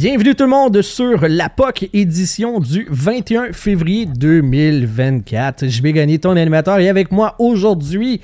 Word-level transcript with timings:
Bienvenue 0.00 0.34
tout 0.34 0.44
le 0.44 0.48
monde 0.48 0.80
sur 0.80 1.28
la 1.28 1.50
POC 1.50 1.90
édition 1.92 2.58
du 2.58 2.86
21 2.88 3.52
février 3.52 4.06
2024. 4.06 5.68
Je 5.68 5.82
vais 5.82 5.92
gagner 5.92 6.18
ton 6.18 6.36
animateur 6.36 6.78
et 6.78 6.88
avec 6.88 7.12
moi 7.12 7.34
aujourd'hui, 7.38 8.22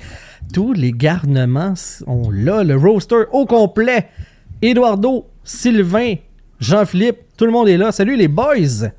tous 0.51 0.73
les 0.73 0.91
garnements 0.91 1.75
sont 1.75 2.31
là, 2.31 2.63
le 2.63 2.75
roster 2.75 3.25
au 3.31 3.45
complet. 3.45 4.07
Eduardo, 4.63 5.27
Sylvain, 5.43 6.15
Jean-Philippe, 6.59 7.19
tout 7.37 7.45
le 7.45 7.51
monde 7.51 7.69
est 7.69 7.77
là. 7.77 7.91
Salut 7.91 8.15
les 8.15 8.27
boys! 8.27 8.89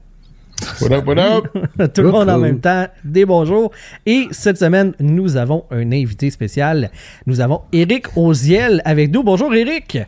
What 0.80 0.92
up, 0.92 1.04
what 1.04 1.18
up? 1.18 1.92
tout 1.92 2.02
le 2.02 2.12
monde 2.12 2.30
en 2.30 2.38
même 2.38 2.60
temps, 2.60 2.86
des 3.02 3.24
bonjours. 3.24 3.72
Et 4.06 4.28
cette 4.30 4.56
semaine, 4.56 4.92
nous 5.00 5.36
avons 5.36 5.64
un 5.72 5.90
invité 5.90 6.30
spécial. 6.30 6.92
Nous 7.26 7.40
avons 7.40 7.62
Eric 7.72 8.16
Oziel 8.16 8.82
avec 8.84 9.10
nous. 9.10 9.24
Bonjour 9.24 9.52
Eric! 9.52 9.98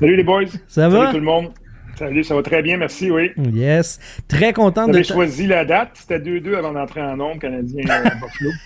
Salut 0.00 0.16
les 0.16 0.24
boys! 0.24 0.46
Ça 0.66 0.88
va? 0.88 1.06
Salut 1.06 1.12
tout 1.12 1.18
le 1.20 1.24
monde! 1.24 1.50
Salut, 2.00 2.24
ça 2.24 2.34
va 2.34 2.42
très 2.42 2.62
bien, 2.62 2.78
merci, 2.78 3.10
oui. 3.10 3.30
Yes. 3.52 4.00
Très 4.26 4.54
content 4.54 4.86
de. 4.88 4.94
J'avais 4.94 5.04
choisi 5.04 5.46
la 5.46 5.66
date, 5.66 5.90
c'était 5.92 6.18
2-2 6.18 6.56
avant 6.56 6.72
d'entrer 6.72 7.02
en 7.02 7.14
nombre, 7.14 7.40
Canadien 7.40 7.84
euh, 7.90 8.08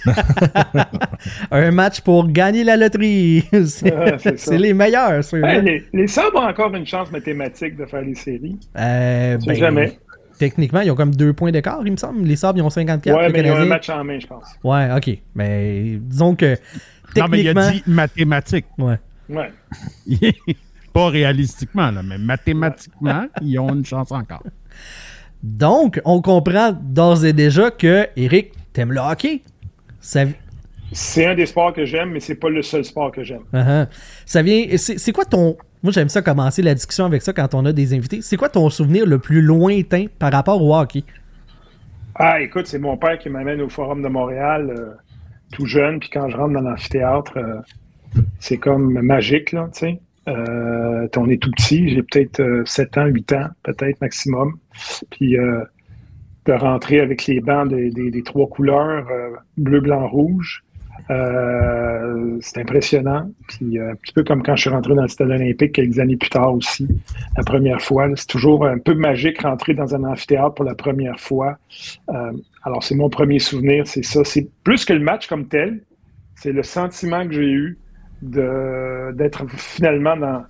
Buffalo. 0.15 0.85
Un 1.51 1.73
match 1.73 2.01
pour 2.03 2.29
gagner 2.29 2.63
la 2.63 2.77
loterie. 2.77 3.43
C'est 3.67 3.93
Ah, 3.93 4.19
c'est 4.37 4.57
les 4.57 4.73
meilleurs, 4.73 5.25
ceux-là. 5.25 5.55
Hey, 5.57 5.63
les, 5.63 5.85
les 5.93 6.07
Sabres 6.07 6.37
ont 6.41 6.47
encore 6.47 6.73
une 6.77 6.87
chance 6.87 7.11
mathématique 7.11 7.77
de 7.77 7.87
faire 7.87 8.03
les 8.03 8.15
séries. 8.15 8.57
Euh, 8.79 9.37
ben, 9.45 9.55
jamais. 9.57 9.99
Techniquement, 10.39 10.83
ils 10.83 10.93
ont 10.93 10.95
comme 10.95 11.13
deux 11.17 11.33
points 11.33 11.51
d'écart, 11.51 11.81
il 11.85 11.91
me 11.91 11.97
semble. 11.97 12.23
Les 12.23 12.37
Sabres, 12.37 12.61
ils 12.61 12.63
ont 12.63 12.71
54. 12.71 13.17
Ouais, 13.17 13.27
les 13.27 13.33
mais 13.33 13.49
ils 13.49 13.51
ont 13.53 13.57
un 13.57 13.67
match 13.67 13.91
en 13.91 14.05
main, 14.05 14.21
je 14.21 14.29
pense. 14.29 14.45
Ouais, 14.63 14.91
ok. 14.97 15.19
Mais 15.35 15.99
disons 16.01 16.37
que 16.37 16.55
Non, 17.17 17.27
mais 17.29 17.41
il 17.41 17.45
techniquement. 17.47 17.63
a 17.63 17.73
dit 17.73 17.83
mathématiques. 17.89 18.67
Ouais. 18.79 18.99
Ouais. 19.29 19.51
Pas 20.95 21.09
réalistiquement, 21.11 21.91
là, 21.91 22.03
mais 22.03 22.17
mathématiquement, 22.17 23.27
ils 23.43 23.59
ont 23.59 23.75
une 23.75 23.85
chance 23.85 24.13
encore. 24.13 24.43
Donc, 25.43 26.01
on 26.07 26.23
comprend 26.23 26.73
d'ores 26.73 27.25
et 27.27 27.35
déjà 27.35 27.71
que 27.71 28.09
Eric, 28.17 28.53
t'aimes 28.73 28.93
le 28.93 29.01
hockey. 29.01 29.43
Ça, 30.01 30.25
C'est 30.93 31.27
un 31.27 31.35
des 31.35 31.47
sports 31.47 31.75
que 31.75 31.85
j'aime, 31.85 32.13
mais 32.13 32.21
c'est 32.21 32.37
pas 32.37 32.49
le 32.49 32.63
seul 32.63 32.85
sport 32.85 33.13
que 33.13 33.23
j'aime. 33.23 33.43
Uh-huh. 33.53 33.87
ça 34.25 34.41
vient. 34.41 34.65
C'est 34.77 34.99
c'est 34.99 35.13
quoi 35.13 35.25
ton. 35.25 35.57
Moi, 35.83 35.93
j'aime 35.93 36.09
ça 36.09 36.23
commencer 36.23 36.63
la 36.63 36.75
discussion 36.75 37.05
avec 37.05 37.21
ça 37.21 37.35
quand 37.35 37.55
on 37.55 37.67
a 37.67 37.73
des 37.73 37.93
invités. 37.93 38.23
C'est 38.23 38.39
quoi 38.39 38.49
ton 38.49 38.71
souvenir 38.71 39.05
le 39.05 39.19
plus 39.19 39.43
lointain 39.43 40.07
par 40.19 40.33
rapport 40.33 40.63
au 40.63 40.75
hockey? 40.75 41.05
Ah, 42.15 42.41
écoute, 42.41 42.67
c'est 42.67 42.79
mon 42.79 42.97
père 42.97 43.19
qui 43.19 43.29
m'amène 43.29 43.61
au 43.61 43.69
Forum 43.69 44.01
de 44.01 44.09
Montréal 44.09 44.71
euh, 44.71 44.95
tout 45.53 45.67
jeune, 45.67 45.99
puis 45.99 46.09
quand 46.11 46.29
je 46.31 46.37
rentre 46.37 46.55
dans 46.55 46.61
l'amphithéâtre, 46.61 47.37
euh, 47.37 48.23
c'est 48.39 48.59
comme 48.59 49.01
magique, 49.01 49.53
là, 49.53 49.69
tu 49.73 49.81
sais. 49.81 50.01
Euh, 50.29 51.07
on 51.17 51.29
est 51.29 51.41
tout 51.41 51.51
petit, 51.51 51.89
j'ai 51.91 52.03
peut-être 52.03 52.41
euh, 52.41 52.65
7 52.65 52.99
ans, 52.99 53.07
8 53.07 53.33
ans, 53.35 53.47
peut-être 53.63 54.01
maximum. 54.01 54.55
Puis 55.11 55.37
euh, 55.39 55.63
de 56.47 56.53
rentrer 56.53 57.01
avec 57.01 57.27
les 57.27 57.41
bancs 57.41 57.69
des, 57.69 57.91
des- 57.91 58.11
des 58.11 58.23
trois 58.23 58.47
couleurs, 58.49 59.07
euh, 59.11 59.31
bleu, 59.57 59.81
blanc, 59.81 60.07
rouge, 60.09 60.63
euh, 61.11 62.39
c'est 62.41 62.59
impressionnant. 62.61 63.31
Puis 63.49 63.79
euh, 63.79 63.93
un 63.93 63.95
petit 63.97 64.13
peu 64.13 64.25
comme 64.25 64.43
quand 64.43 64.57
je 64.57 64.63
suis 64.63 64.71
rentré 64.71 64.95
dans 64.95 65.03
le 65.03 65.09
stade 65.09 65.31
olympique 65.31 65.73
quelques 65.73 65.99
années 65.99 66.17
plus 66.17 66.31
tard 66.31 66.55
aussi, 66.55 66.89
la 67.37 67.43
première 67.45 67.81
fois. 67.81 68.09
C'est 68.17 68.27
toujours 68.27 68.67
un 68.67 68.79
peu 68.79 68.95
magique 68.95 69.43
rentrer 69.43 69.75
dans 69.75 69.95
un 69.95 70.05
amphithéâtre 70.05 70.55
pour 70.55 70.65
la 70.65 70.75
première 70.75 71.19
fois. 71.21 71.59
Alors, 72.63 72.83
c'est 72.83 72.95
mon 72.95 73.11
premier 73.11 73.39
souvenir, 73.39 73.87
c'est 73.87 74.05
ça. 74.05 74.25
C'est 74.25 74.49
plus 74.65 74.85
que 74.85 74.93
le 74.95 75.01
match 75.01 75.27
comme 75.27 75.47
tel, 75.49 75.81
c'est 76.37 76.53
le 76.53 76.63
sentiment 76.63 77.27
que 77.27 77.33
j'ai 77.35 77.51
eu 77.51 77.79
d'être 78.31 79.49
finalement 79.51 80.17
dans, 80.17 80.45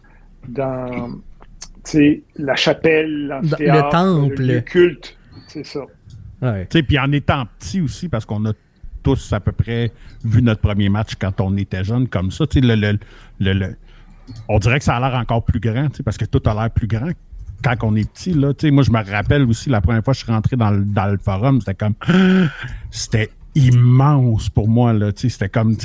dans 0.48 1.08
tu 1.84 1.90
sais, 1.90 2.22
la 2.36 2.54
chapelle, 2.56 3.40
le 3.42 3.90
temple. 3.90 4.42
le 4.42 4.60
culte. 4.60 5.16
C'est 5.48 5.66
ça. 5.66 5.80
Ouais. 6.42 6.66
Tu 6.70 6.78
sais, 6.78 6.82
Puis 6.82 6.98
en 6.98 7.10
étant 7.12 7.44
petit 7.58 7.80
aussi, 7.80 8.08
parce 8.08 8.24
qu'on 8.24 8.44
a 8.46 8.52
tous 9.02 9.32
à 9.32 9.40
peu 9.40 9.52
près 9.52 9.92
vu 10.24 10.40
notre 10.42 10.60
premier 10.62 10.88
match 10.88 11.12
quand 11.20 11.40
on 11.40 11.56
était 11.56 11.84
jeune 11.84 12.08
comme 12.08 12.30
ça. 12.30 12.44
Le, 12.54 12.74
le, 12.74 12.98
le- 13.40 13.52
le- 13.52 13.76
on 14.48 14.58
dirait 14.58 14.78
que 14.78 14.84
ça 14.84 14.96
a 14.96 15.00
l'air 15.10 15.18
encore 15.18 15.44
plus 15.44 15.60
grand, 15.60 15.88
tu 15.90 15.96
sais, 15.98 16.02
parce 16.02 16.16
que 16.16 16.24
tout 16.24 16.40
a 16.46 16.54
l'air 16.54 16.70
plus 16.70 16.86
grand 16.86 17.10
quand 17.62 17.76
on 17.82 17.94
est 17.96 18.10
petit. 18.10 18.32
Là, 18.32 18.54
Tu 18.54 18.66
sais, 18.66 18.70
moi, 18.70 18.82
je 18.82 18.90
me 18.90 19.02
rappelle 19.10 19.42
aussi 19.42 19.68
la 19.68 19.80
première 19.82 20.02
fois 20.02 20.14
que 20.14 20.18
je 20.20 20.24
suis 20.24 20.32
rentré 20.32 20.56
dans 20.56 20.70
le, 20.70 20.84
dans 20.84 21.06
le 21.06 21.18
forum, 21.18 21.60
c'était 21.60 21.74
comme. 21.74 21.94
C'était 22.90 23.30
immense 23.54 24.48
pour 24.48 24.68
moi. 24.68 24.92
là, 24.92 25.12
tu 25.12 25.22
sais, 25.22 25.28
C'était 25.28 25.48
comme. 25.50 25.76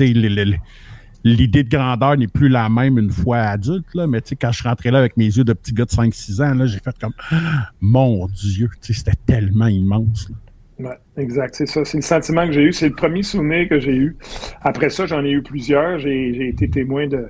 L'idée 1.23 1.63
de 1.63 1.69
grandeur 1.69 2.17
n'est 2.17 2.27
plus 2.27 2.47
la 2.47 2.69
même 2.69 2.97
une 2.97 3.09
fois 3.09 3.39
adulte, 3.39 3.87
là, 3.93 4.07
mais 4.07 4.21
quand 4.39 4.51
je 4.51 4.63
rentré 4.63 4.89
là 4.89 4.99
avec 4.99 5.17
mes 5.17 5.25
yeux 5.25 5.43
de 5.43 5.53
petit 5.53 5.73
gars 5.73 5.85
de 5.85 5.89
5-6 5.89 6.41
ans, 6.41 6.65
j'ai 6.65 6.79
fait 6.79 6.97
comme 6.99 7.13
Mon 7.81 8.27
Dieu, 8.27 8.69
c'était 8.81 9.11
tellement 9.25 9.67
immense. 9.67 10.31
Ouais, 10.79 10.97
exact, 11.17 11.55
c'est 11.55 11.65
ça. 11.65 11.83
C'est 11.83 11.97
le 11.97 12.03
sentiment 12.03 12.47
que 12.47 12.53
j'ai 12.53 12.61
eu. 12.61 12.71
C'est 12.71 12.87
le 12.87 12.95
premier 12.95 13.21
souvenir 13.21 13.67
que 13.67 13.79
j'ai 13.81 13.95
eu. 13.95 14.15
Après 14.61 14.89
ça, 14.89 15.05
j'en 15.05 15.25
ai 15.25 15.31
eu 15.31 15.43
plusieurs. 15.43 15.99
J'ai 15.99 16.47
été 16.47 16.69
témoin 16.69 17.07
de, 17.07 17.29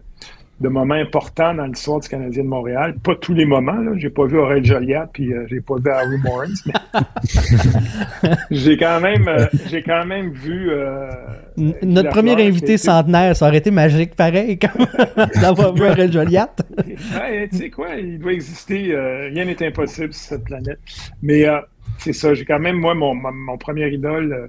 de 0.61 0.67
moments 0.67 0.95
importants 0.95 1.53
dans 1.53 1.65
l'histoire 1.65 1.99
du 2.01 2.09
Canadien 2.09 2.43
de 2.43 2.49
Montréal. 2.49 2.95
Pas 3.03 3.15
tous 3.15 3.33
les 3.33 3.45
moments. 3.45 3.71
Là. 3.79 3.91
J'ai 3.95 4.09
pas 4.09 4.25
vu 4.25 4.37
Aurel 4.37 4.63
Joliat, 4.65 5.09
puis 5.13 5.31
euh, 5.33 5.45
j'ai 5.49 5.61
pas 5.61 5.75
vu 5.75 5.89
Harry 5.89 6.17
Morris, 6.23 6.61
mais 6.65 6.73
j'ai 8.51 8.77
quand 8.77 8.99
même, 8.99 9.27
euh, 9.27 9.45
j'ai 9.69 9.81
quand 9.83 10.05
même 10.05 10.31
vu. 10.31 10.69
euh, 10.69 11.09
N- 11.57 11.73
Notre 11.83 12.09
premier 12.09 12.33
invité 12.45 12.77
centenaire, 12.77 13.35
ça 13.35 13.47
aurait 13.47 13.57
été 13.57 13.71
magique 13.71 14.15
pareil, 14.15 14.57
comme 14.59 14.85
d'avoir 15.41 15.73
vu 15.73 15.83
un 15.85 16.11
Joliat. 16.11 16.49
Ouais, 16.87 17.47
tu 17.49 17.57
sais 17.57 17.69
quoi, 17.69 17.95
il 17.95 18.19
doit 18.19 18.33
exister. 18.33 18.93
euh, 18.93 19.29
rien 19.33 19.45
n'est 19.45 19.65
impossible 19.65 20.13
sur 20.13 20.29
cette 20.37 20.43
planète. 20.43 20.79
Mais 21.21 21.45
euh, 21.47 21.59
c'est 21.97 22.13
ça, 22.13 22.33
j'ai 22.33 22.45
quand 22.45 22.59
même, 22.59 22.77
moi, 22.77 22.93
mon, 22.95 23.13
mon, 23.15 23.31
mon 23.31 23.57
premier 23.57 23.89
idole, 23.89 24.33
euh, 24.33 24.47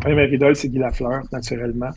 première 0.00 0.32
idole, 0.32 0.56
c'est 0.56 0.68
Guy 0.68 0.78
Lafleur, 0.78 1.22
naturellement. 1.32 1.90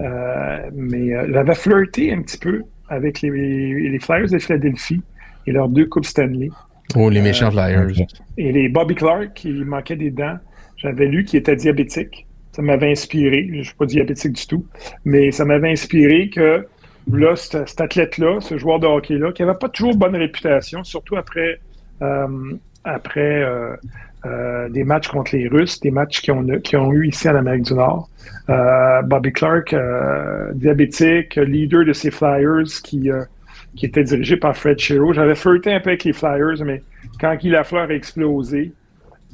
Euh, 0.00 0.58
mais 0.74 1.14
euh, 1.14 1.28
j'avais 1.32 1.54
flirté 1.54 2.12
un 2.12 2.22
petit 2.22 2.38
peu 2.38 2.62
avec 2.88 3.22
les, 3.22 3.30
les 3.30 3.98
Flyers 3.98 4.30
de 4.30 4.38
Philadelphie 4.38 5.02
et 5.46 5.52
leurs 5.52 5.68
deux 5.68 5.86
Coupes 5.86 6.06
Stanley. 6.06 6.50
Oh, 6.96 7.10
les 7.10 7.22
méchants 7.22 7.50
Flyers. 7.50 7.88
Et 8.36 8.52
les 8.52 8.68
Bobby 8.68 8.94
Clark, 8.94 9.34
qui 9.34 9.52
manquaient 9.52 9.96
des 9.96 10.10
dents, 10.10 10.38
j'avais 10.76 11.06
lu 11.06 11.24
qu'il 11.24 11.38
était 11.38 11.56
diabétique. 11.56 12.26
Ça 12.52 12.62
m'avait 12.62 12.90
inspiré. 12.90 13.48
Je 13.50 13.58
ne 13.58 13.62
suis 13.62 13.74
pas 13.74 13.86
diabétique 13.86 14.32
du 14.32 14.46
tout, 14.46 14.66
mais 15.04 15.32
ça 15.32 15.44
m'avait 15.44 15.72
inspiré 15.72 16.28
que 16.28 16.66
là, 17.10 17.36
cet, 17.36 17.68
cet 17.68 17.80
athlète-là, 17.80 18.40
ce 18.40 18.58
joueur 18.58 18.78
de 18.80 18.86
hockey-là, 18.86 19.32
qui 19.32 19.42
n'avait 19.42 19.58
pas 19.58 19.68
toujours 19.68 19.96
bonne 19.96 20.16
réputation, 20.16 20.84
surtout 20.84 21.16
après, 21.16 21.58
euh, 22.02 22.54
après 22.84 23.42
euh, 23.42 23.76
euh, 24.26 24.68
des 24.70 24.84
matchs 24.84 25.08
contre 25.08 25.36
les 25.36 25.48
Russes, 25.48 25.80
des 25.80 25.90
matchs 25.90 26.22
qu'ils 26.22 26.32
ont, 26.32 26.46
qu'ils 26.60 26.78
ont 26.78 26.92
eu 26.92 27.08
ici 27.08 27.28
en 27.28 27.36
Amérique 27.36 27.64
du 27.64 27.74
Nord. 27.74 28.08
Euh, 28.48 29.02
Bobby 29.02 29.32
Clark, 29.32 29.72
euh, 29.74 30.52
diabétique, 30.54 31.36
leader 31.36 31.84
de 31.84 31.92
ces 31.92 32.10
Flyers 32.10 32.64
qui, 32.82 33.10
qui 33.76 33.86
était 33.86 34.04
dirigé 34.04 34.38
par 34.38 34.56
Fred 34.56 34.78
Shero. 34.78 35.12
J'avais 35.12 35.34
flirté 35.34 35.74
un 35.74 35.80
peu 35.80 35.90
avec 35.90 36.04
les 36.04 36.14
Flyers, 36.14 36.64
mais 36.64 36.82
quand 37.20 37.34
Guy 37.36 37.50
Lafleur 37.50 37.90
a 37.90 37.92
explosé 37.92 38.72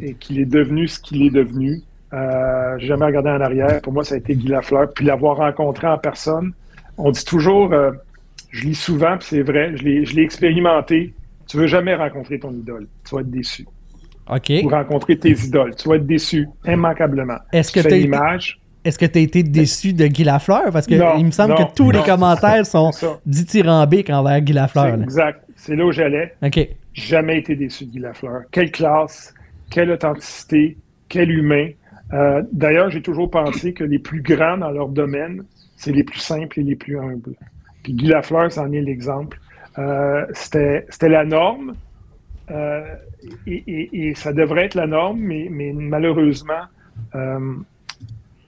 et 0.00 0.14
qu'il 0.14 0.40
est 0.40 0.46
devenu 0.46 0.88
ce 0.88 0.98
qu'il 0.98 1.22
est 1.22 1.30
devenu, 1.30 1.82
euh, 2.12 2.76
j'ai 2.78 2.88
jamais 2.88 3.06
regardé 3.06 3.30
en 3.30 3.40
arrière. 3.40 3.80
Pour 3.82 3.92
moi, 3.92 4.02
ça 4.02 4.16
a 4.16 4.18
été 4.18 4.34
Guy 4.34 4.48
Lafleur. 4.48 4.92
Puis 4.92 5.04
l'avoir 5.04 5.36
rencontré 5.36 5.86
en 5.86 5.98
personne, 5.98 6.52
on 6.98 7.12
dit 7.12 7.24
toujours, 7.24 7.72
je 8.50 8.64
lis 8.64 8.74
souvent, 8.74 9.16
puis 9.18 9.28
c'est 9.30 9.42
vrai, 9.42 9.76
je 9.76 9.84
l'ai 9.84 10.04
je 10.04 10.16
l'ai 10.16 10.22
expérimenté. 10.22 11.14
Tu 11.46 11.56
veux 11.58 11.68
jamais 11.68 11.94
rencontrer 11.94 12.40
ton 12.40 12.52
idole. 12.52 12.88
Tu 13.04 13.14
vas 13.14 13.20
être 13.20 13.30
déçu. 13.30 13.66
OK. 14.30 14.52
Ou 14.64 14.68
rencontrer 14.68 15.18
tes 15.18 15.30
idoles. 15.32 15.74
Tu 15.76 15.88
vas 15.88 15.96
être 15.96 16.06
déçu, 16.06 16.46
immanquablement. 16.66 17.38
Est-ce 17.52 17.72
Tu 17.72 17.78
que 17.78 17.88
t'as 17.88 17.96
été- 17.96 18.04
l'image. 18.04 18.60
Est-ce 18.82 18.98
que 18.98 19.04
tu 19.06 19.18
as 19.18 19.22
été 19.22 19.42
déçu 19.42 19.92
de 19.92 20.06
Guy 20.06 20.24
Lafleur? 20.24 20.70
Parce 20.72 20.86
que 20.86 20.94
Non, 20.94 21.16
il 21.18 21.26
me 21.26 21.30
semble 21.30 21.50
non, 21.54 21.66
que 21.66 21.74
tous 21.74 21.90
les 21.90 22.00
commentaires 22.02 22.64
sont 22.66 22.90
dithyrambiques 23.26 24.08
envers 24.10 24.40
Guy 24.40 24.52
Lafleur. 24.54 24.94
exact. 25.02 25.42
C'est 25.56 25.76
là 25.76 25.84
où 25.84 25.92
j'allais. 25.92 26.32
OK. 26.42 26.58
jamais 26.94 27.38
été 27.38 27.54
déçu 27.56 27.84
de 27.84 27.90
Guy 27.90 27.98
Lafleur. 27.98 28.42
Quelle 28.50 28.70
classe, 28.70 29.34
quelle 29.70 29.90
authenticité, 29.90 30.76
quel 31.08 31.30
humain. 31.30 31.68
Euh, 32.12 32.42
D'ailleurs, 32.52 32.90
j'ai 32.90 33.02
toujours 33.02 33.30
pensé 33.30 33.72
que 33.74 33.84
les 33.84 33.98
plus 33.98 34.22
grands 34.22 34.56
dans 34.56 34.70
leur 34.70 34.88
domaine, 34.88 35.44
c'est 35.76 35.92
les 35.92 36.02
plus 36.02 36.18
simples 36.18 36.58
et 36.60 36.62
les 36.62 36.74
plus 36.76 36.98
humbles. 36.98 37.34
Puis 37.82 37.92
Guy 37.92 38.06
Lafleur, 38.06 38.50
c'en 38.50 38.72
est 38.72 38.80
l'exemple. 38.80 39.38
Euh, 39.78 40.24
c'était 40.32 40.84
la 41.08 41.24
norme 41.24 41.74
euh, 42.50 42.94
et, 43.46 43.62
et- 43.66 44.08
et 44.08 44.14
ça 44.14 44.32
devrait 44.32 44.64
être 44.66 44.74
la 44.74 44.86
norme, 44.86 45.18
mais, 45.20 45.48
mais 45.50 45.72
malheureusement, 45.72 46.64
euh, 47.14 47.54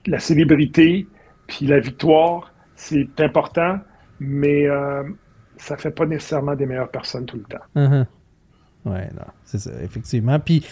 la 0.05 0.19
célébrité 0.19 1.07
puis 1.47 1.65
la 1.67 1.79
victoire, 1.79 2.53
c'est 2.75 3.19
important, 3.19 3.77
mais 4.19 4.65
euh, 4.67 5.03
ça 5.57 5.77
fait 5.77 5.91
pas 5.91 6.05
nécessairement 6.05 6.55
des 6.55 6.65
meilleures 6.65 6.89
personnes 6.91 7.25
tout 7.25 7.37
le 7.37 7.43
temps. 7.43 7.63
Mhm. 7.75 8.05
Ouais, 8.85 9.09
non, 9.13 9.25
c'est 9.45 9.59
ça, 9.59 9.71
effectivement. 9.83 10.39
Puis 10.39 10.65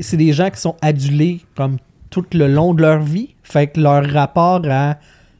c'est 0.00 0.16
des 0.16 0.32
gens 0.32 0.50
qui 0.50 0.60
sont 0.60 0.76
adulés 0.80 1.40
comme 1.56 1.78
tout 2.10 2.24
le 2.32 2.46
long 2.46 2.72
de 2.74 2.82
leur 2.82 3.00
vie. 3.00 3.34
Fait 3.42 3.66
que 3.66 3.80
leur 3.80 4.04
rapport 4.10 4.62
à 4.70 4.98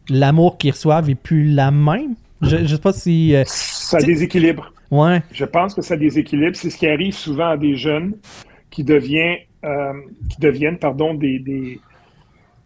l'amour 0.09 0.59
qu'ils 0.59 0.73
reçoivent 0.73 1.09
est 1.11 1.15
plus 1.15 1.45
la 1.53 1.71
même. 1.71 2.15
Je, 2.43 2.57
je 2.59 2.67
sais 2.75 2.79
pas 2.81 2.93
si. 2.93 3.35
Ça 3.47 3.99
déséquilibre. 3.99 4.73
Ouais. 4.91 5.23
Je 5.33 5.45
pense 5.45 5.75
que 5.75 5.83
ça 5.83 5.97
déséquilibre. 5.97 6.57
C'est 6.57 6.71
ce 6.71 6.79
qui 6.79 6.87
arrive 6.87 7.15
souvent 7.15 7.51
à 7.51 7.57
des 7.57 7.77
jeunes 7.77 8.15
qui, 8.71 8.85
devient, 8.85 9.37
euh, 9.65 9.93
qui 10.31 10.41
deviennent 10.41 10.79
pardon, 10.79 11.15
des, 11.15 11.39
des, 11.39 11.81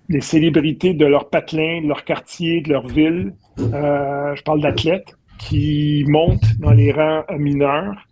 des, 0.09 0.21
célébrités 0.21 0.95
de 0.95 1.07
leur 1.07 1.29
patelin, 1.29 1.83
de 1.83 1.89
leur 1.89 2.05
quartier, 2.05 2.61
de 2.61 2.71
leur 2.71 2.87
ville. 2.87 3.35
Euh, 3.59 4.35
je 4.35 4.43
parle 4.43 4.61
d'athlètes 4.61 5.17
qui 5.39 6.05
montent 6.07 6.59
dans 6.61 6.73
les 6.73 6.93
rangs 6.93 7.25
mineurs. 7.37 8.07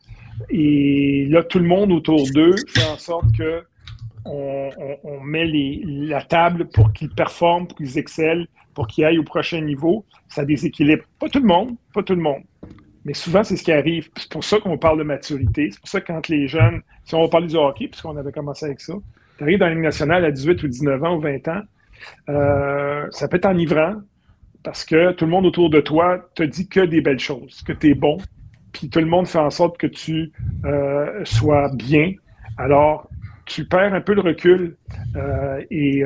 Et 0.48 1.26
là, 1.28 1.42
tout 1.44 1.58
le 1.58 1.66
monde 1.66 1.92
autour 1.92 2.24
d'eux 2.32 2.56
fait 2.68 2.88
en 2.90 2.96
sorte 2.96 3.26
que 3.36 3.62
on, 4.24 4.70
on, 4.76 4.98
on 5.04 5.20
met 5.20 5.46
les, 5.46 5.82
la 5.84 6.22
table 6.22 6.68
pour 6.68 6.92
qu'ils 6.92 7.10
performent, 7.10 7.66
pour 7.66 7.76
qu'ils 7.76 7.98
excellent, 7.98 8.44
pour 8.74 8.86
qu'ils 8.86 9.04
aillent 9.04 9.18
au 9.18 9.24
prochain 9.24 9.60
niveau. 9.60 10.04
Ça 10.28 10.44
déséquilibre. 10.44 11.04
Pas 11.18 11.28
tout 11.28 11.40
le 11.40 11.46
monde, 11.46 11.76
pas 11.94 12.02
tout 12.02 12.14
le 12.14 12.22
monde. 12.22 12.42
Mais 13.10 13.14
souvent, 13.14 13.42
c'est 13.42 13.56
ce 13.56 13.64
qui 13.64 13.72
arrive. 13.72 14.08
C'est 14.16 14.30
pour 14.30 14.44
ça 14.44 14.60
qu'on 14.60 14.78
parle 14.78 14.98
de 14.98 15.02
maturité. 15.02 15.68
C'est 15.72 15.80
pour 15.80 15.88
ça 15.88 16.00
que 16.00 16.06
quand 16.06 16.28
les 16.28 16.46
jeunes, 16.46 16.80
si 17.02 17.16
on 17.16 17.22
va 17.22 17.28
parler 17.28 17.48
du 17.48 17.56
hockey, 17.56 17.88
puisqu'on 17.88 18.16
avait 18.16 18.30
commencé 18.30 18.66
avec 18.66 18.80
ça, 18.80 18.92
tu 19.36 19.42
arrives 19.42 19.58
dans 19.58 19.66
la 19.66 19.72
Ligue 19.72 19.82
nationale 19.82 20.24
à 20.24 20.30
18 20.30 20.62
ou 20.62 20.68
19 20.68 21.02
ans 21.02 21.16
ou 21.16 21.20
20 21.20 21.48
ans, 21.48 21.62
euh, 22.28 23.08
ça 23.10 23.26
peut 23.26 23.38
être 23.38 23.46
enivrant 23.46 23.96
parce 24.62 24.84
que 24.84 25.10
tout 25.10 25.24
le 25.24 25.30
monde 25.32 25.44
autour 25.44 25.70
de 25.70 25.80
toi 25.80 26.24
te 26.36 26.44
dit 26.44 26.68
que 26.68 26.78
des 26.78 27.00
belles 27.00 27.18
choses, 27.18 27.62
que 27.66 27.72
tu 27.72 27.90
es 27.90 27.94
bon, 27.94 28.18
puis 28.70 28.88
tout 28.88 29.00
le 29.00 29.06
monde 29.06 29.26
fait 29.26 29.38
en 29.38 29.50
sorte 29.50 29.76
que 29.76 29.88
tu 29.88 30.30
euh, 30.64 31.24
sois 31.24 31.68
bien. 31.74 32.12
Alors, 32.58 33.10
tu 33.44 33.64
perds 33.64 33.92
un 33.92 34.02
peu 34.02 34.14
le 34.14 34.20
recul 34.20 34.76
euh, 35.16 35.64
et 35.68 36.04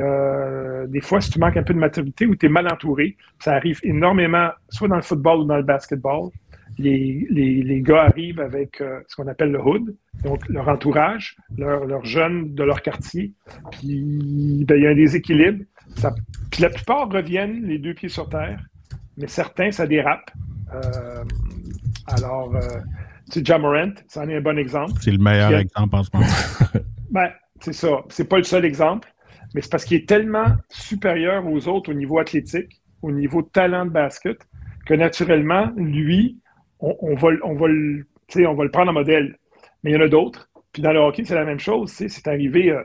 des 0.88 1.00
fois, 1.02 1.20
si 1.20 1.28
tu 1.28 1.38
manques 1.38 1.58
un 1.58 1.62
peu 1.62 1.74
de 1.74 1.78
maturité 1.78 2.24
ou 2.24 2.34
tu 2.34 2.46
es 2.46 2.48
mal 2.48 2.66
entouré, 2.72 3.18
ça 3.40 3.52
arrive 3.52 3.78
énormément, 3.82 4.48
soit 4.70 4.88
dans 4.88 4.96
le 4.96 5.02
football 5.02 5.40
ou 5.40 5.44
dans 5.44 5.58
le 5.58 5.62
basketball. 5.62 6.30
Les, 6.78 7.26
les, 7.30 7.62
les 7.62 7.80
gars 7.82 8.02
arrivent 8.02 8.40
avec 8.40 8.80
euh, 8.80 9.00
ce 9.06 9.16
qu'on 9.16 9.28
appelle 9.28 9.52
le 9.52 9.60
hood, 9.60 9.94
donc 10.24 10.48
leur 10.48 10.68
entourage, 10.68 11.36
leurs 11.56 11.84
leur 11.84 12.04
jeunes 12.04 12.54
de 12.54 12.64
leur 12.64 12.82
quartier, 12.82 13.32
puis 13.70 14.64
ben, 14.66 14.76
il 14.76 14.82
y 14.82 14.86
a 14.86 14.90
un 14.90 14.94
déséquilibre. 14.94 15.64
Ça, 15.96 16.12
puis 16.50 16.62
la 16.62 16.70
plupart 16.70 17.08
reviennent 17.08 17.64
les 17.64 17.78
deux 17.78 17.94
pieds 17.94 18.08
sur 18.08 18.28
terre, 18.28 18.60
mais 19.16 19.28
certains, 19.28 19.70
ça 19.70 19.86
dérape. 19.86 20.30
Euh, 20.74 21.24
alors, 22.06 22.54
euh, 22.56 22.60
tu 23.26 23.38
sais, 23.38 23.44
Jamorant, 23.44 23.92
c'en 24.08 24.28
est 24.28 24.36
un 24.36 24.40
bon 24.40 24.58
exemple. 24.58 24.92
C'est 25.00 25.12
le 25.12 25.18
meilleur 25.18 25.50
Puis, 25.50 25.60
exemple 25.60 25.96
en 25.96 26.02
ce 26.02 26.10
moment. 26.12 26.26
Ben, 27.10 27.30
c'est 27.60 27.72
ça. 27.72 28.02
C'est 28.08 28.28
pas 28.28 28.38
le 28.38 28.42
seul 28.42 28.64
exemple, 28.64 29.08
mais 29.54 29.60
c'est 29.60 29.70
parce 29.70 29.84
qu'il 29.84 29.96
est 29.98 30.08
tellement 30.08 30.46
supérieur 30.68 31.46
aux 31.46 31.68
autres 31.68 31.92
au 31.92 31.94
niveau 31.94 32.18
athlétique, 32.18 32.82
au 33.02 33.12
niveau 33.12 33.42
talent 33.42 33.84
de 33.86 33.90
basket, 33.90 34.38
que 34.84 34.94
naturellement, 34.94 35.70
lui, 35.76 36.40
on, 37.00 37.14
va, 37.14 37.68
le- 37.68 38.68
prendre 38.70 38.90
en 38.90 38.94
modèle. 38.94 39.38
Mais 39.82 39.90
il 39.90 39.94
y 39.94 39.96
en 39.96 40.00
a 40.00 40.08
d'autres. 40.08 40.50
Puis 40.72 40.82
dans 40.82 40.92
le 40.92 40.98
hockey, 40.98 41.24
c'est 41.24 41.34
la 41.34 41.44
même 41.44 41.58
chose. 41.60 41.90
C'est 41.90 42.26
arrivé 42.28 42.70
euh, 42.70 42.82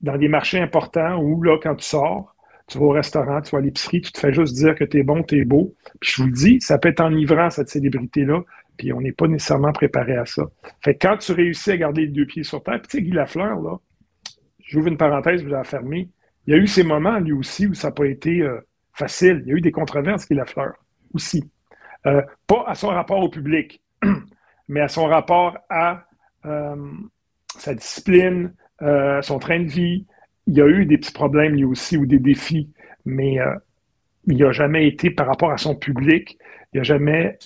dans 0.00 0.16
des 0.16 0.28
marchés 0.28 0.60
importants 0.60 1.18
où, 1.22 1.42
là, 1.42 1.58
quand 1.62 1.76
tu 1.76 1.84
sors, 1.84 2.34
tu 2.68 2.78
vas 2.78 2.84
au 2.84 2.90
restaurant, 2.90 3.40
tu 3.40 3.50
vas 3.50 3.58
à 3.58 3.60
l'épicerie, 3.60 4.00
tu 4.00 4.12
te 4.12 4.18
fais 4.18 4.32
juste 4.32 4.54
dire 4.54 4.74
que 4.74 4.84
tu 4.84 4.98
es 4.98 5.02
bon, 5.02 5.22
tu 5.22 5.38
es 5.38 5.44
beau. 5.44 5.74
Puis 6.00 6.12
je 6.14 6.22
vous 6.22 6.28
le 6.28 6.34
dis, 6.34 6.60
ça 6.60 6.78
peut 6.78 6.88
être 6.88 7.00
enivrant, 7.00 7.50
cette 7.50 7.68
célébrité-là. 7.68 8.40
Puis 8.76 8.92
on 8.92 9.00
n'est 9.00 9.12
pas 9.12 9.28
nécessairement 9.28 9.72
préparé 9.72 10.16
à 10.16 10.24
ça. 10.26 10.44
Fait 10.82 10.94
que 10.96 11.06
quand 11.06 11.18
tu 11.18 11.32
réussis 11.32 11.72
à 11.72 11.76
garder 11.76 12.02
les 12.02 12.08
deux 12.08 12.26
pieds 12.26 12.42
sur 12.42 12.62
terre, 12.62 12.80
puis 12.80 12.88
tu 12.88 12.96
sais, 12.98 13.02
Guy 13.02 13.10
Lafleur, 13.12 13.60
là, 13.60 13.76
j'ouvre 14.64 14.88
une 14.88 14.96
parenthèse, 14.96 15.42
vous 15.42 15.50
la 15.50 15.64
fermez. 15.64 16.08
Il 16.46 16.54
y 16.54 16.56
a 16.56 16.60
eu 16.60 16.66
ces 16.66 16.82
moments, 16.82 17.18
lui 17.18 17.32
aussi, 17.32 17.66
où 17.66 17.74
ça 17.74 17.88
n'a 17.88 17.92
pas 17.92 18.06
été 18.06 18.40
euh, 18.40 18.58
facile. 18.94 19.42
Il 19.44 19.50
y 19.50 19.52
a 19.52 19.56
eu 19.56 19.60
des 19.60 19.72
controverses, 19.72 20.26
Guy 20.26 20.34
Lafleur, 20.34 20.72
aussi. 21.14 21.44
Euh, 22.06 22.22
pas 22.46 22.64
à 22.66 22.74
son 22.74 22.88
rapport 22.88 23.20
au 23.20 23.28
public, 23.28 23.82
mais 24.68 24.80
à 24.80 24.88
son 24.88 25.06
rapport 25.06 25.58
à 25.70 26.04
euh, 26.46 26.76
sa 27.56 27.74
discipline, 27.74 28.54
euh, 28.82 29.22
son 29.22 29.38
train 29.38 29.60
de 29.60 29.68
vie. 29.68 30.06
Il 30.46 30.54
y 30.54 30.60
a 30.60 30.66
eu 30.66 30.86
des 30.86 30.98
petits 30.98 31.12
problèmes, 31.12 31.54
lui 31.54 31.64
aussi, 31.64 31.96
ou 31.96 32.06
des 32.06 32.18
défis, 32.18 32.68
mais 33.04 33.38
il 34.26 34.38
n'a 34.38 34.50
jamais 34.50 34.88
été, 34.88 35.10
par 35.10 35.28
rapport 35.28 35.52
à 35.52 35.56
son 35.56 35.76
public, 35.76 36.36
il 36.72 36.78
n'a 36.78 36.82
jamais 36.82 37.38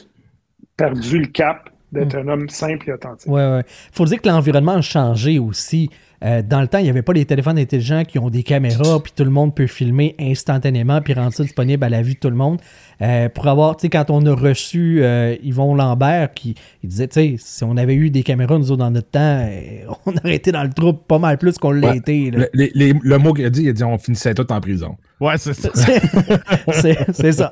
perdu 0.79 1.19
le 1.19 1.27
cap 1.27 1.69
d'être 1.93 2.17
un 2.17 2.29
homme 2.29 2.49
simple 2.49 2.89
et 2.89 2.93
authentique. 2.95 3.31
Ouais, 3.31 3.47
ouais. 3.47 3.65
Faut 3.93 4.05
dire 4.07 4.21
que 4.21 4.29
l'environnement 4.29 4.77
a 4.77 4.81
changé 4.81 5.39
aussi. 5.39 5.91
Euh, 6.25 6.43
dans 6.43 6.61
le 6.63 6.67
temps, 6.69 6.79
il 6.79 6.85
n'y 6.85 6.91
avait 6.91 7.03
pas 7.03 7.13
les 7.13 7.25
téléphones 7.27 7.59
intelligents 7.59 8.05
qui 8.05 8.19
ont 8.19 8.31
des 8.31 8.43
caméras, 8.43 9.01
puis 9.03 9.13
tout 9.15 9.25
le 9.25 9.31
monde 9.31 9.55
peut 9.55 9.67
filmer 9.67 10.15
instantanément, 10.19 11.01
puis 11.03 11.13
rendre 11.13 11.33
ça 11.35 11.43
disponible 11.43 11.85
à 11.85 11.89
la 11.91 12.01
vue 12.03 12.15
de 12.15 12.19
tout 12.19 12.31
le 12.31 12.37
monde. 12.37 12.59
Euh, 13.03 13.29
pour 13.29 13.47
avoir, 13.49 13.77
tu 13.77 13.83
sais, 13.83 13.89
quand 13.91 14.09
on 14.11 14.25
a 14.25 14.35
reçu 14.35 15.01
euh, 15.03 15.37
Yvon 15.43 15.75
Lambert, 15.75 16.33
qui 16.33 16.55
il 16.83 16.89
disait, 16.89 17.09
tu 17.09 17.15
sais, 17.15 17.35
si 17.39 17.65
on 17.65 17.77
avait 17.77 17.95
eu 17.95 18.09
des 18.09 18.23
caméras, 18.23 18.57
nous 18.59 18.71
autres, 18.71 18.79
dans 18.79 18.91
notre 18.91 19.11
temps, 19.11 19.21
euh, 19.47 19.81
on 20.07 20.13
aurait 20.17 20.35
été 20.37 20.53
dans 20.53 20.63
le 20.65 20.71
trouble 20.73 21.01
pas 21.07 21.19
mal 21.19 21.37
plus 21.37 21.59
qu'on 21.59 21.73
l'a 21.73 21.91
Ouais. 21.91 21.97
été. 21.99 22.31
là. 22.31 22.39
Le, 22.39 22.49
les- 22.55 22.71
les- 22.75 22.95
le 23.03 23.19
mot 23.19 23.35
qu'il 23.35 23.45
a 23.45 23.51
dit, 23.51 23.65
il 23.65 23.69
a 23.69 23.73
dit 23.75 23.85
on 23.85 23.99
finissait 23.99 24.33
tout 24.33 24.51
en 24.51 24.61
prison. 24.63 24.97
Ouais, 25.21 25.37
c'est 25.37 25.53
ça. 25.53 25.69
C'est- 25.75 27.33
ça. 27.33 27.51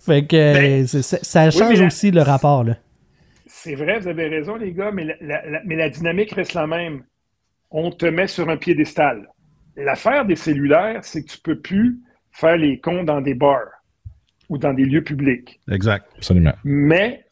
fait 0.00 0.24
que 0.26 0.36
Ben, 0.82 0.86
ça 0.86 1.50
change 1.50 1.80
aussi 1.80 2.10
le 2.10 2.22
rapport, 2.22 2.64
là. 2.64 2.74
C'est 3.64 3.76
vrai, 3.76 3.98
vous 3.98 4.08
avez 4.08 4.28
raison, 4.28 4.56
les 4.56 4.74
gars, 4.74 4.90
mais 4.90 5.04
la, 5.04 5.14
la- 5.22 5.46
la- 5.48 5.62
mais 5.64 5.74
la 5.76 5.88
dynamique 5.88 6.32
reste 6.32 6.52
la 6.52 6.66
même. 6.66 7.02
On 7.70 7.90
te 7.90 8.04
met 8.04 8.26
sur 8.26 8.50
un 8.50 8.58
piédestal. 8.58 9.26
L'affaire 9.74 10.26
des 10.26 10.36
cellulaires, 10.36 11.02
c'est 11.02 11.24
que 11.24 11.30
tu 11.32 11.38
peux 11.38 11.58
plus 11.58 11.98
faire 12.30 12.58
les 12.58 12.78
cons 12.78 13.04
dans 13.04 13.22
des 13.22 13.32
bars 13.32 13.70
ou 14.50 14.58
dans 14.58 14.74
des 14.74 14.84
lieux 14.84 15.02
publics. 15.02 15.60
Exact. 15.70 16.06
Absolument. 16.18 16.52
Mais 16.62 17.24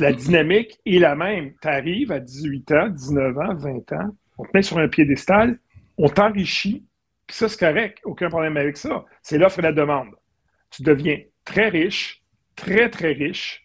la 0.00 0.12
dynamique 0.12 0.80
est 0.84 0.98
la 0.98 1.14
même. 1.14 1.52
Tu 1.62 1.68
arrives 1.68 2.10
à 2.10 2.18
18 2.18 2.72
ans, 2.72 2.88
19 2.88 3.38
ans, 3.38 3.54
20 3.54 3.92
ans, 3.92 4.16
on 4.36 4.44
te 4.46 4.50
met 4.54 4.62
sur 4.62 4.78
un 4.78 4.88
piédestal, 4.88 5.60
on 5.96 6.08
t'enrichit, 6.08 6.84
puis 7.24 7.36
ça, 7.36 7.48
c'est 7.48 7.60
correct, 7.60 8.00
aucun 8.02 8.28
problème 8.30 8.56
avec 8.56 8.76
ça. 8.76 9.04
C'est 9.22 9.38
l'offre 9.38 9.60
et 9.60 9.62
la 9.62 9.72
demande. 9.72 10.08
Tu 10.70 10.82
deviens 10.82 11.20
très 11.44 11.68
riche, 11.68 12.20
très, 12.56 12.90
très 12.90 13.12
riche, 13.12 13.64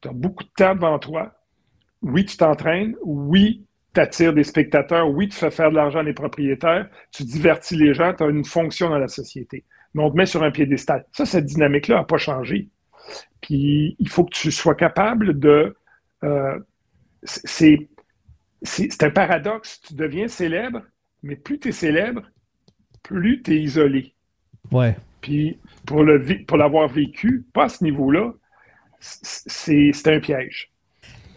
tu 0.00 0.08
as 0.08 0.12
beaucoup 0.12 0.44
de 0.44 0.50
temps 0.56 0.74
devant 0.74 0.98
toi. 0.98 1.34
Oui, 2.02 2.24
tu 2.24 2.36
t'entraînes, 2.36 2.96
oui, 3.02 3.64
tu 3.94 4.00
attires 4.00 4.32
des 4.32 4.44
spectateurs, 4.44 5.08
oui, 5.08 5.28
tu 5.28 5.36
fais 5.36 5.50
faire 5.50 5.70
de 5.70 5.76
l'argent 5.76 6.00
à 6.00 6.04
des 6.04 6.12
propriétaires, 6.12 6.88
tu 7.12 7.24
divertis 7.24 7.76
les 7.76 7.94
gens, 7.94 8.14
tu 8.14 8.24
as 8.24 8.28
une 8.28 8.44
fonction 8.44 8.88
dans 8.88 8.98
la 8.98 9.08
société. 9.08 9.64
Mais 9.94 10.02
on 10.02 10.10
te 10.10 10.16
met 10.16 10.26
sur 10.26 10.42
un 10.42 10.50
piédestal. 10.50 11.04
Ça, 11.12 11.26
cette 11.26 11.44
dynamique-là 11.44 11.96
n'a 11.96 12.04
pas 12.04 12.16
changé. 12.16 12.68
Puis 13.40 13.96
il 13.98 14.08
faut 14.08 14.24
que 14.24 14.34
tu 14.34 14.50
sois 14.50 14.74
capable 14.74 15.38
de. 15.38 15.76
euh, 16.24 16.58
c'est, 17.22 17.88
c'est, 18.62 19.02
un 19.02 19.10
paradoxe. 19.10 19.80
Tu 19.82 19.94
deviens 19.94 20.28
célèbre, 20.28 20.82
mais 21.22 21.36
plus 21.36 21.58
tu 21.58 21.68
es 21.68 21.72
célèbre, 21.72 22.22
plus 23.02 23.42
tu 23.42 23.52
es 23.52 23.60
isolé. 23.60 24.14
Ouais. 24.70 24.96
Puis 25.20 25.58
pour, 25.86 26.02
le, 26.02 26.44
pour 26.46 26.56
l'avoir 26.56 26.88
vécu, 26.88 27.44
pas 27.52 27.64
à 27.64 27.68
ce 27.68 27.84
niveau-là, 27.84 28.32
c'est 28.98 30.06
un 30.06 30.20
piège. 30.20 30.71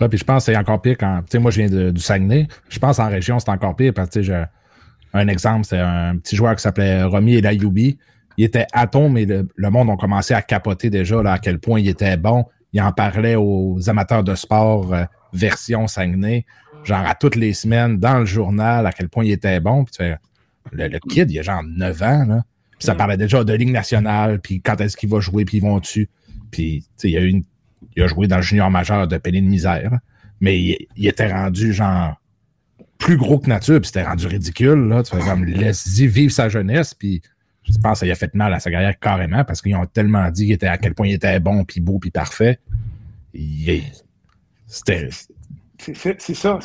Ouais, 0.01 0.09
puis 0.09 0.17
je 0.17 0.23
pense 0.23 0.45
que 0.45 0.51
c'est 0.51 0.57
encore 0.57 0.81
pire 0.81 0.97
quand. 0.99 1.21
Tu 1.21 1.31
sais, 1.31 1.39
moi, 1.39 1.51
je 1.51 1.61
viens 1.61 1.69
de- 1.69 1.91
du 1.91 2.01
Saguenay. 2.01 2.47
Je 2.69 2.79
pense 2.79 2.99
en 2.99 3.07
région, 3.09 3.39
c'est 3.39 3.49
encore 3.49 3.75
pire 3.75 3.93
parce 3.93 4.09
que, 4.09 4.19
tu 4.19 4.25
sais, 4.25 4.43
un 5.13 5.27
exemple, 5.27 5.65
c'est 5.65 5.79
un 5.79 6.17
petit 6.17 6.35
joueur 6.35 6.55
qui 6.55 6.61
s'appelait 6.61 7.03
Romy 7.03 7.35
Elayoubi. 7.35 7.97
Il 8.37 8.43
était 8.43 8.67
atome, 8.73 9.13
mais 9.13 9.23
le, 9.25 9.47
le 9.55 9.69
monde 9.69 9.89
a 9.89 9.95
commencé 9.95 10.33
à 10.33 10.41
capoter 10.41 10.89
déjà 10.89 11.23
là, 11.23 11.33
à 11.33 11.39
quel 11.39 11.59
point 11.59 11.79
il 11.79 11.87
était 11.87 12.17
bon. 12.17 12.45
Il 12.73 12.81
en 12.81 12.91
parlait 12.91 13.35
aux 13.35 13.79
amateurs 13.87 14.25
de 14.25 14.35
sport 14.35 14.93
euh, 14.93 15.05
version 15.31 15.87
Saguenay, 15.87 16.45
genre 16.83 17.05
à 17.07 17.15
toutes 17.15 17.37
les 17.37 17.53
semaines, 17.53 17.97
dans 17.97 18.19
le 18.19 18.25
journal, 18.25 18.85
à 18.85 18.91
quel 18.91 19.07
point 19.07 19.23
il 19.23 19.31
était 19.31 19.61
bon. 19.61 19.85
Puis 19.85 19.93
tu 19.93 20.03
fais, 20.03 20.17
le, 20.73 20.89
le 20.89 20.99
kid, 20.99 21.31
il 21.31 21.39
a 21.39 21.41
genre 21.41 21.63
9 21.63 22.01
ans, 22.03 22.25
là. 22.27 22.43
Puis 22.77 22.85
ça 22.87 22.93
Mm. 22.93 22.97
parlait 22.97 23.15
déjà 23.17 23.41
de 23.45 23.53
Ligue 23.53 23.71
nationale, 23.71 24.41
puis 24.41 24.59
quand 24.59 24.81
est-ce 24.81 24.97
qu'il 24.97 25.07
va 25.07 25.21
jouer, 25.21 25.45
puis 25.45 25.57
ils 25.59 25.63
vont 25.63 25.79
dessus. 25.79 26.09
Puis, 26.51 26.81
tu 26.81 26.87
sais, 26.97 27.07
il 27.09 27.13
y 27.13 27.17
a 27.17 27.21
eu 27.21 27.29
une 27.29 27.43
il 27.95 28.03
a 28.03 28.07
joué 28.07 28.27
dans 28.27 28.37
le 28.37 28.41
junior 28.41 28.69
majeur 28.71 29.07
de 29.07 29.17
Penny 29.17 29.41
de 29.41 29.47
Misère, 29.47 29.99
mais 30.41 30.59
il, 30.59 30.87
il 30.95 31.07
était 31.07 31.31
rendu 31.31 31.73
genre 31.73 32.19
plus 32.97 33.17
gros 33.17 33.39
que 33.39 33.47
nature, 33.49 33.79
puis 33.79 33.87
c'était 33.87 34.03
rendu 34.03 34.27
ridicule. 34.27 34.87
Là. 34.87 35.03
Tu 35.03 35.15
fais 35.15 35.23
comme 35.23 35.45
laisse-y 35.45 36.07
vivre 36.07 36.31
sa 36.31 36.49
jeunesse, 36.49 36.93
puis 36.93 37.21
je 37.63 37.73
pense 37.79 38.01
lui 38.03 38.11
a 38.11 38.15
fait 38.15 38.33
mal 38.35 38.53
à 38.53 38.59
sa 38.59 38.69
carrière 38.71 38.97
carrément 38.99 39.43
parce 39.43 39.61
qu'ils 39.61 39.75
ont 39.75 39.85
tellement 39.85 40.29
dit 40.31 40.43
qu'il 40.45 40.53
était 40.53 40.67
à 40.67 40.77
quel 40.77 40.93
point 40.93 41.07
il 41.07 41.13
était 41.13 41.39
bon, 41.39 41.63
puis 41.65 41.81
beau, 41.81 41.99
puis 41.99 42.11
parfait. 42.11 42.59
Il- 43.33 43.83
C'était 44.67 45.09
C'est, 45.79 46.33
ça. 46.35 46.59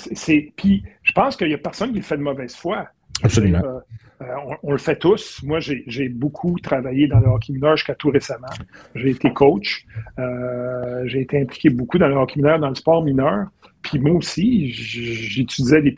Puis 0.56 0.84
je 1.02 1.12
pense 1.12 1.36
qu'il 1.36 1.48
n'y 1.48 1.54
a 1.54 1.58
personne 1.58 1.90
qui 1.90 1.96
le 1.98 2.02
fait 2.02 2.16
de 2.16 2.22
mauvaise 2.22 2.54
foi. 2.54 2.88
absolument. 3.22 3.60
Euh, 3.64 3.80
Euh, 4.22 4.34
on, 4.62 4.72
le 4.72 4.78
fait 4.78 4.96
tous. 4.96 5.42
Moi, 5.42 5.60
j'ai 5.60 6.08
beaucoup 6.08 6.58
travaillé 6.60 7.06
dans 7.06 7.20
le 7.20 7.28
hockey 7.28 7.52
mineur 7.52 7.76
jusqu'à 7.76 7.94
tout 7.94 8.10
récemment. 8.10 8.48
J'ai 8.94 9.10
été 9.10 9.32
coach. 9.32 9.86
Euh, 10.18 11.02
j'ai 11.06 11.22
été 11.22 11.40
impliqué 11.40 11.70
beaucoup 11.70 11.98
dans 11.98 12.08
le 12.08 12.16
hockey 12.16 12.36
mineur, 12.36 12.58
dans 12.58 12.68
le 12.68 12.74
sport 12.74 13.02
mineur. 13.02 13.46
Puis 13.82 13.98
moi 13.98 14.12
aussi, 14.12 14.70
j'utilisais 14.72 15.80
des, 15.80 15.94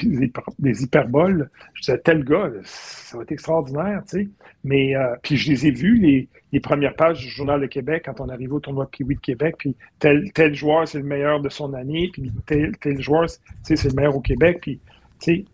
des, 0.61 0.83
hyperboles. 0.85 1.50
Je 1.75 1.81
disais, 1.81 1.99
tel 1.99 2.23
gars, 2.23 2.49
ça 2.62 3.17
va 3.17 3.25
être 3.25 3.33
extraordinaire, 3.33 4.02
tu 4.09 4.19
sais. 4.19 4.29
Mais, 4.62 4.95
euh, 4.95 5.17
puis 5.21 5.37
je 5.37 5.50
les 5.50 5.67
ai 5.67 5.71
vus, 5.73 5.99
les, 5.99 6.29
les, 6.52 6.61
premières 6.61 6.95
pages 6.95 7.19
du 7.19 7.29
Journal 7.29 7.61
de 7.61 7.67
Québec, 7.67 8.05
quand 8.05 8.21
on 8.21 8.29
arrive 8.29 8.52
au 8.55 8.61
tournoi 8.61 8.88
Pee-Wee 8.88 9.17
de 9.17 9.21
Québec, 9.21 9.57
puis 9.59 9.75
tel, 9.99 10.33
tel 10.33 10.55
joueur, 10.55 10.87
c'est 10.87 10.99
le 10.99 11.05
meilleur 11.05 11.41
de 11.41 11.49
son 11.49 11.75
année, 11.75 12.09
puis 12.12 12.31
tel, 12.47 12.76
tel 12.79 13.00
joueur, 13.00 13.26
c'est 13.62 13.83
le 13.83 13.95
meilleur 13.95 14.17
au 14.17 14.21
Québec, 14.21 14.59
puis 14.62 14.79
tu 15.25 15.45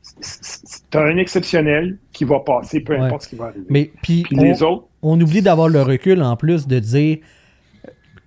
as 0.94 1.00
un 1.00 1.16
exceptionnel 1.16 1.98
qui 2.12 2.24
va 2.24 2.40
passer, 2.40 2.80
peu 2.80 2.98
importe 2.98 3.22
ce 3.22 3.28
qui 3.28 3.36
va 3.36 3.46
arriver. 3.46 3.66
Mais 3.68 3.90
puis, 4.02 4.24
les 4.30 4.62
autres? 4.62 4.84
On 5.02 5.20
oublie 5.20 5.42
d'avoir 5.42 5.68
le 5.68 5.82
recul 5.82 6.22
en 6.22 6.36
plus 6.36 6.66
de 6.66 6.78
dire 6.78 7.18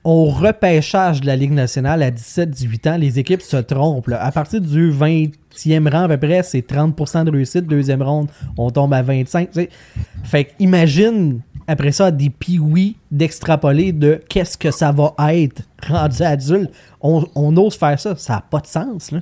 au 0.03 0.25
repêchage 0.25 1.21
de 1.21 1.27
la 1.27 1.35
Ligue 1.35 1.51
nationale 1.51 2.01
à 2.01 2.09
17-18 2.09 2.89
ans, 2.89 2.97
les 2.97 3.19
équipes 3.19 3.41
se 3.41 3.57
trompent. 3.57 4.09
À 4.11 4.31
partir 4.31 4.59
du 4.59 4.91
20e 4.91 5.89
rang, 5.89 6.03
à 6.03 6.07
peu 6.07 6.17
près, 6.17 6.43
c'est 6.43 6.67
30% 6.67 7.25
de 7.25 7.31
réussite. 7.31 7.67
Deuxième 7.67 8.01
ronde, 8.01 8.29
on 8.57 8.71
tombe 8.71 8.93
à 8.93 9.03
25. 9.03 9.49
Fait 10.23 10.45
que 10.45 10.51
imagine, 10.59 11.41
après 11.67 11.91
ça, 11.91 12.09
des 12.09 12.31
piouis 12.31 12.97
d'extrapoler 13.11 13.91
de 13.91 14.19
qu'est-ce 14.27 14.57
que 14.57 14.71
ça 14.71 14.91
va 14.91 15.13
être 15.35 15.61
rendu 15.87 16.23
adulte. 16.23 16.71
On, 17.01 17.23
on 17.35 17.55
ose 17.57 17.75
faire 17.75 17.99
ça. 17.99 18.15
Ça 18.15 18.33
n'a 18.33 18.41
pas 18.41 18.59
de 18.59 18.67
sens. 18.67 19.11
Là. 19.11 19.19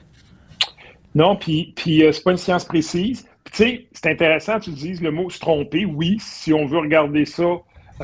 Non, 1.20 1.36
puis, 1.36 1.74
puis 1.76 2.06
euh, 2.06 2.14
c'est 2.14 2.24
pas 2.24 2.32
une 2.32 2.38
science 2.38 2.64
précise. 2.64 3.28
Tu 3.52 3.52
sais, 3.54 3.88
c'est 3.92 4.10
intéressant, 4.10 4.58
tu 4.58 4.70
dises 4.70 5.02
le 5.02 5.12
mot 5.12 5.30
se 5.30 5.38
tromper. 5.38 5.84
Oui, 5.84 6.16
si 6.22 6.54
on 6.54 6.66
veut 6.66 6.78
regarder 6.80 7.26
ça 7.26 7.44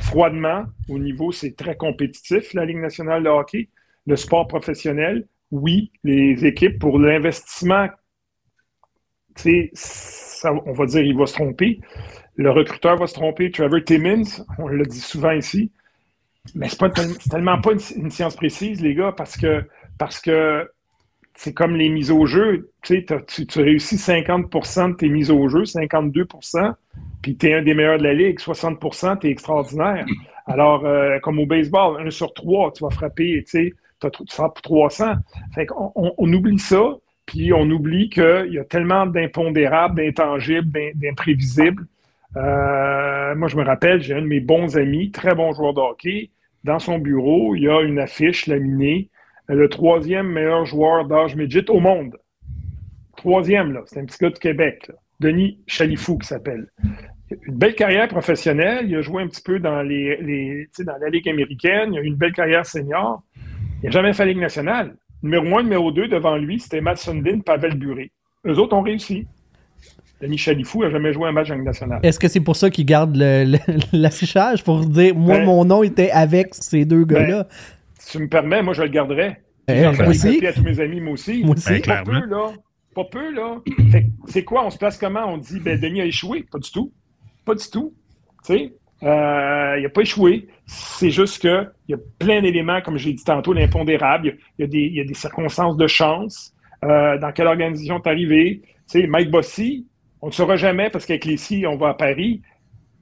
froidement, 0.01 0.65
au 0.89 0.99
niveau, 0.99 1.31
c'est 1.31 1.55
très 1.55 1.77
compétitif, 1.77 2.53
la 2.53 2.65
Ligue 2.65 2.79
nationale 2.79 3.23
de 3.23 3.29
hockey. 3.29 3.69
Le 4.05 4.17
sport 4.17 4.49
professionnel, 4.49 5.29
oui, 5.49 5.93
les 6.03 6.45
équipes, 6.45 6.77
pour 6.77 6.99
l'investissement, 6.99 7.87
tu 9.37 9.71
sais, 9.73 10.49
on 10.65 10.73
va 10.73 10.85
dire, 10.85 11.01
il 11.01 11.15
va 11.17 11.25
se 11.25 11.35
tromper. 11.35 11.79
Le 12.35 12.51
recruteur 12.51 12.97
va 12.97 13.07
se 13.07 13.13
tromper. 13.13 13.49
Trevor 13.49 13.81
Timmins, 13.85 14.43
on 14.57 14.67
l'a 14.67 14.83
dit 14.83 14.99
souvent 14.99 15.31
ici, 15.31 15.71
mais 16.53 16.67
c'est, 16.67 16.79
pas, 16.79 16.89
tellement 16.89 17.61
pas 17.61 17.71
une, 17.95 18.11
science 18.11 18.35
précise, 18.35 18.81
les 18.81 18.93
gars, 18.93 19.13
parce 19.15 19.37
que, 19.37 19.63
parce 19.97 20.19
que 20.19 20.69
c'est 21.35 21.53
comme 21.53 21.75
les 21.75 21.89
mises 21.89 22.11
au 22.11 22.25
jeu. 22.25 22.71
Tu, 22.81 23.05
tu, 23.05 23.59
réussis 23.59 23.97
50% 23.97 24.91
de 24.91 24.95
tes 24.95 25.09
mises 25.09 25.31
au 25.31 25.47
jeu, 25.49 25.63
52% 25.63 26.73
puis 27.25 27.35
tu 27.35 27.47
es 27.47 27.55
un 27.55 27.63
des 27.63 27.73
meilleurs 27.73 27.97
de 27.97 28.03
la 28.03 28.13
ligue, 28.13 28.37
60% 28.37 29.17
tu 29.17 29.27
es 29.27 29.31
extraordinaire. 29.31 30.05
Alors, 30.45 30.85
euh, 30.85 31.17
comme 31.19 31.39
au 31.39 31.47
baseball, 31.47 32.05
un 32.05 32.11
sur 32.11 32.35
trois, 32.35 32.71
tu 32.71 32.83
vas 32.83 32.91
frapper, 32.91 33.43
tu 33.49 33.73
frappes 34.29 34.61
300. 34.61 35.13
Fait 35.55 35.65
qu'on 35.65 35.91
on, 35.95 36.33
oublie 36.33 36.59
ça, 36.59 36.93
puis 37.25 37.51
on 37.51 37.67
oublie 37.71 38.11
qu'il 38.11 38.49
y 38.51 38.59
a 38.59 38.63
tellement 38.63 39.07
d'impondérables, 39.07 39.95
d'intangibles, 39.95 40.71
d'imprévisibles. 40.93 41.87
Euh, 42.37 43.33
moi, 43.33 43.47
je 43.47 43.57
me 43.57 43.63
rappelle, 43.63 44.03
j'ai 44.03 44.13
un 44.13 44.21
de 44.21 44.27
mes 44.27 44.39
bons 44.39 44.77
amis, 44.77 45.09
très 45.09 45.33
bon 45.33 45.51
joueur 45.51 45.73
de 45.73 45.79
hockey. 45.79 46.29
Dans 46.63 46.77
son 46.77 46.99
bureau, 46.99 47.55
il 47.55 47.63
y 47.63 47.67
a 47.67 47.81
une 47.81 47.97
affiche 47.97 48.45
laminée 48.45 49.09
le 49.47 49.69
troisième 49.69 50.27
meilleur 50.27 50.65
joueur 50.65 51.05
d'âge 51.05 51.35
midget 51.35 51.69
au 51.69 51.79
monde. 51.79 52.17
Troisième, 53.15 53.73
là, 53.73 53.81
c'est 53.85 53.99
un 53.99 54.05
petit 54.05 54.17
gars 54.19 54.29
de 54.29 54.37
Québec, 54.37 54.91
Denis 55.19 55.59
Chalifou 55.67 56.17
qui 56.17 56.27
s'appelle. 56.27 56.67
Une 57.47 57.55
belle 57.55 57.75
carrière 57.75 58.07
professionnelle, 58.07 58.85
il 58.87 58.95
a 58.95 59.01
joué 59.01 59.23
un 59.23 59.27
petit 59.27 59.41
peu 59.41 59.59
dans, 59.59 59.81
les, 59.81 60.67
dans 60.79 60.97
la 60.97 61.09
Ligue 61.09 61.27
américaine, 61.29 61.93
il 61.93 61.99
a 61.99 62.01
eu 62.01 62.05
une 62.05 62.15
belle 62.15 62.33
carrière 62.33 62.65
senior. 62.65 63.23
Il 63.81 63.85
n'a 63.85 63.91
jamais 63.91 64.13
fait 64.13 64.25
la 64.25 64.31
Ligue 64.31 64.41
nationale. 64.41 64.95
Numéro 65.23 65.57
un, 65.57 65.63
numéro 65.63 65.91
deux, 65.91 66.07
devant 66.07 66.37
lui, 66.37 66.59
c'était 66.59 66.81
Matt 66.81 66.97
Sundin, 66.97 67.39
Pavel 67.39 67.75
Buré. 67.77 68.11
Eux 68.45 68.59
autres 68.59 68.75
ont 68.75 68.81
réussi. 68.81 69.25
Denis 70.21 70.37
Chalifou 70.37 70.83
n'a 70.83 70.91
jamais 70.91 71.13
joué 71.13 71.27
un 71.27 71.31
match 71.31 71.49
en 71.49 71.55
Ligue 71.55 71.65
nationale. 71.65 71.99
Est-ce 72.03 72.19
que 72.19 72.27
c'est 72.27 72.39
pour 72.39 72.55
ça 72.55 72.69
qu'il 72.69 72.85
garde 72.85 73.15
l'affichage 73.93 74.63
pour 74.63 74.85
dire 74.85 75.15
moi, 75.15 75.37
ben, 75.37 75.45
mon 75.45 75.65
nom 75.65 75.83
était 75.83 76.11
avec 76.11 76.53
ces 76.53 76.85
deux 76.85 77.05
ben, 77.05 77.15
gars-là? 77.15 77.47
Si 78.05 78.11
tu 78.11 78.19
me 78.19 78.29
permets, 78.29 78.61
moi, 78.61 78.75
je 78.75 78.83
le 78.83 78.89
garderai. 78.89 79.37
Eh, 79.67 79.81
moi 79.81 80.07
aussi. 80.07 80.45
à 80.45 80.53
tous 80.53 80.61
mes 80.61 80.79
amis, 80.79 81.01
moi 81.01 81.13
aussi. 81.13 81.43
Moi 81.43 81.55
aussi. 81.55 81.79
pas 81.79 82.03
peu, 82.03 82.23
là. 82.25 82.53
Pas 82.93 83.05
peu, 83.05 83.33
là. 83.33 83.61
C'est 84.27 84.43
quoi? 84.43 84.63
On 84.63 84.69
se 84.69 84.77
place 84.77 84.99
comment? 84.99 85.25
On 85.25 85.39
dit, 85.39 85.59
ben, 85.59 85.79
Denis 85.79 86.01
a 86.01 86.05
échoué. 86.05 86.45
Pas 86.51 86.59
du 86.59 86.71
tout. 86.71 86.93
Pas 87.45 87.55
du 87.55 87.67
tout. 87.67 87.95
Tu 88.45 88.53
sais, 88.53 88.73
euh, 89.01 89.75
il 89.79 89.83
n'a 89.83 89.89
pas 89.89 90.01
échoué. 90.01 90.47
C'est 90.67 91.09
juste 91.09 91.39
qu'il 91.39 91.71
y 91.87 91.95
a 91.95 91.97
plein 92.19 92.43
d'éléments, 92.43 92.79
comme 92.81 92.97
j'ai 92.97 93.11
dit 93.11 93.23
tantôt, 93.23 93.53
l'impondérable. 93.53 94.37
Il 94.59 94.71
y, 94.71 94.99
a 94.99 95.03
des 95.03 95.13
circonstances 95.15 95.75
de 95.75 95.87
chance. 95.87 96.53
Euh, 96.83 97.17
dans 97.17 97.31
quelle 97.31 97.47
organisation 97.47 97.99
tu 97.99 98.07
es 98.07 98.11
arrivé? 98.11 98.61
Tu 98.63 99.01
sais, 99.01 99.07
Mike 99.07 99.31
Bossy, 99.31 99.87
on 100.21 100.27
ne 100.27 100.31
saura 100.31 100.57
jamais 100.57 100.91
parce 100.91 101.07
qu'avec 101.07 101.25
les 101.25 101.37
si, 101.37 101.65
on 101.65 101.75
va 101.75 101.89
à 101.89 101.93
Paris 101.95 102.43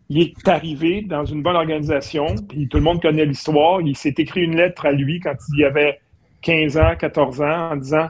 il 0.10 0.22
est 0.22 0.48
arrivé 0.48 1.01
dans 1.01 1.25
une 1.25 1.41
bonne 1.41 1.55
organisation, 1.55 2.36
puis 2.48 2.67
tout 2.67 2.77
le 2.77 2.83
monde 2.83 3.01
connaît 3.01 3.25
l'histoire. 3.25 3.81
Il 3.81 3.95
s'est 3.95 4.13
écrit 4.17 4.41
une 4.41 4.55
lettre 4.55 4.86
à 4.86 4.91
lui 4.91 5.19
quand 5.19 5.36
il 5.55 5.63
avait 5.63 6.00
15 6.41 6.77
ans, 6.77 6.95
14 7.00 7.41
ans, 7.41 7.72
en 7.72 7.75
disant 7.77 8.10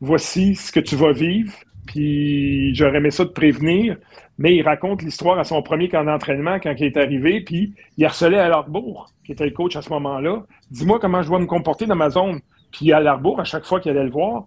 Voici 0.00 0.54
ce 0.54 0.72
que 0.72 0.80
tu 0.80 0.96
vas 0.96 1.12
vivre, 1.12 1.52
puis 1.86 2.74
j'aurais 2.74 2.98
aimé 2.98 3.10
ça 3.10 3.24
te 3.24 3.32
prévenir. 3.32 3.96
Mais 4.38 4.56
il 4.56 4.62
raconte 4.62 5.02
l'histoire 5.02 5.38
à 5.38 5.44
son 5.44 5.62
premier 5.62 5.88
camp 5.88 6.04
d'entraînement 6.04 6.58
quand 6.58 6.74
il 6.78 6.86
est 6.86 6.96
arrivé, 6.96 7.42
puis 7.42 7.74
il 7.96 8.04
harcelait 8.04 8.38
à 8.38 8.48
l'Arbour, 8.48 9.12
qui 9.24 9.32
était 9.32 9.44
le 9.44 9.50
coach 9.50 9.76
à 9.76 9.82
ce 9.82 9.90
moment-là. 9.90 10.42
Dis-moi 10.70 10.98
comment 11.00 11.22
je 11.22 11.28
dois 11.28 11.38
me 11.38 11.46
comporter 11.46 11.86
dans 11.86 11.96
ma 11.96 12.10
zone. 12.10 12.40
Puis 12.72 12.92
à 12.92 13.00
l'Arbour, 13.00 13.40
à 13.40 13.44
chaque 13.44 13.64
fois 13.64 13.78
qu'il 13.78 13.90
allait 13.90 14.04
le 14.04 14.10
voir, 14.10 14.46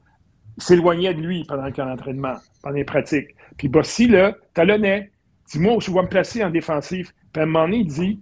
s'éloignait 0.57 1.13
de 1.13 1.21
lui 1.21 1.43
pendant 1.45 1.65
le 1.65 1.71
camp 1.71 1.85
d'entraînement, 1.85 2.35
pendant 2.63 2.75
les 2.75 2.83
pratiques. 2.83 3.35
Puis 3.57 3.67
Bossy, 3.67 4.07
là, 4.07 4.35
talonnait. 4.53 5.11
Dis-moi 5.51 5.75
où 5.75 5.81
je 5.81 5.91
vais 5.91 6.01
me 6.01 6.07
placer 6.07 6.43
en 6.43 6.49
défensif. 6.49 7.13
Puis 7.33 7.41
à 7.41 7.43
un 7.43 7.47
moment 7.47 7.65
donné, 7.65 7.77
il 7.79 7.87
dit 7.87 8.19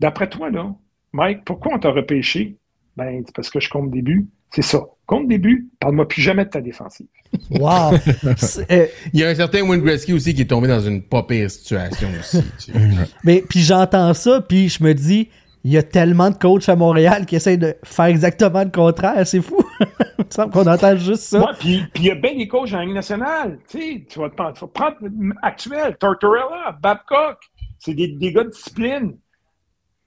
D'après 0.00 0.28
toi, 0.28 0.50
là, 0.50 0.74
Mike, 1.12 1.44
pourquoi 1.44 1.74
on 1.74 1.78
t'a 1.78 1.90
repêché? 1.90 2.56
Ben, 2.96 3.22
c'est 3.24 3.34
parce 3.34 3.50
que 3.50 3.60
je 3.60 3.68
compte 3.68 3.90
début. 3.90 4.28
C'est 4.50 4.62
ça. 4.62 4.82
Compte 5.06 5.28
début, 5.28 5.68
parle-moi 5.80 6.08
plus 6.08 6.22
jamais 6.22 6.44
de 6.44 6.50
ta 6.50 6.60
défensive. 6.60 7.06
Wow! 7.50 7.94
Euh, 8.70 8.86
il 9.12 9.20
y 9.20 9.24
a 9.24 9.28
un 9.28 9.34
certain 9.34 9.62
Wayne 9.62 9.82
Gretzky 9.82 10.12
aussi 10.12 10.34
qui 10.34 10.42
est 10.42 10.46
tombé 10.46 10.68
dans 10.68 10.80
une 10.80 11.02
pas 11.02 11.22
pire 11.22 11.50
situation 11.50 12.08
aussi. 12.18 12.42
Mais 13.24 13.44
puis 13.48 13.60
j'entends 13.60 14.14
ça, 14.14 14.40
puis 14.40 14.68
je 14.68 14.82
me 14.82 14.94
dis, 14.94 15.28
il 15.64 15.72
y 15.72 15.78
a 15.78 15.82
tellement 15.82 16.30
de 16.30 16.36
coachs 16.36 16.68
à 16.68 16.76
Montréal 16.76 17.26
qui 17.26 17.36
essayent 17.36 17.58
de 17.58 17.74
faire 17.82 18.06
exactement 18.06 18.64
le 18.64 18.70
contraire. 18.70 19.26
C'est 19.26 19.42
fou. 19.42 19.58
semble 20.34 20.52
qu'on 20.52 20.66
entend 20.66 20.96
juste 20.96 21.22
ça. 21.22 21.52
puis 21.58 21.82
il 21.96 22.04
y 22.04 22.10
a 22.10 22.14
bien 22.14 22.34
des 22.34 22.48
coachs 22.48 22.72
en 22.72 22.80
Ligue 22.80 22.94
nationale. 22.94 23.58
Tu, 23.68 24.04
vas 24.16 24.30
te 24.30 24.34
prendre, 24.34 24.66
prendre 24.68 24.96
actuel, 25.42 25.96
Tortorella, 25.98 26.76
Babcock. 26.80 27.38
C'est 27.78 27.94
des, 27.94 28.08
des, 28.08 28.32
gars 28.32 28.44
de 28.44 28.50
discipline. 28.50 29.16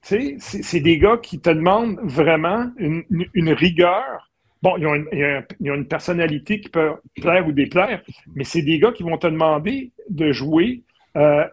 C'est, 0.02 0.80
des 0.80 0.98
gars 1.00 1.18
qui 1.18 1.40
te 1.40 1.50
demandent 1.50 2.00
vraiment 2.04 2.72
une, 2.78 3.04
une, 3.34 3.52
rigueur. 3.52 4.32
Bon, 4.62 4.78
ils 4.78 4.88
ont, 4.88 4.96
une, 4.96 5.44
une, 5.60 5.88
personnalité 5.88 6.60
qui 6.60 6.70
peut 6.70 6.94
plaire 7.22 7.48
ou 7.48 7.52
déplaire, 7.52 8.02
mais 8.36 8.44
c'est 8.44 8.62
des 8.62 8.80
gars 8.80 8.92
qui 8.92 9.04
vont 9.04 9.18
te 9.18 9.28
demander 9.28 9.92
de 10.10 10.32
jouer 10.32 10.84
euh, 11.16 11.46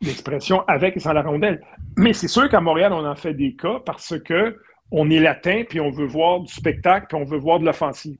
l'expression 0.00 0.62
avec 0.68 0.96
et 0.96 1.00
sans 1.00 1.12
la 1.12 1.22
rondelle. 1.22 1.62
Mais 1.96 2.12
c'est 2.12 2.28
sûr 2.28 2.48
qu'à 2.48 2.60
Montréal, 2.60 2.92
on 2.92 3.04
en 3.04 3.16
fait 3.16 3.34
des 3.34 3.54
cas 3.54 3.80
parce 3.84 4.18
que 4.20 4.56
on 4.90 5.10
est 5.10 5.18
latin, 5.18 5.62
puis 5.68 5.80
on 5.80 5.90
veut 5.90 6.06
voir 6.06 6.40
du 6.40 6.52
spectacle, 6.52 7.06
puis 7.08 7.16
on 7.16 7.24
veut 7.24 7.38
voir 7.38 7.58
de 7.58 7.64
l'offensive. 7.64 8.18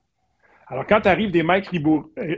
Alors, 0.68 0.84
quand 0.86 1.00
tu 1.00 1.08
arrives 1.08 1.30
des 1.30 1.42
Mike 1.42 1.70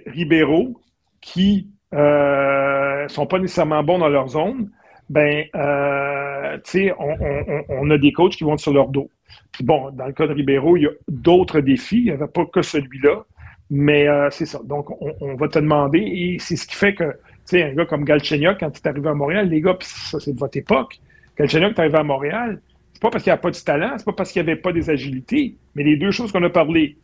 Ribeiro 0.07 0.81
qui 1.21 1.69
euh, 1.95 3.09
sont 3.09 3.27
pas 3.27 3.39
nécessairement 3.39 3.83
bons 3.83 3.99
dans 3.99 4.09
leur 4.09 4.29
zone, 4.29 4.71
ben, 5.09 5.47
euh, 5.55 6.59
tu 6.65 6.71
sais, 6.71 6.95
on, 6.99 7.91
a 7.91 7.97
des 7.97 8.13
coachs 8.13 8.33
qui 8.33 8.45
vont 8.45 8.59
sur 8.59 8.75
leur 8.75 8.89
dos. 8.89 9.11
Puis 9.53 9.65
bon, 9.65 9.91
dans 9.93 10.07
le 10.07 10.13
cas 10.13 10.27
de 10.27 10.35
Ribeiro, 10.35 10.77
il 10.77 10.83
y 10.83 10.87
a 10.87 10.91
d'autres 11.09 11.61
défis. 11.61 11.99
Il 11.99 12.05
n'y 12.05 12.11
avait 12.11 12.27
pas 12.27 12.45
que 12.45 12.61
celui-là. 12.61 13.25
Mais 13.71 14.07
euh, 14.07 14.29
c'est 14.31 14.47
ça. 14.47 14.61
Donc, 14.65 14.91
on, 15.01 15.35
va 15.37 15.49
te 15.49 15.59
demander, 15.59 15.99
et 15.99 16.37
c'est 16.39 16.57
ce 16.57 16.67
qui 16.67 16.75
fait 16.75 16.95
que 16.95 17.15
sais, 17.49 17.63
un 17.63 17.75
gars 17.75 17.87
comme 17.87 18.05
Galchenyuk, 18.05 18.61
quand 18.61 18.69
il 18.69 18.77
est 18.77 18.87
arrivé 18.87 19.09
à 19.09 19.15
Montréal, 19.15 19.49
les 19.49 19.61
gars, 19.61 19.75
puis 19.75 19.89
ça, 19.89 20.21
c'est 20.21 20.33
de 20.33 20.39
votre 20.39 20.57
époque. 20.57 20.99
Galchenyuk 21.39 21.77
est 21.77 21.81
arrivé 21.81 21.99
à 21.99 22.03
Montréal, 22.03 22.61
c'est 22.99 23.03
pas 23.03 23.11
parce 23.11 23.23
qu'il 23.23 23.31
n'y 23.31 23.35
a 23.35 23.39
pas 23.39 23.53
du 23.53 23.63
talent, 23.63 23.93
c'est 23.97 24.05
pas 24.05 24.13
parce 24.13 24.33
qu'il 24.33 24.43
n'y 24.43 24.51
avait 24.51 24.61
pas 24.61 24.73
des 24.73 24.91
agilités, 24.91 25.55
mais 25.77 25.85
les 25.85 25.97
deux 25.97 26.11
choses 26.11 26.33
qu'on 26.33 26.43
a 26.43 26.51
parlé, 26.51 26.97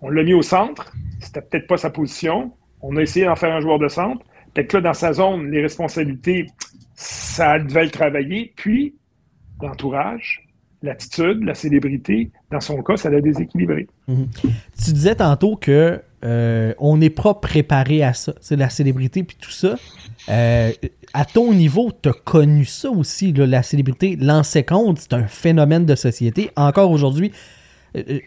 on 0.00 0.10
l'a 0.10 0.24
mis 0.24 0.34
au 0.34 0.42
centre, 0.42 0.92
c'était 1.20 1.40
peut-être 1.40 1.68
pas 1.68 1.76
sa 1.76 1.88
position, 1.88 2.50
on 2.82 2.96
a 2.96 3.02
essayé 3.02 3.26
d'en 3.26 3.36
faire 3.36 3.54
un 3.54 3.60
joueur 3.60 3.78
de 3.78 3.86
centre, 3.86 4.26
peut-être 4.52 4.66
que 4.66 4.76
là, 4.78 4.82
dans 4.82 4.92
sa 4.92 5.12
zone, 5.12 5.48
les 5.52 5.62
responsabilités, 5.62 6.46
ça 6.96 7.60
devait 7.60 7.84
le 7.84 7.92
travailler, 7.92 8.52
puis 8.56 8.96
l'entourage, 9.62 10.48
l'attitude, 10.82 11.44
la 11.44 11.54
célébrité, 11.54 12.32
dans 12.50 12.58
son 12.58 12.82
cas, 12.82 12.96
ça 12.96 13.08
l'a 13.08 13.20
déséquilibré. 13.20 13.86
Mhm. 14.08 14.26
Tu 14.84 14.92
disais 14.92 15.14
tantôt 15.14 15.54
que 15.54 16.02
euh, 16.24 16.74
on 16.78 16.96
n'est 16.98 17.10
pas 17.10 17.34
préparé 17.34 18.02
à 18.02 18.12
ça. 18.12 18.34
C'est 18.40 18.56
la 18.56 18.68
célébrité 18.70 19.22
puis 19.22 19.36
tout 19.40 19.50
ça. 19.50 19.76
Euh, 20.28 20.70
à 21.14 21.24
ton 21.24 21.52
niveau, 21.54 21.90
tu 22.02 22.08
as 22.10 22.12
connu 22.12 22.64
ça 22.64 22.90
aussi, 22.90 23.32
là, 23.32 23.46
la 23.46 23.62
célébrité. 23.62 24.16
Lancer 24.20 24.62
compte, 24.64 24.98
c'est 24.98 25.14
un 25.14 25.26
phénomène 25.26 25.86
de 25.86 25.94
société. 25.94 26.50
Encore 26.56 26.90
aujourd'hui, 26.90 27.32
euh, 27.96 28.18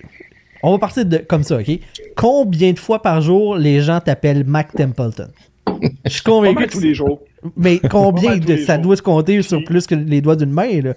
on 0.63 0.71
va 0.71 0.79
partir 0.79 1.05
de 1.05 1.17
comme 1.17 1.43
ça, 1.43 1.57
OK? 1.57 1.71
Combien 2.15 2.71
de 2.73 2.79
fois 2.79 3.01
par 3.01 3.21
jour 3.21 3.55
les 3.57 3.81
gens 3.81 3.99
t'appellent 3.99 4.43
Mac 4.45 4.73
Templeton? 4.73 5.27
Je 6.05 6.09
suis 6.09 6.21
Pas 6.23 6.31
convaincu 6.31 6.55
mal 6.55 6.67
que 6.67 6.71
tous 6.73 6.79
les 6.81 6.93
jours. 6.93 7.19
mais 7.55 7.79
combien 7.79 8.31
Pas 8.31 8.37
mal 8.37 8.45
de, 8.45 8.57
ça 8.57 8.75
jours. 8.75 8.83
doit 8.83 8.95
se 8.97 9.01
compter 9.01 9.41
sur 9.41 9.63
plus 9.63 9.85
que 9.87 9.95
les 9.95 10.21
doigts 10.21 10.35
d'une 10.35 10.51
main, 10.51 10.81
là? 10.81 10.93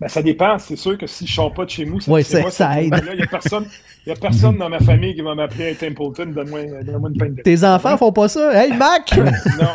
Ben, 0.00 0.08
ça 0.08 0.22
dépend. 0.22 0.58
C'est 0.58 0.76
sûr 0.76 0.96
que 0.96 1.06
si 1.06 1.26
je 1.26 1.34
sors 1.34 1.52
pas 1.52 1.66
de 1.66 1.70
chez 1.70 1.84
moi, 1.84 2.00
ça, 2.00 2.10
Ouais, 2.10 2.22
c'est 2.22 2.36
ça- 2.36 2.40
moi, 2.40 2.50
ça 2.50 2.72
cette 2.74 2.84
aide. 2.84 3.04
Il 3.12 3.16
n'y 3.16 3.22
a 3.22 3.26
personne, 3.26 3.66
y 4.06 4.10
a 4.10 4.14
personne 4.16 4.56
dans 4.56 4.70
ma 4.70 4.80
famille 4.80 5.14
qui 5.14 5.20
va 5.20 5.34
m'appeler 5.34 5.68
à 5.70 5.74
Templeton. 5.74 6.26
Donne-moi 6.34 6.60
donne-moi 6.82 7.10
une 7.10 7.18
peine 7.18 7.34
de 7.34 7.42
Tes 7.42 7.64
enfants 7.64 7.96
font 7.98 8.10
pas 8.12 8.28
ça? 8.28 8.64
Hey, 8.64 8.72
Mac! 8.76 9.14
Non, 9.16 9.72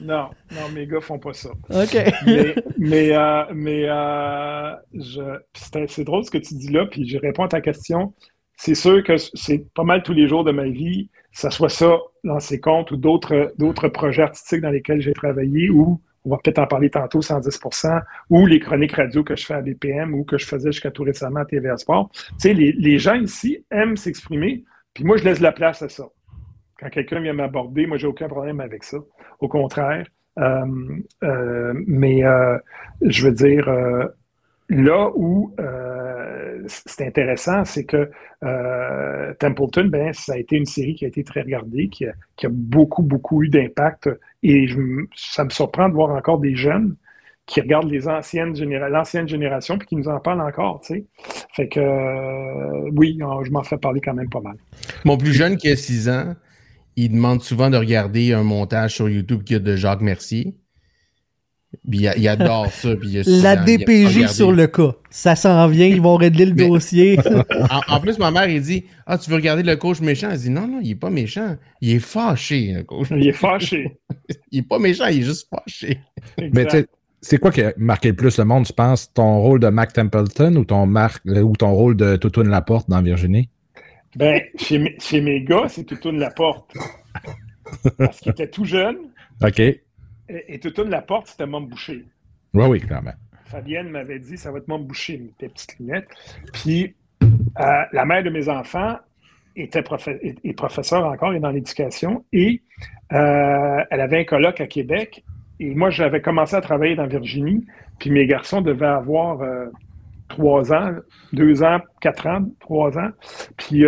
non, 0.00 0.28
non, 0.52 0.68
mes 0.74 0.86
gars 0.86 1.00
font 1.00 1.18
pas 1.18 1.32
ça. 1.32 1.48
OK. 1.70 1.96
mais 2.26 2.54
mais, 2.78 3.16
euh, 3.16 3.44
mais 3.54 3.84
euh, 3.88 4.72
je, 4.94 5.22
c'est 5.88 6.04
drôle 6.04 6.24
ce 6.24 6.30
que 6.30 6.38
tu 6.38 6.54
dis 6.54 6.70
là, 6.70 6.84
puis 6.86 7.08
je 7.08 7.16
réponds 7.18 7.44
à 7.44 7.48
ta 7.48 7.60
question. 7.62 8.12
C'est 8.56 8.74
sûr 8.74 9.02
que 9.02 9.16
c'est 9.16 9.64
pas 9.74 9.84
mal 9.84 10.02
tous 10.02 10.12
les 10.12 10.28
jours 10.28 10.44
de 10.44 10.52
ma 10.52 10.68
vie, 10.68 11.08
que 11.34 11.40
ce 11.40 11.48
soit 11.50 11.70
ça, 11.70 11.96
lancer 12.24 12.60
compte 12.60 12.90
ou 12.90 12.96
d'autres 12.96 13.52
d'autres 13.58 13.88
projets 13.88 14.22
artistiques 14.22 14.60
dans 14.60 14.70
lesquels 14.70 15.00
j'ai 15.00 15.14
travaillé, 15.14 15.70
ou 15.70 15.98
on 16.24 16.30
va 16.30 16.38
peut-être 16.42 16.58
en 16.58 16.66
parler 16.66 16.90
tantôt, 16.90 17.20
110%, 17.20 18.02
ou 18.30 18.46
les 18.46 18.60
chroniques 18.60 18.92
radio 18.92 19.24
que 19.24 19.36
je 19.36 19.44
fais 19.44 19.54
à 19.54 19.60
BPM 19.60 20.14
ou 20.14 20.24
que 20.24 20.38
je 20.38 20.46
faisais 20.46 20.70
jusqu'à 20.70 20.90
tout 20.90 21.02
récemment 21.02 21.40
à 21.40 21.44
TVA 21.44 21.76
Sport. 21.76 22.10
Tu 22.12 22.34
sais, 22.38 22.54
les, 22.54 22.98
gens 22.98 23.14
ici 23.14 23.64
aiment 23.70 23.96
s'exprimer, 23.96 24.64
puis 24.94 25.04
moi, 25.04 25.16
je 25.16 25.24
laisse 25.24 25.40
la 25.40 25.52
place 25.52 25.82
à 25.82 25.88
ça. 25.88 26.04
Quand 26.78 26.90
quelqu'un 26.90 27.20
vient 27.20 27.32
m'aborder, 27.32 27.86
moi, 27.86 27.96
j'ai 27.96 28.06
aucun 28.06 28.28
problème 28.28 28.60
avec 28.60 28.84
ça. 28.84 28.98
Au 29.40 29.48
contraire. 29.48 30.06
Euh, 30.38 30.64
euh, 31.24 31.74
mais 31.86 32.24
euh, 32.24 32.56
je 33.02 33.26
veux 33.26 33.34
dire, 33.34 33.68
euh, 33.68 34.06
là 34.72 35.10
où 35.14 35.54
euh, 35.60 36.62
c'est 36.66 37.06
intéressant, 37.06 37.64
c'est 37.64 37.84
que 37.84 38.10
euh, 38.42 39.34
Templeton, 39.38 39.86
ben, 39.86 40.12
ça 40.12 40.34
a 40.34 40.36
été 40.38 40.56
une 40.56 40.66
série 40.66 40.94
qui 40.94 41.04
a 41.04 41.08
été 41.08 41.22
très 41.24 41.42
regardée, 41.42 41.88
qui 41.88 42.06
a, 42.06 42.14
beaucoup, 42.48 43.02
beaucoup 43.02 43.42
eu 43.42 43.48
d'impact. 43.48 44.08
Et 44.42 44.66
ça 45.14 45.44
me 45.44 45.50
surprend 45.50 45.88
de 45.88 45.94
voir 45.94 46.10
encore 46.10 46.38
des 46.38 46.54
jeunes 46.54 46.96
qui 47.46 47.60
regardent 47.60 47.90
les 47.90 48.08
anciennes 48.08 48.54
l'ancienne 48.88 49.28
génération 49.28 49.76
puis 49.76 49.88
qui 49.88 49.96
nous 49.96 50.08
en 50.08 50.20
parlent 50.20 50.40
encore, 50.40 50.80
tu 50.80 50.94
sais. 50.94 51.04
Fait 51.52 51.68
que, 51.68 51.80
euh, 51.80 52.90
oui, 52.96 53.18
je 53.44 53.50
m'en 53.50 53.62
fais 53.62 53.76
parler 53.76 54.00
quand 54.00 54.14
même 54.14 54.30
pas 54.30 54.40
mal. 54.40 54.56
Mon 55.04 55.18
plus 55.18 55.32
jeune 55.32 55.56
qui 55.56 55.68
a 55.68 55.76
6 55.76 56.08
ans, 56.08 56.34
il 56.96 57.12
demande 57.12 57.42
souvent 57.42 57.68
de 57.68 57.76
regarder 57.76 58.32
un 58.32 58.44
montage 58.44 58.94
sur 58.94 59.08
YouTube 59.08 59.42
qu'il 59.42 59.54
y 59.54 59.60
a 59.60 59.62
de 59.62 59.76
Jacques 59.76 60.00
Mercier. 60.00 60.54
Puis 61.88 62.00
il, 62.16 62.28
adore 62.28 62.70
ça. 62.70 62.94
Puis 62.96 63.08
il 63.10 63.18
a 63.20 63.24
six 63.24 63.42
La 63.42 63.52
ans, 63.54 63.64
il 63.66 63.74
a 63.74 63.76
DPJ 63.78 64.26
sur 64.28 64.52
le 64.52 64.66
cas. 64.66 64.92
Ça 65.10 65.34
s'en 65.36 65.66
vient, 65.68 65.86
ils 65.86 66.00
vont 66.00 66.16
régler 66.16 66.44
le 66.46 66.54
Mais- 66.54 66.68
dossier. 66.68 67.18
En, 67.70 67.94
en 67.96 68.00
plus, 68.00 68.18
ma 68.18 68.30
mère, 68.30 68.42
elle 68.42 68.60
dit 68.60 68.84
Ah, 69.06 69.16
tu 69.18 69.30
veux 69.30 69.36
regarder 69.36 69.62
le 69.62 69.76
coach 69.76 70.00
méchant 70.00 70.28
Elle 70.30 70.38
dit 70.38 70.50
Non, 70.50 70.66
non, 70.68 70.80
il 70.82 70.90
est 70.90 70.94
pas 70.96 71.10
méchant. 71.10 71.56
Il 71.80 71.90
est 71.96 71.98
fâché, 71.98 72.72
le 72.74 72.82
coach. 72.84 73.08
Il 73.10 73.26
est 73.26 73.32
fâché. 73.32 73.98
Il 74.50 74.58
est 74.60 74.68
pas 74.68 74.78
méchant, 74.78 75.06
il 75.06 75.18
est 75.20 75.22
juste 75.22 75.48
fâché. 75.48 75.98
Mais 76.52 76.64
tu 76.66 76.70
sais, 76.72 76.86
c'est 77.22 77.38
quoi 77.38 77.50
qui 77.50 77.62
a 77.62 77.72
marqué 77.78 78.08
le 78.08 78.16
plus 78.16 78.36
le 78.38 78.44
monde, 78.44 78.66
tu 78.66 78.72
penses? 78.74 79.10
Ton 79.12 79.40
rôle 79.40 79.60
de 79.60 79.68
Mac 79.68 79.92
Templeton 79.94 80.54
ou 80.56 80.64
ton, 80.64 80.86
mar- 80.86 81.18
ou 81.26 81.56
ton 81.56 81.72
rôle 81.72 81.96
de 81.96 82.16
Toutoune 82.16 82.48
Laporte 82.48 82.88
dans 82.90 83.00
Virginie? 83.02 83.48
Ben, 84.16 84.42
chez, 84.58 84.78
mes- 84.78 84.96
chez 85.00 85.20
mes 85.22 85.42
gars, 85.42 85.64
c'est 85.68 85.84
Toutoune 85.84 86.18
Laporte. 86.18 86.70
Parce 87.98 88.20
qu'il 88.20 88.32
était 88.32 88.48
tout 88.48 88.64
jeune. 88.66 88.96
OK. 89.42 89.62
Et, 90.32 90.54
et 90.54 90.58
Toutoune 90.58 90.88
Laporte, 90.88 91.26
c'était 91.28 91.46
Mom 91.46 91.66
Boucher. 91.66 92.04
Oui, 92.54 92.64
oui, 92.68 92.82
même. 92.90 93.12
Fabienne 93.44 93.90
m'avait 93.90 94.18
dit, 94.18 94.38
ça 94.38 94.50
va 94.50 94.58
être 94.58 94.68
Mom 94.68 94.84
Boucher, 94.86 95.14
avec 95.14 95.36
tes 95.36 95.48
petites 95.48 95.78
lunettes. 95.78 96.08
Puis, 96.54 96.94
euh, 97.22 97.82
la 97.92 98.04
mère 98.06 98.22
de 98.22 98.30
mes 98.30 98.48
enfants 98.48 98.96
était 99.54 99.82
profe- 99.82 100.18
est, 100.22 100.36
est 100.42 100.54
professeure 100.54 101.04
encore, 101.04 101.34
et 101.34 101.40
dans 101.40 101.50
l'éducation. 101.50 102.24
Et 102.32 102.62
euh, 103.12 103.84
elle 103.90 104.00
avait 104.00 104.20
un 104.20 104.24
colloque 104.24 104.60
à 104.62 104.66
Québec. 104.66 105.22
Et 105.60 105.74
moi, 105.74 105.90
j'avais 105.90 106.22
commencé 106.22 106.56
à 106.56 106.62
travailler 106.62 106.96
dans 106.96 107.06
Virginie. 107.06 107.66
Puis 107.98 108.10
mes 108.10 108.26
garçons 108.26 108.62
devaient 108.62 108.86
avoir 108.86 109.42
euh, 109.42 109.66
trois 110.28 110.72
ans, 110.72 110.94
deux 111.34 111.62
ans, 111.62 111.80
quatre 112.00 112.26
ans, 112.26 112.48
trois 112.58 112.96
ans. 112.96 113.10
Puis 113.58 113.84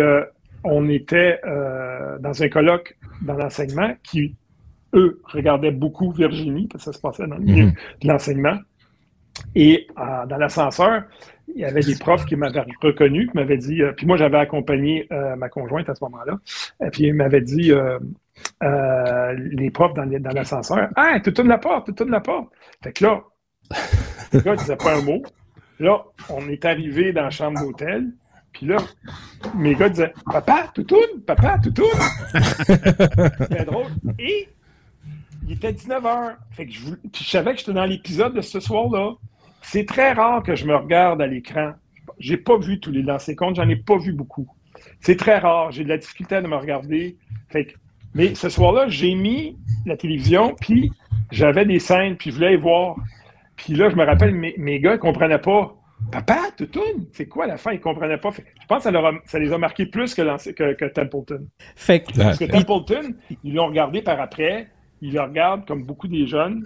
on 0.63 0.87
était 0.89 1.39
dans 1.43 2.43
un 2.43 2.49
colloque 2.49 2.95
dans 3.21 3.33
l'enseignement 3.33 3.95
qui, 4.03 4.35
eux, 4.95 5.21
regardaient 5.25 5.71
beaucoup 5.71 6.11
Virginie, 6.11 6.67
parce 6.67 6.85
que 6.85 6.91
ça 6.91 6.97
se 6.97 7.01
passait 7.01 7.27
dans 7.27 7.35
le 7.35 7.41
milieu 7.43 7.65
Mhm. 7.67 7.73
de 8.01 8.07
l'enseignement. 8.07 8.57
Et 9.53 9.87
euh, 9.99 10.25
dans 10.27 10.37
l'ascenseur, 10.37 11.03
il 11.53 11.59
y 11.61 11.65
avait 11.65 11.81
des 11.81 11.95
profs 11.97 12.25
qui 12.25 12.35
m'avaient 12.37 12.63
reconnu, 12.81 13.27
qui 13.27 13.35
m'avaient 13.35 13.57
dit, 13.57 13.81
euh, 13.81 13.91
puis 13.91 14.05
moi 14.07 14.15
j'avais 14.17 14.37
accompagné 14.37 15.07
euh, 15.11 15.35
ma 15.35 15.49
conjointe 15.49 15.89
à 15.89 15.95
ce 15.95 16.03
moment-là, 16.05 16.39
et 16.85 16.89
puis 16.89 17.03
ils 17.07 17.13
m'avaient 17.13 17.41
dit, 17.41 17.71
les 18.61 19.71
profs 19.71 19.93
dans, 19.93 20.03
les- 20.05 20.19
dans 20.19 20.31
l'ascenseur, 20.31 20.89
ah, 20.95 21.19
tu 21.23 21.33
tournes 21.33 21.49
la 21.49 21.57
porte, 21.57 21.87
tu 21.87 21.93
tournes 21.93 22.11
la 22.11 22.19
porte. 22.21 22.47
Fait 22.83 22.93
que 22.93 23.03
là, 23.03 23.21
le 24.33 24.39
gars 24.39 24.55
disait 24.55 24.75
pas 24.77 24.97
un 24.97 25.01
mot. 25.01 25.21
Là, 25.79 26.03
on 26.29 26.47
est 26.47 26.63
arrivé 26.63 27.11
dans 27.11 27.23
la 27.23 27.29
chambre 27.29 27.59
d'hôtel, 27.59 28.07
puis 28.53 28.67
là, 28.67 28.77
mes 29.55 29.75
gars 29.75 29.89
disaient, 29.89 30.13
papa, 30.31 30.71
tu 30.73 30.85
tournes, 30.85 31.19
papa, 31.27 31.57
tu 31.61 31.73
tournes. 31.73 31.89
C'était 32.65 33.65
drôle. 33.65 33.87
Et 34.19 34.47
il 35.45 35.53
était 35.53 35.71
19h. 35.71 36.35
Fait 36.51 36.65
que 36.65 36.71
je, 36.73 37.23
savais 37.23 37.53
que 37.53 37.59
j'étais 37.59 37.73
dans 37.73 37.85
l'épisode 37.85 38.33
de 38.33 38.41
ce 38.41 38.59
soir-là. 38.59 39.13
C'est 39.61 39.85
très 39.85 40.13
rare 40.13 40.43
que 40.43 40.55
je 40.55 40.65
me 40.65 40.75
regarde 40.75 41.21
à 41.21 41.27
l'écran. 41.27 41.73
J'ai 42.19 42.37
pas 42.37 42.57
vu 42.57 42.79
tous 42.79 42.91
les 42.91 43.01
lancers 43.01 43.35
comptes, 43.35 43.55
j'en 43.55 43.67
ai 43.67 43.75
pas 43.75 43.97
vu 43.97 44.13
beaucoup. 44.13 44.47
C'est 44.99 45.15
très 45.17 45.37
rare. 45.39 45.71
J'ai 45.71 45.83
de 45.83 45.89
la 45.89 45.97
difficulté 45.97 46.35
à 46.35 46.41
me 46.41 46.55
regarder. 46.55 47.17
Fait 47.49 47.65
que- 47.65 47.73
mais 48.13 48.35
ce 48.35 48.49
soir-là, 48.49 48.87
j'ai 48.87 49.13
mis 49.15 49.57
la 49.85 49.97
télévision, 49.97 50.55
puis 50.61 50.91
j'avais 51.31 51.65
des 51.65 51.79
scènes, 51.79 52.15
puis 52.15 52.29
je 52.31 52.35
voulais 52.35 52.51
les 52.51 52.57
voir. 52.57 52.95
Puis 53.55 53.73
là, 53.73 53.89
je 53.89 53.95
me 53.95 54.03
rappelle, 54.05 54.33
mes, 54.35 54.53
mes 54.57 54.79
gars, 54.79 54.93
ils 54.93 54.99
comprenaient 54.99 55.39
pas. 55.39 55.75
Papa, 56.11 56.39
tu 56.57 56.67
tournes? 56.67 57.05
C'est 57.13 57.27
quoi 57.27 57.47
la 57.47 57.57
fin? 57.57 57.71
Ils 57.71 57.79
comprenaient 57.79 58.17
pas. 58.17 58.31
Fait 58.31 58.45
je 58.61 58.65
pense 58.67 58.79
que 58.79 58.83
ça, 58.83 58.91
leur 58.91 59.05
a- 59.05 59.13
ça 59.25 59.39
les 59.39 59.51
a 59.51 59.57
marqués 59.57 59.85
plus 59.85 60.13
que, 60.13 60.73
que 60.73 60.85
Templeton. 60.85 61.47
fait 61.75 62.01
que, 62.01 62.15
Parce 62.17 62.37
que 62.37 62.45
Templeton, 62.45 63.13
ils 63.43 63.53
l'ont 63.53 63.67
regardé 63.67 64.01
par 64.01 64.19
après. 64.21 64.67
Ils 65.01 65.13
le 65.13 65.21
regardent 65.21 65.65
comme 65.67 65.83
beaucoup 65.83 66.07
des 66.07 66.25
jeunes, 66.27 66.63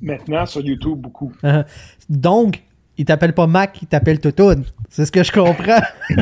maintenant 0.00 0.46
sur 0.46 0.60
YouTube 0.62 0.98
beaucoup. 0.98 1.32
euh, 1.44 1.62
donc, 2.08 2.62
il 2.96 3.04
t'appelle 3.04 3.32
pas 3.34 3.46
Mac, 3.46 3.80
il 3.82 3.88
t'appelle 3.88 4.20
Toutoun. 4.20 4.64
C'est 4.90 5.06
ce 5.06 5.12
que 5.12 5.22
je 5.22 5.32
comprends. 5.32 5.80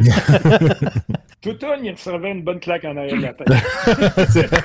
Toutoun, 1.41 1.81
il 1.85 1.93
recevait 1.93 2.33
une 2.33 2.43
bonne 2.43 2.61
claque 2.61 2.85
en 2.85 2.97
arrière 2.97 3.17
de 3.17 3.23
la 3.23 3.33
tête. 3.33 3.49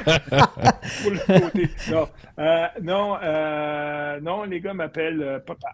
Pour 1.01 1.12
le 1.12 1.39
côté. 1.41 1.69
Non, 1.91 2.08
Euh, 2.38 2.65
non, 2.84 3.15
euh, 3.23 4.19
non, 4.21 4.43
les 4.43 4.60
gars 4.60 4.73
m'appellent 4.73 5.21
euh, 5.21 5.39
papa. 5.39 5.69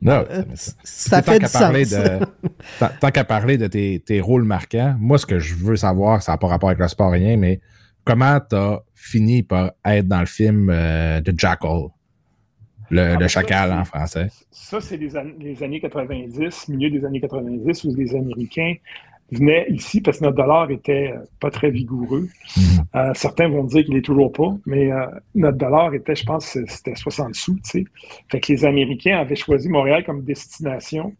Non, 0.00 0.24
Euh, 0.30 0.42
ça 0.54 1.22
tant 1.22 1.32
fait 1.32 1.38
qu'à 1.40 1.46
du 1.46 1.52
parler 1.52 1.84
de- 1.86 2.24
tant- 2.78 2.90
Tant 3.00 3.10
qu'à 3.10 3.24
parler 3.24 3.58
de 3.58 3.66
tes, 3.66 4.00
tes 4.00 4.20
rôles 4.20 4.44
marquants, 4.44 4.94
moi, 4.98 5.18
ce 5.18 5.26
que 5.26 5.38
je 5.38 5.54
veux 5.54 5.76
savoir, 5.76 6.22
ça 6.22 6.32
n'a 6.32 6.38
pas 6.38 6.46
rapport 6.46 6.68
avec 6.68 6.78
le 6.78 6.88
sport, 6.88 7.10
rien, 7.12 7.36
mais 7.36 7.60
comment 8.04 8.38
tu 8.40 8.56
as 8.56 8.82
fini 8.94 9.42
par 9.42 9.72
être 9.84 10.06
dans 10.08 10.20
le 10.20 10.26
film 10.26 10.70
euh, 10.70 11.20
de 11.20 11.34
Jackal, 11.36 11.88
le, 12.90 13.14
Ah, 13.14 13.18
le 13.18 13.18
ben 13.18 13.28
ça, 13.28 13.40
chacal 13.40 13.72
en 13.72 13.84
français? 13.84 14.28
Ça, 14.50 14.80
c'est 14.80 14.96
les, 14.96 15.16
an- 15.16 15.24
les 15.38 15.62
années 15.62 15.80
90, 15.80 16.68
milieu 16.68 16.90
des 16.90 17.04
années 17.04 17.20
90, 17.20 17.84
où 17.84 17.94
les 17.96 18.14
Américains 18.14 18.74
venaient 19.32 19.66
ici 19.70 20.00
parce 20.00 20.18
que 20.18 20.24
notre 20.24 20.36
dollar 20.36 20.70
était 20.70 21.12
euh, 21.16 21.20
pas 21.40 21.50
très 21.50 21.70
vigoureux. 21.70 22.28
Mhm. 22.56 22.64
Euh, 22.94 23.12
certains 23.14 23.48
vont 23.48 23.64
dire 23.64 23.84
qu'il 23.84 23.96
est 23.96 24.02
toujours 24.04 24.32
pas, 24.32 24.54
mais 24.66 24.92
euh, 24.92 25.06
notre 25.34 25.58
dollar 25.58 25.94
était, 25.94 26.14
je 26.14 26.24
pense, 26.24 26.56
c'était 26.68 26.94
60 26.94 27.34
sous, 27.34 27.54
tu 27.56 27.60
sais. 27.64 27.84
Fait 28.30 28.40
que 28.40 28.52
les 28.52 28.64
Américains 28.64 29.18
avaient 29.18 29.34
choisi 29.36 29.68
Montréal 29.68 30.04
comme 30.04 30.22
destination 30.22 31.14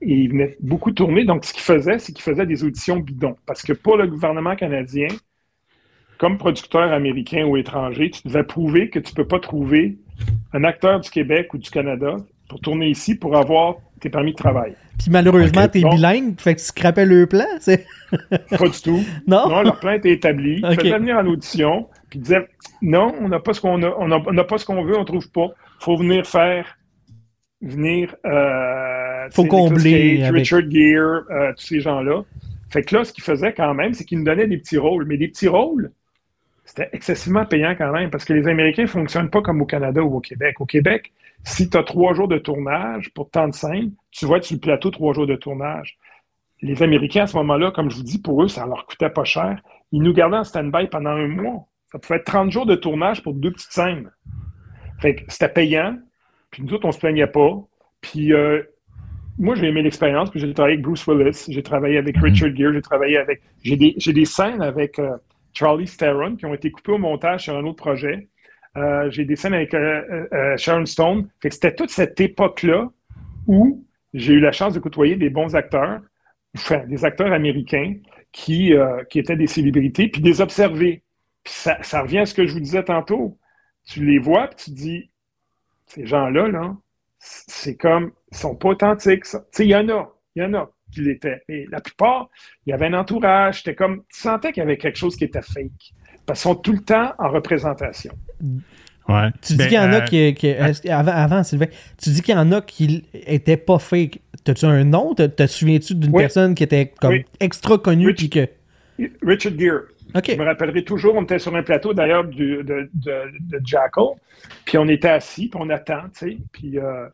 et 0.00 0.14
ils 0.14 0.28
venaient 0.30 0.56
beaucoup 0.60 0.92
tourner. 0.92 1.24
Donc, 1.24 1.44
ce 1.44 1.52
qu'ils 1.52 1.62
faisaient, 1.62 1.98
c'est 1.98 2.12
qu'ils 2.12 2.22
faisaient 2.22 2.46
des 2.46 2.62
auditions 2.62 2.98
bidons. 2.98 3.36
Parce 3.46 3.62
que 3.62 3.72
pour 3.72 3.96
le 3.96 4.06
gouvernement 4.06 4.54
canadien, 4.54 5.08
comme 6.18 6.36
producteur 6.38 6.92
américain 6.92 7.44
ou 7.46 7.56
étranger, 7.56 8.10
tu 8.10 8.26
devais 8.26 8.42
prouver 8.44 8.90
que 8.90 8.98
tu 8.98 9.14
peux 9.14 9.26
pas 9.26 9.38
trouver 9.38 9.98
un 10.52 10.64
acteur 10.64 11.00
du 11.00 11.10
Québec 11.10 11.52
ou 11.54 11.58
du 11.58 11.70
Canada 11.70 12.16
pour 12.48 12.60
tourner 12.60 12.88
ici 12.88 13.14
pour 13.14 13.36
avoir 13.36 13.76
tes 14.00 14.10
permis 14.10 14.32
de 14.32 14.36
travail. 14.36 14.74
Puis 14.98 15.10
malheureusement, 15.10 15.68
t'es 15.68 15.80
bon. 15.80 15.90
bilingue, 15.90 16.40
fait 16.40 16.54
que 16.54 16.60
tu 16.60 16.66
scrapais 16.66 17.04
le 17.06 17.26
plan, 17.26 17.44
c'est... 17.60 17.84
Pas 18.30 18.68
du 18.68 18.80
tout. 18.82 19.00
Non? 19.26 19.48
Non, 19.48 19.62
leur 19.62 19.78
plan 19.78 19.92
était 19.92 20.12
établi. 20.12 20.58
Ils 20.58 20.66
Ok. 20.66 20.80
faisaient 20.80 20.98
venir 20.98 21.16
en 21.18 21.26
audition, 21.26 21.88
puis 22.10 22.18
ils 22.18 22.22
disaient 22.22 22.48
non, 22.82 23.12
on 23.20 23.28
n'a 23.28 23.38
pas 23.40 23.52
ce 23.52 23.60
qu'on 23.60 23.82
a, 23.82 23.94
on 23.98 24.10
a- 24.10 24.22
on 24.26 24.32
n'a 24.32 24.44
pas 24.44 24.58
ce 24.58 24.64
qu'on 24.64 24.82
veut, 24.84 24.96
on 24.98 25.04
trouve 25.04 25.30
pas. 25.30 25.48
Faut 25.80 25.96
venir 25.96 26.26
faire, 26.26 26.76
venir. 27.60 28.14
Euh, 28.24 29.28
Faut 29.32 29.44
combler 29.44 30.16
Cage, 30.18 30.28
avec- 30.28 30.40
Richard 30.42 30.70
Gere, 30.70 31.22
euh, 31.30 31.52
tous 31.56 31.66
ces 31.66 31.80
gens-là. 31.80 32.22
Fait 32.70 32.82
que 32.82 32.94
là, 32.96 33.04
ce 33.04 33.12
qu'il 33.12 33.24
faisait 33.24 33.52
quand 33.52 33.74
même, 33.74 33.94
c'est 33.94 34.04
qu'il 34.04 34.18
nous 34.18 34.24
donnait 34.24 34.46
des 34.46 34.58
petits 34.58 34.78
rôles. 34.78 35.06
Mais 35.06 35.16
des 35.16 35.28
petits 35.28 35.48
rôles, 35.48 35.90
c'était 36.78 36.96
excessivement 36.96 37.44
payant 37.44 37.74
quand 37.76 37.90
même, 37.92 38.08
parce 38.10 38.24
que 38.24 38.32
les 38.32 38.46
Américains 38.46 38.82
ne 38.82 38.88
fonctionnent 38.88 39.30
pas 39.30 39.42
comme 39.42 39.60
au 39.60 39.66
Canada 39.66 40.00
ou 40.02 40.16
au 40.16 40.20
Québec. 40.20 40.60
Au 40.60 40.66
Québec, 40.66 41.12
si 41.42 41.68
tu 41.68 41.76
as 41.76 41.82
trois 41.82 42.14
jours 42.14 42.28
de 42.28 42.38
tournage 42.38 43.12
pour 43.14 43.30
tant 43.30 43.48
de 43.48 43.54
scènes, 43.54 43.92
tu 44.12 44.26
vas 44.26 44.36
être 44.36 44.44
sur 44.44 44.54
le 44.54 44.60
plateau 44.60 44.90
trois 44.90 45.12
jours 45.12 45.26
de 45.26 45.34
tournage. 45.34 45.98
Les 46.62 46.80
Américains, 46.82 47.24
à 47.24 47.26
ce 47.26 47.36
moment-là, 47.36 47.72
comme 47.72 47.90
je 47.90 47.96
vous 47.96 48.04
dis, 48.04 48.20
pour 48.20 48.44
eux, 48.44 48.48
ça 48.48 48.64
leur 48.64 48.86
coûtait 48.86 49.10
pas 49.10 49.24
cher. 49.24 49.60
Ils 49.90 50.02
nous 50.02 50.12
gardaient 50.12 50.36
en 50.36 50.44
stand-by 50.44 50.86
pendant 50.86 51.10
un 51.10 51.26
mois. 51.26 51.66
Ça 51.90 51.98
pouvait 51.98 52.20
être 52.20 52.26
30 52.26 52.52
jours 52.52 52.66
de 52.66 52.76
tournage 52.76 53.22
pour 53.24 53.34
deux 53.34 53.50
petites 53.50 53.72
scènes. 53.72 54.10
Fait 55.00 55.16
que 55.16 55.22
c'était 55.28 55.48
payant, 55.48 55.96
puis 56.50 56.62
nous 56.62 56.74
autres, 56.74 56.86
on 56.86 56.92
se 56.92 56.98
plaignait 56.98 57.26
pas. 57.26 57.56
Puis 58.00 58.32
euh, 58.32 58.62
moi, 59.36 59.56
j'ai 59.56 59.66
aimé 59.66 59.82
l'expérience, 59.82 60.30
puis 60.30 60.38
j'ai 60.38 60.52
travaillé 60.54 60.74
avec 60.74 60.84
Bruce 60.84 61.04
Willis, 61.06 61.46
j'ai 61.48 61.62
travaillé 61.62 61.98
avec 61.98 62.16
Richard 62.18 62.54
Gere, 62.54 62.72
j'ai 62.72 62.82
travaillé 62.82 63.18
avec... 63.18 63.40
J'ai 63.62 63.76
des, 63.76 63.94
j'ai 63.96 64.12
des 64.12 64.24
scènes 64.24 64.62
avec 64.62 64.98
euh, 64.98 65.16
Charlie 65.58 65.86
Theron 65.86 66.36
qui 66.36 66.46
ont 66.46 66.54
été 66.54 66.70
coupées 66.70 66.92
au 66.92 66.98
montage 66.98 67.44
sur 67.44 67.56
un 67.56 67.64
autre 67.64 67.82
projet. 67.82 68.28
Euh, 68.76 69.10
j'ai 69.10 69.24
des 69.24 69.34
scènes 69.34 69.54
avec 69.54 69.74
euh, 69.74 70.28
euh, 70.32 70.56
Sharon 70.56 70.86
Stone. 70.86 71.28
C'était 71.42 71.74
toute 71.74 71.90
cette 71.90 72.20
époque-là 72.20 72.88
où 73.48 73.84
j'ai 74.14 74.34
eu 74.34 74.40
la 74.40 74.52
chance 74.52 74.74
de 74.74 74.78
côtoyer 74.78 75.16
des 75.16 75.30
bons 75.30 75.56
acteurs, 75.56 76.00
enfin, 76.56 76.86
des 76.86 77.04
acteurs 77.04 77.32
américains 77.32 77.96
qui, 78.30 78.72
qui 79.10 79.18
étaient 79.18 79.36
des 79.36 79.48
célébrités, 79.48 80.06
puis 80.06 80.22
des 80.22 80.40
observer. 80.40 81.02
Puis 81.42 81.54
ça, 81.54 81.82
ça 81.82 82.02
revient 82.02 82.20
à 82.20 82.26
ce 82.26 82.34
que 82.34 82.46
je 82.46 82.52
vous 82.52 82.60
disais 82.60 82.84
tantôt. 82.84 83.36
Tu 83.84 84.04
les 84.04 84.18
vois, 84.18 84.46
puis 84.46 84.56
tu 84.66 84.70
te 84.70 84.76
dis, 84.76 85.10
ces 85.86 86.06
gens-là, 86.06 86.46
là, 86.46 86.76
c'est 87.18 87.76
comme, 87.76 88.12
ils 88.30 88.36
sont 88.36 88.54
pas 88.54 88.68
authentiques. 88.68 89.24
il 89.58 89.66
y 89.66 89.74
en 89.74 89.88
a, 89.88 90.14
il 90.36 90.42
y 90.42 90.46
en 90.46 90.54
a 90.54 90.70
qui 90.92 91.00
l'étaient. 91.02 91.42
Mais 91.48 91.66
la 91.70 91.80
plupart, 91.80 92.28
il 92.66 92.70
y 92.70 92.72
avait 92.72 92.86
un 92.86 92.94
entourage. 92.94 93.58
C'était 93.58 93.74
comme, 93.74 94.02
tu 94.12 94.20
sentais 94.20 94.52
qu'il 94.52 94.60
y 94.62 94.64
avait 94.64 94.76
quelque 94.78 94.96
chose 94.98 95.16
qui 95.16 95.24
était 95.24 95.42
fake. 95.42 95.92
Parce 96.26 96.40
qu'ils 96.42 96.50
sont 96.50 96.54
tout 96.56 96.72
le 96.72 96.80
temps 96.80 97.12
en 97.18 97.28
représentation. 97.30 98.12
Ouais. 99.08 99.30
Tu 99.40 99.52
dis 99.54 99.56
Ben, 99.58 99.64
qu'il 99.68 99.76
y 99.76 99.80
en 99.80 99.92
a 99.92 99.96
euh, 99.96 100.00
qui. 100.02 100.34
que- 100.34 100.90
avant, 100.90 101.12
avant, 101.12 101.42
Sylvain, 101.42 101.66
tu 101.96 102.10
dis 102.10 102.20
qu'il 102.20 102.34
y 102.34 102.38
en 102.38 102.52
a 102.52 102.60
qui 102.60 103.04
étaient 103.14 103.56
pas 103.56 103.78
fake. 103.78 104.20
T'as-tu 104.44 104.66
un 104.66 104.84
nom? 104.84 105.14
Te, 105.14 105.22
te 105.26 105.46
souviens-tu 105.46 105.94
d'une 105.94 106.12
Oui. 106.14 106.22
personne 106.22 106.54
qui 106.54 106.62
était 106.62 106.92
comme 107.00 107.12
Oui. 107.12 107.24
extra 107.40 107.78
connue 107.78 108.08
Rich- 108.08 108.16
puis 108.18 108.30
que. 108.30 108.48
Richard 109.22 109.58
Gere. 109.58 109.80
OK. 110.14 110.24
Je 110.30 110.36
me 110.36 110.44
rappellerai 110.44 110.84
toujours, 110.84 111.14
on 111.16 111.22
était 111.22 111.38
sur 111.38 111.54
un 111.54 111.62
plateau 111.62 111.92
d'ailleurs 111.94 112.24
de, 112.24 112.62
de, 112.62 112.90
de 112.94 113.60
Jackal, 113.64 114.06
puis 114.64 114.78
on 114.78 114.88
était 114.88 115.08
assis, 115.08 115.48
puis 115.48 115.60
on 115.62 115.68
attend, 115.70 116.02
tu 116.18 116.30
sais. 116.30 116.38
Puis 116.52 116.78
euh, 116.78 117.06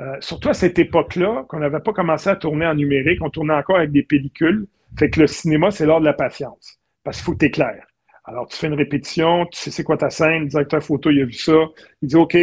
euh, 0.00 0.16
surtout 0.20 0.48
à 0.48 0.54
cette 0.54 0.78
époque-là, 0.78 1.44
qu'on 1.48 1.58
n'avait 1.58 1.80
pas 1.80 1.92
commencé 1.92 2.30
à 2.30 2.36
tourner 2.36 2.66
en 2.66 2.74
numérique, 2.74 3.22
on 3.22 3.28
tournait 3.28 3.54
encore 3.54 3.76
avec 3.76 3.92
des 3.92 4.02
pellicules. 4.02 4.66
Fait 4.98 5.10
que 5.10 5.20
le 5.20 5.26
cinéma, 5.26 5.70
c'est 5.70 5.84
l'art 5.84 6.00
de 6.00 6.06
la 6.06 6.14
patience. 6.14 6.78
Parce 7.04 7.18
qu'il 7.18 7.24
faut 7.24 7.32
que 7.34 7.44
tu 7.44 7.50
clair. 7.50 7.86
Alors, 8.24 8.46
tu 8.48 8.56
fais 8.56 8.68
une 8.68 8.74
répétition, 8.74 9.46
tu 9.46 9.58
sais 9.58 9.70
c'est 9.70 9.84
quoi 9.84 9.96
ta 9.98 10.08
scène, 10.08 10.42
le 10.42 10.48
directeur 10.48 10.82
photo, 10.82 11.10
il 11.10 11.20
a 11.20 11.24
vu 11.26 11.32
ça. 11.32 11.52
Il 12.00 12.08
dit 12.08 12.16
OK, 12.16 12.36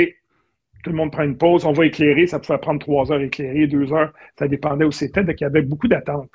tout 0.83 0.91
le 0.91 0.95
monde 0.95 1.11
prend 1.11 1.23
une 1.23 1.37
pause, 1.37 1.65
on 1.65 1.71
va 1.71 1.85
éclairer, 1.85 2.27
ça 2.27 2.39
pouvait 2.39 2.59
prendre 2.59 2.79
trois 2.79 3.11
heures 3.11 3.21
éclairer, 3.21 3.65
deux 3.67 3.91
heures, 3.91 4.13
ça 4.37 4.47
dépendait 4.47 4.85
où 4.85 4.91
c'était, 4.91 5.23
donc 5.23 5.39
il 5.41 5.43
y 5.43 5.47
avait 5.47 5.61
beaucoup 5.61 5.87
d'attentes. 5.87 6.29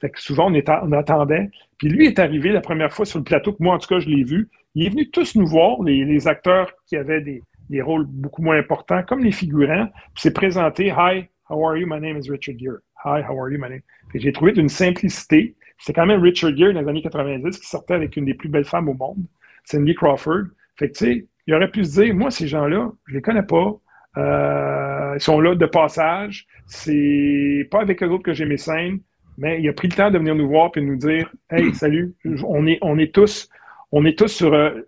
Fait 0.00 0.10
que 0.10 0.20
souvent, 0.20 0.52
on, 0.52 0.92
attendait. 0.92 1.50
Puis 1.76 1.88
lui 1.88 2.06
est 2.06 2.20
arrivé 2.20 2.50
la 2.50 2.60
première 2.60 2.92
fois 2.92 3.04
sur 3.04 3.18
le 3.18 3.24
plateau, 3.24 3.52
que 3.52 3.62
moi, 3.62 3.74
en 3.74 3.78
tout 3.78 3.88
cas, 3.88 3.98
je 3.98 4.08
l'ai 4.08 4.22
vu. 4.22 4.48
Il 4.76 4.86
est 4.86 4.90
venu 4.90 5.10
tous 5.10 5.34
nous 5.34 5.46
voir, 5.46 5.82
les 5.82 6.28
acteurs 6.28 6.70
qui 6.86 6.96
avaient 6.96 7.20
des, 7.20 7.42
des 7.70 7.82
rôles 7.82 8.06
beaucoup 8.06 8.42
moins 8.42 8.58
importants, 8.58 9.02
comme 9.02 9.22
les 9.22 9.32
figurants, 9.32 9.88
puis 10.14 10.22
s'est 10.22 10.32
présenté 10.32 10.88
Hi, 10.88 11.28
how 11.48 11.64
are 11.66 11.76
you? 11.76 11.86
My 11.86 12.00
name 12.00 12.16
is 12.16 12.30
Richard 12.30 12.58
Gere. 12.58 12.80
Hi, 13.04 13.22
how 13.22 13.38
are 13.38 13.50
you? 13.50 13.58
My 13.58 13.68
name. 13.68 13.82
J'ai 14.14 14.32
trouvé 14.32 14.52
d'une 14.52 14.68
simplicité. 14.68 15.54
C'est 15.78 15.92
quand 15.92 16.06
même 16.06 16.22
Richard 16.22 16.56
Gere 16.56 16.72
dans 16.72 16.80
les 16.80 16.88
années 16.88 17.02
90 17.02 17.58
qui 17.58 17.66
sortait 17.66 17.94
avec 17.94 18.16
une 18.16 18.24
des 18.24 18.34
plus 18.34 18.48
belles 18.48 18.64
femmes 18.64 18.88
au 18.88 18.94
monde, 18.94 19.24
Cindy 19.64 19.94
Crawford. 19.94 20.46
Fait 20.76 20.88
que, 20.90 20.96
tu 20.96 21.04
sais, 21.04 21.26
il 21.46 21.54
aurait 21.54 21.70
pu 21.70 21.84
se 21.84 22.00
dire, 22.00 22.14
moi, 22.14 22.30
ces 22.30 22.48
gens-là, 22.48 22.90
je 23.06 23.14
les 23.14 23.22
connais 23.22 23.42
pas. 23.42 23.74
Euh, 24.16 25.14
ils 25.16 25.20
sont 25.20 25.40
là 25.40 25.54
de 25.54 25.66
passage. 25.66 26.46
C'est 26.66 27.68
pas 27.70 27.80
avec 27.80 28.02
eux 28.02 28.08
autres 28.08 28.24
que 28.24 28.32
j'ai 28.32 28.46
mes 28.46 28.56
scènes, 28.56 29.00
mais 29.36 29.60
il 29.60 29.68
a 29.68 29.72
pris 29.72 29.88
le 29.88 29.94
temps 29.94 30.10
de 30.10 30.18
venir 30.18 30.34
nous 30.34 30.48
voir 30.48 30.70
et 30.74 30.80
de 30.80 30.86
nous 30.86 30.96
dire 30.96 31.32
Hey, 31.50 31.74
salut, 31.74 32.14
on 32.44 32.66
est, 32.66 32.78
on 32.82 32.98
est 32.98 33.14
tous, 33.14 33.48
on 33.92 34.04
est 34.04 34.18
tous 34.18 34.28
sur 34.28 34.52
euh, 34.52 34.82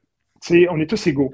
on 0.71 0.81
est 0.81 0.91
tous 0.91 1.07
égaux. 1.07 1.33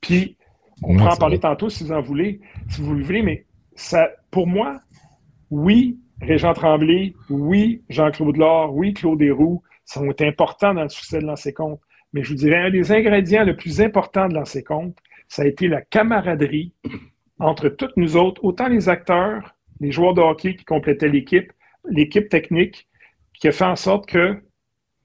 Puis 0.00 0.36
on 0.82 0.96
pourra 0.96 1.14
en 1.14 1.16
parler 1.16 1.36
vrai. 1.36 1.48
tantôt 1.48 1.68
si 1.68 1.84
vous 1.84 1.92
en 1.92 2.00
voulez, 2.00 2.40
si 2.68 2.82
vous 2.82 2.94
le 2.94 3.04
voulez, 3.04 3.22
mais 3.22 3.46
ça, 3.74 4.10
pour 4.30 4.46
moi, 4.46 4.80
oui, 5.50 5.98
Régent 6.20 6.54
Tremblay, 6.54 7.14
oui, 7.28 7.82
Jean-Claude 7.88 8.36
Laure, 8.36 8.74
oui, 8.74 8.94
Claude 8.94 9.18
Desroux 9.18 9.62
sont 9.84 10.14
importants 10.20 10.74
dans 10.74 10.82
le 10.82 10.88
succès 10.88 11.18
de 11.18 11.26
Lancer 11.26 11.52
Compte. 11.52 11.80
Mais 12.12 12.22
je 12.22 12.30
vous 12.30 12.36
dirais, 12.36 12.58
un 12.58 12.70
des 12.70 12.92
ingrédients 12.92 13.44
le 13.44 13.56
plus 13.56 13.80
important 13.80 14.28
de 14.28 14.34
Lancer 14.34 14.62
Compte, 14.62 14.96
ça 15.28 15.42
a 15.42 15.46
été 15.46 15.68
la 15.68 15.82
camaraderie 15.82 16.72
entre 17.38 17.68
toutes 17.68 17.96
nous 17.96 18.16
autres, 18.16 18.42
autant 18.44 18.68
les 18.68 18.88
acteurs, 18.88 19.54
les 19.80 19.90
joueurs 19.90 20.14
de 20.14 20.20
hockey 20.20 20.54
qui 20.54 20.64
complétaient 20.64 21.08
l'équipe, 21.08 21.52
l'équipe 21.88 22.28
technique, 22.28 22.88
qui 23.34 23.48
a 23.48 23.52
fait 23.52 23.64
en 23.64 23.76
sorte 23.76 24.06
qu'il 24.08 24.40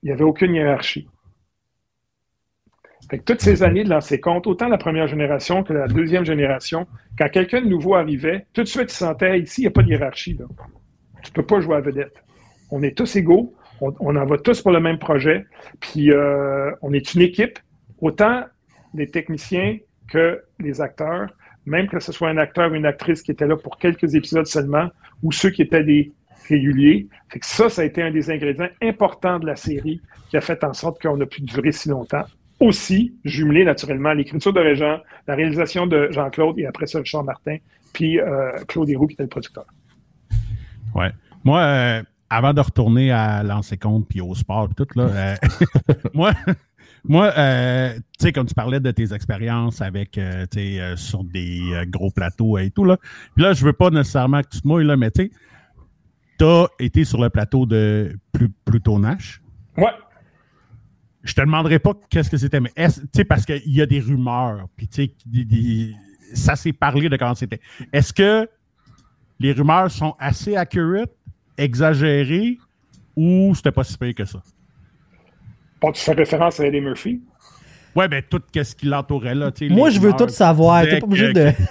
n'y 0.04 0.12
avait 0.12 0.24
aucune 0.24 0.54
hiérarchie. 0.54 1.08
Fait 3.10 3.18
que 3.18 3.24
toutes 3.24 3.42
ces 3.42 3.64
années 3.64 3.84
de 3.84 3.90
lancer 3.90 4.20
compte, 4.20 4.46
autant 4.46 4.68
la 4.68 4.78
première 4.78 5.08
génération 5.08 5.64
que 5.64 5.74
la 5.74 5.88
deuxième 5.88 6.26
génération, 6.26 6.88
quand 7.18 7.30
quelqu'un 7.30 7.62
de 7.62 7.68
nouveau 7.68 7.96
arrivait, 7.96 8.46
tout 8.54 8.62
de 8.62 8.68
suite, 8.68 8.92
il 8.92 8.96
sentait 8.96 9.40
ici, 9.40 9.62
il 9.62 9.64
n'y 9.64 9.68
a 9.68 9.72
pas 9.72 9.82
de 9.82 9.90
hiérarchie. 9.90 10.34
Là. 10.34 10.46
Tu 11.24 11.32
ne 11.32 11.34
peux 11.34 11.46
pas 11.46 11.60
jouer 11.60 11.78
à 11.78 11.82
vedette. 11.82 12.24
On 12.70 12.84
est 12.84 12.96
tous 12.96 13.16
égaux, 13.16 13.56
on, 13.82 13.94
on 14.00 14.16
en 14.16 14.26
va 14.26 14.38
tous 14.38 14.62
pour 14.62 14.72
le 14.72 14.80
même 14.80 15.00
projet, 15.00 15.46
puis 15.80 16.12
euh, 16.12 16.72
on 16.82 16.94
est 16.94 17.16
une 17.16 17.22
équipe, 17.22 17.58
autant 18.00 18.44
les 18.94 19.08
techniciens 19.08 19.78
que 20.12 20.42
les 20.60 20.82
acteurs, 20.82 21.30
même 21.66 21.88
que 21.88 22.00
ce 22.00 22.12
soit 22.12 22.30
un 22.30 22.38
acteur 22.38 22.72
ou 22.72 22.76
une 22.76 22.86
actrice 22.86 23.22
qui 23.22 23.32
était 23.32 23.48
là 23.48 23.56
pour 23.58 23.78
quelques 23.78 24.16
épisodes 24.16 24.46
seulement, 24.46 24.90
ou 25.24 25.32
ceux 25.32 25.50
qui 25.50 25.62
étaient 25.62 25.84
des 25.84 26.12
réguliers. 26.48 27.08
Fait 27.30 27.40
que 27.40 27.46
ça, 27.46 27.70
ça 27.70 27.82
a 27.82 27.86
été 27.86 28.02
un 28.02 28.12
des 28.12 28.30
ingrédients 28.32 28.70
importants 28.82 29.40
de 29.40 29.46
la 29.46 29.56
série 29.56 30.02
qui 30.30 30.38
a 30.38 30.42
fait 30.42 30.64
en 30.64 30.74
sorte 30.74 31.02
qu'on 31.02 31.20
a 31.22 31.26
pu 31.26 31.42
durer 31.42 31.72
si 31.72 31.90
longtemps. 31.90 32.26
Aussi, 32.60 33.14
jumelé 33.24 33.64
naturellement 33.64 34.12
l'écriture 34.14 34.52
de 34.52 34.60
Régent, 34.60 35.00
la 35.28 35.36
réalisation 35.36 35.88
de 35.88 36.10
Jean-Claude 36.12 36.60
et 36.60 36.66
après 36.66 36.88
ça, 36.88 37.00
Richard 37.00 37.24
Martin, 37.24 37.58
puis 37.94 38.20
euh, 38.20 38.52
Claude 38.68 38.90
Héroux 38.90 39.08
qui 39.08 39.14
était 39.14 39.24
le 39.24 39.30
producteur. 39.30 39.66
Ouais. 40.94 41.12
Moi, 41.44 41.62
euh, 41.62 42.04
avant 42.30 42.54
de 42.54 42.60
retourner 42.62 43.12
à 43.12 43.44
lancer 43.44 43.78
compte 43.78 44.08
puis 44.10 44.20
au 44.20 44.36
sport 44.36 44.68
et 44.72 44.74
tout, 44.76 44.88
là, 44.96 45.04
euh, 45.04 45.36
moi, 46.14 46.34
moi 47.06 47.32
tu 47.32 48.02
sais, 48.20 48.32
comme 48.34 48.46
tu 48.46 48.54
parlais 48.54 48.82
de 48.82 48.92
tes 48.92 49.14
expériences 49.14 49.82
avec, 49.82 50.12
tu 50.12 50.22
sais, 50.52 50.94
sur 50.98 51.24
des 51.24 51.62
gros 51.88 52.12
plateaux 52.12 52.58
et 52.58 52.72
tout, 52.72 52.84
là. 52.84 52.98
Puis 53.36 53.44
là, 53.44 53.54
je 53.54 53.64
veux 53.64 53.74
pas 53.74 53.90
nécessairement 53.90 54.42
que 54.42 54.50
tu 54.50 54.62
te 54.62 54.68
mouilles, 54.68 54.86
là, 54.86 54.98
mais 54.98 55.12
tu 55.12 55.24
sais, 55.24 55.32
t'as 56.38 56.66
été 56.80 57.06
sur 57.06 57.22
le 57.22 57.30
plateau 57.30 57.66
de 57.66 58.18
Plu- 58.34 58.52
Pluto 58.66 59.00
Nash. 59.00 59.42
Ouais. 59.78 59.92
Je 61.24 61.34
te 61.34 61.42
demanderai 61.42 61.80
pas 61.80 61.94
qu'est-ce 62.10 62.30
que 62.30 62.38
c'était, 62.38 62.60
mais 62.62 62.72
sais, 63.14 63.26
parce 63.26 63.46
qu'il 63.46 63.62
y 63.74 63.82
a 63.82 63.86
des 63.86 64.00
rumeurs, 64.00 64.68
puis 64.78 64.88
des- 65.26 65.46
des- 65.46 65.94
ça 66.34 66.56
s'est 66.56 66.72
parlé 66.74 67.10
de 67.10 67.18
comment 67.18 67.36
c'était. 67.36 67.60
Est-ce 67.92 68.14
que 68.14 68.48
les 69.40 69.52
rumeurs 69.52 69.92
sont 69.92 70.16
assez 70.20 70.56
accurate, 70.56 71.12
exagérées, 71.58 72.58
ou 73.16 73.54
c'était 73.56 73.72
pas 73.72 73.84
si 73.84 73.98
pire 73.98 74.16
que 74.16 74.26
ça? 74.26 74.42
Bon, 75.82 75.92
tu 75.92 76.02
fais 76.02 76.14
référence 76.14 76.60
à 76.60 76.68
Eddie 76.68 76.82
Murphy? 76.82 77.22
Ouais, 77.96 78.08
ben 78.08 78.22
tout 78.30 78.42
ce 78.54 78.76
qui 78.76 78.86
l'entourait 78.86 79.36
là. 79.36 79.52
tu 79.52 79.68
sais, 79.68 79.74
Moi, 79.74 79.90
les 79.90 79.96
je 79.96 80.00
veux 80.00 80.14
tout 80.14 80.30
savoir. 80.30 80.84
T'es 80.84 81.00
pas 81.00 81.06
obligé 81.06 81.34
que- 81.34 81.40
de. 81.50 81.52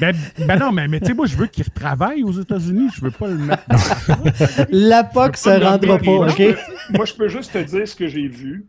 Ben, 0.00 0.12
ben 0.48 0.58
non, 0.58 0.72
mais, 0.72 0.88
mais 0.88 0.98
tu 0.98 1.06
sais, 1.06 1.14
moi, 1.14 1.26
je 1.26 1.36
veux 1.36 1.46
qu'il 1.46 1.62
retravaille 1.62 2.24
aux 2.24 2.32
États-Unis. 2.32 2.88
Je 2.96 3.00
veux 3.00 3.12
pas 3.12 3.28
le 3.28 3.36
mettre 3.38 3.62
dans 3.68 3.76
La 4.72 5.04
POC 5.04 5.36
se 5.36 5.48
rendra 5.50 5.98
pas, 5.98 6.10
OK? 6.10 6.42
Moi, 6.90 7.04
je 7.04 7.14
peux 7.14 7.28
juste 7.28 7.52
te 7.52 7.58
dire 7.58 7.86
ce 7.86 7.94
que 7.94 8.08
j'ai 8.08 8.26
vu. 8.26 8.66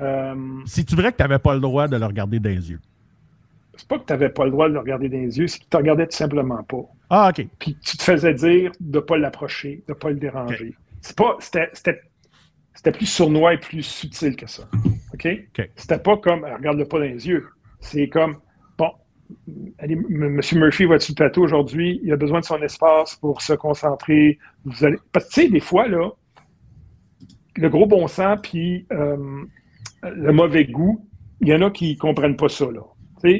Euh, 0.00 0.34
Si 0.66 0.84
tu 0.84 0.94
dirais 0.94 1.12
que 1.12 1.16
tu 1.16 1.22
n'avais 1.22 1.38
pas 1.38 1.54
le 1.54 1.60
droit 1.60 1.88
de 1.88 1.96
le 1.96 2.04
regarder 2.04 2.38
dans 2.38 2.50
les 2.50 2.70
yeux. 2.70 2.80
c'est 3.76 3.88
pas 3.88 3.98
que 3.98 4.06
tu 4.06 4.12
n'avais 4.12 4.28
pas 4.28 4.44
le 4.44 4.50
droit 4.50 4.68
de 4.68 4.74
le 4.74 4.80
regarder 4.80 5.08
dans 5.08 5.18
les 5.18 5.38
yeux, 5.38 5.46
c'est 5.46 5.58
que 5.58 5.64
tu 5.64 5.76
ne 5.76 5.78
regardais 5.78 6.06
tout 6.06 6.16
simplement 6.16 6.62
pas. 6.62 6.84
Ah, 7.10 7.30
OK. 7.30 7.46
Puis 7.58 7.76
tu 7.82 7.96
te 7.96 8.02
faisais 8.02 8.34
dire 8.34 8.72
de 8.80 8.98
ne 8.98 9.02
pas 9.02 9.16
l'approcher, 9.16 9.82
de 9.86 9.92
ne 9.92 9.98
pas 9.98 10.10
le 10.10 10.16
déranger. 10.16 10.74
C'est 11.00 11.16
pas, 11.16 11.36
c'était, 11.40 12.92
plus 12.92 13.06
sournois 13.06 13.54
et 13.54 13.58
plus 13.58 13.82
subtil 13.82 14.36
que 14.36 14.46
ça. 14.46 14.64
OK? 15.14 15.26
OK. 15.26 15.70
C'était 15.76 15.98
pas 15.98 16.16
comme, 16.16 16.44
euh, 16.44 16.56
regarde-le 16.56 16.86
pas 16.86 16.98
dans 16.98 17.04
les 17.04 17.26
yeux. 17.28 17.46
C'est 17.80 18.08
comme, 18.08 18.38
bon, 18.76 18.90
allez, 19.78 19.94
M. 19.94 20.40
Murphy 20.54 20.84
va 20.84 20.98
sur 20.98 21.12
le 21.12 21.16
plateau 21.16 21.42
aujourd'hui, 21.42 22.00
il 22.02 22.12
a 22.12 22.16
besoin 22.16 22.40
de 22.40 22.44
son 22.44 22.60
espace 22.62 23.16
pour 23.16 23.40
se 23.40 23.52
concentrer. 23.52 24.38
Vous 24.64 24.84
allez... 24.84 24.98
Parce 25.12 25.26
que, 25.26 25.34
tu 25.34 25.42
sais, 25.42 25.48
des 25.48 25.60
fois, 25.60 25.86
là, 25.88 26.10
le 27.56 27.68
gros 27.68 27.86
bon 27.86 28.06
sens 28.06 28.38
puis 28.42 28.86
euh, 28.92 29.44
le 30.02 30.32
mauvais 30.32 30.64
goût, 30.64 31.08
il 31.40 31.48
y 31.48 31.54
en 31.54 31.62
a 31.62 31.70
qui 31.70 31.96
comprennent 31.96 32.36
pas 32.36 32.48
ça, 32.48 32.66
là. 32.66 32.82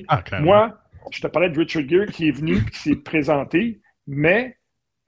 Ah, 0.09 0.23
moi, 0.41 0.79
je 1.13 1.21
te 1.21 1.27
parlais 1.29 1.51
de 1.51 1.59
Richard 1.59 1.89
Gere 1.89 2.07
qui 2.07 2.29
est 2.29 2.33
venu 2.33 2.57
et 2.57 2.71
qui 2.71 2.79
s'est 2.79 2.97
présenté, 2.97 3.81
mais 4.07 4.57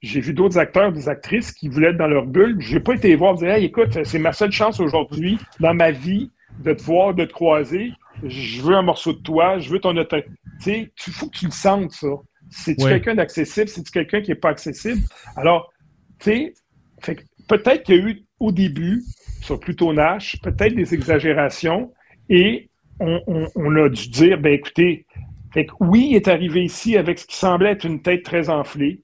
j'ai 0.01 0.21
vu 0.21 0.33
d'autres 0.33 0.57
acteurs, 0.57 0.93
des 0.93 1.09
actrices 1.09 1.51
qui 1.51 1.67
voulaient 1.67 1.89
être 1.89 1.97
dans 1.97 2.07
leur 2.07 2.25
bulle. 2.25 2.55
J'ai 2.61 2.79
pas 2.79 2.93
été 2.95 3.13
voir, 3.15 3.35
dire, 3.35 3.49
hey, 3.49 3.65
écoute, 3.65 3.97
c'est 4.05 4.19
ma 4.19 4.31
seule 4.31 4.51
chance 4.51 4.79
aujourd'hui 4.79 5.37
dans 5.59 5.73
ma 5.73 5.91
vie 5.91 6.31
de 6.59 6.73
te 6.73 6.81
voir, 6.83 7.13
de 7.13 7.25
te 7.25 7.33
croiser. 7.33 7.91
Je 8.23 8.61
veux 8.61 8.75
un 8.75 8.81
morceau 8.81 9.13
de 9.13 9.19
toi, 9.19 9.59
je 9.59 9.69
veux 9.69 9.79
ton 9.79 9.95
auto. 9.97 10.17
Tu 10.63 11.11
faut 11.11 11.27
que 11.29 11.37
tu 11.37 11.45
le 11.45 11.51
sentes, 11.51 11.91
ça. 11.91 12.07
C'est-tu 12.49 12.83
Ouais. 12.83 12.91
quelqu'un 12.91 13.15
d'accessible? 13.15 13.67
C'est-tu 13.67 13.91
quelqu'un 13.91 14.21
qui 14.21 14.29
n'est 14.31 14.35
pas 14.35 14.49
accessible? 14.49 15.01
Alors, 15.35 15.71
tu 16.19 16.31
sais, 16.31 16.53
peut-être 17.47 17.83
qu'il 17.83 17.95
y 17.95 17.99
a 17.99 18.01
eu 18.09 18.23
au 18.39 18.51
début, 18.51 19.03
sur 19.49 19.59
Pluto 19.59 19.91
Nash, 19.93 20.37
peut-être 20.43 20.75
des 20.75 20.93
exagérations 20.93 21.91
et 22.29 22.69
on, 22.99 23.19
on- 23.25 23.47
on 23.55 23.75
a 23.83 23.89
dû 23.89 24.07
dire, 24.09 24.39
ben 24.39 24.53
écoutez, 24.53 25.07
fait 25.51 25.65
que 25.65 25.71
oui, 25.79 26.09
il 26.11 26.15
est 26.15 26.27
arrivé 26.27 26.63
ici 26.63 26.95
avec 26.97 27.17
ce 27.17 27.25
qui 27.25 27.35
semblait 27.35 27.71
être 27.71 27.85
une 27.85 28.01
tête 28.03 28.21
très 28.23 28.49
enflée. 28.49 29.01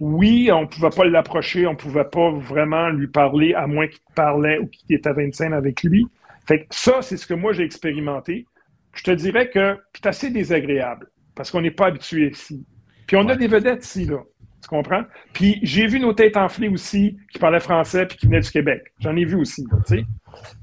Oui, 0.00 0.50
on 0.50 0.62
ne 0.62 0.66
pouvait 0.66 0.88
pas 0.96 1.04
l'approcher, 1.04 1.66
on 1.66 1.72
ne 1.72 1.76
pouvait 1.76 2.06
pas 2.10 2.30
vraiment 2.30 2.88
lui 2.88 3.06
parler, 3.06 3.52
à 3.52 3.66
moins 3.66 3.86
qu'il 3.86 4.00
parlait 4.16 4.58
ou 4.58 4.66
qu'il 4.66 4.96
était 4.96 5.10
à 5.10 5.12
25 5.12 5.52
avec 5.52 5.82
lui. 5.82 6.06
Fait 6.48 6.60
que 6.60 6.66
ça, 6.70 7.02
c'est 7.02 7.18
ce 7.18 7.26
que 7.26 7.34
moi 7.34 7.52
j'ai 7.52 7.64
expérimenté. 7.64 8.46
Je 8.94 9.02
te 9.04 9.10
dirais 9.10 9.50
que 9.50 9.78
c'est 9.94 10.06
assez 10.06 10.30
désagréable 10.30 11.06
parce 11.34 11.50
qu'on 11.50 11.60
n'est 11.60 11.70
pas 11.70 11.86
habitué 11.88 12.30
ici. 12.30 12.64
Puis 13.06 13.16
on 13.16 13.28
a 13.28 13.36
des 13.36 13.46
vedettes 13.46 13.84
ici, 13.84 14.06
là. 14.06 14.20
Tu 14.62 14.68
comprends? 14.68 15.02
Puis 15.32 15.58
j'ai 15.62 15.86
vu 15.86 15.98
nos 16.00 16.12
têtes 16.12 16.36
enflées 16.36 16.68
aussi 16.68 17.16
qui 17.32 17.38
parlaient 17.38 17.60
français 17.60 18.06
puis 18.06 18.16
qui 18.16 18.26
venaient 18.26 18.40
du 18.40 18.50
Québec. 18.50 18.92
J'en 19.00 19.16
ai 19.16 19.24
vu 19.24 19.34
aussi, 19.36 19.64
là, 19.70 19.78
tu 19.86 19.96
sais. 19.98 20.04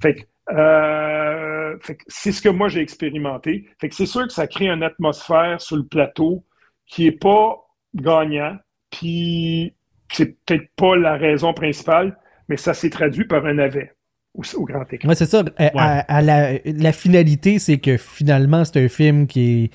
Fait 0.01 0.13
que, 0.15 0.21
euh, 0.55 1.77
fait 1.81 1.95
que 1.95 2.03
c'est 2.07 2.31
ce 2.31 2.41
que 2.41 2.49
moi 2.49 2.69
j'ai 2.69 2.79
expérimenté. 2.81 3.67
Fait 3.79 3.89
que 3.89 3.95
c'est 3.95 4.05
sûr 4.05 4.25
que 4.25 4.33
ça 4.33 4.47
crée 4.47 4.69
une 4.69 4.83
atmosphère 4.83 5.59
sur 5.62 5.75
le 5.75 5.83
plateau 5.85 6.45
qui 6.88 7.07
est 7.07 7.12
pas 7.19 7.57
gagnant. 7.93 8.55
Puis 8.89 9.73
c'est 10.12 10.38
peut-être 10.45 10.69
pas 10.75 10.95
la 10.95 11.15
raison 11.17 11.53
principale, 11.53 12.17
mais 12.47 12.57
ça 12.57 12.73
s'est 12.73 12.89
traduit 12.89 13.25
par 13.25 13.45
un 13.45 13.59
avet 13.59 13.93
au, 14.33 14.41
au 14.55 14.65
grand 14.65 14.91
écran. 14.91 15.09
Ouais, 15.09 15.15
c'est 15.15 15.25
ça. 15.27 15.43
À, 15.57 15.65
à- 15.75 15.99
à 16.17 16.21
la, 16.21 16.53
la 16.65 16.91
finalité, 16.91 17.59
c'est 17.59 17.77
que 17.77 17.97
finalement, 17.97 18.63
c'est 18.65 18.83
un 18.83 18.88
film 18.89 19.27
qui 19.27 19.65
est, 19.65 19.71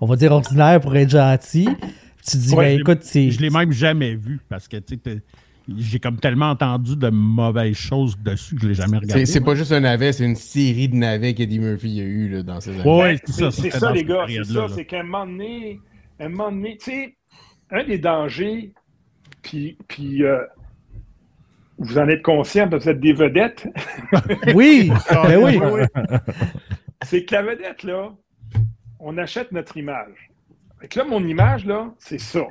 on 0.00 0.06
va 0.06 0.16
dire, 0.16 0.32
ordinaire 0.32 0.80
pour 0.80 0.96
être 0.96 1.10
gentil. 1.10 1.68
Tu 2.26 2.38
te 2.38 2.42
dis, 2.42 2.54
Ouais, 2.54 2.64
ben 2.64 2.70
je 2.70 2.74
l'ai- 2.76 2.80
écoute, 2.80 3.02
c'est. 3.02 3.30
Je 3.30 3.40
l'ai 3.40 3.50
même 3.50 3.72
jamais 3.72 4.14
vu 4.14 4.40
parce 4.48 4.66
que 4.68 4.76
tu 4.78 4.98
sais, 5.04 5.22
j'ai 5.76 5.98
comme 5.98 6.18
tellement 6.18 6.50
entendu 6.50 6.96
de 6.96 7.08
mauvaises 7.10 7.76
choses 7.76 8.18
dessus 8.18 8.54
que 8.56 8.62
je 8.62 8.68
l'ai 8.68 8.74
jamais 8.74 8.98
regardé. 8.98 9.26
C'est 9.26 9.40
pas 9.40 9.54
juste 9.54 9.72
un 9.72 9.80
navet, 9.80 10.12
c'est 10.12 10.24
une 10.24 10.36
série 10.36 10.88
de 10.88 10.94
navets 10.96 11.34
qu'Eddie 11.34 11.58
Murphy 11.58 12.00
a 12.00 12.04
eu 12.04 12.28
là, 12.28 12.42
dans 12.42 12.60
ses 12.60 12.70
années. 12.80 12.82
Ouais, 12.90 13.14
Ben, 13.38 13.50
c'est 13.50 13.70
ça. 13.70 13.92
les 13.92 14.04
gars. 14.04 14.24
C'est 14.28 14.44
ça. 14.44 14.66
C'est 14.74 14.84
qu'à 14.84 15.00
un 15.00 15.02
moment 15.04 15.26
donné, 15.26 15.80
à 16.18 16.24
un 16.24 16.28
moment 16.28 16.50
donné, 16.50 16.76
tu 16.78 16.90
sais, 16.90 17.16
un 17.70 17.84
des 17.84 17.98
dangers, 17.98 18.72
puis, 19.42 19.76
puis 19.88 20.22
euh, 20.22 20.38
vous 21.78 21.98
en 21.98 22.08
êtes 22.08 22.22
conscient, 22.22 22.68
parce 22.68 22.84
que 22.84 22.90
vous 22.90 22.94
êtes 22.96 23.00
des 23.00 23.12
vedettes, 23.12 23.66
Oui, 24.54 24.90
ben 25.10 25.36
oui. 25.42 25.58
c'est 27.04 27.24
que 27.24 27.34
la 27.34 27.42
vedette, 27.42 27.82
là, 27.82 28.12
on 29.00 29.16
achète 29.18 29.50
notre 29.52 29.76
image. 29.76 30.30
Fait 30.84 30.88
que 30.88 30.98
là, 30.98 31.06
mon 31.06 31.26
image, 31.26 31.64
là, 31.64 31.94
c'est 31.96 32.20
ça. 32.20 32.46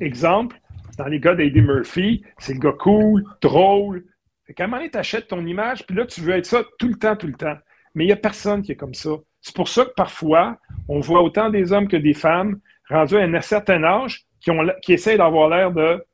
Exemple, 0.00 0.60
dans 0.98 1.06
les 1.06 1.20
gars 1.20 1.36
d'Eddie 1.36 1.60
Murphy, 1.60 2.24
c'est 2.38 2.54
le 2.54 2.58
gars 2.58 2.74
cool, 2.76 3.22
drôle. 3.40 4.04
Fait 4.44 4.52
qu'à 4.52 4.64
un 4.64 4.66
moment 4.66 4.78
donné, 4.78 4.90
t'achètes 4.90 5.28
ton 5.28 5.46
image, 5.46 5.86
puis 5.86 5.94
là, 5.94 6.04
tu 6.04 6.22
veux 6.22 6.34
être 6.34 6.46
ça 6.46 6.64
tout 6.80 6.88
le 6.88 6.96
temps, 6.96 7.14
tout 7.14 7.28
le 7.28 7.34
temps. 7.34 7.54
Mais 7.94 8.02
il 8.02 8.08
n'y 8.08 8.12
a 8.12 8.16
personne 8.16 8.62
qui 8.62 8.72
est 8.72 8.76
comme 8.76 8.94
ça. 8.94 9.10
C'est 9.40 9.54
pour 9.54 9.68
ça 9.68 9.84
que 9.84 9.92
parfois, 9.94 10.58
on 10.88 10.98
voit 10.98 11.22
autant 11.22 11.50
des 11.50 11.72
hommes 11.72 11.86
que 11.86 11.96
des 11.96 12.14
femmes 12.14 12.58
rendus 12.90 13.16
à 13.16 13.20
un 13.20 13.40
certain 13.40 13.84
âge 13.84 14.24
qui, 14.40 14.50
ont, 14.50 14.66
qui 14.82 14.94
essayent 14.94 15.18
d'avoir 15.18 15.48
l'air 15.48 15.70
de 15.70 16.04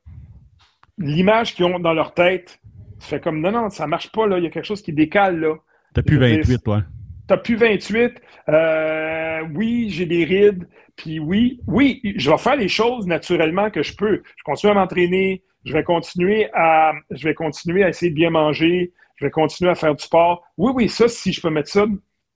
l'image 0.98 1.54
qu'ils 1.54 1.64
ont 1.64 1.78
dans 1.78 1.94
leur 1.94 2.12
tête. 2.12 2.60
Tu 3.00 3.06
fais 3.06 3.20
comme, 3.20 3.40
non, 3.40 3.52
non, 3.52 3.70
ça 3.70 3.86
marche 3.86 4.12
pas, 4.12 4.26
là. 4.26 4.36
Il 4.36 4.44
y 4.44 4.48
a 4.48 4.50
quelque 4.50 4.66
chose 4.66 4.82
qui 4.82 4.92
décale, 4.92 5.40
là. 5.40 5.54
T'as 5.94 6.02
plus 6.02 6.16
Je 6.16 6.20
veux 6.20 6.28
dire, 6.28 6.38
28, 6.40 6.62
toi. 6.62 6.82
T'as 7.26 7.38
plus 7.38 7.56
28. 7.56 8.20
Euh, 8.50 9.40
oui, 9.54 9.88
j'ai 9.88 10.04
des 10.04 10.26
rides. 10.26 10.68
Puis 10.98 11.20
oui, 11.20 11.60
oui, 11.66 12.00
je 12.16 12.30
vais 12.30 12.38
faire 12.38 12.56
les 12.56 12.68
choses 12.68 13.06
naturellement 13.06 13.70
que 13.70 13.82
je 13.82 13.96
peux. 13.96 14.22
Je 14.36 14.42
continue 14.44 14.72
à 14.72 14.74
m'entraîner. 14.74 15.44
Je 15.64 15.72
vais 15.72 15.84
continuer 15.84 16.48
à, 16.52 16.92
je 17.10 17.24
vais 17.24 17.34
continuer 17.34 17.84
à 17.84 17.88
essayer 17.88 18.10
de 18.10 18.16
bien 18.16 18.30
manger. 18.30 18.92
Je 19.16 19.24
vais 19.24 19.30
continuer 19.30 19.70
à 19.70 19.74
faire 19.74 19.94
du 19.94 20.04
sport. 20.04 20.44
Oui, 20.56 20.72
oui, 20.74 20.88
ça, 20.88 21.08
si 21.08 21.32
je 21.32 21.40
peux 21.40 21.50
mettre 21.50 21.70
ça 21.70 21.86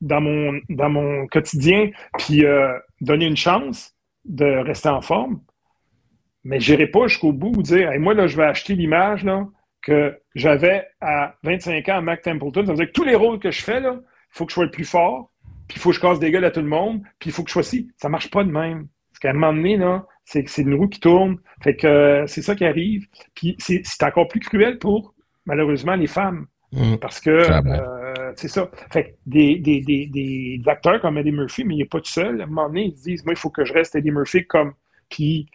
dans 0.00 0.20
mon, 0.20 0.60
dans 0.68 0.88
mon 0.88 1.26
quotidien, 1.26 1.90
puis 2.18 2.44
euh, 2.44 2.72
donner 3.00 3.26
une 3.26 3.36
chance 3.36 3.94
de 4.24 4.44
rester 4.44 4.88
en 4.88 5.00
forme. 5.00 5.40
Mais 6.44 6.60
je 6.60 6.72
n'irai 6.72 6.86
pas 6.86 7.06
jusqu'au 7.08 7.32
bout 7.32 7.52
ou 7.56 7.62
dire, 7.62 7.90
moi, 7.98 8.14
là, 8.14 8.26
je 8.26 8.36
vais 8.36 8.44
acheter 8.44 8.74
l'image 8.74 9.26
que 9.80 10.16
j'avais 10.36 10.86
à 11.00 11.34
25 11.42 11.88
ans 11.88 11.96
à 11.96 12.00
Mac 12.00 12.22
Templeton. 12.22 12.64
Ça 12.64 12.72
veut 12.72 12.76
dire 12.76 12.86
que 12.86 12.92
tous 12.92 13.04
les 13.04 13.16
rôles 13.16 13.40
que 13.40 13.50
je 13.50 13.62
fais, 13.62 13.80
il 13.80 14.00
faut 14.30 14.46
que 14.46 14.50
je 14.50 14.54
sois 14.54 14.64
le 14.64 14.70
plus 14.70 14.84
fort, 14.84 15.31
puis 15.72 15.78
il 15.78 15.80
faut 15.80 15.88
que 15.90 15.96
je 15.96 16.00
casse 16.00 16.18
des 16.20 16.30
gueules 16.30 16.44
à 16.44 16.50
tout 16.50 16.60
le 16.60 16.68
monde, 16.68 17.00
puis 17.18 17.30
il 17.30 17.32
faut 17.32 17.42
que 17.42 17.48
je 17.48 17.54
sois 17.54 17.62
ci. 17.62 17.90
Ça 17.96 18.10
marche 18.10 18.30
pas 18.30 18.44
de 18.44 18.50
même. 18.50 18.88
Parce 19.10 19.18
qu'à 19.20 19.30
un 19.30 19.32
moment 19.32 19.54
donné, 19.54 19.78
là, 19.78 20.06
c'est 20.26 20.46
c'est 20.46 20.62
une 20.62 20.74
roue 20.74 20.88
qui 20.88 21.00
tourne. 21.00 21.38
Fait 21.62 21.74
que 21.76 21.86
euh, 21.86 22.26
c'est 22.26 22.42
ça 22.42 22.54
qui 22.54 22.64
arrive. 22.66 23.06
Puis 23.34 23.56
c'est 23.58 23.80
c'est 23.84 24.02
encore 24.04 24.28
plus 24.28 24.40
cruel 24.40 24.78
pour, 24.78 25.14
malheureusement, 25.46 25.94
les 25.94 26.06
femmes. 26.06 26.46
Mm. 26.72 26.96
Parce 26.96 27.20
que 27.20 27.42
Ça 27.44 27.60
va. 27.62 27.70
euh, 27.70 28.32
c'est 28.36 28.48
ça. 28.48 28.70
Fait 28.92 29.04
que 29.04 29.10
des, 29.26 29.56
des, 29.58 29.80
des, 29.80 30.06
des 30.06 30.60
acteurs 30.66 31.00
comme 31.00 31.16
Eddie 31.18 31.32
Murphy, 31.32 31.64
mais 31.64 31.74
il 31.74 31.78
n'est 31.78 31.84
pas 31.86 32.00
tout 32.00 32.10
seul. 32.10 32.40
À 32.40 32.44
un 32.44 32.46
moment 32.48 32.68
donné, 32.68 32.86
ils 32.86 32.96
se 32.98 33.02
disent 33.04 33.24
Moi, 33.24 33.32
il 33.34 33.38
faut 33.38 33.50
que 33.50 33.64
je 33.64 33.72
reste 33.72 33.94
Eddie 33.94 34.10
Murphy 34.10 34.46
comme. 34.46 34.72
Puis, 35.10 35.46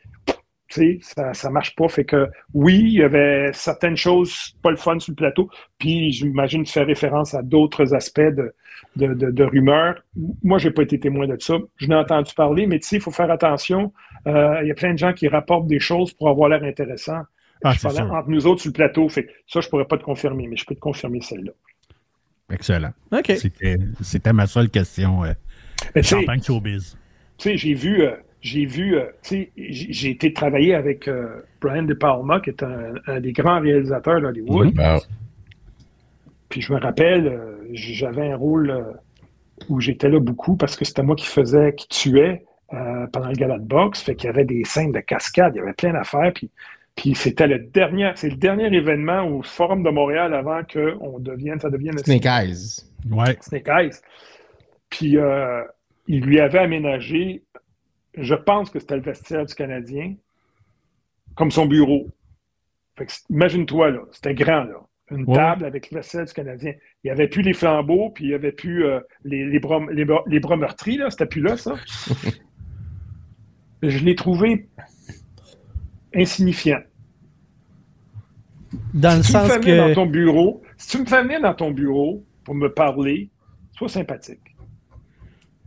ça, 1.02 1.34
ça 1.34 1.50
marche 1.50 1.76
pas. 1.76 1.88
Fait 1.88 2.06
que 2.06 2.28
oui, 2.54 2.80
il 2.80 2.94
y 2.94 3.04
avait 3.04 3.52
certaines 3.54 3.98
choses 3.98 4.56
pas 4.62 4.72
le 4.72 4.78
fun 4.78 5.00
sur 5.00 5.12
le 5.12 5.16
plateau. 5.16 5.50
Puis, 5.78 6.12
j'imagine 6.12 6.64
tu 6.64 6.72
fais 6.74 6.84
référence 6.84 7.34
à 7.34 7.42
d'autres 7.42 7.94
aspects 7.94 8.20
de, 8.22 8.54
de, 8.96 9.14
de, 9.14 9.32
de 9.32 9.44
rumeurs. 9.44 10.04
Moi, 10.44 10.58
j'ai 10.58 10.72
pas 10.72 10.84
été 10.84 11.00
témoin 11.00 11.28
de 11.28 11.38
ça. 11.40 11.56
Je 11.78 11.88
n'ai 11.88 11.96
entendu 11.96 12.34
parler, 12.36 12.68
mais 12.68 12.80
tu 12.80 12.88
sais, 12.88 12.96
il 12.98 13.02
faut 13.02 13.12
faire 13.12 13.32
attention. 13.32 13.94
Euh, 14.28 14.60
Il 14.62 14.68
y 14.68 14.72
a 14.72 14.76
plein 14.76 14.94
de 14.94 14.98
gens 14.98 15.14
qui 15.14 15.28
rapportent 15.28 15.68
des 15.68 15.80
choses 15.80 16.14
pour 16.14 16.30
avoir 16.30 16.50
l'air 16.50 16.64
intéressant. 16.64 17.22
Ah, 17.64 17.74
je 17.74 17.82
parlais 17.82 18.02
entre 18.02 18.30
nous 18.30 18.46
autres 18.46 18.62
sur 18.62 18.70
le 18.70 18.74
plateau. 18.74 19.10
Fait 19.10 19.24
que 19.26 19.32
ça, 19.48 19.62
je 19.62 19.70
pourrais 19.70 19.86
pas 19.86 19.98
te 19.98 20.04
confirmer, 20.04 20.48
mais 20.48 20.58
je 20.58 20.66
peux 20.66 20.76
te 20.76 20.80
confirmer 20.80 21.22
celle-là. 21.22 21.52
Excellent. 22.52 22.92
OK. 23.12 23.34
C'était 23.38 23.78
c'était 24.02 24.34
ma 24.34 24.48
seule 24.48 24.70
question. 24.70 25.24
Euh, 25.26 25.34
Champagne 26.02 26.42
showbiz. 26.42 26.98
tu 27.38 27.50
sais, 27.50 27.58
j'ai 27.58 27.74
vu, 27.74 28.02
euh, 28.04 28.12
j'ai 28.42 28.66
vu, 28.66 28.96
euh, 28.96 29.06
tu 29.24 29.30
sais, 29.30 29.52
j'ai 29.58 30.10
été 30.10 30.32
travailler 30.34 30.76
avec 30.76 31.08
euh, 31.08 31.42
Brian 31.62 31.84
De 31.84 31.94
Palma, 31.94 32.40
qui 32.40 32.52
est 32.52 32.64
un, 32.64 32.94
un 33.08 33.20
des 33.20 33.32
grands 33.34 33.60
réalisateurs 33.60 34.22
d'Hollywood. 34.22 34.74
Ah, 34.80 35.00
Puis 36.50 36.62
je 36.62 36.72
me 36.74 36.80
rappelle, 36.80 37.28
euh, 37.28 37.68
j'avais 37.74 38.32
un 38.32 38.38
rôle 38.38 38.70
euh, 38.70 38.84
où 39.70 39.82
j'étais 39.82 40.10
là 40.10 40.20
beaucoup 40.20 40.56
parce 40.56 40.76
que 40.76 40.86
c'était 40.86 41.04
moi 41.04 41.16
qui 41.16 41.26
faisais, 41.26 41.74
qui 41.76 41.88
tuait 41.88 42.46
euh, 42.74 43.08
pendant 43.12 43.30
le 43.30 43.34
gala 43.36 43.58
de 43.58 43.66
boxe. 43.66 44.02
Fait 44.02 44.16
qu'il 44.16 44.28
y 44.28 44.30
avait 44.30 44.46
des 44.46 44.64
scènes 44.64 44.92
de 44.92 45.00
cascade, 45.00 45.54
il 45.56 45.58
y 45.58 45.62
avait 45.62 45.74
plein 45.74 45.94
d'affaires. 45.94 46.32
Puis, 46.34 46.50
puis 46.96 47.16
c'était 47.16 47.48
le 47.48 47.60
dernier, 47.60 48.12
c'est 48.16 48.30
le 48.30 48.38
dernier 48.38 48.74
événement 48.76 49.24
au 49.24 49.42
Forum 49.42 49.84
de 49.84 49.90
Montréal 49.90 50.34
avant 50.34 50.64
que 50.64 50.96
on 51.02 51.20
devienne, 51.20 51.60
ça 51.60 51.70
devienne 51.70 51.96
le 51.96 52.04
Snake 52.04 52.26
Eyes. 52.26 52.84
Ouais. 53.10 53.38
Snake 53.42 53.68
Eyes. 53.68 53.96
Puis 54.90 55.18
euh, 55.18 55.64
il 56.08 56.22
lui 56.22 56.40
avait 56.40 56.60
aménagé, 56.60 57.44
je 58.18 58.36
pense 58.36 58.70
que 58.70 58.80
c'était 58.80 58.96
le 58.96 59.02
vestiaire 59.02 59.46
du 59.46 59.54
Canadien, 59.54 60.16
comme 61.36 61.52
son 61.52 61.66
bureau. 61.66 62.08
Fait 62.98 63.06
que, 63.06 63.12
imagine-toi, 63.30 63.92
là, 63.92 64.02
c'était 64.12 64.34
grand, 64.34 64.64
là. 64.64 64.82
Une 65.10 65.24
Ouais. 65.24 65.36
table 65.36 65.64
avec 65.64 65.90
le 65.92 65.98
vestiaire 66.00 66.26
du 66.26 66.34
Canadien. 66.34 66.74
Il 67.04 67.08
n'y 67.08 67.12
avait 67.12 67.30
plus 67.30 67.42
les 67.42 67.54
flambeaux, 67.54 68.10
puis 68.10 68.26
il 68.26 68.30
n'y 68.30 68.34
avait 68.34 68.52
plus 68.52 68.86
euh, 68.86 69.00
les, 69.24 69.46
les, 69.46 69.60
bras, 69.60 69.80
les, 69.90 70.04
bras, 70.04 70.24
les 70.28 70.40
bras 70.42 70.58
meurtris, 70.58 70.98
là. 70.98 71.10
C'était 71.10 71.28
plus 71.28 71.42
là, 71.42 71.56
ça. 71.56 71.76
je 73.84 74.04
l'ai 74.04 74.16
trouvé 74.16 74.68
insignifiant. 76.14 76.80
Dans 78.94 79.16
le 79.18 79.24
Si 79.24 79.32
tu 79.32 79.38
me 79.38 79.44
sens 79.44 79.52
fais 79.54 79.60
venir 79.60 79.88
dans 79.88 79.94
ton 79.94 80.06
bureau, 80.08 80.62
si 80.78 80.90
tu 80.90 80.98
me 81.02 81.06
fais 81.06 81.22
venir 81.24 81.40
dans 81.42 81.54
ton 81.54 81.72
bureau 81.72 82.24
pour 82.44 82.56
me 82.56 82.68
parler, 82.74 83.30
sois 83.78 83.88
sympathique. 83.90 84.57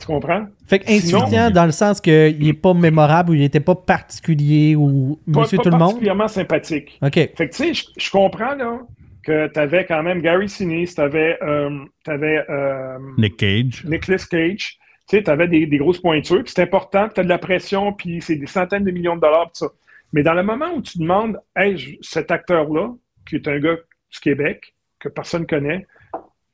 Tu 0.01 0.07
comprends? 0.07 0.47
Fait 0.67 0.79
que 0.81 0.87
Sinon- 0.91 1.19
insuffisant 1.23 1.51
dans 1.51 1.67
le 1.67 1.73
sens 1.73 2.01
qu'il 2.01 2.39
n'est 2.45 2.53
pas 2.55 2.73
mémorable 2.75 3.31
ou 3.31 3.35
il 3.35 3.41
n'était 3.41 3.61
pas 3.61 3.75
particulier 3.75 4.75
ou 4.75 5.19
Pas, 5.33 5.41
monsieur 5.41 5.59
pas 5.59 5.63
tout 5.65 5.71
le 5.71 5.77
monde? 5.77 5.89
particulièrement 5.89 6.29
sympathique. 6.29 6.99
OK. 7.03 7.13
Fait 7.15 7.35
que, 7.37 7.55
tu 7.55 7.75
sais, 7.75 7.89
je, 7.99 8.11
comprends, 8.11 8.55
là, 8.55 8.81
que 9.23 9.49
tu 9.53 9.61
avais 9.61 9.85
quand 9.85 10.03
même 10.03 10.23
Gary 10.23 10.49
Sinise, 10.49 10.95
tu 10.95 11.01
avais, 11.01 11.39
euh, 11.43 12.99
Nick 13.19 13.37
Cage. 13.37 13.85
Nicolas 13.85 14.19
Cage, 14.31 14.79
tu 15.09 15.17
sais, 15.17 15.23
tu 15.23 15.31
avais 15.31 15.49
des, 15.49 15.67
des 15.67 15.79
grosses 15.79 16.01
pointures, 16.01 16.43
puis 16.43 16.53
c'est 16.55 16.63
important, 16.63 17.09
tu 17.09 17.21
as 17.21 17.25
de 17.25 17.29
la 17.29 17.39
pression, 17.39 17.93
puis 17.93 18.21
c'est 18.23 18.37
des 18.37 18.47
centaines 18.47 18.85
de 18.85 18.91
millions 18.91 19.17
de 19.17 19.21
dollars, 19.21 19.51
pis 19.53 19.59
ça. 19.59 19.67
Mais 20.13 20.23
dans 20.23 20.35
le 20.35 20.43
moment 20.43 20.67
où 20.75 20.83
tu 20.83 20.99
demandes, 20.99 21.39
hey, 21.57 21.99
cet 22.01 22.31
acteur-là, 22.31 22.93
qui 23.29 23.37
est 23.37 23.47
un 23.49 23.59
gars 23.61 23.77
du 23.77 24.21
Québec, 24.21 24.75
que 24.99 25.09
personne 25.09 25.47
connaît, 25.47 25.87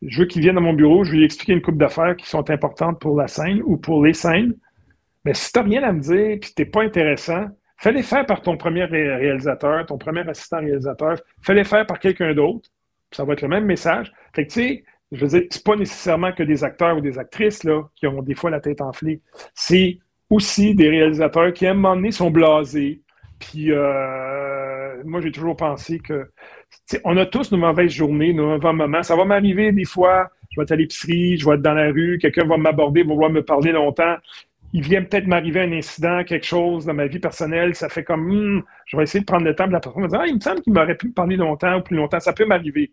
je 0.02 0.20
veux 0.20 0.26
qu'il 0.26 0.42
vienne 0.42 0.54
dans 0.56 0.60
mon 0.60 0.72
bureau, 0.74 1.04
je 1.04 1.12
vais 1.12 1.18
lui 1.18 1.24
expliquer 1.24 1.52
une 1.52 1.62
coupe 1.62 1.78
d'affaires 1.78 2.16
qui 2.16 2.26
sont 2.28 2.48
importantes 2.50 3.00
pour 3.00 3.16
la 3.16 3.28
scène 3.28 3.62
ou 3.64 3.76
pour 3.76 4.04
les 4.04 4.12
scènes. 4.14 4.54
Mais 5.24 5.34
si 5.34 5.52
tu 5.52 5.58
n'as 5.58 5.64
rien 5.64 5.82
à 5.82 5.92
me 5.92 6.00
dire, 6.00 6.38
puis 6.40 6.52
tu 6.54 6.62
n'es 6.62 6.66
pas 6.66 6.82
intéressant, 6.82 7.46
Fais-les 7.78 8.02
faire 8.02 8.24
par 8.24 8.40
ton 8.40 8.56
premier 8.56 8.84
ré- 8.84 9.16
réalisateur, 9.16 9.84
ton 9.86 9.98
premier 9.98 10.26
assistant 10.28 10.60
réalisateur. 10.60 11.16
Fais-les 11.42 11.64
faire 11.64 11.86
par 11.86 11.98
quelqu'un 11.98 12.32
d'autre. 12.32 12.70
Ça 13.12 13.24
va 13.24 13.34
être 13.34 13.42
le 13.42 13.48
même 13.48 13.66
message. 13.66 14.12
Fait 14.34 14.46
que, 14.46 14.52
tu 14.52 14.60
sais, 14.60 14.84
je 15.12 15.20
veux 15.20 15.28
dire, 15.28 15.42
c'est 15.50 15.64
pas 15.64 15.76
nécessairement 15.76 16.32
que 16.32 16.42
des 16.42 16.64
acteurs 16.64 16.96
ou 16.96 17.00
des 17.00 17.18
actrices 17.18 17.64
là, 17.64 17.82
qui 17.94 18.06
ont 18.06 18.22
des 18.22 18.34
fois 18.34 18.50
la 18.50 18.60
tête 18.60 18.80
enflée. 18.80 19.20
C'est 19.54 19.98
aussi 20.30 20.74
des 20.74 20.88
réalisateurs 20.88 21.52
qui, 21.52 21.66
à 21.66 21.72
un 21.72 21.74
moment 21.74 21.96
donné, 21.96 22.10
sont 22.10 22.30
blasés. 22.30 23.02
Puis, 23.38 23.70
euh, 23.70 25.02
moi, 25.04 25.20
j'ai 25.20 25.30
toujours 25.30 25.56
pensé 25.56 25.98
que, 26.00 26.30
on 27.04 27.16
a 27.16 27.26
tous 27.26 27.50
nos 27.52 27.58
mauvaises 27.58 27.92
journées, 27.92 28.32
nos 28.32 28.46
mauvais 28.46 28.72
moments. 28.72 29.02
Ça 29.02 29.16
va 29.16 29.24
m'arriver 29.24 29.72
des 29.72 29.84
fois. 29.84 30.30
Je 30.50 30.60
vais 30.60 30.64
être 30.64 30.72
à 30.72 30.76
l'épicerie, 30.76 31.36
je 31.36 31.46
vais 31.46 31.56
être 31.56 31.62
dans 31.62 31.74
la 31.74 31.90
rue, 31.90 32.18
quelqu'un 32.20 32.46
va 32.46 32.56
m'aborder, 32.56 33.02
va 33.02 33.12
vouloir 33.12 33.30
me 33.30 33.42
parler 33.42 33.72
longtemps. 33.72 34.16
Il 34.72 34.82
vient 34.82 35.02
peut-être 35.02 35.26
m'arriver 35.26 35.60
un 35.60 35.72
incident, 35.72 36.24
quelque 36.24 36.46
chose 36.46 36.86
dans 36.86 36.94
ma 36.94 37.06
vie 37.06 37.18
personnelle. 37.18 37.74
Ça 37.74 37.88
fait 37.88 38.04
comme, 38.04 38.26
Hmm, 38.26 38.62
je 38.86 38.96
vais 38.96 39.04
essayer 39.04 39.20
de 39.20 39.26
prendre 39.26 39.44
le 39.44 39.54
temps. 39.54 39.64
puis 39.64 39.72
La 39.72 39.80
personne 39.80 40.06
dire, 40.06 40.20
ah, 40.20 40.26
il 40.26 40.34
me 40.36 40.40
semble 40.40 40.60
qu'il 40.62 40.72
m'aurait 40.72 40.96
pu 40.96 41.08
me 41.08 41.12
parler 41.12 41.36
longtemps 41.36 41.78
ou 41.78 41.82
plus 41.82 41.96
longtemps. 41.96 42.20
Ça 42.20 42.32
peut 42.32 42.46
m'arriver. 42.46 42.92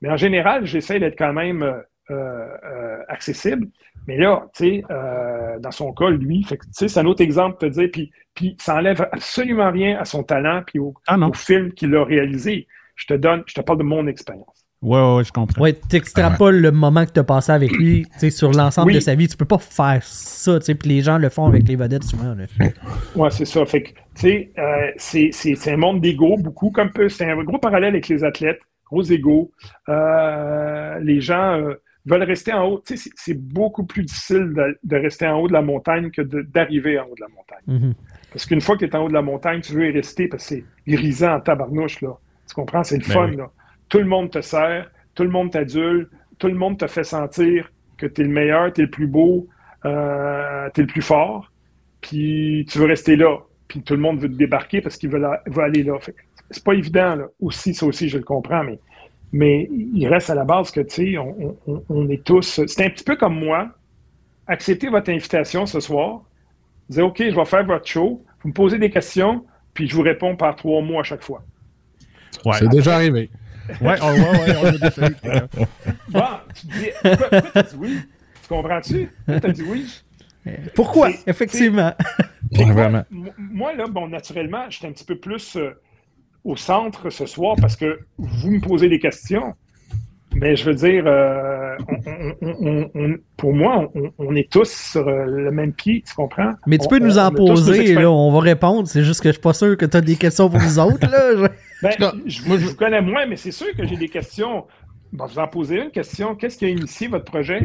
Mais 0.00 0.10
en 0.10 0.16
général, 0.16 0.66
j'essaie 0.66 0.98
d'être 0.98 1.16
quand 1.16 1.32
même 1.32 1.62
euh, 1.62 2.46
euh, 2.64 2.98
accessible. 3.08 3.68
Mais 4.08 4.16
là, 4.16 4.48
tu 4.54 4.64
sais, 4.64 4.84
euh, 4.90 5.58
dans 5.60 5.70
son 5.70 5.92
cas, 5.92 6.10
lui, 6.10 6.44
c'est 6.72 6.98
un 6.98 7.06
autre 7.06 7.22
exemple 7.22 7.64
de 7.64 7.68
te 7.68 7.74
dire, 7.80 7.88
puis, 7.92 8.10
puis 8.34 8.56
ça 8.58 8.76
enlève 8.76 9.08
absolument 9.12 9.70
rien 9.70 9.98
à 9.98 10.04
son 10.04 10.24
talent 10.24 10.62
puis 10.66 10.80
au, 10.80 10.94
Ah 11.06 11.16
au 11.18 11.32
film 11.32 11.72
qu'il 11.72 11.94
a 11.94 12.04
réalisé. 12.04 12.66
Je 12.96 13.06
te 13.06 13.14
donne, 13.14 13.42
je 13.46 13.54
te 13.54 13.60
parle 13.60 13.78
de 13.78 13.84
mon 13.84 14.06
expérience. 14.06 14.66
Ouais, 14.82 14.98
ouais, 15.00 15.16
ouais, 15.18 15.24
je 15.24 15.30
comprends. 15.32 15.62
Ouais, 15.62 15.74
t'extrapoles 15.74 16.60
le 16.60 16.72
moment 16.72 17.06
que 17.06 17.12
t'as 17.12 17.22
passé 17.22 17.52
avec 17.52 17.70
lui, 17.70 18.04
tu 18.14 18.18
sais, 18.18 18.30
sur 18.30 18.50
l'ensemble 18.50 18.88
Oui. 18.88 18.94
de 18.96 19.00
sa 19.00 19.14
vie. 19.14 19.28
Tu 19.28 19.36
peux 19.36 19.44
pas 19.44 19.58
faire 19.58 20.02
ça, 20.02 20.58
tu 20.58 20.66
sais, 20.66 20.74
puis 20.74 20.88
les 20.88 21.02
gens 21.02 21.18
le 21.18 21.28
font 21.28 21.46
avec 21.46 21.68
les 21.68 21.76
vedettes 21.76 22.02
souvent. 22.02 22.34
là. 22.34 22.46
Ouais, 23.14 23.30
c'est 23.30 23.44
ça. 23.44 23.64
Fait 23.64 23.82
que, 23.84 23.90
tu 23.90 23.94
sais, 24.16 24.52
euh, 24.58 24.90
c'est, 24.96 25.30
c'est, 25.32 25.54
c'est 25.54 25.72
un 25.72 25.76
monde 25.76 26.00
d'ego, 26.00 26.36
beaucoup, 26.36 26.70
comme 26.70 26.90
peu. 26.90 27.08
C'est 27.08 27.30
un 27.30 27.40
gros 27.44 27.58
parallèle 27.58 27.90
avec 27.90 28.08
les 28.08 28.24
athlètes, 28.24 28.58
gros 28.84 29.04
ego. 29.04 29.52
Euh, 29.88 30.98
les 31.00 31.20
gens 31.20 31.60
euh, 31.60 31.74
veulent 32.04 32.24
rester 32.24 32.52
en 32.52 32.64
haut. 32.66 32.82
Tu 32.84 32.96
sais, 32.96 33.10
c'est, 33.14 33.34
beaucoup 33.40 33.84
plus 33.84 34.02
difficile 34.02 34.52
de, 34.52 34.78
de 34.82 34.96
rester 34.96 35.28
en 35.28 35.38
haut 35.38 35.46
de 35.48 35.52
la 35.52 35.62
montagne 35.62 36.10
que 36.10 36.22
d'arriver 36.22 36.98
en 36.98 37.04
haut 37.04 37.14
de 37.14 37.20
la 37.20 37.28
montagne. 37.28 37.86
Mhm. 37.88 37.94
Parce 38.32 38.46
qu'une 38.46 38.60
fois 38.60 38.76
que 38.76 38.84
tu 38.84 38.90
es 38.90 38.96
en 38.96 39.04
haut 39.04 39.08
de 39.08 39.12
la 39.14 39.22
montagne, 39.22 39.60
tu 39.60 39.74
veux 39.74 39.88
y 39.88 39.92
rester 39.92 40.26
parce 40.26 40.42
que 40.48 40.56
c'est 40.56 40.64
grisant 40.88 41.34
en 41.34 41.40
tabarnouche, 41.40 42.00
là. 42.00 42.18
Tu 42.52 42.60
comprends? 42.60 42.84
C'est 42.84 42.98
le 42.98 43.06
Ben 43.06 43.12
fun, 43.14 43.28
oui. 43.30 43.36
là. 43.36 43.50
Tout 43.88 43.98
le 43.98 44.04
monde 44.04 44.30
te 44.30 44.42
sert, 44.42 44.90
tout 45.14 45.22
le 45.22 45.30
monde 45.30 45.50
t'adule, 45.50 46.10
tout 46.38 46.48
le 46.48 46.54
monde 46.54 46.78
te 46.78 46.86
fait 46.86 47.02
sentir 47.04 47.72
que 47.96 48.04
tu 48.06 48.20
es 48.20 48.24
le 48.24 48.30
meilleur, 48.30 48.70
tu 48.72 48.82
es 48.82 48.84
le 48.84 48.90
plus 48.90 49.06
beau, 49.06 49.48
euh, 49.86 50.68
tu 50.74 50.80
es 50.80 50.84
le 50.84 50.86
plus 50.86 51.00
fort, 51.02 51.50
puis 52.02 52.66
tu 52.70 52.78
veux 52.78 52.84
rester 52.86 53.16
là. 53.16 53.38
Puis 53.68 53.80
tout 53.80 53.94
le 53.94 54.00
monde 54.00 54.18
veut 54.20 54.28
te 54.28 54.34
débarquer 54.36 54.82
parce 54.82 54.98
qu'il 54.98 55.08
veut, 55.08 55.22
aller 55.62 55.82
là. 55.82 55.96
C'est 56.50 56.62
pas 56.62 56.74
évident, 56.74 57.14
là. 57.16 57.24
Aussi, 57.40 57.72
ça 57.72 57.86
aussi, 57.86 58.10
je 58.10 58.18
le 58.18 58.24
comprends, 58.24 58.62
mais, 58.64 58.78
mais 59.32 59.70
il 59.72 60.06
reste 60.08 60.28
à 60.28 60.34
la 60.34 60.44
base 60.44 60.70
que, 60.70 60.80
tu 60.82 61.12
sais, 61.12 61.16
on, 61.18 61.56
on- 61.66 61.82
on 61.88 62.08
est 62.10 62.22
tous... 62.22 62.66
C'est 62.66 62.84
un 62.84 62.90
petit 62.90 63.04
peu 63.04 63.16
comme 63.16 63.38
moi. 63.38 63.70
Acceptez 64.46 64.88
votre 64.90 65.10
invitation 65.10 65.64
ce 65.64 65.80
soir. 65.80 66.22
Dire, 66.90 67.06
OK, 67.06 67.16
je 67.18 67.34
vais 67.34 67.44
faire 67.46 67.64
votre 67.64 67.86
show. 67.86 68.22
Vous 68.42 68.48
me 68.50 68.52
posez 68.54 68.78
des 68.78 68.90
questions, 68.90 69.46
puis 69.72 69.88
je 69.88 69.94
vous 69.96 70.02
réponds 70.02 70.36
par 70.36 70.54
trois 70.56 70.82
mots 70.82 71.00
à 71.00 71.02
chaque 71.04 71.22
fois. 71.22 71.42
Ouais, 72.44 72.52
C'est 72.58 72.68
déjà 72.68 72.94
arrivé. 72.96 73.30
ouais, 73.80 73.96
oh, 74.02 74.06
ouais, 74.06 74.20
ouais, 74.20 74.56
on 74.58 74.62
l'a 74.64 74.72
déjà 74.72 75.08
eu. 75.08 75.16
Bon, 76.08 76.24
tu 76.54 76.66
te 76.66 76.72
dis, 76.72 76.90
pourquoi, 77.02 77.28
pourquoi 77.30 77.50
t'as 77.52 77.62
dit 77.62 77.76
oui? 77.78 77.98
Tu 78.42 78.48
comprends-tu? 78.48 79.10
Pourquoi 79.24 79.40
t'as 79.40 79.52
dit 79.52 79.62
oui? 79.62 80.02
Pourquoi? 80.74 81.10
C'est- 81.12 81.30
Effectivement. 81.30 81.94
Ouais, 82.52 82.72
vraiment. 82.72 83.04
Moi, 83.10 83.74
là, 83.74 83.86
bon, 83.86 84.08
naturellement, 84.08 84.64
j'étais 84.68 84.88
un 84.88 84.92
petit 84.92 85.04
peu 85.04 85.16
plus 85.16 85.56
euh, 85.56 85.70
au 86.44 86.56
centre 86.56 87.08
ce 87.10 87.24
soir 87.26 87.54
parce 87.60 87.76
que 87.76 88.00
vous 88.18 88.50
me 88.50 88.60
posez 88.60 88.88
des 88.88 88.98
questions. 88.98 89.54
Mais 90.34 90.56
je 90.56 90.64
veux 90.64 90.74
dire, 90.74 91.04
euh, 91.06 91.76
on- 91.88 92.46
on- 92.46 92.56
on- 92.66 92.90
on- 92.94 93.16
pour 93.36 93.54
moi, 93.54 93.88
on, 93.94 94.10
on 94.18 94.34
est 94.34 94.50
tous 94.50 94.68
sur 94.70 95.06
euh, 95.06 95.24
le 95.26 95.50
même 95.50 95.72
pied, 95.72 96.02
tu 96.06 96.14
comprends? 96.14 96.52
Mais 96.66 96.78
tu 96.78 96.86
On- 96.86 96.88
peux 96.88 96.98
nous 96.98 97.18
en 97.18 97.30
poser, 97.30 97.94
là, 97.94 98.10
on 98.10 98.30
va 98.32 98.40
répondre. 98.40 98.88
C'est 98.88 99.02
juste 99.04 99.20
que 99.20 99.28
je 99.28 99.32
suis 99.34 99.40
pas 99.42 99.52
sûr 99.52 99.76
que 99.76 99.86
tu 99.86 99.96
as 99.96 100.00
des 100.00 100.16
questions 100.16 100.48
pour 100.48 100.60
nous 100.60 100.78
autres. 100.78 101.08
Là. 101.10 101.48
Je- 101.82 101.88
Ben, 101.88 101.90
je, 102.26 102.46
moi, 102.46 102.56
je 102.58 102.62
je- 102.62 102.68
vous 102.68 102.76
connais 102.76 103.00
moins, 103.02 103.26
mais 103.26 103.34
c'est 103.34 103.50
sûr 103.50 103.66
que 103.76 103.84
j'ai 103.84 103.96
des 103.96 104.08
questions. 104.08 104.66
Bon, 105.12 105.26
je 105.26 105.32
vous 105.34 105.38
en 105.40 105.48
poser 105.48 105.82
une 105.82 105.90
question. 105.90 106.36
Qu'est-ce 106.36 106.56
qui 106.56 106.64
a 106.64 106.68
initié 106.68 107.08
votre 107.08 107.24
projet? 107.24 107.60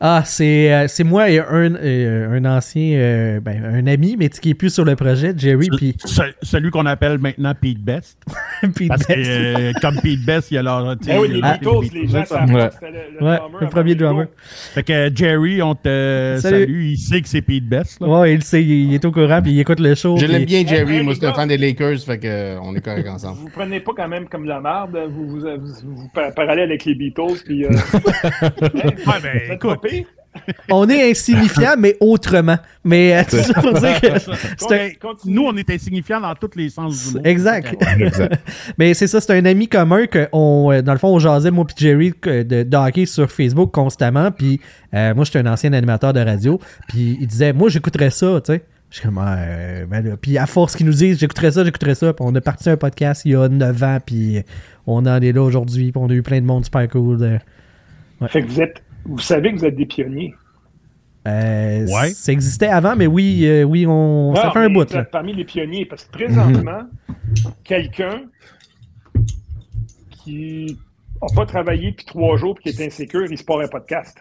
Ah, 0.00 0.22
c'est 0.24 0.72
euh, 0.72 0.88
c'est 0.88 1.04
moi 1.04 1.30
et 1.30 1.38
un, 1.38 1.74
euh, 1.74 2.36
un 2.38 2.44
ancien, 2.44 2.96
euh, 2.98 3.40
ben, 3.40 3.64
un 3.64 3.86
ami, 3.86 4.16
mais 4.18 4.28
qui 4.28 4.50
est 4.50 4.54
plus 4.54 4.70
sur 4.70 4.84
le 4.84 4.94
projet, 4.94 5.32
Jerry, 5.36 5.68
puis 5.76 5.94
ce- 6.04 6.20
celui 6.42 6.70
qu'on 6.70 6.84
appelle 6.86 7.18
maintenant 7.18 7.54
Pete 7.58 7.78
Best. 7.80 8.18
puis 8.74 8.88
Parce 8.88 9.06
que 9.06 9.14
Best. 9.14 9.30
euh, 9.30 9.72
comme 9.80 9.96
Pete 10.02 10.24
Best, 10.24 10.50
il 10.50 10.54
y 10.54 10.58
a 10.58 10.62
leur. 10.62 10.98
tu 10.98 11.04
sais, 11.06 11.12
Ben 11.14 11.20
oui, 11.20 11.28
les 11.32 11.40
ah, 11.42 11.56
Beatles, 11.58 11.94
les 11.94 12.06
gens 12.08 12.24
ça. 12.24 12.38
savent 12.40 12.52
Ouais. 12.52 12.68
que 12.68 12.74
c'était 12.74 12.90
le, 12.90 13.18
le 13.20 13.26
Ouais, 13.26 13.36
drummer 13.36 13.58
le 13.60 13.66
premier 13.68 13.94
drummer. 13.94 14.26
Fait 14.74 14.82
que 14.82 15.10
Jerry, 15.14 15.62
on 15.62 15.74
te 15.74 16.36
Salut. 16.40 16.64
salue. 16.66 16.82
Il 16.90 16.98
sait 16.98 17.22
que 17.22 17.28
c'est 17.28 17.42
Pete 17.42 17.66
Best. 17.66 18.00
là. 18.00 18.06
Ouais, 18.08 18.34
il 18.34 18.42
sait, 18.42 18.62
il 18.62 18.92
est 18.92 19.04
au 19.04 19.12
courant, 19.12 19.40
puis 19.40 19.52
il 19.52 19.60
écoute 19.60 19.80
le 19.80 19.94
show. 19.94 20.16
Je 20.18 20.24
puis- 20.24 20.32
l'aime 20.34 20.44
bien, 20.44 20.66
Jerry. 20.66 20.96
Hey, 20.96 21.02
Moi, 21.02 21.14
les 21.14 21.20
c'est 21.20 21.26
un 21.26 21.32
fan 21.32 21.48
des 21.48 21.56
Lakers, 21.56 21.98
fait 22.00 22.18
que 22.18 22.26
euh, 22.26 22.58
on 22.62 22.74
est 22.76 22.80
correct 22.84 23.08
ensemble. 23.08 23.38
Vous 23.38 23.48
prenez 23.50 23.80
pas 23.80 23.92
quand 23.96 24.08
même 24.08 24.28
comme 24.28 24.44
la 24.44 24.60
marde, 24.60 24.96
vous 25.10 25.26
vous, 25.26 25.40
vous, 25.40 25.94
vous 25.96 26.10
parallèle 26.34 26.68
avec 26.68 26.84
les 26.84 26.94
Beatles, 26.94 27.40
puis... 27.46 27.64
Euh, 27.64 27.70
Ouais, 28.60 29.20
ben, 29.22 29.40
vous 29.46 29.52
écoute. 29.54 29.80
Pire? 29.88 30.06
On 30.70 30.86
est 30.90 31.10
insignifiant, 31.10 31.76
mais 31.78 31.96
autrement. 31.98 32.58
Mais 32.84 33.16
euh, 33.16 33.22
tout 33.28 33.38
ça 33.38 33.54
pour 33.62 33.72
dire 33.72 33.98
que 34.02 34.08
c'est 34.18 34.72
un- 34.72 34.90
Continue. 35.00 35.34
Nous, 35.34 35.42
on 35.46 35.56
est 35.56 35.70
insignifiants 35.70 36.20
dans 36.20 36.34
tous 36.34 36.50
les 36.56 36.68
sens 36.68 37.08
du 37.08 37.14
mot. 37.16 37.20
Exact. 37.24 37.74
Exact. 37.98 38.38
Mais 38.76 38.92
c'est 38.92 39.06
ça, 39.06 39.22
c'est 39.22 39.32
un 39.32 39.44
ami 39.46 39.66
commun 39.66 40.06
que 40.06 40.28
on, 40.32 40.70
euh, 40.72 40.82
dans 40.82 40.92
le 40.92 40.98
fond, 40.98 41.08
on 41.08 41.18
jasait, 41.18 41.50
moi 41.50 41.64
puis 41.64 41.74
Jerry, 41.78 42.12
de, 42.22 42.42
de 42.64 42.76
hockey 42.76 43.06
sur 43.06 43.30
Facebook 43.30 43.72
constamment. 43.72 44.30
Puis 44.30 44.60
euh, 44.92 45.14
moi, 45.14 45.24
j'étais 45.24 45.38
un 45.38 45.46
ancien 45.46 45.72
animateur 45.72 46.12
de 46.12 46.20
radio. 46.20 46.60
Puis 46.88 47.16
il 47.18 47.26
disait, 47.26 47.54
moi, 47.54 47.70
j'écouterais 47.70 48.10
ça, 48.10 48.38
tu 48.44 48.52
sais. 48.52 48.62
Je 48.90 48.96
suis 48.98 49.04
comme, 49.06 49.18
euh, 49.26 49.86
ben 49.86 50.04
là. 50.06 50.16
Puis 50.20 50.36
à 50.36 50.44
force 50.44 50.76
qu'ils 50.76 50.84
nous 50.86 50.92
disent, 50.92 51.18
j'écouterais 51.18 51.50
ça, 51.52 51.64
j'écouterais 51.64 51.94
ça. 51.94 52.12
Puis 52.12 52.24
on 52.28 52.34
a 52.34 52.40
parti 52.42 52.68
un 52.68 52.76
podcast 52.76 53.22
il 53.24 53.32
y 53.32 53.36
a 53.36 53.48
9 53.48 53.82
ans. 53.82 53.98
Puis 54.04 54.42
on 54.86 54.98
en 55.06 55.20
est 55.22 55.32
là 55.32 55.42
aujourd'hui. 55.42 55.92
Puis 55.92 56.00
on 56.04 56.10
a 56.10 56.12
eu 56.12 56.22
plein 56.22 56.42
de 56.42 56.46
monde 56.46 56.64
super 56.66 56.86
cool. 56.90 57.22
euh. 57.22 57.38
Fait 58.28 58.42
que 58.42 58.46
vous 58.48 58.60
êtes... 58.60 58.82
Vous 59.08 59.18
savez 59.18 59.52
que 59.52 59.58
vous 59.58 59.64
êtes 59.64 59.76
des 59.76 59.86
pionniers. 59.86 60.34
Euh, 61.26 61.86
Ouais. 61.86 62.10
Ça 62.10 62.32
existait 62.32 62.68
avant, 62.68 62.94
mais 62.96 63.06
oui, 63.06 63.44
euh, 63.46 63.62
oui, 63.64 63.84
on, 63.86 64.34
ça 64.36 64.46
Non, 64.46 64.52
fait 64.52 64.58
un 64.60 64.68
bout. 64.70 64.88
vous 64.88 64.94
Là. 64.94 65.02
êtes 65.02 65.10
parmi 65.10 65.34
les 65.34 65.44
pionniers, 65.44 65.84
parce 65.86 66.04
que 66.04 66.12
présentement, 66.12 66.82
quelqu'un 67.64 68.22
qui 70.10 70.78
n'a 71.20 71.28
pas 71.34 71.46
travaillé 71.46 71.90
depuis 71.92 72.06
trois 72.06 72.36
jours 72.36 72.56
et 72.64 72.70
qui 72.72 72.82
est 72.82 72.86
insécure, 72.86 73.24
il 73.30 73.38
se 73.38 73.44
part 73.44 73.60
un 73.60 73.68
podcast. 73.68 74.18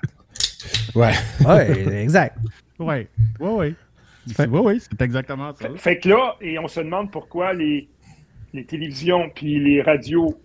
Ouais. 0.95 1.11
Ouais, 1.45 2.01
exact. 2.03 2.37
Ouais, 2.79 3.07
ouais, 3.39 3.49
ouais. 3.51 3.73
Fait- 4.33 4.47
Ouais, 4.47 4.59
ouais, 4.59 4.77
c'est 4.79 4.99
exactement 5.01 5.53
ça. 5.53 5.67
Fait, 5.69 5.77
fait 5.77 5.99
que 5.99 6.09
là, 6.09 6.35
et 6.41 6.57
on 6.57 6.67
se 6.67 6.79
demande 6.79 7.11
pourquoi 7.11 7.53
les, 7.53 7.87
les 8.53 8.65
télévisions 8.65 9.29
puis 9.35 9.59
les 9.59 9.81
radios, 9.83 10.39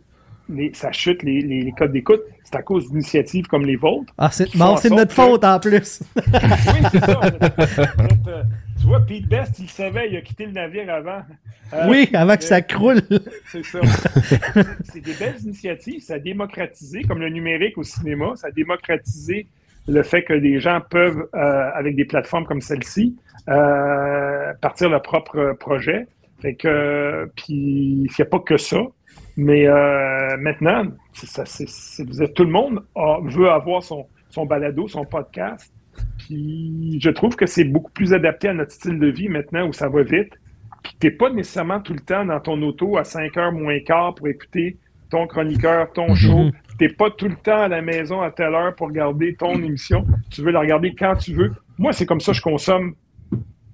les, 0.50 0.72
ça 0.74 0.92
chute 0.92 1.22
les, 1.22 1.40
les, 1.40 1.62
les 1.62 1.72
codes 1.72 1.92
d'écoute. 1.92 2.20
C'est 2.50 2.58
à 2.58 2.62
cause 2.62 2.88
d'initiatives 2.90 3.46
comme 3.46 3.64
les 3.64 3.76
vôtres. 3.76 4.12
Ah, 4.18 4.28
c'est 4.32 4.56
bon, 4.56 4.76
c'est 4.76 4.90
notre 4.90 5.14
que- 5.14 5.22
faute 5.22 5.44
en 5.44 5.60
plus. 5.60 6.02
Oui, 6.16 6.80
c'est 6.90 6.98
ça. 6.98 7.20
Euh, 7.22 8.42
tu 8.80 8.86
vois, 8.86 9.00
Pete 9.06 9.28
Best, 9.28 9.58
il 9.60 9.68
savait, 9.70 10.08
il 10.10 10.16
a 10.16 10.20
quitté 10.20 10.46
le 10.46 10.52
navire 10.52 10.92
avant. 10.92 11.20
Euh, 11.72 11.86
oui, 11.88 12.08
avant 12.12 12.36
que 12.36 12.42
euh, 12.42 12.46
ça 12.46 12.60
croule. 12.62 13.02
C'est 13.52 13.64
ça. 13.64 13.78
c'est 14.92 15.00
des 15.00 15.12
belles 15.14 15.36
initiatives. 15.44 16.00
Ça 16.02 16.14
a 16.14 16.18
démocratisé, 16.18 17.02
comme 17.02 17.20
le 17.20 17.28
numérique 17.28 17.78
au 17.78 17.84
cinéma, 17.84 18.32
ça 18.34 18.48
a 18.48 18.50
démocratisé 18.50 19.46
le 19.86 20.02
fait 20.02 20.24
que 20.24 20.32
les 20.32 20.58
gens 20.58 20.80
peuvent, 20.90 21.28
euh, 21.34 21.70
avec 21.74 21.94
des 21.94 22.04
plateformes 22.04 22.46
comme 22.46 22.60
celle-ci, 22.60 23.16
euh, 23.48 24.52
partir 24.60 24.88
leur 24.90 25.02
propre 25.02 25.52
projet. 25.58 26.06
Fait 26.42 26.54
que, 26.54 26.66
euh, 26.68 27.26
puis, 27.36 27.54
il 27.54 28.08
n'y 28.18 28.22
a 28.22 28.24
pas 28.24 28.40
que 28.40 28.56
ça. 28.56 28.82
Mais 29.42 29.66
euh, 29.66 30.36
maintenant, 30.38 30.82
ça, 31.14 31.44
tout 32.34 32.44
le 32.44 32.50
monde 32.50 32.84
a- 32.94 33.20
veut 33.24 33.48
avoir 33.50 33.82
son, 33.82 34.06
son 34.28 34.44
balado, 34.44 34.86
son 34.86 35.04
podcast. 35.06 35.72
Puis 36.18 36.98
je 37.00 37.08
trouve 37.10 37.36
que 37.36 37.46
c'est 37.46 37.64
beaucoup 37.64 37.90
plus 37.92 38.12
adapté 38.12 38.48
à 38.48 38.54
notre 38.54 38.72
style 38.72 38.98
de 38.98 39.06
vie 39.06 39.28
maintenant 39.30 39.66
où 39.66 39.72
ça 39.72 39.88
va 39.88 40.02
vite. 40.02 40.32
Puis 40.82 40.94
t'es 40.98 41.10
pas 41.10 41.30
nécessairement 41.30 41.80
tout 41.80 41.94
le 41.94 42.00
temps 42.00 42.24
dans 42.26 42.38
ton 42.40 42.60
auto 42.62 42.98
à 42.98 43.04
5 43.04 43.34
heures 43.38 43.52
moins 43.52 43.80
quart 43.80 44.14
pour 44.14 44.28
écouter 44.28 44.76
ton 45.10 45.26
chroniqueur, 45.26 45.90
ton 45.92 46.14
show. 46.14 46.50
T'es 46.78 46.88
pas 46.90 47.10
tout 47.10 47.28
le 47.28 47.36
temps 47.36 47.62
à 47.62 47.68
la 47.68 47.80
maison 47.82 48.20
à 48.20 48.30
telle 48.30 48.54
heure 48.54 48.74
pour 48.74 48.88
regarder 48.88 49.34
ton 49.36 49.54
émission. 49.54 50.06
Tu 50.30 50.42
veux 50.42 50.50
la 50.52 50.60
regarder 50.60 50.94
quand 50.94 51.16
tu 51.16 51.32
veux. 51.34 51.52
Moi, 51.78 51.92
c'est 51.92 52.06
comme 52.06 52.20
ça 52.20 52.32
que 52.32 52.38
je 52.38 52.42
consomme, 52.42 52.94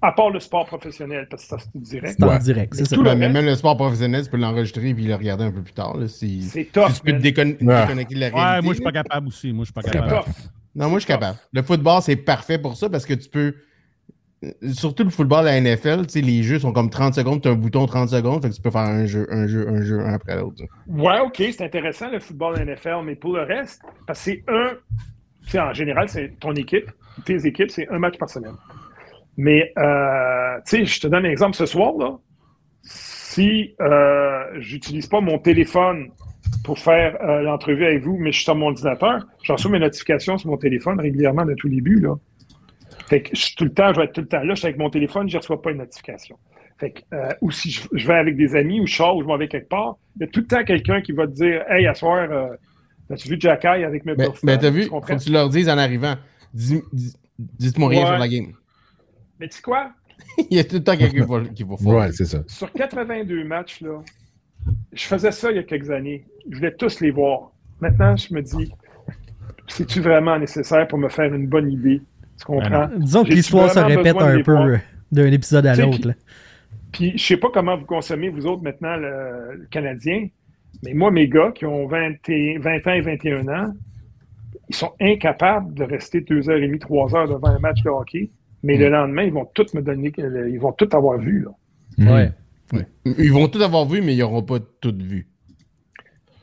à 0.03 0.13
part 0.13 0.31
le 0.31 0.41
sport 0.41 0.67
professionnel, 0.67 1.27
parce 1.31 1.43
que 1.45 1.49
ça, 1.49 1.57
c'est 1.59 1.81
direct. 1.81 2.17
C'est 2.19 2.25
en 2.25 2.29
Ouais. 2.29 2.39
direct, 2.39 2.75
c'est 2.75 2.81
Mais 2.83 2.89
ça. 2.89 2.97
tout 2.97 3.03
le 3.03 3.11
Ouais, 3.11 3.17
mais 3.17 3.27
reste- 3.27 3.35
même 3.37 3.47
le 3.47 3.55
sport 3.55 3.77
professionnel, 3.77 4.23
tu 4.25 4.31
peux 4.31 4.37
l'enregistrer 4.37 4.89
et 4.91 4.93
le 4.95 5.15
regarder 5.15 5.45
un 5.45 5.51
peu 5.53 5.63
plus 5.63 5.73
tard. 5.73 5.97
là, 5.97 6.07
si, 6.09 6.43
C'est 6.43 6.65
si 6.65 6.67
tough. 6.67 6.93
tu 6.95 7.01
peux 7.01 7.13
te 7.13 7.17
man. 7.17 7.23
décon- 7.23 7.67
Ouais. 7.67 7.83
déconnecter 7.83 8.15
de 8.15 8.21
la 8.21 8.27
réalité. 8.29 8.57
Ouais, 8.57 8.63
moi, 8.63 8.73
je 8.73 8.77
suis 8.77 8.85
pas 8.85 8.93
capable 8.93 9.29
aussi. 9.29 9.53
Moi, 9.53 9.65
je 9.65 9.67
suis 9.67 9.73
pas 9.75 9.83
C'est 9.83 9.91
capable. 9.91 10.25
tough. 10.25 10.35
Non, 10.75 10.89
moi, 10.91 10.99
je 10.99 11.05
suis 11.05 11.13
capable. 11.13 11.39
Le 11.53 11.63
football, 11.63 12.03
c'est 12.03 12.17
parfait 12.17 12.59
pour 12.59 12.77
ça 12.77 12.89
parce 12.91 13.07
que 13.07 13.15
tu 13.15 13.29
peux 13.31 13.55
surtout 14.71 15.03
le 15.05 15.11
football 15.11 15.49
à 15.49 15.53
la 15.53 15.61
NFL, 15.61 16.07
tu 16.07 16.13
sais, 16.13 16.21
les 16.21 16.43
jeux 16.43 16.59
sont 16.59 16.73
comme 16.73 16.91
30 16.91 17.15
secondes, 17.15 17.41
tu 17.43 17.49
as 17.49 17.53
un 17.53 17.55
bouton 17.55 17.87
30 17.87 18.11
secondes, 18.11 18.43
fait 18.43 18.51
que 18.51 18.55
tu 18.55 18.61
peux 18.61 18.71
faire 18.71 18.83
un 18.83 19.07
jeu, 19.07 19.27
un 19.31 19.47
jeu, 19.47 19.67
un 19.69 19.81
jeu, 19.83 20.01
un 20.01 20.13
après 20.13 20.37
l'autre. 20.37 20.63
Ouais, 20.87 21.19
OK, 21.21 21.37
c'est 21.39 21.63
intéressant 21.63 22.11
le 22.11 22.21
football 22.21 22.59
NFL, 22.61 23.03
mais 23.05 23.15
pour 23.17 23.33
le 23.35 23.43
reste, 23.43 23.81
parce 24.07 24.23
que 24.25 24.33
c'est 24.33 24.45
un. 24.49 24.73
En 25.59 25.73
général, 25.73 26.09
c'est 26.09 26.33
ton 26.39 26.53
équipe, 26.55 26.91
tes 27.25 27.47
équipes, 27.47 27.71
c'est 27.71 27.89
un 27.89 27.99
match 27.99 28.19
par 28.19 28.29
semaine. 28.29 28.55
Mais, 29.37 29.73
euh, 29.79 30.57
tu 30.67 30.79
sais, 30.79 30.87
je 30.87 31.01
te 31.01 31.07
donne 31.07 31.27
un 31.27 31.31
exemple 31.31 31.57
ce 31.57 31.67
soir, 31.67 31.95
là. 31.99 32.19
Si 32.83 33.75
euh, 33.81 34.45
j'utilise 34.61 35.07
pas 35.09 35.21
mon 35.21 35.39
téléphone 35.39 36.11
pour 36.65 36.79
faire 36.79 37.19
euh, 37.23 37.43
l'entrevue 37.43 37.85
avec 37.85 38.03
vous, 38.03 38.17
mais 38.17 38.33
je 38.33 38.37
suis 38.37 38.45
sur 38.45 38.55
mon 38.55 38.69
ordinateur, 38.69 39.27
je 39.43 39.53
reçois 39.53 39.71
mes 39.71 39.79
notifications 39.79 40.39
sur 40.39 40.51
mon 40.51 40.57
téléphone 40.57 40.99
régulièrement 41.01 41.45
de 41.45 41.55
tous 41.55 41.69
les 41.69 41.81
buts, 41.81 42.01
là. 42.01 42.15
Fait 43.09 43.23
que 43.23 43.31
je 43.37 43.41
suis 43.41 43.55
tout 43.55 43.65
le 43.65 43.73
temps, 43.73 43.93
je 43.93 44.01
vais 44.01 44.07
être 44.07 44.15
tout 44.15 44.23
le 44.23 44.27
temps 44.27 44.43
là, 44.43 44.55
je 44.55 44.59
suis 44.59 44.67
avec 44.67 44.79
mon 44.79 44.91
téléphone, 44.91 45.29
je 45.29 45.37
ne 45.37 45.41
reçois 45.41 45.61
pas 45.61 45.71
une 45.71 45.79
notification. 45.79 46.39
Fait 46.79 46.91
que, 46.93 47.01
euh, 47.15 47.33
ou 47.41 47.51
si 47.51 47.71
je, 47.71 47.83
je, 47.93 48.07
vais 48.07 48.15
avec 48.15 48.37
des 48.37 48.57
amis 48.57 48.81
ou 48.81 48.87
je 48.87 48.95
sors 48.95 49.17
ou 49.17 49.23
je 49.23 49.27
m'en 49.27 49.37
vais 49.37 49.49
quelque 49.49 49.69
part, 49.69 49.97
il 50.17 50.23
y 50.23 50.25
a 50.25 50.29
tout 50.29 50.41
le 50.41 50.47
temps 50.47 50.65
quelqu'un 50.65 51.01
qui 51.03 51.13
va 51.13 51.27
te 51.27 51.33
dire 51.33 51.63
Hey, 51.69 51.87
à 51.87 51.95
soir, 51.95 52.29
as-tu 53.11 53.29
vu 53.29 53.37
Jack 53.39 53.65
avec 53.65 54.05
mes 54.05 54.15
Mais, 54.17 54.29
mais 54.43 54.59
t'as 54.59 54.71
vu, 54.71 54.85
faut 54.85 55.01
que 55.01 55.23
tu 55.23 55.31
leur 55.31 55.49
dises 55.49 55.69
en 55.69 55.79
arrivant, 55.79 56.17
dis, 56.53 56.83
dis, 56.93 57.15
dites-moi 57.39 57.91
rien 57.91 58.01
Ouais. 58.01 58.07
sur 58.07 58.19
la 58.19 58.29
game. 58.29 58.53
Mais 59.41 59.49
tu 59.49 59.57
sais 59.57 59.63
quoi? 59.63 59.91
il 60.51 60.57
y 60.57 60.61
a 60.61 60.65
tout 60.65 60.77
le 60.77 60.85
temps 60.85 60.97
quelqu'un 60.97 61.25
qui 61.25 61.31
va, 61.31 61.41
qui 61.41 61.63
va 61.63 61.77
faire. 61.77 61.95
Ouais, 61.95 62.13
c'est 62.13 62.25
ça. 62.25 62.43
Sur 62.47 62.73
82 62.73 63.45
matchs, 63.45 63.81
là, 63.83 64.01
je 64.93 65.05
faisais 65.05 65.31
ça 65.31 65.51
il 65.51 65.57
y 65.57 65.61
a 65.61 65.63
quelques 65.63 65.91
années. 65.91 66.25
Je 66.51 66.57
voulais 66.57 66.75
tous 66.75 67.01
les 67.01 67.11
voir. 67.11 67.53
Maintenant, 67.81 68.17
je 68.17 68.33
me 68.33 68.41
dis, 68.41 68.73
c'est-tu 69.69 70.01
vraiment 70.01 70.39
nécessaire 70.39 70.89
pour 70.89 70.99
me 70.99 71.09
faire 71.09 71.33
une 71.35 71.47
bonne 71.47 71.71
idée? 71.71 72.01
Tu 72.39 72.45
comprends? 72.45 72.89
Disons 72.97 73.25
que 73.25 73.31
l'histoire 73.31 73.71
se 73.71 73.79
répète 73.79 74.17
un 74.17 74.43
peu 74.43 74.79
d'un 75.13 75.33
épisode 75.33 75.67
à 75.67 75.75
l'autre. 75.77 76.15
Puis, 76.93 77.13
je 77.19 77.25
sais 77.25 77.37
pas 77.37 77.49
comment 77.53 77.77
vous 77.77 77.85
consommez, 77.85 78.31
vous 78.31 78.47
autres, 78.47 78.63
maintenant, 78.63 78.97
le, 78.97 79.57
le 79.59 79.67
Canadien, 79.71 80.29
mais 80.83 80.95
moi, 80.95 81.11
mes 81.11 81.29
gars 81.29 81.53
qui 81.55 81.67
ont 81.67 81.87
20, 81.87 82.29
et- 82.29 82.59
20 82.59 82.87
ans 82.87 82.93
et 82.93 83.01
21 83.01 83.49
ans, 83.49 83.73
ils 84.69 84.75
sont 84.75 84.93
incapables 85.01 85.75
de 85.75 85.85
rester 85.85 86.21
2h30, 86.21 86.79
3h 86.79 87.29
devant 87.29 87.49
un 87.49 87.59
match 87.59 87.83
de 87.83 87.91
hockey, 87.91 88.31
mais 88.63 88.77
Mm. 88.77 88.81
le 88.81 88.89
lendemain, 88.89 89.23
ils 89.25 89.33
vont 89.33 89.47
tout 89.55 89.67
me 89.75 89.81
donner, 89.83 90.13
ils 90.17 90.59
vont 90.61 90.73
tout 90.73 90.89
avoir 90.93 91.19
vu. 91.19 91.45
Là. 91.45 91.51
Mhm. 91.99 92.09
Ouais. 92.13 92.31
Ils 93.19 93.33
vont 93.33 93.47
tout 93.49 93.63
avoir 93.63 93.87
vu, 93.87 94.03
mais 94.03 94.15
ils 94.15 94.19
n'auront 94.19 94.43
pas 94.43 94.59
tout 94.81 94.95
vu. 94.99 95.27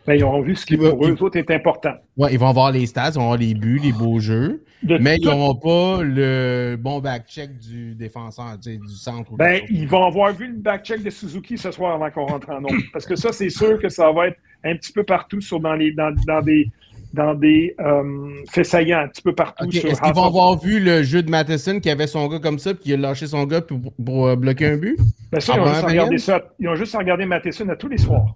Ben, 0.05 0.15
ils 0.15 0.23
auront 0.23 0.41
vu 0.41 0.53
ce 0.55 0.65
qui, 0.65 0.75
va- 0.75 0.89
pour 0.89 1.05
eux 1.07 1.21
autres, 1.23 1.37
est 1.37 1.49
important. 1.51 1.93
Ouais, 2.17 2.33
ils 2.33 2.39
vont 2.39 2.47
avoir 2.49 2.71
les 2.73 2.85
stats, 2.85 3.11
ils 3.11 3.15
vont 3.15 3.21
avoir 3.21 3.37
les 3.37 3.53
buts, 3.53 3.79
les 3.81 3.93
beaux 3.93 4.19
jeux, 4.19 4.65
De 4.83 4.97
mais 4.97 5.15
tout- 5.17 5.23
ils 5.23 5.27
n'auront 5.29 5.55
pas 5.55 6.03
le 6.03 6.75
bon 6.77 6.99
back-check 6.99 7.57
du 7.57 7.95
défenseur, 7.95 8.57
tu 8.61 8.71
sais, 8.71 8.77
du 8.77 8.89
centre. 8.89 9.31
Ben, 9.37 9.61
ils 9.69 9.87
vont 9.87 10.03
avoir 10.05 10.33
vu 10.33 10.47
le 10.47 10.57
back-check 10.57 11.03
de 11.03 11.09
Suzuki 11.09 11.57
ce 11.57 11.71
soir 11.71 11.95
avant 11.95 12.11
qu'on 12.11 12.25
rentre 12.25 12.49
en 12.49 12.59
nombre. 12.59 12.75
Parce 12.91 13.05
que 13.05 13.15
ça, 13.15 13.31
c'est 13.31 13.49
sûr 13.49 13.79
que 13.81 13.87
ça 13.87 14.11
va 14.11 14.27
être 14.27 14.37
un 14.65 14.75
petit 14.75 14.91
peu 14.91 15.03
partout 15.03 15.39
sur, 15.39 15.61
dans, 15.61 15.73
les, 15.75 15.93
dans, 15.93 16.13
dans 16.27 16.41
des, 16.41 16.69
dans 17.13 17.35
des 17.35 17.75
euh, 17.79 18.33
faits 18.51 18.65
saillants, 18.65 19.01
un 19.01 19.07
petit 19.07 19.21
peu 19.21 19.33
partout 19.33 19.65
Ok, 19.65 19.73
sur 19.73 19.89
Est-ce 19.89 20.01
qu'ils 20.01 20.13
vont 20.13 20.25
avoir 20.25 20.57
vu 20.59 20.79
le 20.79 21.03
jeu 21.03 21.21
de 21.21 21.29
Matheson 21.29 21.79
qui 21.79 21.91
avait 21.91 22.07
son 22.07 22.27
gars 22.27 22.39
comme 22.39 22.57
ça 22.57 22.73
puis 22.73 22.83
qui 22.85 22.93
a 22.93 22.97
lâché 22.97 23.27
son 23.27 23.43
gars 23.45 23.61
pour, 23.61 23.79
pour, 24.03 24.27
euh, 24.27 24.35
bloquer 24.35 24.65
un 24.65 24.77
but? 24.77 24.97
Ben 25.31 25.39
ils, 25.39 25.51
ont 25.51 25.65
juste 25.65 25.85
regardé 25.85 26.17
ça. 26.17 26.41
ils 26.59 26.67
ont 26.67 26.75
juste 26.75 26.95
regardé 26.95 27.25
Matheson 27.25 27.69
à 27.69 27.75
tous 27.75 27.87
les 27.87 27.99
soirs. 27.99 28.35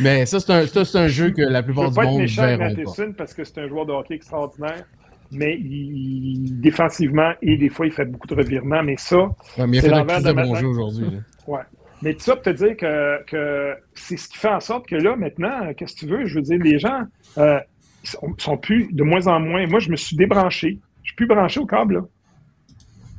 Mais 0.00 0.24
ça, 0.24 0.40
c'est 0.40 0.96
un, 0.96 1.08
jeu 1.08 1.30
que 1.30 1.42
la 1.42 1.60
Je 1.60 1.64
plupart 1.66 1.90
veux 1.90 1.90
du 1.90 1.98
être 2.00 2.06
monde 2.06 2.16
ne 2.16 2.22
méchant 2.22 2.42
avec 2.42 2.58
verront 2.58 2.74
pas. 2.74 2.80
Matheson 2.80 3.12
parce 3.18 3.34
que 3.34 3.44
c'est 3.44 3.58
un 3.58 3.68
joueur 3.68 3.84
de 3.86 3.92
hockey 3.92 4.14
extraordinaire. 4.14 4.84
Mais 5.32 5.58
il- 5.58 6.60
défensivement, 6.60 7.32
et 7.40 7.56
des 7.56 7.70
fois, 7.70 7.86
il 7.86 7.92
fait 7.92 8.04
beaucoup 8.04 8.26
de 8.28 8.34
revirements. 8.34 8.82
Mais 8.82 8.96
ça, 8.98 9.16
Ouais, 9.16 9.66
mais 9.66 9.78
il 9.78 9.78
a 9.78 9.82
C'est 9.82 9.88
fait 9.88 9.94
un 9.94 10.20
de 10.20 10.32
bon 10.32 10.54
jeu 10.54 10.66
aujourd'hui. 10.66 11.06
Ouais. 11.46 11.60
Mais 12.02 12.14
tout 12.14 12.20
ça 12.20 12.34
pour 12.34 12.42
te 12.42 12.50
dire 12.50 12.76
que, 12.76 13.24
que 13.26 13.74
c'est 13.94 14.16
ce 14.16 14.28
qui 14.28 14.36
fait 14.38 14.48
en 14.48 14.60
sorte 14.60 14.86
que 14.86 14.96
là, 14.96 15.14
maintenant, 15.16 15.66
euh, 15.66 15.72
qu'est-ce 15.74 15.94
que 15.94 16.00
tu 16.00 16.06
veux? 16.06 16.26
Je 16.26 16.34
veux 16.36 16.42
dire, 16.42 16.58
les 16.62 16.78
gens 16.78 17.02
euh, 17.38 17.60
sont, 18.02 18.34
sont 18.38 18.56
plus 18.56 18.88
de 18.92 19.02
moins 19.04 19.26
en 19.28 19.38
moins. 19.40 19.66
Moi, 19.66 19.78
je 19.80 19.90
me 19.90 19.96
suis 19.96 20.16
débranché. 20.16 20.78
Je 21.02 21.08
suis 21.10 21.16
plus 21.16 21.26
branché 21.26 21.60
au 21.60 21.66
câble, 21.66 21.94
là. 21.94 22.00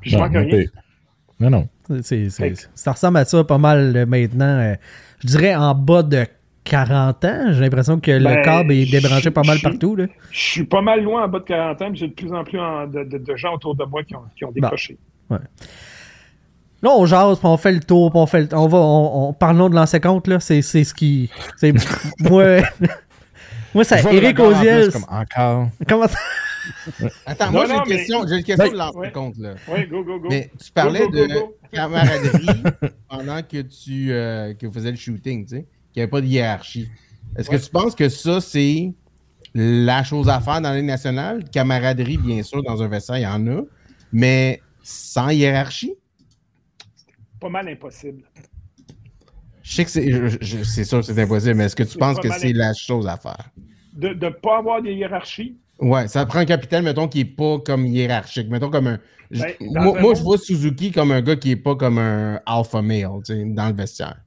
Puis 0.01 0.09
je 0.11 0.17
Non, 0.17 0.23
manque 0.23 0.33
non, 0.33 0.41
rien. 0.41 0.65
Non, 1.39 1.49
non. 1.49 1.67
Ça 2.75 2.91
ressemble 2.91 3.17
à 3.17 3.25
ça 3.25 3.43
pas 3.43 3.57
mal 3.57 3.95
euh, 3.95 4.05
maintenant. 4.05 4.59
euh, 4.59 4.75
je 5.21 5.27
dirais 5.27 5.55
en 5.55 5.73
bas 5.75 6.03
de 6.03 6.25
40 6.65 7.25
ans. 7.25 7.53
J'ai 7.53 7.59
l'impression 7.61 7.99
que 7.99 8.11
le 8.11 8.23
Ben, 8.23 8.41
câble 8.41 8.73
est 8.73 8.89
débranché 8.91 9.31
pas 9.31 9.43
mal 9.43 9.59
partout. 9.61 9.95
Là. 9.95 10.07
Je 10.31 10.39
suis 10.39 10.63
pas 10.65 10.81
mal 10.81 11.03
loin 11.03 11.23
en 11.23 11.27
bas 11.29 11.39
de 11.39 11.45
40 11.45 11.81
ans, 11.81 11.89
mais 11.89 11.95
j'ai 11.95 12.07
de 12.09 12.13
plus 12.13 12.31
en 12.33 12.43
plus 12.43 12.59
en- 12.59 12.87
de, 12.87 13.03
de- 13.03 13.17
de 13.17 13.35
gens 13.35 13.53
autour 13.55 13.75
de 13.75 13.83
moi 13.85 14.03
qui 14.03 14.15
ont, 14.15 14.23
qui 14.35 14.43
ont 14.45 14.51
décroché. 14.51 14.97
Là, 16.83 16.89
on 16.91 17.05
jase, 17.05 17.39
puis 17.39 17.47
on 17.47 17.57
fait 17.57 17.71
le 17.71 17.79
tour, 17.79 18.11
puis 18.11 18.19
on 18.19 18.25
fait 18.27 18.41
le 18.41 18.49
on 18.57 18.67
va, 18.67 18.77
on, 18.77 19.29
on- 19.29 19.33
parlons 19.33 19.69
de 19.69 19.75
l'ancien 19.75 19.99
compte, 20.01 20.27
là. 20.27 20.39
C'est 20.39 20.61
c'est 20.61 20.83
ce 20.83 20.93
qui. 20.93 21.29
c'est- 21.57 21.71
moi, 22.19 22.57
moi, 23.73 23.83
le 23.89 24.13
Eric 24.13 24.39
en 24.39 24.45
Oziel. 24.47 24.91
comme 24.91 25.05
encore. 25.09 25.69
Comment 25.87 26.07
ça? 26.07 26.17
Attends, 27.25 27.45
Non, 27.47 27.51
moi, 27.51 27.65
j'ai 27.67 27.73
une 27.73 27.79
mais- 27.87 27.95
question, 27.95 28.27
j'ai 28.27 28.35
une 28.37 28.43
question 28.43 28.65
Ben, 28.71 28.91
de 28.91 28.97
ouais. 28.97 29.11
compte, 29.11 29.37
là. 29.37 29.53
Oui, 29.67 29.87
go, 29.87 30.03
go, 30.03 30.19
go. 30.19 30.27
Mais 30.29 30.51
tu 30.63 30.71
parlais 30.71 30.99
Go, 31.01 31.09
go, 31.09 31.17
go, 31.19 31.27
de 31.27 31.33
go. 31.33 31.57
camaraderie 31.73 32.63
pendant 33.09 33.41
que 33.41 33.61
tu 33.61 34.11
euh, 34.11 34.53
que 34.53 34.67
vous 34.67 34.73
faisiez 34.73 34.91
le 34.91 34.97
shooting, 34.97 35.45
tu 35.45 35.55
sais, 35.55 35.61
qu'il 35.93 35.99
n'y 35.99 36.01
avait 36.03 36.11
pas 36.11 36.21
de 36.21 36.25
hiérarchie. 36.27 36.89
Est-ce 37.37 37.49
Ouais. 37.49 37.57
que 37.57 37.63
tu 37.63 37.69
penses 37.71 37.95
que 37.95 38.09
ça, 38.09 38.39
c'est 38.41 38.91
la 39.55 40.03
chose 40.03 40.29
à 40.29 40.39
faire 40.39 40.61
dans 40.61 40.71
Ligue 40.73 40.85
nationale? 40.85 41.43
Camaraderie, 41.51 42.17
bien 42.17 42.43
sûr, 42.43 42.61
dans 42.63 42.81
un 42.83 42.87
vestiaire, 42.87 43.17
il 43.17 43.23
y 43.23 43.27
en 43.27 43.45
a, 43.47 43.61
mais 44.11 44.61
sans 44.83 45.29
hiérarchie? 45.29 45.93
Pas 47.43 47.49
mal 47.49 47.67
impossible. 47.67 48.23
Je 49.63 49.73
sais 49.75 49.83
que 49.83 49.91
c'est 49.91 50.09
je- 50.09 50.37
je- 50.39 50.63
c'est 50.63 50.85
sûr 50.85 50.99
que 50.99 51.05
c'est 51.05 51.19
impossible, 51.21 51.55
mais 51.55 51.65
est-ce 51.65 51.75
que 51.75 51.83
tu 51.83 51.89
C'est 51.89 51.99
penses 51.99 52.17
que 52.19 52.29
c'est 52.31 52.53
la 52.53 52.73
chose 52.73 53.05
à 53.05 53.17
faire? 53.17 53.49
De 53.93 54.09
ne 54.09 54.29
pas 54.29 54.59
avoir 54.59 54.81
de 54.81 54.89
hiérarchie, 54.89 55.57
Ouais, 55.79 56.07
ça 56.07 56.25
prend 56.25 56.39
un 56.39 56.45
capitaine, 56.45 56.85
mettons, 56.85 57.09
qui 57.09 57.17
n'est 57.17 57.25
pas 57.25 57.59
comme 57.59 57.85
hiérarchique. 57.85 58.47
Mettons 58.49 58.69
comme 58.69 58.87
un. 58.87 58.99
Ben, 59.31 59.53
moi, 59.59 59.81
un 59.81 59.83
moi, 59.83 60.01
monde- 60.01 60.15
je 60.15 60.21
vois 60.21 60.37
Suzuki 60.37 60.91
comme 60.91 61.11
un 61.11 61.21
gars 61.21 61.35
qui 61.35 61.49
n'est 61.49 61.55
pas 61.57 61.75
comme 61.75 61.97
un 61.97 62.39
alpha 62.45 62.81
male, 62.81 63.09
tu 63.25 63.33
sais, 63.33 63.43
dans 63.45 63.67
le 63.67 63.73
vestiaire. 63.73 64.21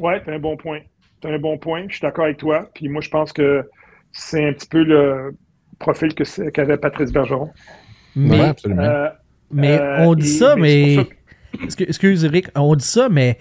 Ouais, 0.00 0.22
t'as 0.24 0.32
un 0.32 0.38
bon 0.38 0.56
point. 0.56 0.80
T'as 1.20 1.30
un 1.34 1.38
bon 1.38 1.58
point. 1.58 1.84
Je 1.88 1.96
suis 1.96 2.00
d'accord 2.02 2.24
avec 2.24 2.38
toi. 2.38 2.70
Puis 2.74 2.88
moi, 2.88 3.02
je 3.02 3.10
pense 3.10 3.32
que 3.34 3.68
c'est 4.12 4.42
un 4.48 4.52
petit 4.54 4.68
peu 4.68 4.84
le 4.84 5.36
profil 5.78 6.14
que 6.14 6.24
c'est- 6.24 6.50
qu'avait 6.52 6.78
Patrice 6.78 7.12
Bergeron. 7.12 7.50
Mais, 8.16 8.38
Ouais, 8.40 8.46
absolument. 8.46 8.82
Euh, 8.82 9.08
mais 9.50 9.78
euh, 9.78 10.06
on 10.06 10.14
dit 10.14 10.26
et- 10.28 10.38
ça, 10.38 10.54
mais 10.56 10.96
mais. 10.96 11.08
Excuse, 11.62 12.24
Eric, 12.24 12.48
on 12.54 12.74
dit 12.74 12.84
ça, 12.84 13.08
mais 13.08 13.38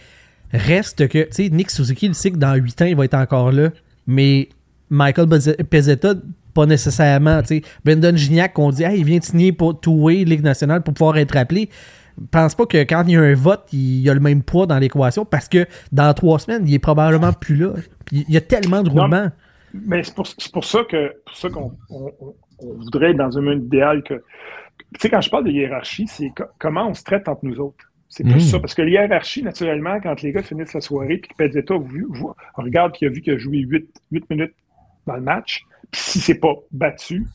reste 0.51 1.07
que. 1.07 1.24
Tu 1.24 1.32
sais, 1.32 1.49
Nick 1.49 1.70
Suzuki, 1.70 2.07
il 2.07 2.15
sait 2.15 2.32
que 2.32 2.38
dans 2.38 2.55
8 2.55 2.82
ans, 2.82 2.86
il 2.86 2.95
va 2.95 3.05
être 3.05 3.13
encore 3.13 3.51
là. 3.51 3.70
Mais 4.07 4.49
Michael 4.89 5.28
Pezze- 5.28 5.63
Pezzetta, 5.63 6.13
pas 6.53 6.65
nécessairement. 6.65 7.41
Tu 7.41 7.47
sais, 7.47 7.61
Brendan 7.86 8.15
Gignac, 8.18 8.57
on 8.57 8.70
dit, 8.72 8.86
ah, 8.86 8.93
il 8.93 9.03
vient 9.03 9.20
de 9.20 9.24
signer 9.24 9.51
pour 9.51 9.80
Two-Way, 9.80 10.24
Ligue 10.26 10.43
nationale, 10.43 10.82
pour 10.82 10.93
pouvoir 10.93 11.18
être 11.18 11.36
appelé. 11.38 11.70
pense 12.32 12.55
pas 12.55 12.65
que 12.65 12.78
quand 12.84 13.03
il 13.07 13.13
y 13.13 13.15
a 13.18 13.22
un 13.22 13.36
vote, 13.36 13.65
il 13.74 13.99
y 14.01 14.09
a 14.09 14.13
le 14.13 14.20
même 14.20 14.41
poids 14.41 14.65
dans 14.65 14.80
l'équation 14.80 15.24
parce 15.26 15.47
que 15.47 15.68
dans 15.91 16.11
trois 16.15 16.39
semaines, 16.39 16.63
il 16.68 16.74
est 16.74 16.80
probablement 16.80 17.32
plus 17.34 17.55
là. 17.55 17.74
Il 18.11 18.26
y 18.30 18.38
a 18.38 18.41
tellement 18.41 18.82
de 18.82 18.89
roulements. 18.89 19.28
Mais 19.74 20.01
c'est 20.03 20.15
pour, 20.15 20.26
pour 20.53 20.65
ça 20.65 20.80
que 20.89 21.13
pour 21.26 21.36
ça 21.36 21.49
qu'on 21.49 21.74
on, 21.89 22.11
on- 22.20 22.34
voudrait 22.80 23.11
être 23.11 23.18
dans 23.18 23.38
un 23.38 23.41
monde 23.41 23.63
idéal 23.65 24.01
que. 24.01 24.15
Tu 24.15 25.01
sais, 25.01 25.09
quand 25.09 25.22
je 25.22 25.30
parle 25.30 25.43
de 25.45 25.51
hiérarchie, 25.51 26.07
c'est 26.07 26.32
co- 26.36 26.45
comment 26.57 26.88
on 26.89 26.93
se 26.95 27.03
traite 27.03 27.28
entre 27.28 27.41
nous 27.45 27.59
autres? 27.59 27.86
C'est 28.10 28.24
plus 28.24 28.36
Mhm. 28.36 28.39
ça. 28.39 28.60
Parce 28.60 28.74
que 28.74 28.82
la 28.82 28.89
hiérarchie, 28.89 29.43
naturellement, 29.43 29.99
quand 30.01 30.22
les 30.22 30.32
gars 30.32 30.41
finissent 30.43 30.74
la 30.74 30.82
soirée, 30.82 31.18
puis 31.18 31.30
que 31.30 31.36
Pezzetta 31.36 31.76
vous- 31.76 32.08
vous- 32.10 32.34
regarde 32.55 32.93
qu'il 32.93 33.08
a 33.08 33.12
vu 33.12 33.22
qu'il 33.22 33.34
a 33.34 33.38
joué 33.38 33.58
8, 33.60 33.89
minutes 34.30 34.53
dans 35.05 35.16
le 35.16 35.22
match, 35.22 35.64
puis 35.91 36.01
si 36.01 36.20
c'est 36.20 36.39
pas 36.39 36.53
battu, 36.72 37.26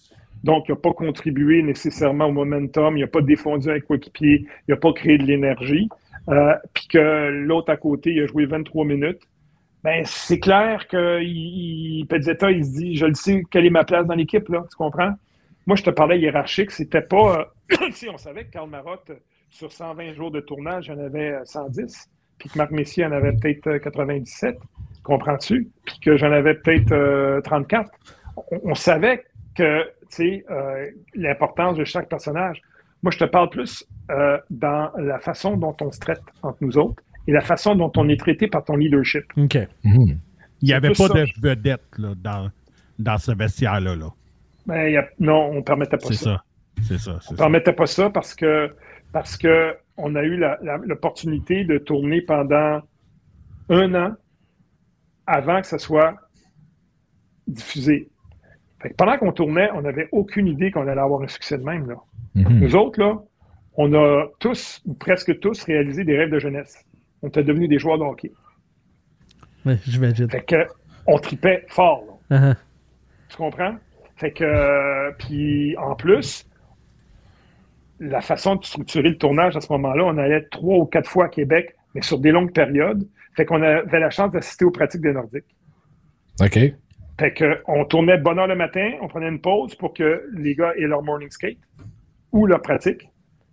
donc 0.44 0.64
il 0.68 0.72
n'a 0.72 0.76
pas 0.76 0.92
contribué 0.92 1.62
nécessairement 1.62 2.26
au 2.26 2.32
momentum, 2.32 2.96
il 2.96 3.00
n'a 3.02 3.06
pas 3.06 3.20
défendu 3.20 3.70
un 3.70 3.80
coéquipier, 3.80 4.46
il 4.66 4.70
n'a 4.70 4.76
pas 4.76 4.92
créé 4.92 5.18
de 5.18 5.24
l'énergie, 5.24 5.88
euh, 6.28 6.54
puis 6.74 6.86
que 6.88 7.28
l'autre 7.30 7.70
à 7.70 7.76
côté, 7.76 8.12
il 8.12 8.22
a 8.22 8.26
joué 8.26 8.46
23 8.46 8.84
minutes, 8.84 9.20
ben, 9.84 10.02
c'est 10.06 10.38
clair 10.40 10.86
que 10.88 11.20
il, 11.22 12.00
il- 12.00 12.06
Pezzetta, 12.06 12.50
il 12.50 12.64
se 12.64 12.70
dit, 12.78 12.96
je 12.96 13.06
le 13.06 13.14
sais, 13.14 13.42
quelle 13.50 13.66
est 13.66 13.70
ma 13.70 13.84
place 13.84 14.06
dans 14.06 14.14
l'équipe, 14.14 14.48
là, 14.48 14.64
tu 14.70 14.76
comprends? 14.76 15.12
Moi, 15.66 15.76
je 15.76 15.82
te 15.82 15.90
parlais 15.90 16.18
hiérarchique, 16.18 16.70
c'était 16.70 17.02
pas... 17.02 17.52
euh, 17.72 17.76
si 17.92 18.08
on 18.08 18.16
savait 18.16 18.44
que 18.44 18.50
Karl 18.52 18.68
Marotte, 18.70 19.12
sur 19.52 19.70
120 19.70 20.14
jours 20.14 20.30
de 20.30 20.40
tournage, 20.40 20.86
il 20.88 20.94
y 20.94 21.00
en 21.00 21.04
avait 21.04 21.32
euh, 21.32 21.44
110, 21.44 22.08
puis 22.38 22.48
que 22.48 22.58
Marc 22.58 22.70
Messier 22.70 23.04
en 23.06 23.12
avait 23.12 23.32
peut-être 23.32 23.66
euh, 23.68 23.78
97, 23.78 24.58
comprends-tu? 25.02 25.68
Puis 25.84 25.98
que 26.00 26.16
j'en 26.16 26.32
avais 26.32 26.54
peut-être 26.54 26.92
euh, 26.92 27.40
34. 27.42 27.90
On, 28.36 28.42
on 28.64 28.74
savait 28.74 29.24
que, 29.54 29.82
tu 29.84 29.90
sais, 30.08 30.44
euh, 30.50 30.90
l'importance 31.14 31.76
de 31.76 31.84
chaque 31.84 32.08
personnage. 32.08 32.60
Moi, 33.02 33.10
je 33.10 33.18
te 33.18 33.24
parle 33.24 33.50
plus 33.50 33.84
euh, 34.10 34.38
dans 34.50 34.90
la 34.96 35.18
façon 35.18 35.56
dont 35.56 35.76
on 35.80 35.90
se 35.92 35.98
traite 36.00 36.22
entre 36.42 36.58
nous 36.62 36.78
autres 36.78 37.02
et 37.28 37.32
la 37.32 37.40
façon 37.42 37.74
dont 37.74 37.92
on 37.96 38.08
est 38.08 38.18
traité 38.18 38.46
par 38.46 38.64
ton 38.64 38.76
leadership. 38.76 39.24
OK. 39.36 39.56
Mhm. 39.84 40.18
Il 40.62 40.66
n'y 40.66 40.72
avait 40.72 40.88
pas 40.88 41.08
ça. 41.08 41.14
de 41.14 41.26
vedette 41.42 41.82
là, 41.98 42.14
dans, 42.16 42.50
dans 42.98 43.18
ce 43.18 43.32
vestiaire-là. 43.32 43.96
Là. 43.96 44.08
Ben, 44.66 44.86
il 44.86 44.92
y 44.92 44.96
a- 44.96 45.08
non, 45.18 45.50
on 45.50 45.54
ne 45.56 45.60
permettait 45.60 45.96
pas 45.98 46.06
C'est 46.08 46.14
ça. 46.14 46.24
ça. 46.24 46.42
C'est 46.88 46.98
ça. 46.98 47.10
On 47.16 47.20
C'est 47.20 47.32
ne 47.32 47.36
ça. 47.36 47.42
permettait 47.44 47.72
pas 47.72 47.86
ça 47.86 48.08
parce 48.10 48.34
que 48.34 48.70
parce 49.12 49.36
que 49.36 49.76
on 49.96 50.14
a 50.14 50.22
eu 50.22 50.42
l'opportunité 50.84 51.64
de 51.64 51.78
tourner 51.78 52.22
pendant 52.22 52.80
un 53.68 53.94
an 53.94 54.14
avant 55.26 55.60
que 55.60 55.66
ça 55.66 55.78
soit 55.78 56.16
diffusé. 57.46 58.08
Fait 58.80 58.90
que 58.90 58.94
pendant 58.94 59.16
qu'on 59.18 59.32
tournait, 59.32 59.70
on 59.74 59.82
n'avait 59.82 60.08
aucune 60.12 60.48
idée 60.48 60.70
qu'on 60.70 60.88
allait 60.88 61.00
avoir 61.00 61.22
un 61.22 61.28
succès 61.28 61.56
de 61.58 61.62
même. 61.62 61.88
Là. 61.88 61.96
Mhm. 62.34 62.60
Nous 62.60 62.74
autres, 62.74 62.98
là, 62.98 63.22
on 63.74 63.92
a 63.94 64.26
tous, 64.40 64.82
ou 64.86 64.94
presque 64.94 65.38
tous, 65.40 65.62
réalisé 65.64 66.04
des 66.04 66.16
rêves 66.16 66.30
de 66.30 66.38
jeunesse. 66.38 66.84
On 67.22 67.28
était 67.28 67.44
devenus 67.44 67.68
des 67.68 67.78
joueurs 67.78 67.98
de 67.98 68.04
hockey. 68.04 68.32
Ouais, 69.64 69.78
j'imagine. 69.86 70.28
Fait 70.28 70.44
que 70.44 70.66
on 71.06 71.18
tripait 71.18 71.64
fort. 71.68 72.04
là. 72.30 72.38
Uh-huh. 72.38 72.56
Tu 73.28 73.36
comprends? 73.36 73.76
Fait 74.16 74.32
que, 74.32 74.44
euh, 74.44 75.12
puis 75.18 75.76
en 75.78 75.94
plus, 75.94 76.46
la 78.00 78.20
façon 78.20 78.56
de 78.56 78.64
structurer 78.64 79.10
le 79.10 79.18
tournage 79.18 79.56
à 79.56 79.60
ce 79.60 79.72
moment-là, 79.72 80.04
on 80.04 80.18
allait 80.18 80.42
trois 80.50 80.78
ou 80.78 80.86
quatre 80.86 81.08
fois 81.08 81.26
à 81.26 81.28
Québec, 81.28 81.74
mais 81.94 82.02
sur 82.02 82.18
des 82.18 82.30
longues 82.30 82.52
périodes. 82.52 83.06
Fait 83.36 83.44
qu'on 83.44 83.62
avait 83.62 84.00
la 84.00 84.10
chance 84.10 84.30
d'assister 84.32 84.64
aux 84.64 84.70
pratiques 84.70 85.00
des 85.00 85.12
Nordiques. 85.12 85.56
OK. 86.40 86.58
Fait 87.18 87.32
que, 87.32 87.62
on 87.66 87.84
tournait 87.84 88.18
bonne 88.18 88.38
heure 88.38 88.46
le 88.46 88.56
matin, 88.56 88.92
on 89.00 89.08
prenait 89.08 89.28
une 89.28 89.40
pause 89.40 89.74
pour 89.74 89.94
que 89.94 90.28
les 90.34 90.54
gars 90.54 90.72
aient 90.76 90.86
leur 90.86 91.02
morning 91.02 91.30
skate 91.30 91.58
ou 92.32 92.46
leur 92.46 92.62
pratique, 92.62 93.08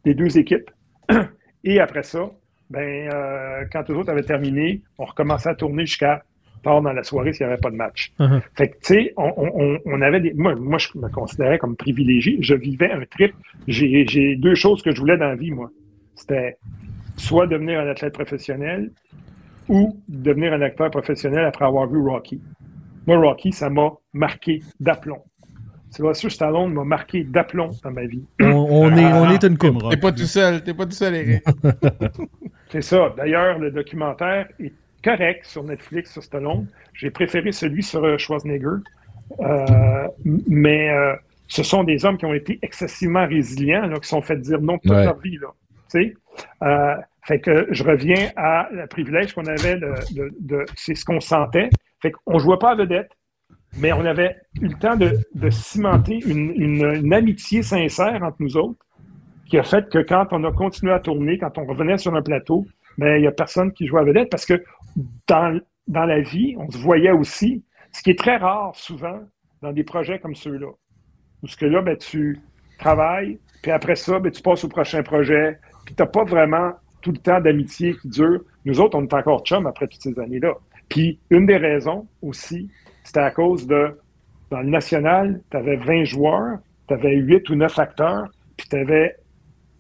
les 0.05 0.13
deux 0.13 0.37
équipes. 0.37 0.71
Et 1.63 1.79
après 1.79 2.03
ça, 2.03 2.31
ben, 2.69 3.09
euh, 3.13 3.65
quand 3.71 3.87
les 3.89 3.95
autres 3.95 4.09
avaient 4.09 4.23
terminé, 4.23 4.81
on 4.97 5.05
recommençait 5.05 5.49
à 5.49 5.55
tourner 5.55 5.85
jusqu'à 5.85 6.23
tard 6.62 6.82
dans 6.82 6.93
la 6.93 7.03
soirée 7.03 7.34
s'il 7.34 7.45
n'y 7.45 7.51
avait 7.51 7.62
pas 7.62 7.72
de 7.72 7.76
match. 7.76 8.12
Uh-huh. 8.20 8.41
Fait 8.55 8.70
que, 8.70 8.74
tu 8.76 8.93
sais, 8.93 9.14
on, 9.18 9.34
on- 9.38 9.80
on 9.86 10.01
avait 10.01 10.20
des. 10.20 10.34
Moi, 10.34 10.55
moi, 10.55 10.78
je 10.78 10.89
me 10.97 11.10
considérais 11.10 11.57
comme 11.57 11.76
privilégié. 11.76 12.38
Je 12.41 12.55
vivais 12.55 12.91
un 12.91 13.03
trip. 13.05 13.34
J'ai 13.68 14.05
j'ai 14.07 14.36
deux 14.36 14.55
choses 14.55 14.82
que 14.84 14.91
je 14.93 14.99
voulais 14.99 15.18
dans 15.18 15.28
la 15.28 15.36
vie, 15.36 15.51
moi. 15.51 15.70
C'était 16.16 16.57
soit 17.18 17.47
devenir 17.47 17.80
un 17.80 17.88
athlète 17.88 18.14
professionnel 18.14 18.91
ou 19.68 19.99
devenir 20.07 20.53
un 20.53 20.62
acteur 20.62 20.89
professionnel 20.91 21.45
après 21.45 21.66
avoir 21.66 21.88
vu 21.88 21.99
Rocky. 21.99 22.41
Moi, 23.07 23.18
Rocky, 23.18 23.51
ça 23.51 23.70
m'a 23.70 23.91
marqué 24.14 24.62
d'aplomb. 24.80 25.22
Sylvester 25.91 26.30
Stallone 26.30 26.72
m'a 26.74 26.84
marqué 26.84 27.24
d'aplomb 27.24 27.72
dans 27.84 27.91
ma 27.91 28.05
vie. 28.05 28.24
On, 28.39 28.45
on 28.45 28.95
est, 28.95 29.12
on 29.14 29.30
est 29.32 29.43
une 29.43 29.57
coupe. 29.57 29.89
T'es 29.89 29.97
pas 29.97 30.12
tout 30.12 30.26
seul, 30.26 30.64
t'es 30.64 30.74
pas 30.76 30.86
tout 30.86 30.91
seul, 30.91 31.16
Eric. 31.16 31.43
C'est 32.70 32.82
ça. 32.84 33.14
D'ailleurs, 33.18 33.57
le 33.57 33.72
documentaire 33.72 34.47
est 34.60 34.72
correct 35.04 35.45
sur 35.45 35.64
Netflix 35.64 36.12
sur 36.14 36.24
Stallone. 36.24 36.68
J'ai 36.93 37.10
préféré 37.12 37.52
celui 37.52 37.84
sur 37.84 38.04
euh, 38.04 38.18
Schwarzenegger. 38.18 38.78
Euh, 39.39 40.08
mais 40.47 40.89
euh, 40.89 41.16
ce 41.47 41.64
sont 41.64 41.84
des 41.84 42.04
hommes 42.06 42.18
qui 42.18 42.26
ont 42.26 42.34
été 42.34 42.60
excessivement 42.62 43.28
résilients, 43.28 43.86
là, 43.88 44.00
qui 44.00 44.08
sont 44.08 44.22
fait 44.22 44.38
dire 44.38 44.60
non 44.62 44.78
toute 44.80 44.91
Ouais. 44.91 45.06
leur 45.06 45.20
vie. 45.20 45.38
Là, 46.62 47.02
fait 47.26 47.39
que 47.39 47.68
je 47.72 47.84
reviens 47.84 48.30
à 48.36 48.70
le 48.72 48.88
privilège 48.88 49.34
qu'on 49.34 49.45
avait 49.45 49.76
de, 49.78 49.93
de- 50.16 50.34
de- 50.39 50.66
c'est 50.76 50.95
ce 50.95 51.06
qu'on 51.06 51.20
sentait. 51.20 51.70
Fait 52.02 52.12
qu'on 52.12 52.39
jouait 52.39 52.58
pas 52.58 52.72
à 52.72 52.76
vedette, 52.76 53.12
mais 53.78 53.91
on 53.91 54.04
avait 54.06 54.36
eu 54.62 54.68
le 54.68 54.74
temps 54.74 54.95
de, 54.95 55.12
de 55.36 55.50
cimenter 55.50 56.20
une, 56.26 56.54
une- 56.56 56.95
une 57.06 57.14
amitié 57.14 57.62
sincère 57.62 58.24
entre 58.24 58.38
nous 58.39 58.58
autres 58.58 58.80
qui 59.47 59.58
a 59.60 59.64
fait 59.64 59.89
que 59.89 60.00
quand 60.00 60.28
on 60.32 60.43
a 60.43 60.52
continué 60.52 60.91
à 60.93 61.00
tourner, 61.00 61.38
quand 61.38 61.58
on 61.58 61.66
revenait 61.66 61.97
sur 61.97 62.16
un 62.16 62.22
plateau, 62.22 62.66
ben, 63.00 63.16
il 63.16 63.22
n'y 63.22 63.28
a 63.28 63.32
personne 63.32 63.72
qui 63.72 63.88
jouait 63.88 64.02
à 64.02 64.04
vedette 64.04 64.30
parce 64.30 64.45
que 64.45 64.62
dans, 65.26 65.58
dans 65.88 66.04
la 66.04 66.20
vie, 66.20 66.56
on 66.60 66.70
se 66.70 66.78
voyait 66.78 67.12
aussi, 67.12 67.64
ce 67.93 68.04
qui 68.04 68.10
est 68.10 68.20
très 68.20 68.36
rare 68.36 68.76
souvent 68.76 69.22
dans 69.62 69.72
des 69.72 69.86
projets 69.86 70.20
comme 70.20 70.36
ceux-là. 70.36 70.68
Où 71.41 71.47
ce 71.47 71.56
que 71.56 71.66
là, 71.66 71.82
ben, 71.82 71.95
tu 71.95 72.41
travailles, 72.78 73.39
puis 73.62 73.72
après 73.72 73.95
ça, 73.95 74.20
ben, 74.20 74.30
tu 74.30 74.41
passes 74.41 74.66
au 74.66 74.68
prochain 74.68 75.02
projet, 75.02 75.58
puis 75.86 75.95
tu 75.95 76.04
n'as 76.04 76.10
pas 76.10 76.26
vraiment 76.26 76.74
tout 77.02 77.12
le 77.12 77.18
temps 77.20 77.39
d'amitié 77.39 77.95
qui 78.02 78.10
dure. 78.10 78.41
Nous 78.66 78.82
autres, 78.82 78.97
on 78.97 79.04
est 79.04 79.14
encore 79.14 79.45
chum 79.45 79.66
après 79.66 79.88
toutes 79.88 80.02
ces 80.02 80.20
années-là. 80.20 80.56
Puis 80.89 81.22
une 81.30 81.45
des 81.45 81.56
raisons 81.56 82.06
aussi, 82.22 82.70
c'était 83.06 83.22
à 83.22 83.32
cause 83.32 83.66
de, 83.66 83.97
dans 84.52 84.60
le 84.60 84.70
national, 84.70 85.41
tu 85.50 85.56
avais 85.56 85.78
20 85.78 86.04
joueurs, 86.04 86.58
tu 86.89 86.93
avais 86.93 87.16
8 87.16 87.50
ou 87.50 87.56
9 87.56 87.80
acteurs, 87.80 88.28
puis 88.58 88.68
tu 88.68 88.76
avais 88.76 89.16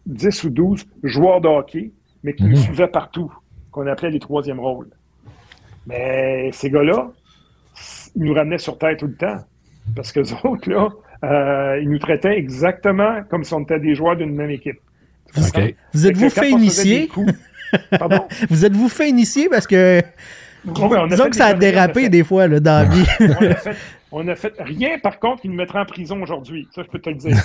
10 0.05 0.45
ou 0.45 0.49
12 0.51 0.85
joueurs 1.03 1.41
de 1.41 1.49
hockey, 1.49 1.91
mais 2.23 2.33
qui 2.33 2.43
Mhm. 2.43 2.49
nous 2.51 2.57
suivaient 2.57 2.87
partout, 2.87 3.31
qu'on 3.71 3.87
appelait 3.87 4.11
les 4.11 4.19
troisièmes 4.19 4.59
rôles. 4.59 4.89
Mais 5.87 6.49
ces 6.53 6.69
gars-là, 6.69 7.11
ils 8.15 8.23
nous 8.23 8.33
ramenaient 8.33 8.57
sur 8.57 8.77
terre 8.77 8.97
tout 8.97 9.07
le 9.07 9.15
temps. 9.15 9.43
Parce 9.95 10.11
que 10.11 10.19
les 10.21 10.33
autres, 10.43 10.69
là, 10.69 10.89
euh, 11.23 11.79
ils 11.81 11.89
nous 11.89 11.99
traitaient 11.99 12.37
exactement 12.37 13.23
comme 13.29 13.43
si 13.43 13.53
on 13.53 13.61
était 13.61 13.79
des 13.79 13.95
joueurs 13.95 14.15
d'une 14.15 14.33
même 14.35 14.51
équipe. 14.51 14.79
Vous 15.93 16.07
êtes-vous 16.07 16.29
fait 16.29 16.49
initier? 16.49 17.07
coups- 17.07 17.33
Pardon? 17.99 18.27
Vous 18.49 18.65
êtes-vous 18.65 18.89
fait 18.89 19.09
initier? 19.09 19.47
Parce 19.49 19.67
que 19.67 20.01
Ouais, 20.65 20.73
on 20.77 20.91
a 21.03 21.07
disons 21.07 21.23
fait 21.25 21.29
que 21.29 21.35
ça 21.37 21.45
a 21.47 21.53
dérapé 21.53 22.01
fait- 22.03 22.09
des 22.09 22.23
fois 22.23 22.47
là, 22.47 22.59
dans 22.59 22.83
la 22.83 22.89
vie. 22.89 23.05
on 23.21 23.45
a 23.47 23.55
fait, 23.55 23.75
on 24.11 24.27
a 24.27 24.35
fait 24.35 24.53
rien, 24.59 24.99
par 24.99 25.19
contre, 25.19 25.41
qui 25.43 25.49
nous 25.49 25.55
mettrait 25.55 25.79
en 25.79 25.85
prison 25.85 26.21
aujourd'hui. 26.21 26.67
Ça, 26.75 26.81
je 26.83 26.87
peux 26.89 26.99
te 26.99 27.09
le 27.09 27.15
dire. 27.15 27.37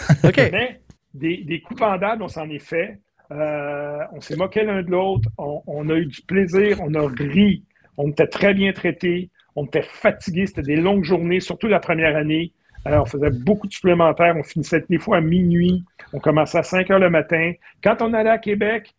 Mais 0.50 0.80
des, 1.12 1.44
des 1.44 1.60
coups 1.60 1.78
pendables, 1.78 2.22
on 2.22 2.28
s'en 2.28 2.48
est 2.48 2.58
fait. 2.58 2.98
Euh, 3.32 3.98
on 4.12 4.20
s'est 4.20 4.36
moqué 4.36 4.64
l'un 4.64 4.82
de 4.82 4.90
l'autre. 4.90 5.28
On, 5.38 5.88
a 5.88 5.94
eu 5.94 6.06
du 6.06 6.22
plaisir. 6.22 6.78
On 6.80 6.94
a 6.94 7.06
ri. 7.06 7.64
On 7.96 8.10
était 8.10 8.26
très 8.26 8.54
bien 8.54 8.72
traités. 8.72 9.30
On 9.56 9.64
était 9.64 9.82
fatigués. 9.82 10.46
C'était 10.46 10.62
des 10.62 10.76
longues 10.76 11.04
journées, 11.04 11.40
surtout 11.40 11.68
la 11.68 11.80
première 11.80 12.16
année. 12.16 12.52
Euh, 12.86 13.00
on 13.00 13.06
faisait 13.06 13.30
beaucoup 13.30 13.66
de 13.66 13.72
supplémentaires. 13.72 14.34
On 14.36 14.42
finissait 14.42 14.84
des 14.88 14.98
fois 14.98 15.18
à 15.18 15.20
minuit. 15.20 15.84
On 16.12 16.20
commençait 16.20 16.58
à 16.58 16.62
5 16.62 16.90
heures 16.90 16.98
le 16.98 17.10
matin. 17.10 17.52
Quand 17.82 18.02
on 18.02 18.12
allait 18.12 18.30
à 18.30 18.38
Québec, 18.38 18.94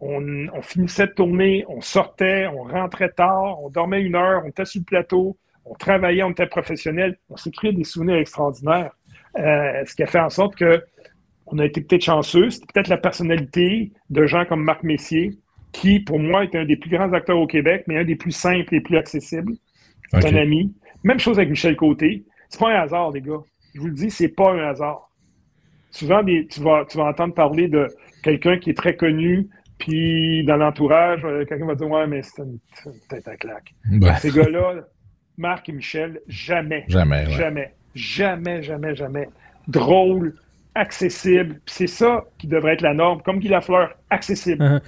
on, 0.00 0.48
on 0.52 0.62
finissait 0.62 1.08
de 1.08 1.12
tourner, 1.12 1.64
on 1.68 1.80
sortait, 1.80 2.46
on 2.46 2.62
rentrait 2.62 3.10
tard, 3.10 3.62
on 3.62 3.68
dormait 3.68 4.00
une 4.00 4.14
heure, 4.14 4.42
on 4.44 4.48
était 4.48 4.64
sur 4.64 4.80
le 4.80 4.84
plateau, 4.84 5.36
on 5.64 5.74
travaillait, 5.74 6.22
on 6.22 6.30
était 6.30 6.46
professionnel. 6.46 7.18
On 7.28 7.36
s'est 7.36 7.50
créé 7.50 7.72
des 7.72 7.84
souvenirs 7.84 8.16
extraordinaires. 8.16 8.92
Euh, 9.38 9.84
ce 9.84 9.94
qui 9.94 10.02
a 10.02 10.06
fait 10.06 10.18
en 10.18 10.30
sorte 10.30 10.56
que 10.56 10.82
on 11.50 11.58
a 11.58 11.66
été 11.66 11.80
peut-être 11.80 12.04
chanceux. 12.04 12.50
C'était 12.50 12.66
peut-être 12.72 12.88
la 12.88 12.96
personnalité 12.98 13.92
de 14.10 14.26
gens 14.26 14.44
comme 14.44 14.62
Marc 14.64 14.82
Messier, 14.82 15.38
qui, 15.72 16.00
pour 16.00 16.18
moi, 16.18 16.44
est 16.44 16.54
un 16.54 16.64
des 16.64 16.76
plus 16.76 16.90
grands 16.90 17.12
acteurs 17.12 17.38
au 17.38 17.46
Québec, 17.46 17.84
mais 17.86 17.98
un 17.98 18.04
des 18.04 18.16
plus 18.16 18.32
simples 18.32 18.74
et 18.74 18.80
plus 18.80 18.96
accessibles. 18.96 19.52
OK. 20.12 20.20
C'est 20.22 20.28
un 20.32 20.36
ami. 20.36 20.74
Même 21.04 21.18
chose 21.18 21.38
avec 21.38 21.50
Michel 21.50 21.76
Côté. 21.76 22.24
C'est 22.48 22.58
pas 22.60 22.70
un 22.70 22.80
hasard, 22.82 23.10
les 23.12 23.20
gars. 23.20 23.40
Je 23.74 23.80
vous 23.80 23.86
le 23.88 23.92
dis, 23.92 24.10
c'est 24.10 24.28
pas 24.28 24.52
un 24.52 24.68
hasard. 24.68 25.10
Souvent, 25.90 26.22
des- 26.22 26.46
tu, 26.46 26.60
vas, 26.60 26.84
tu 26.88 26.96
vas 26.96 27.04
entendre 27.04 27.34
parler 27.34 27.68
de 27.68 27.88
quelqu'un 28.22 28.58
qui 28.58 28.70
est 28.70 28.76
très 28.76 28.96
connu, 28.96 29.48
puis 29.78 30.44
dans 30.44 30.56
l'entourage, 30.56 31.20
euh, 31.24 31.44
quelqu'un 31.44 31.66
va 31.66 31.74
dire 31.74 31.88
Ouais, 31.90 32.06
mais 32.06 32.22
c'est 32.22 32.42
une, 32.42 32.58
tête 33.08 33.28
à 33.28 33.36
claque. 33.36 33.74
Ben, 33.90 34.14
Ces 34.16 34.30
gars-là, 34.30 34.74
Marc 35.36 35.68
et 35.68 35.72
Michel, 35.72 36.20
jamais, 36.26 36.84
jamais. 36.88 37.26
ouais. 37.26 37.30
jamais, 37.30 37.74
jamais, 37.94 38.62
jamais, 38.62 38.94
jamais. 38.94 39.28
Drôle, 39.68 40.34
accessible. 40.78 41.60
Puis 41.64 41.74
c'est 41.78 41.86
ça 41.86 42.24
qui 42.38 42.46
devrait 42.46 42.74
être 42.74 42.82
la 42.82 42.94
norme. 42.94 43.20
Comme 43.22 43.38
Guy 43.38 43.48
Lafleur, 43.48 43.90
accessible. 44.10 44.62
Uh-huh. 44.64 44.80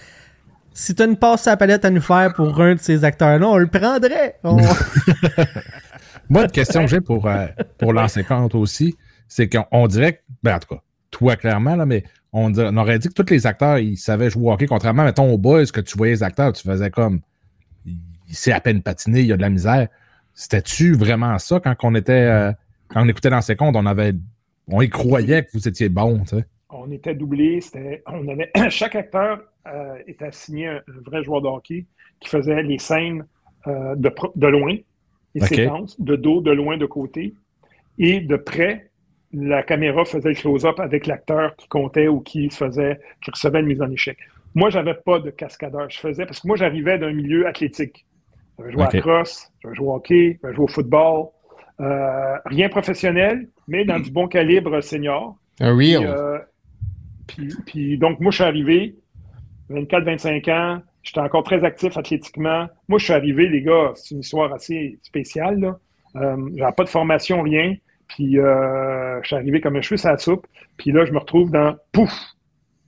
Si 0.73 0.95
tu 0.95 1.03
as 1.03 1.07
une 1.07 1.17
passe 1.17 1.47
à 1.47 1.51
la 1.51 1.57
palette 1.57 1.85
à 1.85 1.91
nous 1.91 2.01
faire 2.01 2.33
pour 2.35 2.61
un 2.61 2.75
de 2.77 2.81
ces 2.81 3.05
acteurs-là, 3.05 3.47
on 3.49 3.57
le 3.59 3.67
prendrait. 3.67 4.37
On- 4.45 4.57
Moi, 6.29 6.45
une 6.45 6.51
question 6.51 6.83
que 6.83 6.91
j'ai 6.91 7.01
pour, 7.01 7.27
euh, 7.27 7.47
pour 7.79 7.93
lancer 7.93 8.23
compte 8.25 8.55
aussi, 8.55 8.97
c'est 9.27 9.49
qu'on 9.49 9.65
on 9.73 9.87
dirait 9.89 10.15
que, 10.15 10.19
ben, 10.43 10.57
en 10.57 10.59
tout 10.61 10.75
cas, 10.77 10.81
toi, 11.11 11.35
clairement, 11.37 11.75
là, 11.75 11.87
mais 11.87 12.05
on, 12.33 12.51
dirait- 12.51 12.69
on 12.73 12.77
aurait 12.77 12.99
dit 13.01 13.09
que 13.09 13.15
tous 13.21 13.31
les 13.33 13.47
acteurs, 13.47 13.79
ils 13.79 13.97
savaient 13.97 14.31
jouer 14.31 14.47
au 14.47 14.53
hockey, 14.53 14.67
contrairement, 14.67 15.03
mettons, 15.05 15.29
au 15.33 15.39
boys, 15.39 15.67
que 15.67 15.81
tu 15.81 15.97
voyais 15.99 16.13
les 16.15 16.23
acteurs, 16.23 16.53
tu 16.53 16.63
faisais 16.63 16.91
comme, 16.91 17.21
sait 18.31 18.53
à 18.53 18.61
peine 18.61 18.81
patiner, 18.83 19.21
il 19.21 19.27
y 19.27 19.33
a 19.33 19.37
de 19.37 19.43
la 19.43 19.51
misère. 19.51 19.89
C'était-tu 20.35 20.95
vraiment 20.95 21.37
ça 21.39 21.59
quand 21.59 21.75
on 21.83 21.97
était, 21.97 22.13
euh, 22.13 22.53
quand 22.89 23.03
on 23.05 23.09
écoutait 23.09 23.31
dans 23.31 23.41
ces 23.41 23.57
comptes, 23.57 23.75
on 23.75 23.87
avait, 23.87 24.15
on 24.71 24.81
y 24.81 24.89
croyait 24.89 25.45
que 25.45 25.51
vous 25.53 25.69
étiez 25.69 25.89
bon, 25.89 26.21
tu 26.21 26.37
sais. 26.37 26.45
On 26.71 26.91
était 26.91 27.15
doublés. 27.15 27.61
C'était, 27.61 28.03
on 28.07 28.29
avait, 28.29 28.51
chaque 28.71 28.95
acteur 28.95 29.41
euh, 29.67 29.97
était 30.07 30.27
assigné 30.27 30.69
un, 30.69 30.77
un 30.77 31.01
vrai 31.05 31.23
joueur 31.23 31.43
de 31.43 31.49
hockey 31.49 31.87
qui 32.21 32.29
faisait 32.29 32.63
les 32.63 32.79
scènes 32.79 33.25
euh, 33.67 33.95
de, 33.97 34.47
loin, 34.47 34.77
les 35.35 35.41
séquences, 35.47 36.01
de 36.01 36.17
dos, 36.17 36.41
de 36.41 36.51
loin, 36.51 36.77
de 36.77 36.87
côté. 36.87 37.35
Et 37.99 38.21
de 38.21 38.37
près, 38.37 38.91
la 39.33 39.63
caméra 39.63 40.05
faisait 40.05 40.31
le 40.31 40.35
close-up 40.35 40.81
avec 40.81 41.07
l'acteur 41.07 41.55
qui 41.57 41.69
comptait 41.69 42.09
ou 42.09 42.21
qui 42.21 42.49
faisait, 42.51 43.01
qui 43.23 43.31
recevait 43.31 43.61
une 43.61 43.67
mise 43.67 43.83
en 43.83 43.91
échec. 43.91 44.19
Moi, 44.55 44.71
j'avais 44.71 44.95
pas 44.95 45.21
de 45.21 45.31
cascadeur. 45.31 45.89
Je 45.91 45.99
faisais, 45.99 46.25
parce 46.25 46.41
que 46.41 46.47
moi, 46.47 46.57
j'arrivais 46.57 46.99
d'un 46.99 47.13
milieu 47.13 47.47
athlétique. 47.47 48.07
J'avais 48.59 48.73
joué 48.73 48.83
Ok. 48.85 48.95
à 48.95 49.01
cross, 49.01 49.53
j'avais 49.63 49.75
joué 49.75 49.87
au 49.87 49.95
hockey, 49.95 50.39
j'avais 50.43 50.55
joué 50.55 50.65
au 50.65 50.69
football. 50.69 51.27
Euh, 51.81 52.37
rien 52.47 52.69
professionnel, 52.69 53.49
mais 53.71 53.85
dans 53.87 53.99
du 54.01 54.11
bon 54.11 54.27
calibre 54.29 54.83
senior. 54.83 55.37
Un 55.61 55.77
Puis, 55.77 55.97
reel. 55.97 56.07
euh, 56.07 56.39
puis, 57.27 57.49
puis 57.67 57.99
donc, 57.99 58.21
moi, 58.21 58.31
je 58.31 58.37
suis 58.37 58.45
arrivé, 58.45 58.97
24-25 59.71 60.51
ans, 60.51 60.83
j'étais 61.03 61.21
encore 61.21 61.45
très 61.45 61.65
actif 61.65 61.97
athlétiquement. 61.97 62.67
Moi, 62.89 62.99
je 62.99 63.05
suis 63.05 63.13
arrivé, 63.15 63.49
les 63.49 63.63
gars, 63.63 63.93
c'est 63.95 64.15
une 64.15 64.21
histoire 64.21 64.53
assez 64.53 64.99
spéciale. 65.03 65.61
Là. 65.61 65.79
Euh, 66.17 66.51
j'avais 66.57 66.73
pas 66.73 66.85
de 66.85 66.89
formation, 66.89 67.43
rien. 67.43 67.75
Puis 68.09 68.39
euh, 68.39 69.21
je 69.23 69.29
suis 69.29 69.37
arrivé 69.37 69.61
comme 69.61 69.77
un 69.77 69.81
cheveu 69.81 69.97
sur 69.97 70.11
la 70.11 70.19
soupe. 70.19 70.47
Puis 70.77 70.91
là, 70.91 71.05
je 71.05 71.13
me 71.13 71.19
retrouve 71.19 71.53
dans 71.53 71.77
pouf! 71.93 72.13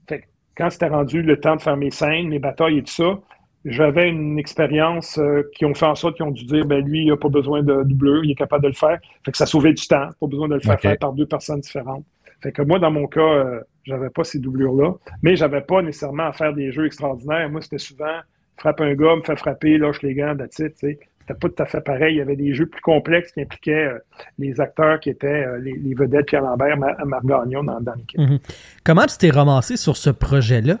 Fait 0.09 0.19
que 0.19 0.25
quand 0.57 0.69
c'était 0.69 0.89
rendu 0.89 1.21
le 1.21 1.39
temps 1.39 1.55
de 1.55 1.61
faire 1.61 1.77
mes 1.77 1.91
scènes, 1.91 2.27
mes 2.27 2.39
batailles 2.39 2.79
et 2.79 2.83
tout 2.83 2.91
ça, 2.91 3.19
j'avais 3.65 4.09
une 4.09 4.37
expérience 4.37 5.17
euh, 5.17 5.49
qui 5.55 5.65
ont 5.65 5.73
fait 5.73 5.85
en 5.85 5.95
sorte 5.95 6.15
qu'ils 6.17 6.25
ont 6.25 6.31
dû 6.31 6.45
dire 6.45 6.65
ben 6.65 6.83
lui, 6.83 7.03
il 7.03 7.09
n'a 7.09 7.17
pas 7.17 7.29
besoin 7.29 7.63
de 7.63 7.83
doubleur, 7.83 8.23
il 8.23 8.31
est 8.31 8.35
capable 8.35 8.63
de 8.63 8.69
le 8.69 8.73
faire. 8.73 8.99
Fait 9.23 9.31
que 9.31 9.37
ça 9.37 9.45
sauvait 9.45 9.73
du 9.73 9.87
temps, 9.87 10.09
pas 10.19 10.27
besoin 10.27 10.47
de 10.47 10.55
le 10.55 10.59
faire 10.59 10.79
faire 10.79 10.97
par 10.97 11.13
deux 11.13 11.25
personnes 11.25 11.61
différentes. 11.61 12.05
Fait 12.41 12.51
que 12.51 12.61
moi, 12.61 12.77
dans 12.77 12.91
mon 12.91 13.07
cas, 13.07 13.21
euh, 13.21 13.61
j'avais 13.85 14.09
pas 14.09 14.25
ces 14.25 14.39
doublures-là, 14.39 14.93
mais 15.21 15.37
j'avais 15.37 15.61
pas 15.61 15.81
nécessairement 15.81 16.27
à 16.27 16.33
faire 16.33 16.53
des 16.53 16.73
jeux 16.73 16.85
extraordinaires. 16.85 17.49
Moi, 17.49 17.61
c'était 17.61 17.77
souvent 17.77 18.19
frappe 18.57 18.81
un 18.81 18.93
gars, 18.95 19.15
me 19.15 19.21
fait 19.21 19.37
frapper, 19.37 19.77
lâche 19.77 20.01
les 20.01 20.13
gants, 20.13 20.35
it, 20.35 20.49
tu 20.51 20.69
sais. 20.75 20.99
C'était 21.25 21.39
pas 21.39 21.47
tout 21.47 21.63
à 21.63 21.65
fait 21.65 21.79
pareil. 21.79 22.15
Il 22.15 22.17
y 22.17 22.21
avait 22.21 22.35
des 22.35 22.53
jeux 22.53 22.65
plus 22.65 22.81
complexes 22.81 23.31
qui 23.31 23.39
impliquaient 23.39 23.85
euh, 23.85 23.99
les 24.39 24.59
acteurs 24.59 24.99
qui 24.99 25.09
étaient 25.09 25.45
euh, 25.45 25.57
les, 25.57 25.71
les 25.71 25.93
vedettes 25.95 26.25
Pierre 26.25 26.41
Lambert, 26.41 26.77
Ma- 26.77 26.97
Marc 27.05 27.25
Gagnon 27.25 27.63
dans, 27.63 27.79
dans 27.79 27.93
l'équipe. 27.93 28.19
Mhm. 28.19 28.39
Comment 28.83 29.05
tu 29.05 29.17
t'es 29.17 29.29
ramassé 29.29 29.77
sur 29.77 29.95
ce 29.95 30.09
projet-là? 30.09 30.79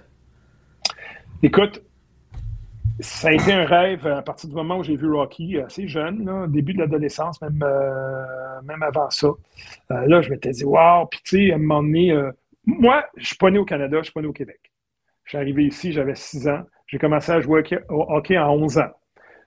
Écoute, 1.41 1.81
ça 2.99 3.29
a 3.29 3.31
été 3.33 3.51
un 3.51 3.65
rêve 3.65 4.05
à 4.07 4.21
partir 4.21 4.49
du 4.49 4.55
moment 4.55 4.77
où 4.77 4.83
j'ai 4.83 4.95
vu 4.95 5.11
Rocky 5.11 5.59
assez 5.59 5.87
jeune, 5.87 6.47
début 6.51 6.73
de 6.73 6.79
l'adolescence, 6.79 7.41
même, 7.41 7.59
euh, 7.63 8.61
même 8.63 8.83
avant 8.83 9.09
ça. 9.09 9.27
Euh, 9.91 10.07
là, 10.07 10.21
je 10.21 10.29
m'étais 10.29 10.51
dit, 10.51 10.63
waouh, 10.63 11.07
puis 11.07 11.19
tu 11.23 11.47
sais, 11.47 11.51
à 11.51 11.55
un 11.55 11.57
moment 11.59 11.81
donné, 11.81 12.11
euh, 12.11 12.31
moi, 12.65 13.03
je 13.17 13.25
suis 13.27 13.35
pas 13.35 13.49
né 13.49 13.57
au 13.57 13.65
Canada, 13.65 13.97
je 13.99 14.03
suis 14.03 14.13
pas 14.13 14.21
né 14.21 14.27
au 14.27 14.33
Québec. 14.33 14.59
Je 15.23 15.29
suis 15.31 15.37
arrivé 15.37 15.65
ici, 15.65 15.91
j'avais 15.91 16.15
6 16.15 16.47
ans. 16.47 16.61
J'ai 16.87 16.99
commencé 16.99 17.31
à 17.31 17.41
jouer 17.41 17.63
au 17.89 18.05
hockey- 18.09 18.35
à 18.35 18.51
11 18.51 18.77
ans. 18.77 18.91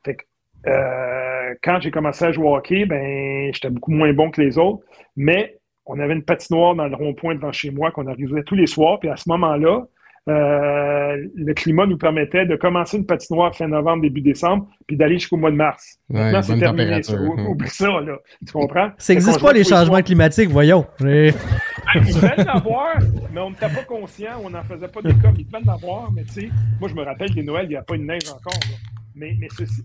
Fait 0.05 0.17
que, 0.17 0.25
euh, 0.67 1.55
quand 1.63 1.81
j'ai 1.81 1.91
commencé 1.91 2.25
à 2.25 2.33
jouer 2.33 2.47
au 2.47 2.57
hockey, 2.57 2.85
ben, 2.87 3.53
j'étais 3.55 3.71
beaucoup 3.71 3.93
moins 3.93 4.13
bon 4.13 4.31
que 4.31 4.41
les 4.41 4.59
autres, 4.59 4.85
mais 5.17 5.59
on 5.85 6.01
avait 6.01 6.15
une 6.15 6.25
patinoire 6.25 6.75
dans 6.75 6.89
le 6.89 6.97
rond-point 6.97 7.37
devant 7.37 7.53
chez 7.53 7.71
moi 7.71 7.93
qu'on 7.93 8.07
arrivait 8.07 8.43
tous 8.43 8.57
les 8.57 8.67
soirs, 8.67 8.99
puis 8.99 9.09
à 9.09 9.17
ce 9.17 9.29
moment-là, 9.29 9.87
euh, 10.29 11.17
le 11.35 11.55
climat 11.55 11.87
nous 11.87 11.99
permettait 11.99 12.47
de 12.47 12.57
commencer 12.57 12.97
une 12.97 13.07
patinoire 13.07 13.55
fin 13.55 13.69
novembre, 13.69 14.03
début 14.03 14.21
décembre, 14.21 14.67
puis 14.87 14.97
d'aller 14.97 15.15
jusqu'au 15.19 15.37
mois 15.37 15.51
de 15.51 15.57
mars. 15.57 15.99
Ouais, 16.11 16.19
Maintenant, 16.21 16.43
c'est 16.43 16.59
terminé. 16.59 17.03
ça. 17.03 17.15
Ou- 17.21 17.51
Oublie 17.51 17.69
ça, 17.69 18.01
là. 18.01 18.17
Tu 18.47 18.53
comprends? 18.53 18.91
Ça 18.99 19.13
n'existe 19.15 19.41
pas 19.41 19.53
les 19.53 19.65
changements 19.65 20.03
climatiques, 20.03 20.51
voyons. 20.51 20.85
J'ai- 21.01 21.33
Il 21.95 22.01
devait 22.15 22.41
en 22.41 22.57
avoir, 22.57 22.99
mais 23.33 23.41
on 23.41 23.51
n'était 23.51 23.69
pas 23.69 23.85
conscient, 23.87 24.33
on 24.43 24.51
n'en 24.51 24.63
faisait 24.65 24.89
pas 24.89 25.01
des 25.03 25.15
cas. 25.15 25.31
Il 25.39 25.47
devait 25.47 25.59
en 25.69 25.73
avoir, 25.75 26.11
mais 26.13 26.25
tu 26.25 26.33
sais, 26.33 26.49
moi, 26.81 26.89
je 26.89 26.95
me 26.95 27.03
rappelle 27.05 27.31
des 27.33 27.43
Noëls, 27.45 27.67
il 27.67 27.71
n'y 27.71 27.77
a 27.77 27.83
pas 27.83 27.95
une 27.95 28.07
neige 28.07 28.29
encore. 28.29 28.59
là. 28.69 28.77
Mais, 29.15 29.35
mais 29.39 29.47
ceci, 29.57 29.83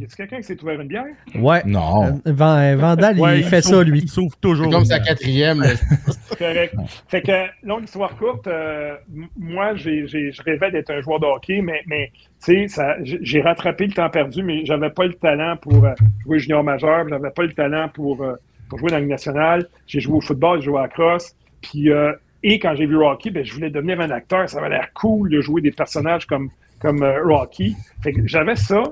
y 0.00 0.04
a-t-il 0.04 0.16
quelqu'un 0.16 0.36
qui 0.38 0.42
s'est 0.44 0.60
ouvert 0.62 0.80
une 0.80 0.88
bière? 0.88 1.04
Ouais. 1.36 1.62
Non. 1.66 2.04
Euh, 2.26 2.32
Van- 2.32 2.76
Vandal, 2.76 3.18
Ouais, 3.18 3.38
il 3.38 3.44
fait 3.44 3.62
sauve- 3.62 3.78
ça, 3.78 3.82
lui. 3.84 4.00
Il 4.00 4.08
sauve 4.08 4.36
toujours. 4.40 4.70
Comme 4.70 4.84
sa 4.84 5.00
quatrième. 5.00 5.62
correct. 6.38 6.74
Fait 7.08 7.22
que, 7.22 7.66
longue 7.66 7.84
histoire 7.84 8.16
courte, 8.16 8.46
euh, 8.46 8.94
moi, 9.38 9.74
j'ai, 9.76 10.06
j'ai- 10.06 10.32
je 10.32 10.42
rêvais 10.42 10.70
d'être 10.70 10.90
un 10.90 11.00
joueur 11.00 11.20
de 11.20 11.26
hockey, 11.26 11.60
mais, 11.60 11.82
mais 11.86 12.10
tu 12.44 12.52
sais, 12.52 12.68
ça- 12.68 12.96
j'ai 13.02 13.40
rattrapé 13.40 13.86
le 13.86 13.92
temps 13.92 14.10
perdu, 14.10 14.42
mais 14.42 14.64
j'avais 14.64 14.90
pas 14.90 15.06
le 15.06 15.14
talent 15.14 15.56
pour 15.56 15.84
euh, 15.84 15.92
jouer 16.24 16.38
junior 16.38 16.62
majeur, 16.64 17.08
j'avais 17.08 17.30
pas 17.30 17.42
le 17.44 17.52
talent 17.52 17.88
pour, 17.88 18.22
euh, 18.22 18.34
pour 18.68 18.78
jouer 18.78 18.90
dans 18.90 18.96
la 18.96 19.00
Ligue 19.00 19.10
nationale. 19.10 19.68
J'ai 19.86 20.00
joué 20.00 20.16
au 20.16 20.20
football, 20.20 20.60
j'ai 20.60 20.66
joué 20.66 20.78
à 20.78 20.82
la 20.82 20.88
crosse. 20.88 21.34
Puis, 21.62 21.90
euh, 21.90 22.12
et 22.42 22.58
quand 22.58 22.74
j'ai 22.74 22.86
vu 22.86 22.96
Rocky, 22.96 23.30
ben, 23.30 23.44
je 23.44 23.52
voulais 23.54 23.70
devenir 23.70 24.00
un 24.00 24.10
acteur. 24.10 24.48
Ça 24.50 24.58
avait 24.58 24.68
l'air 24.70 24.88
cool 24.94 25.30
de 25.30 25.40
jouer 25.40 25.60
des 25.62 25.70
personnages 25.70 26.26
comme, 26.26 26.50
comme 26.80 27.02
euh, 27.02 27.22
Rocky. 27.24 27.74
Fait 28.02 28.12
que 28.12 28.26
j'avais 28.26 28.56
ça. 28.56 28.82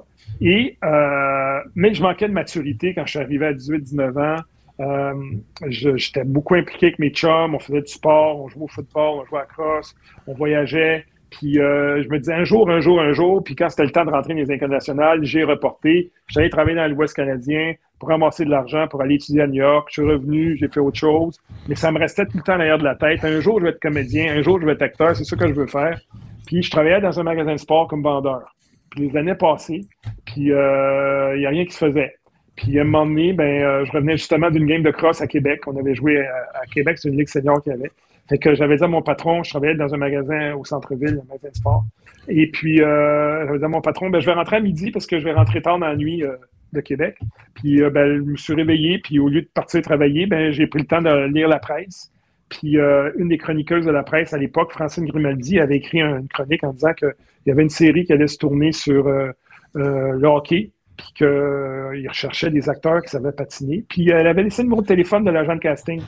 Et, 0.41 0.77
euh, 0.85 1.61
mais 1.75 1.95
je 1.95 2.03
manquais 2.03 2.29
de 2.29 2.33
maturité 2.33 2.95
quand 2.95 3.05
je 3.07 3.11
suis 3.11 3.19
arrivé 3.19 3.47
à 3.47 3.53
18-19 3.53 4.19
ans. 4.19 4.43
Euh, 4.81 5.15
J'étais 5.69 6.25
beaucoup 6.25 6.55
impliqué 6.55 6.87
avec 6.87 6.99
mes 6.99 7.11
chums, 7.11 7.55
on 7.55 7.59
faisait 7.59 7.83
du 7.83 7.93
sport, 7.93 8.41
on 8.41 8.49
jouait 8.49 8.65
au 8.65 8.69
football, 8.69 9.21
on 9.21 9.25
jouait 9.27 9.39
à 9.39 9.43
la 9.43 9.47
crosse, 9.47 9.95
on 10.27 10.35
voyageait. 10.35 11.05
Puis 11.31 11.59
euh, 11.59 12.03
je 12.03 12.09
me 12.09 12.19
disais 12.19 12.35
un 12.35 12.45
jour, 12.45 12.69
un 12.69 12.81
jour, 12.81 13.01
un 13.01 13.13
jour. 13.13 13.43
Puis 13.43 13.55
quand 13.55 13.69
c'était 13.71 13.85
le 13.85 13.91
temps 13.91 14.05
de 14.05 14.11
rentrer 14.11 14.35
dans 14.35 14.41
les 14.41 14.51
internationales, 14.51 15.25
j'ai 15.25 15.45
reporté. 15.45 16.11
J'allais 16.29 16.51
travailler 16.51 16.77
dans 16.77 16.87
l'Ouest 16.89 17.15
canadien 17.15 17.75
pour 17.99 18.09
ramasser 18.09 18.45
de 18.45 18.51
l'argent, 18.51 18.89
pour 18.89 19.01
aller 19.01 19.15
étudier 19.15 19.43
à 19.43 19.47
New 19.47 19.63
York. 19.63 19.89
Je 19.91 20.03
suis 20.03 20.11
revenu, 20.11 20.57
j'ai 20.59 20.69
fait 20.69 20.81
autre 20.81 20.99
chose. 20.99 21.39
Mais 21.69 21.75
ça 21.75 21.91
me 21.91 21.99
restait 21.99 22.27
tout 22.27 22.37
le 22.37 22.43
temps 22.43 22.59
derrière 22.59 22.79
de 22.79 22.85
la 22.85 22.97
tête. 22.97 23.25
Un 23.25 23.41
jour, 23.41 23.61
je 23.61 23.65
vais 23.65 23.71
être 23.71 23.81
comédien, 23.81 24.37
un 24.37 24.43
jour, 24.43 24.61
je 24.61 24.67
vais 24.67 24.73
être 24.73 24.83
acteur. 24.83 25.17
C'est 25.17 25.25
ça 25.25 25.37
que 25.37 25.49
je 25.49 25.55
veux 25.55 25.67
faire. 25.67 25.99
Puis 26.47 26.63
je 26.63 26.71
travaillais 26.71 27.01
dans 27.01 27.19
un 27.19 27.23
magasin 27.23 27.53
de 27.53 27.59
sport 27.61 27.87
comme 27.89 28.03
vendeur. 28.03 28.55
Puis 28.93 29.09
les 29.09 29.17
années 29.17 29.35
passées, 29.35 29.83
puis 30.25 30.43
il 30.43 30.45
n'y 30.45 30.53
a 30.53 31.49
rien 31.49 31.65
qui 31.65 31.73
se 31.73 31.87
faisait. 31.87 32.15
Puis 32.57 32.79
à 32.79 32.83
un 32.83 32.85
moment 32.85 33.07
donné, 33.07 33.33
ben, 33.33 33.63
euh, 33.63 33.85
je 33.85 33.93
revenais 33.93 34.17
justement 34.17 34.51
d'une 34.51 34.67
game 34.67 34.83
de 34.83 34.91
cross 34.91 35.21
à 35.21 35.27
Québec. 35.27 35.63
On 35.67 35.77
avait 35.77 35.95
joué 35.95 36.19
à, 36.25 36.61
à 36.63 36.67
Québec, 36.67 36.99
c'est 36.99 37.09
une 37.09 37.17
ligue 37.17 37.29
senior 37.29 37.63
qu'il 37.63 37.73
y 37.73 37.75
avait. 37.75 37.91
Fait 38.29 38.39
que 38.39 38.55
j'avais 38.55 38.77
dit 38.77 38.85
à 38.85 38.89
mon 38.89 39.03
patron, 39.03 39.43
je 39.43 39.51
travaillais 39.51 39.75
dans 39.75 39.93
un 39.93 39.97
magasin 39.97 40.55
au 40.55 40.65
centre-ville, 40.65 41.21
un 41.23 41.29
magasin 41.29 41.49
de 41.49 41.57
sport. 41.57 41.85
Et 42.29 42.47
puis 42.49 42.81
euh, 42.81 43.47
j'avais 43.47 43.59
dit 43.59 43.65
à 43.65 43.69
mon 43.69 43.81
patron, 43.81 44.11
ben, 44.11 44.21
je 44.21 44.27
vais 44.27 44.33
rentrer 44.33 44.57
à 44.57 44.61
midi 44.61 44.91
parce 44.91 45.07
que 45.07 45.19
je 45.19 45.25
vais 45.25 45.33
rentrer 45.33 45.63
tard 45.63 45.79
dans 45.79 45.87
la 45.87 45.97
nuit 45.97 46.23
euh, 46.23 46.37
de 46.73 46.81
Québec. 46.81 47.19
Puis 47.55 47.83
euh, 47.83 47.91
ben, 47.91 48.17
je 48.17 48.23
me 48.23 48.37
suis 48.37 48.55
réveillé, 48.55 48.99
puis 48.99 49.19
au 49.19 49.29
lieu 49.29 49.43
de 49.43 49.49
partir 49.53 49.83
travailler, 49.83 50.27
ben, 50.27 50.53
j'ai 50.53 50.67
pris 50.67 50.81
le 50.81 50.87
temps 50.87 51.03
de 51.03 51.27
lire 51.33 51.49
la 51.49 51.59
presse. 51.59 52.13
Puis 52.49 52.79
euh, 52.79 53.11
une 53.17 53.29
des 53.29 53.39
chroniqueuses 53.39 53.87
de 53.87 53.91
la 53.91 54.03
presse 54.03 54.35
à 54.35 54.39
l'époque, 54.39 54.73
Francine 54.73 55.07
Grimaldi, 55.07 55.59
avait 55.59 55.77
écrit 55.77 56.01
une 56.01 56.29
chronique 56.29 56.63
en 56.65 56.73
disant 56.75 56.93
qu'il 57.43 57.51
y 57.51 57.53
avait 57.53 57.63
une 57.63 57.71
série 57.71 58.05
qui 58.05 58.13
allait 58.13 58.27
se 58.27 58.39
tourner 58.39 58.73
sur 58.73 59.07
euh, 59.07 59.31
euh, 59.77 60.13
le 60.13 60.29
hockey, 60.29 60.71
puis 60.97 61.07
qu'il 61.17 62.09
recherchait 62.09 62.51
des 62.51 62.69
acteurs 62.69 63.03
qui 63.03 63.11
savaient 63.11 63.33
patiner. 63.33 63.85
Puis 63.89 64.11
elle 64.11 64.27
avait 64.27 64.43
laissé 64.43 64.63
le 64.63 64.67
numéro 64.67 64.83
de 64.83 64.87
téléphone 64.87 65.25
de 65.25 65.31
l'agent 65.31 65.55
de 65.55 65.61
casting. 65.61 66.03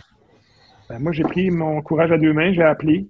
Ben, 0.89 0.99
moi, 0.99 1.13
j'ai 1.13 1.23
pris 1.23 1.51
mon 1.51 1.81
courage 1.83 2.13
à 2.13 2.19
deux 2.19 2.33
mains, 2.33 2.53
j'ai 2.53 2.63
appelé. 2.63 3.07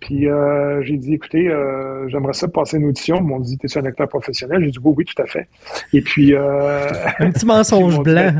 Puis 0.00 0.28
euh, 0.28 0.82
j'ai 0.82 0.96
dit, 0.96 1.14
écoutez, 1.14 1.48
euh, 1.48 2.08
j'aimerais 2.08 2.32
ça 2.32 2.48
passer 2.48 2.76
une 2.76 2.86
audition. 2.86 3.16
Ils 3.16 3.24
m'ont 3.24 3.40
dit, 3.40 3.58
t'es 3.58 3.76
un 3.78 3.84
acteur 3.84 4.08
professionnel? 4.08 4.62
J'ai 4.64 4.70
dit, 4.70 4.78
oui, 4.82 4.94
oui, 4.98 5.04
tout 5.04 5.20
à 5.20 5.26
fait. 5.26 5.48
Et 5.92 6.00
puis... 6.00 6.34
Euh, 6.34 6.88
Un 7.18 7.30
petit 7.30 7.46
mensonge 7.46 7.96
dit, 8.02 8.02
blanc. 8.02 8.32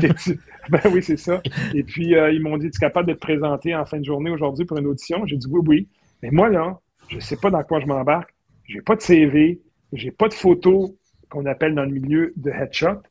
Ben, 0.69 0.81
oui, 0.93 1.01
c'est 1.01 1.17
ça. 1.17 1.41
Et 1.73 1.81
puis, 1.81 2.15
euh, 2.15 2.31
ils 2.31 2.43
m'ont 2.43 2.55
dit, 2.57 2.69
tu 2.69 2.77
es 2.77 2.79
capable 2.79 3.07
de 3.07 3.13
te 3.13 3.19
présenter 3.19 3.75
en 3.75 3.85
fin 3.85 3.97
de 3.97 4.05
journée 4.05 4.29
aujourd'hui 4.29 4.65
pour 4.65 4.77
une 4.77 4.85
audition? 4.85 5.25
J'ai 5.25 5.35
dit, 5.35 5.47
oui, 5.49 5.61
oui. 5.65 5.87
Mais 6.21 6.29
moi, 6.29 6.47
là, 6.47 6.79
je 7.07 7.15
ne 7.15 7.21
sais 7.21 7.37
pas 7.37 7.49
dans 7.49 7.63
quoi 7.63 7.79
je 7.79 7.87
m'embarque. 7.87 8.29
J'ai 8.69 8.81
pas 8.81 8.95
de 8.95 9.01
CV. 9.01 9.59
J'ai 9.93 10.11
pas 10.11 10.27
de 10.27 10.33
photo 10.33 10.95
qu'on 11.29 11.45
appelle 11.47 11.73
dans 11.75 11.83
le 11.83 11.89
milieu 11.91 12.33
de 12.37 12.51
headshot. 12.51 13.01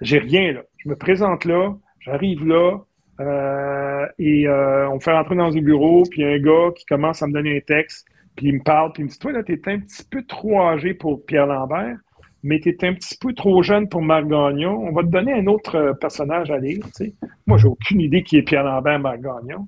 J'ai 0.00 0.18
rien, 0.18 0.52
là. 0.52 0.62
Je 0.78 0.88
me 0.88 0.94
présente 0.96 1.44
là. 1.44 1.74
J'arrive 2.00 2.46
là. 2.46 2.78
euh, 3.20 4.06
et 4.20 4.46
euh, 4.46 4.88
on 4.90 4.94
me 4.94 5.00
fait 5.00 5.12
rentrer 5.12 5.34
dans 5.34 5.54
un 5.56 5.60
bureau, 5.60 6.04
puis 6.08 6.24
un 6.24 6.38
gars 6.38 6.70
qui 6.76 6.86
commence 6.86 7.20
à 7.20 7.26
me 7.26 7.32
donner 7.32 7.56
un 7.56 7.60
texte, 7.60 8.06
puis 8.36 8.46
il 8.48 8.54
me 8.54 8.62
parle, 8.62 8.92
puis 8.92 9.02
il 9.02 9.06
me 9.06 9.10
dit 9.10 9.18
Toi, 9.18 9.32
là, 9.32 9.42
t'es 9.42 9.60
un 9.66 9.80
petit 9.80 10.04
peu 10.08 10.22
trop 10.22 10.60
âgé 10.62 10.94
pour 10.94 11.26
Pierre 11.26 11.46
Lambert, 11.48 11.96
mais 12.44 12.60
t'es 12.60 12.76
un 12.86 12.94
petit 12.94 13.16
peu 13.20 13.32
trop 13.34 13.60
jeune 13.64 13.88
pour 13.88 14.02
Marc 14.02 14.28
Gagnon. 14.28 14.78
On 14.86 14.92
va 14.92 15.02
te 15.02 15.08
donner 15.08 15.32
un 15.32 15.48
autre 15.48 15.74
euh, 15.74 15.92
personnage 15.94 16.52
à 16.52 16.58
lire. 16.58 16.84
tu 16.96 17.06
sais. 17.06 17.14
Moi, 17.48 17.58
j'ai 17.58 17.66
aucune 17.66 18.00
idée 18.00 18.22
qui 18.22 18.36
est 18.36 18.42
Pierre 18.42 18.62
Lambert, 18.62 19.00
Marc 19.00 19.20
Gagnon. 19.20 19.66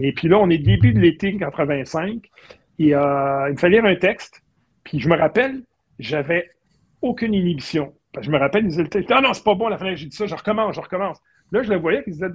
Et 0.00 0.12
puis 0.12 0.26
là, 0.26 0.38
on 0.38 0.50
est 0.50 0.58
début 0.58 0.92
de 0.92 0.98
l'été 0.98 1.36
85, 1.36 2.20
et 2.80 2.88
il 2.88 2.96
me 2.96 3.56
fait 3.56 3.68
lire 3.70 3.84
un 3.84 3.94
texte, 3.94 4.42
puis 4.88 5.00
je 5.00 5.08
me 5.08 5.16
rappelle, 5.16 5.62
j'avais 5.98 6.50
aucune 7.02 7.34
inhibition. 7.34 7.92
Je 8.18 8.30
me 8.30 8.38
rappelle, 8.38 8.64
il 8.64 8.68
disait 8.68 8.84
le 8.84 8.88
texte 8.88 9.10
Ah 9.14 9.20
non, 9.20 9.34
c'est 9.34 9.44
pas 9.44 9.54
bon 9.54 9.68
la 9.68 9.76
fin, 9.76 9.94
j'ai 9.94 10.06
dit 10.06 10.16
ça, 10.16 10.26
je 10.26 10.34
recommence, 10.34 10.74
je 10.74 10.80
recommence. 10.80 11.18
Là, 11.52 11.62
je 11.62 11.68
le 11.68 11.76
voyais, 11.76 12.00
puis 12.00 12.12
il 12.12 12.14
disait 12.14 12.30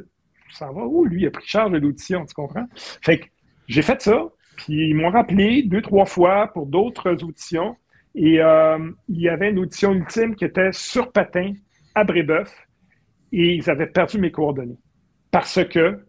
Ça 0.52 0.68
va 0.68 0.84
où, 0.86 1.04
lui, 1.04 1.24
il 1.24 1.28
a 1.28 1.32
pris 1.32 1.48
charge 1.48 1.72
de 1.72 1.80
l'audition, 1.80 2.24
tu 2.26 2.34
comprends? 2.36 2.68
Fait 3.02 3.20
que 3.20 3.26
j'ai 3.68 3.82
fait 3.82 4.00
ça, 4.02 4.28
puis 4.56 4.90
ils 4.90 4.94
m'ont 4.94 5.10
rappelé 5.10 5.64
deux, 5.64 5.82
trois 5.82 6.06
fois 6.06 6.52
pour 6.54 6.68
d'autres 6.68 7.24
auditions. 7.24 7.76
Et 8.14 8.40
euh, 8.40 8.92
il 9.10 9.20
y 9.20 9.30
avait 9.30 9.50
une 9.50 9.58
audition 9.58 9.92
ultime 9.92 10.36
qui 10.36 10.46
était 10.46 10.72
sur 10.72 11.12
patin 11.12 11.54
à 11.96 12.04
Brébeuf, 12.04 12.56
et 13.32 13.56
ils 13.56 13.68
avaient 13.68 13.88
perdu 13.88 14.20
mes 14.20 14.32
coordonnées. 14.32 14.78
Parce 15.32 15.66
que 15.66 16.06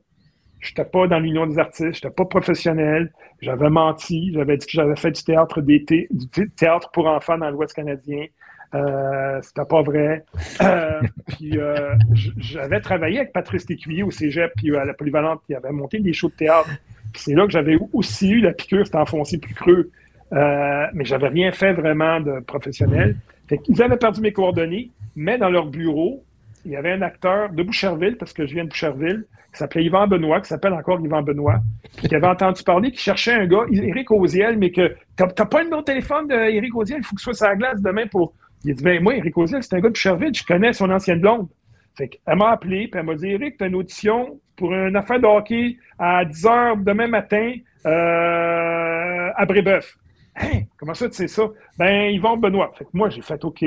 n'étais 0.71 0.85
pas 0.89 1.07
dans 1.07 1.19
l'Union 1.19 1.47
des 1.47 1.59
artistes, 1.59 2.01
je 2.01 2.07
n'étais 2.07 2.11
pas 2.11 2.25
professionnel, 2.25 3.13
j'avais 3.41 3.71
menti, 3.71 4.33
j'avais 4.33 4.57
dit 4.57 4.67
que 4.67 4.73
j'avais 4.73 4.97
fait 4.97 5.11
du 5.11 5.23
théâtre 5.23 5.61
d'été, 5.61 6.09
du 6.11 6.27
thé- 6.29 6.49
théâtre 6.49 6.91
pour 6.93 7.07
enfants 7.07 7.39
dans 7.39 7.51
l'Ouest 7.51 7.75
canadien. 7.75 8.27
Euh, 8.75 9.41
c'était 9.43 9.65
pas 9.69 9.83
vrai. 9.83 10.25
Euh, 10.63 11.01
puis 11.29 11.59
euh, 11.59 11.95
j'avais 12.39 12.81
travaillé 12.81 13.19
avec 13.19 13.33
Patrice 13.33 13.69
Lécuyer 13.69 14.03
au 14.03 14.11
Cégep 14.11 14.53
puis 14.57 14.77
à 14.77 14.85
la 14.85 14.95
Polyvalente, 14.95 15.43
qui 15.47 15.55
avait 15.55 15.71
monté 15.71 16.01
des 16.01 16.13
shows 16.13 16.31
de 16.31 16.35
théâtre. 16.35 16.71
Puis 17.13 17.23
c'est 17.23 17.35
là 17.35 17.45
que 17.47 17.53
j'avais 17.53 17.79
aussi 17.93 18.31
eu 18.31 18.41
la 18.41 18.53
piqûre, 18.53 18.85
c'était 18.85 18.99
enfoncé 18.99 19.39
plus 19.39 19.55
creux. 19.55 19.91
Euh, 20.33 20.87
mais 20.93 21.05
j'avais 21.05 21.29
rien 21.29 21.53
fait 21.53 21.73
vraiment 21.73 22.19
de 22.21 22.41
professionnel. 22.41 23.17
Fait 23.49 23.59
qu'ils 23.59 23.81
avaient 23.81 23.99
perdu 23.99 24.21
mes 24.21 24.33
coordonnées, 24.33 24.91
mais 25.15 25.39
dans 25.39 25.51
leur 25.51 25.67
bureau, 25.67 26.25
il 26.65 26.73
y 26.73 26.77
avait 26.77 26.93
un 26.93 27.03
acteur 27.03 27.51
de 27.51 27.63
Boucherville, 27.63 28.17
parce 28.17 28.33
que 28.33 28.45
je 28.47 28.55
viens 28.55 28.65
de 28.65 28.71
Boucherville, 28.71 29.27
qui 29.55 29.59
s'appelait 29.59 29.85
Yvan 29.85 30.09
Benoît, 30.09 30.41
qui 30.41 30.49
s'appelle 30.49 30.73
encore 30.73 31.01
Yvan 31.01 31.23
Benoît, 31.23 31.61
qui 31.97 32.15
avait 32.15 32.27
entendu 32.27 32.63
parler, 32.65 32.91
qui 32.91 32.99
cherchait 32.99 33.33
un 33.33 33.47
gars, 33.47 33.65
Éric 33.71 34.11
Oziel, 34.11 34.59
mais 34.59 34.71
que 34.71 34.95
t'as 35.17 35.27
pas 35.27 35.59
le 35.59 35.65
numéro 35.65 35.81
de 35.81 35.87
téléphone 35.87 36.27
d'Éric 36.27 36.75
Oziel, 36.75 36.99
il 36.99 37.05
faut 37.05 37.15
que 37.15 37.21
ce 37.21 37.25
soit 37.25 37.35
sur 37.35 37.47
la 37.47 37.57
glace 37.57 37.81
demain 37.81 38.07
pour. 38.09 38.35
Il 38.65 38.73
a 38.73 38.75
dit, 38.75 38.83
ben 38.83 39.03
moi, 39.03 39.15
Éric 39.15 39.39
Oziel, 39.39 39.63
c'est 39.63 39.75
un 39.75 39.79
gars 39.79 39.89
de 39.89 39.95
Boucherville, 39.95 40.35
je 40.35 40.45
connais 40.45 40.73
son 40.73 40.91
ancienne 40.91 41.21
blonde. 41.21 41.49
Fait 41.97 42.09
qu'elle 42.09 42.37
m'a 42.37 42.51
appelé, 42.51 42.89
puis 42.89 42.99
elle 42.99 43.07
m'a 43.07 43.15
dit, 43.15 43.29
Éric, 43.29 43.57
t'as 43.59 43.69
une 43.69 43.77
audition 43.77 44.41
pour 44.57 44.75
une 44.75 44.97
affaire 44.97 45.21
de 45.21 45.27
hockey 45.27 45.77
à 45.99 46.25
10 46.25 46.45
h 46.45 46.83
demain 46.83 47.07
matin 47.07 47.53
euh, 47.87 49.31
à 49.37 49.47
Brébeuf. 49.47 49.97
Hein? 50.37 50.63
Comment 50.77 50.95
ça, 50.95 51.09
tu 51.09 51.15
sais 51.15 51.29
ça? 51.29 51.45
Ben, 51.79 52.11
Yvon 52.11 52.37
Benoît. 52.37 52.73
Fait 52.77 52.85
que 52.85 52.91
moi, 52.93 53.09
j'ai 53.09 53.23
fait 53.23 53.45
OK. 53.45 53.63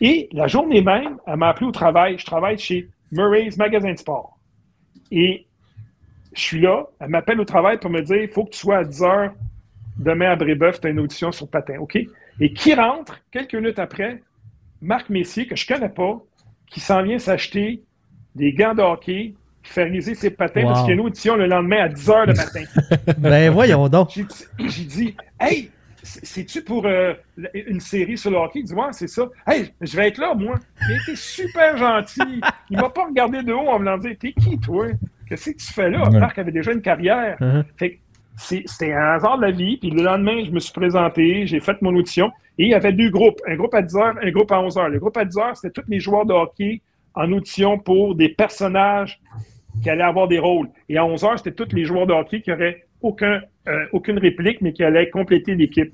Et 0.00 0.28
la 0.32 0.46
journée 0.46 0.82
même, 0.82 1.16
elle 1.26 1.36
m'a 1.36 1.48
appelé 1.48 1.66
au 1.66 1.72
travail. 1.72 2.16
Je 2.18 2.26
travaille 2.26 2.58
chez 2.58 2.88
Murray's 3.10 3.56
Magasin 3.56 3.92
de 3.92 3.98
Sport. 3.98 4.38
Et 5.12 5.46
je 6.32 6.40
suis 6.40 6.60
là, 6.60 6.86
elle 6.98 7.10
m'appelle 7.10 7.38
au 7.38 7.44
travail 7.44 7.78
pour 7.78 7.90
me 7.90 8.00
dire 8.00 8.16
il 8.16 8.28
faut 8.28 8.44
que 8.44 8.50
tu 8.50 8.58
sois 8.58 8.78
à 8.78 8.84
10 8.84 9.02
h 9.02 9.30
demain 9.98 10.30
à 10.30 10.36
Brébeuf, 10.36 10.80
tu 10.80 10.86
as 10.86 10.90
une 10.90 11.00
audition 11.00 11.30
sur 11.30 11.48
patin. 11.48 11.78
OK? 11.78 11.98
Et 12.40 12.52
qui 12.54 12.74
rentre 12.74 13.20
quelques 13.30 13.54
minutes 13.54 13.78
après? 13.78 14.22
Marc 14.80 15.10
Messier, 15.10 15.46
que 15.46 15.54
je 15.54 15.70
ne 15.70 15.76
connais 15.76 15.90
pas, 15.90 16.20
qui 16.66 16.80
s'en 16.80 17.02
vient 17.02 17.18
s'acheter 17.18 17.82
des 18.34 18.54
gants 18.54 18.74
de 18.74 18.80
hockey, 18.80 19.34
faire 19.62 19.84
réaliser 19.84 20.14
ses 20.14 20.30
patins 20.30 20.62
parce 20.62 20.80
qu'il 20.80 20.88
y 20.88 20.92
a 20.92 20.94
une 20.94 21.06
audition 21.06 21.36
le 21.36 21.46
lendemain 21.46 21.84
à 21.84 21.88
10 21.88 22.08
h 22.08 22.26
le 22.26 22.34
matin. 22.34 23.12
ben 23.18 23.52
voyons 23.52 23.88
donc. 23.88 24.18
J'ai 24.58 24.84
dit, 24.84 25.14
hey, 25.38 25.70
c'est-tu 26.02 26.62
pour 26.62 26.86
euh, 26.86 27.14
une 27.54 27.80
série 27.80 28.18
sur 28.18 28.30
le 28.30 28.36
hockey? 28.36 28.64
Ouais, 28.72 28.92
c'est 28.92 29.08
ça. 29.08 29.28
Hey, 29.46 29.72
je 29.80 29.96
vais 29.96 30.08
être 30.08 30.18
là, 30.18 30.34
moi. 30.34 30.56
Il 30.88 30.96
était 30.96 31.16
super 31.16 31.76
gentil. 31.76 32.40
Il 32.70 32.78
m'a 32.78 32.90
pas 32.90 33.04
regardé 33.04 33.42
de 33.42 33.52
haut 33.52 33.68
en 33.68 33.78
me 33.78 33.96
disant, 33.96 34.14
t'es 34.18 34.32
qui, 34.32 34.58
toi? 34.58 34.86
Qu'est-ce 35.28 35.50
que 35.50 35.56
tu 35.56 35.72
fais 35.72 35.90
là? 35.90 36.10
Marc 36.10 36.38
avait 36.38 36.52
déjà 36.52 36.72
une 36.72 36.82
carrière. 36.82 37.38
Uh-huh. 37.40 37.64
Fait 37.76 38.00
c'était 38.36 38.92
un 38.92 39.14
hasard 39.14 39.38
de 39.38 39.42
la 39.42 39.50
vie. 39.50 39.76
Puis 39.76 39.90
le 39.90 40.02
lendemain, 40.02 40.44
je 40.44 40.50
me 40.50 40.58
suis 40.58 40.72
présenté, 40.72 41.46
j'ai 41.46 41.60
fait 41.60 41.80
mon 41.82 41.94
audition. 41.94 42.32
Et 42.58 42.64
il 42.64 42.68
y 42.70 42.74
avait 42.74 42.92
deux 42.92 43.10
groupes, 43.10 43.40
un 43.46 43.56
groupe 43.56 43.74
à 43.74 43.82
10 43.82 43.94
h, 43.94 44.26
un 44.26 44.30
groupe 44.30 44.52
à 44.52 44.60
11 44.60 44.76
h. 44.76 44.88
Le 44.88 44.98
groupe 44.98 45.16
à 45.16 45.24
10 45.24 45.36
h, 45.36 45.54
c'était 45.54 45.80
tous 45.80 45.88
les 45.88 46.00
joueurs 46.00 46.26
de 46.26 46.32
hockey 46.32 46.82
en 47.14 47.30
audition 47.32 47.78
pour 47.78 48.14
des 48.14 48.28
personnages 48.28 49.20
qui 49.82 49.88
allaient 49.90 50.02
avoir 50.02 50.28
des 50.28 50.38
rôles. 50.38 50.68
Et 50.88 50.98
à 50.98 51.04
11 51.04 51.22
h, 51.22 51.36
c'était 51.38 51.52
tous 51.52 51.74
les 51.74 51.84
joueurs 51.84 52.06
de 52.06 52.12
hockey 52.12 52.42
qui 52.42 52.50
n'auraient 52.50 52.86
aucun, 53.00 53.40
euh, 53.68 53.86
aucune 53.92 54.18
réplique, 54.18 54.60
mais 54.60 54.72
qui 54.72 54.84
allaient 54.84 55.10
compléter 55.10 55.54
l'équipe. 55.54 55.92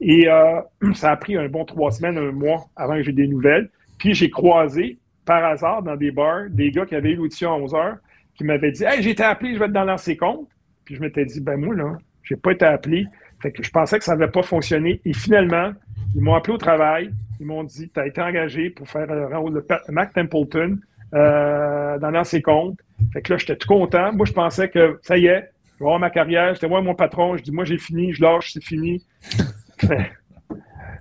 Et 0.00 0.28
euh, 0.28 0.60
ça 0.94 1.12
a 1.12 1.16
pris 1.16 1.36
un 1.36 1.48
bon 1.48 1.64
trois 1.64 1.90
semaines, 1.90 2.18
un 2.18 2.32
mois 2.32 2.66
avant 2.76 2.94
que 2.94 3.02
j'ai 3.02 3.12
des 3.12 3.26
nouvelles. 3.26 3.70
Puis 3.98 4.14
j'ai 4.14 4.30
croisé, 4.30 4.98
par 5.24 5.44
hasard, 5.44 5.82
dans 5.82 5.96
des 5.96 6.10
bars, 6.10 6.44
des 6.50 6.70
gars 6.70 6.86
qui 6.86 6.94
avaient 6.94 7.12
eu 7.12 7.16
l'audition 7.16 7.52
à 7.52 7.56
11 7.56 7.72
h, 7.72 7.96
qui 8.36 8.44
m'avaient 8.44 8.70
dit 8.70 8.84
Hey, 8.84 9.02
j'ai 9.02 9.10
été 9.10 9.22
appelé, 9.22 9.54
je 9.54 9.58
vais 9.58 9.66
être 9.66 9.72
dans 9.72 9.84
l'ancien 9.84 10.14
compte. 10.14 10.48
Puis 10.86 10.94
je 10.94 11.00
m'étais 11.00 11.24
dit, 11.24 11.40
ben 11.40 11.56
moi, 11.58 11.74
là, 11.74 11.98
j'ai 12.22 12.36
pas 12.36 12.52
été 12.52 12.64
appelé. 12.64 13.06
Fait 13.42 13.52
que 13.52 13.62
je 13.62 13.70
pensais 13.70 13.98
que 13.98 14.04
ça 14.04 14.16
n'avait 14.16 14.30
pas 14.30 14.42
fonctionné. 14.42 15.00
Et 15.04 15.12
finalement, 15.12 15.72
ils 16.14 16.22
m'ont 16.22 16.34
appelé 16.34 16.54
au 16.54 16.58
travail. 16.58 17.10
Ils 17.40 17.46
m'ont 17.46 17.64
dit, 17.64 17.90
tu 17.92 18.00
as 18.00 18.06
été 18.06 18.22
engagé 18.22 18.70
pour 18.70 18.88
faire 18.88 19.06
le 19.06 19.36
rôle 19.36 19.52
de 19.52 19.66
Mac 19.88 20.14
Templeton 20.14 20.78
euh, 21.12 21.98
dans 21.98 22.10
l'ancien 22.10 22.40
compte. 22.40 22.78
Fait 23.12 23.20
que 23.20 23.32
là, 23.32 23.38
j'étais 23.38 23.56
tout 23.56 23.68
content. 23.68 24.12
Moi, 24.12 24.26
je 24.26 24.32
pensais 24.32 24.70
que 24.70 24.98
ça 25.02 25.18
y 25.18 25.26
est, 25.26 25.50
je 25.76 25.84
vais 25.84 25.86
avoir 25.86 25.98
ma 25.98 26.10
carrière. 26.10 26.54
J'étais 26.54 26.68
moi 26.68 26.80
mon 26.80 26.94
patron. 26.94 27.36
Je 27.36 27.42
dis, 27.42 27.52
moi, 27.52 27.64
j'ai 27.64 27.78
fini, 27.78 28.12
je 28.12 28.22
lâche, 28.22 28.52
c'est 28.52 28.64
fini. 28.64 29.04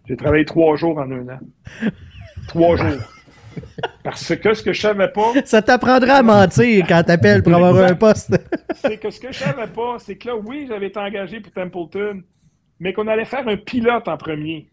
j'ai 0.06 0.18
travaillé 0.18 0.44
trois 0.44 0.76
jours 0.76 0.98
en 0.98 1.10
un 1.10 1.30
an. 1.30 1.40
Trois 2.48 2.76
jours. 2.78 3.02
Parce 4.04 4.36
que 4.36 4.54
ce 4.54 4.62
que 4.62 4.74
je 4.74 4.82
savais 4.82 5.08
pas. 5.08 5.32
Ça 5.46 5.62
t'apprendra 5.62 6.16
à 6.16 6.24
mentir 6.24 6.86
quand 6.88 7.04
t'appelles 7.04 7.42
pour 7.42 7.56
avoir 7.56 7.90
un 7.90 7.96
poste. 7.96 8.36
c'est 8.76 8.98
que 8.98 9.10
ce 9.10 9.20
que 9.20 9.32
je 9.32 9.40
savais 9.40 9.68
pas, 9.68 9.96
c'est 10.00 10.18
que 10.18 10.28
là, 10.28 10.36
oui, 10.36 10.66
j'avais 10.68 10.88
été 10.88 11.00
engagé 11.00 11.40
pour 11.40 11.54
Templeton, 11.54 12.22
mais 12.82 12.92
qu'on 12.92 13.08
allait 13.08 13.24
faire 13.24 13.48
un 13.48 13.56
pilote 13.56 14.10
en 14.10 14.18
premier. 14.18 14.68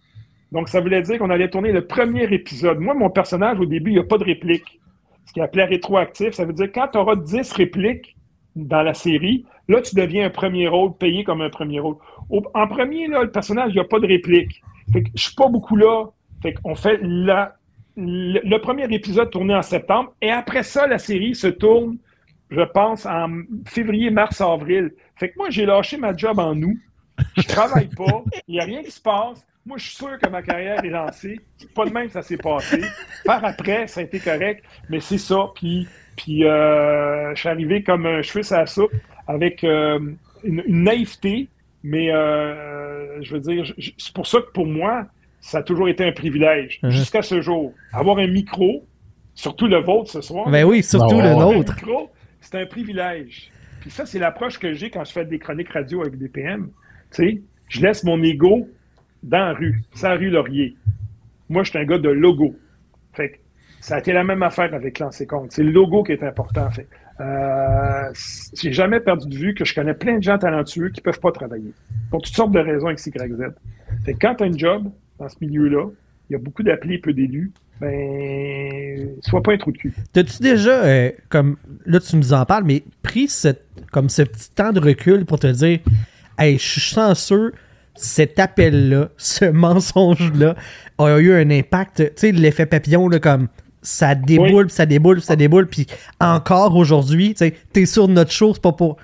Donc, 0.50 0.68
ça 0.68 0.80
voulait 0.80 1.00
dire 1.00 1.18
qu'on 1.18 1.30
allait 1.30 1.48
tourner 1.48 1.70
le 1.70 1.86
premier 1.86 2.24
épisode. 2.24 2.80
Moi, 2.80 2.94
mon 2.94 3.08
personnage, 3.08 3.60
au 3.60 3.66
début, 3.66 3.92
il 3.92 3.94
n'y 3.94 4.00
a 4.00 4.04
pas 4.04 4.18
de 4.18 4.24
réplique. 4.24 4.80
Ce 5.26 5.32
qui 5.32 5.38
est 5.38 5.44
appelé 5.44 5.62
rétroactif, 5.64 6.34
ça 6.34 6.44
veut 6.44 6.52
dire 6.52 6.70
quand 6.74 6.88
tu 6.88 6.98
auras 6.98 7.14
10 7.14 7.52
répliques 7.52 8.16
dans 8.56 8.82
la 8.82 8.92
série, 8.94 9.46
là, 9.68 9.80
tu 9.80 9.94
deviens 9.94 10.26
un 10.26 10.30
premier 10.30 10.68
rôle, 10.68 10.96
payé 10.96 11.24
comme 11.24 11.40
un 11.40 11.50
premier 11.50 11.80
rôle. 11.80 11.96
en 12.30 12.66
premier, 12.68 13.06
le 13.06 13.30
personnage, 13.30 13.70
il 13.70 13.74
n'y 13.74 13.80
a 13.80 13.84
pas 13.84 14.00
de 14.00 14.06
réplique. 14.06 14.62
Fait 14.92 15.02
que 15.02 15.10
je 15.14 15.22
suis 15.22 15.34
pas 15.34 15.48
beaucoup 15.48 15.76
là. 15.76 16.06
Fait 16.42 16.54
fait 16.76 16.98
le, 17.02 18.58
premier 18.58 18.92
épisode 18.92 19.30
tourné 19.30 19.54
en 19.54 19.62
septembre. 19.62 20.12
Et 20.20 20.30
après 20.30 20.62
ça, 20.62 20.86
la 20.86 20.98
série 20.98 21.34
se 21.34 21.46
tourne, 21.46 21.98
je 22.50 22.62
pense, 22.62 23.06
en 23.06 23.28
février, 23.66 24.10
mars, 24.10 24.40
avril. 24.40 24.92
Fait 25.16 25.30
que 25.30 25.38
moi, 25.38 25.50
j'ai 25.50 25.66
lâché 25.66 25.96
ma 25.96 26.16
job 26.16 26.38
en 26.38 26.56
août. 26.60 26.78
Je 27.36 27.46
travaille 27.46 27.88
pas. 27.88 28.24
Il 28.48 28.54
n'y 28.54 28.60
a 28.60 28.64
rien 28.64 28.82
qui 28.82 28.90
se 28.90 29.00
passe. 29.00 29.46
Moi, 29.64 29.78
je 29.78 29.84
suis 29.84 29.96
sûr 29.96 30.18
que 30.18 30.28
ma 30.28 30.42
carrière 30.42 30.84
est 30.84 30.88
lancée. 30.88 31.38
C'est 31.56 31.72
pas 31.72 31.84
de 31.84 31.90
même 31.90 32.06
que 32.06 32.12
ça 32.12 32.22
s'est 32.22 32.36
passé. 32.36 32.82
Par 33.24 33.44
après, 33.44 33.86
ça 33.86 34.00
a 34.00 34.02
été 34.02 34.18
correct. 34.18 34.64
Mais 34.88 34.98
c'est 34.98 35.18
ça. 35.18 35.50
Puis, 35.54 35.86
puis 36.16 36.44
euh, 36.44 37.32
je 37.34 37.40
suis 37.40 37.48
arrivé 37.48 37.84
comme 37.84 38.06
un 38.06 38.22
cheveu 38.22 38.42
à 38.52 38.60
la 38.60 38.66
soupe 38.66 38.92
avec 39.26 39.64
euh, 39.64 39.98
une, 40.44 40.62
naïveté. 40.66 41.48
Mais 41.84 42.12
euh, 42.12 43.20
je 43.22 43.34
veux 43.34 43.40
dire, 43.40 43.72
c'est 43.98 44.14
pour 44.14 44.26
ça 44.26 44.38
que 44.40 44.52
pour 44.52 44.66
moi, 44.66 45.06
ça 45.40 45.58
a 45.58 45.62
toujours 45.62 45.88
été 45.88 46.04
un 46.04 46.12
privilège, 46.12 46.78
mhm. 46.82 46.90
jusqu'à 46.90 47.22
ce 47.22 47.40
jour. 47.40 47.72
Avoir 47.92 48.18
un 48.18 48.28
micro, 48.28 48.86
surtout 49.34 49.66
le 49.66 49.78
vôtre 49.78 50.10
ce 50.10 50.20
soir. 50.20 50.48
Ben 50.48 50.64
oui, 50.64 50.82
surtout 50.82 51.20
le 51.20 51.34
nôtre. 51.34 51.74
c'est 52.40 52.60
un 52.60 52.66
privilège. 52.66 53.50
Puis 53.80 53.90
ça, 53.90 54.06
c'est 54.06 54.20
l'approche 54.20 54.58
que 54.58 54.72
j'ai 54.74 54.90
quand 54.90 55.04
je 55.04 55.12
fais 55.12 55.24
des 55.24 55.40
chroniques 55.40 55.70
radio 55.70 56.02
avec 56.02 56.16
des 56.16 56.28
PM. 56.28 56.70
Tu 57.12 57.24
sais, 57.24 57.42
je 57.68 57.80
laisse 57.80 58.04
mon 58.04 58.22
ego 58.22 58.68
dans 59.24 59.38
la 59.38 59.52
rue, 59.54 59.82
sans 59.94 60.16
rue 60.16 60.30
Laurier. 60.30 60.76
Moi, 61.48 61.64
je 61.64 61.70
suis 61.70 61.78
un 61.78 61.84
gars 61.84 61.98
de 61.98 62.08
logo. 62.08 62.54
Fait 63.12 63.30
que 63.30 63.36
ça 63.80 63.96
a 63.96 63.98
été 63.98 64.12
la 64.12 64.22
même 64.22 64.42
affaire 64.44 64.72
avec 64.72 65.00
Lancé 65.00 65.26
Compte. 65.26 65.50
C'est 65.50 65.64
le 65.64 65.72
logo 65.72 66.04
qui 66.04 66.12
est 66.12 66.22
important. 66.22 66.70
Fait. 66.70 66.86
Euh, 67.20 68.12
j'ai 68.54 68.72
jamais 68.72 69.00
perdu 69.00 69.28
de 69.28 69.36
vue 69.36 69.54
que 69.54 69.64
je 69.64 69.74
connais 69.74 69.94
plein 69.94 70.18
de 70.18 70.22
gens 70.22 70.38
talentueux 70.38 70.90
qui 70.90 71.00
peuvent 71.00 71.20
pas 71.20 71.32
travailler. 71.32 71.72
Pour 72.10 72.22
toutes 72.22 72.34
sortes 72.34 72.52
de 72.52 72.58
raisons 72.58 72.90
X, 72.90 73.06
Y, 73.06 73.36
Z. 73.36 73.42
Fait 74.04 74.14
que 74.14 74.18
quand 74.18 74.34
tu 74.36 74.44
as 74.44 74.46
un 74.46 74.56
job, 74.56 74.90
dans 75.18 75.28
ce 75.28 75.36
milieu-là, 75.40 75.88
il 76.28 76.32
y 76.32 76.36
a 76.36 76.38
beaucoup 76.38 76.62
d'appelés, 76.62 76.98
peu 76.98 77.12
d'élus, 77.12 77.52
ben, 77.80 79.10
sois 79.22 79.42
pas 79.42 79.52
un 79.52 79.58
trou 79.58 79.72
de 79.72 79.78
cul. 79.78 79.94
T'as-tu 80.12 80.42
déjà, 80.42 80.84
euh, 80.84 81.10
comme 81.28 81.56
là 81.84 82.00
tu 82.00 82.16
nous 82.16 82.32
en 82.32 82.44
parles, 82.46 82.64
mais 82.64 82.84
pris 83.02 83.28
cette, 83.28 83.64
comme 83.90 84.08
ce 84.08 84.22
petit 84.22 84.50
temps 84.50 84.72
de 84.72 84.80
recul 84.80 85.24
pour 85.24 85.38
te 85.38 85.48
dire, 85.48 85.80
hey, 86.38 86.58
je 86.58 86.64
suis 86.64 86.80
chanceux, 86.80 87.52
cet 87.94 88.38
appel-là, 88.38 89.10
ce 89.16 89.44
mensonge-là 89.50 90.54
a 90.98 91.18
eu 91.18 91.32
un 91.32 91.50
impact, 91.50 91.96
tu 91.96 92.12
sais, 92.16 92.32
l'effet 92.32 92.66
papillon, 92.66 93.08
là, 93.08 93.18
comme 93.18 93.48
ça 93.82 94.14
déboule, 94.14 94.70
ça 94.70 94.86
déboule, 94.86 95.20
ça 95.20 95.36
déboule, 95.36 95.66
puis 95.66 95.86
encore 96.20 96.76
aujourd'hui, 96.76 97.34
tu 97.34 97.52
t'es 97.72 97.86
sur 97.86 98.08
notre 98.08 98.30
chose, 98.30 98.58
pas 98.58 98.72
pour 98.72 98.96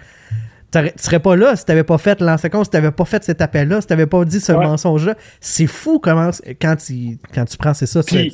tu 0.70 0.80
serais 0.96 1.20
pas 1.20 1.34
là 1.34 1.56
si 1.56 1.64
t'avais 1.64 1.84
pas 1.84 1.96
fait 1.98 2.20
l'ancien 2.20 2.50
si 2.62 2.70
t'avais 2.70 2.90
pas 2.90 3.04
fait 3.04 3.24
cet 3.24 3.40
appel-là, 3.40 3.80
si 3.80 3.86
t'avais 3.86 4.06
pas 4.06 4.24
dit 4.24 4.40
ce 4.40 4.52
mensonge-là. 4.52 5.14
C'est 5.40 5.66
fou 5.66 5.98
comment, 5.98 6.30
quand 6.60 6.76
tu, 6.76 7.18
quand 7.34 7.44
tu 7.44 7.56
prends, 7.56 7.74
c'est 7.74 7.86
ça. 7.86 8.02
Puis, 8.02 8.32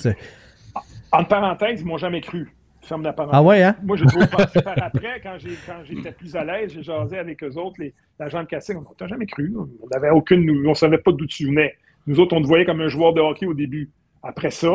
en 1.12 1.24
parenthèse, 1.24 1.80
ils 1.80 1.86
m'ont 1.86 1.96
jamais 1.96 2.20
cru. 2.20 2.52
Ferme 2.82 3.02
la 3.02 3.12
parenthèse. 3.12 3.38
Ah 3.38 3.42
ouais, 3.42 3.62
hein? 3.62 3.76
Moi, 3.82 3.96
j'ai 3.96 4.04
trouvé 4.04 4.26
penser 4.26 4.60
par 4.64 4.74
après, 4.82 5.20
quand 5.22 5.36
j'étais 5.38 6.12
plus 6.12 6.34
à 6.36 6.44
l'aise, 6.44 6.72
j'ai 6.74 6.82
jasé 6.82 7.18
avec 7.18 7.42
eux 7.42 7.56
autres, 7.56 7.76
les, 7.78 7.94
l'agent 8.18 8.42
de 8.42 8.48
casting. 8.48 8.76
On 8.78 8.94
t'a 8.94 9.06
jamais 9.06 9.26
cru. 9.26 9.54
On 9.56 9.86
n'avait 9.92 10.10
aucune, 10.10 10.66
on 10.66 10.74
savait 10.74 10.98
pas 10.98 11.12
d'où 11.12 11.26
tu 11.26 11.46
venais. 11.46 11.74
Nous 12.06 12.20
autres, 12.20 12.36
on 12.36 12.42
te 12.42 12.46
voyait 12.46 12.66
comme 12.66 12.80
un 12.80 12.88
joueur 12.88 13.14
de 13.14 13.20
hockey 13.20 13.46
au 13.46 13.54
début. 13.54 13.90
Après 14.22 14.50
ça, 14.50 14.72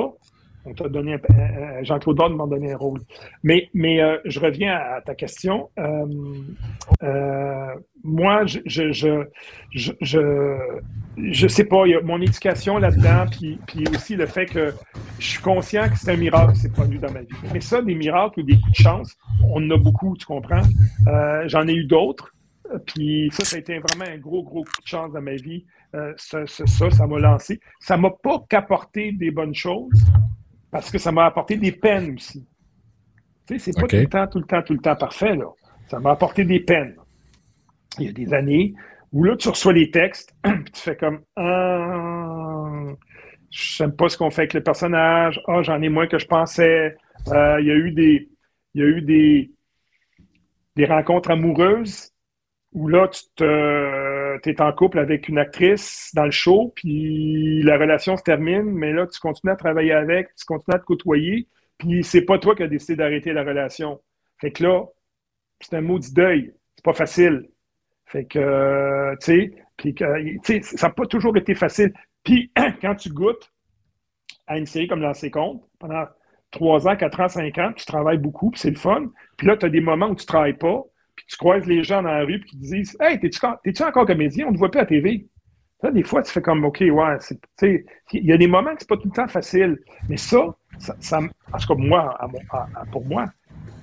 donné 0.89 1.13
un, 1.13 1.83
Jean-Claude 1.83 2.17
Van 2.17 2.29
m'a 2.29 2.45
donné 2.45 2.73
un 2.73 2.77
rôle. 2.77 3.01
Mais, 3.43 3.69
mais 3.73 4.01
euh, 4.01 4.17
je 4.25 4.39
reviens 4.39 4.75
à, 4.75 5.01
ta 5.01 5.15
question. 5.15 5.69
Euh, 5.79 6.05
euh, 7.03 7.73
moi, 8.03 8.45
je 8.45 8.59
je, 8.65 8.91
je, 9.71 9.91
je, 11.17 11.47
sais 11.47 11.63
pas, 11.65 11.85
il 11.85 11.91
y 11.91 11.95
a 11.95 12.01
mon 12.01 12.21
éducation 12.21 12.77
là-dedans, 12.77 13.25
puis, 13.29 13.59
aussi 13.93 14.15
le 14.15 14.25
fait 14.25 14.45
que 14.45 14.73
je 15.19 15.25
suis 15.25 15.41
conscient 15.41 15.89
que 15.89 15.97
c'est 15.97 16.11
un 16.11 16.17
miracle 16.17 16.53
qui 16.53 16.59
s'est 16.59 16.71
produit 16.71 16.99
dans 16.99 17.11
ma 17.11 17.21
vie. 17.21 17.27
Mais 17.53 17.61
ça, 17.61 17.81
des 17.81 17.95
miracles 17.95 18.41
ou 18.41 18.43
des 18.43 18.55
coups 18.55 18.77
de 18.77 18.83
chance, 18.83 19.17
on 19.43 19.65
en 19.65 19.71
a 19.71 19.77
beaucoup, 19.77 20.15
tu 20.17 20.25
comprends? 20.25 20.63
J'en 21.45 21.67
ai 21.67 21.73
eu 21.73 21.85
d'autres. 21.85 22.33
Puis 22.85 23.29
ça, 23.31 23.43
ça 23.45 23.55
a 23.55 23.59
été 23.59 23.79
vraiment 23.79 24.05
un 24.05 24.17
gros, 24.17 24.43
gros 24.43 24.63
coup 24.63 24.81
de 24.83 24.87
chance 24.87 25.11
dans 25.11 25.21
ma 25.21 25.35
vie. 25.35 25.65
ça, 26.17 26.45
ça 26.45 27.07
m'a 27.07 27.19
lancé. 27.19 27.59
Ça 27.79 27.97
m'a 27.97 28.11
pas 28.11 28.43
qu'apporté 28.47 29.11
des 29.11 29.31
bonnes 29.31 29.55
choses, 29.55 30.05
parce 30.71 30.91
que 30.91 30.97
ça 30.97 31.11
m'a 31.11 31.25
apporté 31.25 31.57
des 31.57 31.71
peines 31.71 32.15
aussi. 32.15 32.47
Tu 33.47 33.59
sais, 33.59 33.71
c'est 33.71 33.81
pas 33.81 33.87
tout 33.87 33.95
le 33.95 34.07
temps, 34.07 34.27
tout 34.27 34.39
le 34.39 34.45
temps, 34.45 34.61
tout 34.61 34.73
le 34.73 34.79
temps 34.79 34.95
parfait, 34.95 35.35
là. 35.35 35.45
Ça 35.87 35.99
m'a 35.99 36.11
apporté 36.11 36.45
des 36.45 36.59
peines. 36.59 36.95
Il 37.97 38.05
y 38.05 38.09
a 38.09 38.11
des 38.11 38.33
années 38.33 38.73
où 39.11 39.23
là, 39.23 39.35
tu 39.35 39.49
reçois 39.49 39.73
les 39.73 39.89
textes, 39.89 40.35
puis 40.43 40.71
tu 40.71 40.81
fais 40.81 40.95
comme 40.95 41.21
ah, 41.35 42.85
je 43.49 43.83
n'aime 43.83 43.95
pas 43.95 44.09
ce 44.09 44.17
qu'on 44.17 44.29
fait 44.29 44.41
avec 44.41 44.53
le 44.53 44.61
personnage, 44.61 45.41
ah, 45.47 45.63
j'en 45.63 45.81
ai 45.81 45.89
moins 45.89 46.07
que 46.07 46.19
je 46.19 46.27
pensais. 46.27 46.95
Euh, 47.29 47.59
il 47.59 47.67
y 47.67 47.71
a 47.71 47.75
eu 47.75 47.91
des. 47.91 48.29
Il 48.75 48.81
y 48.81 48.83
a 48.83 48.87
eu 48.87 49.01
des, 49.01 49.51
des 50.75 50.85
rencontres 50.85 51.31
amoureuses 51.31 52.13
où 52.73 52.87
là, 52.87 53.07
tu 53.07 53.23
te, 53.35 53.43
es 54.45 54.61
en 54.61 54.71
couple 54.71 54.99
avec 54.99 55.27
une 55.27 55.37
actrice 55.37 56.11
dans 56.13 56.25
le 56.25 56.31
show, 56.31 56.71
puis 56.75 57.61
la 57.63 57.77
relation 57.77 58.15
se 58.17 58.23
termine, 58.23 58.63
mais 58.63 58.93
là, 58.93 59.07
tu 59.07 59.19
continues 59.19 59.51
à 59.51 59.55
travailler 59.55 59.93
avec, 59.93 60.33
tu 60.35 60.45
continues 60.45 60.75
à 60.75 60.79
te 60.79 60.85
côtoyer, 60.85 61.47
puis 61.77 62.03
c'est 62.03 62.23
pas 62.23 62.37
toi 62.37 62.55
qui 62.55 62.63
as 62.63 62.67
décidé 62.67 62.95
d'arrêter 62.95 63.33
la 63.33 63.43
relation. 63.43 63.99
Fait 64.39 64.51
que 64.51 64.63
là, 64.63 64.85
c'est 65.61 65.75
un 65.75 65.81
maudit 65.81 66.13
deuil. 66.13 66.53
C'est 66.75 66.85
pas 66.85 66.93
facile. 66.93 67.49
Fait 68.05 68.25
que, 68.25 68.39
euh, 68.39 69.15
tu 69.21 69.53
tu 69.77 69.93
sais, 70.43 70.61
ça 70.61 70.87
n'a 70.87 70.93
pas 70.93 71.05
toujours 71.05 71.37
été 71.37 71.53
facile. 71.53 71.93
Puis, 72.23 72.51
quand 72.81 72.95
tu 72.95 73.09
goûtes 73.09 73.51
à 74.47 74.57
une 74.57 74.65
série 74.65 74.87
comme 74.87 75.01
Lancer 75.01 75.29
Compte, 75.29 75.63
pendant 75.79 76.05
3 76.51 76.87
ans, 76.87 76.95
4 76.95 77.19
ans, 77.19 77.27
5 77.29 77.57
ans, 77.59 77.73
tu 77.75 77.85
travailles 77.85 78.17
beaucoup, 78.17 78.51
puis 78.51 78.59
c'est 78.59 78.71
le 78.71 78.77
fun. 78.77 79.07
Puis 79.37 79.47
là, 79.47 79.55
tu 79.57 79.65
as 79.65 79.69
des 79.69 79.81
moments 79.81 80.07
où 80.07 80.15
tu 80.15 80.25
travailles 80.25 80.57
pas, 80.57 80.83
puis 81.19 81.25
tu 81.27 81.35
croises 81.35 81.65
les 81.65 81.83
gens 81.83 82.01
dans 82.01 82.11
la 82.11 82.23
rue, 82.23 82.39
puis 82.39 82.51
qui 82.51 82.57
disent 82.57 82.97
Hey, 83.01 83.19
t'es-tu 83.19 83.83
encore 83.83 84.05
comédien? 84.05 84.45
On 84.47 84.51
ne 84.51 84.53
te 84.53 84.59
voit 84.59 84.71
plus 84.71 84.79
à 84.79 84.85
TV. 84.85 85.27
Là, 85.83 85.91
des 85.91 86.03
fois, 86.03 86.21
tu 86.23 86.31
fais 86.31 86.41
comme 86.41 86.63
OK, 86.63 86.79
ouais, 86.81 87.17
il 88.13 88.25
y 88.25 88.31
a 88.31 88.37
des 88.37 88.47
moments 88.47 88.73
que 88.73 88.79
c'est 88.79 88.89
pas 88.89 88.97
tout 88.97 89.07
le 89.07 89.13
temps 89.13 89.27
facile. 89.27 89.77
Mais 90.09 90.17
ça, 90.17 90.55
ça, 90.77 90.95
ça 90.99 91.19
en 91.19 91.57
tout 91.57 91.67
cas, 91.67 91.75
moi, 91.75 92.17
pour 92.91 93.05
moi, 93.05 93.25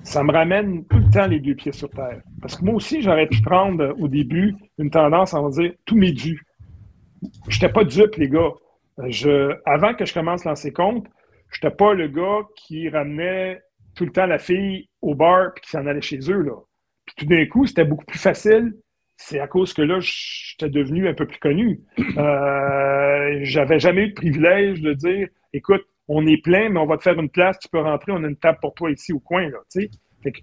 ça 0.03 0.23
me 0.23 0.31
ramène 0.31 0.85
tout 0.85 0.97
le 0.97 1.09
temps 1.11 1.27
les 1.27 1.39
deux 1.39 1.55
pieds 1.55 1.71
sur 1.73 1.89
terre. 1.89 2.21
Parce 2.41 2.55
que 2.55 2.63
moi 2.63 2.75
aussi, 2.75 3.01
j'aurais 3.01 3.27
pu 3.27 3.41
prendre 3.41 3.83
euh, 3.83 3.93
au 3.99 4.07
début 4.07 4.55
une 4.77 4.89
tendance 4.89 5.33
à 5.33 5.41
dire 5.49 5.73
tout 5.85 5.95
m'est 5.95 6.13
dû. 6.13 6.41
Je 7.49 7.55
n'étais 7.55 7.69
pas 7.69 7.83
dupe, 7.83 8.15
les 8.15 8.29
gars. 8.29 8.53
Je, 9.07 9.53
avant 9.65 9.93
que 9.93 10.05
je 10.05 10.13
commence 10.13 10.45
à 10.45 10.49
lancer 10.49 10.71
compte, 10.71 11.05
je 11.49 11.57
n'étais 11.57 11.75
pas 11.75 11.93
le 11.93 12.07
gars 12.07 12.41
qui 12.55 12.89
ramenait 12.89 13.61
tout 13.95 14.05
le 14.05 14.11
temps 14.11 14.27
la 14.27 14.37
fille 14.37 14.87
au 15.01 15.15
bar 15.15 15.47
et 15.55 15.59
qui 15.59 15.69
s'en 15.69 15.85
allait 15.85 16.01
chez 16.01 16.19
eux. 16.29 16.41
Là. 16.41 16.53
Tout 17.17 17.25
d'un 17.25 17.45
coup, 17.45 17.65
c'était 17.65 17.85
beaucoup 17.85 18.05
plus 18.05 18.19
facile. 18.19 18.73
C'est 19.17 19.39
à 19.39 19.47
cause 19.47 19.73
que 19.73 19.81
là, 19.81 19.97
j'étais 19.99 20.69
devenu 20.69 21.07
un 21.07 21.13
peu 21.13 21.25
plus 21.25 21.39
connu. 21.39 21.81
Euh, 22.17 23.39
J'avais 23.41 23.79
jamais 23.79 24.03
eu 24.03 24.09
de 24.09 24.13
privilège 24.13 24.81
de 24.81 24.93
dire 24.93 25.27
écoute, 25.53 25.83
on 26.07 26.25
est 26.25 26.41
plein, 26.41 26.69
mais 26.69 26.79
on 26.79 26.85
va 26.85 26.97
te 26.97 27.03
faire 27.03 27.19
une 27.19 27.29
place, 27.29 27.59
tu 27.59 27.67
peux 27.69 27.79
rentrer, 27.79 28.11
on 28.11 28.23
a 28.23 28.27
une 28.27 28.37
table 28.37 28.59
pour 28.61 28.73
toi 28.73 28.91
ici 28.91 29.13
au 29.13 29.19
coin. 29.19 29.49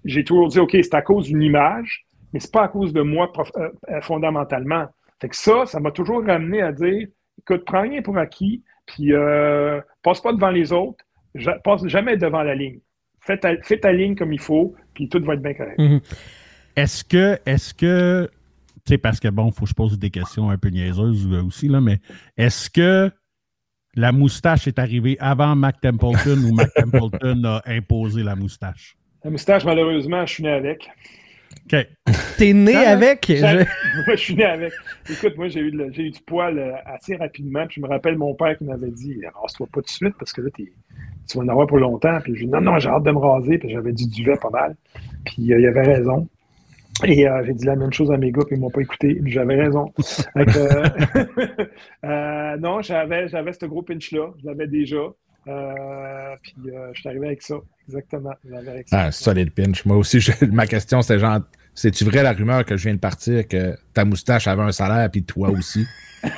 J'ai 0.04 0.24
toujours 0.24 0.48
dit, 0.48 0.58
OK, 0.58 0.72
c'est 0.72 0.94
à 0.94 1.02
cause 1.02 1.26
d'une 1.26 1.42
image, 1.42 2.04
mais 2.32 2.40
c'est 2.40 2.52
pas 2.52 2.64
à 2.64 2.68
cause 2.68 2.92
de 2.92 3.02
moi 3.02 3.32
euh, 3.56 3.68
euh, 3.90 4.00
fondamentalement. 4.02 4.86
Fait 5.20 5.28
que 5.28 5.36
ça, 5.36 5.66
ça 5.66 5.80
m'a 5.80 5.90
toujours 5.90 6.24
ramené 6.24 6.60
à 6.60 6.72
dire, 6.72 7.08
écoute, 7.38 7.64
prends 7.64 7.82
rien 7.82 8.02
pour 8.02 8.18
acquis, 8.18 8.62
puis 8.86 9.12
euh, 9.12 9.80
passe 10.02 10.20
pas 10.20 10.32
devant 10.32 10.50
les 10.50 10.72
autres, 10.72 11.04
passe 11.62 11.86
jamais 11.86 12.16
devant 12.16 12.42
la 12.42 12.54
ligne. 12.54 12.80
Fais 13.20 13.38
ta, 13.38 13.92
ligne 13.92 14.16
comme 14.16 14.34
il 14.34 14.40
faut, 14.40 14.74
puis 14.92 15.08
tout 15.08 15.22
va 15.24 15.34
être 15.34 15.42
bien 15.42 15.54
correct. 15.54 15.78
Mm-hmm. 15.78 16.02
Est-ce 16.76 17.04
que, 17.04 17.38
est-ce 17.46 17.72
que, 17.72 18.28
tu 18.84 18.94
sais, 18.94 18.98
parce 18.98 19.20
que 19.20 19.28
bon, 19.28 19.48
il 19.48 19.52
faut 19.52 19.64
que 19.64 19.70
je 19.70 19.74
pose 19.74 19.98
des 19.98 20.10
questions 20.10 20.50
un 20.50 20.58
peu 20.58 20.68
niaiseuses 20.68 21.26
aussi, 21.44 21.68
là, 21.68 21.80
mais 21.80 22.00
est-ce 22.36 22.68
que 22.68 23.10
la 23.96 24.12
moustache 24.12 24.66
est 24.66 24.78
arrivée 24.78 25.16
avant 25.20 25.54
Mac 25.54 25.80
Templeton 25.80 26.38
ou 26.48 26.54
Mac 26.54 26.72
Templeton 26.76 27.44
a 27.44 27.62
imposé 27.66 28.22
la 28.22 28.34
moustache? 28.34 28.96
La 29.22 29.30
moustache, 29.30 29.64
malheureusement, 29.64 30.26
je 30.26 30.34
suis 30.34 30.42
né 30.42 30.50
avec. 30.50 30.90
OK. 31.66 31.86
T'es 32.36 32.52
né 32.52 32.74
avec? 32.74 33.26
Je... 33.28 33.42
Moi, 34.06 34.16
je 34.16 34.16
suis 34.16 34.34
né 34.34 34.44
avec. 34.44 34.72
Écoute, 35.08 35.36
moi, 35.36 35.48
j'ai 35.48 35.60
eu, 35.60 35.68
eu, 35.70 36.10
du 36.10 36.20
poil 36.26 36.58
euh, 36.58 36.72
assez 36.84 37.16
rapidement. 37.16 37.66
Puis 37.66 37.76
je 37.76 37.80
me 37.80 37.88
rappelle 37.88 38.18
mon 38.18 38.34
père 38.34 38.58
qui 38.58 38.64
m'avait 38.64 38.90
dit 38.90 39.20
Rase-toi 39.34 39.66
pas 39.72 39.80
tout 39.80 39.86
de 39.86 39.88
suite 39.88 40.14
parce 40.18 40.32
que 40.32 40.42
là, 40.42 40.50
tu 40.54 40.68
vas 41.34 41.44
en 41.44 41.48
avoir 41.48 41.66
pour 41.66 41.78
longtemps. 41.78 42.18
Puis 42.22 42.34
je 42.34 42.44
dit 42.44 42.50
Non, 42.50 42.60
non, 42.60 42.78
j'ai 42.78 42.88
hâte 42.88 43.04
de 43.04 43.12
me 43.12 43.18
raser. 43.18 43.58
Puis 43.58 43.70
j'avais 43.70 43.92
du 43.92 44.06
duvet 44.08 44.36
pas 44.36 44.50
mal. 44.50 44.76
Puis 45.24 45.52
euh, 45.52 45.60
il 45.60 45.66
avait 45.66 45.82
raison. 45.82 46.28
Et 47.02 47.28
euh, 47.28 47.42
j'ai 47.44 47.54
dit 47.54 47.64
la 47.66 47.74
même 47.76 47.92
chose 47.92 48.12
à 48.12 48.16
mes 48.16 48.30
gars, 48.30 48.44
puis 48.46 48.56
ils 48.56 48.60
m'ont 48.60 48.70
pas 48.70 48.82
écouté. 48.82 49.20
J'avais 49.24 49.56
raison. 49.60 49.92
euh, 52.04 52.56
non, 52.58 52.82
j'avais, 52.82 53.28
j'avais 53.28 53.52
ce 53.52 53.66
gros 53.66 53.82
pinch-là. 53.82 54.32
Je 54.40 54.46
l'avais 54.46 54.68
déjà. 54.68 55.10
Euh, 55.46 56.36
puis 56.42 56.54
euh, 56.68 56.90
je 56.92 57.00
suis 57.00 57.08
arrivé 57.08 57.26
avec 57.26 57.42
ça. 57.42 57.56
Exactement. 57.88 58.34
Avec 58.54 58.88
ça. 58.88 59.06
Ah, 59.06 59.12
solide 59.12 59.50
pinch. 59.50 59.84
Moi 59.84 59.96
aussi, 59.96 60.18
ma 60.52 60.66
question, 60.66 61.02
c'est 61.02 61.18
genre, 61.18 61.40
c'est-tu 61.74 62.04
vrai 62.04 62.22
la 62.22 62.32
rumeur 62.32 62.64
que 62.64 62.76
je 62.76 62.84
viens 62.84 62.94
de 62.94 63.00
partir 63.00 63.46
que 63.48 63.76
ta 63.92 64.04
moustache 64.04 64.46
avait 64.46 64.62
un 64.62 64.72
salaire, 64.72 65.10
puis 65.10 65.24
toi 65.24 65.50
aussi? 65.50 65.84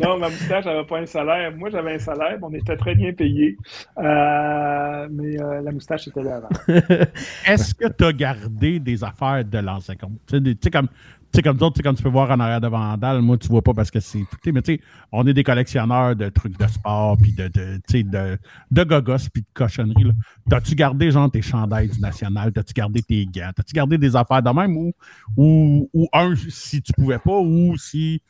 Non, 0.00 0.18
ma 0.18 0.28
moustache 0.28 0.64
n'avait 0.64 0.86
pas 0.86 0.98
un 1.00 1.06
salaire. 1.06 1.56
Moi, 1.56 1.70
j'avais 1.70 1.94
un 1.94 1.98
salaire, 1.98 2.38
on 2.42 2.52
était 2.54 2.76
très 2.76 2.94
bien 2.94 3.12
payés. 3.12 3.56
Euh, 3.98 5.08
mais 5.10 5.40
euh, 5.40 5.62
la 5.62 5.72
moustache 5.72 6.08
était 6.08 6.22
là 6.22 6.36
avant. 6.36 6.48
Est-ce 7.46 7.74
que 7.74 7.88
tu 7.88 8.04
as 8.04 8.12
gardé 8.12 8.78
des 8.78 9.04
affaires 9.04 9.44
de 9.44 9.58
l'ancien 9.58 9.96
compte? 9.96 10.18
Tu 10.26 10.56
sais, 10.62 10.70
comme, 10.70 10.88
tu 11.32 11.42
comme 11.42 11.56
d'autres, 11.56 11.82
comme 11.82 11.94
tu 11.94 12.02
peux 12.02 12.08
voir 12.08 12.30
en 12.30 12.40
arrière 12.40 12.60
de 12.60 12.68
Vandal, 12.68 13.20
moi, 13.20 13.36
tu 13.36 13.48
vois 13.48 13.62
pas 13.62 13.74
parce 13.74 13.90
que 13.90 14.00
c'est. 14.00 14.24
Mais 14.46 14.62
tu 14.62 14.74
sais, 14.74 14.80
on 15.12 15.26
est 15.26 15.34
des 15.34 15.44
collectionneurs 15.44 16.16
de 16.16 16.28
trucs 16.28 16.58
de 16.58 16.66
sport, 16.66 17.16
puis 17.20 17.32
de, 17.32 17.48
de, 17.48 17.80
de, 18.02 18.38
de 18.70 18.84
gogos, 18.84 19.28
puis 19.32 19.42
de 19.42 19.48
cochonneries. 19.54 20.12
T'as-tu 20.48 20.74
gardé, 20.74 21.10
genre, 21.10 21.30
tes 21.30 21.42
chandails 21.42 21.88
du 21.88 22.00
national? 22.00 22.52
T'as-tu 22.52 22.72
gardé 22.72 23.02
tes 23.02 23.26
gants? 23.26 23.50
T'as-tu 23.54 23.74
gardé 23.74 23.98
des 23.98 24.16
affaires 24.16 24.42
de 24.42 24.50
même? 24.50 24.76
Ou, 24.76 24.92
ou, 25.36 25.88
ou 25.92 26.08
un, 26.12 26.34
si 26.36 26.82
tu 26.82 26.92
pouvais 26.94 27.18
pas, 27.18 27.38
ou 27.38 27.76
si 27.76 28.22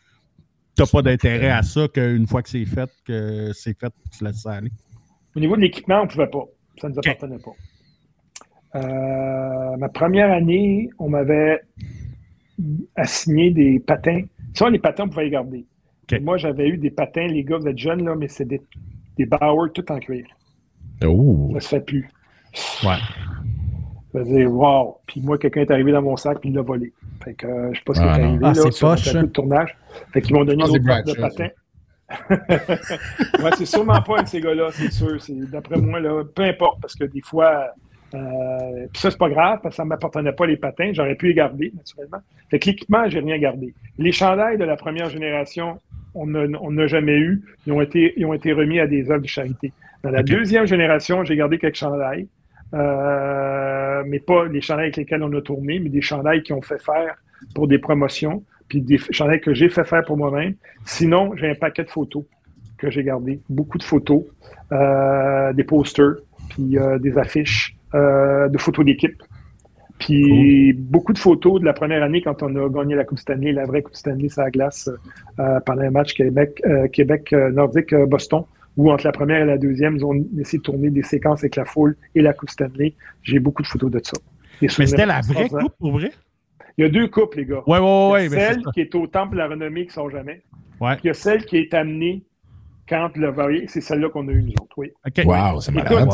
tu 0.84 0.92
pas 0.92 1.02
d'intérêt 1.02 1.50
à 1.50 1.62
ça 1.62 1.88
qu'une 1.88 2.26
fois 2.26 2.42
que 2.42 2.48
c'est 2.48 2.64
fait, 2.64 2.90
que 3.04 3.52
c'est 3.52 3.78
fait, 3.78 3.92
tu 4.16 4.24
laisses 4.24 4.42
ça 4.42 4.52
aller? 4.52 4.70
Au 5.36 5.40
niveau 5.40 5.56
de 5.56 5.62
l'équipement, 5.62 6.00
on 6.00 6.04
ne 6.04 6.08
pouvait 6.08 6.26
pas. 6.26 6.44
Ça 6.80 6.88
ne 6.88 6.94
nous 6.94 6.98
appartenait 6.98 7.38
pas. 7.38 8.78
Euh, 8.78 9.76
ma 9.76 9.88
première 9.88 10.30
année, 10.30 10.88
on 10.98 11.08
m'avait 11.08 11.60
assigné 12.96 13.50
des 13.50 13.80
patins. 13.80 14.22
Ça, 14.54 14.68
les 14.70 14.78
patins, 14.78 15.04
on 15.04 15.08
pouvait 15.08 15.24
les 15.24 15.30
garder. 15.30 15.66
Moi, 16.20 16.38
j'avais 16.38 16.68
eu 16.68 16.76
des 16.76 16.90
patins, 16.90 17.26
les 17.26 17.44
gars, 17.44 17.58
vous 17.58 17.68
êtes 17.68 17.78
jeunes, 17.78 18.04
là, 18.04 18.16
mais 18.16 18.26
c'est 18.26 18.44
des, 18.44 18.60
des 19.16 19.26
Bauer 19.26 19.70
tout 19.72 19.90
en 19.92 19.98
cuir. 20.00 20.26
Oh. 21.04 21.50
Ça 21.54 21.60
se 21.60 21.68
fait 21.68 21.80
plus. 21.80 22.08
Ouais. 22.84 22.96
Je 24.12 24.18
vais 24.18 24.24
dire, 24.24 24.52
wow. 24.52 24.96
Puis 25.06 25.20
moi, 25.20 25.38
quelqu'un 25.38 25.60
est 25.60 25.70
arrivé 25.70 25.92
dans 25.92 26.02
mon 26.02 26.16
sac, 26.16 26.40
puis 26.40 26.50
il 26.50 26.56
l'a 26.56 26.62
volé. 26.62 26.92
Fait 27.22 27.34
que 27.34 27.46
euh, 27.46 27.72
je 27.72 27.78
sais 27.78 27.84
pas 27.84 27.94
ce 27.94 28.00
qui 28.00 28.06
est 28.06 28.08
ah, 28.08 28.14
arrivé 28.14 28.38
ah, 28.42 28.48
là, 28.48 28.54
sur 28.54 28.88
poche. 28.88 29.08
un 29.08 29.20
peu 29.20 29.26
de 29.26 29.32
tournage. 29.32 29.76
Fait 30.12 30.22
qu'ils 30.22 30.34
m'ont 30.34 30.44
donné 30.44 30.62
une 30.64 30.70
autre 30.70 30.78
de 30.78 31.20
patin. 31.20 31.48
ouais, 32.30 33.50
c'est 33.56 33.66
sûrement 33.66 34.02
pas 34.02 34.18
un 34.18 34.22
de 34.22 34.28
ces 34.28 34.40
gars-là, 34.40 34.70
c'est 34.72 34.90
sûr. 34.90 35.18
D'après 35.52 35.76
moi, 35.76 36.00
là, 36.00 36.24
peu 36.34 36.42
importe, 36.42 36.80
parce 36.80 36.96
que 36.96 37.04
des 37.04 37.20
fois, 37.20 37.68
euh, 38.14 38.86
puis 38.92 39.00
ça, 39.00 39.10
c'est 39.10 39.18
pas 39.18 39.28
grave, 39.28 39.60
parce 39.62 39.74
que 39.74 39.76
ça 39.76 39.84
ne 39.84 39.88
m'appartenait 39.88 40.32
pas 40.32 40.46
les 40.46 40.56
patins. 40.56 40.90
J'aurais 40.92 41.14
pu 41.14 41.28
les 41.28 41.34
garder, 41.34 41.72
naturellement. 41.76 42.18
Fait 42.50 42.58
que 42.58 42.66
l'équipement, 42.68 43.08
j'ai 43.08 43.20
rien 43.20 43.38
gardé. 43.38 43.74
Les 43.98 44.12
chandails 44.12 44.58
de 44.58 44.64
la 44.64 44.76
première 44.76 45.08
génération, 45.08 45.78
on 46.14 46.26
n'a 46.26 46.86
jamais 46.86 47.16
eu. 47.16 47.42
Ils 47.66 47.72
ont, 47.72 47.80
été, 47.80 48.14
ils 48.16 48.26
ont 48.26 48.34
été 48.34 48.52
remis 48.52 48.80
à 48.80 48.86
des 48.86 49.10
œuvres 49.10 49.22
de 49.22 49.28
charité. 49.28 49.72
Dans 50.02 50.10
la 50.10 50.22
deuxième 50.22 50.66
génération, 50.66 51.24
j'ai 51.24 51.36
gardé 51.36 51.58
quelques 51.58 51.76
chandails. 51.76 52.26
Euh, 52.72 54.02
mais 54.06 54.20
pas 54.20 54.46
les 54.46 54.60
chandails 54.60 54.86
avec 54.86 54.96
lesquels 54.96 55.22
on 55.22 55.32
a 55.32 55.40
tourné, 55.40 55.78
mais 55.80 55.88
des 55.88 56.00
chandails 56.00 56.42
qui 56.42 56.52
ont 56.52 56.62
fait 56.62 56.80
faire 56.80 57.16
pour 57.54 57.66
des 57.66 57.78
promotions, 57.78 58.44
puis 58.68 58.80
des 58.80 58.98
chandails 58.98 59.40
que 59.40 59.54
j'ai 59.54 59.68
fait 59.68 59.84
faire 59.84 60.04
pour 60.04 60.16
moi-même. 60.16 60.54
Sinon, 60.84 61.34
j'ai 61.36 61.50
un 61.50 61.54
paquet 61.54 61.84
de 61.84 61.90
photos 61.90 62.24
que 62.78 62.90
j'ai 62.90 63.02
gardé, 63.02 63.40
beaucoup 63.48 63.78
de 63.78 63.82
photos, 63.82 64.22
euh, 64.72 65.52
des 65.52 65.64
posters, 65.64 66.16
puis 66.50 66.78
euh, 66.78 66.98
des 66.98 67.18
affiches 67.18 67.76
de 67.92 68.56
photos 68.56 68.84
d'équipe. 68.84 69.20
Puis 69.98 70.72
beaucoup 70.72 71.12
de 71.12 71.18
photos 71.18 71.60
de 71.60 71.64
la 71.64 71.72
première 71.72 72.04
année 72.04 72.22
quand 72.22 72.40
on 72.44 72.54
a 72.54 72.68
gagné 72.68 72.94
la 72.94 73.04
Coupe 73.04 73.18
Stanley, 73.18 73.50
la 73.50 73.66
vraie 73.66 73.82
Coupe 73.82 73.96
Stanley 73.96 74.28
sur 74.28 74.42
la 74.42 74.50
glace 74.50 74.88
pendant 75.36 75.82
un 75.82 75.90
match 75.90 76.14
Québec, 76.14 76.62
Québec 76.92 77.32
Nordique 77.32 77.92
Boston 78.06 78.44
où 78.76 78.90
entre 78.90 79.04
la 79.04 79.12
première 79.12 79.42
et 79.42 79.46
la 79.46 79.58
deuxième, 79.58 79.96
ils 79.96 80.04
ont 80.04 80.14
essayé 80.38 80.58
de 80.58 80.62
tourner 80.62 80.90
des 80.90 81.02
séquences 81.02 81.40
avec 81.40 81.56
la 81.56 81.64
foule 81.64 81.96
et 82.14 82.22
la 82.22 82.32
Coupe 82.32 82.50
Stanley. 82.50 82.94
J'ai 83.22 83.38
beaucoup 83.38 83.62
de 83.62 83.66
photos 83.66 83.90
de 83.90 84.00
ça. 84.02 84.16
Mais 84.62 84.68
c'était 84.68 85.06
la 85.06 85.20
vraie 85.20 85.48
coupe, 85.48 85.76
pour 85.78 85.92
vrai? 85.92 86.12
Il 86.78 86.84
y 86.84 86.84
a 86.86 86.90
deux 86.90 87.08
coupes, 87.08 87.34
les 87.34 87.44
gars. 87.44 87.62
Ouais, 87.66 87.78
ouais, 87.78 88.10
ouais. 88.10 88.26
Il 88.26 88.32
y 88.32 88.36
a 88.36 88.52
celle 88.52 88.62
qui 88.72 88.80
est 88.80 88.94
au 88.94 89.06
Temple 89.06 89.32
de 89.32 89.38
la 89.38 89.48
Renommée 89.48 89.86
qui 89.86 89.92
sort 89.92 90.10
jamais. 90.10 90.42
Ouais. 90.80 90.96
il 91.04 91.08
y 91.08 91.10
a 91.10 91.14
celle 91.14 91.44
qui 91.44 91.58
est 91.58 91.74
amenée 91.74 92.22
quand 92.88 93.14
le 93.16 93.30
voyez, 93.30 93.68
c'est 93.68 93.82
celle-là 93.82 94.08
qu'on 94.08 94.26
a 94.28 94.32
eue 94.32 94.42
nous 94.42 94.54
autres, 94.60 94.78
oui. 94.78 94.90
Wow, 95.24 95.60
c'est 95.60 95.72
malade. 95.72 96.08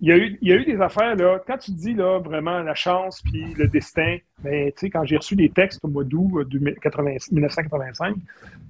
il, 0.00 0.08
y 0.08 0.12
a 0.12 0.16
eu, 0.16 0.38
il 0.40 0.48
y 0.48 0.52
a 0.52 0.56
eu 0.56 0.64
des 0.64 0.80
affaires, 0.80 1.16
là, 1.16 1.42
quand 1.46 1.58
tu 1.58 1.72
dis 1.72 1.92
là, 1.92 2.18
vraiment 2.20 2.60
la 2.60 2.74
chance 2.74 3.20
puis 3.22 3.52
le 3.58 3.68
destin, 3.68 4.18
mais 4.42 4.66
ben, 4.66 4.72
tu 4.72 4.72
sais, 4.78 4.90
quand 4.90 5.04
j'ai 5.04 5.16
reçu 5.16 5.36
des 5.36 5.50
textes 5.50 5.80
au 5.82 5.88
mois 5.88 6.04
d'août 6.04 6.46
1985, 6.50 8.08
euh, 8.08 8.20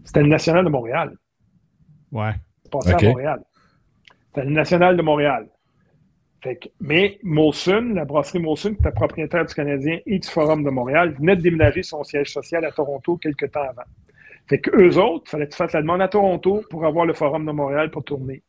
c'était 0.05 0.23
le 0.23 0.29
National 0.29 0.65
de 0.65 0.71
Montréal. 0.71 1.15
Ouais 2.11 2.33
passé 2.79 3.07
à 3.07 3.09
Montréal. 3.09 3.41
C'était 4.27 4.47
le 4.47 4.53
National 4.53 4.97
de 4.97 5.03
Montréal. 5.03 5.49
mais 6.81 7.19
Molson, 7.23 7.93
la 7.95 8.05
brasserie 8.05 8.41
Molson, 8.41 8.75
qui 8.75 8.81
était 8.81 8.91
propriétaire 8.91 9.45
du 9.45 9.55
Canadien 9.55 9.99
et 10.07 10.19
du 10.19 10.29
Forum 10.29 10.65
de 10.65 10.71
Montréal, 10.71 11.15
venait 11.19 11.37
de 11.37 11.43
déménager 11.43 11.83
son 11.83 12.05
siège 12.05 12.33
social 12.33 12.65
à 12.65 12.73
Toronto 12.73 13.17
quelques 13.17 13.51
temps 13.51 13.63
avant. 13.63 13.89
Fait 14.47 14.61
que 14.61 14.71
eux 14.77 14.99
autres, 14.99 15.25
il 15.27 15.31
fallait 15.31 15.47
que 15.47 15.53
tu 15.53 15.57
fasses 15.57 15.73
la 15.73 15.81
demande 15.81 16.03
à 16.03 16.09
Toronto 16.09 16.63
pour 16.69 16.85
avoir 16.85 17.07
le 17.07 17.15
Forum 17.15 17.47
de 17.47 17.53
Montréal 17.53 17.91
pour 17.91 18.05
tourner. 18.05 18.43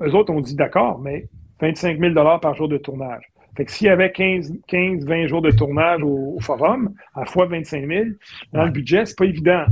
Eux 0.00 0.14
autres 0.14 0.32
ont 0.32 0.40
dit 0.40 0.56
d'accord, 0.56 0.98
mais 0.98 1.28
25 1.60 1.98
000 1.98 2.14
par 2.40 2.54
jour 2.54 2.68
de 2.68 2.78
tournage. 2.78 3.30
Fait 3.56 3.64
que 3.64 3.72
s'il 3.72 3.86
y 3.86 3.90
avait 3.90 4.12
15, 4.12 4.52
15, 4.68 5.06
20 5.06 5.26
jours 5.28 5.40
de 5.40 5.50
tournage 5.50 6.02
au, 6.02 6.36
forum, 6.40 6.94
à 7.14 7.24
fois 7.24 7.46
25 7.46 7.86
000, 7.86 8.04
dans 8.52 8.66
le 8.66 8.70
budget, 8.70 9.06
c'est 9.06 9.16
pas 9.16 9.24
évident. 9.24 9.64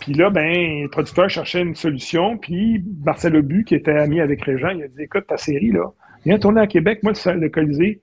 Puis 0.00 0.12
là, 0.12 0.30
ben, 0.30 0.82
le 0.82 0.88
producteur 0.88 1.28
cherchait 1.28 1.62
une 1.62 1.74
solution, 1.74 2.38
puis 2.38 2.84
Marcel 3.04 3.34
Aubu, 3.34 3.64
qui 3.64 3.74
était 3.74 3.90
ami 3.90 4.20
avec 4.20 4.44
Régent, 4.44 4.70
il 4.70 4.84
a 4.84 4.88
dit 4.88 5.02
Écoute, 5.02 5.26
ta 5.26 5.36
série, 5.36 5.72
là, 5.72 5.92
viens 6.24 6.38
tourner 6.38 6.60
à 6.60 6.66
Québec, 6.68 7.00
moi, 7.02 7.12
le 7.12 7.48
Colisée, 7.48 8.00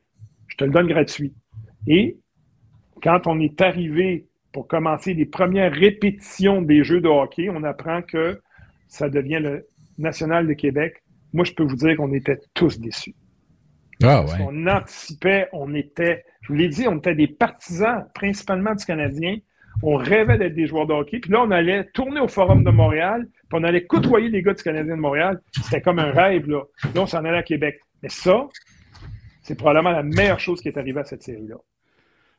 Je 0.48 0.58
te 0.58 0.66
le 0.66 0.72
donne 0.72 0.88
gratuit. 0.88 1.34
Et 1.88 2.18
quand 3.02 3.26
on 3.26 3.40
est 3.40 3.62
arrivé 3.62 4.26
pour 4.52 4.68
commencer 4.68 5.14
les 5.14 5.26
premières 5.26 5.74
répétitions 5.74 6.62
des 6.62 6.84
jeux 6.84 7.00
de 7.00 7.08
hockey, 7.08 7.50
on 7.50 7.64
apprend 7.64 8.02
que 8.02 8.42
ça 8.88 9.10
devient 9.10 9.40
le 9.42 9.66
National 9.98 10.48
de 10.48 10.54
Québec. 10.54 11.02
Moi, 11.32 11.46
je 11.46 11.54
peux 11.54 11.64
vous 11.64 11.76
dire 11.76 11.96
qu'on 11.96 12.14
était 12.14 12.40
tous 12.54 12.80
déçus. 12.80 13.16
Ah 14.04 14.24
ouais. 14.24 14.32
On 14.42 14.68
anticipait, 14.68 15.48
on 15.54 15.74
était, 15.74 16.26
je 16.42 16.50
vous 16.50 16.56
l'ai 16.56 16.68
dit, 16.68 16.88
on 16.88 16.98
était 16.98 17.16
des 17.16 17.28
partisans 17.28 18.06
principalement 18.14 18.76
du 18.76 18.84
Canadien. 18.86 19.38
On 19.82 19.96
rêvait 19.96 20.38
d'être 20.38 20.54
des 20.56 20.68
joueurs 20.68 20.86
de 20.86 20.94
hockey. 20.94 21.20
Puis 21.20 21.32
là, 21.32 21.42
on 21.42 21.52
allait 21.52 21.86
tourner 21.94 22.20
au 22.20 22.28
Forum 22.28 22.64
de 22.64 22.70
Montréal, 22.70 23.26
puis 23.50 23.60
on 23.60 23.64
allait 23.64 23.86
côtoyer 23.86 24.30
les 24.30 24.42
gars 24.44 24.54
du 24.54 24.62
Canadien 24.62 24.96
de 24.96 25.02
Montréal. 25.02 25.42
C'était 25.64 25.82
comme 25.82 26.00
un 26.00 26.12
rêve, 26.12 26.48
là. 26.48 26.62
Là, 26.94 27.02
on 27.02 27.08
s'en 27.08 27.26
allait 27.26 27.38
à 27.40 27.44
Québec. 27.44 27.80
Mais 28.04 28.10
ça, 28.10 28.48
c'est 29.42 29.56
probablement 29.56 29.92
la 29.92 30.04
meilleure 30.04 30.40
chose 30.40 30.62
qui 30.62 30.68
est 30.68 30.78
arrivée 30.78 31.00
à 31.00 31.06
cette 31.06 31.24
série-là. 31.24 31.56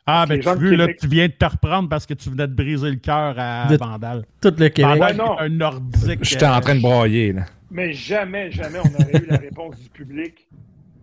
Ah, 0.06 0.26
ben 0.28 0.38
tu 0.38 0.48
veux, 0.48 0.76
là, 0.76 0.86
tu 0.92 1.08
viens 1.08 1.26
de 1.28 1.32
te 1.32 1.44
reprendre 1.46 1.88
parce 1.88 2.04
que 2.04 2.12
tu 2.12 2.28
venais 2.28 2.46
de 2.46 2.52
briser 2.54 2.90
le 2.90 2.96
cœur 2.96 3.34
à 3.38 3.66
De- 3.70 3.76
Vandal. 3.78 4.24
Tout 4.40 4.52
le 4.58 4.68
Québec. 4.68 4.98
Vandal, 4.98 5.10
Ouais, 5.12 5.14
non. 5.16 5.38
un 5.38 5.48
nordique. 5.48 6.18
J'étais 6.22 6.44
en 6.46 6.60
train 6.60 6.74
de 6.74 6.82
broyer, 6.82 7.32
là. 7.32 7.46
Mais 7.70 7.92
jamais, 7.94 8.50
jamais 8.52 8.78
on 8.78 9.02
aurait 9.02 9.22
eu 9.22 9.26
la 9.26 9.38
réponse 9.38 9.80
du 9.80 9.88
public 9.88 10.46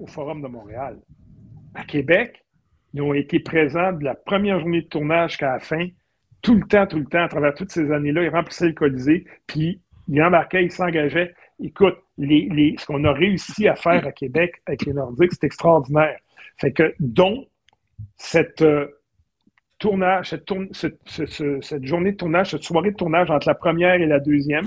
au 0.02 0.08
Forum 0.08 0.41
de 0.41 0.47
Montréal. 0.47 0.97
À 1.76 1.84
Québec, 1.86 2.43
ils 2.93 3.02
ont 3.02 3.14
été 3.14 3.39
présents 3.39 3.93
de 3.93 4.04
la 4.04 4.16
première 4.16 4.60
journée 4.60 4.82
de 4.82 4.88
tournage 4.88 5.32
jusqu'à 5.32 5.54
la 5.54 5.60
fin, 5.60 5.88
tout 6.41 6.56
le 6.56 6.64
temps, 6.68 6.88
tout 6.88 6.97
le 6.99 7.06
temps, 7.06 7.24
à 7.24 7.28
travers 7.30 7.54
toutes 7.54 7.72
ces 7.72 7.91
années-là. 7.91 8.24
Ils 8.24 8.30
remplissaient 8.30 8.68
le 8.68 8.74
Colisée, 8.74 9.26
puis 9.47 9.80
ils 10.08 10.22
embarquaient, 10.22 10.66
ils 10.66 10.72
s'engageaient. 10.72 11.34
Écoute, 11.64 11.97
les, 12.18 12.49
les- 12.52 12.76
ce 12.78 12.86
qu'on 12.86 13.04
a 13.06 13.14
réussi 13.14 13.68
à 13.68 13.76
faire 13.76 14.06
à 14.06 14.12
Québec 14.12 14.62
avec 14.66 14.86
les 14.86 14.93
Nordiques, 14.93 15.32
c'est 15.34 15.45
extraordinaire. 15.45 16.18
Fait 16.58 16.72
que, 16.74 16.93
dont 16.99 17.45
cette 18.18 18.62
euh, 18.64 18.88
cette 21.62 21.86
journée 21.86 22.12
de 22.12 22.18
tournage, 22.18 22.52
cette 22.52 22.64
soirée 22.64 22.91
de 22.91 22.95
tournage 22.95 23.32
entre 23.32 23.47
la 23.47 23.56
première 23.56 23.95
et 23.95 24.06
la 24.06 24.20
deuxième, 24.20 24.66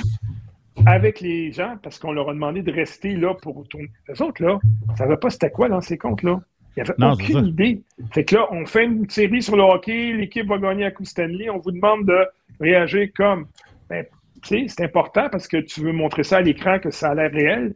avec 0.87 1.21
les 1.21 1.53
gens, 1.53 1.77
parce 1.83 1.99
qu'on 1.99 2.13
leur 2.13 2.29
a 2.29 2.35
demandé 2.35 2.63
de 2.63 2.73
rester 2.73 3.15
là 3.17 3.35
pour 3.35 3.67
tourner. 3.69 3.91
Les 4.09 4.21
autres, 4.21 4.43
là, 4.43 4.59
ne 4.91 4.97
savaient 4.97 5.17
pas 5.17 5.31
c'était 5.31 5.51
quoi 5.51 5.69
dans 5.69 5.81
ces 5.81 5.97
comptes-là. 5.97 6.41
Ils 6.77 6.83
n'avaient 6.83 7.13
aucune 7.13 7.47
idée. 7.47 7.83
Fait 8.13 8.25
que 8.25 8.35
là, 8.35 8.49
on 8.51 8.67
fait 8.67 8.85
une 8.85 9.09
série 9.09 9.43
sur 9.43 9.57
le 9.57 9.63
hockey, 9.63 10.13
l'équipe 10.13 10.47
va 10.49 10.59
gagner 10.59 10.85
à 10.85 10.91
Coupe 10.91 11.07
Stanley, 11.07 11.49
on 11.49 11.59
vous 11.59 11.71
demande 11.71 12.07
de 12.07 12.27
réagir 12.61 13.09
comme. 13.15 13.47
Ben, 13.89 14.05
tu 14.43 14.49
sais, 14.49 14.65
c'est 14.69 14.85
important 14.85 15.29
parce 15.31 15.47
que 15.47 15.59
tu 15.59 15.81
veux 15.81 15.93
montrer 15.93 16.25
ça 16.25 16.39
à 16.39 16.41
l'écran 16.41 16.79
que 16.79 16.91
ça 16.91 17.11
a 17.11 17.15
l'air 17.15 17.31
réel. 17.31 17.75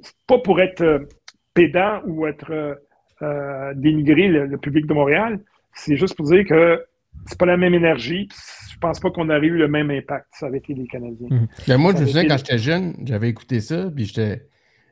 C'est 0.00 0.14
pas 0.26 0.38
pour 0.38 0.60
être 0.60 0.82
euh, 0.82 0.98
pédant 1.54 2.02
ou 2.04 2.26
être 2.26 2.52
euh, 2.52 2.74
euh, 3.22 3.72
dénigrer 3.74 4.28
le, 4.28 4.46
le 4.46 4.58
public 4.58 4.86
de 4.86 4.94
Montréal. 4.94 5.40
C'est 5.72 5.96
juste 5.96 6.16
pour 6.16 6.26
dire 6.26 6.44
que 6.44 6.84
c'est 7.26 7.38
pas 7.38 7.46
la 7.46 7.56
même 7.56 7.74
énergie. 7.74 8.28
Je 8.84 8.88
pense 8.88 9.00
pas 9.00 9.10
qu'on 9.10 9.28
aurait 9.30 9.46
eu 9.46 9.56
le 9.56 9.68
même 9.68 9.90
impact 9.90 10.26
si 10.32 10.40
ça 10.40 10.46
avait 10.46 10.58
été 10.58 10.74
les 10.74 10.86
Canadiens. 10.86 11.28
Mhm. 11.30 11.48
Ben, 11.66 11.76
moi, 11.78 11.92
Ça 11.92 11.98
je 11.98 12.02
me 12.02 12.06
souviens, 12.08 12.22
été- 12.22 12.28
quand 12.30 12.36
j'étais 12.38 12.58
jeune, 12.58 12.94
j'avais 13.04 13.28
écouté 13.30 13.60
ça, 13.60 13.90
puis 13.90 14.04
j'étais 14.04 14.46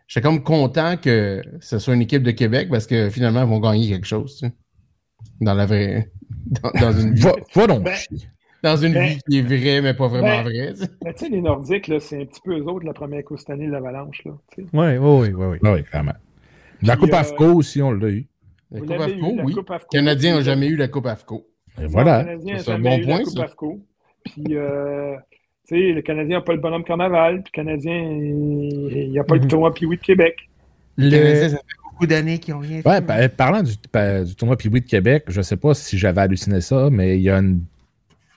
j'étais 0.07 0.27
comme 0.27 0.43
content 0.43 0.97
que 0.97 1.43
ce 1.61 1.79
soit 1.79 1.95
une 1.95 2.03
équipe 2.03 2.23
de 2.23 2.31
Québec 2.31 2.69
parce 2.71 2.87
que 2.87 3.11
finalement, 3.11 3.43
ils 3.43 3.49
vont 3.49 3.61
gagner 3.61 3.89
quelque 3.89 4.07
chose, 4.07 4.39
tu 4.39 4.47
sais. 4.47 4.53
Dans 5.41 5.55
la 5.55 5.67
vraie. 5.67 6.11
Dans, 6.63 6.71
dans 6.81 6.93
une 6.93 7.15
vie. 7.15 7.23
Va, 7.23 7.35
va 7.55 7.67
donc 7.67 7.85
Ben. 7.85 7.95
Dans 8.63 8.77
une 8.77 8.95
ben, 8.95 9.09
vie 9.09 9.19
qui 9.29 9.39
est 9.39 9.43
vraie, 9.43 9.81
mais 9.81 9.95
pas 9.95 10.09
vraiment 10.09 10.43
ben, 10.43 10.45
vraie. 10.45 10.73
tu 10.73 10.81
sais. 10.81 10.91
Mais 11.05 11.15
tu 11.15 11.25
sais, 11.27 11.31
les 11.31 11.41
Nordiques, 11.41 11.89
là, 11.89 12.01
c'est 12.01 12.21
un 12.23 12.25
petit 12.25 12.41
peu 12.45 12.59
eux 12.59 12.65
autres 12.65 12.87
la 12.87 12.93
première 12.93 13.23
Coupe 13.25 13.39
Stanley 13.39 13.67
de 13.67 13.73
l'Avalanche. 13.73 14.23
sais. 14.57 14.65
Oui, 14.73 14.97
oui, 14.97 15.29
oui, 15.29 15.29
oui. 15.35 15.59
Ah 15.65 15.73
oui, 15.75 15.85
clairement. 15.85 16.15
La 16.83 16.95
Puis, 16.95 17.03
Coupe 17.03 17.13
euh, 17.15 17.19
AFCO 17.19 17.45
aussi, 17.55 17.83
on 17.83 17.93
l'a 17.93 18.09
eu. 18.09 18.27
La 18.71 18.81
Coupe 18.81 18.91
eu, 18.91 18.95
AFCO, 18.95 19.37
oui. 19.45 19.53
Coupe 19.55 19.71
AFCO. 19.71 19.89
Les 19.93 19.99
Canadiens 19.99 20.35
n'ont 20.37 20.43
jamais 20.43 20.69
eu 20.69 20.77
la 20.77 20.89
Coupe 20.89 21.07
AFCO. 21.07 21.47
Et 21.79 21.83
Le 21.83 21.89
voilà. 21.89 22.25
Canadien 22.25 22.55
n'a 22.55 22.63
C'est 22.63 22.71
un 22.73 22.79
bon 22.79 23.01
point, 23.05 23.25
ça. 23.25 23.47
Puis, 24.25 24.45
euh, 24.51 25.17
tu 25.67 25.77
sais, 25.77 25.93
le 25.93 26.03
Canadien 26.03 26.39
n'a 26.39 26.43
pas 26.45 26.53
le 26.53 26.61
bonhomme 26.61 26.85
carnaval. 26.85 27.43
Puis, 27.43 27.53
le 27.55 27.63
Canadien, 27.63 27.95
il 27.95 29.11
n'y 29.11 29.19
a 29.19 29.25
pas 29.25 29.35
Mhm. 29.37 29.43
le 29.43 29.49
tournoi 29.49 29.75
Pee-Wee 29.75 29.97
de 29.97 30.03
Québec. 30.03 30.37
Le... 30.97 31.49
ça 31.49 31.57
fait 31.57 31.65
beaucoup 31.83 32.07
d'années 32.07 32.39
qu'ils 32.39 32.55
ont 32.55 32.59
rien 32.61 32.83
Ouais, 32.85 32.97
fait. 32.97 33.07
pa- 33.07 33.29
parlant 33.31 33.63
du, 33.63 33.77
tournoi 34.37 34.57
Pee-Wee 34.57 34.81
de 34.83 34.87
Québec, 34.87 35.25
je 35.29 35.41
sais 35.41 35.57
pas 35.57 35.75
si 35.75 35.97
j'avais 35.99 36.21
halluciné 36.21 36.61
ça, 36.61 36.89
mais 36.91 37.17
il 37.17 37.23
y 37.23 37.31
a 37.31 37.39
une, 37.39 37.65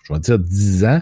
je 0.03 0.13
vais 0.13 0.19
dire 0.19 0.39
10 0.39 0.85
ans, 0.85 1.01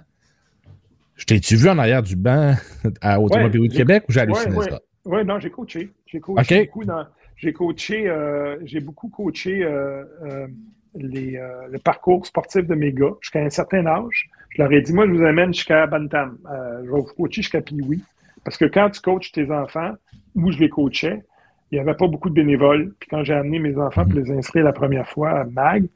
je 1.15 1.25
t'ai-tu 1.25 1.55
vu 1.55 1.69
en 1.69 1.77
arrière 1.77 2.01
du 2.01 2.15
banc 2.15 2.55
à, 3.01 3.19
au 3.21 3.29
tournoi 3.29 3.45
Ouais, 3.47 3.51
Pee-Wee 3.51 3.69
de 3.69 3.75
Québec 3.75 4.03
ou 4.09 4.11
j'ai 4.11 4.21
halluciné 4.21 4.55
ouais. 4.57 4.69
ça? 4.69 4.81
Oui, 5.05 5.23
non, 5.25 5.39
j'ai 5.39 5.49
coaché. 5.51 5.91
J'ai 6.07 6.19
coaché 6.19 6.65
beaucoup 6.65 6.85
dans- 6.85 7.05
J'ai 7.37 7.53
coaché, 7.53 8.07
euh, 8.07 8.57
j'ai 8.65 8.79
beaucoup 8.79 9.09
coaché 9.09 9.63
euh, 9.63 10.03
euh, 10.23 10.47
les, 10.95 11.37
euh, 11.37 11.67
le 11.69 11.79
parcours 11.79 12.25
sportif 12.25 12.65
de 12.65 12.75
mes 12.75 12.91
gars 12.91 13.13
jusqu'à 13.21 13.39
un 13.39 13.49
certain 13.49 13.85
âge. 13.85 14.29
Je 14.49 14.61
leur 14.61 14.71
ai 14.71 14.81
dit, 14.81 14.93
moi, 14.93 15.07
je 15.07 15.11
vous 15.11 15.23
amène 15.23 15.53
jusqu'à 15.53 15.87
Bantam. 15.87 16.37
Euh, 16.51 16.81
je 16.85 16.91
vais 16.91 16.99
vous 16.99 17.13
coacher 17.17 17.41
jusqu'à 17.41 17.61
Pee-Wee. 17.61 18.03
Parce 18.43 18.57
que 18.57 18.65
quand 18.65 18.89
tu 18.89 19.01
coaches 19.01 19.31
tes 19.31 19.49
enfants, 19.51 19.93
où 20.35 20.51
je 20.51 20.59
les 20.59 20.69
coachais, 20.69 21.23
il 21.71 21.75
n'y 21.75 21.79
avait 21.79 21.95
pas 21.95 22.07
beaucoup 22.07 22.29
de 22.29 22.35
bénévoles. 22.35 22.93
Puis 22.99 23.09
quand 23.09 23.23
j'ai 23.23 23.33
amené 23.33 23.59
mes 23.59 23.77
enfants 23.77 24.05
pour 24.05 24.19
les 24.19 24.31
inscrire 24.31 24.63
la 24.63 24.73
première 24.73 25.07
fois 25.07 25.31
à 25.31 25.43
MAG, 25.45 25.87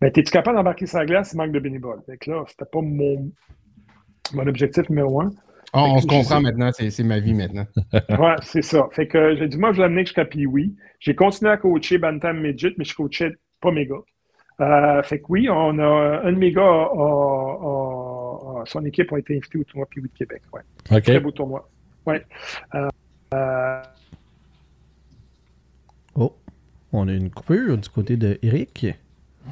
ben, 0.00 0.08
es-tu 0.08 0.22
capable 0.22 0.56
d'embarquer 0.56 0.86
la 0.92 1.06
glace, 1.06 1.32
il 1.32 1.36
manque 1.36 1.52
de 1.52 1.58
bénévoles. 1.58 2.00
Que 2.20 2.30
là, 2.30 2.44
c'était 2.48 2.64
pas 2.64 2.80
mon, 2.80 3.30
mon 4.34 4.46
objectif 4.46 4.88
numéro 4.88 5.20
un. 5.20 5.30
On, 5.72 5.96
on 5.96 5.98
se 5.98 6.06
comprend 6.06 6.40
maintenant, 6.40 6.70
c'est 6.72 7.02
ma 7.02 7.18
vie 7.18 7.34
maintenant. 7.34 7.66
Ouais, 8.18 8.36
c'est 8.42 8.62
ça. 8.62 8.88
Fait 8.92 9.06
que 9.06 9.36
j'ai 9.36 9.48
dit, 9.48 9.58
moi, 9.58 9.72
je 9.72 9.78
l'ai 9.78 9.84
amené 9.84 10.06
jusqu'à 10.06 10.24
Pee-Wee. 10.24 10.74
J'ai 11.00 11.14
continué 11.14 11.50
à 11.50 11.56
coacher 11.56 11.98
Bantam 11.98 12.40
Midget, 12.40 12.74
mais 12.78 12.84
je 12.84 12.94
coachais 12.94 13.32
pas 13.60 13.70
mes 13.72 13.86
gars. 13.86 13.96
Euh, 14.60 15.02
fait 15.02 15.18
que 15.20 15.24
oui, 15.28 15.48
on 15.50 15.78
a, 15.78 16.20
un 16.24 16.32
de 16.32 16.38
mes 16.38 16.50
gars, 16.52 16.62
a- 16.62 16.64
a- 16.66 17.58
a- 17.62 18.62
a- 18.62 18.64
son 18.66 18.84
équipe 18.86 19.12
a 19.12 19.18
été 19.18 19.36
invité 19.36 19.58
au 19.58 19.64
tournoi 19.64 19.86
Pee-Wee 19.90 20.08
de 20.08 20.16
Québec. 20.16 20.42
Ouais. 20.52 20.62
OK. 20.90 21.02
Très 21.02 21.20
beau 21.20 21.30
tournoi. 21.30 21.68
Ouais. 22.06 22.24
Euh, 22.74 22.88
euh, 23.34 23.82
Oh, 26.14 26.34
on 26.92 27.06
a 27.08 27.12
une 27.12 27.30
coupure 27.30 27.76
du 27.76 27.88
côté 27.90 28.16
de 28.16 28.38
Eric. 28.42 28.86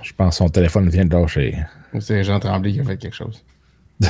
Je 0.03 0.13
pense 0.15 0.31
que 0.31 0.37
son 0.37 0.49
téléphone 0.49 0.89
vient 0.89 1.05
de 1.05 1.13
lâcher. 1.15 1.59
C'est 2.01 2.25
Jean 2.25 2.41
Tremblay 2.41 2.73
qui 2.73 2.81
a 2.81 2.85
fait 2.85 2.97
quelque 2.97 3.15
chose. 3.15 3.45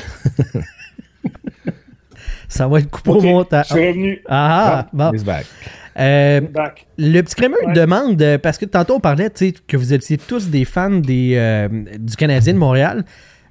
Ça 2.49 2.69
va 2.69 2.79
être 2.79 2.91
coupé 2.91 3.11
ok, 3.11 3.17
au 3.17 3.23
montage. 3.23 3.69
Je 3.69 3.75
suis 3.75 3.89
revenu. 3.89 4.23
Ah, 4.29 4.87
bon. 4.93 5.11
Euh, 5.99 6.41
le 6.99 7.21
petit 7.23 7.35
crémeux 7.37 7.57
Ouais. 7.67 7.73
demande, 7.73 8.21
euh, 8.21 8.39
parce 8.39 8.59
que 8.59 8.65
tantôt 8.65 8.97
on 8.97 9.01
parlait 9.01 9.31
que 9.67 9.77
vous 9.77 9.93
étiez 9.93 10.19
tous 10.19 10.49
des 10.49 10.65
fans 10.65 10.91
des, 10.91 11.35
euh, 11.37 11.69
du 11.99 12.17
Canadien 12.17 12.55
de 12.55 12.59
Montréal. 12.59 13.05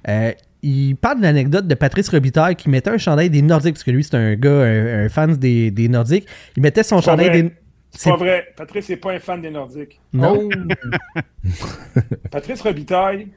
Euh, 0.08 0.32
il 0.62 0.96
parle 0.96 1.18
de 1.18 1.22
l'anecdote 1.22 1.66
de 1.66 1.74
Patrice 1.74 2.08
Robitaille 2.08 2.56
qui 2.56 2.68
mettait 2.70 2.90
un 2.90 2.98
chandail 2.98 3.30
des 3.30 3.42
Nordiques, 3.42 3.74
parce 3.74 3.84
que 3.84 3.90
lui 3.90 4.04
c'est 4.04 4.14
un 4.16 4.34
gars, 4.34 4.50
un, 4.50 5.04
un 5.04 5.08
fan 5.08 5.34
des, 5.36 5.70
des 5.70 5.88
Nordiques. 5.88 6.26
Il 6.56 6.62
mettait 6.62 6.82
son 6.82 7.00
chandail 7.00 7.28
vrai. 7.28 7.42
des. 7.42 7.50
C'est 7.96 8.10
pas 8.10 8.16
vrai. 8.16 8.46
Patrice 8.56 8.88
n'est 8.88 8.96
pas 8.96 9.12
un 9.12 9.20
fan 9.20 9.40
des 9.40 9.50
Nordiques. 9.50 10.00
Non. 10.12 10.48
Oh! 10.50 11.18
Patrice 12.30 12.60
Robitaille, 12.60 13.28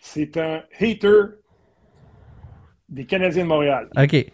c'est 0.00 0.36
un 0.36 0.62
hater 0.80 1.22
des 2.88 3.06
Canadiens 3.06 3.44
de 3.44 3.48
Montréal. 3.48 3.88
Ok. 3.96 4.26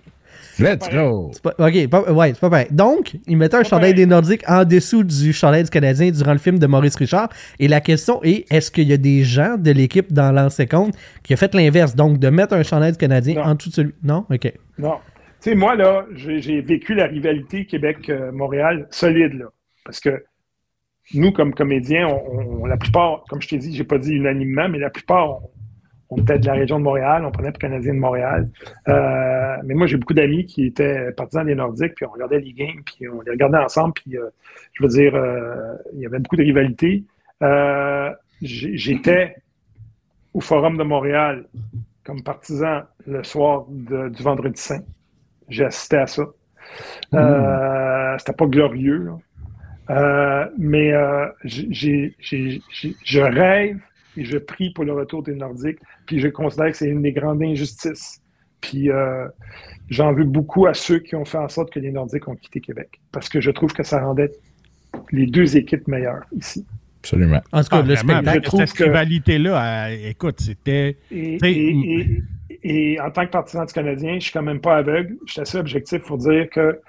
Let's 0.58 0.88
go. 0.90 1.30
Pas- 1.42 1.54
ok, 1.58 1.88
pas- 1.88 2.12
ouais, 2.12 2.28
c'est 2.34 2.40
pas 2.40 2.50
pareil. 2.50 2.66
Donc, 2.70 3.16
il 3.26 3.36
mettait 3.36 3.56
un 3.56 3.62
chandail 3.64 3.92
pareil. 3.92 3.94
des 3.94 4.06
Nordiques 4.06 4.42
en 4.48 4.64
dessous 4.64 5.04
du 5.04 5.32
chandail 5.32 5.64
du 5.64 5.70
Canadien 5.70 6.10
durant 6.10 6.32
le 6.32 6.38
film 6.38 6.58
de 6.58 6.66
Maurice 6.66 6.96
Richard. 6.96 7.28
Et 7.58 7.68
la 7.68 7.80
question 7.80 8.20
est 8.24 8.44
est-ce 8.52 8.70
qu'il 8.70 8.88
y 8.88 8.92
a 8.92 8.96
des 8.96 9.22
gens 9.24 9.56
de 9.56 9.70
l'équipe 9.70 10.12
dans 10.12 10.32
l'ancien 10.32 10.66
compte 10.66 10.94
qui 11.22 11.32
a 11.32 11.36
fait 11.36 11.54
l'inverse? 11.54 11.94
Donc, 11.94 12.18
de 12.18 12.28
mettre 12.28 12.54
un 12.54 12.62
chandail 12.62 12.92
du 12.92 12.98
Canadien 12.98 13.34
Non. 13.36 13.42
en 13.42 13.54
dessous 13.54 13.68
de 13.70 13.74
celui. 13.74 13.94
Non? 14.02 14.24
Ok. 14.30 14.52
Non. 14.78 14.94
Tu 15.40 15.50
sais, 15.50 15.54
moi, 15.54 15.76
là, 15.76 16.04
j'ai 16.16 16.40
j'ai 16.40 16.60
vécu 16.60 16.94
la 16.94 17.06
rivalité 17.06 17.64
Québec-Montréal 17.66 18.88
solide, 18.90 19.34
là. 19.34 19.46
Parce 19.84 20.00
que 20.00 20.24
nous, 21.14 21.32
comme 21.32 21.54
comédiens, 21.54 22.08
on, 22.08 22.62
on- 22.62 22.66
la 22.66 22.76
plupart, 22.76 23.24
comme 23.28 23.40
je 23.40 23.48
t'ai 23.48 23.58
dit, 23.58 23.74
j'ai 23.74 23.84
pas 23.84 23.98
dit 23.98 24.12
unanimement, 24.14 24.68
mais 24.68 24.78
la 24.78 24.90
plupart, 24.90 25.30
on, 25.30 25.50
on 26.10 26.16
était 26.16 26.38
de 26.38 26.46
la 26.46 26.54
région 26.54 26.78
de 26.78 26.84
Montréal, 26.84 27.24
on 27.24 27.30
prenait 27.30 27.50
pour 27.50 27.58
Canadiens 27.58 27.92
de 27.94 27.98
Montréal. 27.98 28.48
Euh, 28.88 29.56
mais 29.64 29.74
moi, 29.74 29.86
j'ai 29.86 29.96
beaucoup 29.98 30.14
d'amis 30.14 30.46
qui 30.46 30.64
étaient 30.66 31.12
partisans 31.12 31.44
des 31.44 31.54
Nordiques, 31.54 31.94
puis 31.96 32.06
on 32.06 32.10
regardait 32.10 32.40
les 32.40 32.52
games, 32.52 32.82
puis 32.86 33.08
on 33.08 33.20
les 33.20 33.32
regardait 33.32 33.58
ensemble, 33.58 33.92
puis 33.94 34.16
euh, 34.16 34.28
je 34.72 34.82
veux 34.82 34.88
dire, 34.88 35.14
euh, 35.14 35.74
il 35.92 36.00
y 36.00 36.06
avait 36.06 36.18
beaucoup 36.18 36.36
de 36.36 36.42
rivalité. 36.42 37.04
J'étais 38.40 39.36
au 40.34 40.40
Forum 40.40 40.76
de 40.78 40.82
Montréal 40.84 41.44
comme 42.04 42.22
partisan 42.22 42.82
le 43.06 43.22
soir 43.24 43.66
de- 43.68 44.08
du 44.08 44.22
Vendredi 44.22 44.60
Saint. 44.60 44.82
J'ai 45.48 45.64
assisté 45.64 45.96
à 45.98 46.06
ça. 46.06 46.22
Euh, 47.14 48.16
C'était 48.18 48.32
pas 48.32 48.46
glorieux, 48.46 49.10
là. 49.88 50.48
Mais 50.58 50.92
j'ai- 51.44 52.14
je 52.20 53.20
rêve 53.20 53.78
et 54.16 54.24
je 54.24 54.38
prie 54.38 54.70
pour 54.72 54.84
le 54.84 54.92
retour 54.92 55.22
des 55.22 55.34
Nordiques. 55.34 55.78
Puis 56.06 56.18
je 56.20 56.28
considère 56.28 56.70
que 56.70 56.76
c'est 56.76 56.88
une 56.88 57.02
des 57.02 57.12
grandes 57.12 57.42
injustices. 57.42 58.20
Puis 58.60 58.90
euh, 58.90 59.26
j'en 59.88 60.12
veux 60.12 60.24
beaucoup 60.24 60.66
à 60.66 60.74
ceux 60.74 60.98
qui 60.98 61.14
ont 61.14 61.24
fait 61.24 61.38
en 61.38 61.48
sorte 61.48 61.72
que 61.72 61.78
les 61.78 61.92
Nordiques 61.92 62.26
ont 62.28 62.34
quitté 62.34 62.60
Québec. 62.60 63.00
Parce 63.12 63.28
que 63.28 63.40
je 63.40 63.50
trouve 63.50 63.72
que 63.72 63.82
ça 63.84 64.00
rendait 64.04 64.32
les 65.12 65.26
deux 65.26 65.56
équipes 65.56 65.86
meilleures 65.86 66.24
ici. 66.36 66.66
Absolument. 67.00 67.40
En 67.52 67.62
tout 67.62 67.68
cas, 67.68 67.76
Ah, 67.78 67.82
le 67.82 67.94
vraiment, 67.94 68.12
spectacle. 68.14 68.38
je 68.38 68.42
trouve 68.48 68.66
cette 68.66 68.72
que- 68.76 68.84
rivalité-là, 68.84 69.86
euh, 69.90 69.96
écoute, 70.10 70.40
c'était. 70.40 70.96
Et, 71.12 71.36
T'sais, 71.36 71.52
et- 71.52 72.22
et- 72.60 72.92
et 72.94 73.00
en 73.00 73.10
tant 73.12 73.24
que 73.24 73.30
partisan 73.30 73.64
du 73.64 73.72
Canadien, 73.72 74.14
je 74.14 74.24
suis 74.24 74.32
quand 74.32 74.42
même 74.42 74.60
pas 74.60 74.78
aveugle. 74.78 75.16
Je 75.26 75.32
suis 75.34 75.40
assez 75.40 75.58
objectif 75.58 76.02
pour 76.02 76.18
dire 76.18 76.50
que 76.50 76.80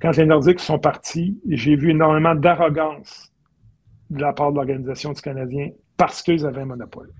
quand 0.00 0.16
les 0.16 0.24
Nordiques 0.26 0.60
sont 0.60 0.78
partis, 0.78 1.36
j'ai 1.48 1.74
vu 1.74 1.90
énormément 1.90 2.36
d'arrogance 2.36 3.32
de 4.10 4.20
la 4.20 4.32
part 4.32 4.52
de 4.52 4.56
l'organisation 4.56 5.12
du 5.12 5.20
Canadien 5.20 5.70
parce 5.96 6.22
qu'ils 6.22 6.44
avaient 6.46 6.62
un 6.62 6.66
monopole. 6.66 7.10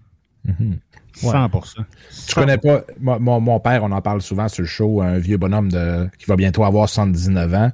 Mhm. 0.45 0.79
100%. 1.17 1.77
Tu 2.29 2.35
connais 2.35 2.59
pas. 2.59 2.83
Mon, 3.01 3.19
mon- 3.19 3.41
mon 3.41 3.59
père, 3.61 3.83
on 3.85 3.91
en 3.91 4.03
parle 4.03 4.21
souvent 4.21 4.49
sur 4.49 4.63
le 4.63 4.69
show, 4.69 5.01
un 5.01 5.19
vieux 5.19 5.39
bonhomme 5.39 5.71
de, 5.73 6.09
qui 6.19 6.27
va 6.27 6.37
bientôt 6.37 6.63
avoir 6.65 6.89
79 6.89 7.55
ans, 7.55 7.73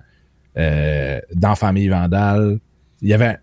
euh, 0.58 1.20
dans 1.34 1.54
Famille 1.56 1.88
Vandale. 1.88 2.58
Il 3.00 3.08
y 3.08 3.14
avait. 3.14 3.38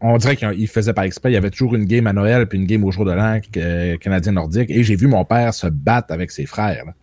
On 0.00 0.16
dirait 0.16 0.36
qu'il 0.36 0.68
faisait 0.68 0.92
par 0.94 1.04
exprès. 1.04 1.30
Il 1.30 1.34
y 1.34 1.36
avait 1.36 1.50
toujours 1.50 1.74
une 1.74 1.84
game 1.84 2.06
à 2.06 2.12
Noël 2.12 2.46
puis 2.46 2.58
une 2.58 2.66
game 2.66 2.84
au 2.84 2.90
jour 2.92 3.04
de 3.04 3.10
l'an 3.12 3.38
euh, 3.56 3.96
canadien 3.98 4.32
nordique. 4.32 4.70
Et 4.70 4.82
j'ai 4.84 4.96
vu 4.96 5.08
mon 5.08 5.24
père 5.24 5.52
se 5.54 5.66
battre 5.66 6.12
avec 6.12 6.30
ses 6.30 6.46
frères. 6.46 6.84
là. 6.86 6.94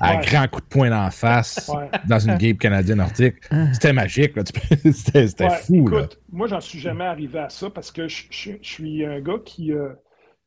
À 0.00 0.16
Ouais. 0.16 0.24
grands 0.24 0.48
coups 0.48 0.64
de 0.64 0.68
poing 0.68 0.90
d'en 0.90 1.10
face 1.10 1.70
Ouais. 1.74 1.88
dans 2.08 2.18
une 2.18 2.36
game 2.36 2.56
canadienne 2.56 2.98
nordique. 2.98 3.36
C'était 3.72 3.92
magique. 3.92 4.34
là. 4.36 4.42
C'était 4.92 5.44
Ouais, 5.44 5.50
fou. 5.50 5.88
là. 5.88 5.98
écoute, 6.00 6.20
moi, 6.32 6.46
j'en 6.48 6.60
suis 6.60 6.78
jamais 6.78 7.04
arrivé 7.04 7.38
à 7.38 7.48
ça 7.50 7.68
parce 7.70 7.90
que 7.92 8.08
je, 8.08 8.24
je- 8.30 8.52
je 8.62 8.68
suis 8.68 9.04
un 9.04 9.20
gars 9.20 9.38
qui, 9.44 9.72
euh, 9.72 9.90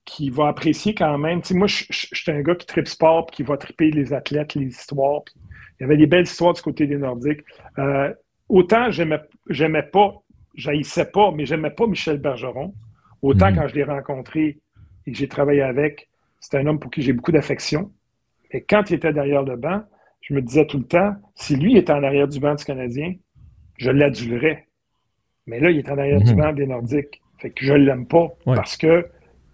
qui 0.06 0.30
va 0.32 0.48
apprécier 0.48 0.94
quand 0.96 1.18
même. 1.18 1.42
Moi, 1.52 1.68
je, 1.68 1.86
suis 1.90 2.32
un 2.32 2.42
gars 2.42 2.56
qui 2.56 2.66
tripe 2.66 2.88
sport 2.88 3.28
qui 3.28 3.44
va 3.44 3.56
triper 3.58 3.92
les 3.92 4.12
athlètes, 4.14 4.56
les 4.56 4.66
histoires. 4.68 5.22
il 5.80 5.84
y 5.84 5.86
avait 5.86 5.98
des 5.98 6.08
belles 6.08 6.24
histoires 6.26 6.54
du 6.54 6.62
côté 6.62 6.88
des 6.88 6.98
Nordiques. 6.98 7.42
Euh, 7.78 8.14
autant 8.50 8.90
j'aimais, 8.92 9.84
pas, 9.84 10.14
j'haïssais 10.56 11.06
pas, 11.06 11.32
mais 11.32 11.46
j'aimais 11.46 11.72
pas 11.72 11.88
Michel 11.88 12.18
Bergeron. 12.18 12.74
Autant 13.22 13.50
Mhm. 13.52 13.56
quand 13.58 13.68
je 13.68 13.76
l'ai 13.76 13.84
rencontré 13.84 14.60
et 15.06 15.12
que 15.12 15.18
j'ai 15.18 15.28
travaillé 15.28 15.62
avec, 15.62 16.10
c'était 16.40 16.58
un 16.58 16.68
homme 16.68 16.80
pour 16.80 16.92
qui 16.92 17.02
j'ai 17.02 17.14
beaucoup 17.14 17.32
d'affection. 17.32 17.92
Mais 18.54 18.62
quand 18.62 18.90
il 18.90 18.96
était 18.96 19.12
derrière 19.14 19.44
le 19.44 19.56
banc, 19.58 19.84
je 20.22 20.34
me 20.34 20.42
disais 20.42 20.66
tout 20.68 20.78
le 20.78 20.86
temps, 20.86 21.16
si 21.36 21.56
lui 21.56 21.76
était 21.78 21.92
en 21.92 22.04
arrière 22.04 22.28
du 22.28 22.40
banc 22.40 22.56
du 22.56 22.64
Canadien, 22.64 23.14
je 23.78 23.90
l'adulerais. 23.92 24.68
Mais 25.48 25.60
là, 25.60 25.70
il 25.72 25.80
est 25.80 25.90
en 25.90 25.98
arrière 25.98 26.22
du 26.22 26.34
Mhm. 26.34 26.40
banc 26.40 26.54
des 26.54 26.68
Nordiques. 26.68 27.22
Fait 27.40 27.50
que 27.50 27.66
je 27.66 27.74
l'aime 27.74 28.08
pas 28.08 28.28
Ouais. 28.46 28.56
parce 28.56 28.78
que, 28.78 29.02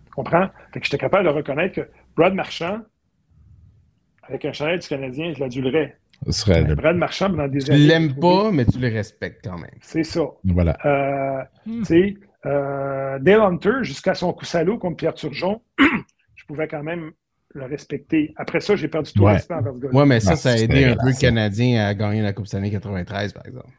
tu 0.05 0.11
comprends? 0.11 0.49
Fait 0.73 0.79
que 0.79 0.85
j'étais 0.85 0.97
capable 0.99 1.23
de 1.25 1.29
reconnaître 1.33 1.75
que 1.75 1.89
Brad 2.15 2.33
Marchand, 2.35 2.81
avec 4.23 4.45
un 4.45 4.51
chandail 4.53 4.79
du 4.79 4.87
Canadien, 4.87 5.33
je 5.33 5.39
l'adulerais. 5.39 5.97
Ce 6.25 6.31
serait 6.33 6.63
le- 6.63 6.75
Brad 6.75 6.97
Marchand, 6.97 7.29
dans 7.29 7.47
des 7.47 7.59
Tu 7.59 7.71
l'aimes 7.71 8.09
trouvé- 8.15 8.19
pas, 8.43 8.51
mais 8.51 8.65
tu 8.65 8.77
le 8.77 8.89
respectes 8.89 9.39
quand 9.47 9.57
même. 9.57 9.71
C'est 9.81 10.03
ça. 10.03 10.21
Voilà. 10.43 10.77
Euh, 10.85 11.43
tu 11.63 11.85
sais, 11.85 12.13
euh, 12.45 13.17
Dale 13.19 13.39
Hunter, 13.41 13.71
jusqu'à 13.83 14.13
son 14.13 14.33
coup 14.33 14.45
salaud 14.45 14.77
contre 14.77 14.97
Pierre 14.97 15.13
Turgeon, 15.13 15.61
je 16.35 16.45
pouvais 16.45 16.67
quand 16.67 16.83
même 16.83 17.11
le 17.55 17.65
respecter. 17.65 18.33
Après 18.35 18.59
ça, 18.59 18.75
j'ai 18.75 18.87
perdu 18.87 19.11
tout 19.13 19.23
Ouais. 19.23 19.31
le 19.31 19.35
respect 19.37 19.53
envers 19.55 19.73
ce 19.73 19.79
gars-là. 19.79 19.95
Ouais, 19.99 20.05
mais 20.05 20.19
ça, 20.19 20.35
ça 20.35 20.51
a 20.51 20.55
aidé 20.57 20.85
un 20.85 20.95
peu 20.95 21.07
le. 21.07 21.19
Canadien 21.19 21.85
à 21.87 21.93
gagner 21.93 22.21
la 22.21 22.33
Coupe 22.33 22.47
Stanley 22.47 22.69
93, 22.71 23.33
par 23.33 23.45
exemple. 23.45 23.69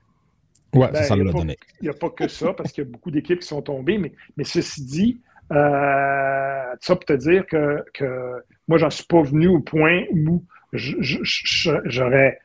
Ouais, 0.75 0.89
Ben, 0.93 0.95
ça, 0.99 1.03
ça 1.05 1.17
y 1.17 1.21
a 1.21 1.25
l'a 1.25 1.33
donné. 1.33 1.57
Il 1.81 1.85
n'y 1.85 1.89
a 1.91 1.95
pas 1.95 2.11
que 2.11 2.29
ça, 2.29 2.53
parce 2.53 2.73
qu'il 2.73 2.85
y 2.85 2.87
a 2.87 2.91
beaucoup 2.91 3.11
d'équipes 3.11 3.41
qui 3.41 3.47
sont 3.47 3.63
tombées, 3.63 3.99
mais, 3.99 4.13
mais 4.37 4.45
ceci 4.45 4.85
dit, 4.85 5.21
euh, 5.53 6.75
ça 6.81 6.95
pour 6.97 7.05
te 7.05 7.13
dire 7.13 7.47
que, 7.47 7.85
que 7.95 8.43
moi, 8.69 8.79
j'en 8.79 8.91
suis 8.91 9.05
pas 9.05 9.23
venu 9.23 9.49
au 9.49 9.61
point 9.61 10.05
où 10.13 10.45
j'aurais 10.73 12.39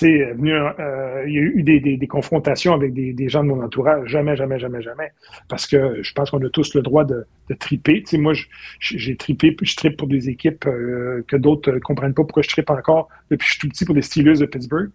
sais, 0.00 0.32
venu, 0.32 0.52
euh, 0.52 1.24
il 1.26 1.32
y 1.34 1.38
a 1.38 1.40
eu 1.40 1.62
des, 1.62 1.80
des- 1.80 1.96
des 1.96 2.06
confrontations 2.06 2.74
avec 2.74 2.92
des, 2.92 3.12
des 3.12 3.28
gens 3.28 3.42
de 3.42 3.48
mon 3.48 3.62
entourage. 3.62 4.08
Jamais, 4.08 4.36
jamais, 4.36 4.58
jamais, 4.58 4.82
jamais. 4.82 5.10
Parce 5.48 5.66
que 5.66 6.02
je 6.02 6.12
pense 6.12 6.30
qu'on 6.30 6.44
a 6.44 6.50
tous 6.50 6.74
le 6.74 6.82
droit 6.82 7.04
de, 7.04 7.24
de 7.48 7.54
triper. 7.54 8.02
Tu 8.02 8.10
sais, 8.10 8.18
moi, 8.18 8.32
j'ai 8.80 9.16
tripé, 9.16 9.56
je 9.62 9.76
tripe 9.76 9.96
pour 9.96 10.08
des 10.08 10.28
équipes 10.28 10.66
euh, 10.66 11.22
que 11.28 11.36
d'autres 11.36 11.72
ne 11.72 11.78
comprennent 11.78 12.14
pas 12.14 12.24
pourquoi 12.24 12.42
je 12.42 12.48
tripe 12.48 12.70
encore 12.70 13.08
depuis 13.30 13.44
que 13.44 13.48
je 13.48 13.50
suis 13.52 13.60
tout 13.60 13.68
petit 13.68 13.84
pour 13.84 13.94
les 13.94 14.02
Steelers 14.02 14.38
de 14.38 14.46
Pittsburgh. 14.46 14.90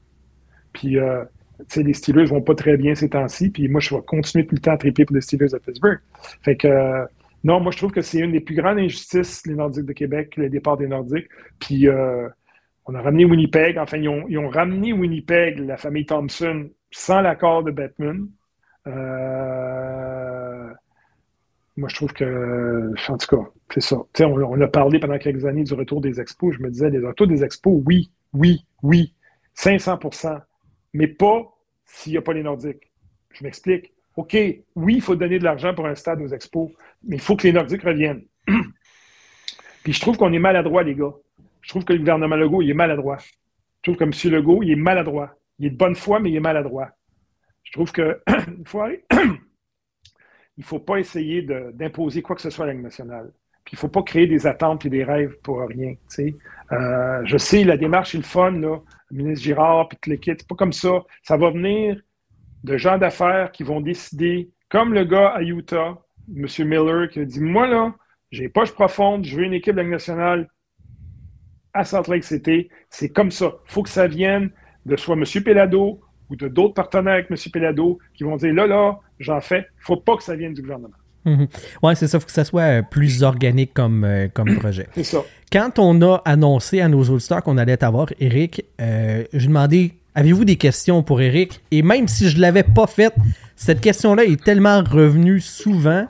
Puis, 0.73 0.97
euh, 0.99 1.23
tu 1.59 1.65
sais, 1.67 1.83
les 1.83 1.93
Steelers 1.93 2.25
vont 2.25 2.41
pas 2.41 2.55
très 2.55 2.77
bien 2.77 2.95
ces 2.95 3.09
temps-ci. 3.09 3.49
Puis 3.49 3.67
moi, 3.67 3.79
je 3.81 3.93
vais 3.95 4.01
continuer 4.05 4.45
tout 4.45 4.55
le 4.55 4.61
temps 4.61 4.71
à 4.73 4.77
triper 4.77 5.05
pour 5.05 5.15
les 5.15 5.21
Steelers 5.21 5.49
de 5.49 5.57
Pittsburgh. 5.57 5.99
Fait 6.43 6.55
que, 6.55 6.67
euh, 6.67 7.05
non, 7.43 7.59
moi, 7.59 7.71
je 7.71 7.77
trouve 7.77 7.91
que 7.91 8.01
c'est 8.01 8.19
une 8.19 8.33
des 8.33 8.39
plus 8.39 8.55
grandes 8.55 8.77
injustices, 8.77 9.45
les 9.47 9.55
Nordiques 9.55 9.85
de 9.85 9.93
Québec, 9.93 10.37
le 10.37 10.47
départ 10.49 10.77
des 10.77 10.87
Nordiques. 10.87 11.27
Puis, 11.59 11.87
euh, 11.87 12.27
on 12.85 12.95
a 12.95 13.01
ramené 13.01 13.25
Winnipeg. 13.25 13.77
Enfin, 13.77 13.97
ils 13.97 14.09
ont, 14.09 14.49
ramené 14.49 14.93
Winnipeg, 14.93 15.59
la 15.59 15.77
famille 15.77 16.05
Thompson, 16.05 16.69
sans 16.91 17.21
l'accord 17.21 17.63
de 17.63 17.71
Batman. 17.71 18.27
Euh, 18.87 20.69
moi, 21.77 21.89
je 21.89 21.95
trouve 21.95 22.13
que, 22.13 22.91
en 23.09 23.17
tout 23.17 23.35
cas, 23.35 23.49
c'est 23.73 23.81
ça. 23.81 23.97
On, 24.19 24.41
on 24.41 24.61
a 24.61 24.67
parlé 24.67 24.99
pendant 24.99 25.17
quelques 25.17 25.45
années 25.45 25.63
du 25.63 25.73
retour 25.73 26.01
des 26.01 26.19
expos. 26.19 26.55
Je 26.55 26.61
me 26.61 26.69
disais, 26.69 26.89
les 26.89 26.99
retours 26.99 27.27
des 27.27 27.43
expos, 27.43 27.81
oui, 27.85 28.11
oui, 28.33 28.65
oui, 28.83 29.13
500% 29.55 30.41
mais 30.93 31.07
pas 31.07 31.43
s'il 31.85 32.13
n'y 32.13 32.17
a 32.17 32.21
pas 32.21 32.33
les 32.33 32.43
Nordiques. 32.43 32.91
Je 33.31 33.43
m'explique. 33.43 33.93
OK, 34.15 34.37
oui, 34.75 34.95
il 34.95 35.01
faut 35.01 35.15
donner 35.15 35.39
de 35.39 35.43
l'argent 35.43 35.73
pour 35.73 35.85
un 35.85 35.95
stade 35.95 36.21
aux 36.21 36.27
expos, 36.27 36.69
mais 37.03 37.15
il 37.15 37.21
faut 37.21 37.35
que 37.35 37.43
les 37.43 37.53
Nordiques 37.53 37.83
reviennent. 37.83 38.25
Puis 39.83 39.93
je 39.93 40.01
trouve 40.01 40.17
qu'on 40.17 40.33
est 40.33 40.39
maladroit, 40.39 40.83
les 40.83 40.95
gars. 40.95 41.13
Je 41.61 41.69
trouve 41.69 41.85
que 41.85 41.93
le 41.93 41.99
gouvernement 41.99 42.35
Legault, 42.35 42.61
il 42.61 42.69
est 42.69 42.75
maladroit. 42.75 43.17
Je 43.17 43.91
trouve 43.91 43.97
que 43.97 44.03
M. 44.03 44.33
Legault, 44.33 44.63
il 44.63 44.71
est 44.71 44.75
maladroit. 44.75 45.35
Il 45.59 45.67
est 45.67 45.69
de 45.71 45.77
bonne 45.77 45.95
foi, 45.95 46.19
mais 46.19 46.29
il 46.29 46.35
est 46.35 46.41
maladroit. 46.41 46.89
Je 47.63 47.71
trouve 47.71 47.91
que 47.91 48.21
il 48.57 48.67
faut 48.67 48.83
faut 50.63 50.79
pas 50.79 50.97
essayer 50.97 51.41
d'imposer 51.41 52.21
quoi 52.21 52.35
que 52.35 52.41
ce 52.41 52.49
soit 52.49 52.65
à 52.65 52.67
la 52.67 52.73
nationale. 52.73 53.31
Puis 53.63 53.73
il 53.73 53.77
faut 53.77 53.89
pas 53.89 54.03
créer 54.03 54.27
des 54.27 54.47
attentes 54.47 54.85
et 54.85 54.89
des 54.89 55.03
rêves 55.03 55.37
pour 55.43 55.59
rien. 55.59 55.93
Euh, 56.71 57.21
je 57.25 57.37
sais, 57.37 57.63
la 57.63 57.77
démarche 57.77 58.15
est 58.15 58.19
le 58.19 58.23
fun, 58.23 58.51
là. 58.51 58.79
Le 59.11 59.17
ministre 59.17 59.43
Girard, 59.43 59.87
puis 59.87 59.97
tout 60.01 60.09
le 60.09 60.15
kit. 60.17 60.33
C'est 60.37 60.47
pas 60.47 60.55
comme 60.55 60.73
ça. 60.73 61.03
Ça 61.23 61.37
va 61.37 61.51
venir 61.51 62.01
de 62.63 62.77
gens 62.77 62.97
d'affaires 62.97 63.51
qui 63.51 63.63
vont 63.63 63.81
décider, 63.81 64.49
comme 64.69 64.93
le 64.93 65.03
gars 65.03 65.29
à 65.29 65.41
Utah, 65.41 65.97
M. 66.35 66.45
Miller, 66.59 67.09
qui 67.09 67.19
a 67.19 67.25
dit 67.25 67.41
Moi, 67.41 67.67
là, 67.67 67.93
j'ai 68.31 68.49
poche 68.49 68.71
profonde, 68.71 69.25
je 69.25 69.35
veux 69.35 69.43
une 69.43 69.53
équipe 69.53 69.75
de 69.75 69.81
la 69.81 69.87
nationale 69.87 70.47
à 71.73 71.85
Salt 71.85 72.09
Lake 72.09 72.23
City. 72.23 72.69
C'est 72.89 73.09
comme 73.09 73.31
ça. 73.31 73.53
Il 73.67 73.71
faut 73.71 73.83
que 73.83 73.89
ça 73.89 74.07
vienne 74.07 74.49
de 74.85 74.95
soit 74.95 75.15
M. 75.15 75.23
Pelado 75.43 75.99
ou 76.29 76.35
de 76.35 76.47
d'autres 76.47 76.73
partenaires 76.73 77.13
avec 77.13 77.31
M. 77.31 77.37
Pelado 77.51 77.99
qui 78.13 78.23
vont 78.23 78.37
dire 78.37 78.53
Là, 78.53 78.67
là, 78.67 78.99
j'en 79.19 79.41
fais. 79.41 79.67
Il 79.79 79.83
faut 79.83 79.97
pas 79.97 80.17
que 80.17 80.23
ça 80.23 80.35
vienne 80.35 80.53
du 80.53 80.61
gouvernement. 80.61 80.95
Mhm. 81.25 81.47
Ouais, 81.83 81.95
c'est 81.95 82.07
ça. 82.07 82.19
faut 82.19 82.25
que 82.25 82.31
ça 82.31 82.43
soit 82.43 82.61
euh, 82.61 82.81
plus 82.81 83.23
organique 83.23 83.73
comme, 83.73 84.03
euh, 84.03 84.27
comme 84.33 84.55
projet. 84.59 84.87
C'est 84.95 85.03
ça. 85.03 85.19
Quand 85.51 85.77
on 85.79 86.01
a 86.01 86.21
annoncé 86.25 86.81
à 86.81 86.87
nos 86.87 87.03
auditeurs 87.03 87.43
qu'on 87.43 87.57
allait 87.57 87.77
t'avoir, 87.77 88.07
Eric, 88.19 88.65
euh, 88.79 89.23
j'ai 89.33 89.47
demandé 89.47 89.93
avez-vous 90.15 90.45
des 90.45 90.57
questions 90.57 91.03
pour 91.03 91.21
Eric 91.21 91.61
Et 91.71 91.83
même 91.83 92.07
si 92.07 92.29
je 92.29 92.39
l'avais 92.39 92.63
pas 92.63 92.87
faite, 92.87 93.13
cette 93.55 93.81
question-là 93.81 94.25
est 94.25 94.43
tellement 94.43 94.83
revenue 94.83 95.39
souvent. 95.39 96.05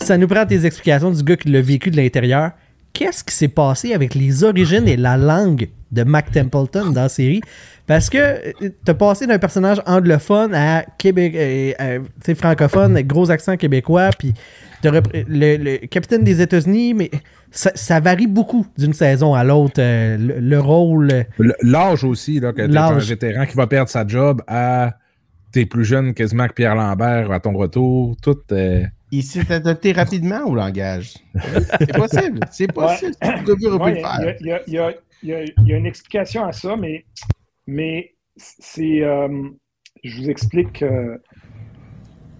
Ça 0.00 0.16
nous 0.16 0.26
prend 0.26 0.46
tes 0.46 0.64
explications 0.64 1.10
du 1.10 1.22
gars 1.22 1.36
qui 1.36 1.48
l'a 1.50 1.60
vécu 1.60 1.90
de 1.90 1.96
l'intérieur. 1.96 2.52
Qu'est-ce 2.92 3.24
qui 3.24 3.34
s'est 3.34 3.48
passé 3.48 3.94
avec 3.94 4.14
les 4.14 4.44
origines 4.44 4.86
et 4.86 4.96
la 4.96 5.16
langue 5.16 5.68
de 5.90 6.02
Mac 6.04 6.30
Templeton 6.30 6.90
dans 6.90 7.02
la 7.02 7.08
série? 7.08 7.40
Parce 7.86 8.08
que 8.10 8.18
euh, 8.18 8.70
t'as 8.84 8.94
passé 8.94 9.26
d'un 9.26 9.38
personnage 9.38 9.80
anglophone 9.86 10.54
à 10.54 10.84
Québec, 10.98 11.34
euh, 11.36 11.72
euh, 11.80 12.34
francophone, 12.34 12.92
avec 12.92 13.06
gros 13.06 13.30
accent 13.30 13.56
québécois, 13.56 14.10
puis 14.18 14.32
le, 14.84 15.00
le 15.56 15.86
capitaine 15.86 16.22
des 16.22 16.40
États-Unis, 16.40 16.94
mais 16.94 17.10
ça, 17.50 17.70
ça 17.74 17.98
varie 18.00 18.26
beaucoup 18.26 18.66
d'une 18.78 18.92
saison 18.92 19.34
à 19.34 19.42
l'autre, 19.44 19.74
euh, 19.80 20.16
le, 20.16 20.40
le 20.40 20.60
rôle. 20.60 21.24
Le- 21.38 21.54
L'âge 21.62 22.04
aussi, 22.04 22.40
là, 22.40 22.52
que 22.52 22.56
t'es 22.56 22.62
un 22.64 22.68
L'âge. 22.68 23.08
vétéran 23.08 23.46
qui 23.46 23.56
va 23.56 23.66
perdre 23.66 23.90
sa 23.90 24.06
job 24.06 24.42
à 24.46 24.94
t'es 25.52 25.66
plus 25.66 25.84
jeune 25.84 26.14
quasiment 26.14 26.46
que 26.48 26.54
Pierre 26.54 26.74
Lambert 26.74 27.30
à 27.30 27.40
ton 27.40 27.52
retour. 27.52 28.16
Tout. 28.22 28.38
euh, 28.52 28.84
Il 29.12 29.22
s'est 29.22 29.52
adapté 29.52 29.92
rapidement 29.92 30.40
au 30.46 30.54
langage. 30.54 31.14
C'est 31.78 31.92
possible. 31.94 32.40
C'est 32.50 32.72
possible. 32.72 33.14
Il 34.40 34.72
y, 34.74 34.78
a- 34.78 35.76
une 35.78 35.86
explication 35.86 36.44
à 36.44 36.52
ça, 36.52 36.76
mais, 36.76 37.04
mais 37.66 38.14
c'est. 38.36 39.02
euh, 39.02 39.28
je 40.02 40.16
vous 40.16 40.30
explique. 40.30 40.82
euh, 40.82 41.18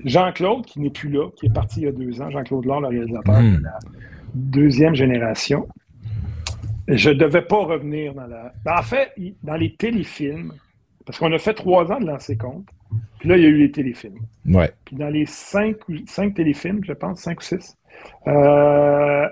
Jean-Claude, 0.04 0.66
qui 0.66 0.80
n'est 0.80 0.90
plus 0.90 1.10
là, 1.10 1.28
qui 1.36 1.46
est 1.46 1.52
parti 1.52 1.80
il 1.80 1.84
y 1.84 1.88
a 1.88 1.92
deux 1.92 2.20
ans, 2.20 2.28
Jean-Claude 2.30 2.64
Laure, 2.64 2.80
le 2.80 2.88
réalisateur 2.88 3.40
de 3.58 3.62
la 3.62 3.78
deuxième 4.34 4.94
génération, 4.96 5.68
je 6.88 7.10
ne 7.10 7.14
devais 7.14 7.42
pas 7.42 7.64
revenir 7.64 8.14
dans 8.14 8.26
la. 8.26 8.52
ben, 8.64 8.74
en 8.78 8.82
fait, 8.82 9.12
dans 9.44 9.54
les 9.54 9.76
téléfilms, 9.76 10.54
parce 11.06 11.18
qu'on 11.18 11.32
a 11.32 11.38
fait 11.38 11.54
trois 11.54 11.92
ans 11.92 12.00
de 12.00 12.06
lancer 12.06 12.36
compte, 12.36 12.66
puis 13.18 13.28
là, 13.28 13.36
il 13.36 13.42
y 13.42 13.46
a 13.46 13.48
eu 13.48 13.58
les 13.58 13.70
téléfilms. 13.70 14.18
Ouais. 14.46 14.70
Puis 14.84 14.96
dans 14.96 15.08
les 15.08 15.26
cinq, 15.26 15.76
cinq 16.06 16.34
téléfilms, 16.34 16.84
je 16.84 16.92
pense, 16.92 17.20
cinq 17.20 17.38
ou 17.40 17.42
six, 17.42 17.76
euh, 18.26 19.28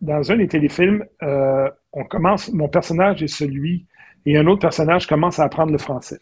dans 0.00 0.32
un 0.32 0.36
des 0.36 0.48
téléfilms, 0.48 1.04
euh, 1.22 1.68
on 1.92 2.04
commence, 2.04 2.52
mon 2.52 2.68
personnage 2.68 3.22
est 3.22 3.28
celui, 3.28 3.86
et 4.26 4.36
un 4.36 4.46
autre 4.46 4.60
personnage 4.60 5.06
commence 5.06 5.38
à 5.38 5.44
apprendre 5.44 5.72
le 5.72 5.78
français. 5.78 6.18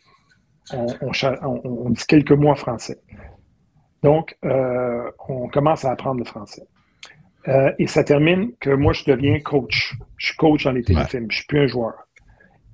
on, 0.73 1.91
dit 1.91 2.05
quelques 2.07 2.33
mots 2.33 2.51
en 2.51 2.55
français. 2.55 2.99
Donc, 4.03 4.37
euh, 4.45 5.11
on 5.29 5.49
commence 5.49 5.85
à 5.85 5.91
apprendre 5.91 6.19
le 6.19 6.25
français. 6.25 6.63
Euh, 7.49 7.73
et 7.79 7.87
ça 7.87 8.05
termine 8.05 8.53
que 8.61 8.71
moi, 8.71 8.93
je 8.93 9.05
deviens 9.05 9.41
coach. 9.41 9.95
Je 10.17 10.27
suis 10.27 10.37
coach 10.37 10.65
dans 10.65 10.73
les 10.73 10.83
téléfilms. 10.83 11.23
Je 11.23 11.27
ne 11.27 11.33
suis 11.33 11.47
plus 11.47 11.61
un 11.61 11.67
joueur. 11.67 11.95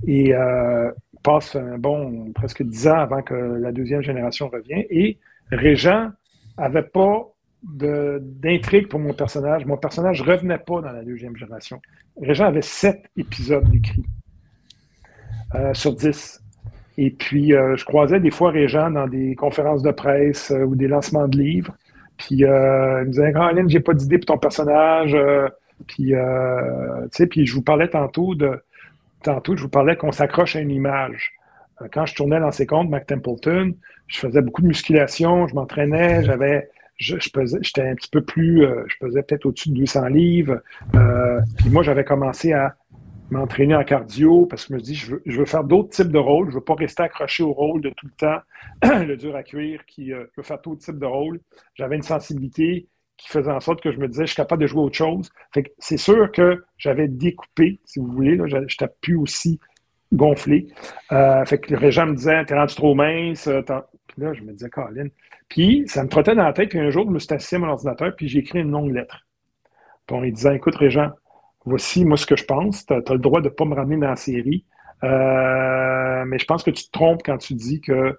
Et 0.07 0.35
euh, 0.35 0.91
passe 1.25 1.57
un 1.57 1.79
bon 1.79 2.31
presque 2.33 2.63
dix 2.63 2.87
ans 2.87 2.99
avant 2.99 3.23
que 3.23 3.35
la 3.35 3.73
deuxième 3.73 4.03
génération 4.03 4.49
revienne. 4.49 4.85
Et 4.91 5.19
Régent 5.51 6.11
n'avait 6.57 6.83
pas 6.83 7.27
d'intrigue 7.63 8.89
pour 8.89 9.01
mon 9.01 9.15
personnage. 9.15 9.65
Mon 9.65 9.79
personnage 9.79 10.23
ne 10.23 10.31
revenait 10.31 10.59
pas 10.59 10.83
dans 10.83 10.93
la 10.93 11.03
deuxième 11.03 11.35
génération. 11.37 11.81
Régent 12.21 12.45
avait 12.45 12.63
sept 12.63 13.07
épisodes 13.17 13.69
d'écrit 13.71 14.05
euh, 15.55 15.73
sur 15.73 15.95
dix. 15.95 16.43
Et 16.99 17.11
puis, 17.11 17.55
euh, 17.55 17.75
je 17.77 17.85
croisais 17.85 18.21
des 18.21 18.31
fois 18.31 18.51
Régent 18.51 18.91
dans 18.91 19.09
des 19.09 19.35
conférences 19.35 19.83
de 19.83 19.91
presse 19.91 20.51
euh, 20.51 20.65
ou 20.65 20.77
des 20.77 20.89
lancements 20.89 21.27
de 21.27 21.39
livres. 21.39 21.75
Puis, 22.19 22.37
il 22.37 22.47
me 22.47 23.07
disait, 23.07 23.33
Caroline, 23.33 23.69
j'ai 23.69 23.81
pas 23.81 23.95
d'idée 23.95 24.19
pour 24.19 24.27
ton 24.27 24.39
personnage. 24.39 25.17
puis, 25.89 26.13
tu 26.13 26.15
sais, 27.11 27.27
puis 27.27 27.45
je 27.45 27.55
vous 27.55 27.63
parlais 27.63 27.89
tantôt 27.89 28.37
de. 28.37 28.61
Tantôt, 29.25 29.57
je 29.57 29.63
vous 29.63 29.71
parlais 29.71 29.97
qu'on 29.97 30.13
s'accroche 30.13 30.55
à 30.55 30.61
une 30.61 30.71
image. 30.71 31.33
Quand 31.93 32.05
je 32.05 32.15
tournais 32.15 32.39
dans 32.39 32.53
ses 32.53 32.67
comptes, 32.67 32.91
Mac 32.91 33.07
Templeton, 33.07 33.75
je 34.07 34.19
faisais 34.19 34.43
beaucoup 34.43 34.61
de 34.61 34.67
musculation, 34.67 35.49
je 35.49 35.55
m'entraînais, 35.55 36.23
j'avais 36.23 36.71
je, 36.97 37.17
j'étais 37.19 37.89
un 37.89 37.95
petit 37.95 38.11
peu 38.11 38.23
plus, 38.23 38.65
euh, 38.65 38.85
je 38.87 38.97
pesais 39.01 39.23
peut-être 39.23 39.47
au-dessus 39.47 39.71
de 39.71 39.77
200 39.77 40.07
livres. 40.09 40.61
Euh, 40.95 41.41
puis 41.57 41.71
moi, 41.71 41.83
j'avais 41.83 42.05
commencé 42.05 42.53
à 42.53 42.77
m'entraîner 43.31 43.75
en 43.75 43.83
cardio 43.83 44.47
parce 44.47 44.67
que 44.67 44.75
je 44.75 44.75
me 44.75 44.81
dis, 44.81 44.95
je 44.95 45.13
veux, 45.13 45.23
je 45.25 45.39
veux 45.39 45.47
faire 45.47 45.65
d'autres 45.65 45.89
types 45.89 46.13
de 46.13 46.19
rôles. 46.19 46.51
Je 46.51 46.55
veux 46.55 46.61
pas 46.61 46.75
rester 46.75 47.03
accroché 47.03 47.43
au 47.43 47.53
rôle 47.53 47.81
de 47.81 47.91
tout 47.91 48.07
le 48.07 48.13
temps, 48.13 48.41
le 49.07 49.17
dur 49.17 49.35
à 49.35 49.43
cuire, 49.43 49.85
qui, 49.87 50.13
euh, 50.13 50.25
je 50.33 50.41
veux 50.41 50.45
faire 50.45 50.61
d'autres 50.61 50.83
types 50.83 50.99
de 50.99 51.07
rôles. 51.07 51.41
J'avais 51.75 51.97
une 51.97 52.03
sensibilité 52.03 52.87
qui 53.17 53.29
faisait 53.29 53.51
en 53.51 53.61
sorte 53.61 53.81
que 53.81 53.93
je 53.93 53.99
me 53.99 54.09
disais, 54.09 54.23
je 54.23 54.33
suis 54.33 54.37
capable 54.37 54.63
de 54.63 54.67
jouer 54.67 54.83
autre 54.83 54.97
chose. 54.97 55.31
Fait 55.53 55.73
c'est 55.79 55.97
sûr 55.97 56.31
que 56.33 56.65
j'avais 56.77 57.09
découpé, 57.09 57.81
si 57.85 58.01
vous 58.01 58.09
voulez, 58.09 58.37
là, 58.37 58.47
j'étais 58.67 58.89
plus 59.01 59.17
aussi 59.17 59.61
gonflé. 60.13 60.69
fait 61.11 61.59
que 61.59 61.73
le 61.73 61.79
régime 61.79 62.11
me 62.11 62.17
disait, 62.17 62.45
t'es 62.45 62.55
rendu 62.55 62.75
trop 62.75 62.95
mince. 62.95 63.49
Puis 64.09 64.23
là, 64.23 64.33
je 64.33 64.43
me 64.43 64.53
disais, 64.53 64.69
Colin, 64.69 65.09
puis, 65.49 65.85
ça 65.87 66.03
me 66.03 66.09
trottait 66.09 66.35
dans 66.35 66.45
la 66.45 66.53
tête, 66.53 66.71
puis 66.71 66.79
un 66.79 66.91
jour, 66.91 67.05
je 67.07 67.11
me 67.11 67.19
suis 67.19 67.33
assis 67.33 67.55
à 67.57 67.59
mon 67.59 67.69
ordinateur, 67.69 68.15
puis 68.17 68.29
j'ai 68.29 68.41
écrit 68.41 68.61
une 68.61 68.71
longue 68.71 68.93
lettre. 68.93 69.27
Puis 70.07 70.17
en 70.17 70.21
lui 70.21 70.33
disant, 70.33 70.53
écoute, 70.53 70.75
Régent, 70.75 71.11
voici 71.65 72.05
moi 72.05 72.17
ce 72.17 72.27
que 72.27 72.37
je 72.37 72.45
pense, 72.45 72.87
tu 72.87 72.93
as, 72.93 72.97
le 72.97 73.19
droit 73.19 73.41
de 73.41 73.49
ne 73.49 73.55
pas 73.55 73.65
me 73.65 73.75
ramener 73.75 73.97
dans 73.97 74.11
la 74.11 74.17
série, 74.17 74.65
euh, 75.03 76.25
mais 76.27 76.39
je 76.39 76.45
pense 76.45 76.63
que 76.63 76.71
tu 76.71 76.85
te 76.87 76.91
trompes 76.91 77.23
quand 77.25 77.39
tu 77.39 77.55
dis 77.55 77.81
que 77.81 78.19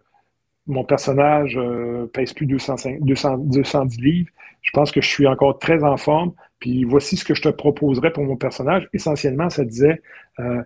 mon 0.67 0.83
personnage 0.83 1.57
euh, 1.57 2.07
pèse 2.07 2.33
plus 2.33 2.45
205, 2.45 3.01
200, 3.01 3.37
210 3.37 4.01
livres. 4.01 4.29
Je 4.61 4.71
pense 4.71 4.91
que 4.91 5.01
je 5.01 5.07
suis 5.07 5.27
encore 5.27 5.59
très 5.59 5.83
en 5.83 5.97
forme. 5.97 6.33
Puis 6.59 6.83
voici 6.83 7.17
ce 7.17 7.25
que 7.25 7.35
je 7.35 7.41
te 7.41 7.49
proposerais 7.49 8.11
pour 8.11 8.23
mon 8.23 8.37
personnage. 8.37 8.87
Essentiellement, 8.93 9.49
ça 9.49 9.63
disait, 9.63 10.01
euh, 10.39 10.63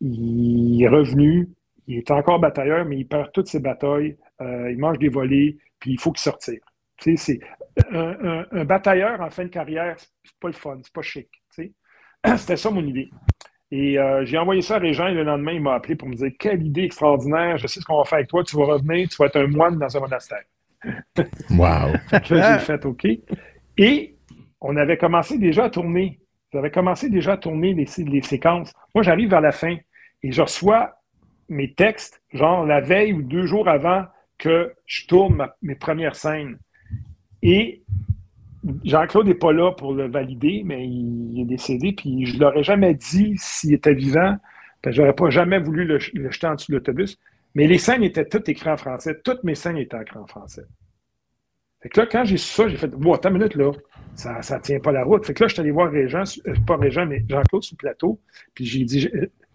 il 0.00 0.82
est 0.82 0.88
revenu, 0.88 1.48
il 1.86 1.98
est 1.98 2.10
encore 2.10 2.40
batailleur, 2.40 2.84
mais 2.84 2.98
il 2.98 3.06
perd 3.06 3.32
toutes 3.32 3.48
ses 3.48 3.60
batailles. 3.60 4.16
il 4.40 4.76
mange 4.78 4.98
des 4.98 5.08
volets, 5.08 5.56
puis 5.80 5.92
il 5.92 6.00
faut 6.00 6.12
qu'il 6.12 6.20
sortir. 6.20 6.58
Tu 6.98 7.16
c'est 7.16 7.40
un, 7.90 8.64
batailleur 8.64 9.20
en 9.20 9.30
fin 9.30 9.44
de 9.44 9.50
carrière, 9.50 9.96
c'est 9.98 10.38
pas 10.40 10.48
le 10.48 10.54
fun, 10.54 10.78
c'est 10.82 10.92
pas 10.92 11.02
chic. 11.02 11.28
C'était 12.36 12.56
ça 12.56 12.70
mon 12.70 12.84
idée. 12.84 13.10
Et 13.70 13.98
euh, 13.98 14.24
j'ai 14.24 14.38
envoyé 14.38 14.62
ça 14.62 14.76
à 14.76 14.78
Régent 14.78 15.08
et 15.08 15.14
le 15.14 15.24
lendemain, 15.24 15.52
il 15.52 15.60
m'a 15.60 15.74
appelé 15.74 15.96
pour 15.96 16.08
me 16.08 16.14
dire 16.14 16.30
Quelle 16.38 16.62
idée 16.62 16.82
extraordinaire, 16.82 17.58
je 17.58 17.66
sais 17.66 17.80
ce 17.80 17.84
qu'on 17.84 17.98
va 17.98 18.04
faire 18.04 18.18
avec 18.18 18.28
toi, 18.28 18.44
tu 18.44 18.56
vas 18.56 18.64
revenir, 18.64 19.08
tu 19.08 19.16
vas 19.16 19.26
être 19.26 19.36
un 19.36 19.48
moine 19.48 19.78
dans 19.78 19.96
un 19.96 20.00
monastère. 20.00 20.44
Wow! 21.50 21.94
j'ai 22.22 22.58
fait 22.60 22.84
OK. 22.84 23.06
Et 23.78 24.16
on 24.60 24.76
avait 24.76 24.96
commencé 24.96 25.38
déjà 25.38 25.64
à 25.64 25.70
tourner. 25.70 26.20
J'avais 26.52 26.70
commencé 26.70 27.10
déjà 27.10 27.32
à 27.32 27.36
tourner 27.36 27.74
les, 27.74 27.86
les 28.04 28.22
séquences. 28.22 28.72
Moi, 28.94 29.02
j'arrive 29.02 29.30
vers 29.30 29.40
la 29.40 29.52
fin 29.52 29.76
et 30.22 30.32
je 30.32 30.42
reçois 30.42 30.92
mes 31.48 31.72
textes, 31.74 32.22
genre 32.32 32.64
la 32.64 32.80
veille 32.80 33.12
ou 33.12 33.22
deux 33.22 33.46
jours 33.46 33.68
avant 33.68 34.04
que 34.38 34.72
je 34.86 35.06
tourne 35.06 35.48
mes 35.62 35.74
premières 35.74 36.14
scènes. 36.14 36.58
Et 37.42 37.82
Jean-Claude 38.84 39.26
n'est 39.26 39.34
pas 39.34 39.52
là 39.52 39.72
pour 39.72 39.94
le 39.94 40.08
valider, 40.08 40.62
mais 40.64 40.86
il 40.86 41.40
est 41.40 41.44
décédé, 41.44 41.92
puis 41.92 42.26
je 42.26 42.36
ne 42.36 42.40
l'aurais 42.40 42.62
jamais 42.62 42.94
dit 42.94 43.34
s'il 43.36 43.74
était 43.74 43.94
vivant, 43.94 44.36
que 44.82 44.92
j'aurais 44.92 45.14
pas 45.14 45.30
jamais 45.30 45.58
voulu 45.58 45.84
le, 45.84 45.98
jeter 45.98 46.46
en 46.46 46.54
dessous 46.54 46.72
de 46.72 46.76
l'autobus. 46.76 47.18
Mais 47.54 47.66
les 47.66 47.78
scènes 47.78 48.02
étaient 48.02 48.26
toutes 48.26 48.48
écrites 48.48 48.68
en 48.68 48.76
français. 48.76 49.18
Toutes 49.24 49.42
mes 49.42 49.54
scènes 49.54 49.78
étaient 49.78 50.00
écrites 50.00 50.16
en 50.16 50.26
français. 50.26 50.64
Fait 51.82 51.88
que 51.88 52.00
là, 52.00 52.06
quand 52.06 52.24
j'ai 52.24 52.36
su 52.36 52.52
ça, 52.52 52.68
j'ai 52.68 52.76
fait 52.76 52.88
Bon, 52.88 53.14
attends 53.14 53.30
une 53.30 53.38
minute 53.38 53.54
là, 53.54 53.72
ça 54.14 54.38
ne 54.38 54.62
tient 54.62 54.80
pas 54.80 54.92
la 54.92 55.04
route. 55.04 55.24
Fait 55.26 55.34
que 55.34 55.44
là, 55.44 55.48
je 55.48 55.54
suis 55.54 55.60
allé 55.60 55.70
voir 55.70 55.90
Régent, 55.90 56.24
euh, 56.46 56.54
pas 56.66 56.76
Régent, 56.76 57.06
mais 57.06 57.24
Jean-Claude 57.28 57.62
sur 57.62 57.74
le 57.74 57.78
plateau, 57.78 58.20
puis 58.54 58.64
j'ai 58.64 58.84
dit 58.84 59.08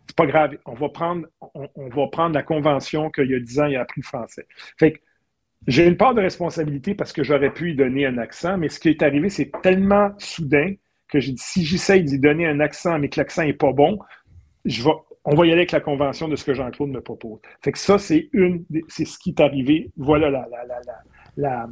c'est 0.08 0.16
pas 0.16 0.26
grave, 0.26 0.58
on 0.66 0.74
va 0.74 0.90
prendre, 0.90 1.26
on, 1.54 1.88
va 1.90 2.08
prendre 2.08 2.36
la 2.36 2.44
convention 2.44 3.10
qu'il 3.10 3.30
y 3.30 3.36
a 3.36 3.40
10 3.40 3.60
ans, 3.62 3.66
il 3.68 3.78
a 3.78 3.82
appris 3.82 4.02
le 4.02 4.06
français. 4.06 4.46
Fait 4.78 4.94
que 4.94 5.00
j'ai 5.68 5.88
une 5.88 5.98
part 5.98 6.16
de 6.16 6.22
responsabilité 6.22 6.96
parce 6.96 7.14
que 7.14 7.24
j'aurais 7.24 7.52
pu 7.52 7.72
y 7.72 7.76
donner 7.76 8.06
un 8.06 8.18
accent, 8.18 8.58
mais 8.58 8.70
ce 8.70 8.80
qui 8.80 8.90
est 8.90 9.04
arrivé, 9.04 9.30
c'est 9.30 9.52
tellement 9.62 10.12
soudain 10.18 10.74
que 11.08 11.20
j'ai 11.20 11.34
dit 11.34 11.42
si 11.42 11.66
j'essaye 11.66 12.04
d'y 12.04 12.20
donner 12.20 12.48
un 12.48 12.60
accent, 12.60 12.98
mais 12.98 13.10
que 13.10 13.20
l'accent 13.20 13.44
n'est 13.44 13.54
pas 13.54 13.72
bon, 13.72 14.00
je 14.66 14.84
vais, 14.84 14.92
on 15.26 15.36
va 15.36 15.46
y 15.46 15.50
aller 15.52 15.62
avec 15.62 15.72
la 15.72 15.82
convention 15.82 16.28
de 16.28 16.36
ce 16.36 16.44
que 16.44 16.54
Jean-Claude 16.54 16.90
me 16.90 17.02
propose. 17.02 17.40
Fait 17.62 17.72
que 17.72 17.78
ça, 17.78 18.00
c'est 18.00 18.30
une, 18.34 18.66
c'est 18.88 19.06
ce 19.06 19.20
qui 19.20 19.30
est 19.32 19.40
arrivé. 19.40 19.92
Voilà 19.98 20.30
la, 20.30 20.48
la, 21.38 21.68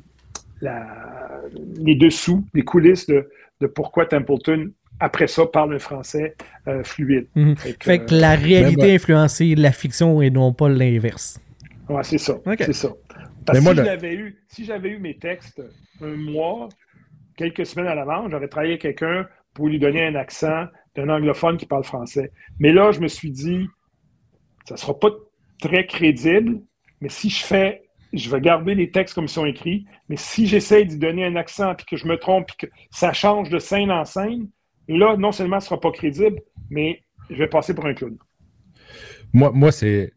la, 0.62 1.42
les 1.78 1.96
dessous, 1.96 2.46
les 2.54 2.64
coulisses 2.64 3.08
de, 3.08 3.30
de 3.62 3.68
pourquoi 3.68 4.06
Templeton 4.06 4.72
après 5.00 5.28
ça, 5.28 5.46
parle 5.46 5.76
un 5.76 5.80
français 5.80 6.36
euh, 6.68 6.84
fluide. 6.84 7.28
Mhm. 7.36 7.56
Fait, 7.56 8.00
que, 8.00 8.14
la 8.14 8.36
réalité 8.36 8.88
ben, 8.88 8.96
influencée 8.96 9.56
la 9.56 9.72
fiction 9.72 10.22
et 10.22 10.30
non 10.30 10.54
pas 10.54 10.68
l'inverse. 10.68 11.40
Ouais, 11.88 12.04
c'est 12.04 12.18
ça. 12.18 12.36
C'est 12.58 12.74
ça. 12.74 12.90
Parce 13.52 13.60
que 13.60 13.76
si 13.76 13.76
j'avais 13.76 14.14
eu, 14.16 14.44
si 14.48 14.66
j'avais 14.66 14.90
eu 14.90 15.00
mes 15.00 15.18
textes 15.18 15.62
un 16.02 16.16
mois, 16.16 16.70
quelques 17.36 17.66
semaines 17.66 17.88
à 17.88 17.96
l'avance, 17.96 18.30
j'aurais 18.32 18.48
travaillé 18.48 18.74
avec 18.74 18.82
quelqu'un 18.82 19.28
pour 19.54 19.68
lui 19.68 19.80
donner 19.80 20.06
un 20.06 20.16
accent 20.16 20.66
d'un 20.96 21.10
anglophone 21.10 21.58
qui 21.58 21.66
parle 21.66 21.84
français. 21.84 22.32
Mais 22.60 22.72
là, 22.74 22.92
je 22.92 23.00
me 23.00 23.08
suis 23.08 23.32
dit, 23.32 23.68
ça 24.66 24.76
ne 24.76 24.80
sera 24.80 25.00
pas 25.00 25.10
très 25.60 25.86
crédible, 25.86 26.62
mais 27.02 27.10
si 27.10 27.30
je 27.30 27.44
fais, 27.44 27.90
je 28.14 28.30
vais 28.30 28.42
garder 28.42 28.76
les 28.76 28.92
textes 28.92 29.16
comme 29.16 29.26
ils 29.26 29.30
sont 29.30 29.46
écrits, 29.46 29.86
mais 30.08 30.16
si 30.16 30.48
j'essaie 30.48 30.86
d'y 30.86 30.98
donner 30.98 31.26
un 31.26 31.36
accent, 31.36 31.76
puis 31.76 31.86
que 31.86 31.98
je 31.98 32.08
me 32.08 32.18
trompe, 32.18 32.48
puis 32.48 32.68
que 32.68 32.74
ça 32.92 33.14
change 33.14 33.50
de 33.50 33.60
scène 33.60 33.92
en 33.92 34.06
scène, 34.06 34.50
là, 34.88 35.16
non 35.18 35.32
seulement 35.32 35.60
ce 35.60 35.66
ne 35.66 35.70
sera 35.70 35.80
pas 35.80 35.92
crédible, 35.92 36.42
mais 36.70 37.04
je 37.30 37.36
vais 37.36 37.48
passer 37.48 37.74
pour 37.74 37.86
un 37.86 37.94
clown. 37.94 38.18
Moi, 39.34 39.52
moi 39.54 39.72
c'est 39.72 40.12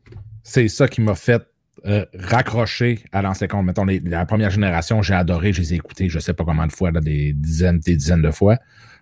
ça 0.68 0.88
qui 0.88 1.00
m'a 1.00 1.14
fait 1.14 1.42
euh, 1.86 2.04
raccrocher 2.14 3.00
à 3.12 3.22
l'ancien 3.22 3.48
compte. 3.48 3.66
Mettons, 3.66 3.84
la 3.84 4.26
première 4.26 4.50
génération, 4.50 5.02
j'ai 5.02 5.14
adoré, 5.14 5.52
je 5.52 5.60
les 5.60 5.74
ai 5.74 5.76
écoutés, 5.76 6.08
je 6.08 6.16
ne 6.16 6.20
sais 6.20 6.34
pas 6.34 6.44
combien 6.44 6.66
de 6.66 6.72
fois, 6.72 6.92
des 6.92 7.32
dizaines, 7.32 7.78
des 7.78 7.96
dizaines 7.96 8.22
de 8.22 8.30
fois. 8.30 8.58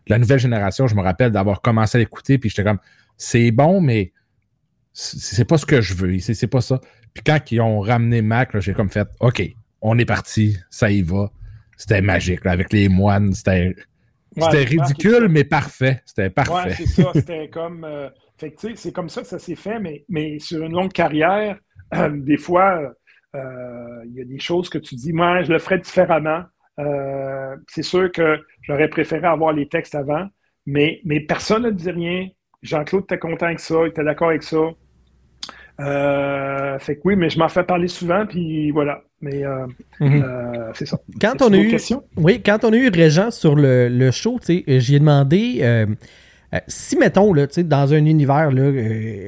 La 0.06 0.18
nouvelle 0.18 0.38
génération, 0.38 0.86
je 0.86 0.94
me 0.94 1.02
rappelle 1.02 1.32
d'avoir 1.32 1.60
commencé 1.60 1.98
à 1.98 2.00
l'écouter, 2.00 2.38
puis 2.38 2.48
j'étais 2.48 2.64
comme, 2.64 2.78
c'est 3.16 3.50
bon, 3.50 3.80
mais 3.80 4.12
c'est 4.92 5.44
pas 5.44 5.58
ce 5.58 5.66
que 5.66 5.80
je 5.80 5.94
veux, 5.94 6.18
c'est 6.18 6.46
pas 6.46 6.60
ça. 6.60 6.80
Puis 7.12 7.22
quand 7.24 7.38
ils 7.52 7.60
ont 7.60 7.80
ramené 7.80 8.22
Mac, 8.22 8.58
j'ai 8.58 8.72
comme 8.72 8.90
fait, 8.90 9.08
OK, 9.20 9.42
on 9.82 9.98
est 9.98 10.04
parti, 10.04 10.56
ça 10.70 10.90
y 10.90 11.02
va. 11.02 11.30
C'était 11.76 12.02
magique, 12.02 12.44
avec 12.46 12.72
les 12.72 12.88
moines, 12.88 13.32
c'était 13.32 13.74
c'était 14.36 14.64
ridicule, 14.64 15.28
mais 15.28 15.44
parfait. 15.44 16.02
C'était 16.06 16.30
parfait. 16.30 16.70
Ouais, 16.70 16.74
c'est 16.74 16.86
ça. 16.86 17.10
C'était 17.14 17.48
comme. 17.48 17.84
Euh, 17.84 18.08
c'est 18.74 18.92
comme 18.92 19.08
ça 19.08 19.20
que 19.20 19.26
ça 19.26 19.38
s'est 19.38 19.56
fait, 19.56 19.78
mais, 19.78 20.04
mais 20.08 20.38
sur 20.38 20.64
une 20.64 20.72
longue 20.72 20.92
carrière, 20.92 21.58
des 22.10 22.36
fois, 22.36 22.94
euh, 23.36 24.02
il 24.06 24.14
y 24.14 24.20
a 24.20 24.24
des 24.24 24.38
choses 24.38 24.68
que 24.68 24.78
tu 24.78 24.94
dis, 24.94 25.12
moi, 25.12 25.42
je 25.42 25.52
le 25.52 25.58
ferais 25.58 25.78
différemment. 25.78 26.42
Euh, 26.78 27.56
c'est 27.68 27.82
sûr 27.82 28.10
que 28.10 28.38
j'aurais 28.62 28.88
préféré 28.88 29.26
avoir 29.26 29.52
les 29.52 29.68
textes 29.68 29.94
avant, 29.94 30.26
mais, 30.66 31.00
mais 31.04 31.20
personne 31.20 31.64
ne 31.64 31.70
dit 31.70 31.90
rien. 31.90 32.28
Jean-Claude 32.62 33.04
était 33.04 33.18
content 33.18 33.46
avec 33.46 33.60
ça, 33.60 33.74
il 33.84 33.88
était 33.88 34.04
d'accord 34.04 34.28
avec 34.28 34.42
ça. 34.42 34.58
Euh, 35.80 36.78
fait 36.78 36.96
que 36.96 37.00
oui, 37.04 37.16
mais 37.16 37.30
je 37.30 37.38
m'en 37.38 37.48
fais 37.48 37.64
parler 37.64 37.88
souvent, 37.88 38.26
puis 38.26 38.70
voilà. 38.70 39.02
Mais 39.22 39.44
euh, 39.44 39.66
mhm. 40.00 40.22
euh, 40.22 40.70
c'est 40.74 40.86
ça. 40.86 40.98
Quand 41.20 41.40
on, 41.42 41.52
a 41.52 41.56
eu, 41.56 41.76
oui, 42.16 42.42
quand 42.42 42.64
on 42.64 42.72
a 42.72 42.76
eu 42.76 42.88
Régent 42.88 43.30
sur 43.30 43.54
le, 43.54 43.88
le 43.88 44.10
show, 44.10 44.38
j'y 44.46 44.94
ai 44.94 44.98
demandé 44.98 45.86
si, 46.66 46.96
mettons, 46.96 47.32
là, 47.32 47.46
dans 47.46 47.92
un 47.92 48.04
univers, 48.04 48.50
là, 48.50 48.72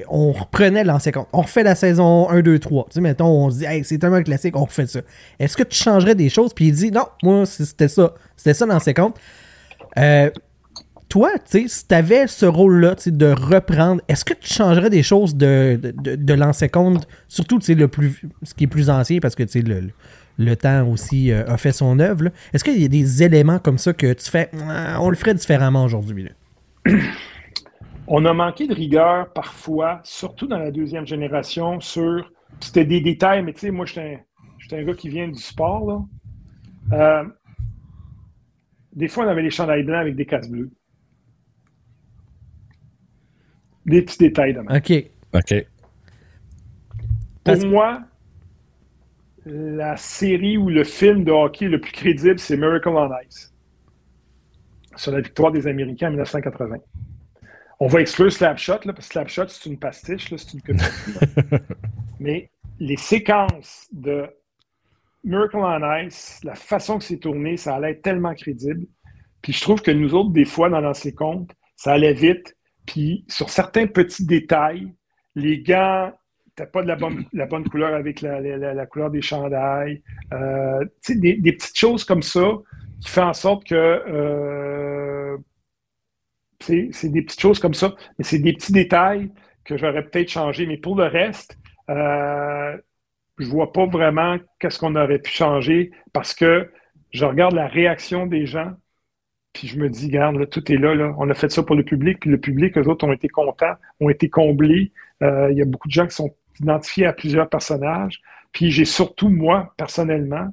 on 0.08 0.32
reprenait 0.32 0.84
l'ancien 0.84 1.12
compte, 1.12 1.28
on 1.32 1.42
refait 1.42 1.62
la 1.62 1.74
saison 1.74 2.28
1, 2.28 2.40
2, 2.42 2.58
3. 2.58 2.88
Mettons, 2.96 3.26
on 3.26 3.50
se 3.50 3.58
dit, 3.58 3.64
hey, 3.64 3.84
c'est 3.84 3.98
tellement 3.98 4.22
classique, 4.22 4.56
on 4.56 4.64
refait 4.64 4.86
ça. 4.86 5.00
Est-ce 5.38 5.56
que 5.56 5.62
tu 5.62 5.78
changerais 5.78 6.14
des 6.14 6.28
choses? 6.28 6.52
Puis 6.52 6.68
il 6.68 6.72
dit, 6.72 6.90
non, 6.90 7.06
moi, 7.22 7.46
c'était 7.46 7.88
ça. 7.88 8.14
C'était 8.36 8.54
ça 8.54 8.66
l'ancien 8.66 8.92
compte 8.92 9.18
toi, 11.12 11.30
tu 11.34 11.42
sais, 11.44 11.68
si 11.68 11.86
tu 11.86 11.94
avais 11.94 12.26
ce 12.26 12.46
rôle-là, 12.46 12.94
de 13.04 13.26
reprendre, 13.26 14.00
est-ce 14.08 14.24
que 14.24 14.32
tu 14.32 14.50
changerais 14.50 14.88
des 14.88 15.02
choses 15.02 15.36
de, 15.36 15.78
de, 15.82 16.32
l'ancien 16.32 16.68
compte, 16.68 17.06
surtout, 17.28 17.58
le 17.68 17.86
plus, 17.86 18.22
ce 18.42 18.54
qui 18.54 18.64
est 18.64 18.66
plus 18.66 18.88
ancien, 18.88 19.18
parce 19.18 19.34
que, 19.34 19.46
sais, 19.46 19.60
le, 19.60 19.90
le 20.38 20.56
temps 20.56 20.88
aussi 20.88 21.30
euh, 21.30 21.44
a 21.46 21.58
fait 21.58 21.72
son 21.72 21.98
œuvre. 21.98 22.30
Est-ce 22.54 22.64
qu'il 22.64 22.80
y 22.80 22.84
a 22.86 22.88
des 22.88 23.22
éléments 23.22 23.58
comme 23.58 23.76
ça 23.76 23.92
que 23.92 24.14
tu 24.14 24.30
fais, 24.30 24.48
Ah, 24.66 25.02
on 25.02 25.10
le 25.10 25.16
ferait 25.16 25.34
différemment 25.34 25.84
aujourd'hui? 25.84 26.30
On 28.08 28.24
a 28.24 28.32
manqué 28.34 28.66
de 28.66 28.74
rigueur 28.74 29.32
parfois, 29.32 30.00
surtout 30.04 30.46
dans 30.46 30.58
la 30.58 30.70
deuxième 30.70 31.06
génération, 31.06 31.80
sur. 31.80 32.30
C'était 32.60 32.84
des 32.84 33.00
détails, 33.00 33.42
mais 33.42 33.52
tu 33.52 33.60
sais, 33.60 33.70
moi, 33.70 33.86
j'étais 33.86 34.24
un, 34.72 34.76
un 34.78 34.84
gars 34.84 34.94
qui 34.94 35.08
vient 35.08 35.28
du 35.28 35.40
sport. 35.40 36.08
Là. 36.90 37.24
Euh, 37.24 37.28
des 38.92 39.08
fois, 39.08 39.24
on 39.24 39.28
avait 39.28 39.42
les 39.42 39.50
chandails 39.50 39.84
blancs 39.84 40.00
avec 40.00 40.14
des 40.16 40.26
casses 40.26 40.48
bleues. 40.48 40.70
Des 43.86 44.02
petits 44.02 44.18
détails 44.18 44.54
de 44.54 44.60
même. 44.60 44.76
OK. 44.76 44.92
OK. 45.34 45.66
Pour 47.44 47.54
Parce- 47.54 47.64
moi, 47.64 48.02
la 49.44 49.96
série 49.96 50.56
ou 50.56 50.68
le 50.68 50.84
film 50.84 51.24
de 51.24 51.32
hockey 51.32 51.68
le 51.68 51.80
plus 51.80 51.92
crédible, 51.92 52.38
c'est 52.38 52.56
Miracle 52.56 52.88
on 52.90 53.10
Ice. 53.26 53.51
Sur 54.96 55.12
la 55.12 55.20
victoire 55.20 55.52
des 55.52 55.66
Américains 55.66 56.08
en 56.08 56.10
1980. 56.10 56.76
On 57.80 57.86
va 57.88 58.00
exclure 58.00 58.32
Slapshot, 58.32 58.80
là, 58.84 58.92
parce 58.92 59.08
que 59.08 59.12
Slapshot, 59.14 59.48
c'est 59.48 59.68
une 59.68 59.78
pastiche, 59.78 60.32
c'est 60.36 60.54
une. 60.68 60.76
Mais 62.20 62.50
les 62.78 62.96
séquences 62.96 63.88
de 63.92 64.26
Miracle 65.24 65.56
on 65.56 65.96
Ice, 66.06 66.40
la 66.44 66.54
façon 66.54 66.98
que 66.98 67.04
c'est 67.04 67.18
tourné, 67.18 67.56
ça 67.56 67.74
allait 67.76 67.92
être 67.92 68.02
tellement 68.02 68.34
crédible. 68.34 68.86
Puis 69.40 69.52
je 69.52 69.60
trouve 69.60 69.82
que 69.82 69.90
nous 69.90 70.14
autres, 70.14 70.30
des 70.30 70.44
fois, 70.44 70.68
dans 70.68 70.80
l'ancien 70.80 71.10
compte, 71.12 71.50
ça 71.76 71.92
allait 71.92 72.12
vite. 72.12 72.56
Puis 72.86 73.24
sur 73.28 73.50
certains 73.50 73.86
petits 73.86 74.26
détails, 74.26 74.92
les 75.34 75.62
gants 75.62 76.12
t'as 76.54 76.66
pas 76.66 76.82
de 76.82 76.88
la 76.88 76.96
bonne, 76.96 77.24
la 77.32 77.46
bonne 77.46 77.66
couleur 77.66 77.94
avec 77.94 78.20
la, 78.20 78.38
la- 78.40 78.58
la- 78.58 78.74
la 78.74 78.86
couleur 78.86 79.10
des 79.10 79.22
chandails. 79.22 80.02
Euh, 80.34 80.84
des 81.08 81.52
petites 81.52 81.78
choses 81.78 82.04
comme 82.04 82.22
ça 82.22 82.42
qui 83.02 83.10
font 83.10 83.24
en 83.24 83.34
sorte 83.34 83.64
que 83.64 83.74
euh, 83.74 85.36
c'est 86.60 87.08
des 87.08 87.22
petites 87.22 87.40
choses 87.40 87.58
comme 87.58 87.74
ça, 87.74 87.94
mais 88.18 88.24
c'est 88.24 88.38
des 88.38 88.52
petits 88.52 88.72
détails 88.72 89.30
que 89.64 89.76
j'aurais 89.76 90.04
peut-être 90.04 90.28
changé. 90.28 90.66
Mais 90.66 90.76
pour 90.76 90.96
le 90.96 91.04
reste, 91.04 91.58
euh, 91.90 92.76
je 93.38 93.46
vois 93.46 93.72
pas 93.72 93.86
vraiment 93.86 94.38
qu'est-ce 94.60 94.78
qu'on 94.78 94.94
aurait 94.94 95.18
pu 95.18 95.32
changer 95.32 95.90
parce 96.12 96.34
que 96.34 96.70
je 97.10 97.24
regarde 97.24 97.54
la 97.54 97.66
réaction 97.66 98.26
des 98.26 98.46
gens, 98.46 98.72
puis 99.52 99.66
je 99.66 99.78
me 99.78 99.90
dis, 99.90 100.06
regarde, 100.06 100.36
là, 100.36 100.46
tout 100.46 100.72
est 100.72 100.78
là, 100.78 100.94
là. 100.94 101.14
On 101.18 101.28
a 101.28 101.34
fait 101.34 101.50
ça 101.50 101.62
pour 101.62 101.76
le 101.76 101.82
public, 101.82 102.20
puis 102.20 102.30
le 102.30 102.38
public, 102.38 102.78
eux 102.78 102.88
autres, 102.88 103.06
ont 103.06 103.12
été 103.12 103.28
contents, 103.28 103.74
ont 104.00 104.08
été 104.08 104.30
comblés. 104.30 104.92
Euh, 105.22 105.50
Il 105.50 105.58
y 105.58 105.62
a 105.62 105.66
beaucoup 105.66 105.88
de 105.88 105.92
gens 105.92 106.06
qui 106.06 106.14
sont 106.14 106.34
identifiés 106.60 107.06
à 107.06 107.12
plusieurs 107.12 107.48
personnages. 107.48 108.22
Puis 108.52 108.70
j'ai 108.70 108.84
surtout, 108.84 109.28
moi, 109.28 109.74
personnellement, 109.76 110.48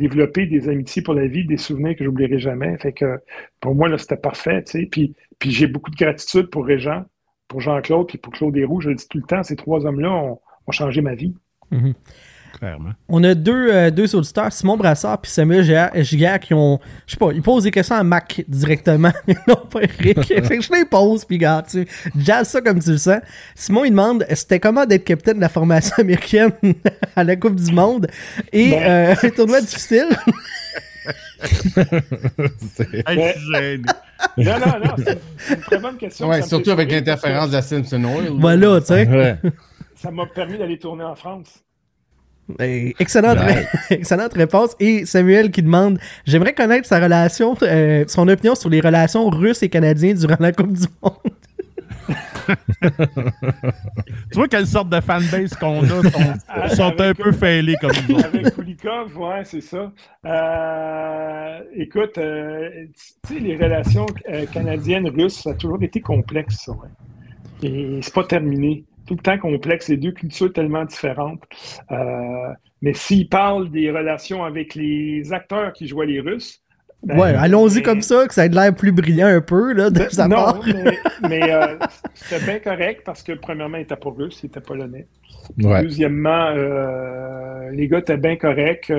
développé 0.00 0.46
des 0.46 0.68
amitiés 0.68 1.02
pour 1.02 1.14
la 1.14 1.26
vie, 1.26 1.44
des 1.44 1.56
souvenirs 1.56 1.96
que 1.96 2.04
j'oublierai 2.04 2.38
jamais. 2.38 2.76
Fait 2.78 2.92
que 2.92 3.20
pour 3.60 3.74
moi, 3.74 3.88
là, 3.88 3.98
c'était 3.98 4.16
parfait. 4.16 4.64
Puis, 4.90 5.14
puis 5.38 5.50
j'ai 5.50 5.66
beaucoup 5.66 5.90
de 5.90 5.96
gratitude 5.96 6.46
pour 6.50 6.66
Régent, 6.66 7.04
pour 7.46 7.60
Jean-Claude, 7.60 8.08
puis 8.08 8.18
pour 8.18 8.32
Claude 8.32 8.56
Héroux. 8.56 8.80
Je 8.80 8.88
le 8.88 8.96
dis 8.96 9.06
tout 9.08 9.18
le 9.18 9.24
temps, 9.24 9.42
ces 9.42 9.56
trois 9.56 9.86
hommes-là 9.86 10.10
ont, 10.10 10.40
ont 10.66 10.72
changé 10.72 11.00
ma 11.02 11.14
vie. 11.14 11.34
Clairement. 12.58 12.90
On 13.08 13.22
a 13.24 13.34
deux, 13.34 13.72
euh, 13.72 13.90
deux 13.90 14.14
auditeurs, 14.14 14.52
Simon 14.52 14.76
Brassard 14.76 15.20
puis 15.20 15.30
Samuel 15.30 15.62
Giguère, 15.62 15.90
Giguère, 15.96 16.40
qui 16.40 16.54
ont. 16.54 16.78
Je 17.06 17.12
sais 17.12 17.18
pas, 17.18 17.30
ils 17.32 17.42
posent 17.42 17.64
des 17.64 17.70
questions 17.70 17.96
à 17.96 18.02
Mac 18.02 18.42
directement. 18.48 19.12
non, 19.48 19.56
pas 19.70 19.80
Eric. 19.82 20.22
fait 20.44 20.58
que 20.58 20.62
je 20.62 20.72
les 20.72 20.84
pose, 20.84 21.24
puis 21.24 21.38
gars, 21.38 21.62
tu 21.68 21.86
jazz 22.18 22.48
ça 22.48 22.60
comme 22.60 22.80
tu 22.80 22.90
le 22.90 22.98
sens. 22.98 23.20
Simon, 23.54 23.84
il 23.84 23.90
demande 23.90 24.26
c'était 24.34 24.60
comment 24.60 24.84
d'être 24.86 25.04
capitaine 25.04 25.36
de 25.36 25.40
la 25.40 25.48
formation 25.48 25.94
américaine 25.98 26.52
à 27.16 27.24
la 27.24 27.36
Coupe 27.36 27.56
du 27.56 27.72
Monde? 27.72 28.08
Et 28.52 28.70
Ben. 28.70 28.82
euh, 28.82 29.14
un 29.22 29.30
tournoi 29.30 29.60
difficile. 29.60 30.08
Gêné. 33.52 33.82
Non, 34.36 34.58
non, 34.58 34.66
non, 34.84 34.94
c'est 34.98 35.18
c'est 35.38 35.54
une 35.54 35.60
très 35.60 35.78
bonne 35.78 35.96
question. 35.96 36.28
Ouais, 36.28 36.42
surtout 36.42 36.70
avec 36.70 36.90
l'interférence 36.90 37.48
de 37.48 37.54
la 37.54 37.62
Simpson 37.62 38.02
Oil. 38.04 38.24
là. 38.24 38.30
voilà, 38.38 38.80
tu 38.80 38.86
sais. 38.88 39.08
Ouais. 39.08 39.36
Ça 39.96 40.10
m'a 40.10 40.26
permis 40.26 40.58
d'aller 40.58 40.78
tourner 40.78 41.04
en 41.04 41.14
France. 41.14 41.62
Eh, 42.60 42.94
Excellente, 43.00 44.32
réponse. 44.34 44.76
Et 44.80 45.06
Samuel 45.06 45.50
qui 45.50 45.62
demande 45.62 45.98
J'aimerais 46.26 46.54
connaître 46.54 46.86
sa 46.86 47.00
relation, 47.00 47.56
euh, 47.62 48.04
son 48.08 48.28
opinion 48.28 48.54
sur 48.54 48.70
les 48.70 48.80
relations 48.80 49.28
russes 49.28 49.62
et 49.62 49.68
canadiennes 49.68 50.16
durant 50.18 50.36
la 50.40 50.52
Coupe 50.52 50.72
du 50.72 50.86
Monde. 51.02 51.12
Tu 54.30 54.36
vois 54.36 54.48
quelle 54.48 54.66
sorte 54.66 54.88
de 54.88 55.00
fanbase 55.00 55.54
qu'on 55.54 55.82
a 55.82 55.88
sont, 55.88 56.02
sont 56.76 57.00
un 57.00 57.14
peu 57.14 57.32
failés 57.32 57.76
comme 57.80 57.92
nous. 58.08 58.18
Avec 58.18 58.54
Kulikov, 58.54 59.16
ouais, 59.18 59.42
c'est 59.44 59.60
ça. 59.60 59.92
Euh, 60.24 61.58
écoute, 61.74 62.18
euh, 62.18 62.68
tu 63.26 63.34
sais, 63.34 63.40
les 63.40 63.56
relations 63.56 64.06
euh, 64.32 64.46
canadiennes-russes, 64.46 65.42
ça 65.42 65.50
a 65.50 65.54
toujours 65.54 65.82
été 65.82 66.00
complexe, 66.00 66.64
ça. 66.64 66.72
ouais. 66.72 66.88
Et 67.62 68.00
c'est 68.02 68.14
pas 68.14 68.24
terminé. 68.24 68.84
Tout 69.10 69.16
le 69.16 69.22
temps 69.22 69.38
complexe, 69.38 69.88
les 69.88 69.96
deux 69.96 70.12
cultures 70.12 70.52
tellement 70.52 70.84
différentes. 70.84 71.42
Euh, 71.90 71.96
mais 72.80 72.94
s'il 72.94 73.28
parle 73.28 73.68
des 73.68 73.90
relations 73.90 74.44
avec 74.44 74.76
les 74.76 75.32
acteurs 75.32 75.72
qui 75.72 75.88
jouaient 75.88 76.06
les 76.06 76.20
Russes. 76.20 76.62
ben, 77.02 77.18
ouais, 77.18 77.34
allons-y 77.34 77.78
mais- 77.78 77.82
comme 77.82 78.02
ça, 78.02 78.28
que 78.28 78.34
ça 78.34 78.46
ait 78.46 78.48
de 78.48 78.54
l'air 78.54 78.72
plus 78.72 78.92
brillant 78.92 79.26
un 79.26 79.40
peu 79.40 79.72
là, 79.72 79.90
de 79.90 80.08
sa 80.10 80.28
non, 80.28 80.36
part. 80.36 80.60
mais, 80.64 80.98
mais, 81.28 81.52
euh, 81.52 81.76
c'était 82.14 82.44
bien 82.44 82.58
correct 82.60 83.02
parce 83.04 83.24
que, 83.24 83.32
premièrement, 83.32 83.78
il 83.78 83.80
n'était 83.80 83.96
pas 83.96 84.10
russe, 84.10 84.38
il 84.44 84.46
était 84.46 84.60
polonais. 84.60 85.08
Ouais. 85.60 85.82
Deuxièmement, 85.82 86.52
euh, 86.54 87.68
les 87.72 87.88
gars 87.88 87.98
étaient 87.98 88.16
bien 88.16 88.36
corrects. 88.36 88.92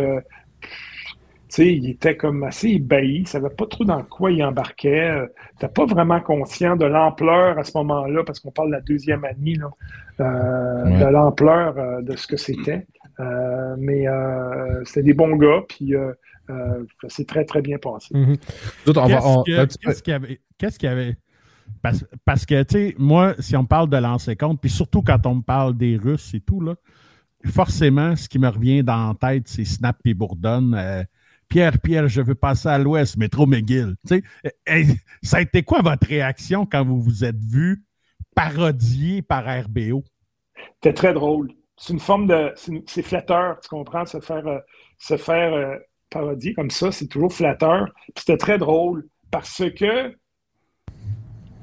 Tu 1.53 1.55
sais, 1.63 1.75
ils 1.75 1.89
étaient 1.89 2.15
comme 2.15 2.43
assez 2.43 2.69
ébahis, 2.69 3.17
ils 3.17 3.21
ne 3.23 3.27
savaient 3.27 3.49
pas 3.49 3.65
trop 3.65 3.83
dans 3.83 4.01
quoi 4.03 4.31
ils 4.31 4.41
embarquaient. 4.41 5.11
Euh, 5.11 5.27
T'es 5.59 5.67
pas 5.67 5.85
vraiment 5.85 6.21
conscient 6.21 6.77
de 6.77 6.85
l'ampleur 6.85 7.59
à 7.59 7.63
ce 7.65 7.77
moment-là, 7.77 8.23
parce 8.25 8.39
qu'on 8.39 8.51
parle 8.51 8.69
de 8.69 8.75
la 8.75 8.81
deuxième 8.81 9.25
année, 9.25 9.55
là, 9.55 9.69
euh, 10.21 10.85
Ouais. 10.85 10.99
de 10.99 11.05
l'ampleur 11.11 11.77
euh, 11.77 12.01
de 12.01 12.15
ce 12.15 12.25
que 12.25 12.37
c'était. 12.37 12.87
Euh, 13.19 13.75
mais 13.77 14.07
euh, 14.07 14.81
c'était 14.85 15.03
des 15.03 15.13
bons 15.13 15.35
gars, 15.35 15.61
puis 15.67 15.93
euh, 15.93 16.13
euh, 16.49 16.85
ça 17.01 17.09
s'est 17.09 17.25
très, 17.25 17.43
très 17.43 17.61
bien 17.61 17.77
passé. 17.77 18.15
Mhm. 18.15 18.37
Qu'est-ce 18.85 20.01
qu'il 20.01 20.11
y 20.11 20.15
avait? 20.15 20.39
Qu'est-ce 20.57 20.79
qu'il 20.79 20.89
y 20.89 20.91
avait? 20.91 21.17
Parce, 21.81 22.05
parce 22.25 22.45
que, 22.45 22.63
tu 22.63 22.75
sais, 22.75 22.95
moi, 22.97 23.33
si 23.39 23.55
on 23.57 23.65
parle 23.65 23.89
de 23.89 23.97
lancer 23.97 24.35
compte, 24.35 24.59
puis 24.61 24.69
surtout 24.69 25.01
quand 25.01 25.25
on 25.25 25.35
me 25.35 25.41
parle 25.41 25.75
des 25.77 25.97
Russes 25.97 26.33
et 26.33 26.39
tout, 26.39 26.61
là, 26.61 26.75
forcément, 27.45 28.15
ce 28.15 28.27
qui 28.29 28.39
me 28.39 28.47
revient 28.47 28.83
dans 28.83 29.09
la 29.19 29.33
tête, 29.33 29.47
c'est 29.47 29.65
Snap 29.65 29.97
et 30.05 30.13
Bourdon. 30.13 30.71
Pierre, 31.51 31.77
Pierre, 31.81 32.07
je 32.07 32.21
veux 32.21 32.33
passer 32.33 32.69
à 32.69 32.77
l'ouest, 32.77 33.17
métro 33.17 33.45
McGill. 33.45 33.95
Tu 34.07 34.15
sais, 34.15 34.23
euh, 34.45 34.49
hey, 34.65 34.87
ça 35.21 35.37
a 35.37 35.41
été 35.41 35.63
quoi 35.63 35.81
votre 35.81 36.07
réaction 36.07 36.65
quand 36.65 36.85
vous 36.85 37.01
vous 37.01 37.25
êtes 37.25 37.35
vu 37.43 37.83
parodié 38.33 39.21
par 39.21 39.43
RBO? 39.43 40.05
C'était 40.75 40.93
très 40.93 41.13
drôle. 41.13 41.51
C'est 41.75 41.91
une 41.91 41.99
forme 41.99 42.27
de. 42.27 42.53
c'est 42.87 43.01
flatteur, 43.01 43.59
tu 43.59 43.67
comprends, 43.67 44.05
se 44.05 44.21
faire, 44.21 44.47
euh, 44.47 44.59
se 44.97 45.17
faire 45.17 45.53
euh, 45.53 45.75
parodier 46.09 46.53
comme 46.53 46.71
ça, 46.71 46.89
c'est 46.93 47.07
toujours 47.07 47.33
flatteur. 47.33 47.85
C'était 48.17 48.37
très 48.37 48.57
drôle 48.57 49.05
parce 49.29 49.61
que 49.77 50.15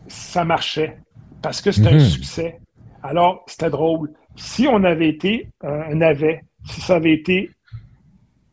ça 0.07 0.45
marchait, 0.45 0.99
parce 1.41 1.63
que 1.63 1.73
c'était 1.73 1.93
Mhm. 1.93 1.97
un 2.01 2.05
succès. 2.05 2.61
Alors, 3.03 3.43
c'était 3.47 3.71
drôle. 3.71 4.13
Si 4.37 4.67
on 4.69 4.85
avait 4.85 5.09
été 5.09 5.49
euh, 5.65 5.83
un 5.93 5.95
navet, 5.95 6.43
si 6.67 6.83
ça 6.83 6.97
avait 6.97 7.15
été 7.15 7.51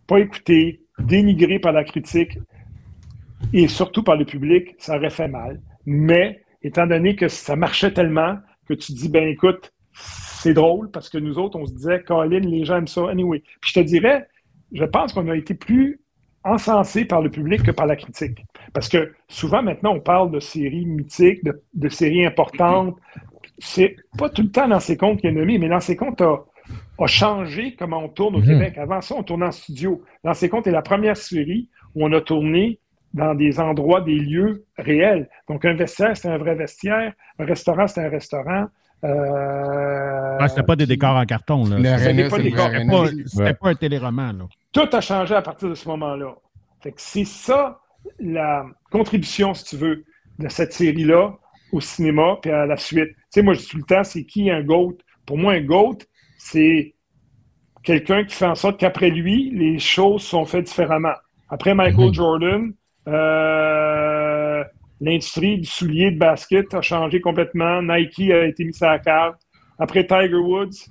pas 0.08 0.20
écouté, 0.20 0.85
dénigré 1.00 1.60
par 1.60 1.74
la 1.74 1.84
critique 1.84 2.38
et 3.54 3.68
surtout 3.68 4.04
par 4.04 4.16
le 4.16 4.26
public, 4.26 4.76
ça 4.78 4.98
aurait 4.98 5.10
fait 5.10 5.28
mal. 5.28 5.62
Mais 5.86 6.42
étant 6.64 6.88
donné 6.88 7.16
que 7.16 7.28
ça 7.28 7.56
marchait 7.56 7.94
tellement 7.94 8.38
que 8.68 8.74
tu 8.74 8.94
dis, 8.94 9.10
ben 9.10 9.28
écoute, 9.28 9.72
c'est 9.94 10.54
drôle 10.54 10.92
parce 10.92 11.10
que 11.10 11.18
nous 11.18 11.38
autres, 11.38 11.58
on 11.58 11.66
se 11.66 11.74
disait, 11.74 12.02
Colin, 12.04 12.40
les 12.40 12.66
gens 12.66 12.78
aiment 12.78 12.88
ça. 12.88 13.10
Anyway. 13.10 13.42
Puis 13.62 13.72
je 13.74 13.80
te 13.80 13.86
dirais, 13.86 14.28
je 14.72 14.84
pense 14.84 15.14
qu'on 15.14 15.28
a 15.30 15.36
été 15.36 15.54
plus 15.54 16.00
encensé 16.44 17.06
par 17.06 17.22
le 17.22 17.30
public 17.30 17.64
que 17.64 17.72
par 17.72 17.88
la 17.88 17.96
critique. 17.96 18.46
Parce 18.74 18.88
que 18.88 19.14
souvent, 19.28 19.64
maintenant, 19.64 19.94
on 19.96 20.00
parle 20.00 20.32
de 20.32 20.40
séries 20.40 20.86
mythiques, 20.86 21.44
de, 21.44 21.90
séries 21.90 22.26
importantes. 22.26 22.96
C'est 23.58 23.96
pas 24.18 24.30
tout 24.30 24.44
le 24.44 24.52
temps 24.52 24.68
dans 24.68 24.80
ces 24.80 24.98
comptes 24.98 25.20
qui 25.22 25.28
est 25.28 25.32
nommé, 25.32 25.58
mais 25.58 25.70
dans 25.70 25.80
ces 25.80 25.96
comptes 25.96 26.22
a, 26.22 26.46
a 27.00 27.08
changé 27.08 27.76
comment 27.78 28.00
on 28.04 28.10
tourne 28.10 28.36
au 28.36 28.40
Mhm. 28.40 28.46
Québec. 28.48 28.78
Avant 28.78 29.02
ça, 29.02 29.16
on 29.18 29.24
tournait 29.24 29.46
en 29.48 29.52
studio. 29.52 30.04
Dans 30.24 30.34
ces 30.34 30.50
comptes 30.50 30.68
est 30.68 30.72
la 30.72 30.82
première 30.82 31.18
série 31.18 31.70
où 31.94 32.06
on 32.06 32.12
a 32.14 32.22
tourné 32.22 32.80
dans 33.14 33.34
des 33.34 33.60
endroits, 33.60 34.02
des 34.02 34.16
lieux 34.20 34.66
réels. 34.78 35.30
Donc, 35.48 35.64
un 35.66 35.74
vestiaire, 35.74 36.18
c'est 36.18 36.28
un 36.28 36.38
vrai 36.38 36.56
vestiaire. 36.56 37.14
Un 37.40 37.46
restaurant, 37.46 37.88
c'est 37.88 38.04
un 38.06 38.10
restaurant. 38.10 38.66
Euh, 39.04 40.38
Ah, 40.40 40.48
c'était 40.50 40.64
pas 40.64 40.76
des 40.76 40.86
décors 40.86 41.16
en 41.16 41.26
carton. 41.26 41.64
C'était 41.66 42.28
pas 42.28 43.54
pas, 43.54 43.70
un 43.70 43.76
téléroman. 43.76 44.38
Là. 44.38 44.46
tout 44.74 44.90
a 44.92 45.02
changé 45.02 45.34
à 45.36 45.42
partir 45.42 45.70
de 45.70 45.76
ce 45.76 45.88
moment-là. 45.90 46.36
C'est 46.98 47.26
ça 47.26 47.80
la 48.20 48.66
contribution, 48.92 49.54
si 49.54 49.64
tu 49.66 49.78
veux, 49.78 50.04
de 50.40 50.48
cette 50.50 50.74
série-là 50.74 51.34
au 51.72 51.80
cinéma 51.82 52.38
puis 52.42 52.52
à 52.52 52.66
la 52.66 52.78
suite. 52.78 53.10
Tu 53.16 53.16
sais, 53.30 53.42
moi, 53.42 53.54
je 53.54 53.60
dis 53.62 53.68
tout 53.68 53.78
le 53.78 53.84
temps, 53.84 54.04
c'est 54.04 54.24
qui 54.26 54.50
un 54.52 54.62
GOAT? 54.62 54.98
Pour 55.26 55.38
moi, 55.38 55.54
un 55.54 55.62
GOAT, 55.62 56.00
c'est 56.46 56.94
quelqu'un 57.82 58.24
qui 58.24 58.36
fait 58.36 58.46
en 58.46 58.54
sorte 58.54 58.80
qu'après 58.80 59.10
lui, 59.10 59.50
les 59.52 59.80
choses 59.80 60.22
sont 60.22 60.46
faites 60.46 60.66
différemment. 60.66 61.16
Après 61.50 61.74
Michael 61.74 62.08
Mhm. 62.10 62.14
Jordan, 62.14 62.74
euh, 63.08 64.64
l'industrie 65.02 65.58
du 65.58 65.66
soulier 65.66 66.12
de 66.12 66.20
basket 66.20 66.72
a 66.76 66.82
changé 66.82 67.20
complètement. 67.20 67.82
Nike 67.82 68.30
a 68.32 68.46
été 68.46 68.64
mis 68.64 68.78
à 68.82 68.92
la 68.92 69.00
carte. 69.00 69.42
Après 69.80 70.06
Tiger 70.06 70.36
Woods, 70.36 70.86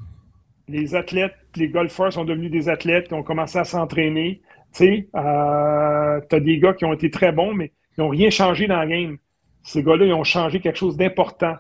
les 0.66 0.96
athlètes, 0.96 1.36
les 1.54 1.68
golfeurs 1.68 2.12
sont 2.12 2.24
devenus 2.24 2.50
des 2.50 2.68
athlètes 2.68 3.06
qui 3.06 3.14
ont 3.14 3.22
commencé 3.22 3.56
à 3.58 3.64
s'entraîner. 3.64 4.40
Tu 4.72 4.78
sais, 4.78 5.08
euh, 5.14 6.20
t'as 6.28 6.40
des 6.40 6.58
gars 6.58 6.74
qui 6.74 6.84
ont 6.84 6.92
été 6.92 7.10
très 7.10 7.30
bons, 7.30 7.54
mais 7.54 7.68
qui 7.94 8.00
n'ont 8.00 8.08
rien 8.08 8.30
changé 8.30 8.66
dans 8.66 8.82
le 8.82 8.88
game. 8.88 9.18
Ces 9.62 9.84
gars-là, 9.84 10.04
ils 10.06 10.12
ont 10.12 10.24
changé 10.24 10.58
quelque 10.58 10.78
chose 10.78 10.96
d'important. 10.96 11.54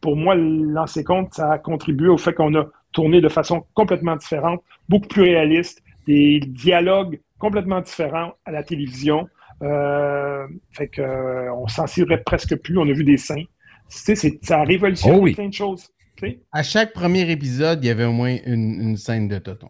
Pour 0.00 0.16
moi, 0.16 0.36
lancer 0.36 1.02
compte, 1.02 1.34
ça 1.34 1.50
a 1.52 1.58
contribué 1.58 2.08
au 2.08 2.18
fait 2.18 2.34
qu'on 2.34 2.54
a 2.54 2.66
tourné 2.92 3.20
de 3.20 3.28
façon 3.28 3.64
complètement 3.74 4.16
différente, 4.16 4.62
beaucoup 4.88 5.08
plus 5.08 5.22
réaliste, 5.22 5.82
des 6.06 6.40
dialogues 6.40 7.20
complètement 7.38 7.80
différents 7.80 8.32
à 8.44 8.50
la 8.52 8.62
télévision. 8.62 9.28
Euh, 9.62 10.46
fait 10.72 10.88
que, 10.88 11.00
euh, 11.02 11.52
on 11.54 11.68
s'en 11.68 11.86
cirait 11.86 12.22
presque 12.22 12.56
plus. 12.56 12.76
On 12.78 12.88
a 12.88 12.92
vu 12.92 13.04
des 13.04 13.16
seins. 13.16 13.44
Tu 13.88 13.98
sais, 13.98 14.14
c'est- 14.16 14.44
ça 14.44 14.60
a 14.60 14.64
révolutionné 14.64 15.16
Oh 15.16 15.22
oui. 15.22 15.34
plein 15.34 15.48
de 15.48 15.52
choses. 15.54 15.88
tu 16.16 16.26
sais. 16.28 16.38
À 16.52 16.62
chaque 16.62 16.92
premier 16.92 17.30
épisode, 17.30 17.82
il 17.84 17.86
y 17.86 17.90
avait 17.90 18.04
au 18.04 18.12
moins 18.12 18.36
une, 18.46 18.80
une 18.80 18.96
scène 18.96 19.28
de 19.28 19.38
Toton. 19.38 19.68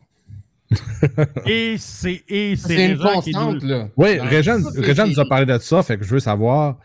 Et 1.47 1.77
c'est 1.78 2.23
et 2.28 2.57
c'est 2.57 2.69
C'est 2.77 2.90
une 2.93 2.99
constante, 2.99 3.62
nous- 3.62 3.69
là. 3.69 3.89
Oui, 3.97 4.19
Régent 4.19 4.59
nous 4.59 5.20
a 5.20 5.24
parlé 5.28 5.44
de 5.47 5.59
ça, 5.59 5.82
fait 5.82 5.99
que 5.99 6.05
je 6.05 6.11
veux 6.11 6.20
savoir. 6.20 6.78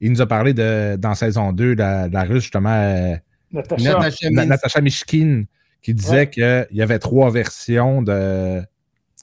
Il 0.00 0.10
nous 0.12 0.20
a 0.22 0.26
parlé 0.26 0.54
de, 0.54 0.96
dans 0.96 1.14
saison 1.14 1.52
2 1.52 1.74
de 1.74 1.80
la, 1.80 2.08
de 2.08 2.14
la 2.14 2.22
russe, 2.24 2.42
justement, 2.44 2.70
euh, 2.74 3.14
Natacha. 3.52 3.98
Natacha 4.30 4.80
Mishkin, 4.80 5.44
qui 5.84 5.94
disait 5.94 6.16
Ouais. 6.16 6.30
qu'il 6.30 6.66
y 6.72 6.82
avait 6.82 6.98
trois 6.98 7.30
versions 7.30 8.02
de. 8.02 8.60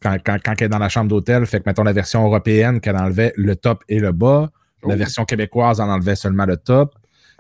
Quand, 0.01 0.17
quand, 0.25 0.37
quand 0.43 0.53
elle 0.59 0.65
est 0.65 0.69
dans 0.69 0.79
la 0.79 0.89
chambre 0.89 1.09
d'hôtel, 1.09 1.45
fait 1.45 1.59
que, 1.59 1.63
mettons, 1.67 1.83
la 1.83 1.91
version 1.93 2.25
européenne, 2.25 2.79
qu'elle 2.79 2.95
enlevait 2.97 3.33
le 3.35 3.55
top 3.55 3.83
et 3.89 3.99
le 3.99 4.13
bas. 4.13 4.49
La 4.87 4.95
Oh. 4.95 4.97
version 4.97 5.25
québécoise, 5.25 5.79
elle 5.79 5.89
enlevait 5.89 6.15
seulement 6.15 6.45
le 6.45 6.57
top. 6.57 6.95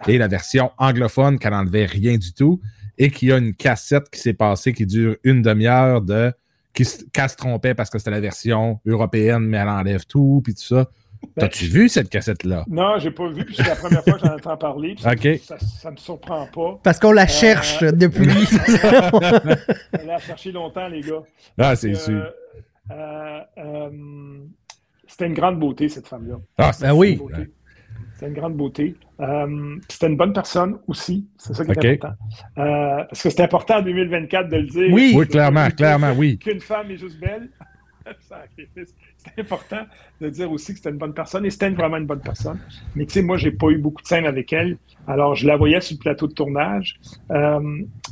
Et 0.07 0.17
la 0.17 0.27
version 0.27 0.71
anglophone, 0.77 1.39
qu'elle 1.39 1.53
enlevait 1.55 1.85
rien 1.85 2.17
du 2.17 2.33
tout. 2.33 2.59
Et 2.97 3.09
qu'il 3.09 3.29
y 3.29 3.31
a 3.31 3.37
une 3.37 3.55
cassette 3.55 4.09
qui 4.11 4.19
s'est 4.19 4.33
passée 4.33 4.73
qui 4.73 4.85
dure 4.85 5.15
une 5.23 5.41
demi-heure 5.41 6.01
de. 6.01 6.33
qui 6.73 6.85
se 6.85 7.03
trompait 7.35 7.73
parce 7.73 7.89
que 7.89 7.97
c'était 7.97 8.11
la 8.11 8.19
version 8.21 8.79
européenne, 8.85 9.45
mais 9.47 9.57
elle 9.57 9.69
enlève 9.69 10.05
tout, 10.05 10.41
puis 10.43 10.53
tout 10.53 10.61
ça. 10.63 10.87
Ben, 11.23 11.41
T'as-tu 11.41 11.65
vu 11.65 11.87
cette 11.87 12.09
cassette-là? 12.09 12.65
Non, 12.67 12.97
j'ai 12.99 13.11
pas 13.11 13.29
vu, 13.29 13.45
puis 13.45 13.55
c'est 13.55 13.67
la 13.67 13.75
première 13.75 14.03
fois 14.03 14.13
que 14.13 14.19
j'en 14.25 14.33
entends 14.35 14.57
parler. 14.57 14.95
puis 14.95 15.03
ça- 15.03 15.11
Ok. 15.11 15.39
Ça, 15.43 15.57
ça 15.59 15.91
me 15.91 15.97
surprend 15.97 16.47
pas. 16.47 16.79
Parce 16.83 16.99
qu'on 16.99 17.11
la 17.13 17.23
Euh, 17.23 17.27
cherche 17.27 17.79
depuis. 17.83 18.27
Elle 19.93 20.09
a 20.09 20.17
cherché 20.19 20.51
longtemps, 20.51 20.87
les 20.87 21.01
gars. 21.01 21.21
Ah, 21.57 21.75
c'est 21.75 21.91
Euh, 21.91 21.95
sûr. 21.95 22.33
euh, 22.91 23.39
euh, 23.57 23.89
C'était 25.07 25.27
une 25.27 25.33
grande 25.33 25.59
beauté, 25.59 25.89
cette 25.89 26.07
femme-là. 26.07 26.35
Ah, 26.57 26.71
c'est 26.73 26.85
Ben 26.87 26.93
oui. 26.93 27.19
C'était 28.13 28.27
une 28.27 28.33
grande 28.33 28.55
beauté. 28.55 28.95
Euh, 29.19 29.75
c'était 29.89 30.07
une 30.07 30.15
bonne 30.17 30.31
personne 30.33 30.79
aussi. 30.87 31.27
C'est 31.37 31.53
ça 31.53 31.65
qui 31.65 31.71
est 31.71 31.77
Ok. 31.77 31.85
important. 31.85 32.15
Euh, 32.59 33.03
parce 33.09 33.21
que 33.23 33.29
c'est 33.29 33.41
important 33.41 33.77
en 33.77 33.81
2024 33.81 34.47
de 34.49 34.57
le 34.57 34.63
dire. 34.67 34.89
Oui. 34.93 35.13
Oui, 35.15 35.27
clairement, 35.27 35.69
clairement, 35.69 36.13
oui. 36.13 36.37
Qu'une 36.37 36.61
femme 36.61 36.89
est 36.91 36.97
juste 36.97 37.19
belle. 37.19 37.49
Sacrifice. 38.29 38.95
C'est 39.23 39.41
important 39.41 39.81
de 40.19 40.29
dire 40.29 40.51
aussi 40.51 40.71
que 40.71 40.77
c'était 40.77 40.89
une 40.89 40.97
bonne 40.97 41.13
personne. 41.13 41.45
Et 41.45 41.49
c'était 41.51 41.69
vraiment 41.69 41.97
une 41.97 42.05
bonne 42.07 42.21
personne. 42.21 42.59
Mais 42.95 43.05
tu 43.05 43.13
sais, 43.13 43.21
moi, 43.21 43.37
j'ai 43.37 43.51
pas 43.51 43.69
eu 43.69 43.77
beaucoup 43.77 44.01
de 44.01 44.07
scènes 44.07 44.25
avec 44.25 44.51
elle. 44.53 44.77
Alors, 45.07 45.35
je 45.35 45.45
la 45.47 45.57
voyais 45.57 45.79
sur 45.81 45.95
le 45.97 45.99
plateau 45.99 46.27
de 46.27 46.33
tournage. 46.33 46.99
Euh, 47.31 47.59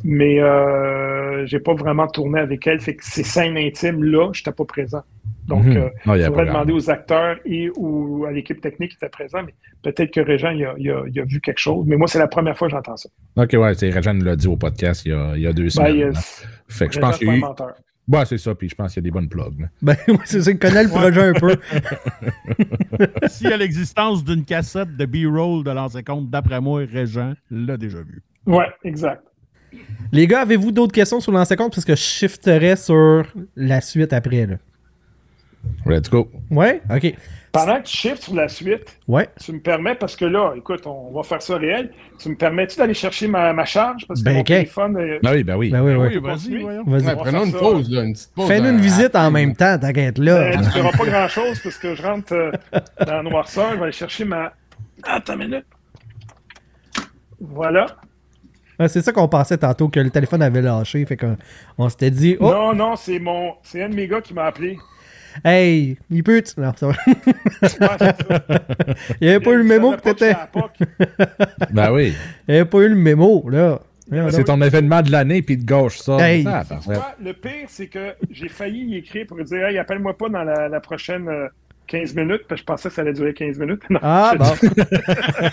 mais 0.03 0.39
euh, 0.41 1.45
j'ai 1.45 1.59
pas 1.59 1.73
vraiment 1.73 2.07
tourné 2.07 2.39
avec 2.39 2.65
elle. 2.67 2.79
Fait 2.79 2.95
que 2.95 3.03
ces 3.05 3.23
scènes 3.23 3.57
intimes-là, 3.57 4.29
j'étais 4.33 4.51
pas 4.51 4.65
présent. 4.65 5.01
Donc, 5.47 5.65
Mhm. 5.65 5.77
euh, 5.77 5.89
Non, 6.05 6.15
demander 6.45 6.73
aux 6.73 6.89
acteurs 6.91 7.37
et 7.43 7.71
ou 7.75 8.25
à 8.25 8.31
l'équipe 8.31 8.61
technique 8.61 8.91
qui 8.91 8.97
était 8.97 9.09
présent, 9.09 9.39
mais 9.43 9.55
peut-être 9.81 10.11
que 10.13 10.19
Régent 10.19 10.51
il 10.51 10.63
a, 10.63 10.75
il 10.77 10.91
a- 10.91 11.03
il 11.11 11.19
a 11.19 11.23
vu 11.23 11.41
quelque 11.41 11.57
chose. 11.57 11.85
Mais 11.87 11.95
moi, 11.95 12.07
c'est 12.07 12.19
la 12.19 12.27
première 12.27 12.55
fois 12.55 12.67
que 12.67 12.73
j'entends 12.73 12.97
ça. 12.97 13.09
Ok, 13.35 13.53
ouais, 13.53 13.73
nous 14.13 14.23
l'a 14.25 14.35
dit 14.35 14.47
au 14.47 14.57
podcast 14.57 15.05
il 15.05 15.11
y 15.11 15.15
a, 15.15 15.31
il 15.35 15.41
y 15.41 15.47
a 15.47 15.53
deux 15.53 15.63
Ben, 15.63 15.69
semaines. 15.71 16.11
là. 16.11 16.19
fait 16.67 16.87
que 16.87 16.93
je 16.93 16.99
pense 16.99 17.17
qu'il 17.17 17.27
y 17.27 17.31
a 17.31 17.33
un 17.33 17.37
eu. 17.37 17.41
Ouais, 18.09 18.25
c'est 18.25 18.39
ça, 18.39 18.55
puis 18.55 18.67
je 18.67 18.75
pense 18.75 18.93
qu'il 18.93 19.03
y 19.03 19.05
a 19.05 19.07
des 19.07 19.11
bonnes 19.11 19.29
plugs. 19.29 19.59
là. 19.59 19.67
ben, 19.81 19.95
oui, 20.07 20.17
c'est 20.25 20.41
ça, 20.41 20.51
il 20.51 20.57
connaît 20.57 20.83
le 20.83 20.89
projet 20.89 21.21
un 21.21 21.33
peu. 21.33 21.55
S'il 23.27 23.49
y 23.49 23.53
a 23.53 23.57
l'existence 23.57 24.23
d'une 24.23 24.43
cassette 24.43 24.97
de 24.97 25.05
B-roll 25.05 25.63
de 25.63 25.71
l'ancien 25.71 26.01
compte, 26.01 26.29
d'après 26.29 26.59
moi, 26.59 26.85
Régent 26.91 27.33
l'a 27.51 27.77
déjà 27.77 27.99
vu. 27.99 28.23
Ouais, 28.47 28.65
exact. 28.83 29.23
Les 30.11 30.25
gars, 30.25 30.41
avez-vous 30.41 30.71
d'autres 30.71 30.93
questions 30.93 31.19
sur 31.19 31.31
l'ancien 31.31 31.55
compte? 31.55 31.75
Parce 31.75 31.85
que 31.85 31.95
je 31.95 32.01
shifterai 32.01 32.75
sur 32.75 33.25
la 33.55 33.79
suite 33.81 34.11
après. 34.11 34.47
Là. 34.47 34.55
Let's 35.85 36.09
go. 36.09 36.31
Ouais? 36.49 36.81
OK. 36.89 37.13
Pendant 37.51 37.77
que 37.77 37.87
tu 37.87 37.97
shifts 37.97 38.23
sur 38.23 38.35
la 38.35 38.47
suite, 38.47 38.99
Ouais. 39.07 39.27
tu 39.43 39.51
me 39.53 39.59
permets, 39.59 39.95
parce 39.95 40.15
que 40.15 40.25
là, 40.25 40.53
écoute, 40.55 40.85
on 40.85 41.11
va 41.11 41.23
faire 41.23 41.41
ça 41.41 41.55
réel, 41.57 41.91
tu 42.19 42.29
me 42.29 42.35
permets-tu 42.35 42.77
d'aller 42.77 42.93
chercher 42.93 43.27
ma, 43.27 43.51
ma 43.53 43.65
charge? 43.65 44.05
Parce 44.07 44.19
que 44.19 44.25
Ben, 44.25 44.33
mon 44.35 44.39
ok. 44.41 44.45
téléphone. 44.45 44.97
euh, 44.97 45.19
Ben 45.23 45.31
oui, 45.33 45.43
ben 45.43 45.55
oui. 45.57 45.69
Ben 45.71 45.81
oui, 45.81 45.95
Oui, 45.95 46.17
oui. 46.21 46.83
vas-y, 46.85 47.15
prenons 47.15 47.45
une 47.45 47.53
pause, 47.53 47.89
là. 47.89 48.03
Une 48.03 48.13
petite 48.13 48.31
pause. 48.35 48.47
Fais-nous 48.47 48.69
une 48.69 48.79
visite 48.81 49.15
en 49.15 49.31
même 49.31 49.55
temps, 49.55 49.77
t'inquiète 49.79 50.19
là. 50.19 50.51
tu 50.51 50.57
ne 50.59 50.63
verras 50.63 50.91
pas 50.97 51.05
grand-chose 51.05 51.59
parce 51.63 51.77
que 51.77 51.95
je 51.95 52.03
rentre 52.03 52.33
euh, 52.33 52.51
dans 53.05 53.13
la 53.15 53.23
noirceur. 53.23 53.71
Je 53.71 53.75
vais 53.77 53.83
aller 53.83 53.91
chercher 53.91 54.25
ma. 54.25 54.53
Attends 55.03 55.33
une 55.33 55.39
minute. 55.49 55.65
Voilà. 57.39 57.87
C'est 58.87 59.01
ça 59.01 59.11
qu'on 59.11 59.27
pensait 59.27 59.57
tantôt, 59.57 59.89
que 59.89 59.99
le 59.99 60.09
téléphone 60.09 60.41
avait 60.41 60.61
lâché. 60.61 61.05
Fait 61.05 61.17
qu'on 61.17 61.35
on 61.77 61.89
s'était 61.89 62.11
dit, 62.11 62.37
oh, 62.39 62.49
Non, 62.51 62.73
non, 62.73 62.95
c'est 62.95 63.19
mon. 63.19 63.53
C'est 63.63 63.83
un 63.83 63.89
de 63.89 63.95
mes 63.95 64.07
gars 64.07 64.21
qui 64.21 64.33
m'a 64.33 64.45
appelé. 64.45 64.77
Hey, 65.43 65.97
il 66.09 66.23
peut. 66.23 66.43
Non, 66.57 66.73
ça 66.75 66.87
va. 66.87 66.93
Ouais, 67.07 67.15
c'est 67.61 67.69
ça. 67.77 67.97
Il 69.21 69.27
n'y 69.27 69.29
avait 69.29 69.43
pas 69.43 69.51
eu 69.51 69.57
le 69.57 69.63
mémo 69.63 69.95
que 69.95 70.01
t'étais. 70.01 70.35
Ben 71.71 71.91
oui. 71.91 72.13
Il 72.47 72.53
n'y 72.53 72.59
avait 72.59 72.69
pas 72.69 72.79
eu 72.79 72.89
le 72.89 72.95
mémo, 72.95 73.49
là. 73.49 73.79
C'est 74.31 74.45
ton 74.45 74.61
événement 74.61 75.01
de 75.01 75.11
l'année, 75.11 75.41
puis 75.41 75.57
de 75.57 75.65
gauche 75.65 75.97
ça. 75.99 76.17
Hey. 76.19 76.43
Tu 76.43 77.23
le 77.23 77.33
pire, 77.33 77.67
c'est 77.67 77.87
que 77.87 78.13
j'ai 78.31 78.49
failli 78.49 78.85
y 78.85 78.97
écrire 78.97 79.27
pour 79.27 79.37
dire 79.43 79.67
Hey, 79.67 79.77
appelle-moi 79.77 80.17
pas 80.17 80.29
dans 80.29 80.43
la, 80.43 80.67
la 80.67 80.79
prochaine 80.79 81.27
euh, 81.27 81.47
15 81.89 82.15
minutes, 82.15 82.43
parce 82.47 82.61
que 82.61 82.63
je 82.63 82.65
pensais 82.65 82.89
que 82.89 82.95
ça 82.95 83.01
allait 83.01 83.13
durer 83.13 83.33
15 83.33 83.59
minutes. 83.59 83.81
Non, 83.89 83.99
Ah, 84.01 84.33
bon. 84.37 84.45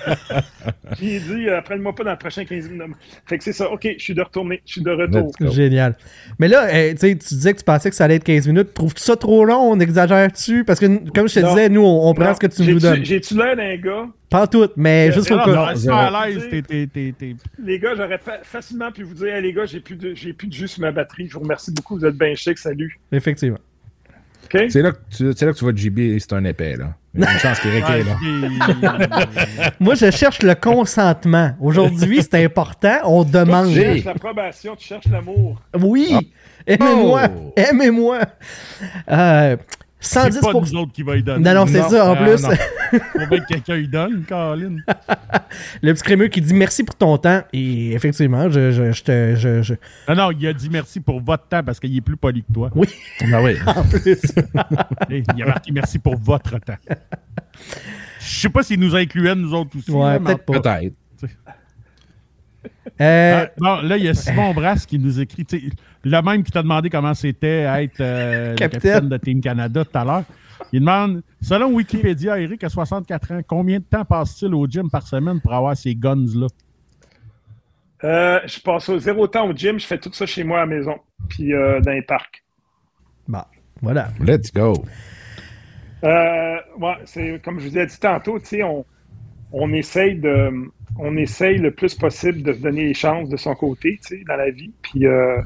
J'ai 1.00 1.18
dit 1.20 1.48
euh, 1.48 1.58
appelle-moi 1.58 1.94
pas 1.94 2.04
dans 2.04 2.10
la 2.10 2.16
prochaine 2.16 2.46
15 2.46 2.70
minutes. 2.70 2.86
Fait 3.26 3.38
que 3.38 3.44
c'est 3.44 3.52
ça. 3.52 3.70
OK, 3.70 3.86
je 3.98 4.02
suis 4.02 4.14
de 4.14 4.22
retourner. 4.22 4.62
Je 4.64 4.72
suis 4.72 4.82
de 4.82 4.90
retour. 4.90 5.32
Génial. 5.52 5.96
Mais 6.38 6.48
là, 6.48 6.66
euh, 6.72 6.92
tu 6.92 6.98
sais, 6.98 7.16
tu 7.16 7.34
disais 7.34 7.52
que 7.52 7.58
tu 7.58 7.64
pensais 7.64 7.90
que 7.90 7.96
ça 7.96 8.04
allait 8.04 8.16
être 8.16 8.24
15 8.24 8.46
minutes. 8.48 8.72
Trouves-tu 8.74 9.02
ça 9.02 9.16
trop 9.16 9.44
long? 9.44 9.72
On 9.72 9.80
exagère-tu? 9.80 10.64
Parce 10.64 10.80
que, 10.80 10.86
comme 11.10 11.28
je 11.28 11.34
te 11.34 11.40
Non. 11.40 11.54
disais, 11.54 11.68
nous, 11.68 11.82
on, 11.82 12.08
on 12.08 12.14
prend 12.14 12.34
ce 12.34 12.40
que 12.40 12.46
tu 12.46 12.62
nous 12.62 12.78
donnes. 12.78 13.04
J'ai-tu 13.04 13.36
l'air 13.36 13.56
d'un 13.56 13.76
gars? 13.76 14.06
Pas 14.30 14.46
tout, 14.46 14.68
mais 14.76 15.08
Euh, 15.08 15.12
juste 15.12 15.28
t'es- 15.28 16.86
t'es- 17.12 17.36
Les 17.62 17.78
gars, 17.78 17.94
j'aurais 17.96 18.18
fa- 18.18 18.40
facilement 18.42 18.90
pu 18.90 19.04
vous 19.04 19.14
dire 19.14 19.34
Hey, 19.36 19.42
les 19.42 19.52
gars, 19.52 19.66
j'ai 19.66 19.80
plus 19.80 19.94
de 19.96 20.14
j'ai 20.14 20.32
plus 20.32 20.48
de 20.48 20.52
jus 20.52 20.68
sur 20.68 20.80
ma 20.80 20.90
batterie. 20.90 21.28
Je 21.28 21.34
vous 21.34 21.40
remercie 21.40 21.72
beaucoup. 21.72 21.96
Vous 21.96 22.04
êtes 22.04 22.16
bien 22.16 22.34
chic. 22.34 22.58
Salut. 22.58 22.98
Effectivement. 23.12 23.58
C'est 24.68 24.82
là, 24.82 24.92
que 24.92 24.98
tu- 25.16 25.32
c'est 25.34 25.46
là 25.46 25.52
que 25.52 25.58
tu 25.58 25.64
vois 25.64 25.74
JB, 25.74 26.18
c'est 26.18 26.32
un 26.32 26.44
épais, 26.44 26.76
là. 26.76 26.94
Il 27.14 27.22
y 27.22 27.24
a 27.26 27.32
une 27.32 27.38
chance 27.38 27.60
qu'il 27.60 27.70
là. 27.72 29.70
Moi, 29.80 29.94
je 29.94 30.10
cherche 30.10 30.42
le 30.42 30.54
consentement. 30.54 31.52
Aujourd'hui, 31.60 32.20
c'est 32.22 32.44
important. 32.44 32.98
On 33.04 33.24
Toi, 33.24 33.44
demande. 33.44 33.68
tu 33.72 33.80
cherches 33.80 34.04
l'approbation, 34.04 34.76
tu 34.76 34.86
cherches 34.86 35.06
l'amour. 35.10 35.60
Oui! 35.80 36.32
Aimez-moi! 36.66 37.22
Oh! 37.34 37.52
Aimez-moi! 37.56 38.18
Euh, 39.10 39.56
110 40.06 40.40
pas 40.40 40.52
nous 40.52 40.74
autres 40.76 40.92
qui 40.92 41.02
va 41.02 41.16
y 41.16 41.22
donner. 41.22 41.42
Non, 41.44 41.54
non, 41.60 41.66
c'est 41.66 41.82
ça. 41.82 42.10
En 42.10 42.14
Ah, 42.14 42.24
plus. 42.24 42.42
Faut 42.42 43.26
bien 43.28 43.40
que 43.40 43.46
quelqu'un 43.46 43.76
y 43.76 43.88
donne, 43.88 44.24
Caroline. 44.24 44.84
le 45.82 45.92
petit 45.92 46.02
crémeux 46.02 46.28
qui 46.28 46.40
dit 46.40 46.54
merci 46.54 46.84
pour 46.84 46.94
ton 46.94 47.16
temps. 47.18 47.42
Et 47.52 47.92
effectivement, 47.92 48.48
je, 48.50 48.70
je, 48.72 48.92
je 48.92 49.02
te. 49.02 49.34
Je, 49.36 49.62
je- 49.62 49.74
Non, 50.08 50.14
non, 50.14 50.30
il 50.32 50.46
a 50.46 50.52
dit 50.52 50.68
merci 50.70 51.00
pour 51.00 51.20
votre 51.20 51.48
temps 51.48 51.62
parce 51.64 51.80
qu'il 51.80 51.96
est 51.96 52.00
plus 52.00 52.16
poli 52.16 52.42
que 52.44 52.52
toi. 52.52 52.70
Ben 52.74 53.42
oui. 53.42 53.56
En 53.66 53.82
plus. 53.82 54.20
Il 55.10 55.42
a 55.42 55.46
marqué 55.46 55.72
merci 55.72 55.98
pour 55.98 56.16
votre 56.16 56.58
temps. 56.60 56.76
Je 58.20 58.40
sais 58.40 58.48
pas 58.48 58.62
s'il 58.62 58.80
nous 58.80 58.94
incluait, 58.94 59.34
nous 59.34 59.52
autres 59.54 59.76
aussi. 59.78 59.90
Ouais, 59.90 60.18
mais- 60.18 60.34
peut-être 60.36 60.44
pas. 60.44 60.60
Peut-être. 60.60 60.94
Euh, 63.00 63.46
Ah, 63.46 63.50
bon, 63.58 63.86
là, 63.86 63.96
il 63.96 64.04
y 64.04 64.08
a 64.08 64.14
Simon 64.14 64.54
Brass 64.54 64.86
qui 64.86 64.98
nous 64.98 65.20
écrit. 65.20 65.46
Le 66.04 66.22
même 66.22 66.42
qui 66.42 66.52
t'a 66.52 66.62
demandé 66.62 66.88
comment 66.88 67.14
c'était 67.14 67.62
être 67.62 68.00
euh, 68.00 68.50
le 68.50 68.56
Capitaine. 68.56 68.92
capitaine 68.92 69.08
de 69.08 69.16
Team 69.18 69.40
Canada 69.40 69.84
tout 69.84 69.98
à 69.98 70.04
l'heure. 70.04 70.24
Il 70.72 70.80
demande 70.80 71.22
Selon 71.40 71.72
Wikipédia, 71.72 72.38
Eric 72.38 72.64
a 72.64 72.68
64 72.68 73.32
ans. 73.32 73.40
Combien 73.46 73.78
de 73.78 73.84
temps 73.84 74.04
passe-t-il 74.04 74.54
au 74.54 74.66
gym 74.66 74.90
par 74.90 75.06
semaine 75.06 75.40
pour 75.40 75.52
avoir 75.52 75.76
ces 75.76 75.94
guns-là? 75.94 76.46
Euh, 78.04 78.40
je 78.46 78.60
passe 78.60 78.88
au 78.88 78.98
zéro 78.98 79.26
temps 79.26 79.48
au 79.48 79.52
gym. 79.52 79.78
Je 79.78 79.86
fais 79.86 79.98
tout 79.98 80.12
ça 80.12 80.26
chez 80.26 80.44
moi 80.44 80.58
à 80.58 80.60
la 80.60 80.66
maison. 80.66 80.96
Puis 81.28 81.52
euh, 81.52 81.80
dans 81.80 81.92
les 81.92 82.02
parcs. 82.02 82.44
bon, 83.28 83.42
voilà. 83.80 84.08
Let's 84.20 84.52
go. 84.52 84.84
Euh, 86.04 86.56
ouais, 86.78 86.96
c'est 87.04 87.40
comme 87.42 87.58
je 87.58 87.68
vous 87.68 87.78
ai 87.78 87.86
dit 87.86 87.98
tantôt, 87.98 88.38
tu 88.38 88.46
sais, 88.46 88.62
on, 88.62 88.84
on 89.52 89.72
essaye 89.72 90.16
de 90.16 90.50
on 90.98 91.16
essaye 91.16 91.58
le 91.58 91.72
plus 91.72 91.94
possible 91.94 92.42
de 92.42 92.52
se 92.54 92.58
donner 92.58 92.84
les 92.86 92.94
chances 92.94 93.28
de 93.28 93.36
son 93.36 93.54
côté, 93.54 93.98
tu 94.02 94.16
sais, 94.18 94.24
dans 94.26 94.36
la 94.36 94.50
vie. 94.50 94.72
Puis 94.80 95.06
euh, 95.06 95.36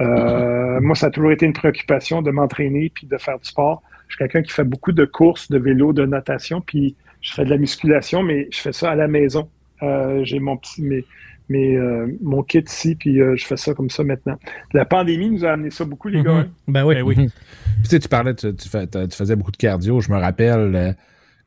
euh, 0.00 0.80
moi, 0.80 0.94
ça 0.96 1.06
a 1.06 1.10
toujours 1.10 1.30
été 1.32 1.46
une 1.46 1.52
préoccupation 1.52 2.22
de 2.22 2.30
m'entraîner 2.30 2.90
puis 2.94 3.06
de 3.06 3.16
faire 3.16 3.38
du 3.38 3.48
sport. 3.48 3.82
Je 4.08 4.14
suis 4.14 4.18
quelqu'un 4.18 4.42
qui 4.42 4.52
fait 4.52 4.64
beaucoup 4.64 4.92
de 4.92 5.04
courses, 5.04 5.50
de 5.50 5.58
vélo, 5.58 5.92
de 5.92 6.04
natation, 6.06 6.60
puis 6.60 6.96
je 7.20 7.32
fais 7.34 7.44
de 7.44 7.50
la 7.50 7.56
musculation, 7.58 8.22
mais 8.22 8.48
je 8.52 8.58
fais 8.58 8.72
ça 8.72 8.90
à 8.90 8.94
la 8.94 9.08
maison. 9.08 9.48
Euh, 9.82 10.22
J'ai 10.24 10.38
mon 10.40 10.56
petit 10.56 10.82
mes, 10.82 11.04
mes, 11.48 11.76
euh, 11.76 12.06
mon 12.22 12.42
kit 12.42 12.58
ici, 12.66 12.94
puis 12.96 13.20
euh, 13.20 13.36
je 13.36 13.44
fais 13.46 13.56
ça 13.56 13.74
comme 13.74 13.90
ça 13.90 14.02
maintenant. 14.04 14.38
La 14.72 14.84
pandémie 14.84 15.30
nous 15.30 15.44
a 15.44 15.50
amené 15.52 15.70
ça 15.70 15.84
beaucoup, 15.84 16.08
les 16.08 16.22
gars. 16.22 16.32
Mhm. 16.32 16.38
hein. 16.40 16.48
Ben 16.68 16.84
oui. 16.84 16.94
Ben 16.96 17.02
oui. 17.02 17.14
Mhm. 17.16 17.26
Puis, 17.28 17.82
tu 17.84 17.88
sais, 17.90 17.98
tu 18.00 18.08
parlais, 18.08 18.34
tu, 18.34 18.54
tu 18.54 18.68
fais- 18.68 18.86
tu 18.86 19.16
faisais 19.16 19.36
beaucoup 19.36 19.52
de 19.52 19.56
cardio. 19.56 20.00
Je 20.00 20.10
me 20.10 20.18
rappelle 20.18 20.74
euh, 20.74 20.92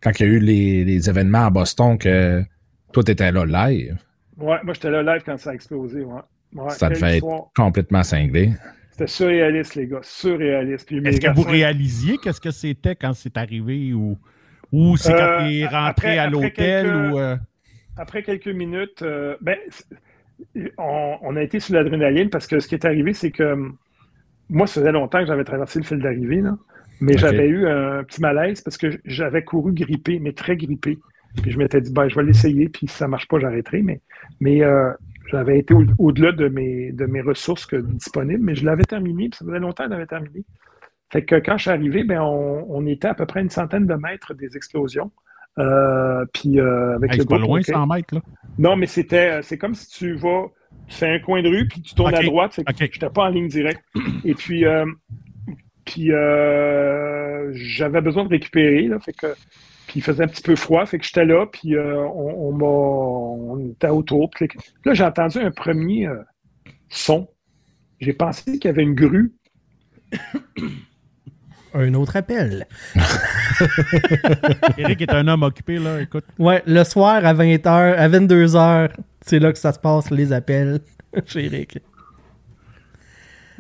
quand 0.01 0.11
il 0.19 0.25
y 0.25 0.29
a 0.29 0.31
eu 0.33 0.39
les, 0.39 0.83
les 0.85 1.09
événements 1.09 1.45
à 1.45 1.49
Boston 1.49 1.97
que 1.97 2.41
toi, 2.91 3.03
tu 3.03 3.11
étais 3.11 3.31
là 3.31 3.45
live. 3.45 3.97
Ouais, 4.37 4.57
moi, 4.63 4.73
j'étais 4.73 4.89
là 4.89 5.03
live 5.03 5.23
quand 5.25 5.37
ça 5.37 5.51
a 5.51 5.53
explosé. 5.53 6.01
Ouais. 6.01 6.21
Ouais, 6.55 6.69
Ça 6.71 6.89
devait 6.89 7.07
être 7.09 7.15
histoire. 7.17 7.43
complètement 7.55 8.03
cinglé. 8.03 8.51
C'était 8.91 9.07
surréaliste, 9.07 9.75
les 9.75 9.87
gars. 9.87 9.99
Surréaliste. 10.01 10.91
Est-ce 10.91 11.21
que 11.21 11.33
vous 11.35 11.43
réalisiez 11.43 12.17
qu'est-ce 12.17 12.41
que 12.41 12.51
c'était 12.51 12.95
quand 12.95 13.13
c'est 13.13 13.37
arrivé 13.37 13.93
ou, 13.93 14.17
ou 14.71 14.97
c'est 14.97 15.13
quand 15.13 15.17
Euh, 15.19 15.47
t'es 15.47 15.65
rentré 15.65 15.77
après- 15.87 16.17
à 16.17 16.27
l'hôtel 16.29 16.87
ou. 16.87 17.19
euh, 17.19 17.37
après 17.97 18.23
quelques 18.23 18.47
minutes, 18.47 19.01
euh, 19.03 19.35
ben, 19.41 19.57
on, 20.77 21.17
on 21.21 21.35
a 21.35 21.41
été 21.43 21.59
sur 21.59 21.75
l'adrénaline 21.75 22.29
parce 22.29 22.47
que 22.47 22.59
ce 22.59 22.67
qui 22.67 22.75
est 22.75 22.85
arrivé, 22.85 23.13
c'est 23.13 23.31
que 23.31 23.43
hum, 23.43 23.77
moi, 24.49 24.67
ça 24.67 24.81
faisait 24.81 24.91
longtemps 24.91 25.19
que 25.19 25.27
j'avais 25.27 25.43
traversé 25.43 25.79
le 25.79 25.85
fil 25.85 25.99
d'arrivée, 25.99 26.41
là, 26.41 26.57
mais 27.01 27.17
j'avais 27.17 27.47
eu 27.47 27.67
un 27.67 28.03
petit 28.03 28.21
malaise 28.21 28.61
parce 28.61 28.77
que 28.77 28.99
j'avais 29.05 29.43
couru 29.43 29.73
grippé, 29.73 30.19
mais 30.19 30.33
très 30.33 30.55
grippé. 30.57 30.97
Puis 31.41 31.51
je 31.51 31.57
m'étais 31.59 31.79
dit, 31.81 31.91
ben, 31.93 32.07
je 32.09 32.15
vais 32.15 32.23
l'essayer, 32.23 32.69
puis 32.69 32.87
si 32.87 32.95
ça 32.95 33.07
marche 33.07 33.27
pas, 33.27 33.39
j'arrêterai. 33.39 33.81
Mais, 33.83 34.01
mais 34.39 34.63
euh, 34.63 34.91
j'avais 35.29 35.59
été 35.59 35.73
au- 35.73 35.85
au-delà 35.99 36.31
de 36.31 36.47
mes, 36.47 36.91
de 36.91 37.05
mes 37.05 37.21
ressources 37.21 37.65
que- 37.67 37.75
disponibles, 37.77 38.43
mais 38.43 38.55
je 38.55 38.65
l'avais 38.65 38.83
terminé, 38.83 39.29
puis 39.29 39.37
ça 39.37 39.45
faisait 39.45 39.59
longtemps 39.59 39.83
que 39.83 39.89
je 39.89 39.93
l'avais 39.93 40.07
terminé. 40.07 40.43
Fait 41.11 41.23
que 41.23 41.35
quand 41.35 41.57
je 41.57 41.61
suis 41.63 41.71
arrivé, 41.71 42.03
ben, 42.03 42.19
on, 42.21 42.65
on 42.69 42.85
était 42.87 43.07
à 43.07 43.13
peu 43.13 43.25
près 43.25 43.41
une 43.41 43.49
centaine 43.49 43.85
de 43.85 43.93
mètres 43.95 44.33
des 44.33 44.55
explosions. 44.57 45.11
Euh, 45.57 46.25
puis 46.33 46.59
euh, 46.59 46.95
avec 46.95 47.11
hey, 47.11 47.17
le 47.17 47.23
c'est 47.23 47.29
pas 47.29 47.35
groupe 47.37 47.47
loin, 47.49 47.59
OK. 47.59 47.65
100 47.65 47.87
mètres, 47.87 48.15
là. 48.15 48.21
Non, 48.57 48.75
mais 48.75 48.85
c'était, 48.87 49.41
c'est 49.41 49.57
comme 49.57 49.75
si 49.75 49.87
tu 49.89 50.13
vas, 50.15 50.45
tu 50.87 50.95
fais 50.95 51.09
un 51.15 51.19
coin 51.19 51.41
de 51.41 51.49
rue, 51.49 51.67
puis 51.67 51.81
tu 51.81 51.93
tournes 51.95 52.13
à 52.15 52.21
droite. 52.23 52.53
Fait 52.53 52.63
que 52.63 52.71
ok. 52.71 52.89
j'étais 52.93 53.09
pas 53.09 53.23
en 53.25 53.29
ligne 53.29 53.47
directe. 53.47 53.83
Et 54.25 54.33
puis, 54.35 54.65
puis 55.85 56.11
euh, 56.11 57.51
j'avais 57.53 58.01
besoin 58.01 58.23
de 58.23 58.29
récupérer, 58.29 58.83
là, 58.83 58.99
fait 58.99 59.13
que, 59.13 59.27
puis 59.87 59.99
il 59.99 60.03
faisait 60.03 60.23
un 60.23 60.27
petit 60.27 60.43
peu 60.43 60.55
froid, 60.55 60.85
fait 60.85 60.99
que 60.99 61.05
j'étais 61.05 61.25
là, 61.25 61.45
puis 61.45 61.75
euh, 61.75 61.97
on, 61.97 62.49
on 62.49 62.51
m'a, 62.53 62.65
on 62.65 63.71
était 63.71 63.89
autour. 63.89 64.29
Puis 64.29 64.47
là, 64.85 64.93
j'ai 64.93 65.03
entendu 65.03 65.39
un 65.39 65.51
premier 65.51 66.07
euh, 66.07 66.21
son. 66.89 67.27
J'ai 67.99 68.13
pensé 68.13 68.59
qu'il 68.59 68.65
y 68.65 68.67
avait 68.67 68.83
une 68.83 68.95
grue. 68.95 69.33
Un 71.73 71.93
autre 71.93 72.15
appel. 72.15 72.65
Eric 74.79 75.01
est 75.01 75.13
un 75.13 75.27
homme 75.27 75.43
occupé, 75.43 75.77
là. 75.77 76.01
Écoute. 76.01 76.25
Ouais, 76.39 76.63
le 76.65 76.83
soir 76.83 77.23
à 77.23 77.33
20h, 77.35 77.67
à 77.67 78.09
22h, 78.09 78.89
c'est 79.21 79.37
là 79.37 79.51
que 79.51 79.59
ça 79.59 79.71
se 79.71 79.77
passe, 79.77 80.09
les 80.09 80.33
appels 80.33 80.79
chez 81.27 81.45
Eric. 81.45 81.77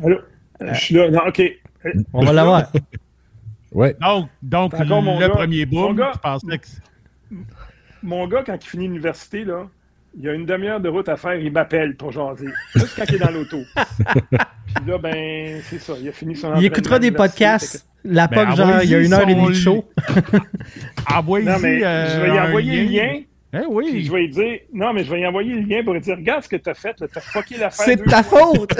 Allô? 0.03 0.17
Euh, 0.61 0.73
je 0.73 0.79
suis 0.79 0.95
là. 0.95 1.11
Non, 1.11 1.19
OK. 1.27 1.41
Euh, 1.85 1.91
On 2.13 2.23
va 2.25 2.33
l'avoir. 2.33 2.71
Ouais. 3.71 3.95
Donc, 4.01 4.29
donc 4.41 4.73
encore 4.73 5.03
mon 5.03 5.19
le 5.19 5.27
gars. 5.27 5.29
premier 5.33 5.63
Mon 5.67 5.89
boom, 5.89 5.97
gars. 5.97 6.09
tu 6.13 6.19
pensais 6.19 6.57
que. 6.57 6.65
Mon 8.01 8.27
gars, 8.27 8.41
quand 8.43 8.55
il 8.55 8.67
finit 8.67 8.87
l'université, 8.87 9.45
là, 9.45 9.67
il 10.17 10.23
y 10.23 10.27
a 10.27 10.33
une 10.33 10.47
demi-heure 10.47 10.79
de 10.79 10.89
route 10.89 11.07
à 11.07 11.17
faire, 11.17 11.35
il 11.35 11.51
m'appelle 11.51 11.95
pour 11.95 12.11
jaser. 12.11 12.47
Juste 12.75 12.95
quand 12.97 13.03
il 13.07 13.15
est 13.15 13.19
dans 13.19 13.29
l'auto. 13.29 13.59
Puis 13.75 14.85
là, 14.87 14.97
ben, 14.97 15.61
c'est 15.69 15.77
ça. 15.77 15.93
Il 16.01 16.09
a 16.09 16.11
fini 16.11 16.35
son 16.35 16.55
Il 16.55 16.65
écoutera 16.65 16.97
des 16.97 17.11
podcasts. 17.11 17.87
La 18.03 18.27
Ben, 18.27 18.47
POC, 18.47 18.55
genre, 18.55 18.67
il 18.83 18.89
y 18.89 18.95
a 18.95 18.97
envoyez 18.97 19.05
une 19.05 19.13
heure 19.13 19.29
et 19.29 19.35
demie 19.35 19.49
de 19.49 19.53
show. 19.53 19.85
Envoyez-y. 21.13 21.49
Non, 21.49 21.59
mais 21.59 21.83
euh, 21.85 22.15
je 22.15 22.21
vais 22.21 22.35
y 22.35 22.37
un 22.39 22.45
envoyer 22.47 22.85
le 22.85 22.91
lien. 22.91 23.21
Eh 23.51 23.57
Puis 23.57 23.65
oui. 23.69 24.03
je 24.05 24.11
vais 24.11 24.19
lui 24.19 24.29
dire, 24.29 24.59
non, 24.73 24.93
mais 24.93 25.03
je 25.03 25.11
vais 25.11 25.21
y 25.21 25.25
envoyer 25.25 25.55
le 25.55 25.61
lien 25.61 25.83
pour 25.83 25.93
lui 25.93 26.01
dire, 26.01 26.15
regarde 26.15 26.43
ce 26.43 26.49
que 26.49 26.55
t'as 26.57 26.75
fait, 26.75 26.93
t'as 26.93 27.19
fucké 27.19 27.57
l'affaire. 27.57 27.85
C'est 27.85 27.95
de 27.95 28.03
ta 28.03 28.21
fois. 28.23 28.41
faute! 28.55 28.73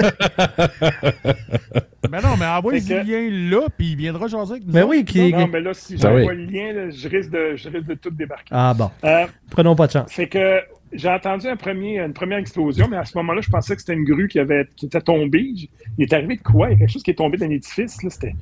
Ben 2.10 2.20
non, 2.22 2.36
mais 2.38 2.46
envoyez 2.46 2.80
Fait 2.80 2.94
le 2.98 3.02
que- 3.04 3.08
lien 3.08 3.50
là, 3.60 3.66
puis 3.76 3.88
il 3.92 3.96
viendra 3.96 4.26
jaser 4.26 4.52
avec 4.54 4.66
nous. 4.66 4.72
Ben 4.72 4.82
autres. 4.82 4.90
oui, 4.90 5.04
qui... 5.04 5.32
Non, 5.32 5.46
mais 5.46 5.60
là, 5.60 5.72
si 5.74 5.94
Ben 5.94 6.00
j'envoie 6.02 6.32
oui. 6.32 6.36
le 6.38 6.44
lien, 6.46 6.72
là, 6.72 6.90
je, 6.90 7.08
risque 7.08 7.30
de, 7.30 7.54
je 7.54 7.68
risque 7.68 7.86
de 7.86 7.94
tout 7.94 8.10
débarquer. 8.10 8.48
Ah 8.50 8.74
bon, 8.74 8.90
Euh, 9.04 9.26
prenons 9.50 9.76
pas 9.76 9.86
de 9.86 9.92
chance. 9.92 10.12
Fait 10.12 10.26
que 10.26 10.60
j'ai 10.92 11.08
entendu 11.08 11.46
un 11.46 11.54
premier, 11.56 12.00
une 12.00 12.12
première 12.12 12.38
explosion, 12.38 12.88
mais 12.90 12.96
à 12.96 13.04
ce 13.04 13.16
moment-là, 13.18 13.40
je 13.42 13.48
pensais 13.50 13.74
que 13.76 13.80
c'était 13.80 13.92
une 13.94 14.04
grue 14.04 14.26
qui, 14.26 14.40
avait, 14.40 14.66
qui 14.74 14.86
était 14.86 15.00
tombée. 15.00 15.52
Il 15.98 16.02
est 16.02 16.12
arrivé 16.12 16.36
de 16.36 16.42
quoi? 16.42 16.70
Il 16.70 16.72
y 16.72 16.74
a 16.74 16.78
quelque 16.78 16.92
chose 16.92 17.02
qui 17.04 17.12
est 17.12 17.14
tombé 17.14 17.36
dans 17.38 17.46
l'édifice. 17.46 18.02
Là, 18.02 18.10
c'était... 18.10 18.34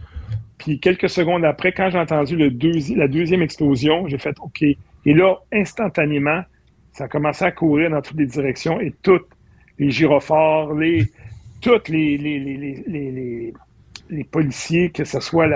Puis 0.57 0.81
quelques 0.81 1.11
secondes 1.11 1.45
après, 1.45 1.73
quand 1.73 1.91
j'ai 1.91 1.99
entendu 1.99 2.37
le 2.37 2.51
deuxi- 2.51 2.97
la 2.97 3.07
deuxième 3.07 3.43
explosion, 3.43 4.09
j'ai 4.09 4.19
fait 4.19 4.35
OK. 4.41 4.65
Et 5.07 5.15
là, 5.15 5.37
instantanément, 5.53 6.43
ça 6.93 7.05
a 7.05 7.09
commencé 7.09 7.45
à 7.45 7.53
courir 7.53 7.91
dans 7.91 8.03
toutes 8.03 8.19
les 8.19 8.27
directions 8.27 8.81
et 8.81 8.93
toutes 9.03 9.29
les 9.79 9.91
gyrophares, 9.91 10.75
les, 10.75 11.07
toutes 11.61 11.89
les, 11.89 12.19
les, 12.19 12.39
les, 12.41 13.53
les, 14.11 14.25
policiers, 14.25 14.91
que 14.91 15.05
ce 15.05 15.21
soit 15.21 15.47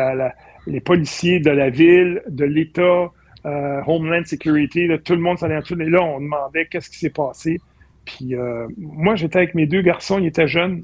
les 0.67 0.81
policiers 0.81 1.41
de 1.41 1.51
la 1.51 1.71
ville, 1.71 2.23
de 2.29 2.45
l'État, 2.45 3.11
euh, 3.45 3.81
Homeland 3.87 4.25
Security, 4.25 4.89
tout 5.05 5.15
le 5.15 5.21
monde 5.21 5.39
s'allait 5.39 5.57
en 5.57 5.61
dessous. 5.61 5.81
Et 5.81 5.91
là, 5.91 6.03
on 6.03 6.21
demandait 6.21 6.67
qu'est-ce 6.67 6.91
qui 6.91 6.99
s'est 6.99 7.11
passé. 7.11 7.59
Puis 8.05 8.35
euh, 8.35 8.67
moi, 8.79 9.17
j'étais 9.17 9.39
avec 9.39 9.55
mes 9.55 9.67
deux 9.67 9.83
garçons, 9.83 10.19
ils 10.19 10.27
étaient 10.27 10.49
jeunes. 10.49 10.83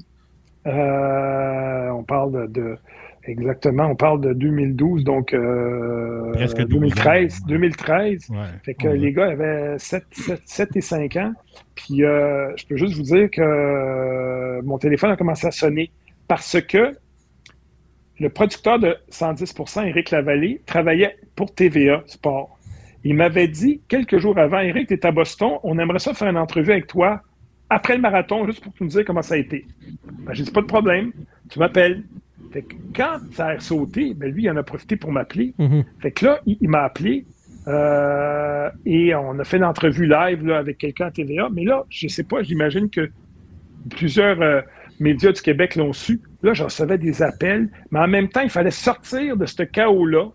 Euh, 0.67 1.89
on 1.89 2.03
parle 2.03 2.51
de- 2.51 2.77
exactement, 3.31 3.85
on 3.87 3.95
parle 3.95 4.21
de 4.21 4.33
2012, 4.33 5.03
donc 5.03 5.33
euh, 5.33 6.31
Presque 6.33 6.57
12 6.57 6.67
2013. 6.69 7.33
ans. 7.41 7.45
2013. 7.47 8.29
Ouais. 8.29 8.37
Fait 8.63 8.73
que 8.73 8.87
Ouais. 8.87 8.97
les 8.97 9.11
gars 9.13 9.27
avaient 9.31 9.77
7, 9.79 10.03
7, 10.11 10.41
7 10.45 10.75
et 10.75 10.81
5 10.81 11.15
ans. 11.17 11.33
Puis 11.75 12.03
euh, 12.03 12.51
je 12.57 12.65
peux 12.65 12.75
juste 12.77 12.95
vous 12.95 13.03
dire 13.03 13.29
que 13.31 13.41
euh, 13.41 14.61
mon 14.63 14.77
téléphone 14.77 15.11
a 15.11 15.15
commencé 15.15 15.47
à 15.47 15.51
sonner 15.51 15.91
parce 16.27 16.59
que 16.61 16.91
le 18.19 18.29
producteur 18.29 18.79
de 18.79 18.95
110%, 19.11 19.87
Éric 19.87 20.11
Lavallée, 20.11 20.61
travaillait 20.65 21.15
pour 21.35 21.53
TVA 21.53 22.03
Sport. 22.05 22.57
Il 23.05 23.15
m'avait 23.15 23.47
dit 23.47 23.79
quelques 23.87 24.17
jours 24.17 24.37
avant, 24.37 24.59
Éric, 24.59 24.87
tu 24.89 24.93
es 24.93 25.05
à 25.05 25.11
Boston, 25.11 25.53
on 25.63 25.79
aimerait 25.79 25.99
ça 25.99 26.13
faire 26.13 26.27
une 26.29 26.37
entrevue 26.37 26.71
avec 26.73 26.87
toi 26.87 27.21
après 27.69 27.95
le 27.95 28.01
marathon, 28.01 28.45
juste 28.45 28.61
pour 28.63 28.73
nous 28.81 28.87
dire 28.87 29.05
comment 29.05 29.21
ça 29.21 29.35
a 29.35 29.37
été. 29.37 29.65
Ben, 30.25 30.33
j'ai 30.33 30.43
dit, 30.43 30.51
pas 30.51 30.61
de 30.61 30.65
problème, 30.65 31.11
tu 31.49 31.59
m'appelles. 31.59 32.03
Fait 32.51 32.63
que 32.63 32.75
quand 32.95 33.19
ça 33.31 33.47
a 33.47 33.59
sauté, 33.59 34.13
ben 34.13 34.31
lui, 34.31 34.43
il 34.43 34.49
en 34.49 34.57
a 34.57 34.63
profité 34.63 34.95
pour 34.95 35.11
m'appeler. 35.11 35.53
Mhm. 35.59 35.83
Fait 35.99 36.11
que 36.11 36.25
là, 36.25 36.39
il, 36.45 36.57
il 36.61 36.69
m'a 36.69 36.83
appelé 36.83 37.25
euh, 37.67 38.69
et 38.85 39.13
on 39.13 39.37
a 39.37 39.43
fait 39.43 39.59
l'entrevue 39.59 40.07
live 40.07 40.45
là, 40.45 40.57
avec 40.57 40.77
quelqu'un 40.77 41.07
à 41.07 41.11
TVA. 41.11 41.49
Mais 41.51 41.63
là, 41.63 41.85
je 41.89 42.07
sais 42.07 42.23
pas, 42.23 42.41
j'imagine 42.41 42.89
que 42.89 43.09
plusieurs 43.89 44.41
euh, 44.41 44.61
médias 44.99 45.31
du 45.31 45.41
Québec 45.41 45.75
l'ont 45.75 45.93
su. 45.93 46.21
Là, 46.41 46.53
je 46.53 46.63
recevais 46.63 46.97
des 46.97 47.21
appels, 47.21 47.69
mais 47.91 47.99
en 47.99 48.07
même 48.07 48.29
temps, 48.29 48.41
il 48.41 48.49
fallait 48.49 48.71
sortir 48.71 49.37
de 49.37 49.45
ce 49.45 49.63
chaos-là. 49.63 50.29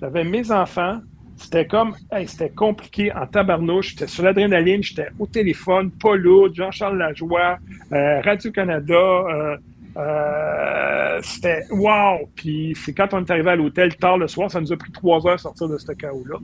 J'avais 0.00 0.24
mes 0.24 0.50
enfants. 0.52 1.00
C'était 1.38 1.66
comme, 1.66 1.94
hey, 2.12 2.26
c'était 2.26 2.48
compliqué 2.48 3.12
en 3.12 3.26
tabarnouche. 3.26 3.90
J'étais 3.90 4.06
sur 4.06 4.24
l'adrénaline, 4.24 4.82
j'étais 4.82 5.08
au 5.18 5.26
téléphone, 5.26 5.90
lourd, 6.14 6.48
Jean-Charles 6.54 6.96
Lajoie, 6.96 7.58
euh, 7.92 8.20
Radio-Canada. 8.22 9.58
Euh, 9.96 11.18
c'était 11.22 11.62
wow! 11.70 12.28
Puis 12.34 12.76
c'est 12.76 12.92
quand 12.92 13.14
on 13.14 13.24
est 13.24 13.30
arrivé 13.30 13.50
à 13.50 13.56
l'hôtel 13.56 13.96
tard 13.96 14.18
le 14.18 14.28
soir, 14.28 14.50
ça 14.50 14.60
nous 14.60 14.72
a 14.72 14.76
pris 14.76 14.92
trois 14.92 15.26
heures 15.26 15.34
à 15.34 15.38
sortir 15.38 15.68
de 15.68 15.78
ce 15.78 15.92
chaos-là. 15.92 16.36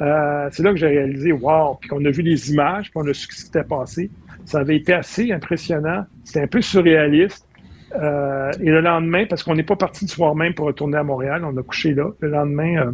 Euh, 0.00 0.48
c'est 0.50 0.62
là 0.62 0.70
que 0.70 0.76
j'ai 0.76 0.88
réalisé 0.88 1.32
wow! 1.32 1.76
Puis 1.80 1.88
qu'on 1.88 2.04
a 2.04 2.10
vu 2.10 2.22
les 2.22 2.50
images, 2.50 2.90
puis 2.90 3.00
on 3.02 3.08
a 3.08 3.12
su 3.12 3.22
ce 3.22 3.28
qui 3.28 3.40
s'était 3.42 3.64
passé. 3.64 4.10
Ça 4.46 4.60
avait 4.60 4.76
été 4.76 4.92
assez 4.92 5.32
impressionnant. 5.32 6.04
C'était 6.24 6.42
un 6.42 6.46
peu 6.46 6.62
surréaliste. 6.62 7.46
Euh, 7.94 8.50
et 8.60 8.70
le 8.70 8.80
lendemain, 8.80 9.24
parce 9.28 9.42
qu'on 9.42 9.54
n'est 9.54 9.62
pas 9.62 9.76
parti 9.76 10.04
du 10.04 10.12
soir 10.12 10.34
même 10.34 10.54
pour 10.54 10.66
retourner 10.66 10.96
à 10.96 11.04
Montréal, 11.04 11.44
on 11.44 11.56
a 11.56 11.62
couché 11.62 11.94
là. 11.94 12.10
Le 12.20 12.28
lendemain, 12.28 12.86
euh, 12.86 12.92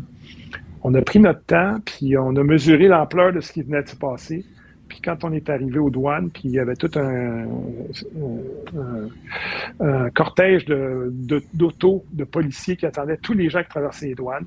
on 0.83 0.95
a 0.95 1.03
pris 1.03 1.21
notre 1.21 1.43
temps, 1.45 1.77
puis 1.85 2.17
on 2.19 2.37
a 2.37 2.43
mesuré 2.43 2.89
l'ampleur 2.89 3.33
de 3.33 3.41
ce 3.41 3.53
qui 3.53 3.63
venait 3.63 3.83
de 3.83 3.89
se 3.89 3.97
passer. 3.97 4.45
Puis 4.91 5.01
quand 5.01 5.25
on 5.25 5.33
est 5.33 5.49
arrivé 5.49 5.79
aux 5.79 5.89
douanes, 5.89 6.29
puis 6.31 6.43
il 6.45 6.51
y 6.51 6.59
avait 6.59 6.75
tout 6.77 6.91
un, 6.97 7.45
un- 8.77 9.87
un 9.87 10.11
cortège 10.11 10.65
de- 10.67 11.11
de- 11.13 11.43
d'autos, 11.55 12.05
de, 12.13 12.25
policiers 12.25 12.77
qui 12.77 12.85
attendaient 12.87 13.17
tous 13.17 13.33
les 13.33 13.49
gens 13.49 13.63
qui 13.63 13.69
traversaient 13.69 14.09
les 14.09 14.15
douanes. 14.15 14.45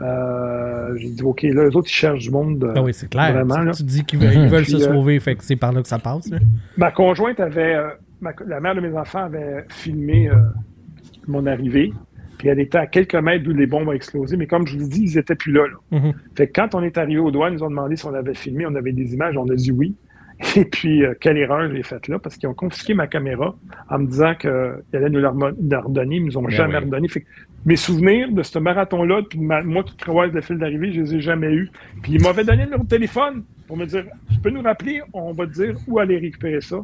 Euh, 0.00 0.96
J'ai 0.96 1.10
dit, 1.10 1.22
OK, 1.22 1.42
là, 1.42 1.64
eux 1.64 1.76
autres, 1.76 1.88
ils 1.88 1.92
cherchent 1.94 2.20
du 2.22 2.30
monde. 2.30 2.64
euh, 2.64 2.72
Ah 2.76 2.82
oui, 2.82 2.94
c'est 2.94 3.10
clair. 3.10 3.32
Vraiment, 3.34 3.56
Tu- 3.56 3.64
là. 3.66 3.72
tu 3.72 3.82
dis 3.82 4.04
qu'ils 4.04 4.18
veulent, 4.20 4.32
ils 4.44 4.48
veulent 4.48 4.62
Puis, 4.62 4.72
se 4.72 4.76
euh, 4.88 4.92
sauver, 4.94 5.20
fait 5.20 5.34
que 5.34 5.44
c'est 5.44 5.56
par 5.56 5.72
là 5.72 5.82
que 5.82 5.88
ça 5.88 5.98
passe. 5.98 6.30
là. 6.30 6.38
Ma 6.78 6.90
conjointe 6.90 7.38
avait, 7.40 7.76
ma- 8.20 8.32
la 8.46 8.60
mère 8.60 8.74
de 8.74 8.80
mes 8.80 8.96
enfants 8.96 9.24
avait 9.24 9.66
filmé 9.68 10.30
mon 11.28 11.44
arrivée. 11.46 11.92
Puis 12.40 12.48
elle 12.48 12.58
était 12.58 12.78
à 12.78 12.86
quelques 12.86 13.14
mètres 13.16 13.44
d'où 13.44 13.52
les 13.52 13.66
bombes 13.66 13.88
ont 13.88 13.92
explosé. 13.92 14.38
Mais 14.38 14.46
comme 14.46 14.66
je 14.66 14.78
vous 14.78 14.88
dis, 14.88 15.02
ils 15.12 15.16
n'étaient 15.16 15.34
plus 15.34 15.52
là. 15.52 15.64
là. 15.66 15.98
Mhm. 15.98 16.12
Fait 16.34 16.46
que 16.48 16.52
quand 16.58 16.74
on 16.74 16.82
est 16.82 16.96
arrivé 16.96 17.20
aux 17.20 17.30
douanes, 17.30 17.52
ils 17.52 17.56
nous 17.56 17.64
ont 17.64 17.68
demandé 17.68 17.96
si 17.96 18.06
on 18.06 18.14
avait 18.14 18.32
filmé, 18.32 18.64
on 18.66 18.74
avait 18.76 18.92
des 18.92 19.12
images, 19.12 19.36
on 19.36 19.46
a 19.50 19.54
dit 19.54 19.70
oui. 19.72 19.94
Et 20.56 20.64
puis, 20.64 21.04
euh, 21.04 21.12
quelle 21.20 21.36
erreur 21.36 21.70
j'ai 21.70 21.82
faite 21.82 22.08
là, 22.08 22.18
parce 22.18 22.38
qu'ils 22.38 22.48
ont 22.48 22.54
confisqué 22.54 22.94
ma 22.94 23.06
caméra 23.06 23.54
en 23.90 23.98
me 23.98 24.06
disant 24.06 24.34
qu'ils 24.34 24.50
allaient 24.94 25.10
nous 25.10 25.20
la 25.20 25.28
redonner, 25.82 26.16
ils 26.16 26.20
ne 26.22 26.26
nous 26.28 26.38
ont 26.38 26.42
Ben 26.42 26.48
jamais 26.50 26.78
oui. 26.78 26.84
redonné. 26.84 27.08
Fait 27.08 27.20
que 27.20 27.26
mes 27.66 27.76
souvenirs 27.76 28.32
de 28.32 28.42
ce 28.42 28.58
marathon-là, 28.58 29.20
puis 29.28 29.38
ma- 29.38 29.62
moi 29.62 29.82
qui 29.84 29.94
croise 29.98 30.32
le 30.32 30.40
fil 30.40 30.56
d'arrivée, 30.56 30.92
je 30.92 31.02
les 31.02 31.14
ai 31.16 31.20
jamais 31.20 31.52
eus. 31.52 31.68
Puis 32.02 32.12
ils 32.14 32.22
m'avaient 32.22 32.44
donné 32.44 32.60
le 32.60 32.64
numéro 32.70 32.84
de 32.84 32.88
téléphone 32.88 33.44
pour 33.66 33.76
me 33.76 33.84
dire 33.84 34.06
Tu 34.32 34.38
peux 34.40 34.48
nous 34.48 34.62
rappeler, 34.62 35.02
on 35.12 35.32
va 35.32 35.46
te 35.46 35.52
dire 35.52 35.76
où 35.86 35.98
aller 35.98 36.16
récupérer 36.16 36.62
ça. 36.62 36.80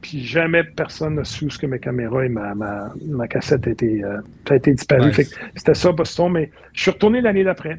Puis 0.00 0.24
jamais 0.24 0.62
personne 0.64 1.16
n'a 1.16 1.24
su 1.24 1.50
ce 1.50 1.58
que 1.58 1.66
mes 1.66 1.78
caméras 1.78 2.24
et 2.24 2.28
ma, 2.28 2.54
ma, 2.54 2.92
ma 3.06 3.26
cassette 3.26 3.66
a 3.66 3.70
été, 3.70 4.02
euh, 4.04 4.18
a 4.48 4.54
été 4.56 4.74
c'était 4.76 5.74
ça, 5.74 5.92
Boston, 5.92 6.32
mais 6.32 6.50
je 6.72 6.82
suis 6.82 6.90
retourné 6.90 7.20
l'année 7.20 7.44
d'après. 7.44 7.78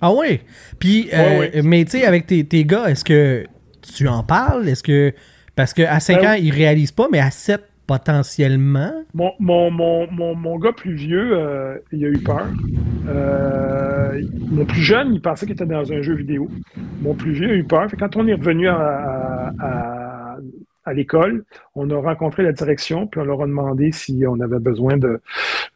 Ah 0.00 0.12
oui? 0.12 0.40
Puis, 0.78 1.08
euh, 1.12 1.38
Ouais, 1.40 1.50
ouais. 1.54 1.62
mais 1.62 1.84
tu 1.84 1.92
sais, 1.98 2.04
avec 2.06 2.26
tes, 2.26 2.44
tes 2.44 2.64
gars, 2.64 2.88
est-ce 2.90 3.04
que 3.04 3.44
tu 3.82 4.08
en 4.08 4.22
parles? 4.22 4.68
Est-ce 4.68 4.82
que. 4.82 5.12
Parce 5.54 5.74
qu'à 5.74 6.00
5 6.00 6.22
Ben 6.22 6.28
ans, 6.30 6.34
ils 6.34 6.52
réalisent 6.52 6.92
pas, 6.92 7.06
mais 7.12 7.20
à 7.20 7.30
7, 7.30 7.60
potentiellement? 7.86 8.92
Mon, 9.14 9.32
mon, 9.38 9.70
mon, 9.70 10.10
mon, 10.10 10.34
mon 10.34 10.58
gars 10.58 10.72
plus 10.72 10.94
vieux, 10.94 11.30
euh, 11.32 11.76
il 11.92 12.04
a 12.04 12.08
eu 12.08 12.18
peur. 12.18 12.46
Euh, 13.08 14.22
mon 14.50 14.64
plus 14.64 14.80
jeune, 14.82 15.14
il 15.14 15.20
pensait 15.20 15.46
qu'il 15.46 15.54
était 15.54 15.66
dans 15.66 15.92
un 15.92 16.02
jeu 16.02 16.14
vidéo. 16.14 16.48
Mon 17.02 17.14
plus 17.14 17.32
vieux 17.32 17.50
a 17.50 17.54
eu 17.54 17.64
peur. 17.64 17.90
Fait 17.90 17.96
quand 17.96 18.16
on 18.16 18.26
est 18.26 18.34
revenu 18.34 18.68
à, 18.68 18.76
à, 18.76 19.52
à- 19.60 20.36
à 20.84 20.92
l'école, 20.94 21.44
on 21.74 21.90
a 21.90 21.96
rencontré 22.00 22.42
la 22.42 22.52
direction, 22.52 23.06
puis 23.06 23.20
on 23.20 23.24
leur 23.24 23.42
a 23.42 23.46
demandé 23.46 23.92
si 23.92 24.24
on 24.26 24.40
avait 24.40 24.58
besoin 24.58 24.96
de 24.96 25.20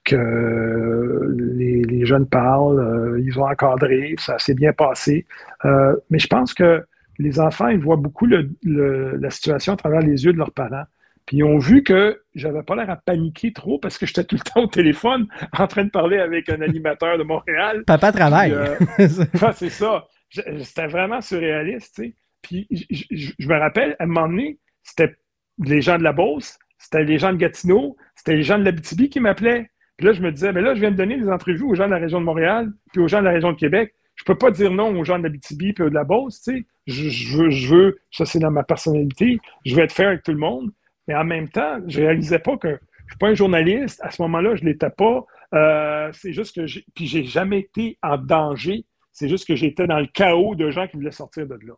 que 0.04 1.34
les, 1.36 1.82
les 1.82 2.06
jeunes 2.06 2.26
parlent. 2.26 2.80
Euh, 2.80 3.20
ils 3.20 3.38
ont 3.38 3.46
encadré, 3.46 4.14
ça 4.18 4.38
s'est 4.38 4.54
bien 4.54 4.72
passé. 4.72 5.26
Euh, 5.64 5.94
mais 6.10 6.18
je 6.18 6.26
pense 6.26 6.54
que 6.54 6.84
les 7.18 7.38
enfants, 7.40 7.68
ils 7.68 7.78
voient 7.78 7.96
beaucoup 7.96 8.26
le- 8.26 8.50
le- 8.62 9.16
la 9.16 9.30
situation 9.30 9.74
à 9.74 9.76
travers 9.76 10.00
les 10.00 10.24
yeux 10.24 10.32
de 10.32 10.38
leurs 10.38 10.52
parents. 10.52 10.84
Puis 11.26 11.38
ils 11.38 11.44
ont 11.44 11.58
vu 11.58 11.82
que 11.82 12.20
j'avais 12.34 12.62
pas 12.62 12.74
l'air 12.76 12.90
à 12.90 12.96
paniquer 12.96 13.52
trop 13.52 13.78
parce 13.78 13.96
que 13.96 14.04
j'étais 14.06 14.24
tout 14.24 14.36
le 14.36 14.40
temps 14.42 14.62
au 14.64 14.66
téléphone 14.66 15.26
en 15.58 15.66
train 15.66 15.84
de 15.84 15.90
parler 15.90 16.18
avec 16.18 16.48
un 16.50 16.60
animateur 16.60 17.16
de 17.16 17.22
Montréal. 17.22 17.84
Papa 17.86 18.12
travaille. 18.12 18.50
Puis, 18.96 19.04
euh, 19.04 19.24
Ah, 19.42 19.52
c'est 19.54 19.70
ça. 19.70 20.04
C'était 20.30 20.86
vraiment 20.88 21.20
surréaliste, 21.20 21.94
tu 21.94 22.02
sais. 22.02 22.14
Puis 22.42 22.66
je, 22.70 23.04
je- 23.10 23.32
je 23.38 23.48
me 23.48 23.54
rappelle, 23.58 23.96
à 23.98 24.02
un 24.04 24.06
moment 24.06 24.28
donné, 24.28 24.58
c'était 24.84 25.16
les 25.58 25.80
gens 25.80 25.98
de 25.98 26.04
la 26.04 26.12
Beauce, 26.12 26.58
c'était 26.78 27.04
les 27.04 27.18
gens 27.18 27.32
de 27.32 27.38
Gatineau, 27.38 27.96
c'était 28.14 28.36
les 28.36 28.42
gens 28.42 28.58
de 28.58 28.64
l'Abitibi 28.64 29.08
qui 29.08 29.20
m'appelaient. 29.20 29.70
Puis 29.96 30.06
là, 30.06 30.12
je 30.12 30.22
me 30.22 30.30
disais, 30.30 30.52
mais 30.52 30.60
là, 30.60 30.74
je 30.74 30.80
viens 30.80 30.90
de 30.90 30.96
donner 30.96 31.18
des 31.18 31.28
entrevues 31.28 31.64
aux 31.64 31.74
gens 31.74 31.86
de 31.86 31.92
la 31.92 31.98
région 31.98 32.20
de 32.20 32.24
Montréal, 32.24 32.72
puis 32.92 33.00
aux 33.00 33.08
gens 33.08 33.20
de 33.20 33.24
la 33.24 33.32
région 33.32 33.52
de 33.52 33.56
Québec. 33.56 33.94
Je 34.16 34.24
peux 34.24 34.36
pas 34.36 34.50
dire 34.50 34.70
non 34.70 34.96
aux 34.96 35.04
gens 35.04 35.18
de 35.18 35.24
l'Abitibi 35.24 35.72
puis 35.72 35.84
de 35.84 35.94
la 35.94 36.04
Beauce, 36.04 36.40
tu 36.42 36.52
sais. 36.52 36.66
Je, 36.86 37.36
veux, 37.36 37.50
je 37.50 37.74
veux, 37.74 37.98
ça 38.10 38.26
c'est 38.26 38.38
dans 38.38 38.50
ma 38.50 38.62
personnalité, 38.62 39.38
je 39.64 39.74
veux 39.74 39.82
être 39.82 39.92
fair 39.92 40.08
avec 40.08 40.22
tout 40.22 40.32
le 40.32 40.38
monde. 40.38 40.70
Mais 41.08 41.14
en 41.14 41.24
même 41.24 41.48
temps, 41.48 41.80
je 41.86 42.00
réalisais 42.00 42.38
pas 42.38 42.56
que 42.56 42.78
je 43.06 43.12
suis 43.12 43.18
pas 43.18 43.28
un 43.28 43.34
journaliste. 43.34 44.00
À 44.02 44.10
ce 44.10 44.22
moment-là, 44.22 44.54
je 44.54 44.64
l'étais 44.64 44.90
pas. 44.90 45.24
Euh, 45.54 46.10
c'est 46.12 46.32
juste 46.32 46.54
que 46.54 46.66
j'ai, 46.66 46.84
puis 46.94 47.06
j'ai 47.06 47.24
jamais 47.24 47.60
été 47.60 47.98
en 48.02 48.16
danger. 48.16 48.84
C'est 49.12 49.28
juste 49.28 49.46
que 49.46 49.54
j'étais 49.54 49.86
dans 49.86 50.00
le 50.00 50.06
chaos 50.06 50.54
de 50.54 50.70
gens 50.70 50.86
qui 50.86 50.96
voulaient 50.96 51.10
sortir 51.12 51.46
de 51.46 51.54
là. 51.54 51.74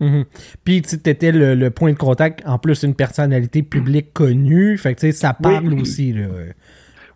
Mhm. 0.00 0.24
Puis 0.64 0.82
tu 0.82 0.96
étais 0.96 1.32
le, 1.32 1.54
le 1.54 1.70
point 1.70 1.92
de 1.92 1.98
contact, 1.98 2.42
en 2.46 2.58
plus 2.58 2.82
une 2.82 2.94
personnalité 2.94 3.62
publique 3.62 4.12
connue. 4.12 4.76
Fait 4.78 4.94
que 4.94 5.10
ça 5.12 5.34
parle 5.34 5.72
Oui. 5.72 5.80
aussi. 5.80 6.12
Là. 6.12 6.26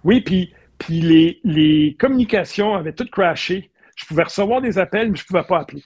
Oui, 0.04 0.20
puis, 0.20 0.52
puis 0.78 1.00
les, 1.00 1.40
les 1.44 1.96
communications 1.98 2.74
avaient 2.74 2.92
toutes 2.92 3.10
crashé. 3.10 3.70
Je 3.96 4.04
pouvais 4.06 4.22
recevoir 4.22 4.60
des 4.60 4.78
appels, 4.78 5.10
mais 5.10 5.16
je 5.16 5.24
pouvais 5.24 5.42
pas 5.42 5.58
appeler. 5.60 5.82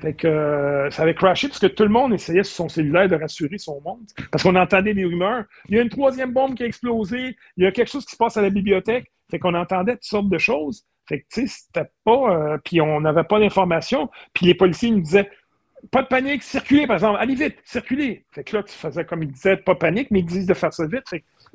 Fait 0.00 0.14
que 0.14 0.26
euh, 0.26 0.90
ça 0.90 1.02
avait 1.02 1.14
crashé 1.14 1.48
parce 1.48 1.60
que 1.60 1.66
tout 1.66 1.82
le 1.84 1.88
monde 1.90 2.12
essayait 2.12 2.42
sur 2.42 2.54
son 2.56 2.68
cellulaire 2.68 3.08
de 3.08 3.16
rassurer 3.16 3.58
son 3.58 3.80
monde. 3.82 4.00
Parce 4.30 4.42
qu'on 4.42 4.56
entendait 4.56 4.94
des 4.94 5.04
rumeurs. 5.04 5.44
Il 5.68 5.76
y 5.76 5.78
a 5.78 5.82
une 5.82 5.88
troisième 5.88 6.32
bombe 6.32 6.54
qui 6.54 6.62
a 6.64 6.66
explosé. 6.66 7.36
Il 7.56 7.64
y 7.64 7.66
a 7.66 7.72
quelque 7.72 7.90
chose 7.90 8.04
qui 8.04 8.12
se 8.12 8.16
passe 8.16 8.36
à 8.36 8.42
la 8.42 8.50
bibliothèque. 8.50 9.10
Fait 9.30 9.38
qu'on 9.38 9.54
entendait 9.54 9.92
toutes 9.94 10.04
sortes 10.04 10.28
de 10.28 10.38
choses. 10.38 10.84
Fait 11.10 11.20
que, 11.20 11.24
tu 11.30 11.46
sais, 11.46 11.62
c'était 11.66 11.90
pas... 12.04 12.30
euh, 12.54 12.58
puis 12.64 12.80
on 12.80 13.00
n'avait 13.00 13.24
pas 13.24 13.38
d'informations. 13.38 14.08
Puis 14.32 14.46
les 14.46 14.54
policiers 14.54 14.90
nous 14.90 15.00
disaient 15.00 15.28
pas 15.90 16.02
de 16.02 16.06
panique, 16.06 16.42
circulez, 16.42 16.86
par 16.86 16.96
exemple. 16.96 17.18
Allez 17.20 17.34
vite, 17.34 17.56
circulez. 17.64 18.24
Fait 18.30 18.44
que 18.44 18.56
là, 18.56 18.62
tu 18.62 18.72
faisais 18.72 19.04
comme 19.04 19.22
ils 19.24 19.32
disaient, 19.32 19.56
pas 19.56 19.74
panique, 19.74 20.10
mais 20.10 20.20
ils 20.20 20.26
disent 20.26 20.46
de 20.46 20.54
faire 20.54 20.72
ça 20.72 20.86
vite. 20.86 21.04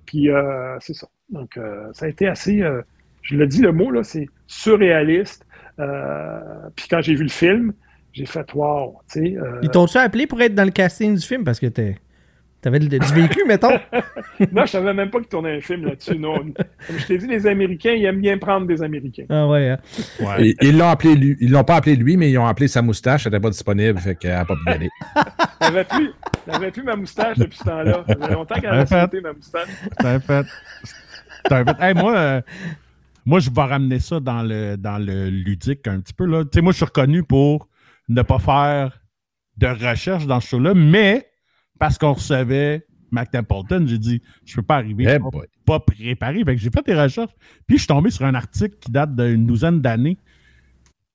Puis 0.06 0.30
euh, 0.30 0.77
c'est 0.82 0.94
ça. 0.94 1.07
Donc, 1.30 1.56
euh, 1.57 1.88
ça 1.94 2.06
a 2.06 2.10
été 2.10 2.27
assez... 2.27 2.61
je 3.22 3.36
le 3.38 3.48
dis, 3.48 3.61
le 3.61 3.72
mot, 3.72 3.90
là, 3.91 4.03
c'est 4.03 4.27
surréaliste. 4.45 5.45
Puis 5.77 6.88
quand 6.90 7.02
j'ai 7.02 7.15
vu 7.15 7.23
le 7.23 7.30
film, 7.30 7.73
j'ai 8.14 8.26
fait 8.26 8.53
wow, 8.53 8.99
tu 9.11 9.19
sais. 9.19 9.38
Ils 9.61 9.69
t'ont-tu 9.69 9.98
appelé 9.98 10.27
pour 10.27 10.41
être 10.41 10.53
dans 10.53 10.65
le 10.65 10.72
casting 10.72 11.15
du 11.15 11.26
film? 11.26 11.44
Parce 11.44 11.60
que 11.60 11.68
t'es- 11.68 11.98
t'avais 12.66 12.80
du 12.80 12.90
vécu, 13.14 13.44
mettons? 13.48 13.70
non, 14.52 14.66
je 14.66 14.72
savais 14.72 14.94
même 14.94 15.10
pas 15.10 15.20
qu'ils 15.20 15.28
tournaient 15.30 15.58
un 15.58 15.62
film 15.62 15.86
là-dessus. 15.86 16.18
Non. 16.18 16.36
Comme 16.40 16.98
je 16.98 17.06
t'ai 17.06 17.18
dit, 17.20 17.28
les 17.28 17.48
Américains, 17.48 17.92
ils 17.94 18.04
aiment 18.06 18.20
bien 18.22 18.38
prendre 18.38 18.68
des 18.68 18.82
Américains. 18.84 19.26
Ah 19.30 19.48
ouais. 19.48 19.70
hein. 19.70 19.78
Ouais. 20.20 20.48
Et- 20.50 20.56
Ils 20.62 20.78
l'ont 20.78 20.90
appelé 20.90 21.16
lui. 21.16 21.38
Ils 21.40 21.52
l'ont 21.52 21.64
pas 21.64 21.76
appelé 21.76 21.96
lui, 21.96 22.18
mais 22.18 22.30
ils 22.32 22.38
ont 22.38 22.48
appelé 22.48 22.68
sa 22.68 22.82
moustache. 22.82 23.26
Elle 23.26 23.32
n'était 23.34 23.42
pas 23.42 23.50
disponible, 23.52 24.00
fait 24.00 24.16
qu'elle 24.16 24.32
n'a 24.34 24.46
pas 24.46 24.56
pu 24.56 24.62
y 24.68 24.70
aller. 24.74 24.90
J'avais 25.62 25.84
plus, 25.86 26.12
j'avais 26.48 26.72
plus 26.72 26.84
ma 26.84 26.96
moustache 26.96 27.38
depuis 27.38 27.58
ce 27.58 27.64
temps-là. 27.64 28.04
Ça 28.08 28.16
faisait 28.16 28.34
longtemps 28.34 28.56
qu'elle 28.56 28.70
avait 28.70 28.86
sauté 28.86 29.22
ma 29.22 29.34
moustache. 29.34 29.68
T'as 29.98 30.20
fait. 30.20 30.46
T'as 31.46 31.64
fait. 31.66 31.76
Hey, 31.84 31.94
moi, 31.96 32.16
euh, 32.16 32.42
moi, 33.26 33.40
je 33.40 33.50
vais 33.50 33.62
ramener 33.62 34.00
ça 34.00 34.20
dans 34.20 34.44
le, 34.44 34.76
dans 34.76 34.98
le 35.04 35.30
ludique 35.30 35.88
un 35.88 36.00
petit 36.02 36.14
peu. 36.14 36.26
Là. 36.26 36.44
Tu 36.44 36.50
sais, 36.54 36.62
moi, 36.62 36.72
je 36.72 36.78
suis 36.78 36.86
reconnu 36.86 37.24
pour 37.24 37.68
ne 38.10 38.22
pas 38.22 38.38
faire 38.40 39.00
de 39.58 39.68
recherche 39.68 40.28
dans 40.28 40.40
ce 40.40 40.50
show-là, 40.50 40.74
mais 40.76 41.28
parce 41.80 41.97
qu'on 41.97 42.14
recevait 42.14 42.85
Mac 43.11 43.31
Templeton, 43.31 43.85
j'ai 43.88 43.97
dit, 43.97 44.22
je 44.45 44.56
peux 44.56 44.61
pas 44.64 44.76
arriver 44.77 45.06
Eh 45.07 45.19
pas, 45.19 45.30
pas 45.65 45.80
préparé. 45.80 46.43
Fait 46.43 46.56
que 46.56 46.61
j'ai 46.61 46.69
fait 46.69 46.85
des 46.85 46.95
recherches. 46.99 47.34
Puis 47.68 47.77
je 47.77 47.81
suis 47.84 47.88
tombé 47.88 48.10
sur 48.10 48.26
un 48.26 48.35
article 48.35 48.77
qui 48.80 48.91
date 48.91 49.15
d'une 49.15 49.45
douzaine 49.45 49.81
d'années 49.81 50.18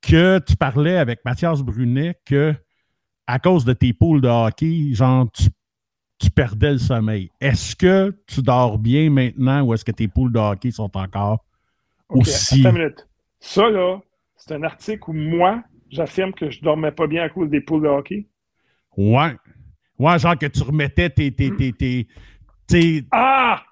que 0.01 0.39
tu 0.47 0.57
parlais 0.57 0.97
avec 0.97 1.21
Mathias 1.25 1.61
Brunet 1.63 2.15
que 2.25 2.55
à 3.27 3.39
cause 3.39 3.65
de 3.65 3.73
tes 3.73 3.93
poules 3.93 4.21
de 4.21 4.29
hockey, 4.29 4.93
genre, 4.93 5.31
tu 5.33 5.49
tu 6.19 6.31
perdais 6.31 6.73
le 6.73 6.79
sommeil. 6.79 7.31
Est-ce 7.41 7.75
que 7.75 8.15
tu 8.27 8.43
dors 8.43 8.79
bien 8.79 9.09
maintenant 9.09 9.63
ou 9.63 9.73
est-ce 9.73 9.85
que 9.85 9.91
tes 9.93 10.07
poules 10.07 10.33
de 10.33 10.39
hockey 10.39 10.71
sont 10.71 10.95
encore 10.97 11.45
Ok, 12.11 12.23
aussi. 12.23 12.61
attends 12.61 12.77
une 12.77 12.83
minute. 12.83 13.09
Ça, 13.41 13.71
là, 13.71 14.01
c'est 14.37 14.53
un 14.55 14.63
article 14.63 15.03
où 15.09 15.13
moi, 15.15 15.63
j'affirme 15.91 16.33
que 16.33 16.51
je 16.51 16.61
dormais 16.61 16.93
pas 16.93 17.07
bien 17.07 17.23
à 17.23 17.31
cause 17.31 17.49
des 17.49 17.63
poules 17.63 17.83
de 17.83 17.89
hockey? 17.89 18.29
Ouais. 18.97 19.35
Ouais, 20.01 20.19
genre 20.19 20.37
que 20.39 20.47
tu 20.47 20.63
remettais 20.63 21.11
tes. 21.11 21.31
tes, 21.33 21.55
tes, 21.55 21.73
tes- 21.73 22.07
tes- 22.67 23.05
Ah! 23.13 23.63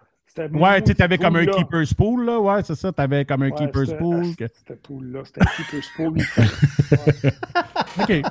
Ouais, 0.52 0.80
tu 0.82 0.88
sais, 0.88 0.94
t'avais 0.94 1.18
comme 1.18 1.34
un 1.34 1.46
keeper's 1.46 1.92
pool, 1.92 2.24
là. 2.26 2.38
Ouais, 2.38 2.62
c'est 2.62 2.76
ça. 2.76 2.92
T'avais 2.92 3.24
comme 3.24 3.42
un 3.42 3.48
Ouais, 3.50 3.56
keeper's 3.56 3.92
pool. 3.94 4.22
ah, 4.40 4.44
C'était 4.54 4.76
pool-là. 4.76 5.22
C'était 5.24 5.40
un 5.42 5.50
keeper's 5.56 5.88
pool. 5.96 6.16
OK. 8.00 8.22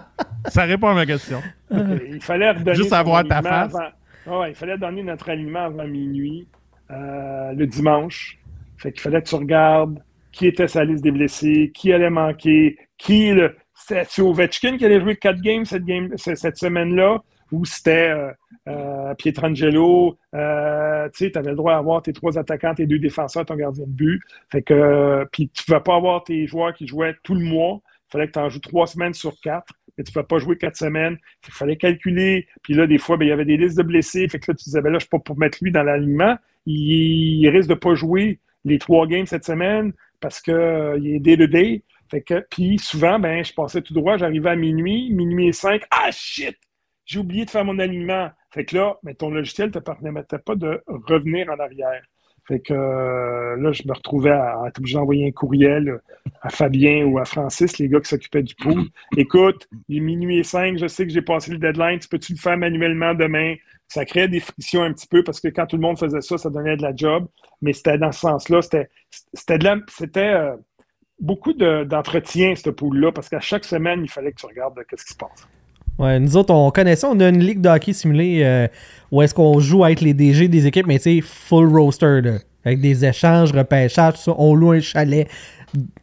ça 0.48 0.64
répond 0.64 0.88
à 0.88 0.94
ma 0.94 1.06
question. 1.06 1.42
il 1.72 2.22
fallait 2.22 2.52
redonner 2.52 2.76
Juste 2.78 2.94
avoir 2.94 3.26
ta 3.28 3.42
face. 3.42 3.76
avant- 3.76 4.40
Ouais, 4.40 4.52
il 4.52 4.56
fallait 4.56 4.78
donner 4.78 5.04
notre 5.04 5.30
aliment 5.30 5.66
avant 5.66 5.88
minuit, 5.88 6.48
euh, 6.92 7.54
le 7.54 7.66
dimanche. 7.68 8.38
Fait 8.78 8.92
qu'il 8.92 9.02
fallait 9.02 9.22
que 9.22 9.28
tu 9.30 9.36
regardes 9.36 10.02
qui 10.32 10.48
était 10.48 10.68
sa 10.68 10.84
liste 10.86 11.04
des 11.04 11.12
blessés, 11.12 11.72
qui 11.74 11.92
allait 11.94 12.10
manquer, 12.10 12.78
qui 12.98 13.32
le. 13.32 13.56
C'était 13.74 14.22
Ovechkin 14.22 14.78
qui 14.78 14.86
allait 14.86 15.00
jouer 15.02 15.16
quatre 15.16 15.42
games 15.42 15.64
cette, 15.66 15.86
game, 15.86 16.10
cette 16.18 16.58
semaine-là, 16.58 17.22
ou 17.52 17.66
c'était 17.66 18.10
euh, 18.10 18.32
euh, 18.68 19.14
Pietrangelo. 19.16 20.18
Euh, 20.34 21.10
tu 21.10 21.26
sais, 21.26 21.32
tu 21.32 21.38
avais 21.38 21.52
le 21.52 21.56
droit 21.56 21.76
d'avoir 21.76 22.02
tes 22.02 22.14
trois 22.14 22.38
attaquants, 22.38 22.74
tes 22.74 22.86
deux 22.86 23.00
défenseurs, 23.00 23.46
ton 23.46 23.56
gardien 23.56 23.86
de 23.86 23.92
but. 23.92 24.22
Fait 24.52 24.62
que, 24.62 24.74
euh, 24.74 25.26
puis 25.32 25.50
tu 25.50 25.64
ne 25.70 25.76
vas 25.76 25.80
pas 25.80 25.96
avoir 25.96 26.24
tes 26.24 26.48
joueurs 26.48 26.74
qui 26.74 26.88
jouaient 26.88 27.16
tout 27.24 27.36
le 27.36 27.44
mois. 27.44 27.82
Il 28.08 28.12
fallait 28.12 28.28
que 28.28 28.34
tu 28.34 28.40
en 28.40 28.50
joues 28.50 28.60
trois 28.60 28.88
semaines 28.88 29.14
sur 29.14 29.40
quatre, 29.42 29.74
mais 29.98 30.04
tu 30.04 30.12
ne 30.12 30.16
vas 30.16 30.24
pas 30.24 30.40
jouer 30.40 30.58
quatre 30.58 30.78
semaines. 30.78 31.18
Il 31.48 31.54
fallait 31.54 31.78
calculer. 31.78 32.48
Puis 32.62 32.74
là, 32.74 32.88
des 32.88 32.98
fois, 32.98 33.18
ben, 33.18 33.26
il 33.26 33.30
y 33.30 33.32
avait 33.32 33.46
des 33.46 33.58
listes 33.58 33.78
de 33.78 33.84
blessés. 33.84 34.28
Fait 34.28 34.40
que 34.40 34.52
là, 34.52 34.56
tu 34.56 34.66
disais, 34.66 34.82
ben 34.82 34.90
là, 34.90 34.94
je 34.94 34.96
ne 34.96 35.00
suis 35.02 35.10
pas 35.10 35.20
pour 35.20 35.38
mettre 35.38 35.58
lui 35.62 35.72
dans 35.72 35.84
l'alignement. 35.84 36.38
Il, 36.66 37.48
risque 37.50 37.70
de 37.70 37.76
pas 37.76 37.96
jouer 37.96 38.40
les 38.66 38.80
trois 38.80 39.08
games 39.08 39.26
cette 39.26 39.46
semaine 39.46 39.94
parce 40.20 40.42
qu'il 40.42 40.54
est 41.08 41.20
day-to-day. 41.20 41.84
Fait 42.10 42.22
que, 42.22 42.46
puis 42.50 42.80
souvent, 42.80 43.20
ben, 43.20 43.44
je 43.44 43.54
passais 43.54 43.82
tout 43.82 43.94
droit, 43.94 44.18
j'arrivais 44.18 44.52
à 44.52 44.56
minuit, 44.56 45.12
minuit 45.12 45.48
et 45.50 45.54
cinq. 45.54 45.84
Ah, 45.92 46.10
shit! 46.12 46.58
J'ai 47.08 47.20
oublié 47.20 47.46
de 47.46 47.50
faire 47.50 47.66
mon 47.66 47.80
alignement. 47.80 48.30
Fait 48.52 48.66
que 48.66 48.76
là, 48.76 48.98
ben, 49.02 49.16
ton 49.16 49.32
logiciel 49.32 49.70
ne 49.70 49.74
te 49.74 49.80
permettait 49.80 50.38
pas 50.38 50.56
de 50.56 50.84
revenir 50.88 51.50
en 51.50 51.58
arrière. 51.58 52.04
Fait 52.48 52.60
que 52.60 52.74
euh, 52.74 53.58
là, 53.58 53.72
je 53.72 53.84
me 53.86 53.94
retrouvais 53.94 54.32
à, 54.32 54.64
être 54.68 54.78
obligé 54.78 54.96
d'envoyer 54.96 55.28
un 55.28 55.32
courriel 55.32 56.00
à 56.42 56.50
Fabien 56.50 57.06
ou 57.06 57.18
à 57.18 57.26
Francis, 57.26 57.78
les 57.78 57.90
gars 57.90 58.00
qui 58.00 58.10
s'occupaient 58.10 58.44
du 58.44 58.56
pool. 58.56 58.84
Écoute, 59.18 59.68
il 59.90 59.98
est 59.98 60.00
minuit 60.02 60.40
et 60.40 60.44
cinq, 60.44 60.78
je 60.78 60.88
sais 60.88 61.06
que 61.06 61.12
j'ai 61.12 61.22
passé 61.22 61.52
le 61.52 61.58
deadline, 61.58 62.00
tu 62.00 62.08
peux-tu 62.08 62.34
le 62.34 62.38
faire 62.38 62.58
manuellement 62.58 63.14
demain? 63.14 63.56
Ça 63.90 64.06
créait 64.06 64.28
des 64.30 64.40
frictions 64.40 64.84
un 64.84 64.94
petit 64.94 65.08
peu 65.08 65.24
parce 65.24 65.40
que 65.42 65.48
quand 65.50 65.66
tout 65.66 65.78
le 65.78 65.82
monde 65.82 65.98
faisait 66.00 66.22
ça, 66.22 66.38
ça 66.38 66.50
donnait 66.50 66.78
de 66.78 66.84
la 66.84 66.96
job. 66.96 67.28
Mais 67.62 67.74
c'était 67.74 67.98
dans 67.98 68.12
ce 68.12 68.20
sens-là. 68.20 68.62
C'était, 68.62 69.58
de 69.58 69.84
c'était 69.90 70.34
euh, 70.34 70.56
beaucoup 71.20 71.54
de- 71.54 71.84
d'entretien, 71.84 72.56
ce 72.56 72.70
pool-là, 72.70 73.12
parce 73.12 73.30
qu'à 73.30 73.40
chaque 73.40 73.66
semaine, 73.66 74.02
il 74.04 74.10
fallait 74.10 74.32
que 74.32 74.40
tu 74.40 74.46
regardes 74.46 74.78
qu'est-ce 74.90 75.06
qui 75.06 75.14
se 75.14 75.18
passe. 75.18 75.48
Ouais, 76.00 76.20
nous 76.20 76.38
autres, 76.38 76.54
on 76.54 76.70
connaît 76.72 76.96
ça. 76.96 77.10
On 77.12 77.20
a 77.20 77.30
une 77.30 77.40
ligue 77.44 77.62
de 77.62 77.70
hockey 77.70 77.94
simulée 77.94 78.42
euh, 78.44 78.68
où 79.12 79.22
est-ce 79.22 79.34
qu'on 79.34 79.60
joue 79.60 79.84
avec 79.84 80.02
les 80.02 80.14
DG 80.14 80.48
des 80.48 80.68
équipes, 80.68 80.86
mais 80.88 81.00
tu 81.00 81.04
sais, 81.18 81.22
full 81.22 81.68
roster, 81.76 82.22
là, 82.22 82.38
avec 82.66 82.82
des 82.82 83.04
échanges, 83.06 83.52
repêchages, 83.52 84.14
tout 84.14 84.20
ça. 84.20 84.36
On 84.38 84.54
loue 84.54 84.72
un 84.74 84.80
chalet. 84.80 85.28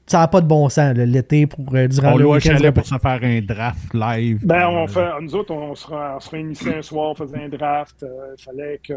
Ça 0.07 0.19
n'a 0.19 0.29
pas 0.29 0.41
de 0.43 0.47
bon 0.47 0.69
sens, 0.69 0.95
l'été, 0.95 1.47
pour 1.47 1.65
euh, 1.75 1.89
durant 1.89 2.13
On 2.13 2.17
le 2.17 2.25
loue 2.25 2.35
un 2.35 2.39
chalet 2.41 2.73
pour 2.75 2.85
se 2.85 2.97
faire 2.99 3.19
un 3.23 3.41
draft 3.41 3.95
live. 3.95 4.41
Ben, 4.45 4.67
on 4.69 4.85
Euh, 4.85 4.87
fait, 4.87 5.09
nous 5.23 5.35
autres, 5.37 5.55
on 5.55 5.75
se, 5.75 5.87
on 5.91 6.21
se 6.21 6.31
réunissait 6.31 6.77
un 6.77 6.83
soir, 6.83 7.11
on 7.13 7.15
faisait 7.15 7.45
un 7.45 7.49
draft. 7.49 8.03
euh, 8.03 8.35
Il 8.39 8.43
fallait 8.43 8.81
que 8.87 8.95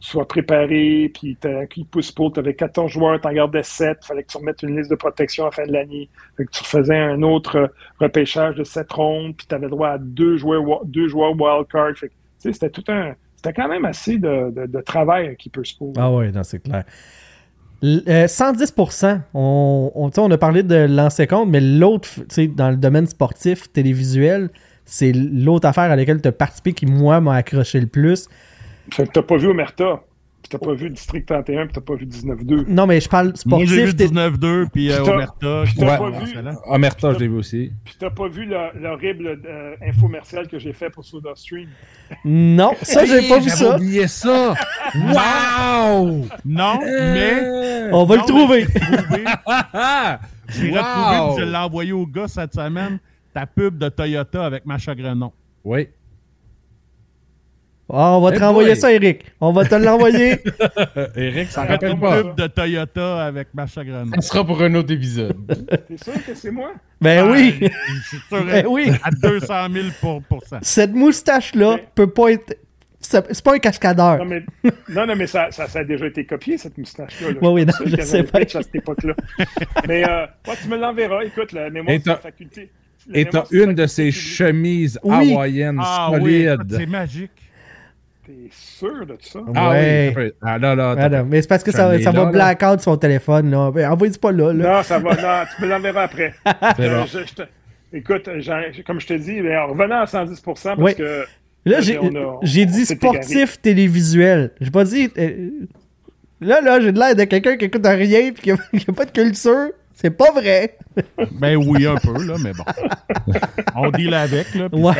sois 0.00 0.26
préparé, 0.26 1.10
puis 1.12 1.36
qui 1.68 1.84
pousse 1.84 2.10
pour, 2.10 2.32
tu 2.32 2.40
avais 2.40 2.54
14 2.54 2.90
joueurs, 2.90 3.20
tu 3.20 3.28
en 3.28 3.32
gardais 3.32 3.62
7. 3.62 3.98
Il 4.02 4.06
fallait 4.06 4.22
que 4.22 4.32
tu 4.32 4.38
remettes 4.38 4.62
une 4.62 4.76
liste 4.76 4.90
de 4.90 4.96
protection 4.96 5.44
à 5.44 5.46
la 5.48 5.50
fin 5.52 5.66
de 5.66 5.72
l'année. 5.72 6.08
Que 6.36 6.42
tu 6.42 6.64
faisais 6.64 6.96
un 6.96 7.22
autre 7.22 7.56
euh, 7.56 7.66
repêchage 8.00 8.56
de 8.56 8.64
7 8.64 8.90
rondes, 8.92 9.36
puis 9.36 9.46
tu 9.46 9.54
avais 9.54 9.68
droit 9.68 9.90
à 9.90 9.98
deux 9.98 10.38
joueurs, 10.38 10.84
deux 10.86 11.06
joueurs 11.06 11.38
wildcard. 11.38 11.92
C'était 12.38 12.70
tout 12.70 12.84
un. 12.88 13.14
C'était 13.36 13.52
quand 13.52 13.68
même 13.68 13.84
assez 13.84 14.18
de, 14.18 14.66
de, 14.66 14.80
travail 14.80 15.36
qui 15.36 15.48
peut 15.48 15.64
se 15.64 15.74
poser. 15.76 15.92
Ah 15.96 16.10
ouais, 16.10 16.30
non, 16.30 16.42
c'est 16.42 16.62
clair. 16.62 16.84
Euh, 17.82 18.26
110%, 18.26 19.20
on, 19.32 19.92
on, 19.94 20.10
on 20.14 20.30
a 20.30 20.38
parlé 20.38 20.62
de 20.62 20.74
lancer 20.74 21.26
compte, 21.26 21.48
mais 21.48 21.60
l'autre, 21.60 22.08
dans 22.54 22.70
le 22.70 22.76
domaine 22.76 23.06
sportif, 23.06 23.72
télévisuel, 23.72 24.50
c'est 24.84 25.12
l'autre 25.12 25.66
affaire 25.66 25.90
à 25.90 25.96
laquelle 25.96 26.20
tu 26.20 26.28
as 26.28 26.32
participé 26.32 26.74
qui, 26.74 26.84
moi, 26.84 27.20
m'a 27.22 27.36
accroché 27.36 27.80
le 27.80 27.86
plus. 27.86 28.28
Fait 28.92 29.06
que 29.06 29.12
t'as 29.12 29.22
pas 29.22 29.36
vu 29.36 29.48
Omerta, 29.48 30.00
puis 30.42 30.48
t'as 30.50 30.58
pas 30.58 30.72
vu 30.74 30.90
District 30.90 31.26
31, 31.26 31.66
puis 31.66 31.74
t'as 31.74 31.80
pas 31.80 31.94
vu 31.94 32.06
19-2. 32.06 32.64
Non, 32.68 32.86
mais 32.86 33.00
je 33.00 33.08
parle 33.08 33.32
Moi, 33.46 33.60
j'ai 33.60 33.84
vu 33.84 33.90
sportif. 33.90 33.96
té- 33.96 34.08
19-2, 34.08 34.66
puis 34.72 34.90
euh, 34.90 35.02
Omerta. 35.04 35.62
puis 35.64 35.82
est 35.82 35.86
pas 35.86 36.10
vu-. 36.10 36.34
Omerta, 36.66 37.12
je 37.12 37.18
l'ai 37.18 37.28
vu 37.28 37.36
aussi. 37.36 37.72
Puis 37.84 37.94
t'as 37.98 38.10
pas 38.10 38.28
vu 38.28 38.46
le- 38.46 38.80
l'horrible 38.80 39.38
euh, 39.46 39.74
infomercial 39.86 40.48
que 40.48 40.58
j'ai 40.58 40.72
fait 40.72 40.90
pour 40.90 41.04
SodaStream. 41.04 41.68
Non, 42.24 42.72
ça, 42.82 43.04
j'ai 43.04 43.28
pas 43.28 43.38
vu 43.38 43.48
J'avais 43.50 43.64
ça. 43.64 43.76
oublié 43.76 44.08
ça. 44.08 44.54
wow! 44.94 46.26
Non, 46.44 46.78
mais. 46.82 47.90
On 47.92 48.04
va 48.04 48.16
le 48.16 48.22
trouver. 48.22 48.66
j'ai 48.66 49.24
J'ai 50.66 50.70
Wow! 50.72 50.78
retrouvé, 50.78 51.40
je 51.44 51.50
l'ai 51.50 51.56
envoyé 51.58 51.92
au 51.92 52.06
gars 52.06 52.26
cette 52.26 52.54
semaine, 52.54 52.98
ta 53.32 53.46
pub 53.46 53.78
de 53.78 53.88
Toyota 53.88 54.44
avec 54.44 54.66
Macha 54.66 54.94
Grenon. 54.96 55.32
Oui. 55.64 55.88
Ah, 57.92 58.16
on 58.16 58.20
va 58.20 58.30
te 58.30 58.36
Hey 58.36 58.42
renvoyer 58.42 58.70
boy. 58.72 58.80
ça, 58.80 58.92
Eric. 58.92 59.24
On 59.40 59.52
va 59.52 59.64
te 59.64 59.74
l'envoyer. 59.74 60.38
Eric, 61.16 61.50
ça 61.50 61.62
Une 61.64 61.68
rappelle 61.68 61.98
pas. 61.98 62.22
pub 62.22 62.34
de 62.36 62.46
Toyota 62.46 63.24
avec 63.26 63.48
Macha 63.54 63.84
Grenon. 63.84 64.10
Ça 64.16 64.20
sera 64.20 64.46
pour 64.46 64.60
un 64.62 64.74
autre 64.74 64.92
épisode. 64.92 65.36
T'es 65.88 65.96
sûr 65.96 66.24
que 66.24 66.34
c'est 66.34 66.50
moi? 66.50 66.72
ben 67.00 67.30
oui. 67.30 67.58
Ah, 67.62 67.68
Je 68.02 68.08
suis 68.08 68.18
sûr, 68.28 68.44
Ben 68.46 68.66
oui. 68.68 68.90
à 69.02 69.10
200 69.10 69.54
000 69.72 69.86
pour, 70.00 70.22
pour 70.22 70.42
cent. 70.44 70.58
Cette 70.62 70.92
moustache-là 70.94 71.76
Mais- 71.76 71.88
peut 71.94 72.10
pas 72.10 72.32
être. 72.32 72.56
ça- 73.00 73.24
C'est 73.30 73.44
pas 73.44 73.54
un 73.54 73.58
cascadeur. 73.58 74.18
Non, 74.18 74.24
mais, 74.24 74.42
non, 74.88 75.06
non, 75.06 75.16
mais 75.16 75.26
ça, 75.26 75.50
ça, 75.50 75.66
ça 75.66 75.80
a 75.80 75.84
déjà 75.84 76.06
été 76.06 76.24
copié, 76.24 76.58
cette 76.58 76.76
moustache-là. 76.78 77.30
là. 77.30 77.36
Oui, 77.42 77.48
oui, 77.62 77.66
non, 77.66 77.72
je 77.86 78.02
sais 78.02 78.18
un 78.20 78.24
pas. 78.24 78.40
pitch 78.40 78.56
à 78.56 78.62
cette 78.62 78.74
époque-là. 78.76 79.14
mais 79.88 80.04
euh, 80.08 80.26
ouais, 80.46 80.54
tu 80.62 80.68
me 80.68 80.76
l'enverras. 80.76 81.22
Écoute, 81.24 81.52
la 81.52 81.70
mémoire, 81.70 81.94
une 81.96 82.02
t'as- 82.02 82.16
faculté. 82.16 82.70
La 83.08 83.18
Et 83.18 83.24
t'as 83.24 83.44
une 83.50 83.72
de 83.74 83.86
ces 83.86 84.10
chemises 84.12 84.98
Oui. 85.02 85.32
hawaïennes 85.32 85.80
Ah 85.82 86.10
oui, 86.20 86.42
écoute, 86.44 86.58
solides. 86.58 86.76
c'est 86.78 86.86
magique. 86.86 87.30
T'es 88.30 88.48
sûr 88.52 89.06
de 89.06 89.16
ça? 89.20 89.40
Ah 89.56 89.70
Ouais. 89.70 90.14
oui. 90.16 90.32
Ah 90.40 90.56
là 90.58 90.74
là. 90.76 90.94
Ah 90.96 91.08
non, 91.08 91.26
mais 91.28 91.42
c'est 91.42 91.48
parce 91.48 91.64
que 91.64 91.72
ça, 91.72 91.98
ça 92.00 92.12
là, 92.12 92.24
va 92.24 92.30
blackout 92.30 92.80
sur 92.80 92.92
son 92.92 92.96
téléphone. 92.96 93.50
Là. 93.50 93.70
Ben, 93.72 93.90
Envoyez 93.90 94.12
pas 94.20 94.30
là. 94.30 94.52
là. 94.52 94.76
Non, 94.76 94.82
ça 94.84 94.98
va. 95.00 95.10
Non, 95.16 95.46
tu 95.56 95.62
me 95.62 95.68
l'enverras 95.68 96.02
après. 96.04 96.32
C'est 96.76 96.88
Euh, 96.88 97.00
bon. 97.00 97.06
je- 97.06 97.26
je 97.26 97.34
te- 97.34 97.42
Écoute, 97.92 98.28
comme 98.86 99.00
je 99.00 99.06
te 99.08 99.14
dis, 99.14 99.40
en 99.40 99.66
revenant 99.66 100.02
à 100.02 100.06
110% 100.06 100.76
parce 100.76 100.78
Oui. 100.80 100.94
que 100.94 101.24
Là, 101.66 101.80
j'ai 102.42 102.66
dit 102.66 102.86
sportif 102.86 103.60
télévisuel. 103.60 104.52
J'ai 104.60 104.70
pas 104.70 104.84
dit. 104.84 105.10
euh, 105.18 105.50
Là, 106.40 106.60
là, 106.62 106.80
j'ai 106.80 106.92
de 106.92 106.98
l'air 106.98 107.14
de 107.14 107.24
quelqu'un 107.24 107.56
qui 107.58 107.66
écoute 107.66 107.84
rien 107.84 108.20
et 108.28 108.32
qui 108.32 108.50
a, 108.52 108.56
qui 108.78 108.86
a 108.88 108.92
pas 108.92 109.04
de 109.04 109.10
culture. 109.10 109.70
C'est 110.00 110.10
pas 110.10 110.30
vrai. 110.32 110.78
Ben 111.32 111.56
oui, 111.56 111.86
un 111.86 111.96
peu, 111.96 112.24
là, 112.24 112.36
mais 112.42 112.52
bon. 112.52 112.64
On 113.76 113.90
deal 113.90 114.14
avec, 114.14 114.54
là. 114.54 114.68
puis 114.70 114.80
Ouais. 114.80 114.94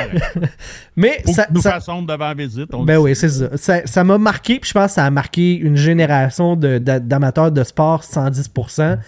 Mais 0.97 1.23
Faut 1.25 1.33
ça. 1.33 1.45
que 1.47 1.55
nous 1.55 1.61
ça- 1.63 1.73
fassions 1.73 2.03
devant 2.03 2.29
la 2.29 2.35
visite. 2.35 2.69
on 2.75 2.85
Ben 2.85 2.99
oui, 2.99 3.17
c'est 3.17 3.29
ça. 3.31 3.57
Ça- 3.57 3.87
Ça 3.87 4.05
m'a 4.05 4.19
marqué, 4.19 4.59
puis 4.61 4.69
je 4.69 4.75
pense 4.75 4.87
que 4.89 4.93
ça 4.93 5.07
a 5.07 5.11
marqué 5.11 5.55
une 5.57 5.77
génération 5.77 6.55
de- 6.57 6.79
d'amateurs 6.79 7.51
de 7.51 7.65
sport 7.65 8.05
110%. 8.05 8.99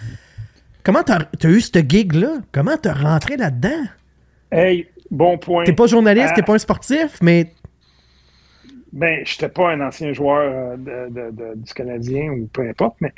Comment 0.83 1.03
t'as 1.03 1.19
as 1.43 1.47
eu 1.47 1.61
ce 1.61 1.79
gig-là? 1.87 2.37
Comment 2.51 2.75
t'as 2.81 2.93
rentré 2.93 3.37
là-dedans? 3.37 3.83
Hey, 4.51 4.87
bon 5.11 5.37
point. 5.37 5.63
T'es 5.63 5.73
pas 5.73 5.87
journaliste, 5.87 6.29
Ah. 6.31 6.35
t'es 6.35 6.41
pas 6.43 6.55
un 6.55 6.59
sportif, 6.59 7.19
mais 7.21 7.53
Ben, 8.91 9.21
j'étais 9.25 9.49
pas 9.49 9.71
un 9.71 9.81
ancien 9.81 10.13
joueur 10.13 10.51
euh, 10.53 10.77
de- 10.77 11.13
de- 11.13 11.31
de- 11.31 11.53
du 11.55 11.73
Canadien 11.73 12.29
ou 12.31 12.47
peu 12.53 12.67
importe, 12.69 12.95
mais 13.01 13.11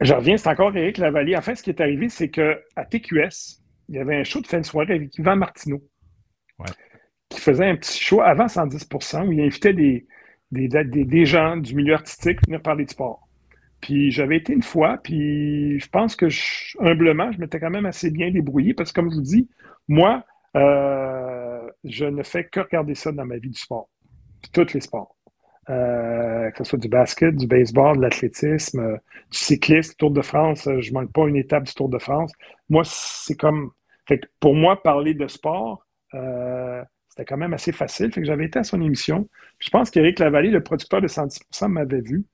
je 0.00 0.12
reviens, 0.14 0.36
c'est 0.36 0.48
encore 0.48 0.76
Éric 0.76 0.98
Lavallée. 0.98 1.36
En 1.36 1.42
fait, 1.42 1.56
ce 1.56 1.62
qui 1.62 1.70
est 1.70 1.80
arrivé, 1.80 2.08
c'est 2.08 2.28
que 2.28 2.60
à 2.76 2.84
TQS, 2.84 3.62
il 3.88 3.96
y 3.96 3.98
avait 3.98 4.16
un 4.16 4.24
show 4.24 4.40
de 4.40 4.46
fin 4.46 4.60
de 4.60 4.66
soirée 4.66 4.94
avec 4.94 5.16
Yvan 5.18 5.36
Martineau. 5.36 5.82
Ouais. 6.58 6.66
Qui 7.30 7.40
faisait 7.40 7.66
un 7.66 7.76
petit 7.76 8.00
show 8.02 8.22
avant 8.22 8.48
110% 8.48 9.26
où 9.26 9.32
il 9.32 9.40
invitait 9.40 9.74
des, 9.74 10.06
des, 10.52 10.68
des, 10.68 11.04
des 11.04 11.26
gens 11.26 11.56
du 11.56 11.74
milieu 11.74 11.94
artistique 11.94 12.40
venir 12.46 12.62
parler 12.62 12.84
de 12.84 12.90
sport. 12.90 13.28
Puis 13.80 14.10
j'avais 14.12 14.38
été 14.38 14.52
une 14.52 14.62
fois, 14.62 14.98
puis 15.02 15.78
je 15.80 15.88
pense 15.88 16.16
que 16.16 16.28
je- 16.28 16.76
humblement, 16.80 17.32
je 17.32 17.38
m'étais 17.40 17.60
quand 17.60 17.70
même 17.70 17.86
assez 17.86 18.10
bien 18.10 18.30
débrouillé 18.30 18.74
parce 18.74 18.92
que, 18.92 19.00
comme 19.00 19.10
je 19.10 19.16
vous 19.16 19.22
dis, 19.22 19.48
moi, 19.88 20.24
euh, 20.56 21.68
je 21.84 22.06
ne 22.06 22.22
fais 22.22 22.44
que 22.44 22.60
regarder 22.60 22.94
ça 22.94 23.12
dans 23.12 23.26
ma 23.26 23.38
vie 23.38 23.50
du 23.50 23.58
sport. 23.58 23.88
Puis 24.42 24.50
tous 24.52 24.74
les 24.74 24.80
sports. 24.80 25.15
Euh, 25.68 26.50
que 26.52 26.58
ce 26.58 26.64
soit 26.64 26.78
du 26.78 26.88
basket, 26.88 27.34
du 27.34 27.48
baseball, 27.48 27.96
de 27.96 28.02
l'athlétisme, 28.02 28.78
euh, 28.78 28.96
du 29.32 29.38
cyclisme, 29.38 29.94
Tour 29.98 30.12
de 30.12 30.22
France, 30.22 30.68
euh, 30.68 30.80
je 30.80 30.92
manque 30.92 31.12
pas 31.12 31.26
une 31.26 31.36
étape 31.36 31.64
du 31.64 31.74
Tour 31.74 31.88
de 31.88 31.98
France. 31.98 32.32
Moi, 32.68 32.82
c'est 32.84 33.34
comme. 33.34 33.72
Fait 34.06 34.20
que 34.20 34.26
pour 34.38 34.54
moi, 34.54 34.80
parler 34.82 35.14
de 35.14 35.26
sport, 35.26 35.84
euh, 36.14 36.82
c'était 37.08 37.24
quand 37.24 37.36
même 37.36 37.52
assez 37.54 37.72
facile. 37.72 38.12
Fait 38.12 38.20
que 38.20 38.26
j'avais 38.26 38.44
été 38.44 38.58
à 38.58 38.64
son 38.64 38.80
émission. 38.80 39.28
Je 39.58 39.70
pense 39.70 39.90
qu'Éric 39.90 40.20
Lavallée, 40.20 40.50
le 40.50 40.62
producteur 40.62 41.00
de 41.00 41.08
110% 41.08 41.68
m'avait 41.68 42.00
vu. 42.00 42.24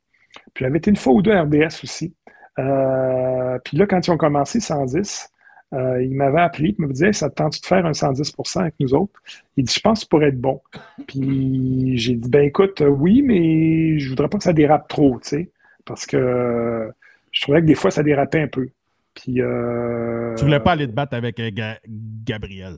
Puis 0.55 0.65
j'avais 0.65 0.79
été 0.79 0.91
une 0.91 0.97
fois 0.97 1.15
ou 1.15 1.23
deux 1.23 1.35
RDS 1.35 1.83
aussi. 1.85 2.15
Euh, 2.59 3.59
puis 3.65 3.77
là, 3.77 3.87
quand 3.87 4.07
ils 4.07 4.11
ont 4.11 4.17
commencé 4.17 4.61
110, 4.61 5.31
euh, 5.73 6.03
il 6.03 6.15
m'avait 6.15 6.41
appelé, 6.41 6.75
il 6.79 6.87
me 6.87 6.93
disait 6.93 7.13
Ça 7.13 7.31
te 7.31 7.37
tente 7.37 7.61
de 7.61 7.67
faire 7.67 7.87
un 7.87 7.93
110% 7.93 8.61
avec 8.61 8.75
nous 8.81 8.95
autres? 8.95 9.13
Il 9.57 9.65
dit 9.65 9.73
Je 9.75 9.81
pense 9.81 10.01
que 10.01 10.05
ça 10.05 10.07
pourrait 10.11 10.29
être 10.29 10.41
bon. 10.41 10.61
Puis 11.07 11.97
j'ai 11.99 12.15
dit 12.15 12.29
Ben 12.29 12.43
écoute, 12.45 12.81
euh, 12.81 12.89
oui, 12.89 13.23
mais 13.23 13.99
je 13.99 14.09
voudrais 14.11 14.29
pas 14.29 14.39
que 14.39 14.45
ça 14.45 14.53
dérape 14.53 14.89
trop, 14.89 15.19
tu 15.23 15.29
sais, 15.29 15.51
parce 15.85 16.07
que 16.07 16.17
euh, 16.17 16.89
je 17.31 17.41
trouvais 17.43 17.61
que 17.61 17.67
des 17.67 17.75
fois 17.75 17.91
ça 17.91 18.03
dérapait 18.03 18.41
un 18.43 18.49
peu. 18.49 18.69
Puis. 19.15 19.41
Euh, 19.41 20.35
Tu 20.37 20.45
voulais 20.45 20.61
pas 20.61 20.73
aller 20.73 20.87
te 20.87 20.93
battre 20.93 21.15
avec 21.17 21.39
euh, 21.41 21.51
Ga- 21.51 21.79
Gabriel? 22.25 22.77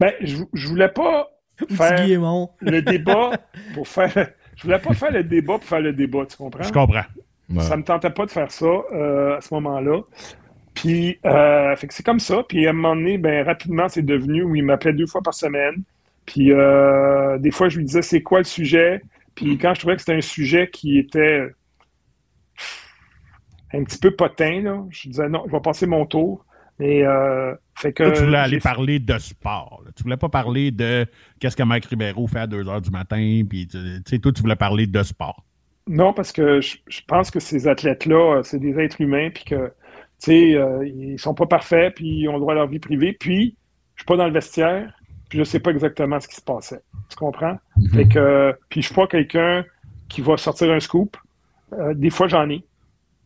Ben, 0.00 0.12
je, 0.20 0.36
je 0.52 0.68
voulais 0.68 0.88
pas 0.88 1.28
faire 1.70 2.06
le 2.60 2.80
débat 2.80 3.30
pour 3.74 3.86
faire. 3.86 4.30
Je 4.56 4.62
voulais 4.64 4.78
pas 4.78 4.92
faire 4.94 5.12
le 5.12 5.24
débat 5.24 5.54
pour 5.54 5.64
faire 5.64 5.80
le 5.80 5.92
débat, 5.92 6.26
tu 6.28 6.36
comprends? 6.36 6.62
Je 6.62 6.72
comprends. 6.72 7.04
Ouais. 7.50 7.60
Ça 7.60 7.76
me 7.76 7.82
tentait 7.82 8.10
pas 8.10 8.24
de 8.26 8.30
faire 8.30 8.50
ça 8.50 8.66
euh, 8.66 9.36
à 9.36 9.40
ce 9.40 9.52
moment-là. 9.54 10.00
Puis, 10.74 11.18
euh, 11.26 11.76
fait 11.76 11.86
que 11.86 11.94
c'est 11.94 12.04
comme 12.04 12.20
ça. 12.20 12.42
Puis, 12.48 12.66
à 12.66 12.70
un 12.70 12.72
moment 12.72 12.96
donné, 12.96 13.18
ben, 13.18 13.44
rapidement, 13.44 13.88
c'est 13.88 14.02
devenu 14.02 14.42
où 14.42 14.54
il 14.54 14.64
m'appelait 14.64 14.92
deux 14.92 15.06
fois 15.06 15.22
par 15.22 15.34
semaine. 15.34 15.82
Puis, 16.26 16.52
euh, 16.52 17.38
des 17.38 17.50
fois, 17.50 17.68
je 17.68 17.78
lui 17.78 17.84
disais, 17.84 18.02
c'est 18.02 18.22
quoi 18.22 18.38
le 18.38 18.44
sujet? 18.44 19.02
Puis, 19.34 19.58
quand 19.58 19.74
je 19.74 19.80
trouvais 19.80 19.96
que 19.96 20.00
c'était 20.00 20.16
un 20.16 20.20
sujet 20.20 20.68
qui 20.70 20.98
était 20.98 21.48
un 23.74 23.84
petit 23.84 23.98
peu 23.98 24.10
potin, 24.12 24.62
là, 24.62 24.84
je 24.90 25.08
disais, 25.08 25.28
non, 25.28 25.44
je 25.46 25.52
vais 25.52 25.60
passer 25.60 25.86
mon 25.86 26.06
tour. 26.06 26.44
Et, 26.80 27.04
euh, 27.06 27.54
fait 27.74 27.92
que. 27.92 28.14
Tu 28.14 28.24
voulais 28.24 28.38
aller 28.38 28.58
parler 28.58 28.98
de 28.98 29.18
sport. 29.18 29.82
là. 29.84 29.90
Tu 29.94 30.02
voulais 30.02 30.16
pas 30.16 30.28
parler 30.28 30.70
de 30.70 31.06
qu'est-ce 31.38 31.56
que 31.56 31.62
Mike 31.62 31.84
Ribeiro 31.86 32.26
fait 32.26 32.40
à 32.40 32.46
2 32.46 32.62
h 32.64 32.80
du 32.80 32.90
matin. 32.90 33.42
Puis, 33.48 33.66
tu 33.66 33.78
sais, 34.06 34.18
toi, 34.18 34.32
tu 34.32 34.40
voulais 34.40 34.56
parler 34.56 34.86
de 34.86 35.02
sport. 35.02 35.44
Non, 35.86 36.12
parce 36.12 36.32
que 36.32 36.60
je, 36.60 36.76
je 36.86 37.00
pense 37.06 37.30
que 37.30 37.40
ces 37.40 37.66
athlètes-là, 37.66 38.38
euh, 38.38 38.42
c'est 38.42 38.58
des 38.58 38.78
êtres 38.78 39.00
humains, 39.00 39.30
puis 39.30 39.44
que, 39.44 39.72
sais, 40.24 40.54
euh, 40.54 40.86
ils 40.86 41.18
sont 41.18 41.34
pas 41.34 41.46
parfaits, 41.46 41.94
puis 41.96 42.20
ils 42.22 42.28
ont 42.28 42.34
le 42.34 42.40
droit 42.40 42.52
à 42.52 42.56
leur 42.56 42.68
vie 42.68 42.78
privée, 42.78 43.12
puis 43.12 43.56
je 43.96 44.02
suis 44.02 44.06
pas 44.06 44.16
dans 44.16 44.26
le 44.26 44.32
vestiaire, 44.32 44.92
puis 45.28 45.38
je 45.38 45.44
sais 45.44 45.60
pas 45.60 45.70
exactement 45.70 46.20
ce 46.20 46.28
qui 46.28 46.36
se 46.36 46.42
passait. 46.42 46.80
Tu 47.08 47.16
comprends? 47.16 47.58
Mhm. 47.76 47.88
Fait 47.90 48.08
que, 48.08 48.54
puis 48.68 48.82
je 48.82 48.86
suis 48.86 48.94
pas 48.94 49.06
quelqu'un 49.06 49.64
qui 50.08 50.20
va 50.20 50.36
sortir 50.36 50.70
un 50.72 50.80
scoop. 50.80 51.16
Euh, 51.72 51.94
des 51.94 52.10
fois, 52.10 52.28
j'en 52.28 52.48
ai. 52.50 52.64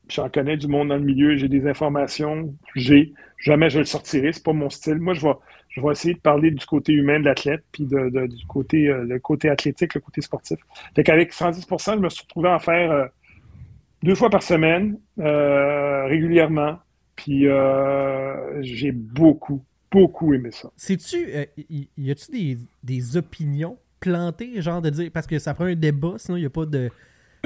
J'en 0.08 0.28
connais 0.28 0.56
du 0.56 0.68
monde 0.68 0.88
dans 0.88 0.96
le 0.96 1.02
milieu, 1.02 1.36
j'ai 1.36 1.48
des 1.48 1.66
informations, 1.66 2.54
j'ai. 2.76 3.12
Jamais 3.38 3.68
je 3.70 3.80
le 3.80 3.84
sortirai, 3.84 4.32
c'est 4.32 4.42
pas 4.44 4.52
mon 4.54 4.70
style. 4.70 4.94
Moi, 4.96 5.12
je 5.14 5.20
vais, 5.20 5.34
je 5.68 5.80
vais 5.80 5.90
essayer 5.92 6.14
de 6.14 6.20
parler 6.20 6.50
du 6.50 6.64
côté 6.64 6.92
humain 6.92 7.20
de 7.20 7.24
l'athlète, 7.26 7.64
puis 7.72 7.84
de, 7.84 8.08
de- 8.08 8.26
du 8.26 8.46
côté, 8.46 8.88
euh, 8.88 9.04
le 9.04 9.18
côté 9.18 9.50
athlétique, 9.50 9.94
le 9.94 10.00
côté 10.00 10.22
sportif. 10.22 10.58
Fait 10.94 11.04
qu'avec 11.04 11.32
110% 11.32 11.94
je 11.96 12.00
me 12.00 12.08
suis 12.08 12.22
retrouvé 12.22 12.48
à 12.48 12.54
en 12.54 12.58
faire 12.58 12.90
euh, 12.92 13.06
deux 14.02 14.14
fois 14.14 14.30
par 14.30 14.42
semaine, 14.42 14.98
régulièrement. 15.18 16.78
Puis 17.16 17.48
euh, 17.48 18.62
j'ai 18.62 18.92
beaucoup, 18.92 19.64
beaucoup 19.90 20.34
aimé 20.34 20.50
ça. 20.52 20.70
Sais-tu, 20.76 21.16
euh, 21.34 21.44
y, 21.68 22.10
a-tu 22.10 22.30
des, 22.30 22.58
des 22.82 23.16
opinions 23.16 23.78
plantées, 24.00 24.60
genre 24.60 24.82
de 24.82 24.90
dire, 24.90 25.10
parce 25.12 25.26
que 25.26 25.38
ça 25.38 25.54
prend 25.54 25.64
un 25.64 25.74
débat, 25.74 26.14
sinon 26.18 26.36
il 26.36 26.40
n'y 26.40 26.46
a 26.46 26.50
pas 26.50 26.66
de, 26.66 26.90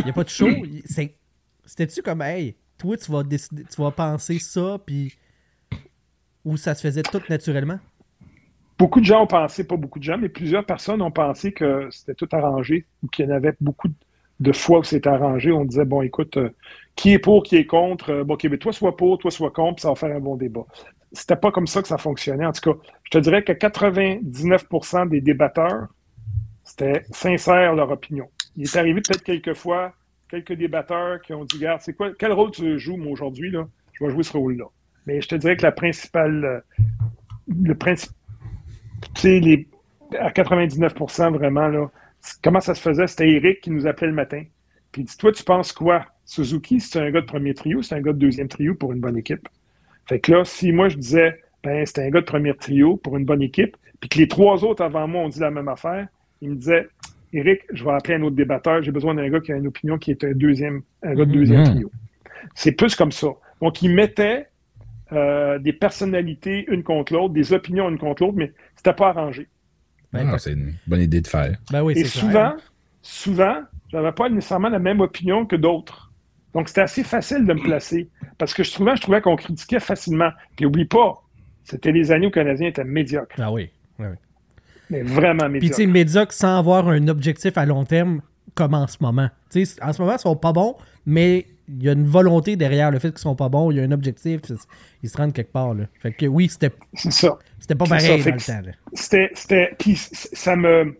y 0.04 0.10
a 0.10 0.12
pas 0.12 0.24
de 0.24 0.28
show. 0.28 0.48
C'était-tu 1.64 2.02
comme, 2.02 2.22
hey, 2.22 2.56
toi 2.78 2.96
tu 2.96 3.10
vas 3.12 3.22
décider, 3.22 3.64
tu 3.64 3.80
vas 3.80 3.92
penser 3.92 4.38
ça, 4.38 4.78
puis 4.84 5.14
ou 6.44 6.56
ça 6.56 6.74
se 6.74 6.80
faisait 6.80 7.02
tout 7.02 7.20
naturellement? 7.28 7.78
Beaucoup 8.78 9.00
de 9.00 9.04
gens 9.04 9.22
ont 9.22 9.26
pensé, 9.26 9.64
pas 9.64 9.76
beaucoup 9.76 9.98
de 9.98 10.04
gens, 10.04 10.16
mais 10.16 10.30
plusieurs 10.30 10.64
personnes 10.64 11.02
ont 11.02 11.10
pensé 11.10 11.52
que 11.52 11.88
c'était 11.90 12.14
tout 12.14 12.28
arrangé 12.32 12.86
ou 13.02 13.08
qu'il 13.08 13.26
y 13.26 13.28
en 13.28 13.34
avait 13.34 13.54
beaucoup 13.60 13.88
de- 13.88 13.94
de 14.40 14.52
fois 14.52 14.78
où 14.78 14.84
c'était 14.84 15.10
arrangé. 15.10 15.52
On 15.52 15.66
disait, 15.66 15.84
bon, 15.84 16.00
écoute, 16.00 16.38
euh, 16.38 16.48
qui 17.00 17.14
est 17.14 17.18
pour, 17.18 17.42
qui 17.42 17.56
est 17.56 17.64
contre? 17.64 18.10
Euh, 18.10 18.24
bon, 18.24 18.36
mais 18.44 18.58
toi, 18.58 18.74
sois 18.74 18.94
pour, 18.94 19.16
toi, 19.16 19.30
sois 19.30 19.50
contre, 19.50 19.76
puis 19.76 19.82
ça 19.82 19.88
va 19.88 19.94
faire 19.94 20.14
un 20.14 20.20
bon 20.20 20.36
débat. 20.36 20.66
C'était 21.12 21.34
pas 21.34 21.50
comme 21.50 21.66
ça 21.66 21.80
que 21.80 21.88
ça 21.88 21.96
fonctionnait. 21.96 22.44
En 22.44 22.52
tout 22.52 22.74
cas, 22.74 22.78
je 23.04 23.10
te 23.10 23.16
dirais 23.16 23.42
que 23.42 23.52
99% 23.52 25.08
des 25.08 25.22
débatteurs, 25.22 25.86
c'était 26.62 27.04
sincère 27.10 27.74
leur 27.74 27.90
opinion. 27.90 28.28
Il 28.54 28.64
est 28.64 28.76
arrivé 28.76 29.00
peut-être 29.00 29.24
quelques 29.24 29.54
fois, 29.54 29.94
quelques 30.28 30.52
débatteurs 30.52 31.22
qui 31.22 31.32
ont 31.32 31.46
dit, 31.46 31.56
regarde, 31.56 31.80
c'est 31.80 31.94
quoi, 31.94 32.10
quel 32.18 32.32
rôle 32.32 32.50
tu 32.50 32.78
joues, 32.78 32.98
moi, 32.98 33.12
aujourd'hui, 33.12 33.50
là? 33.50 33.66
Je 33.94 34.04
vais 34.04 34.10
jouer 34.10 34.22
ce 34.22 34.36
rôle-là. 34.36 34.66
Mais 35.06 35.22
je 35.22 35.28
te 35.28 35.36
dirais 35.36 35.56
que 35.56 35.62
la 35.62 35.72
principale, 35.72 36.44
euh, 36.44 36.60
le 37.48 37.74
principe, 37.76 38.12
tu 39.14 39.22
sais, 39.22 39.40
les, 39.40 39.66
à 40.18 40.28
99% 40.28 41.32
vraiment, 41.32 41.68
là, 41.68 41.90
comment 42.44 42.60
ça 42.60 42.74
se 42.74 42.82
faisait? 42.82 43.06
C'était 43.06 43.30
Eric 43.30 43.62
qui 43.62 43.70
nous 43.70 43.86
appelait 43.86 44.08
le 44.08 44.12
matin. 44.12 44.44
Puis 44.92 45.00
il 45.00 45.04
dit, 45.06 45.16
toi, 45.16 45.32
tu 45.32 45.44
penses 45.44 45.72
quoi? 45.72 46.04
Suzuki, 46.34 46.78
c'est 46.78 47.00
un 47.00 47.10
gars 47.10 47.22
de 47.22 47.26
premier 47.26 47.54
trio, 47.54 47.82
c'est 47.82 47.96
un 47.96 48.00
gars 48.00 48.12
de 48.12 48.18
deuxième 48.18 48.46
trio 48.46 48.76
pour 48.76 48.92
une 48.92 49.00
bonne 49.00 49.16
équipe. 49.16 49.48
Fait 50.06 50.20
que 50.20 50.30
là, 50.30 50.44
si 50.44 50.70
moi 50.70 50.88
je 50.88 50.96
disais, 50.96 51.40
ben, 51.64 51.84
c'était 51.84 52.02
un 52.04 52.10
gars 52.10 52.20
de 52.20 52.24
premier 52.24 52.54
trio 52.54 52.96
pour 52.96 53.16
une 53.16 53.24
bonne 53.24 53.42
équipe, 53.42 53.76
puis 53.98 54.08
que 54.08 54.18
les 54.18 54.28
trois 54.28 54.62
autres 54.64 54.82
avant 54.84 55.08
moi 55.08 55.22
ont 55.22 55.28
dit 55.28 55.40
la 55.40 55.50
même 55.50 55.66
affaire, 55.66 56.06
il 56.40 56.50
me 56.50 56.54
disait, 56.54 56.88
Eric, 57.32 57.62
je 57.72 57.82
vais 57.84 57.90
appeler 57.90 58.14
un 58.14 58.22
autre 58.22 58.36
débatteur, 58.36 58.80
j'ai 58.80 58.92
besoin 58.92 59.14
d'un 59.16 59.28
gars 59.28 59.40
qui 59.40 59.50
a 59.52 59.56
une 59.56 59.66
opinion 59.66 59.98
qui 59.98 60.12
est 60.12 60.22
un 60.22 60.30
deuxième, 60.32 60.82
un 61.02 61.14
gars 61.16 61.24
de 61.24 61.32
deuxième 61.32 61.60
Mhm. 61.62 61.64
trio. 61.66 61.90
C'est 62.54 62.72
plus 62.72 62.94
comme 62.94 63.10
ça. 63.12 63.28
Donc, 63.60 63.82
il 63.82 63.92
mettait 63.92 64.46
euh, 65.12 65.58
des 65.58 65.72
personnalités 65.72 66.64
une 66.68 66.84
contre 66.84 67.12
l'autre, 67.12 67.34
des 67.34 67.52
opinions 67.52 67.88
une 67.88 67.98
contre 67.98 68.22
l'autre, 68.22 68.36
mais 68.36 68.52
c'était 68.76 68.92
pas 68.92 69.08
arrangé. 69.08 69.48
Ben, 70.12 70.30
Ah, 70.32 70.38
c'est 70.38 70.52
une 70.52 70.74
bonne 70.86 71.00
idée 71.00 71.20
de 71.20 71.26
faire. 71.26 71.58
ben 71.72 71.82
oui, 71.82 71.94
Et 71.96 72.04
c'est 72.04 72.20
souvent, 72.20 72.50
clair. 72.52 72.72
souvent, 73.02 73.56
j'avais 73.90 74.12
pas 74.12 74.28
nécessairement 74.28 74.68
la 74.68 74.78
même 74.78 75.00
opinion 75.00 75.44
que 75.46 75.56
d'autres. 75.56 76.09
Donc, 76.54 76.68
c'était 76.68 76.80
assez 76.80 77.04
facile 77.04 77.46
de 77.46 77.52
me 77.52 77.62
placer. 77.62 78.08
Parce 78.38 78.54
que 78.54 78.64
souvent, 78.64 78.96
je 78.96 79.02
trouvais 79.02 79.20
qu'on 79.20 79.36
critiquait 79.36 79.80
facilement. 79.80 80.30
Puis, 80.56 80.66
oublie 80.66 80.84
pas, 80.84 81.22
c'était 81.64 81.92
les 81.92 82.10
années 82.10 82.26
où 82.26 82.30
le 82.30 82.34
Canadien 82.34 82.68
était 82.68 82.84
médiocre. 82.84 83.36
Ah 83.38 83.52
oui. 83.52 83.70
oui, 83.98 84.06
oui. 84.10 84.16
Mais 84.90 85.02
vraiment 85.02 85.48
Puis 85.48 85.70
tu 85.70 85.74
sais, 85.74 85.86
médiocre 85.86 86.32
sans 86.32 86.58
avoir 86.58 86.88
un 86.88 87.06
objectif 87.06 87.56
à 87.56 87.64
long 87.64 87.84
terme, 87.84 88.22
comme 88.54 88.74
en 88.74 88.88
ce 88.88 88.96
moment. 89.00 89.28
Tu 89.50 89.64
sais, 89.64 89.82
en 89.82 89.92
ce 89.92 90.02
moment, 90.02 90.14
ils 90.16 90.18
sont 90.18 90.34
pas 90.34 90.52
bons, 90.52 90.74
mais 91.06 91.46
il 91.68 91.84
y 91.84 91.88
a 91.88 91.92
une 91.92 92.06
volonté 92.06 92.56
derrière 92.56 92.90
le 92.90 92.98
fait 92.98 93.10
qu'ils 93.10 93.18
sont 93.18 93.36
pas 93.36 93.48
bons. 93.48 93.70
Il 93.70 93.76
y 93.76 93.80
a 93.80 93.84
un 93.84 93.92
objectif. 93.92 94.40
Ils 95.02 95.08
se 95.08 95.16
rendent 95.16 95.32
quelque 95.32 95.52
part. 95.52 95.74
Là. 95.74 95.84
Fait 96.00 96.12
que 96.12 96.26
oui, 96.26 96.48
c'était 96.48 96.72
C'est 96.94 97.12
ça. 97.12 97.38
c'était 97.60 97.76
pas 97.76 97.84
pareil 97.84 98.20
ça, 98.20 98.30
dans 98.30 98.36
le 98.36 98.42
temps. 98.42 98.70
C'était, 98.94 99.30
c'était, 99.34 99.70
puis 99.78 99.94
ça 99.96 100.56
me, 100.56 100.98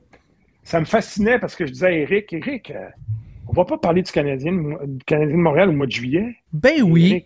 ça 0.63 0.79
me 0.79 0.85
fascinait 0.85 1.39
parce 1.39 1.57
que 1.57 1.67
je 1.67 1.73
disais 1.73 1.87
à 1.87 1.93
Eric, 1.93 2.33
Eric, 2.33 2.71
euh, 2.71 2.89
on 3.51 3.53
va 3.53 3.65
pas 3.65 3.79
parler 3.79 4.03
du 4.03 4.13
Canadien, 4.13 4.53
du 4.53 5.05
Canadien 5.05 5.37
de 5.37 5.43
Montréal 5.43 5.69
au 5.71 5.73
mois 5.73 5.87
de 5.87 5.91
juillet. 5.91 6.37
Ben 6.53 6.83
oui. 6.83 7.25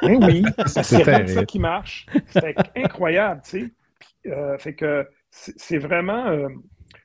Ben 0.00 0.24
oui. 0.24 0.42
c'est 0.66 1.04
comme 1.04 1.26
ça 1.26 1.44
qui 1.44 1.58
marche. 1.58 2.06
C'était 2.28 2.54
incroyable, 2.76 3.42
tu 3.44 3.50
sais. 3.60 3.70
Puis, 3.98 4.32
euh, 4.32 4.56
fait 4.56 4.74
que 4.74 5.06
c'est 5.30 5.52
c'est 5.58 5.78
vraiment, 5.78 6.26
euh, 6.28 6.48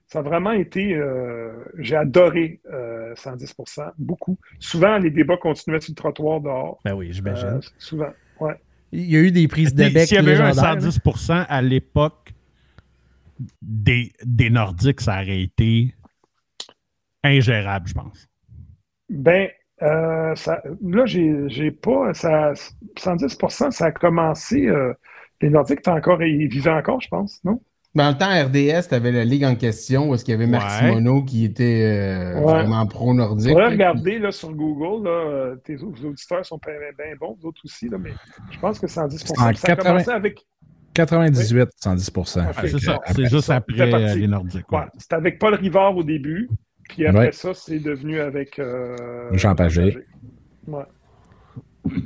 ça 0.08 0.20
a 0.20 0.22
vraiment 0.22 0.52
été, 0.52 0.94
euh, 0.94 1.52
j'ai 1.80 1.98
adoré 1.98 2.62
euh, 2.72 3.14
110%, 3.16 3.92
beaucoup. 3.98 4.38
Souvent, 4.60 4.98
les 4.98 5.12
débats 5.12 5.38
continuaient 5.38 5.82
sur 5.82 5.92
le 5.92 5.96
trottoir 5.96 6.40
dehors. 6.40 6.80
Ben 6.86 6.94
oui, 6.94 7.10
j'imagine. 7.12 7.48
Euh, 7.48 7.62
souvent, 7.78 8.14
ouais. 8.40 8.56
Il 8.94 9.12
y 9.12 9.18
a 9.18 9.20
eu 9.20 9.32
des 9.32 9.48
prises 9.50 9.76
de 9.76 9.84
S'il 9.84 9.94
bec 9.94 10.12
y 10.12 10.18
avait 10.18 10.32
eu 10.32 10.36
un 10.36 10.48
légendaires. 10.50 10.76
là. 10.76 10.92
110 10.92 11.32
à 11.50 11.62
l'époque 11.62 12.34
des, 13.62 14.14
des 14.24 14.50
Nordiques, 14.50 15.02
ça 15.02 15.22
aurait 15.22 15.42
été 15.42 15.94
ingérable, 17.24 17.88
je 17.88 17.94
pense. 17.94 18.29
Ben, 19.10 19.50
euh, 19.82 20.36
ça, 20.36 20.62
là, 20.84 21.06
j'ai 21.06 21.34
j'ai 21.48 21.72
pas. 21.72 22.14
Ça, 22.14 22.54
110% 22.98 23.72
ça 23.72 23.86
a 23.86 23.92
commencé. 23.92 24.68
euh, 24.68 24.94
les 25.42 25.50
Nordiques 25.50 25.88
encore, 25.88 26.22
ils 26.22 26.48
vivaient 26.50 26.70
encore, 26.72 27.00
je 27.02 27.08
pense, 27.08 27.40
non? 27.46 27.62
Dans 27.96 28.10
le 28.10 28.18
temps, 28.18 28.30
RDS, 28.30 28.90
tu 28.90 28.94
avais 28.94 29.12
la 29.12 29.24
ligue 29.26 29.46
en 29.46 29.56
question 29.56 30.10
où 30.10 30.14
est-ce 30.14 30.24
qu'il 30.24 30.34
y 30.34 30.36
avait 30.36 30.46
Marc 30.48 30.70
Ouais. 30.84 30.90
Simoneau 30.90 31.24
qui 31.24 31.44
était 31.46 31.82
euh, 31.82 32.36
Ouais. 32.36 32.44
vraiment 32.62 32.86
pro-nordique. 32.86 33.56
On 33.56 33.60
va 33.60 33.70
regarder 33.70 34.20
là, 34.20 34.32
sur 34.32 34.52
Google, 34.54 35.08
là, 35.10 35.56
tes 35.64 35.82
autres 35.82 36.06
auditeurs 36.06 36.46
sont 36.46 36.60
bien 36.64 36.74
bien 36.98 37.16
bons, 37.20 37.36
vous 37.42 37.48
autres 37.48 37.62
aussi, 37.66 37.88
là, 37.90 37.98
mais 37.98 38.12
je 38.52 38.60
pense 38.60 38.78
que 38.80 38.86
110 38.86 39.24
En 39.32 39.36
Ça 39.36 39.46
a 39.46 39.54
80 39.54 39.76
commencé 39.92 40.12
avec. 40.12 40.46
98, 40.94 41.70
110 41.78 42.12
Ouais, 42.16 42.42
Ouais, 42.44 42.54
Fait 42.54 42.68
c'est 42.68 42.80
ça. 42.80 42.94
après 42.96 43.14
C'est 43.14 43.26
juste 43.30 43.50
après 43.50 43.94
euh, 43.94 44.16
les 44.16 44.28
Nordiques. 44.28 44.72
ouais. 44.72 44.80
Ouais, 44.80 44.86
C'était 44.98 45.16
avec 45.16 45.40
Paul 45.40 45.56
Rivard 45.56 45.96
au 45.98 46.04
début, 46.04 46.50
puis 46.90 47.08
après 47.08 47.28
Ouais. 47.28 47.32
ça, 47.32 47.54
c'est 47.54 47.80
devenu 47.80 48.20
avec. 48.20 48.60
euh, 48.60 48.98
Jean 49.32 49.56
Pagé. 49.56 49.98
Ouais. 50.68 50.84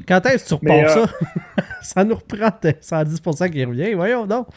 Quand 0.07 0.23
est-ce 0.27 0.43
que 0.43 0.49
tu 0.49 0.53
repars 0.53 0.97
euh, 0.97 1.05
ça? 1.07 1.13
ça 1.81 2.03
nous 2.03 2.15
reprend 2.15 2.51
tes 2.51 2.73
110% 2.73 3.49
qui 3.49 3.65
revient. 3.65 3.93
Voyons 3.95 4.25
donc. 4.27 4.47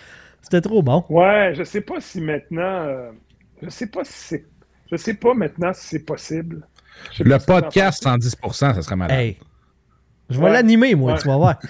C'était 0.43 0.61
trop 0.61 0.82
bon. 0.82 1.05
Ouais, 1.09 1.55
je 1.57 1.65
sais 1.65 1.81
pas 1.81 2.01
si 2.01 2.20
maintenant. 2.20 2.62
euh, 2.85 3.11
je 3.62 3.70
sais 3.70 3.86
pas 3.86 4.05
si 4.05 4.12
c'est. 4.12 4.47
Je 4.93 4.97
sais 4.97 5.15
pas 5.15 5.35
maintenant 5.35 5.73
si 5.73 5.86
c'est 5.89 6.05
possible. 6.05 6.66
Le 7.19 7.39
podcast 7.39 8.03
penses. 8.05 8.24
110% 8.36 8.74
ça 8.74 8.82
serait 8.82 8.97
malade. 8.97 9.19
Hey. 9.19 9.39
Je 10.28 10.39
vais 10.39 10.44
Ouais. 10.44 10.53
l'animer, 10.53 10.94
moi, 10.94 11.12
Ouais. 11.15 11.19
tu 11.19 11.28
vas 11.28 11.36
voir. 11.36 11.59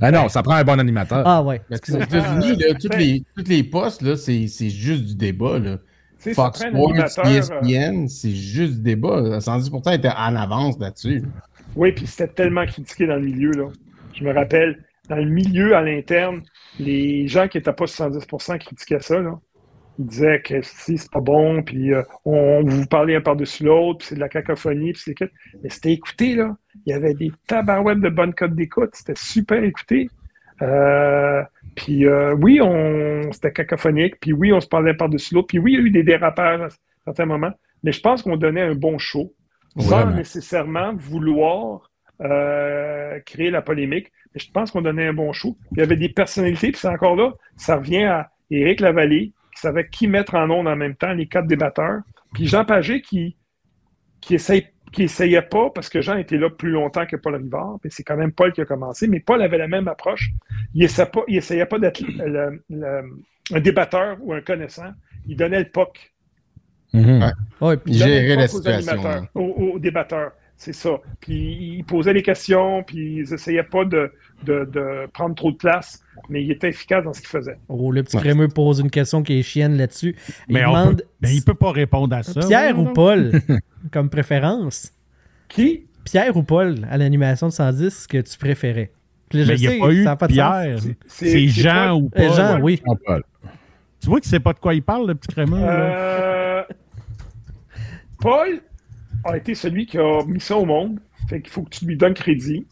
Ah 0.00 0.12
non, 0.12 0.28
ça 0.28 0.40
prend 0.40 0.54
un 0.54 0.62
bon 0.62 0.78
animateur. 0.78 1.24
Ah 1.26 1.42
ouais. 1.42 1.60
Parce 1.68 1.80
que 1.80 1.92
aux 1.94 2.00
États-Unis, 2.00 2.56
là, 2.58 2.74
toutes, 2.80 2.94
les, 2.96 3.24
toutes 3.36 3.48
les 3.48 3.64
postes, 3.64 4.14
c'est 4.14 4.46
juste 4.70 5.02
du 5.04 5.14
débat. 5.16 5.58
Là. 5.58 5.78
Fox 6.34 6.60
Sports, 6.60 6.90
animateur, 6.90 7.26
euh, 7.26 7.62
ESPN, 7.62 8.06
c'est 8.08 8.30
juste 8.30 8.80
débat. 8.82 9.38
110% 9.40 9.92
était 9.94 10.08
en 10.08 10.36
avance 10.36 10.78
là-dessus. 10.78 11.22
Oui, 11.76 11.92
puis 11.92 12.06
c'était 12.06 12.28
tellement 12.32 12.64
critiqué 12.66 13.06
dans 13.06 13.16
le 13.16 13.22
milieu. 13.22 13.50
Là. 13.52 13.64
Je 14.14 14.24
me 14.24 14.32
rappelle, 14.32 14.84
dans 15.08 15.16
le 15.16 15.24
milieu, 15.24 15.74
à 15.74 15.82
l'interne, 15.82 16.42
les 16.78 17.26
gens 17.28 17.48
qui 17.48 17.58
n'étaient 17.58 17.72
pas 17.72 17.86
70% 17.86 18.58
critiquaient 18.58 19.00
ça. 19.00 19.20
Là. 19.20 19.38
Ils 19.98 20.06
disaient 20.06 20.40
que 20.42 20.62
si 20.62 20.96
c'est 20.96 21.10
pas 21.10 21.20
bon, 21.20 21.62
puis 21.62 21.92
euh, 21.92 22.02
on 22.24 22.62
vous 22.64 22.86
parlait 22.86 23.16
un 23.16 23.20
par-dessus 23.20 23.64
l'autre, 23.64 23.98
puis 23.98 24.08
c'est 24.08 24.14
de 24.14 24.20
la 24.20 24.28
cacophonie, 24.28 24.92
puis 24.92 25.02
c'est 25.04 25.14
que- 25.14 25.30
Mais 25.62 25.68
c'était 25.70 25.92
écouté, 25.92 26.34
là. 26.34 26.56
Il 26.86 26.90
y 26.90 26.94
avait 26.94 27.14
des 27.14 27.30
tabarouettes 27.46 28.00
de 28.00 28.08
bonnes 28.08 28.32
codes 28.34 28.54
d'écoute. 28.54 28.90
C'était 28.94 29.14
super 29.16 29.62
écouté. 29.62 30.08
Euh, 30.62 31.42
puis 31.74 32.06
euh, 32.06 32.34
oui, 32.34 32.60
on 32.60 33.30
c'était 33.32 33.52
cacophonique, 33.52 34.20
puis 34.20 34.32
oui, 34.32 34.52
on 34.52 34.60
se 34.60 34.68
parlait 34.68 34.94
par-dessus 34.94 35.34
l'autre, 35.34 35.48
puis 35.48 35.58
oui, 35.58 35.72
il 35.72 35.78
y 35.78 35.82
a 35.82 35.86
eu 35.86 35.90
des 35.90 36.02
dérapages 36.02 36.60
à 36.60 36.68
certains 37.04 37.26
moments, 37.26 37.52
mais 37.82 37.92
je 37.92 38.00
pense 38.00 38.22
qu'on 38.22 38.36
donnait 38.36 38.62
un 38.62 38.74
bon 38.74 38.98
show 38.98 39.34
sans 39.78 40.10
nécessairement 40.10 40.92
vouloir 40.94 41.90
euh, 42.20 43.18
créer 43.20 43.50
la 43.50 43.62
polémique. 43.62 44.12
Mais 44.34 44.40
je 44.40 44.50
pense 44.50 44.70
qu'on 44.70 44.82
donnait 44.82 45.08
un 45.08 45.12
bon 45.12 45.32
show. 45.32 45.56
Il 45.72 45.78
y 45.78 45.82
avait 45.82 45.96
des 45.96 46.08
personnalités, 46.08 46.70
puis 46.72 46.80
c'est 46.80 46.88
encore 46.88 47.16
là, 47.16 47.32
ça 47.56 47.76
revient 47.76 48.04
à 48.04 48.30
Éric 48.50 48.80
Lavallée, 48.80 49.32
qui 49.54 49.60
savait 49.60 49.88
qui 49.88 50.06
mettre 50.06 50.34
en 50.34 50.48
ondes 50.50 50.68
en 50.68 50.76
même 50.76 50.94
temps, 50.94 51.12
les 51.12 51.26
quatre 51.26 51.46
débatteurs. 51.46 52.00
Puis 52.32 52.46
Jean 52.46 52.64
Pagé 52.64 53.02
qui, 53.02 53.36
qui 54.20 54.34
essaye 54.34 54.66
qui 54.92 55.04
essayait 55.04 55.42
pas, 55.42 55.70
parce 55.70 55.88
que 55.88 56.00
Jean 56.02 56.16
était 56.18 56.36
là 56.36 56.50
plus 56.50 56.70
longtemps 56.70 57.06
que 57.06 57.16
Paul 57.16 57.36
Rivard, 57.36 57.78
mais 57.82 57.90
c'est 57.90 58.02
quand 58.02 58.16
même 58.16 58.32
Paul 58.32 58.52
qui 58.52 58.60
a 58.60 58.64
commencé, 58.66 59.08
mais 59.08 59.20
Paul 59.20 59.40
avait 59.42 59.58
la 59.58 59.68
même 59.68 59.88
approche. 59.88 60.30
Il 60.74 60.82
essayait 60.84 61.06
pas, 61.08 61.22
il 61.28 61.36
essayait 61.38 61.66
pas 61.66 61.78
d'être 61.78 62.00
le- 62.02 62.62
le- 62.70 63.02
un 63.52 63.60
débatteur 63.60 64.18
ou 64.20 64.32
un 64.34 64.40
connaissant. 64.42 64.92
Il 65.26 65.36
donnait 65.36 65.60
le 65.60 65.68
POC. 65.70 66.12
Mhm. 66.92 67.32
Ouais. 67.60 67.76
Il 67.86 67.98
le 68.00 68.36
la 68.36 68.44
aux 68.44 68.46
situation, 68.48 69.28
aux, 69.34 69.40
aux 69.74 69.78
débatteurs. 69.78 70.32
C'est 70.56 70.74
ça. 70.74 71.00
Puis 71.20 71.76
ils 71.78 71.84
posaient 71.84 72.12
des 72.14 72.22
questions, 72.22 72.84
puis 72.84 73.16
ils 73.16 73.32
essayaient 73.34 73.62
pas 73.64 73.84
de, 73.84 74.12
de, 74.44 74.64
de 74.72 75.06
prendre 75.12 75.34
trop 75.34 75.50
de 75.52 75.56
place, 75.56 76.02
mais 76.28 76.42
il 76.44 76.50
était 76.50 76.68
efficace 76.68 77.04
dans 77.04 77.12
ce 77.12 77.20
qu'il 77.20 77.28
faisait. 77.28 77.58
Oh, 77.68 77.90
le 77.92 78.02
petit 78.02 78.16
Ouais. 78.16 78.22
crémeux 78.22 78.48
pose 78.48 78.80
une 78.80 78.90
question 78.90 79.22
qui 79.22 79.38
est 79.38 79.42
chienne 79.42 79.76
là-dessus. 79.76 80.16
Il 80.48 80.54
Mais 80.54 80.60
demande 80.62 80.98
peut- 80.98 81.04
mais 81.22 81.34
il 81.34 81.42
peut 81.42 81.54
pas 81.54 81.72
répondre 81.72 82.14
à 82.16 82.22
ça. 82.22 82.40
Pierre 82.40 82.78
ou. 82.78 82.92
Paul 82.92 83.32
comme 83.92 84.08
préférence? 84.10 84.92
Qui? 85.48 85.86
Pierre 86.04 86.36
ou 86.36 86.42
Paul 86.42 86.76
à 86.90 86.98
l'animation 86.98 87.46
de 87.48 87.52
110 87.52 88.06
que 88.06 88.18
tu 88.18 88.36
préférais? 88.38 88.90
Là, 89.32 89.44
je 89.44 89.48
Mais 89.48 89.54
il 89.56 89.60
n'y 89.60 89.66
a 89.66 89.70
sais, 89.70 89.78
pas 89.78 89.90
eu 89.92 90.06
a 90.06 90.16
pas. 90.16 90.28
Pierre. 90.28 90.78
C'est- 91.06 91.48
Jean 91.48 91.96
ou 92.00 92.10
Euh, 92.18 92.28
pas. 92.28 92.34
Jean, 92.56 92.60
oui. 92.60 92.82
Tu 94.00 94.08
vois 94.08 94.20
qu'il 94.20 94.28
sait 94.28 94.40
pas 94.40 94.52
de 94.52 94.58
quoi 94.58 94.74
il 94.74 94.82
parle, 94.82 95.06
le 95.06 95.14
petit 95.14 95.28
crémeux. 95.28 95.58
Euh, 95.62 96.62
Paul 98.20 98.60
a 99.24 99.36
été 99.36 99.54
celui 99.54 99.86
qui 99.86 99.98
a 99.98 100.24
mis 100.26 100.40
ça 100.40 100.56
au 100.56 100.64
monde. 100.64 100.98
Fait 101.28 101.40
qu'il 101.40 101.50
faut 101.50 101.62
que 101.62 101.70
tu 101.70 101.86
lui 101.86 101.96
donnes 101.96 102.14
crédit. 102.14 102.66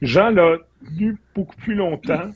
Jean 0.00 0.30
l'a 0.30 0.56
beaucoup 1.34 1.56
plus 1.56 1.74
longtemps. 1.74 2.30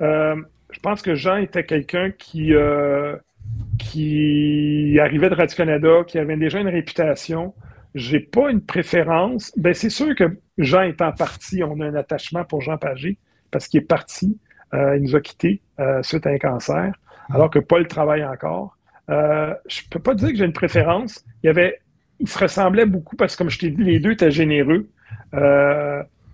Euh, 0.00 0.36
je 0.70 0.80
pense 0.80 1.02
que 1.02 1.14
Jean 1.14 1.36
était 1.36 1.64
quelqu'un 1.64 2.10
qui, 2.10 2.54
euh, 2.54 3.16
qui 3.78 4.98
arrivait 5.00 5.30
de 5.30 5.34
Radio-Canada, 5.34 6.04
qui 6.06 6.18
avait 6.18 6.36
déjà 6.36 6.60
une 6.60 6.68
réputation. 6.68 7.54
J'ai 7.94 8.20
pas 8.20 8.50
une 8.50 8.60
préférence. 8.60 9.52
Ben, 9.56 9.72
c'est 9.72 9.90
sûr 9.90 10.14
que 10.14 10.38
Jean 10.58 10.82
étant 10.82 11.12
parti, 11.12 11.62
on 11.62 11.80
a 11.80 11.86
un 11.86 11.94
attachement 11.94 12.44
pour 12.44 12.60
Jean 12.60 12.76
Pagé 12.76 13.18
parce 13.50 13.68
qu'il 13.68 13.80
est 13.80 13.86
parti. 13.86 14.38
Euh, 14.74 14.96
il 14.96 15.04
nous 15.04 15.16
a 15.16 15.20
quittés 15.20 15.62
suite 16.02 16.26
à 16.26 16.30
un 16.30 16.38
cancer, 16.38 16.92
alors 17.30 17.50
que 17.50 17.58
Paul 17.58 17.86
travaille 17.86 18.24
encore. 18.24 18.76
Je 19.08 19.88
peux 19.90 20.00
pas 20.00 20.14
dire 20.14 20.30
que 20.30 20.36
j'ai 20.36 20.44
une 20.44 20.52
préférence. 20.52 21.24
Il 21.42 21.50
avait, 21.50 21.80
ils 22.18 22.28
se 22.28 22.38
ressemblaient 22.38 22.86
beaucoup 22.86 23.14
parce 23.14 23.34
que, 23.34 23.38
comme 23.38 23.50
je 23.50 23.58
t'ai 23.58 23.70
dit, 23.70 23.84
les 23.84 23.98
deux 23.98 24.12
étaient 24.12 24.30
généreux. 24.30 24.88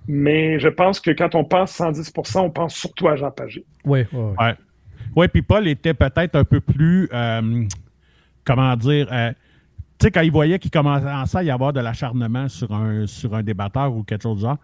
Mais 0.07 0.59
je 0.59 0.69
pense 0.69 1.01
que 1.01 1.11
quand 1.11 1.35
on 1.35 1.45
pense 1.45 1.79
110%, 1.79 2.41
on 2.41 2.51
pense 2.51 2.75
surtout 2.75 3.09
à 3.09 3.17
Jean 3.17 3.31
Pagé. 3.31 3.65
Oui, 3.85 4.01
ouais, 4.13 4.19
ouais. 4.19 4.35
Ouais. 4.39 4.55
Oui, 5.15 5.29
puis 5.29 5.43
Paul 5.43 5.69
était 5.69 5.95
peut-être 5.95 6.37
un 6.37 6.45
peu 6.45 6.61
plus, 6.61 7.09
euh, 7.13 7.65
comment 8.45 8.75
dire, 8.77 9.09
euh, 9.13 9.31
tu 9.99 10.07
sais, 10.07 10.11
quand 10.11 10.23
il 10.23 10.33
voyait 10.33 10.59
qu'il 10.59 10.71
commençait 10.71 11.39
à 11.39 11.43
y 11.43 11.51
avoir 11.51 11.73
de 11.73 11.81
l'acharnement 11.81 12.49
sur 12.49 12.73
un, 12.73 13.07
sur 13.07 13.35
un 13.35 13.43
débatteur 13.43 13.95
ou 13.95 14.03
quelque 14.05 14.23
chose 14.23 14.39
du 14.39 14.43
genre, 14.43 14.59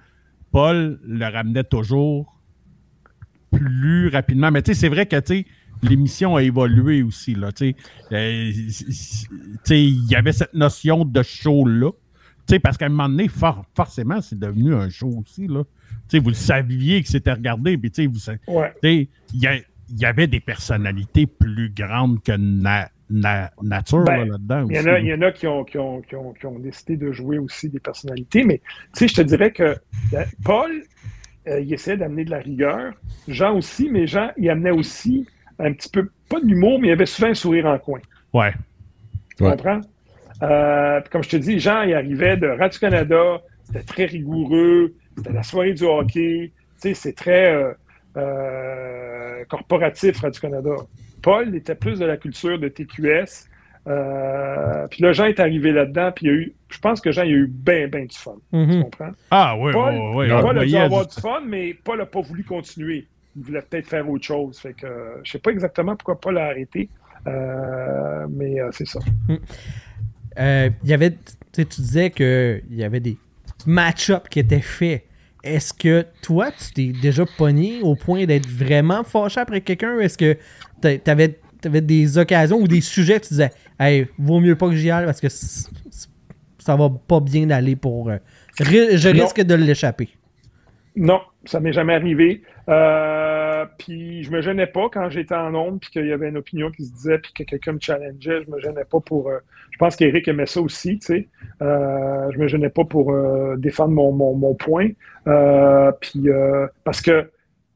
Paul 0.50 0.98
le 1.04 1.24
ramenait 1.26 1.64
toujours 1.64 2.34
plus 3.50 4.08
rapidement. 4.08 4.50
Mais 4.50 4.62
tu 4.62 4.72
sais, 4.72 4.80
c'est 4.80 4.88
vrai 4.88 5.06
que, 5.06 5.20
tu 5.20 5.38
sais, 5.38 5.46
l'émission 5.82 6.36
a 6.36 6.42
évolué 6.42 7.02
aussi, 7.02 7.34
là, 7.34 7.52
tu 7.52 7.70
sais. 7.70 7.76
Euh, 8.12 8.50
tu 8.52 8.84
sais, 9.64 9.82
il 9.82 10.06
y 10.06 10.16
avait 10.16 10.32
cette 10.32 10.54
notion 10.54 11.04
de 11.04 11.22
show-là. 11.22 11.90
Sais, 12.48 12.58
parce 12.58 12.78
qu'à 12.78 12.86
un 12.86 12.88
moment 12.90 13.08
donné, 13.08 13.28
for- 13.28 13.64
forcément, 13.76 14.20
c'est 14.22 14.38
devenu 14.38 14.74
un 14.74 14.88
show 14.88 15.10
aussi, 15.20 15.46
là. 15.46 15.64
Tu 15.64 16.16
sais, 16.16 16.18
vous 16.18 16.30
le 16.30 16.34
saviez 16.34 17.02
que 17.02 17.08
c'était 17.08 17.32
regardé, 17.32 17.76
puis 17.76 17.90
tu 17.90 18.08
sais, 18.18 18.38
il 18.82 19.08
y, 19.98 20.04
avait 20.04 20.26
des 20.26 20.40
personnalités 20.40 21.26
plus 21.26 21.70
grandes 21.70 22.22
que 22.22 22.32
na- 22.32 22.88
na- 23.10 23.50
nature 23.62 24.04
Ben, 24.04 24.18
là, 24.20 24.24
là-dedans. 24.24 24.66
Il 24.70 24.76
y 24.76 24.78
en 24.80 24.82
a, 24.86 24.92
là. 24.92 25.00
il 25.00 25.06
y 25.06 25.14
en 25.14 25.22
a 25.22 25.30
qui, 25.32 25.46
ont, 25.46 25.64
qui, 25.64 25.76
ont, 25.78 26.00
qui, 26.02 26.14
ont, 26.16 26.32
qui 26.32 26.46
ont 26.46 26.58
décidé 26.58 26.96
de 26.96 27.12
jouer 27.12 27.38
aussi 27.38 27.68
des 27.68 27.80
personnalités, 27.80 28.44
mais 28.44 28.60
tu 28.94 29.00
sais, 29.00 29.08
je 29.08 29.14
te 29.14 29.20
dirais 29.22 29.50
que 29.52 29.76
euh, 30.14 30.24
Paul, 30.44 30.70
euh, 31.48 31.60
il 31.60 31.72
essayait 31.72 31.96
d'amener 31.98 32.24
de 32.24 32.30
la 32.30 32.38
rigueur. 32.38 32.94
Jean 33.28 33.54
aussi, 33.56 33.88
mais 33.90 34.06
Jean, 34.06 34.30
il 34.38 34.48
amenait 34.50 34.70
aussi 34.70 35.26
un 35.58 35.72
petit 35.72 35.88
peu, 35.90 36.10
pas 36.30 36.40
de 36.40 36.46
l'humour, 36.46 36.78
mais 36.80 36.88
il 36.88 36.92
avait 36.92 37.06
souvent 37.06 37.28
un 37.28 37.34
sourire 37.34 37.66
en 37.66 37.78
coin. 37.78 38.00
Ouais. 38.32 38.52
Tu 39.36 39.44
Ouais. 39.44 39.50
comprends? 39.50 39.80
Euh, 40.42 41.00
comme 41.10 41.22
je 41.24 41.30
te 41.30 41.36
dis, 41.36 41.58
Jean, 41.58 41.82
il 41.82 41.94
arrivait 41.94 42.36
de 42.36 42.46
Radio-Canada, 42.48 43.40
c'était 43.64 43.82
très 43.84 44.04
rigoureux, 44.06 44.94
c'était 45.16 45.32
la 45.32 45.42
soirée 45.42 45.72
du 45.74 45.84
hockey, 45.84 46.52
tu 46.80 46.80
sais, 46.80 46.94
c'est 46.94 47.12
très 47.12 47.52
euh, 47.52 47.72
euh, 48.16 49.44
corporatif, 49.48 50.20
Radio-Canada. 50.20 50.70
Paul 51.22 51.54
était 51.54 51.74
plus 51.74 51.98
de 51.98 52.04
la 52.04 52.16
culture 52.16 52.58
de 52.58 52.68
TQS. 52.68 53.48
Euh, 53.86 54.86
puis 54.88 55.02
là, 55.02 55.12
Jean 55.12 55.24
est 55.26 55.40
arrivé 55.40 55.72
là-dedans, 55.72 56.12
puis 56.14 56.26
il 56.26 56.28
y 56.28 56.32
a 56.32 56.36
eu, 56.36 56.52
je 56.68 56.78
pense 56.78 57.00
que 57.00 57.10
Jean, 57.10 57.22
il 57.22 57.32
a 57.32 57.36
eu 57.36 57.46
bien, 57.48 57.88
bien 57.88 58.04
du 58.04 58.16
fun. 58.16 58.36
Tu 58.52 58.58
Mhm. 58.58 58.82
comprends? 58.84 59.10
Ah 59.30 59.56
oui, 59.58 59.72
Paul, 59.72 59.94
oui, 59.94 60.26
oui. 60.30 60.40
Paul 60.42 60.58
a 60.58 60.64
dû 60.64 60.76
avoir 60.76 61.06
du- 61.06 61.20
fun, 61.20 61.40
mais 61.46 61.74
Paul 61.82 61.98
n'a 61.98 62.06
pas 62.06 62.20
voulu 62.20 62.44
continuer. 62.44 63.06
Il 63.36 63.42
voulait 63.44 63.62
peut-être 63.62 63.86
faire 63.88 64.08
autre 64.08 64.24
chose. 64.24 64.58
Fait 64.58 64.74
que 64.74 64.86
je 65.24 65.30
sais 65.32 65.38
pas 65.38 65.50
exactement 65.52 65.96
pourquoi 65.96 66.20
Paul 66.20 66.38
a 66.38 66.46
arrêté, 66.46 66.88
euh, 67.26 68.26
mais 68.30 68.60
euh, 68.60 68.68
c'est 68.72 68.86
ça. 68.86 69.00
Euh, 70.38 70.70
il 70.84 70.90
y 70.90 70.94
avait, 70.94 71.10
tu 71.12 71.16
sais, 71.52 71.64
tu 71.64 71.80
disais 71.80 72.10
qu'il 72.10 72.62
y 72.70 72.84
avait 72.84 73.00
des 73.00 73.16
match-ups 73.66 74.28
qui 74.30 74.38
étaient 74.40 74.60
faits. 74.60 75.04
Est-ce 75.44 75.72
que 75.72 76.04
toi, 76.22 76.50
tu 76.50 76.72
t'es 76.92 77.00
déjà 77.00 77.24
pogné 77.36 77.80
au 77.82 77.94
point 77.94 78.24
d'être 78.26 78.48
vraiment 78.48 79.04
fâché 79.04 79.40
après 79.40 79.60
quelqu'un? 79.60 79.98
Est-ce 80.00 80.18
que 80.18 80.36
t'a- 80.80 80.98
t'avais 80.98 81.38
avais 81.64 81.80
des 81.80 82.18
occasions 82.18 82.58
ou 82.60 82.68
des 82.68 82.80
sujets 82.80 83.18
que 83.18 83.24
tu 83.26 83.34
disais, 83.34 83.50
hey, 83.80 84.06
vaut 84.16 84.38
mieux 84.40 84.54
pas 84.54 84.68
que 84.68 84.76
j'y 84.76 84.90
aille 84.92 85.06
parce 85.06 85.20
que 85.20 85.28
ça 85.28 86.76
va 86.76 86.88
pas 86.88 87.18
bien 87.20 87.50
aller 87.50 87.74
pour. 87.76 88.10
euh, 88.10 88.18
je 88.60 89.08
Non. 89.08 89.22
risque 89.24 89.40
de 89.40 89.54
l'échapper. 89.54 90.08
Non, 90.94 91.20
ça 91.44 91.58
m'est 91.60 91.72
jamais 91.72 91.94
arrivé. 91.94 92.42
Euh, 92.68 93.47
puis 93.78 94.22
je 94.22 94.30
me 94.30 94.40
gênais 94.40 94.66
pas 94.66 94.88
quand 94.92 95.08
j'étais 95.10 95.34
en 95.34 95.54
onde, 95.54 95.80
puis 95.80 95.90
qu'il 95.90 96.06
y 96.06 96.12
avait 96.12 96.28
une 96.28 96.36
opinion 96.36 96.70
qui 96.70 96.84
se 96.84 96.92
disait, 96.92 97.18
puis 97.18 97.32
que 97.32 97.42
quelqu'un 97.44 97.72
me 97.72 97.78
challengeait. 97.80 98.42
Je 98.44 98.50
me 98.50 98.60
gênais 98.60 98.84
pas 98.84 99.00
pour. 99.00 99.28
euh, 99.28 99.38
je 99.70 99.78
pense 99.78 99.96
qu'Éric 99.96 100.28
aimait 100.28 100.46
ça 100.46 100.60
aussi, 100.60 100.98
tu 100.98 101.06
sais. 101.06 101.28
Euh, 101.62 102.30
je 102.32 102.38
me 102.38 102.48
gênais 102.48 102.70
pas 102.70 102.84
pour 102.84 103.12
euh, 103.12 103.56
défendre 103.56 103.92
mon, 103.94 104.12
mon, 104.12 104.34
mon 104.34 104.54
point. 104.54 104.88
Euh, 105.26 105.92
puis 106.00 106.28
euh, 106.30 106.66
parce 106.84 107.00
que, 107.02 107.22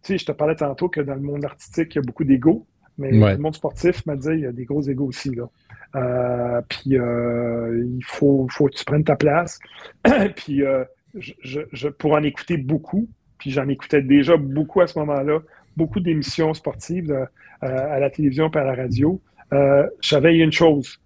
tu 0.02 0.12
sais, 0.14 0.18
je 0.18 0.26
te 0.26 0.32
parlais 0.32 0.56
tantôt 0.56 0.88
que 0.88 1.00
dans 1.00 1.14
le 1.14 1.20
monde 1.20 1.44
artistique, 1.44 1.94
il 1.94 1.96
y 1.96 2.00
a 2.00 2.02
beaucoup 2.02 2.24
d'ego, 2.24 2.66
mais 2.98 3.16
Ouais. 3.18 3.32
le 3.32 3.38
monde 3.38 3.54
sportif 3.54 4.04
m'a 4.06 4.16
dit, 4.16 4.28
il 4.32 4.40
y 4.40 4.46
a 4.46 4.52
des 4.52 4.64
gros 4.64 4.82
égos 4.82 5.06
aussi 5.06 5.34
là. 5.34 5.44
Euh, 5.94 6.60
puis 6.68 6.96
euh, 6.98 7.84
il 7.84 8.04
faut, 8.04 8.46
faut 8.50 8.66
que 8.66 8.74
tu 8.74 8.84
prennes 8.84 9.04
ta 9.04 9.16
place. 9.16 9.58
puis 10.36 10.62
euh, 10.64 10.84
je, 11.14 11.32
je- 11.42 11.60
je- 11.72 11.88
pour 11.88 12.12
en 12.14 12.22
écouter 12.22 12.56
beaucoup, 12.56 13.08
puis 13.38 13.50
j'en 13.50 13.68
écoutais 13.68 14.00
déjà 14.02 14.36
beaucoup 14.36 14.80
à 14.80 14.86
ce 14.86 14.98
moment-là, 15.00 15.40
beaucoup 15.76 16.00
d'émissions 16.00 16.54
sportives 16.54 17.10
euh, 17.10 17.26
à 17.60 17.98
la 17.98 18.10
télévision 18.10 18.50
et 18.50 18.58
à 18.58 18.64
la 18.64 18.74
radio. 18.74 19.20
Euh, 19.52 19.86
je 20.00 20.08
savais 20.08 20.36
une 20.38 20.52
chose. 20.52 21.00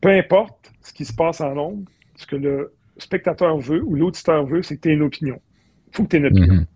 Peu 0.00 0.10
importe 0.10 0.72
ce 0.80 0.92
qui 0.92 1.04
se 1.04 1.12
passe 1.12 1.40
en 1.40 1.56
ondes, 1.56 1.88
ce 2.16 2.26
que 2.26 2.36
le 2.36 2.74
spectateur 2.98 3.58
veut 3.58 3.82
ou 3.82 3.94
l'auditeur 3.94 4.44
veut, 4.46 4.62
c'est 4.62 4.76
que 4.76 4.82
tu 4.82 4.90
aies 4.90 4.94
une 4.94 5.02
opinion. 5.02 5.40
Il 5.88 5.96
faut 5.96 6.04
que 6.04 6.08
tu 6.08 6.16
aies 6.16 6.20
une 6.20 6.26
opinion. 6.26 6.54
Mhm. 6.54 6.66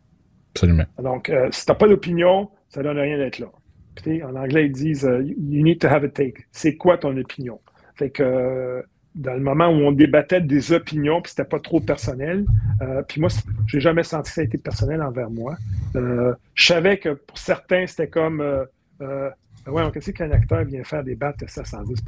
Absolument. 0.54 0.84
Donc, 1.02 1.30
euh, 1.30 1.48
si 1.50 1.64
tu 1.64 1.72
n'as 1.72 1.76
pas 1.76 1.88
d'opinion, 1.88 2.50
ça 2.68 2.82
donne 2.82 2.98
rien 2.98 3.18
d'être 3.18 3.38
là. 3.38 3.50
Puis, 3.96 4.22
en 4.22 4.34
anglais, 4.36 4.66
ils 4.66 4.72
disent 4.72 5.04
euh, 5.04 5.22
You 5.22 5.62
need 5.62 5.80
to 5.80 5.88
have 5.88 6.04
a 6.04 6.08
take. 6.08 6.44
C'est 6.52 6.76
quoi 6.76 6.98
ton 6.98 7.16
opinion? 7.16 7.60
Fait 7.96 8.10
que 8.10 8.22
euh, 8.22 8.82
dans 9.14 9.34
le 9.34 9.40
moment 9.40 9.68
où 9.68 9.74
on 9.74 9.92
débattait 9.92 10.40
des 10.40 10.72
opinions, 10.72 11.22
puis 11.22 11.30
c'était 11.30 11.48
pas 11.48 11.60
trop 11.60 11.80
personnel, 11.80 12.44
euh, 12.82 13.02
puis 13.02 13.20
moi, 13.20 13.30
j'ai 13.66 13.80
jamais 13.80 14.02
senti 14.02 14.30
que 14.30 14.34
ça 14.34 14.40
a 14.40 14.44
été 14.44 14.58
personnel 14.58 15.02
envers 15.02 15.30
moi. 15.30 15.56
Euh, 15.94 16.34
je 16.54 16.66
savais 16.66 16.98
que 16.98 17.10
pour 17.10 17.38
certains, 17.38 17.86
c'était 17.86 18.08
comme 18.08 18.40
euh, 18.40 18.64
euh, 19.00 19.30
Ouais, 19.66 19.82
qu'est-ce 19.92 20.10
qu'un 20.10 20.30
acteur 20.30 20.62
vient 20.64 20.84
faire 20.84 21.02
débattre 21.02 21.48
ça 21.48 21.62
à 21.62 21.64
110 21.64 22.02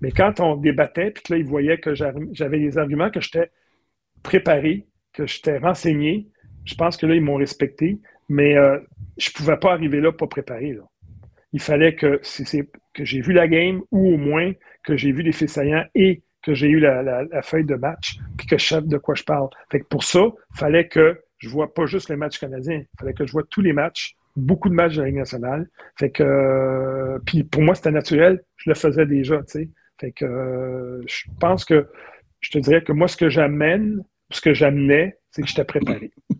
Mais 0.00 0.10
quand 0.10 0.40
on 0.40 0.56
débattait, 0.56 1.10
puis 1.10 1.22
là, 1.28 1.36
ils 1.36 1.44
voyaient 1.44 1.78
que 1.78 1.94
j'avais 1.94 2.58
des 2.58 2.78
arguments, 2.78 3.10
que 3.10 3.20
j'étais 3.20 3.50
préparé, 4.22 4.86
que 5.12 5.26
j'étais 5.26 5.58
renseigné, 5.58 6.28
je 6.64 6.74
pense 6.76 6.96
que 6.96 7.04
là, 7.04 7.14
ils 7.14 7.20
m'ont 7.20 7.34
respecté, 7.34 8.00
mais 8.30 8.54
je 9.18 9.30
pouvais 9.32 9.58
pas 9.58 9.72
arriver 9.72 10.00
là 10.00 10.12
pas 10.12 10.28
préparé. 10.28 10.72
Là. 10.72 10.84
Il 11.52 11.60
fallait 11.60 11.94
que, 11.94 12.22
que 12.94 13.04
j'ai 13.04 13.20
vu 13.20 13.34
la 13.34 13.48
game 13.48 13.82
ou 13.90 14.14
au 14.14 14.16
moins 14.16 14.52
que 14.82 14.96
j'ai 14.96 15.12
vu 15.12 15.20
les 15.20 15.32
faits 15.32 15.50
saillants 15.50 15.84
et 15.94 16.22
que 16.48 16.54
j'ai 16.54 16.68
eu 16.68 16.78
la, 16.80 17.02
la- 17.02 17.24
la 17.24 17.42
feuille 17.42 17.64
de 17.66 17.74
match, 17.74 18.16
puis 18.38 18.46
que 18.46 18.56
je 18.58 18.64
sache 18.66 18.84
de 18.84 18.96
quoi 18.98 19.14
je 19.14 19.22
parle. 19.22 19.48
Fait 19.70 19.80
que 19.80 19.86
pour 19.86 20.02
ça, 20.04 20.20
il 20.20 20.58
fallait 20.58 20.88
que 20.88 21.20
je 21.38 21.48
vois 21.48 21.72
pas 21.74 21.84
juste 21.86 22.08
les 22.08 22.16
matchs 22.16 22.38
canadiens, 22.38 22.78
il 22.80 22.98
fallait 22.98 23.12
que 23.12 23.26
je 23.26 23.32
vois 23.32 23.44
tous 23.50 23.60
les 23.60 23.72
matchs, 23.72 24.16
beaucoup 24.34 24.68
de 24.70 24.74
matchs 24.74 24.96
de 24.96 25.02
la 25.02 25.08
Ligue 25.08 25.18
nationale. 25.18 25.68
Fait 25.98 26.10
que, 26.10 26.22
euh, 26.22 27.18
puis 27.26 27.44
pour 27.44 27.62
moi, 27.62 27.74
c'était 27.74 27.90
naturel, 27.90 28.40
je 28.56 28.70
le 28.70 28.74
faisais 28.74 29.04
déjà, 29.06 29.36
tu 29.38 29.44
sais. 29.46 29.68
Fait 30.00 30.12
que 30.12 30.24
euh, 30.24 31.02
je 31.06 31.24
pense 31.40 31.64
que, 31.64 31.86
je 32.40 32.50
te 32.50 32.58
dirais 32.58 32.82
que 32.82 32.92
moi, 32.92 33.08
ce 33.08 33.16
que 33.16 33.28
j'amène, 33.28 34.02
ce 34.30 34.40
que 34.40 34.54
j'amenais, 34.54 35.18
c'est 35.30 35.42
que 35.42 35.48
j'étais 35.48 35.64
préparé. 35.64 36.12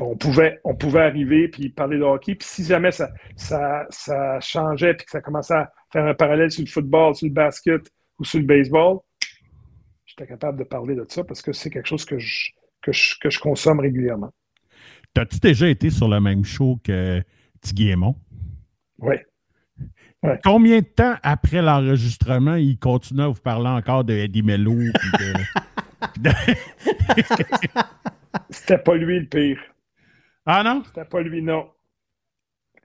On 0.00 0.16
pouvait, 0.16 0.58
on 0.64 0.74
pouvait 0.74 1.02
arriver 1.02 1.48
puis 1.48 1.68
parler 1.68 1.98
de 1.98 2.02
hockey. 2.02 2.34
Puis 2.34 2.48
si 2.48 2.64
jamais 2.64 2.90
ça, 2.90 3.10
ça, 3.36 3.86
ça 3.90 4.40
changeait 4.40 4.94
puis 4.94 5.04
que 5.04 5.10
ça 5.10 5.20
commençait 5.20 5.54
à 5.54 5.70
faire 5.92 6.06
un 6.06 6.14
parallèle 6.14 6.50
sur 6.50 6.62
le 6.64 6.70
football, 6.70 7.14
sur 7.14 7.26
le 7.28 7.32
basket 7.34 7.82
ou 8.18 8.24
sur 8.24 8.38
le 8.40 8.46
baseball, 8.46 8.98
j'étais 10.20 10.32
capable 10.32 10.58
de 10.58 10.64
parler 10.64 10.94
de 10.94 11.06
ça 11.08 11.24
parce 11.24 11.40
que 11.42 11.52
c'est 11.52 11.70
quelque 11.70 11.88
chose 11.88 12.04
que 12.04 12.18
je, 12.18 12.50
que 12.82 12.92
je, 12.92 13.14
que 13.20 13.30
je 13.30 13.38
consomme 13.38 13.80
régulièrement. 13.80 14.30
T'as-tu 15.14 15.38
déjà 15.38 15.68
été 15.68 15.90
sur 15.90 16.08
le 16.08 16.20
même 16.20 16.44
show 16.44 16.78
que 16.84 17.22
Tiggy 17.60 17.88
Aymon? 17.90 18.14
Oui. 18.98 19.16
Combien 20.44 20.80
de 20.80 20.84
temps 20.84 21.14
après 21.22 21.62
l'enregistrement, 21.62 22.56
il 22.56 22.78
continue 22.78 23.22
à 23.22 23.28
vous 23.28 23.40
parler 23.40 23.68
encore 23.68 24.04
de 24.04 24.12
Eddie 24.12 24.42
Mello? 24.42 24.74
de- 26.18 26.30
C'était 28.50 28.78
pas 28.78 28.94
lui 28.96 29.20
le 29.20 29.26
pire. 29.26 29.58
Ah 30.44 30.62
non? 30.62 30.82
C'était 30.84 31.06
pas 31.06 31.22
lui, 31.22 31.42
non. 31.42 31.70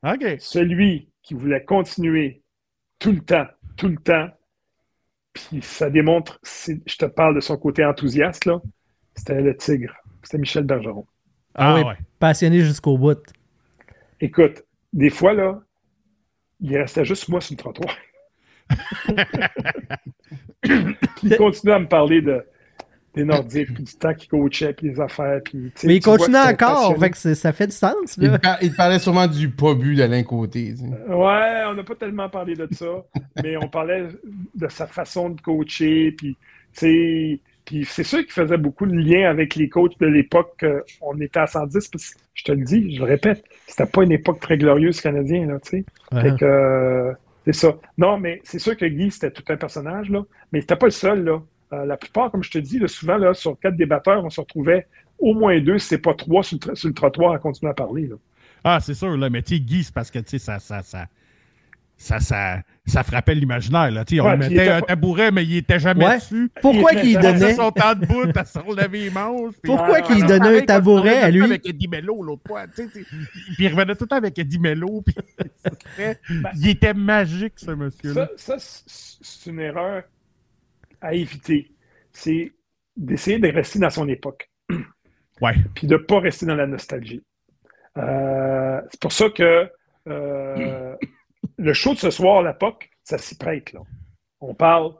OK. 0.04 0.38
Celui 0.40 1.10
qui 1.22 1.34
voulait 1.34 1.66
continuer 1.66 2.42
tout 3.00 3.12
le 3.12 3.20
temps, 3.20 3.48
tout 3.76 3.90
le 3.90 3.98
temps, 3.98 4.30
puis 5.36 5.62
ça 5.62 5.90
démontre, 5.90 6.40
je 6.44 6.96
te 6.98 7.06
parle 7.06 7.36
de 7.36 7.42
son 7.42 7.58
côté 7.58 7.84
enthousiaste, 7.86 8.46
là, 8.46 8.62
C'était 9.16 9.42
le 9.42 9.56
Tigre. 9.56 9.94
C'était 10.24 10.38
Michel 10.38 10.64
Bergeron. 10.64 11.06
Ah, 11.54 11.74
Ah 11.74 11.76
oui, 11.76 11.84
ouais. 11.84 11.98
passionné 12.20 12.62
jusqu'au 12.62 12.98
bout. 12.98 13.20
Écoute, 14.22 14.64
des 14.94 15.10
fois, 15.10 15.34
là, 15.34 15.62
il 16.62 16.78
restait 16.78 17.04
juste 17.06 17.28
moi 17.28 17.42
sur 17.42 17.54
le 17.54 17.58
trottoir. 17.58 17.96
Puis 20.62 21.24
il 21.24 21.38
continuait 21.38 21.76
à 21.76 21.80
me 21.80 21.88
parler 21.88 22.22
de, 22.22 22.46
des 23.16 23.24
Nordiques, 23.24 23.74
puis 23.74 23.84
du 23.84 23.94
temps 23.96 24.14
qu'il 24.14 24.30
coachait, 24.30 24.74
puis 24.74 24.90
des 24.92 25.00
affaires. 25.00 25.40
Puis, 25.44 25.72
Mais 25.84 25.96
il 25.98 26.02
continue 26.02 26.36
c'était 26.36 26.64
encore, 26.64 26.98
fait 27.00 27.10
que 27.12 27.34
ça 27.34 27.54
fait 27.54 27.68
du 27.68 27.74
sens. 27.76 28.18
Il, 28.20 28.38
par- 28.40 28.58
il 28.62 28.74
parlait 28.74 29.00
sûrement 29.00 29.28
du 29.28 29.50
pas 29.50 29.74
bu 29.74 29.96
d'Alain 29.96 30.24
Côté. 30.24 30.74
tu 30.74 30.82
sais. 30.82 31.14
Ouais, 31.14 31.64
on 31.68 31.74
n'a 31.74 31.84
pas 31.84 31.96
tellement 31.96 32.30
parlé 32.30 32.56
de 32.56 32.68
ça, 32.72 33.06
mais 33.44 33.56
on 33.58 33.68
parlait 33.68 34.08
de 34.56 34.68
sa 34.68 34.88
façon 34.88 35.30
de 35.30 35.40
coacher, 35.42 36.12
puis, 36.12 36.36
tu 36.74 36.80
sais, 36.80 37.40
puis 37.66 37.84
c'est 37.86 38.04
sûr 38.04 38.20
qu'il 38.20 38.32
faisait 38.32 38.58
beaucoup 38.58 38.86
de 38.86 38.96
liens 38.96 39.30
avec 39.30 39.56
les 39.56 39.70
coachs 39.70 39.98
de 40.00 40.06
l'époque. 40.06 40.58
euh, 40.64 40.82
On 41.02 41.20
était 41.20 41.40
à 41.40 41.48
110, 41.48 41.88
parce 41.88 42.10
que, 42.12 42.20
je 42.36 42.44
te 42.44 42.52
le 42.52 42.64
dis, 42.64 42.96
je 42.96 43.00
le 43.00 43.06
répète, 43.06 43.44
c'était 43.66 43.86
pas 43.88 44.04
une 44.04 44.12
époque 44.12 44.40
très 44.40 44.58
glorieuse 44.58 45.00
canadienne, 45.02 45.50
là, 45.50 45.60
tu 45.64 45.70
sais. 45.70 45.86
Fait 46.22 46.36
que, 46.38 46.46
euh, 46.46 47.14
c'est 47.46 47.54
ça. 47.54 47.76
Non, 47.98 48.18
mais 48.20 48.42
c'est 48.44 48.60
sûr 48.60 48.76
que 48.76 48.86
Guy, 48.86 49.10
c'était 49.12 49.32
tout 49.32 49.44
un 49.50 49.56
personnage, 49.58 50.10
là, 50.10 50.24
mais 50.52 50.62
c'était 50.62 50.76
pas 50.76 50.88
le 50.88 50.92
seul, 50.92 51.24
là. 51.24 51.42
Euh, 51.74 51.86
la 51.86 51.98
plupart, 51.98 52.30
comme 52.32 52.44
je 52.44 52.52
te 52.52 52.58
dis, 52.60 52.78
là, 52.80 52.88
souvent, 52.88 53.18
là, 53.18 53.34
sur 53.34 53.60
quatre 53.60 53.76
débatteurs, 53.76 54.24
on 54.24 54.30
se 54.30 54.40
retrouvait 54.40 54.88
au 55.18 55.34
moins 55.34 55.60
deux, 55.60 55.80
si 55.80 55.88
c'est 55.88 55.98
pas 55.98 56.14
trois, 56.14 56.44
sur 56.44 56.58
le, 56.62 56.72
tr- 56.72 56.76
sur 56.76 56.88
le 56.90 56.94
trottoir 56.94 57.34
à 57.34 57.40
continuer 57.40 57.72
à 57.72 57.74
parler, 57.74 58.08
là. 58.08 58.16
Ah, 58.64 58.80
c'est 58.82 58.94
sûr, 58.94 59.16
là. 59.18 59.30
Mais 59.30 59.42
tu 59.42 59.56
sais, 59.56 59.60
Guy, 59.62 59.84
c'est 59.84 59.94
parce 59.94 60.12
que, 60.12 60.20
tu 60.20 60.30
sais, 60.32 60.40
ça, 60.40 60.60
ça, 60.60 60.82
ça, 60.84 61.06
ça, 61.98 62.20
ça, 62.20 62.62
ça 62.86 63.04
frappait 63.04 63.34
l'imaginaire, 63.36 63.90
là. 63.90 64.04
On 64.22 64.38
mettait 64.38 64.54
était 64.54 64.70
un 64.70 64.82
tabouret, 64.82 65.32
mais 65.32 65.44
il 65.46 65.58
était 65.58 65.80
jamais 65.80 66.06
Ouais. 66.06 66.18
dessus. 66.18 66.52
Pourquoi 66.62 66.92
Il 66.94 67.00
qu'il 67.02 67.20
donnait 67.20 67.54
son 67.56 67.72
temps 67.72 67.96
debout 67.96 68.24
à 68.36 68.44
se 68.46 68.60
relever 68.60 69.00
les 69.06 69.10
manches. 69.10 69.54
puis- 69.62 69.72
Pourquoi 69.72 69.98
Ah, 70.00 70.02
qu'il 70.02 70.20
donnait 70.26 70.40
Pareil 70.40 70.60
un 70.62 70.66
tabouret 70.66 71.18
à 71.22 71.32
lui? 71.32 71.44
avec 71.44 71.66
Eddie 71.68 71.88
Mello 71.88 72.22
l'autre 72.22 72.42
fois. 72.46 72.66
Puis 72.68 72.86
il 73.60 73.68
revenait 73.70 73.96
tout 73.96 74.04
le 74.04 74.08
temps 74.10 74.18
avec 74.18 74.38
Eddie 74.38 74.60
Mello. 74.60 75.02
Puis 75.06 75.16
il 76.60 76.70
était 76.70 76.94
magique, 76.94 77.54
ce 77.58 77.72
monsieur-là. 77.72 78.30
Ça, 78.38 78.56
ça 78.60 78.78
c'est 79.22 79.50
une 79.50 79.60
erreur 79.62 80.04
à 81.06 81.14
éviter. 81.14 81.72
C'est 82.12 82.52
d'essayer 82.98 83.40
de 83.40 83.48
rester 83.50 83.80
dans 83.80 83.90
son 83.90 84.08
époque, 84.08 84.50
Ouais. 85.42 85.54
puis 85.76 85.88
de 85.88 85.94
ne 85.96 86.02
pas 86.02 86.20
rester 86.20 86.46
dans 86.46 86.56
la 86.56 86.68
nostalgie. 86.68 87.24
Euh, 87.98 88.82
c'est 88.90 89.00
pour 89.00 89.12
ça 89.12 89.30
que 89.30 89.70
euh, 90.08 90.96
le 91.58 91.74
show 91.74 91.94
de 91.94 92.00
ce 92.00 92.10
soir, 92.10 92.42
la 92.42 92.54
POC, 92.54 92.90
ça 93.04 93.18
s'y 93.18 93.38
prête. 93.38 93.74
Là. 93.74 93.82
On 94.42 94.54
parle, 94.54 94.94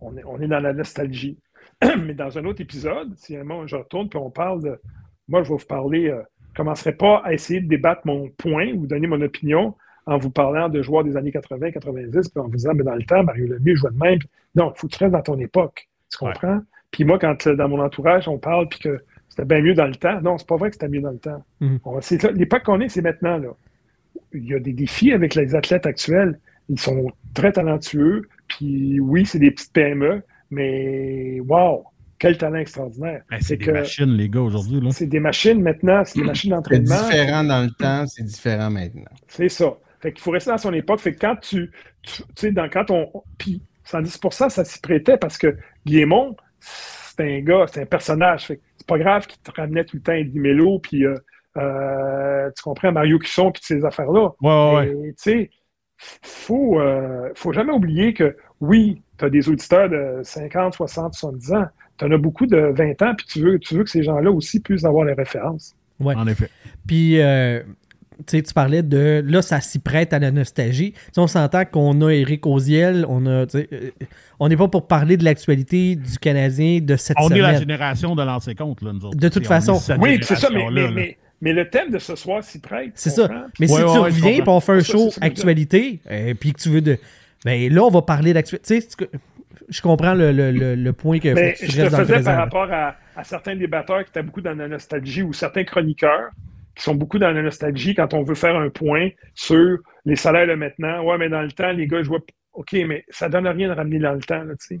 on 0.00 0.16
est, 0.16 0.24
on 0.24 0.40
est 0.40 0.48
dans 0.48 0.60
la 0.60 0.72
nostalgie. 0.72 1.38
Mais 1.98 2.14
dans 2.14 2.36
un 2.38 2.44
autre 2.44 2.60
épisode, 2.60 3.14
si 3.16 3.36
un 3.36 3.44
moment 3.44 3.66
je 3.66 3.76
retourne, 3.76 4.08
puis 4.08 4.18
on 4.18 4.30
parle 4.30 4.62
de. 4.62 4.80
Moi, 5.28 5.42
je 5.42 5.48
vais 5.50 5.56
vous 5.56 5.66
parler. 5.66 6.08
euh, 6.08 6.22
je 6.54 6.60
ne 6.60 6.64
commencerai 6.66 6.92
pas 6.92 7.20
à 7.24 7.32
essayer 7.32 7.60
de 7.60 7.66
débattre 7.68 8.02
mon 8.04 8.30
point 8.30 8.68
ou 8.74 8.86
donner 8.86 9.08
mon 9.08 9.20
opinion 9.22 9.76
en 10.06 10.18
vous 10.18 10.30
parlant 10.30 10.68
de 10.68 10.82
joueurs 10.82 11.04
des 11.04 11.16
années 11.16 11.32
80, 11.32 11.70
90, 11.70 12.28
puis 12.28 12.40
en 12.40 12.44
vous 12.48 12.56
disant, 12.56 12.72
mais 12.74 12.82
dans 12.84 12.94
le 12.94 13.02
temps, 13.04 13.22
Mario 13.22 13.46
Lemieux 13.46 13.74
jouait 13.76 13.90
de 13.90 13.98
même. 13.98 14.18
Non, 14.54 14.72
il 14.74 14.78
faut 14.78 14.86
que 14.88 14.92
tu 14.96 14.98
restes 15.02 15.12
dans 15.12 15.22
ton 15.22 15.38
époque. 15.38 15.88
Tu 16.10 16.18
comprends? 16.18 16.60
Puis 16.90 17.04
moi, 17.04 17.18
quand 17.18 17.46
euh, 17.46 17.56
dans 17.56 17.68
mon 17.68 17.80
entourage, 17.80 18.28
on 18.28 18.38
parle, 18.38 18.68
puis 18.68 18.78
que 18.80 19.02
c'était 19.28 19.44
bien 19.44 19.60
mieux 19.62 19.74
dans 19.74 19.86
le 19.86 19.94
temps. 19.96 20.20
Non, 20.20 20.38
c'est 20.38 20.46
pas 20.46 20.56
vrai 20.56 20.68
que 20.70 20.76
c'était 20.76 20.88
mieux 20.88 21.00
dans 21.00 21.10
le 21.10 21.18
temps. 21.18 21.42
Mhm. 21.60 21.78
On- 21.84 22.00
c'est 22.00 22.20
ça, 22.20 22.30
L'époque 22.30 22.62
qu'on 22.64 22.80
est, 22.80 22.88
c'est 22.88 23.02
maintenant. 23.02 23.38
Là. 23.38 23.48
Il 24.32 24.44
y 24.46 24.54
a 24.54 24.58
des 24.60 24.72
défis 24.72 25.12
avec 25.12 25.34
les 25.34 25.54
athlètes 25.56 25.86
actuels. 25.86 26.38
Ils 26.68 26.78
sont 26.78 27.10
très 27.34 27.50
talentueux. 27.52 28.28
Puis 28.46 29.00
oui, 29.00 29.26
c'est 29.26 29.38
des 29.40 29.50
petites 29.50 29.72
PME, 29.72 30.22
mais 30.50 31.40
wow, 31.48 31.84
quel 32.18 32.38
talent 32.38 32.56
extraordinaire. 32.58 33.22
Ben, 33.30 33.38
c'est 33.40 33.56
des 33.56 33.64
que 33.64 33.70
machines, 33.72 34.12
les 34.16 34.28
gars, 34.28 34.40
aujourd'hui. 34.40 34.80
là. 34.80 34.90
c'est 34.92 35.06
des 35.06 35.20
machines 35.20 35.60
maintenant, 35.60 36.02
c'est 36.04 36.20
des 36.20 36.26
machines 36.26 36.50
C'est 36.50 36.56
d'entraînement. 36.56 37.08
différent 37.08 37.44
dans 37.44 37.62
le 37.64 37.70
temps, 37.70 38.06
c'est 38.06 38.22
différent 38.24 38.70
maintenant. 38.70 39.10
C'est 39.28 39.48
ça. 39.48 39.74
Fait 40.04 40.12
qu'il 40.12 40.20
faut 40.20 40.32
rester 40.32 40.50
dans 40.50 40.58
son 40.58 40.74
époque. 40.74 41.00
Fait 41.00 41.14
que 41.14 41.18
quand 41.18 41.36
tu, 41.36 41.70
tu 42.02 42.22
sais, 42.36 42.52
dans, 42.52 42.68
quand 42.68 42.90
on, 42.90 43.10
puis 43.38 43.62
110% 43.86 44.50
ça 44.50 44.62
s'y 44.62 44.78
prêtait 44.78 45.16
parce 45.16 45.38
que 45.38 45.56
Guillemont, 45.86 46.36
c'est 46.60 47.22
un 47.22 47.40
gars, 47.40 47.64
c'est 47.72 47.80
un 47.80 47.86
personnage. 47.86 48.44
Fait 48.44 48.56
que 48.58 48.62
c'est 48.76 48.86
pas 48.86 48.98
grave 48.98 49.26
qu'il 49.26 49.40
te 49.40 49.50
ramenait 49.50 49.86
tout 49.86 49.96
le 49.96 50.02
temps 50.02 50.12
Eddie 50.12 50.38
Mello, 50.38 50.78
puis 50.78 51.06
euh, 51.06 51.14
euh, 51.56 52.50
tu 52.54 52.62
comprends, 52.62 52.92
Mario 52.92 53.18
Cusson, 53.18 53.50
puis 53.50 53.62
ces 53.64 53.82
affaires-là. 53.82 54.28
Ouais, 54.42 54.74
ouais, 54.74 55.12
tu 55.12 55.14
sais, 55.16 55.50
faut, 55.96 56.78
euh, 56.78 57.30
faut 57.34 57.54
jamais 57.54 57.72
oublier 57.72 58.12
que 58.12 58.36
oui, 58.60 59.00
tu 59.16 59.24
as 59.24 59.30
des 59.30 59.48
auditeurs 59.48 59.88
de 59.88 60.20
50, 60.22 60.74
60, 60.74 61.14
70 61.14 61.52
ans. 61.54 61.64
Tu 61.96 62.04
en 62.04 62.10
as 62.10 62.18
beaucoup 62.18 62.44
de 62.44 62.58
20 62.58 63.00
ans, 63.00 63.14
puis 63.16 63.26
tu 63.26 63.40
veux, 63.40 63.58
tu 63.58 63.74
veux 63.74 63.84
que 63.84 63.90
ces 63.90 64.02
gens-là 64.02 64.30
aussi 64.30 64.60
puissent 64.60 64.84
avoir 64.84 65.06
les 65.06 65.14
références. 65.14 65.74
Ouais. 65.98 66.14
En 66.14 66.26
effet. 66.26 66.50
Puis, 66.86 67.22
euh, 67.22 67.62
tu 68.26 68.42
parlais 68.54 68.82
de. 68.82 69.22
Là, 69.26 69.42
ça 69.42 69.60
s'y 69.60 69.78
prête 69.78 70.12
à 70.12 70.18
la 70.18 70.30
nostalgie. 70.30 70.94
On 71.16 71.26
s'entend 71.26 71.64
qu'on 71.64 72.00
a 72.02 72.10
Eric 72.10 72.46
Oziel, 72.46 73.04
on 73.08 73.26
a. 73.26 73.46
euh, 73.54 73.90
on 74.40 74.48
n'est 74.48 74.56
pas 74.56 74.68
pour 74.68 74.86
parler 74.86 75.16
de 75.16 75.24
l'actualité 75.24 75.96
du 75.96 76.18
Canadien 76.18 76.80
de 76.82 76.96
cette 76.96 77.16
On 77.20 77.28
est 77.30 77.38
la 77.40 77.48
semaine. 77.48 77.60
génération 77.60 78.14
de 78.16 78.22
lancer 78.22 78.54
compte, 78.54 78.82
là, 78.82 78.92
nous 78.92 79.04
autres. 79.04 79.16
De 79.18 79.28
toute 79.28 79.44
on 79.44 79.48
façon. 79.48 79.80
Oui, 80.00 80.18
c'est 80.22 80.36
ça, 80.36 80.48
mais, 80.50 80.60
génération-là, 80.60 80.70
mais, 80.70 80.82
là. 80.82 80.90
mais, 80.94 81.18
mais 81.40 81.52
le 81.52 81.68
thème 81.68 81.90
de 81.90 81.98
ce 81.98 82.16
soir 82.16 82.42
s'y 82.42 82.60
prête. 82.60 82.92
C'est 82.94 83.10
ça. 83.10 83.28
Mais 83.60 83.70
Ouais, 83.70 83.78
si 83.78 83.84
ouais, 83.84 83.92
tu 83.92 83.98
ouais, 83.98 84.04
reviens 84.04 84.30
et 84.30 84.42
on 84.48 84.60
fait 84.60 84.72
un 84.72 84.80
Ça, 84.80 84.92
show 84.92 85.10
ça 85.10 85.18
actualité, 85.22 86.00
et 86.10 86.34
puis 86.34 86.52
que 86.52 86.60
tu 86.60 86.68
veux 86.70 86.80
de. 86.80 86.98
Ben 87.44 87.72
là, 87.72 87.82
on 87.84 87.90
va 87.90 88.02
parler 88.02 88.32
d'actualité. 88.32 88.80
Je 89.68 89.80
comprends 89.80 90.14
le, 90.14 90.30
le- 90.32 90.50
le- 90.52 90.74
le 90.74 90.92
point 90.92 91.18
que, 91.18 91.30
faut 91.30 91.34
Mais 91.36 91.54
que 91.54 91.58
tu 91.60 91.66
je 91.66 91.76
te 91.76 91.80
restes 91.82 91.92
dans 91.92 91.98
le 91.98 92.04
faisais 92.04 92.14
présent. 92.16 92.30
par 92.32 92.38
rapport 92.38 92.68
à, 92.72 92.96
à 93.16 93.24
certains 93.24 93.56
débatteurs 93.56 94.04
qui 94.04 94.10
étaient 94.10 94.22
beaucoup 94.22 94.42
dans 94.42 94.52
la 94.56 94.68
nostalgie 94.68 95.22
ou 95.22 95.32
certains 95.32 95.64
chroniqueurs 95.64 96.30
qui 96.74 96.82
sont 96.82 96.94
beaucoup 96.94 97.18
dans 97.18 97.30
la 97.30 97.42
nostalgie 97.42 97.94
quand 97.94 98.14
on 98.14 98.22
veut 98.22 98.34
faire 98.34 98.56
un 98.56 98.68
point 98.70 99.10
sur 99.34 99.78
les 100.04 100.16
salaires 100.16 100.46
de 100.48 100.54
maintenant. 100.54 101.02
Ouais, 101.04 101.18
mais 101.18 101.28
dans 101.28 101.42
le 101.42 101.52
temps, 101.52 101.72
les 101.72 101.86
gars 101.86 102.02
jouaient. 102.02 102.18
OK, 102.52 102.72
mais 102.86 103.04
ça 103.08 103.28
donne 103.28 103.46
rien 103.48 103.68
de 103.68 103.74
ramener 103.74 103.98
dans 103.98 104.12
le 104.12 104.20
temps, 104.20 104.42
là, 104.44 104.54
tu 104.56 104.66
sais. 104.66 104.80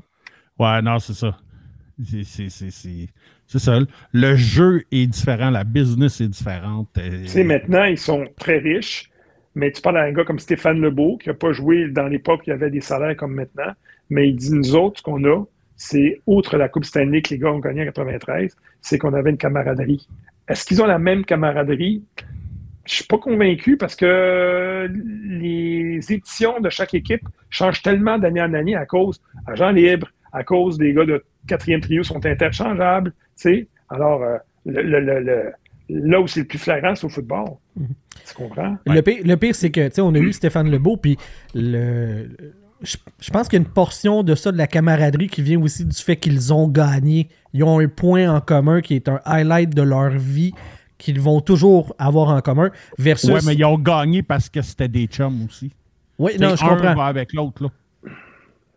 Ouais, 0.58 0.80
non, 0.82 0.98
c'est 1.00 1.14
ça. 1.14 1.36
C'est 3.46 3.58
ça. 3.58 3.78
Le 4.12 4.34
jeu 4.36 4.84
est 4.90 5.06
différent, 5.06 5.50
la 5.50 5.64
business 5.64 6.20
est 6.20 6.28
différente. 6.28 6.88
euh, 6.98 7.22
Tu 7.22 7.28
sais, 7.28 7.44
maintenant, 7.44 7.84
ils 7.84 7.98
sont 7.98 8.26
très 8.38 8.58
riches, 8.58 9.10
mais 9.54 9.70
tu 9.72 9.80
parles 9.82 9.98
à 9.98 10.02
un 10.02 10.12
gars 10.12 10.24
comme 10.24 10.38
Stéphane 10.38 10.80
Lebeau, 10.80 11.18
qui 11.18 11.28
n'a 11.28 11.34
pas 11.34 11.52
joué 11.52 11.88
dans 11.88 12.06
l'époque 12.06 12.40
où 12.40 12.44
il 12.46 12.50
y 12.50 12.52
avait 12.52 12.70
des 12.70 12.80
salaires 12.80 13.16
comme 13.16 13.34
maintenant, 13.34 13.72
mais 14.10 14.28
il 14.28 14.36
dit, 14.36 14.52
nous 14.52 14.74
autres, 14.74 14.98
ce 14.98 15.02
qu'on 15.02 15.24
a, 15.24 15.44
c'est, 15.76 16.20
outre 16.26 16.56
la 16.56 16.68
Coupe 16.68 16.84
Stanley 16.84 17.22
que 17.22 17.30
les 17.30 17.38
gars 17.38 17.50
ont 17.52 17.58
gagné 17.58 17.82
en 17.82 17.86
93, 17.86 18.56
c'est 18.80 18.98
qu'on 18.98 19.12
avait 19.14 19.30
une 19.30 19.36
camaraderie. 19.36 20.06
Est-ce 20.48 20.64
qu'ils 20.66 20.82
ont 20.82 20.86
la 20.86 20.98
même 20.98 21.24
camaraderie? 21.24 22.04
Je 22.86 22.94
suis 22.96 23.04
pas 23.04 23.16
convaincu 23.18 23.76
parce 23.78 23.96
que 23.96 24.90
les 25.26 26.00
éditions 26.12 26.60
de 26.60 26.68
chaque 26.68 26.92
équipe 26.94 27.22
changent 27.48 27.82
tellement 27.82 28.18
d'année 28.18 28.42
en 28.42 28.52
année 28.52 28.76
à 28.76 28.84
cause 28.84 29.22
agents 29.46 29.70
libres, 29.70 30.08
à 30.32 30.44
cause 30.44 30.76
des 30.76 30.92
gars 30.92 31.06
de 31.06 31.24
quatrième 31.46 31.80
trio 31.80 32.02
sont 32.02 32.24
interchangeables. 32.26 33.12
Alors, 33.88 34.22
euh, 34.22 34.36
le, 34.66 34.82
le- 35.00 35.52
là 35.88 36.20
où 36.20 36.26
c'est 36.26 36.40
le 36.40 36.46
plus 36.46 36.58
flagrant, 36.58 36.94
c'est 36.94 37.06
au 37.06 37.10
football. 37.10 37.44
Tu 37.76 38.34
comprends? 38.34 38.76
Le 38.86 39.00
pire, 39.02 39.22
le 39.24 39.36
pire, 39.36 39.54
c'est 39.54 39.70
que, 39.70 39.88
tu 39.88 39.94
sais, 39.94 40.00
on 40.02 40.14
a 40.14 40.18
eu 40.18 40.32
Stéphane 40.32 40.70
Lebeau, 40.70 40.96
puis 40.96 41.16
le, 41.54 42.28
je, 42.82 42.96
je 43.20 43.30
pense 43.30 43.48
qu'il 43.48 43.58
y 43.58 43.62
a 43.62 43.64
une 43.66 43.72
portion 43.72 44.22
de 44.22 44.34
ça, 44.34 44.52
de 44.52 44.58
la 44.58 44.66
camaraderie, 44.66 45.28
qui 45.28 45.42
vient 45.42 45.60
aussi 45.60 45.84
du 45.84 45.96
fait 45.96 46.16
qu'ils 46.16 46.52
ont 46.52 46.68
gagné. 46.68 47.28
Ils 47.52 47.64
ont 47.64 47.78
un 47.80 47.88
point 47.88 48.28
en 48.34 48.40
commun 48.40 48.80
qui 48.80 48.94
est 48.94 49.08
un 49.08 49.20
highlight 49.24 49.74
de 49.74 49.82
leur 49.82 50.10
vie 50.10 50.52
qu'ils 50.98 51.20
vont 51.20 51.40
toujours 51.40 51.94
avoir 51.98 52.28
en 52.28 52.40
commun. 52.40 52.70
Versus. 52.98 53.30
Ouais, 53.30 53.40
mais 53.46 53.54
ils 53.54 53.64
ont 53.64 53.78
gagné 53.78 54.22
parce 54.22 54.48
que 54.48 54.62
c'était 54.62 54.88
des 54.88 55.06
chums 55.06 55.44
aussi. 55.46 55.72
Oui, 56.18 56.32
non, 56.40 56.54
je 56.56 56.64
un 56.64 56.68
comprends. 56.68 56.94
va 56.94 57.06
avec 57.06 57.32
l'autre, 57.32 57.64
là. 57.64 57.68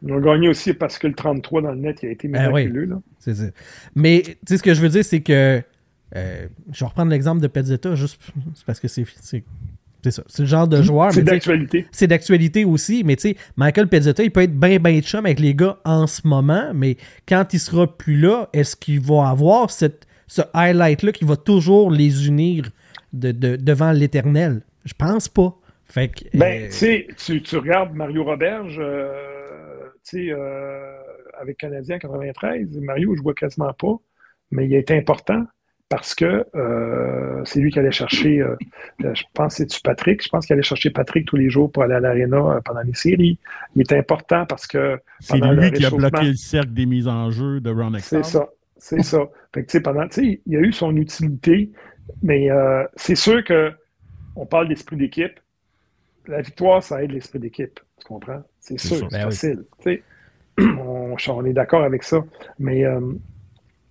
Ils 0.04 0.14
ont 0.14 0.20
gagné 0.20 0.48
aussi 0.50 0.74
parce 0.74 0.98
que 1.00 1.08
le 1.08 1.14
33 1.16 1.62
dans 1.64 1.72
le 1.72 1.78
net, 1.78 2.00
il 2.04 2.10
a 2.10 2.12
été 2.12 2.28
Ben 2.28 2.46
oui. 2.52 2.66
miraculeux. 2.66 2.86
là. 2.86 2.96
C'est 3.20 3.34
ça. 3.36 3.44
Mais, 3.96 4.22
tu 4.24 4.36
sais, 4.48 4.58
ce 4.58 4.64
que 4.64 4.74
je 4.74 4.82
veux 4.82 4.90
dire, 4.90 5.04
c'est 5.04 5.22
que. 5.22 5.62
euh, 6.16 6.48
je 6.72 6.80
vais 6.80 6.86
reprendre 6.86 7.12
l'exemple 7.12 7.42
de 7.42 7.48
Pezzetta, 7.48 7.96
juste 7.96 8.20
parce 8.66 8.80
que 8.80 8.88
c'est. 8.88 9.06
C'est 10.10 10.22
ça. 10.22 10.24
C'est 10.28 10.44
le 10.44 10.48
genre 10.48 10.68
de 10.68 10.82
joueur. 10.82 11.12
C'est 11.12 11.24
d'actualité. 11.24 11.86
c'est 11.92 12.08
d'actualité 12.08 12.66
aussi, 12.66 13.04
mais 13.04 13.16
tu 13.16 13.30
sais, 13.30 13.36
Michael 13.56 13.88
Pezzetta, 13.88 14.24
il 14.24 14.32
peut 14.32 14.42
être 14.42 14.58
bien, 14.58 14.80
bien 14.80 15.02
chum 15.02 15.26
avec 15.26 15.40
les 15.40 15.54
gars 15.54 15.78
en 15.86 16.08
ce 16.08 16.26
moment, 16.28 16.72
mais 16.74 16.98
quand 17.28 17.54
il 17.54 17.60
sera 17.60 17.88
plus 17.98 18.18
là, 18.20 18.50
est-ce 18.54 18.76
qu'il 18.76 19.00
va 19.02 19.30
avoir 19.30 19.70
cette, 19.72 20.06
ce 20.28 20.42
highlight-là 20.54 21.12
qui 21.12 21.26
va 21.26 21.36
toujours 21.36 21.92
les 21.92 22.28
unir 22.28 22.70
de, 23.14 23.32
de- 23.32 23.56
devant 23.58 23.92
l'éternel? 23.92 24.62
Je 24.86 24.94
pense 24.94 25.28
pas. 25.28 25.56
Fait 25.86 26.10
que, 26.10 26.26
Ben, 26.38 26.64
euh, 26.64 26.68
tu 26.68 26.72
sais, 27.18 27.42
tu, 27.44 27.58
regardes 27.58 27.94
Mario 27.94 28.24
Roberge, 28.24 28.78
euh, 28.80 29.88
tu 30.04 30.28
sais, 30.28 30.32
euh, 30.32 30.94
avec 31.40 31.58
Canadien 31.58 31.96
en 31.96 32.00
93, 32.00 32.78
Mario, 32.82 33.16
je 33.16 33.22
vois 33.22 33.34
quasiment 33.34 33.74
pas, 33.74 33.96
mais 34.52 34.66
il 34.66 34.74
été 34.76 34.98
important 34.98 35.44
parce 35.90 36.16
que 36.16 36.46
euh, 36.56 37.42
c'est 37.46 37.60
lui 37.60 37.72
qui 37.72 37.80
allait 37.80 37.92
chercher, 37.92 38.42
euh, 38.42 38.56
euh, 39.06 39.16
je 39.16 39.24
pense, 39.34 39.56
c'est-tu 39.56 39.80
Patrick? 39.82 40.22
Je 40.24 40.30
pense 40.30 40.46
qu'il 40.46 40.54
allait 40.54 40.62
chercher 40.64 40.90
Patrick 40.90 41.26
tous 41.26 41.38
les 41.38 41.50
jours 41.50 41.72
pour 41.72 41.84
aller 41.84 41.94
à 41.96 42.00
l'aréna 42.00 42.60
pendant 42.66 42.82
les 42.82 42.94
séries. 42.94 43.38
Il 43.76 43.82
était 43.82 43.98
important 43.98 44.46
parce 44.46 44.68
que 44.68 45.00
C'est 45.20 45.40
Pendant 45.40 45.54
lui 45.54 45.62
le 45.62 45.70
qui 45.72 45.86
a 45.86 45.90
réchauffement. 45.90 46.10
bloqué 46.10 46.28
le 46.28 46.36
cercle 46.36 46.74
des 46.74 46.86
mises 46.86 47.08
en 47.08 47.32
jeu 47.32 47.62
de 47.62 47.70
Ron 47.70 47.94
c'est 48.00 48.24
ça. 48.26 48.48
C'est 48.80 49.02
ça. 49.02 49.20
Fait 49.54 49.64
que, 49.64 49.72
tu 49.72 49.82
pendant, 49.82 50.08
tu 50.08 50.22
sais, 50.22 50.42
il 50.46 50.54
y 50.54 50.56
a 50.58 50.60
eu 50.60 50.72
son 50.72 50.96
utilité, 50.96 51.72
mais 52.22 52.52
euh, 52.52 52.84
c'est 52.96 53.16
sûr 53.16 53.44
que 53.44 53.72
on 54.36 54.46
parle 54.46 54.68
d'esprit 54.68 54.98
d'équipe. 54.98 55.40
La 56.28 56.42
victoire, 56.42 56.84
ça 56.84 57.02
aide 57.04 57.12
l'esprit 57.12 57.40
d'équipe. 57.40 57.80
Tu 58.00 58.06
comprends? 58.06 58.44
C'est 58.60 58.78
C'est 58.80 58.96
sûr, 58.96 59.08
c'est 59.10 59.18
Ben 59.18 59.18
oui. 59.20 59.24
facile. 59.32 59.64
Tu 59.82 60.04
on, 60.78 61.16
on 61.30 61.46
est 61.46 61.54
d'accord 61.54 61.84
avec 61.84 62.04
ça. 62.04 62.24
Mais, 62.60 62.86
euh, 62.86 63.00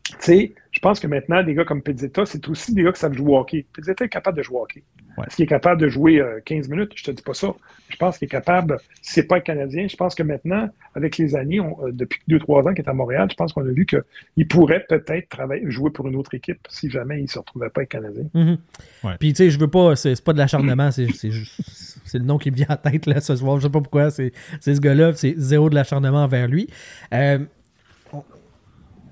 tu 0.05 0.15
sais, 0.21 0.55
je 0.77 0.81
pense 0.81 1.01
que 1.01 1.07
maintenant, 1.07 1.43
des 1.43 1.55
gars 1.55 1.65
comme 1.65 1.81
Pizzetta, 1.81 2.27
c'est 2.27 2.47
aussi 2.51 2.75
des 2.75 2.83
gars 2.83 2.93
qui 2.93 3.01
savent 3.01 3.15
jouer 3.15 3.33
au 3.33 3.39
hockey. 3.39 3.65
Pizzetta 3.73 4.05
est 4.05 4.11
capable 4.11 4.37
de 4.37 4.43
jouer 4.43 4.59
au 4.59 4.63
hockey. 4.65 4.83
Ouais. 5.17 5.25
Est-ce 5.27 5.37
qu'il 5.37 5.45
est 5.45 5.49
capable 5.49 5.81
de 5.81 5.89
jouer 5.89 6.21
euh, 6.21 6.41
15 6.45 6.69
minutes? 6.69 6.93
Je 6.95 7.05
te 7.05 7.11
dis 7.11 7.23
pas 7.23 7.33
ça. 7.33 7.55
Je 7.89 7.97
pense 7.97 8.19
qu'il 8.19 8.27
est 8.27 8.29
capable, 8.29 8.77
si 9.01 9.15
c'est 9.15 9.23
pas 9.23 9.37
un 9.37 9.41
Canadien, 9.41 9.87
je 9.89 9.97
pense 9.97 10.15
que 10.15 10.23
maintenant, 10.23 10.69
avec 10.95 11.17
les 11.17 11.35
années, 11.35 11.61
on- 11.61 11.79
euh, 11.87 11.93
depuis 11.93 12.21
2-3 12.29 12.69
ans 12.69 12.75
qu'il 12.75 12.85
est 12.85 12.89
à 12.91 12.93
Montréal, 12.93 13.27
je 13.31 13.37
pense 13.37 13.55
qu'on 13.55 13.63
a 13.67 13.71
vu 13.73 13.87
qu'il 13.87 14.49
pourrait 14.49 14.85
peut-être 14.87 15.31
travailler, 15.31 15.63
jouer 15.71 15.91
pour 15.91 16.07
une 16.09 16.17
autre 16.17 16.35
équipe 16.35 16.59
si 16.69 16.91
jamais 16.91 17.21
il 17.21 17.23
ne 17.23 17.29
se 17.29 17.39
retrouvait 17.39 17.71
pas 17.71 17.83
être 17.85 17.89
Canadien. 17.89 18.25
Mhm. 18.35 18.59
Ouais. 19.05 19.13
Puis, 19.19 19.33
tu 19.33 19.37
sais, 19.45 19.51
je 19.51 19.59
veux 19.59 19.69
pas, 19.71 19.97
c'est 19.97 20.23
pas 20.23 20.35
de 20.35 20.39
l'acharnement, 20.39 20.91
c'est 20.91 21.07
c'est 21.15 21.31
juste- 21.31 21.59
c'est 22.05 22.19
le 22.19 22.25
nom 22.25 22.37
qui 22.37 22.51
me 22.51 22.57
vient 22.57 22.67
en 22.69 22.77
tête 22.77 23.07
là, 23.07 23.23
ce 23.23 23.35
soir. 23.35 23.57
Je 23.59 23.63
sais 23.63 23.71
pas 23.73 23.81
pourquoi, 23.81 24.11
c'est 24.11 24.33
c'est 24.61 24.75
ce 24.75 24.81
gars-là, 24.83 25.13
c'est 25.15 25.35
zéro 25.39 25.71
de 25.71 25.75
l'acharnement 25.75 26.25
envers 26.25 26.49
lui. 26.49 26.69
Euh, 27.15 27.39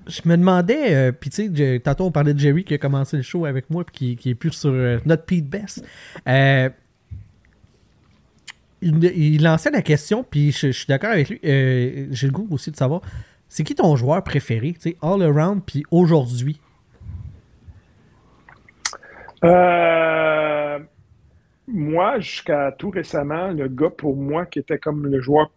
je 0.07 0.21
me 0.25 0.37
demandais, 0.37 0.95
euh, 0.95 1.11
puis 1.11 1.29
tu 1.29 1.55
sais, 1.55 1.79
tantôt 1.79 2.05
on 2.05 2.11
parlait 2.11 2.33
de 2.33 2.39
Jerry 2.39 2.63
qui 2.63 2.73
a 2.73 2.77
commencé 2.77 3.17
le 3.17 3.23
show 3.23 3.45
avec 3.45 3.69
moi, 3.69 3.83
puis 3.83 4.15
qui, 4.15 4.29
est 4.29 4.35
plus 4.35 4.51
sur 4.51 4.71
euh, 4.71 4.99
notre 5.05 5.25
Pete 5.25 5.47
Best. 5.47 5.85
Euh, 6.27 6.69
il, 8.81 9.41
lançait 9.41 9.71
la 9.71 9.81
question, 9.81 10.23
puis 10.23 10.51
je, 10.51 10.67
je 10.67 10.71
suis 10.71 10.87
d'accord 10.87 11.11
avec 11.11 11.29
lui. 11.29 11.39
euh, 11.43 12.07
J'ai 12.11 12.27
le 12.27 12.33
goût 12.33 12.47
aussi 12.51 12.71
de 12.71 12.75
savoir, 12.75 13.01
c'est 13.49 13.63
qui 13.63 13.73
ton 13.73 13.95
joueur 13.95 14.23
préféré, 14.23 14.73
tu 14.73 14.91
sais, 14.91 14.97
all 15.01 15.23
around, 15.23 15.61
puis 15.65 15.83
aujourd'hui? 15.91 16.59
Moi, 21.67 22.19
jusqu'à 22.19 22.71
tout 22.71 22.91
récemment, 22.91 23.47
le 23.47 23.67
gars 23.67 23.89
pour 23.89 24.15
moi 24.15 24.45
qui 24.45 24.59
était 24.59 24.77
comme 24.77 25.07
le 25.07 25.19
joueur 25.19 25.49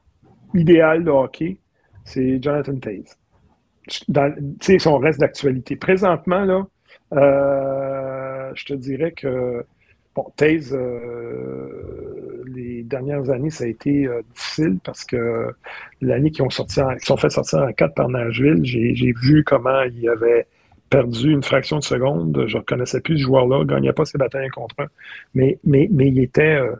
idéal 0.54 1.04
de 1.04 1.10
hockey, 1.10 1.58
c'est 2.04 2.42
Jonathan 2.42 2.76
Taze. 2.76 3.16
Dans, 4.09 4.35
son 4.78 4.98
reste 4.98 5.20
d'actualité. 5.20 5.77
Présentement, 5.77 6.44
là, 6.44 6.66
euh, 7.15 8.51
je 8.55 8.65
te 8.66 8.74
dirais 8.74 9.12
que 9.12 9.65
bon, 10.15 10.27
euh, 10.73 12.43
les 12.55 12.82
dernières 12.82 13.31
années, 13.31 13.51
ça 13.51 13.65
a 13.65 13.66
été 13.66 14.06
euh, 14.06 14.23
difficile 14.35 14.78
parce 14.85 15.05
que 15.05 15.51
l'année 16.01 16.31
qu'ils 16.31 16.44
ont 16.44 16.51
sorti, 16.51 16.81
en- 16.81 16.98
sont 17.01 17.16
fait 17.16 17.31
sortir 17.31 17.60
en 17.60 17.73
4 17.73 17.94
par 17.94 18.09
Nashville, 18.09 18.60
j'ai 18.65 19.12
vu 19.23 19.44
comment 19.44 19.82
il 19.82 20.09
avait 20.09 20.47
perdu 20.90 21.31
une 21.32 21.43
fraction 21.43 21.78
de 21.78 21.85
seconde. 21.85 22.44
Je 22.47 22.56
ne 22.56 22.60
reconnaissais 22.60 23.01
plus 23.01 23.19
ce 23.19 23.23
joueur-là, 23.24 23.59
ne 23.60 23.65
gagnait 23.65 23.93
pas 23.93 24.05
ses 24.05 24.19
batailles 24.19 24.48
contre 24.51 24.74
un, 24.81 24.86
mais, 25.35 25.59
mais, 25.65 25.89
mais 25.93 26.09
il 26.09 26.19
était 26.19 26.56
euh, 26.56 26.73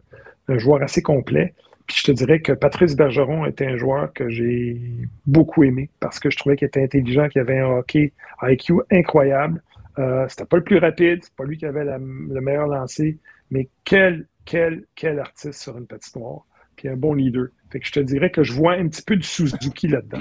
un 0.49 0.59
joueur 0.59 0.83
assez 0.83 1.03
complet. 1.03 1.55
Puis 1.89 1.97
je 2.01 2.03
te 2.05 2.13
dirais 2.13 2.41
que 2.41 2.53
Patrice 2.53 2.95
Bergeron 2.95 3.47
était 3.47 3.67
un 3.67 3.77
joueur 3.77 4.13
que 4.13 4.29
j'ai 4.29 4.81
beaucoup 5.27 5.65
aimé 5.65 5.89
parce 6.01 6.21
que 6.21 6.29
je 6.31 6.37
trouvais 6.37 6.55
qu'il 6.57 6.69
était 6.69 6.83
intelligent, 6.83 7.29
qu'il 7.29 7.41
avait 7.41 7.59
un 7.59 7.67
hockey 7.79 8.13
IQ 8.43 8.75
incroyable. 8.93 9.63
Euh, 9.99 10.27
c'était 10.29 10.45
pas 10.45 10.59
le 10.59 10.65
plus 10.65 10.77
rapide, 10.79 11.21
c'est 11.25 11.35
pas 11.35 11.45
lui 11.45 11.57
qui 11.57 11.67
avait 11.67 11.85
la- 11.85 11.99
le 11.99 12.41
meilleur 12.41 12.67
lancé, 12.69 13.19
mais 13.51 13.69
quel, 13.85 14.27
quel, 14.45 14.85
quel 14.95 15.19
artiste 15.19 15.61
sur 15.63 15.77
une 15.77 15.87
patinoire. 15.87 16.43
Puis 16.77 16.89
un 16.89 16.97
bon 16.97 17.15
leader. 17.15 17.47
Fait 17.71 17.81
que 17.81 17.87
je 17.87 17.93
te 17.93 18.01
dirais 18.01 18.31
que 18.31 18.45
je 18.45 18.53
vois 18.53 18.75
un 18.75 18.87
petit 18.87 19.03
peu 19.03 19.17
du 19.17 19.27
Suzuki 19.27 19.89
là-dedans. 19.89 20.21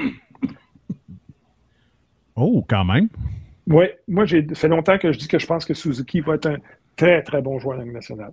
Oh, 2.36 2.64
quand 2.68 2.86
même. 2.86 3.10
Oui, 3.68 3.86
moi, 4.08 4.26
j'ai 4.26 4.46
fait 4.56 4.68
longtemps 4.68 4.98
que 4.98 5.12
je 5.12 5.18
dis 5.18 5.28
que 5.28 5.40
je 5.40 5.46
pense 5.46 5.66
que 5.66 5.74
Suzuki 5.74 6.22
va 6.22 6.36
être 6.36 6.46
un 6.48 6.58
très, 6.96 7.22
très 7.24 7.42
bon 7.42 7.60
joueur 7.60 7.78
de 7.80 7.84
la 7.84 7.92
nationale. 7.92 8.32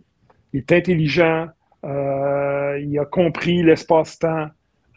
Il 0.53 0.59
est 0.59 0.73
intelligent, 0.73 1.49
il 1.85 2.99
a 2.99 3.05
compris 3.05 3.63
l'espace-temps, 3.63 4.49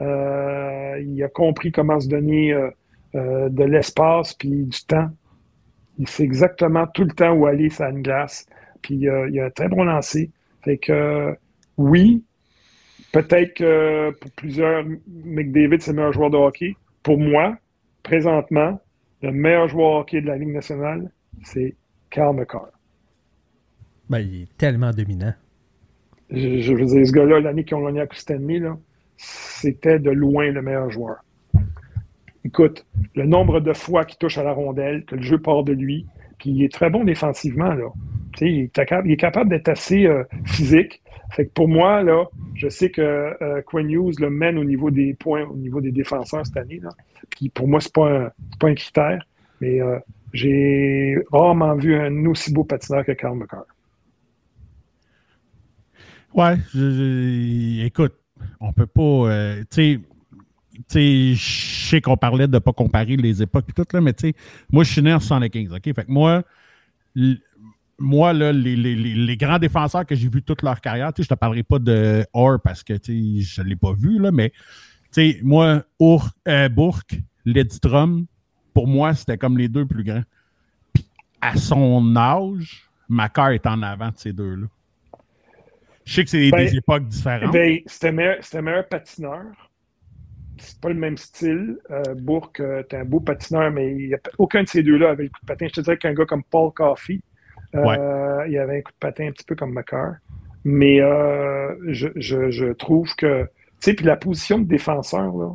euh, 0.02 1.00
il 1.06 1.24
a 1.24 1.30
compris 1.30 1.72
comment 1.72 2.00
se 2.00 2.08
donner 2.08 2.54
euh, 2.54 2.70
euh, 3.16 3.50
de 3.50 3.64
l'espace 3.64 4.34
puis 4.34 4.66
du 4.66 4.86
temps. 4.86 5.10
Il 5.98 6.08
sait 6.08 6.24
exactement 6.24 6.86
tout 6.88 7.04
le 7.04 7.12
temps 7.12 7.32
où 7.34 7.46
aller 7.46 7.70
une 7.80 8.02
glace. 8.02 8.46
Puis 8.82 9.08
euh, 9.08 9.30
il 9.30 9.40
a 9.40 9.46
un 9.46 9.50
très 9.50 9.68
bon 9.68 9.84
lancer. 9.84 10.30
Fait 10.64 10.78
que 10.78 10.92
euh, 10.92 11.34
oui, 11.78 12.24
peut-être 13.12 13.56
que 13.56 14.12
pour 14.20 14.32
plusieurs, 14.32 14.84
McDavid, 15.08 15.82
c'est 15.82 15.92
le 15.92 15.98
meilleur 15.98 16.14
joueur 16.14 16.30
de 16.30 16.38
hockey. 16.38 16.76
Pour 17.02 17.18
moi, 17.18 17.58
présentement, 18.04 18.80
le 19.22 19.32
meilleur 19.32 19.68
joueur 19.68 19.94
de 19.94 20.00
hockey 20.02 20.22
de 20.22 20.28
la 20.28 20.38
Ligue 20.38 20.54
nationale, 20.54 21.10
c'est 21.44 21.76
Carl 22.10 22.36
McCarr. 22.36 22.70
Ben, 24.10 24.20
il 24.20 24.44
est 24.44 24.58
tellement 24.58 24.92
dominant. 24.92 25.34
Je, 26.30 26.60
je 26.60 26.74
veux 26.74 26.86
dire, 26.86 27.08
ce 27.08 27.12
gars-là, 27.12 27.40
l'année 27.40 27.64
qu'ils 27.64 27.78
ont 27.78 27.86
gagné 27.86 28.02
à 28.02 28.08
Coupe 28.08 28.18
Stanley, 28.18 28.62
c'était 29.16 30.00
de 30.00 30.12
loin 30.12 30.52
le 30.52 30.62
meilleur 30.62 30.90
joueur. 30.90 31.18
Écoute, 32.46 32.86
le 33.16 33.26
nombre 33.26 33.60
de 33.60 33.74
fois 33.74 34.06
qu'il 34.06 34.18
touche 34.18 34.38
à 34.38 34.44
la 34.44 34.54
rondelle, 34.54 35.04
que 35.06 35.16
le 35.16 35.22
jeu 35.22 35.38
part 35.38 35.64
de 35.64 35.74
lui, 35.74 36.06
puis 36.38 36.52
il 36.52 36.64
est 36.64 36.72
très 36.72 36.90
bon 36.90 37.04
défensivement. 37.04 37.74
Là. 37.74 37.88
Il, 38.40 38.62
est 38.62 38.68
capable, 38.74 39.18
capable 39.18 39.50
d'être 39.50 39.68
assez 39.68 40.06
euh, 40.06 40.24
physique. 40.46 41.02
Fait 41.32 41.46
que 41.46 41.52
pour 41.52 41.68
moi, 41.68 42.04
là, 42.04 42.26
je 42.56 42.70
sais 42.70 42.90
que 42.90 43.02
euh, 43.02 43.62
Quinn 43.66 43.90
Hughes 43.90 44.20
le 44.20 44.30
mène 44.30 44.58
au 44.58 44.64
niveau 44.64 44.92
des 44.92 45.14
points, 45.14 45.44
au 45.44 45.56
niveau 45.56 45.82
des 45.82 45.92
défenseurs 45.92 46.46
cette 46.46 46.58
année. 46.58 46.80
Là. 46.82 46.90
Puis 47.30 47.50
pour 47.50 47.68
moi, 47.68 47.82
c'est 47.82 47.94
pas 47.94 48.08
un, 48.08 48.32
c'est 48.52 48.60
pas 48.60 48.68
un 48.68 48.76
critère, 48.76 49.28
mais 49.60 49.82
euh, 49.82 50.00
j'ai 50.34 51.18
rarement 51.32 51.76
vu 51.76 51.96
un 51.96 52.26
aussi 52.28 52.54
beau 52.54 52.64
patineur 52.64 53.04
que 53.04 53.12
Carl 53.14 53.38
McCarr. 53.38 53.66
Ouais, 56.34 56.58
écoute, 57.86 58.14
on 58.60 58.72
peut 58.74 58.86
pas. 58.86 59.02
euh, 59.02 59.64
tu 59.72 60.02
sais, 60.88 61.36
je 61.36 61.88
sais 61.90 62.02
qu'on 62.02 62.18
parlait 62.18 62.48
de 62.48 62.54
ne 62.54 62.60
pas 62.60 62.74
comparer 62.74 63.18
les 63.18 63.42
époques 63.42 63.66
et 63.70 63.74
tout, 63.74 64.02
mais 64.02 64.14
tu 64.14 64.30
sais, 64.30 64.36
moi, 64.72 64.84
je 64.84 64.92
suis 64.92 65.02
né 65.02 65.14
en 65.14 65.20
75, 65.20 65.74
OK? 65.74 65.84
Fait 65.84 66.06
que 66.06 66.12
moi, 66.12 66.44
moi, 68.00 68.32
là, 68.34 68.52
les, 68.52 68.76
les- 68.76 68.96
les- 68.96 69.38
grands 69.38 69.58
défenseurs 69.60 70.06
que 70.06 70.16
j'ai 70.16 70.30
vus 70.30 70.44
toute 70.44 70.62
leur 70.62 70.80
carrière, 70.82 71.12
je 71.18 71.24
te 71.24 71.34
parlerai 71.34 71.64
pas 71.64 71.80
de 71.80 72.26
Orr 72.34 72.60
parce 72.64 72.84
que, 72.84 72.94
je 73.04 73.62
ne 73.62 73.68
l'ai 73.68 73.76
pas 73.76 73.94
vu, 73.94 74.20
là, 74.20 74.32
mais, 74.32 74.52
moi, 75.42 75.84
Our- 76.00 76.30
euh, 76.48 76.70
Ledstrom, 77.46 78.26
pour 78.74 78.88
moi, 78.88 79.14
c'était 79.16 79.38
comme 79.38 79.58
les 79.58 79.68
deux 79.68 79.86
plus 79.86 80.04
grands. 80.04 80.24
Puis, 80.94 81.06
à 81.42 81.58
son 81.58 82.16
âge, 82.16 82.90
Macar 83.10 83.52
est 83.52 83.66
en 83.66 83.82
avant 83.82 84.10
de 84.10 84.18
ces 84.18 84.34
deux-là. 84.34 84.68
Je 86.08 86.14
sais 86.14 86.24
que 86.24 86.30
c'est 86.30 86.50
Ben, 86.50 86.66
des 86.66 86.76
époques 86.78 87.06
différentes. 87.08 87.52
Ben, 87.52 87.80
c'était 87.86 88.12
meilleur, 88.12 88.38
meilleur 88.62 88.88
patineur. 88.88 89.44
C'est 90.58 90.80
pas 90.80 90.90
le 90.90 90.96
même 90.96 91.18
style. 91.18 91.78
Euh, 91.92 92.02
Bourque, 92.16 92.62
euh, 92.62 92.82
t'es 92.84 92.98
un 92.98 93.04
beau 93.06 93.20
patineur, 93.20 93.70
mais 93.72 93.92
il 93.94 94.08
y 94.08 94.16
a- 94.16 94.20
aucun 94.38 94.64
de 94.64 94.68
ces 94.68 94.82
deux-là 94.84 95.10
avait 95.12 95.24
le 95.24 95.30
coup 95.30 95.40
de 95.42 95.46
patin. 95.46 95.68
Je 95.68 95.74
te 95.74 95.82
dirais 95.82 95.98
qu'un 95.98 96.14
gars 96.14 96.26
comme 96.26 96.44
Paul 96.44 96.72
Coffey, 96.74 97.20
euh, 97.76 98.46
il 98.48 98.58
avait 98.58 98.78
un 98.78 98.82
coup 98.82 98.92
de 98.94 98.98
patin 99.00 99.28
un 99.28 99.32
petit 99.32 99.44
peu 99.46 99.56
comme 99.56 99.74
McCarr. 99.74 100.16
Mais 100.64 101.00
euh, 101.02 101.76
je, 101.88 102.08
je- 102.16 102.50
je 102.52 102.72
trouve 102.74 103.14
que, 103.16 103.44
tu 103.44 103.50
sais, 103.82 103.94
puis 103.94 104.06
la 104.06 104.16
position 104.16 104.60
de 104.60 104.66
défenseur, 104.66 105.36
là, 105.36 105.54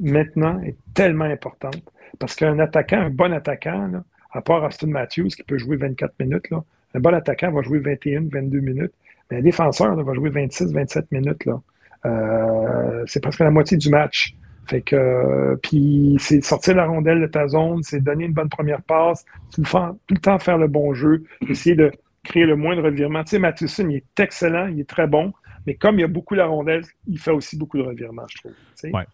maintenant, 0.00 0.60
est 0.62 0.76
tellement 0.94 1.24
importante. 1.26 1.82
Parce 2.18 2.34
qu'un 2.36 2.58
attaquant, 2.60 3.00
un 3.00 3.10
bon 3.10 3.32
attaquant, 3.32 3.86
là, 3.88 4.04
à 4.32 4.40
part 4.40 4.62
Austin 4.64 4.86
Matthews, 4.88 5.28
qui 5.28 5.42
peut 5.42 5.58
jouer 5.58 5.76
24 5.76 6.14
minutes, 6.20 6.50
là, 6.50 6.62
un 6.94 7.00
bon 7.00 7.12
attaquant 7.14 7.50
va 7.50 7.62
jouer 7.62 7.80
21, 7.80 8.28
22 8.30 8.60
minutes. 8.60 8.92
Mais 9.32 9.38
un 9.38 9.42
défenseur 9.42 9.96
là, 9.96 10.02
va 10.02 10.12
jouer 10.12 10.28
26, 10.28 10.74
27 10.74 11.10
minutes. 11.10 11.46
Là. 11.46 11.60
Euh, 12.04 13.02
c'est 13.06 13.20
presque 13.20 13.40
la 13.40 13.50
moitié 13.50 13.78
du 13.78 13.88
match. 13.88 14.36
Fait 14.66 14.82
que, 14.82 14.94
euh, 14.94 15.56
puis 15.56 16.16
c'est 16.20 16.44
sortir 16.44 16.76
la 16.76 16.84
rondelle 16.84 17.20
de 17.20 17.26
ta 17.26 17.48
zone, 17.48 17.82
c'est 17.82 18.00
donner 18.00 18.26
une 18.26 18.32
bonne 18.32 18.50
première 18.50 18.82
passe, 18.82 19.24
tout 19.52 19.62
le, 19.62 19.66
temps, 19.66 19.98
tout 20.06 20.14
le 20.14 20.20
temps 20.20 20.38
faire 20.38 20.58
le 20.58 20.68
bon 20.68 20.94
jeu, 20.94 21.24
essayer 21.48 21.74
de 21.74 21.90
créer 22.22 22.44
le 22.44 22.56
moindre 22.56 22.82
revirement. 22.82 23.24
Tu 23.24 23.30
sais, 23.30 23.38
Matheson, 23.38 23.88
il 23.88 23.96
est 23.96 24.20
excellent, 24.20 24.68
il 24.68 24.78
est 24.80 24.88
très 24.88 25.06
bon, 25.06 25.32
mais 25.66 25.74
comme 25.74 25.96
il 25.96 26.02
y 26.02 26.04
a 26.04 26.08
beaucoup 26.08 26.34
la 26.34 26.46
rondelle, 26.46 26.82
il 27.08 27.18
fait 27.18 27.32
aussi 27.32 27.56
beaucoup 27.56 27.78
de 27.78 27.82
revirements, 27.82 28.26
je 28.28 28.38
trouve. 28.38 28.52
tu 28.52 28.58
sais. 28.76 28.92
Ouais. 28.92 29.06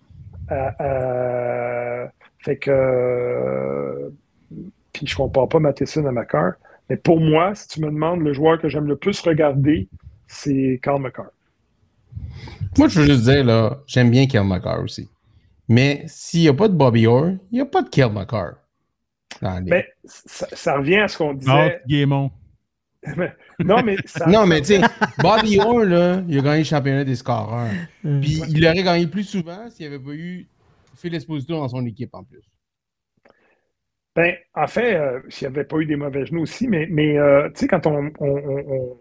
Euh, 0.51 2.07
fait 2.41 2.57
que, 2.57 4.13
puis 4.93 5.07
je 5.07 5.17
compare 5.17 5.49
pas 5.49 5.61
Matheson 5.61 6.05
à 6.07 6.13
Macar, 6.13 6.55
mais 6.91 6.97
pour 6.97 7.21
moi, 7.21 7.55
si 7.55 7.69
tu 7.69 7.81
me 7.81 7.87
demandes 7.87 8.21
le 8.21 8.33
joueur 8.33 8.61
que 8.61 8.69
j'aime 8.69 8.87
le 8.87 8.97
plus 8.97 9.21
regarder, 9.21 9.89
c'est 10.29 10.79
Carl 10.83 11.03
McCarr. 11.03 11.31
Moi, 12.79 12.89
je 12.89 13.01
veux 13.01 13.07
juste 13.07 13.25
dire, 13.25 13.45
là, 13.45 13.81
j'aime 13.87 14.11
bien 14.11 14.27
Kel 14.27 14.45
McCarr 14.45 14.83
aussi. 14.83 15.09
Mais 15.69 16.05
s'il 16.07 16.41
n'y 16.41 16.49
a 16.49 16.55
pas 16.55 16.69
de 16.69 16.75
Bobby 16.75 17.07
Orr, 17.07 17.31
il 17.51 17.55
n'y 17.55 17.61
a 17.61 17.67
pas 17.67 17.83
de 17.83 17.89
Kel 17.89 18.11
McCarr. 18.13 18.55
les- 19.43 19.71
Mais 19.71 19.87
ça, 20.05 20.47
ça 20.53 20.77
revient 20.79 20.97
à 20.99 21.09
ce 21.09 21.19
qu'on 21.19 21.35
disait. 21.35 21.53
Non, 23.61 23.83
mais 23.83 23.97
ça, 24.05 24.27
non, 24.27 24.47
mais 24.47 24.61
tu 24.61 24.67
sais, 24.77 24.81
Bobby 25.19 25.59
Orr, 25.61 25.85
là, 25.85 26.23
il 26.29 26.39
a 26.39 26.43
gagné 26.43 26.59
le 26.59 26.65
championnat 26.65 27.05
des 27.05 27.17
scoreurs. 27.17 27.71
Mm. 28.05 28.21
Puis 28.21 28.43
il 28.49 28.61
l'aurait 28.63 28.83
gagné 28.83 29.07
plus 29.07 29.25
souvent 29.25 29.69
s'il 29.71 29.89
n'y 29.89 29.95
avait 29.95 30.05
pas 30.05 30.13
eu 30.13 30.47
Phil 30.97 31.15
Esposito 31.15 31.55
dans 31.55 31.69
son 31.69 31.85
équipe 31.87 32.15
en 32.15 32.25
plus. 32.25 32.43
Ben, 34.17 34.35
en 34.55 34.67
fait, 34.67 34.97
euh, 34.97 35.21
s'il 35.29 35.49
n'y 35.49 35.55
avait 35.55 35.65
pas 35.65 35.79
eu 35.79 35.87
des 35.87 35.97
mauvais 35.97 36.27
genoux 36.27 36.43
aussi, 36.43 36.67
mais, 36.67 36.87
mais 36.91 37.17
euh, 37.19 37.49
tu 37.51 37.61
sais, 37.61 37.67
quand 37.69 37.87
on, 37.87 38.11
on, 38.19 38.27
on- 38.29 38.73
on- 38.73 38.99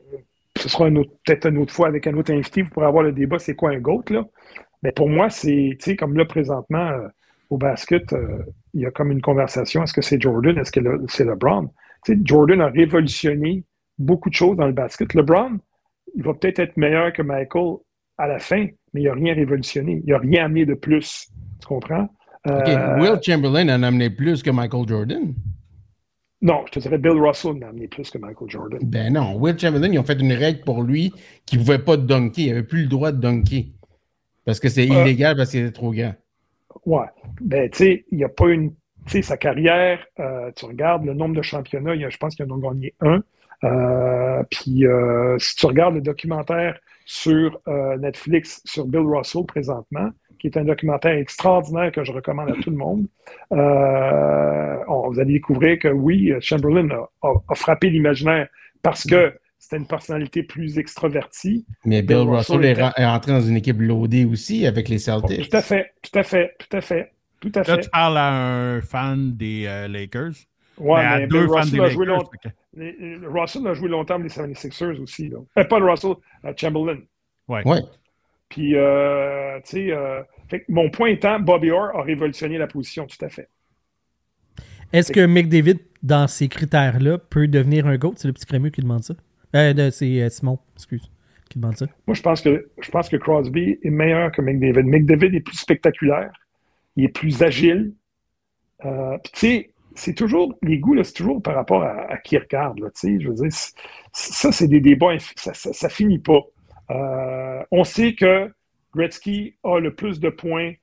ce 0.58 0.70
sera 0.70 0.90
peut-être 0.90 1.48
une 1.48 1.58
autre 1.58 1.74
fois 1.74 1.88
avec 1.88 2.08
un 2.08 2.14
autre 2.16 2.32
invité, 2.34 2.62
vous 2.62 2.70
pourrez 2.70 2.86
avoir 2.86 3.04
le 3.04 3.12
débat, 3.12 3.40
c'est 3.40 3.56
quoi 3.56 3.72
un 3.72 3.80
GOAT, 3.80 4.04
là? 4.10 4.26
Mais 4.84 4.92
pour 4.92 5.10
moi, 5.10 5.30
c'est, 5.30 5.78
tu 5.80 5.92
sais, 5.92 5.96
comme 5.96 6.16
là, 6.18 6.26
présentement, 6.26 6.90
euh, 6.90 7.08
au 7.50 7.58
basket, 7.58 8.14
euh, 8.14 8.44
il 8.74 8.82
y 8.82 8.86
a 8.86 8.92
comme 8.92 9.12
une 9.12 9.22
conversation, 9.22 9.84
est-ce 9.84 9.94
que 9.94 10.02
c'est 10.02 10.22
Jordan, 10.22 10.58
est-ce 10.58 10.72
que 10.72 10.80
le- 10.80 11.04
c'est 11.08 11.26
LeBron? 11.26 11.70
Tu 12.06 12.14
sais, 12.14 12.20
Jordan 12.24 12.62
a 12.62 12.68
révolutionné 12.68 13.64
beaucoup 13.98 14.30
de 14.30 14.36
choses 14.36 14.56
dans 14.58 14.68
le 14.68 14.74
basket. 14.74 15.14
LeBron, 15.14 15.58
il 16.16 16.24
va 16.24 16.34
peut-être 16.34 16.60
être 16.60 16.78
meilleur 16.78 17.12
que 17.14 17.22
Michael 17.22 17.78
à 18.18 18.28
la 18.28 18.40
fin, 18.40 18.68
mais 18.94 19.02
il 19.02 19.06
n'a 19.06 19.14
rien 19.14 19.34
révolutionné. 19.34 20.02
Il 20.06 20.12
n'a 20.12 20.20
rien 20.20 20.46
amené 20.46 20.66
de 20.66 20.74
plus. 20.74 21.28
Tu 21.62 21.68
comprends? 21.68 22.08
Euh, 22.48 23.00
Will 23.00 23.20
Chamberlain 23.22 23.68
en 23.70 23.84
a 23.84 23.88
amené 23.88 24.10
plus 24.10 24.42
que 24.44 24.52
Michael 24.52 24.88
Jordan. 24.88 25.34
Non, 26.42 26.64
je 26.68 26.72
te 26.74 26.80
dirais 26.80 26.98
Bill 27.00 27.14
Russell 27.20 27.54
n'a 27.56 27.70
amené 27.70 27.88
plus 27.88 28.10
que 28.12 28.18
Michael 28.20 28.50
Jordan. 28.50 28.80
Ben 28.84 29.14
non, 29.14 29.36
Will 29.38 29.58
Chamberlain, 29.58 29.92
ils 29.92 29.98
ont 30.00 30.04
fait 30.04 30.20
une 30.22 30.34
règle 30.34 30.62
pour 30.62 30.84
lui 30.84 31.12
qui 31.46 31.58
ne 31.58 31.62
pouvait 31.64 31.80
pas 31.80 31.98
dunker. 31.98 32.44
Il 32.46 32.50
n'avait 32.50 32.64
plus 32.64 32.84
le 32.84 32.88
droit 32.88 33.12
de 33.12 33.20
dunker. 33.20 33.66
Parce 34.46 34.60
que 34.60 34.70
c'est 34.70 34.90
Euh. 34.90 35.02
illégal 35.04 35.36
parce 35.36 35.50
qu'il 35.52 35.62
était 35.62 35.72
trop 35.72 35.92
grand. 35.92 36.14
Ouais. 36.86 37.08
Ben, 37.42 37.70
tu 37.72 37.78
sais, 37.80 38.06
il 38.12 38.18
n'y 38.20 38.24
a 38.24 38.30
pas 38.30 38.50
une. 38.50 38.72
Tu 39.08 39.14
sais, 39.14 39.22
sa 39.24 39.38
carrière, 39.38 40.06
euh, 40.20 40.52
tu 40.56 40.66
regardes 40.66 41.06
le 41.06 41.14
nombre 41.14 41.36
de 41.36 41.42
championnats, 41.42 41.96
il 41.96 42.02
y 42.02 42.06
a- 42.06 42.10
je 42.10 42.18
pense 42.18 42.36
qu'il 42.36 42.46
en 42.52 42.58
a 42.58 42.62
gagné 42.62 42.94
un. 43.02 43.24
Euh, 43.64 44.44
puis, 44.52 44.84
si 45.40 45.56
tu 45.56 45.66
regardes 45.66 45.96
le 45.96 46.02
documentaire 46.02 46.80
sur 47.06 47.60
Netflix 48.00 48.62
sur 48.66 48.86
Bill 48.86 49.02
Russell 49.02 49.46
présentement, 49.46 50.10
qui 50.40 50.48
est 50.48 50.58
un 50.58 50.64
documentaire 50.66 51.14
extraordinaire 51.18 51.92
que 51.92 52.04
je 52.04 52.12
recommande 52.12 52.50
à 52.50 52.54
tout 52.62 52.70
le 52.70 52.76
monde, 52.78 53.06
euh, 53.52 54.78
on- 54.88 55.10
vous 55.10 55.20
allez 55.20 55.34
découvrir 55.34 55.80
que 55.80 55.88
oui, 55.88 56.34
Chamberlain 56.40 56.90
a, 56.90 57.10
a- 57.28 57.34
a 57.50 57.56
frappé 57.56 57.90
l'imaginaire 57.90 58.48
parce 58.82 59.06
que 59.06 59.34
c'était 59.60 59.78
une 59.78 59.88
personnalité 59.88 60.44
plus 60.44 60.78
extravertie. 60.78 61.66
Mais 61.86 62.02
Bill, 62.02 62.18
Bill 62.18 62.30
Russell, 62.30 62.58
Russell 62.58 62.66
est, 62.66 62.72
était- 62.74 62.84
ren- 62.84 62.94
est 62.98 63.06
entré 63.06 63.32
dans 63.34 63.42
une 63.42 63.58
équipe 63.58 63.80
loadée 63.80 64.26
aussi 64.26 64.66
avec 64.66 64.88
les 64.90 64.98
Celtics. 65.00 65.50
Tout 65.50 65.58
à 65.58 65.62
fait, 65.62 65.92
tout 66.02 66.18
à 66.20 66.24
fait, 66.24 66.56
tout 66.60 66.78
à 66.78 66.82
fait, 66.82 67.12
tout 67.42 67.52
à 67.56 67.60
Là, 67.60 67.64
fait. 67.66 67.82
tu 67.82 67.90
parles 67.90 68.18
à 68.18 68.32
un 68.34 68.82
fan 68.82 69.36
des 69.36 69.66
euh, 69.68 69.88
Lakers. 69.88 70.32
Ouais, 70.78 71.00
mais 71.02 71.06
à 71.08 71.18
mais 71.20 71.28
deux 71.28 71.40
Bill 71.46 71.50
Russell 71.56 71.72
des 71.80 71.80
a 71.86 71.90
joué 71.90 72.06
Lakers. 72.06 72.24
longtemps. 72.24 73.32
Russell 73.42 73.68
a 73.68 73.74
joué 73.74 73.90
longtemps 73.90 74.16
avec 74.16 74.26
les 74.28 74.30
76ers 74.30 75.00
aussi. 75.02 75.30
Là. 75.30 75.38
Euh, 75.58 75.64
pas 75.64 75.80
le 75.80 75.90
Russell, 75.90 76.12
Chamberlain. 76.56 77.00
Ouais. 77.48 77.64
Puis, 78.50 78.76
euh, 78.76 79.60
tu 79.66 79.72
sais, 79.72 79.92
euh, 79.92 80.22
mon 80.70 80.90
point 80.90 81.10
étant, 81.10 81.40
Bobby 81.40 81.72
Orr 81.72 81.96
a 81.96 82.04
révolutionné 82.04 82.58
la 82.58 82.68
position, 82.68 83.06
tout 83.06 83.24
à 83.24 83.30
fait. 83.30 83.50
Est-ce 84.94 85.12
que 85.12 85.26
McDavid, 85.26 85.80
dans 86.02 86.28
ces 86.28 86.48
critères-là, 86.48 87.18
peut 87.18 87.48
devenir 87.48 87.88
un 87.88 87.98
GOAT? 87.98 88.14
C'est 88.16 88.28
le 88.28 88.34
petit 88.34 88.46
crémeux 88.46 88.70
qui 88.70 88.82
demande 88.82 89.04
ça. 89.04 89.16
Euh, 89.56 89.92
c'est 89.92 90.22
euh, 90.22 90.30
Simon, 90.30 90.60
excuse, 90.76 91.12
qui 91.50 91.60
demande 91.60 91.76
ça. 91.76 91.88
Moi, 92.06 92.16
je 92.16 92.22
pense 92.22 92.42
que 92.42 92.70
je 92.80 92.90
pense 92.90 93.10
que 93.10 93.18
Crosby 93.18 93.80
est 93.84 93.90
meilleur 93.90 94.32
que 94.32 94.42
McDavid. 94.42 94.88
McDavid 94.88 95.36
est 95.36 95.42
plus 95.42 95.58
spectaculaire, 95.58 96.32
il 96.96 97.06
est 97.06 97.10
plus 97.10 97.42
agile. 97.44 97.94
Puis, 98.80 99.32
tu 99.34 99.40
sais, 99.40 99.72
c'est 99.96 100.14
toujours, 100.14 100.58
les 100.62 100.78
goûts, 100.78 101.02
c'est 101.04 101.14
toujours 101.14 101.42
par 101.42 101.56
rapport 101.56 101.84
à, 101.84 102.12
à 102.12 102.18
qui 102.18 102.38
regarde. 102.38 102.80
Là, 102.80 102.90
tu 102.92 103.00
sais, 103.00 103.20
je 103.20 103.28
veux 103.28 103.36
dire, 103.36 103.52
ça, 104.14 104.52
c'est 104.52 104.68
des 104.68 104.80
débats, 104.80 105.18
ça, 105.36 105.54
ça, 105.54 105.74
ça 105.74 105.90
finit 105.90 106.20
pas. 106.20 106.42
Euh, 106.92 107.64
on 107.72 107.84
sait 107.84 108.16
que 108.16 108.52
Gretzky 108.96 109.56
a 109.64 109.80
le 109.80 109.94
plus 109.94 110.20
de 110.20 110.30
points 110.30 110.74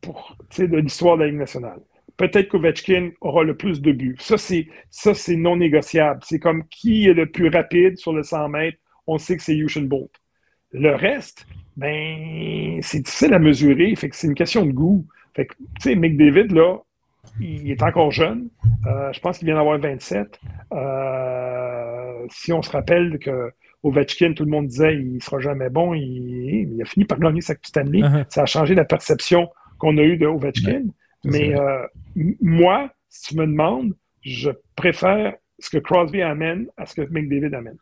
pour, 0.00 0.36
de 0.58 0.76
l'histoire 0.76 1.16
de 1.16 1.22
la 1.22 1.28
Ligue 1.28 1.38
nationale. 1.38 1.80
Peut-être 2.16 2.48
qu'Ovechkin 2.48 3.10
aura 3.20 3.44
le 3.44 3.56
plus 3.56 3.80
de 3.80 3.92
buts. 3.92 4.16
Ça, 4.20 4.36
c'est, 4.36 4.68
ça, 4.90 5.14
c'est 5.14 5.36
non 5.36 5.56
négociable. 5.56 6.20
C'est 6.24 6.38
comme 6.38 6.66
qui 6.68 7.08
est 7.08 7.14
le 7.14 7.30
plus 7.30 7.48
rapide 7.48 7.96
sur 7.96 8.12
le 8.12 8.22
100 8.22 8.48
mètres. 8.50 8.78
On 9.06 9.16
sait 9.16 9.36
que 9.36 9.42
c'est 9.42 9.56
Usain 9.56 9.82
Bolt. 9.82 10.10
Le 10.72 10.94
reste, 10.94 11.46
ben, 11.76 12.80
c'est 12.82 13.00
difficile 13.00 13.32
à 13.32 13.38
mesurer. 13.38 13.94
C'est 13.96 14.26
une 14.26 14.34
question 14.34 14.66
de 14.66 14.72
goût. 14.72 15.06
Fait 15.34 15.46
tu 15.46 15.54
sais, 15.80 15.96
McDavid, 15.96 16.52
là, 16.52 16.78
il 17.40 17.70
est 17.70 17.82
encore 17.82 18.10
jeune. 18.10 18.50
Euh, 18.86 19.12
je 19.12 19.20
pense 19.20 19.38
qu'il 19.38 19.46
vient 19.46 19.56
d'avoir 19.56 19.78
27. 19.78 20.38
Euh, 20.72 22.26
si 22.30 22.52
on 22.52 22.62
se 22.62 22.70
rappelle 22.70 23.18
que 23.18 23.50
Ovechkin, 23.82 24.34
tout 24.34 24.44
le 24.44 24.50
monde 24.50 24.66
disait 24.66 24.94
il 24.94 25.14
ne 25.14 25.20
sera 25.20 25.38
jamais 25.40 25.70
bon, 25.70 25.94
il, 25.94 26.02
il 26.74 26.82
a 26.82 26.84
fini 26.84 27.04
par 27.06 27.18
gagner 27.18 27.40
sa 27.40 27.54
Stanley. 27.62 28.00
Uh-huh. 28.00 28.24
Ça 28.28 28.42
a 28.42 28.46
changé 28.46 28.74
la 28.74 28.84
perception 28.84 29.48
qu'on 29.78 29.96
a 29.98 30.02
eue 30.02 30.16
de 30.18 30.26
Ovechkin. 30.26 30.84
Mais 31.24 31.58
euh, 31.58 31.86
moi, 32.40 32.92
si 33.08 33.28
tu 33.34 33.36
me 33.38 33.46
demandes, 33.46 33.94
je 34.22 34.50
préfère 34.76 35.34
ce 35.58 35.70
que 35.70 35.78
Crosby 35.78 36.20
amène 36.22 36.66
à 36.76 36.84
ce 36.86 36.94
que 36.94 37.02
McDavid 37.10 37.54
amène. 37.54 37.76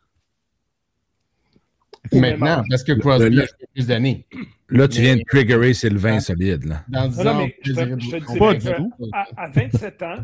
Maintenant, 2.13 2.63
parce 2.69 2.83
que 2.83 2.93
Crosby 2.93 3.29
Le- 3.35 3.41
a 3.43 3.45
joué 3.45 3.67
plus 3.73 3.87
d'années. 3.87 4.25
Là, 4.69 4.87
tu 4.87 4.99
Mais- 4.99 5.03
viens 5.05 5.15
de 5.17 5.23
triggerer 5.27 5.73
Sylvain 5.73 6.15
Ah. 6.15 6.19
solide. 6.21 6.63
Là. 6.65 6.83
Dans 6.87 7.07
10 7.07 7.17
Non, 7.23 7.31
ans, 7.31 7.37
mais 7.39 7.55
je 7.61 7.71
te- 7.73 7.79
je 7.79 7.83
te 7.85 7.89
de- 7.89 7.95
dirais 7.95 8.39
Pas 8.39 8.55
que 8.55 8.59
du 8.59 8.73
tout. 8.75 8.91
À, 9.13 9.25
à 9.43 9.49
27 9.49 10.01
ans, 10.03 10.17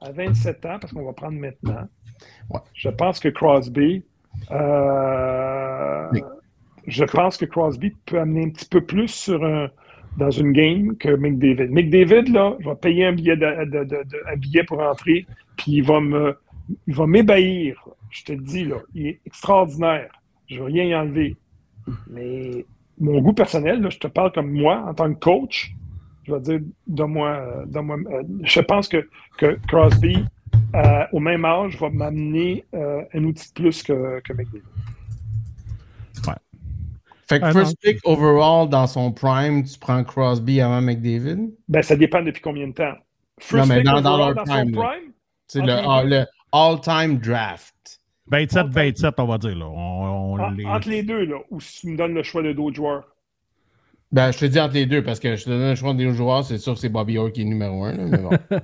à 0.00 0.12
27 0.12 0.66
ans, 0.66 0.78
parce 0.78 0.92
qu'on 0.92 1.04
va 1.04 1.12
prendre 1.14 1.38
maintenant, 1.38 1.88
Ouais. 2.50 2.60
je 2.74 2.88
pense 2.90 3.18
que 3.18 3.28
Crosby, 3.28 4.04
euh, 4.50 6.08
je 6.86 7.04
pense 7.04 7.36
que 7.36 7.44
Crosby 7.44 7.92
peut 8.06 8.18
amener 8.20 8.44
un 8.46 8.50
petit 8.50 8.66
peu 8.68 8.80
plus 8.80 9.08
sur 9.08 9.44
un, 9.44 9.68
dans 10.18 10.30
une 10.30 10.52
game 10.52 10.96
que 10.96 11.08
McDavid. 11.14 11.70
McDavid, 11.70 12.28
là, 12.32 12.56
je 12.60 12.68
vais 12.68 12.74
payer 12.76 13.06
un 13.06 13.12
billet, 13.12 13.36
de- 13.36 13.64
de- 13.64 13.84
de- 13.84 14.02
de- 14.04 14.22
un 14.32 14.36
billet 14.36 14.64
pour 14.64 14.80
entrer, 14.80 15.26
puis 15.56 15.72
il 15.72 15.82
va 15.82 16.00
me, 16.00 16.36
il 16.86 16.94
va 16.94 17.06
m'ébahir. 17.06 17.82
Je 18.10 18.24
te 18.24 18.32
le 18.32 18.38
dis, 18.42 18.64
là, 18.64 18.76
il 18.94 19.06
est 19.06 19.20
extraordinaire. 19.26 20.10
Je 20.48 20.58
veux 20.58 20.64
rien 20.64 20.84
y 20.84 20.94
enlever. 20.94 21.36
Mais 22.10 22.64
mon 23.00 23.20
goût 23.22 23.32
personnel, 23.32 23.80
là, 23.80 23.88
je 23.90 23.98
te 23.98 24.06
parle 24.06 24.32
comme 24.32 24.50
moi, 24.52 24.84
en 24.86 24.92
tant 24.94 25.12
que 25.12 25.18
coach, 25.18 25.72
je 26.24 26.34
vais 26.34 26.40
dire, 26.40 26.60
donne-moi, 26.86 27.28
euh, 27.30 27.64
donne-moi, 27.66 27.96
euh, 28.10 28.22
je 28.44 28.60
pense 28.60 28.86
que, 28.88 29.08
que 29.38 29.58
Crosby, 29.66 30.24
euh, 30.74 31.04
au 31.12 31.20
même 31.20 31.44
âge, 31.44 31.76
va 31.78 31.90
m'amener 31.90 32.64
euh, 32.74 33.02
un 33.14 33.24
outil 33.24 33.48
de 33.48 33.52
plus 33.62 33.82
que, 33.82 34.20
que 34.20 34.32
McDavid. 34.32 34.62
Fait 37.28 37.38
que 37.40 37.44
Ah, 37.46 37.52
first 37.52 37.78
pick 37.80 37.98
overall 38.04 38.68
dans 38.68 38.86
son 38.86 39.10
prime, 39.12 39.62
tu 39.64 39.78
prends 39.78 40.02
Crosby 40.04 40.60
avant 40.60 40.82
McDavid. 40.82 41.50
Ben, 41.68 41.82
ça 41.82 41.96
dépend 41.96 42.20
depuis 42.22 42.42
combien 42.42 42.66
de 42.68 42.72
temps. 42.72 42.92
First 43.38 43.68
mais 43.68 43.76
pick 43.76 43.86
dans- 43.86 44.00
dans 44.02 44.16
leur 44.18 44.34
prime, 44.44 44.76
C'est 45.46 45.60
le, 45.60 46.08
deux. 46.10 46.24
all-time 46.52 47.18
draft. 47.18 48.00
27-27, 48.30 49.14
on 49.18 49.26
va 49.26 49.38
dire. 49.38 49.56
Là. 49.56 49.66
On, 49.66 50.34
on 50.34 50.38
en- 50.40 50.50
les- 50.50 50.64
entre 50.66 50.88
les 50.90 51.02
deux, 51.02 51.24
là, 51.24 51.36
ou 51.50 51.60
si 51.60 51.80
tu 51.80 51.88
me 51.88 51.96
donnes 51.96 52.14
le 52.14 52.22
choix 52.22 52.42
de 52.42 52.52
d'autres 52.52 52.76
joueurs. 52.76 53.04
Ben, 54.10 54.30
je 54.30 54.38
te 54.38 54.44
dis 54.44 54.60
entre 54.60 54.74
les 54.74 54.84
deux 54.86 55.02
parce 55.02 55.18
que 55.20 55.36
je 55.36 55.44
te 55.44 55.48
donne 55.50 55.70
le 55.70 55.74
choix 55.74 55.94
des 55.94 56.12
joueurs, 56.12 56.44
c'est 56.44 56.58
sûr 56.58 56.74
que 56.74 56.80
c'est 56.80 56.88
Bobby 56.90 57.16
Orr 57.18 57.32
qui 57.32 57.42
est 57.42 57.44
numéro 57.44 57.84
un. 57.84 57.92
là, 57.94 58.04
mais 58.04 58.18
bon. 58.18 58.30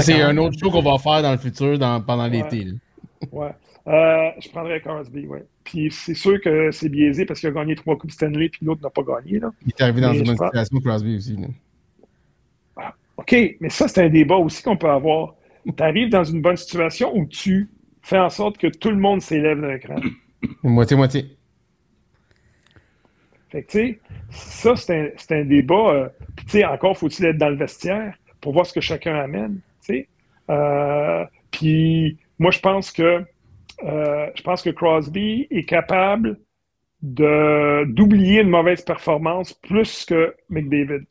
C'est 0.00 0.22
un 0.22 0.36
autre 0.36 0.58
show 0.58 0.70
qu'on 0.70 0.82
va 0.82 0.98
faire 0.98 1.22
dans 1.22 1.32
le 1.32 1.38
futur 1.38 1.78
dans, 1.78 2.00
pendant 2.00 2.26
l'été. 2.26 2.66
Ouais. 3.32 3.50
Euh, 3.88 4.30
je 4.40 4.48
prendrais 4.48 4.80
Crosby, 4.80 5.26
oui. 5.28 5.38
Puis 5.62 5.90
c'est 5.92 6.14
sûr 6.14 6.40
que 6.40 6.70
c'est 6.72 6.88
biaisé 6.88 7.24
parce 7.24 7.38
qu'il 7.38 7.48
a 7.48 7.52
gagné 7.52 7.76
trois 7.76 7.96
Coupes 7.96 8.10
Stanley 8.10 8.48
puis 8.48 8.66
l'autre 8.66 8.82
n'a 8.82 8.90
pas 8.90 9.02
gagné. 9.02 9.38
Là. 9.38 9.52
Il 9.64 9.68
est 9.68 9.80
arrivé 9.80 10.00
dans 10.00 10.10
Mais 10.12 10.18
une 10.18 10.24
bonne 10.24 10.36
situation, 10.36 10.80
Crosby 10.80 11.16
aussi. 11.16 11.36
là. 11.36 11.48
OK, 13.16 13.34
mais 13.60 13.70
ça, 13.70 13.88
c'est 13.88 14.04
un 14.04 14.08
débat 14.08 14.36
aussi 14.36 14.62
qu'on 14.62 14.76
peut 14.76 14.90
avoir. 14.90 15.34
Tu 15.64 15.82
arrives 15.82 16.10
dans 16.10 16.24
une 16.24 16.42
bonne 16.42 16.56
situation 16.56 17.16
où 17.16 17.26
tu 17.26 17.70
fais 18.02 18.18
en 18.18 18.28
sorte 18.28 18.58
que 18.58 18.66
tout 18.66 18.90
le 18.90 18.98
monde 18.98 19.22
s'élève 19.22 19.60
d'un 19.60 19.78
cran. 19.78 19.96
Moitié-moitié. 20.62 21.36
Fait 23.48 23.62
que, 23.62 23.70
tu 23.70 23.78
sais, 23.78 24.00
ça, 24.30 24.76
c'est 24.76 25.32
un, 25.32 25.44
débat. 25.44 25.90
euh, 25.90 26.08
puis, 26.36 26.46
tu 26.46 26.52
sais, 26.52 26.64
encore, 26.64 26.96
faut-il 26.98 27.24
être 27.26 27.38
dans 27.38 27.48
le 27.48 27.56
vestiaire 27.56 28.14
pour 28.46 28.52
voir 28.52 28.64
ce 28.64 28.72
que 28.72 28.80
chacun 28.80 29.16
amène. 29.16 29.58
Euh, 30.50 31.24
puis, 31.50 32.16
moi, 32.38 32.52
je 32.52 32.60
pense 32.60 32.92
que 32.92 33.24
euh, 33.82 34.30
je 34.36 34.42
pense 34.44 34.62
que 34.62 34.70
Crosby 34.70 35.48
est 35.50 35.64
capable 35.64 36.38
de 37.02 37.84
d'oublier 37.86 38.42
une 38.42 38.48
mauvaise 38.48 38.82
performance 38.82 39.52
plus 39.52 40.04
que 40.04 40.36
McDavid. 40.48 41.06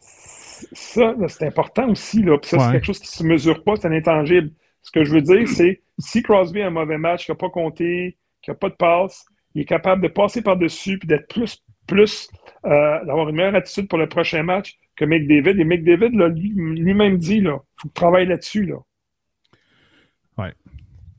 Ça, 0.00 1.14
c'est 1.28 1.46
important 1.46 1.88
aussi. 1.88 2.20
Là. 2.24 2.36
Puis 2.36 2.50
ça, 2.50 2.58
c'est 2.58 2.72
quelque 2.72 2.86
chose 2.86 2.98
qui 2.98 3.06
ne 3.06 3.18
se 3.18 3.24
mesure 3.24 3.62
pas, 3.62 3.76
c'est 3.76 3.86
un 3.86 3.92
intangible. 3.92 4.50
Ce 4.82 4.90
que 4.90 5.04
je 5.04 5.12
veux 5.12 5.22
dire, 5.22 5.46
c'est 5.46 5.82
si 6.00 6.20
Crosby 6.24 6.62
a 6.62 6.66
un 6.66 6.70
mauvais 6.70 6.98
match, 6.98 7.26
qui 7.26 7.30
n'a 7.30 7.36
pas 7.36 7.50
compté, 7.50 8.16
qui 8.42 8.50
n'a 8.50 8.56
pas 8.56 8.70
de 8.70 8.74
passe, 8.74 9.24
il 9.54 9.62
est 9.62 9.66
capable 9.66 10.02
de 10.02 10.08
passer 10.08 10.42
par-dessus 10.42 10.98
puis 10.98 11.06
d'être 11.06 11.28
plus, 11.28 11.62
plus 11.92 12.28
euh, 12.64 13.04
d'avoir 13.04 13.28
une 13.28 13.36
meilleure 13.36 13.54
attitude 13.54 13.88
pour 13.88 13.98
le 13.98 14.08
prochain 14.08 14.42
match 14.42 14.78
que 14.96 15.04
McDavid. 15.04 15.58
Et 15.60 15.64
McDavid, 15.64 16.16
là, 16.16 16.28
lui-même 16.28 17.18
dit, 17.18 17.36
il 17.38 17.48
faut 17.48 17.88
que 17.88 17.88
tu 17.88 17.94
travailles 17.94 18.26
là-dessus. 18.26 18.66
Là. 18.66 18.76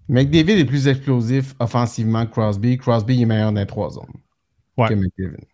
McDavid 0.09 0.59
est 0.59 0.65
plus 0.65 0.87
explosif 0.87 1.53
offensivement 1.59 2.25
que 2.25 2.31
Crosby. 2.31 2.77
Crosby 2.77 3.21
est 3.21 3.25
meilleur 3.25 3.51
dans 3.53 3.59
les 3.61 3.65
trois 3.65 3.89
zones 3.89 4.03
Ouais. 4.77 4.89
que 4.89 4.95
McDavid. 4.95 5.45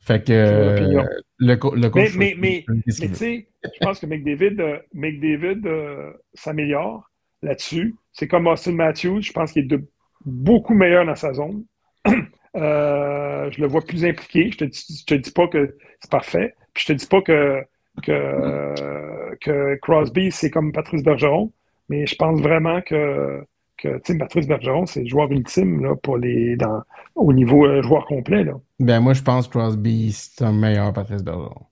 Fait 0.00 0.22
que 0.24 0.32
euh, 0.32 1.02
le, 1.38 1.56
co- 1.56 1.74
le 1.74 1.80
Mais, 1.80 1.90
coach. 1.90 2.16
mais, 2.16 2.34
mais, 2.38 2.64
mais 2.68 2.82
tu 3.08 3.14
sais, 3.14 3.48
je 3.64 3.70
pense 3.80 3.98
que 3.98 4.06
McDavid, 4.06 4.60
euh, 4.60 4.78
McDavid 4.92 5.66
euh, 5.66 6.12
s'améliore 6.34 7.10
là-dessus. 7.42 7.96
C'est 8.12 8.28
comme 8.28 8.46
Austin 8.46 8.72
Matthews. 8.72 9.22
Je 9.22 9.32
pense 9.32 9.52
qu'il 9.52 9.64
est 9.64 9.68
de 9.68 9.82
beaucoup 10.24 10.74
meilleur 10.74 11.04
dans 11.06 11.14
sa 11.16 11.32
zone. 11.32 11.64
Euh, 12.56 13.50
je 13.50 13.60
le 13.60 13.66
vois 13.66 13.82
plus 13.82 14.04
impliqué. 14.04 14.50
Je 14.50 14.58
te, 14.58 14.64
dis- 14.64 14.98
je 15.00 15.04
te 15.04 15.14
dis 15.14 15.30
pas 15.30 15.48
que 15.48 15.76
c'est 16.00 16.10
parfait. 16.10 16.54
Puis 16.72 16.84
je 16.86 16.92
te 16.92 16.98
dis 16.98 17.06
pas 17.06 17.20
que, 17.22 17.62
que, 18.02 19.34
que 19.40 19.76
Crosby, 19.82 20.30
c'est 20.30 20.50
comme 20.50 20.72
Patrice 20.72 21.02
Bergeron. 21.02 21.52
Mais 21.88 22.06
je 22.06 22.14
pense 22.14 22.40
vraiment 22.40 22.80
que, 22.80 23.44
que 23.76 23.96
tu 23.98 24.12
sais, 24.12 24.18
Patrice 24.18 24.46
Bergeron, 24.46 24.86
c'est 24.86 25.02
le 25.02 25.08
joueur 25.08 25.30
ultime 25.30 25.82
là, 25.82 25.94
pour 25.96 26.16
les, 26.16 26.56
dans, 26.56 26.82
au 27.14 27.32
niveau 27.32 27.66
euh, 27.66 27.82
joueur 27.82 28.06
complet. 28.06 28.44
Là. 28.44 28.54
Ben, 28.80 29.00
moi, 29.00 29.12
je 29.14 29.22
pense 29.22 29.46
que 29.48 29.58
Crosby, 29.58 30.12
c'est 30.12 30.44
un 30.44 30.52
meilleur 30.52 30.92
Patrice 30.92 31.22
Bergeron. 31.22 31.66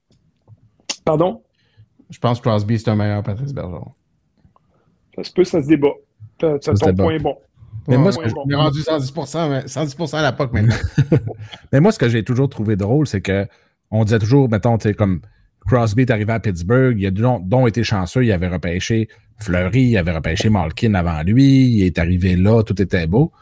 Pardon? 1.05 1.43
Je 2.11 2.19
pense 2.19 2.41
que 2.41 2.49
Crosby, 2.49 2.79
c'est 2.79 2.91
un 2.91 2.97
meilleur 2.97 3.23
Patrice 3.23 3.55
Bergeron. 3.55 3.93
Ça 5.17 5.25
se 5.25 5.33
peut, 5.33 5.45
ça 5.45 5.63
se 5.63 5.69
débat. 5.69 5.95
Ça 6.41 6.59
se 6.61 6.71
ton 6.73 6.87
débat. 6.87 7.05
point 7.05 7.19
bon. 7.19 7.39
Mais 7.89 7.97
moi, 7.97 8.07
Ouais, 8.07 8.13
ce 8.13 8.19
que. 8.19 8.39
On 8.39 8.49
est 8.49 8.55
rendu 8.55 8.81
110%, 8.81 9.51
mais 9.51 9.61
110% 9.67 10.17
à 10.17 10.23
la 10.23 10.33
POC 10.33 10.53
maintenant. 10.53 10.75
Mais 11.73 11.81
moi, 11.81 11.93
ce 11.93 11.99
que 11.99 12.09
j'ai 12.09 12.23
toujours 12.23 12.49
trouvé 12.49 12.77
drôle, 12.77 13.07
c'est 13.07 13.21
que 13.21 13.47
on 13.91 14.05
disait 14.05 14.19
toujours, 14.19 14.49
mettons, 14.49 14.79
tu 14.79 14.89
sais, 14.89 14.95
comme 14.95 15.21
Crosby 15.67 16.03
est 16.03 16.11
arrivé 16.11 16.33
à 16.33 16.41
Pittsburgh, 16.41 16.97
il 16.99 17.07
a 17.07 17.11
dont, 17.11 17.39
dont 17.41 17.67
été 17.67 17.85
chanceux, 17.85 18.25
il 18.25 18.33
avait 18.33 18.49
repêché 18.49 19.09
Fleury, 19.39 19.83
il 19.83 19.97
avait 19.97 20.13
repêché 20.13 20.49
Malkin 20.49 20.95
avant 20.95 21.23
lui, 21.23 21.67
il 21.77 21.83
est 21.85 21.99
arrivé 21.99 22.37
là, 22.37 22.63
tout 22.63 22.81
était 22.81 23.07
beau. 23.07 23.33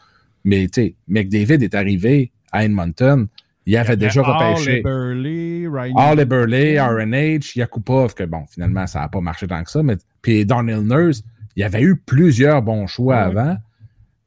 Mais 0.43 0.67
tu 0.67 0.81
sais, 0.81 0.95
McDavid 1.07 1.63
est 1.63 1.75
arrivé 1.75 2.31
à 2.51 2.65
Edmonton, 2.65 3.27
il 3.65 3.77
avait 3.77 3.95
déjà 3.97 4.21
repêché 4.23 4.81
Burley, 4.81 5.67
Ryan. 5.71 5.95
All 5.95 6.25
Burley, 6.25 6.79
RNH, 6.79 7.55
Yakupov, 7.55 8.13
que 8.15 8.23
bon, 8.23 8.43
finalement, 8.49 8.87
ça 8.87 9.01
n'a 9.01 9.09
pas 9.09 9.21
marché 9.21 9.47
tant 9.47 9.63
que 9.63 9.69
ça, 9.69 9.83
mais 9.83 9.97
puis 10.21 10.45
Darnell 10.45 10.81
Nurse, 10.81 11.21
il 11.55 11.61
y 11.61 11.63
avait 11.63 11.81
eu 11.81 11.95
plusieurs 11.95 12.61
bons 12.61 12.87
choix 12.87 13.15
Ouais. 13.15 13.37
avant. 13.37 13.57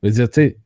Je 0.04 0.08
veux 0.10 0.14
dire, 0.14 0.28
tu 0.28 0.34
sais, 0.34 0.56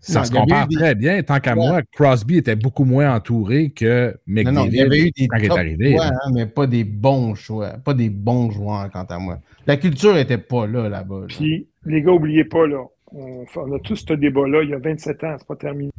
ça 0.00 0.18
Non, 0.20 0.24
se 0.26 0.32
compare 0.32 0.68
des- 0.68 0.74
très 0.76 0.94
bien. 0.94 1.22
Tant 1.22 1.38
qu'à 1.40 1.54
Ouais. 1.56 1.68
moi, 1.68 1.82
Crosby 1.92 2.36
était 2.38 2.56
beaucoup 2.56 2.84
moins 2.84 3.14
entouré 3.14 3.70
que 3.70 4.10
Non, 4.26 4.34
McDavid 4.34 4.56
non, 4.58 4.66
il 4.66 4.74
y 4.74 4.80
avait 4.80 5.00
eu 5.00 5.10
des 5.12 5.28
quand 5.28 5.36
il 5.38 5.44
est 5.44 5.50
arrivé. 5.50 5.92
choix, 5.92 6.06
hein, 6.06 6.30
mais 6.34 6.46
pas 6.46 6.66
des 6.66 6.84
bons 6.84 7.34
choix. 7.34 7.70
Pas 7.78 7.94
des 7.94 8.10
bons 8.10 8.50
joueurs, 8.50 8.90
quant 8.90 9.04
à 9.04 9.18
moi. 9.18 9.38
La 9.66 9.76
culture 9.76 10.16
était 10.16 10.38
pas 10.38 10.66
là, 10.66 10.88
là-bas. 10.88 11.20
là. 11.20 11.26
Puis, 11.28 11.68
les 11.84 12.02
gars, 12.02 12.12
oubliez 12.12 12.44
pas, 12.44 12.66
là, 12.66 12.84
on, 13.12 13.44
a 13.44 13.78
tous 13.84 13.96
ce 13.96 14.12
débat-là, 14.14 14.62
il 14.64 14.70
y 14.70 14.74
a 14.74 14.78
27 14.78 15.22
ans, 15.24 15.36
c'est 15.38 15.46
pas 15.46 15.56
terminé. 15.56 15.90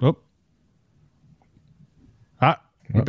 Hop. 0.00 0.22
Ah. 2.40 2.60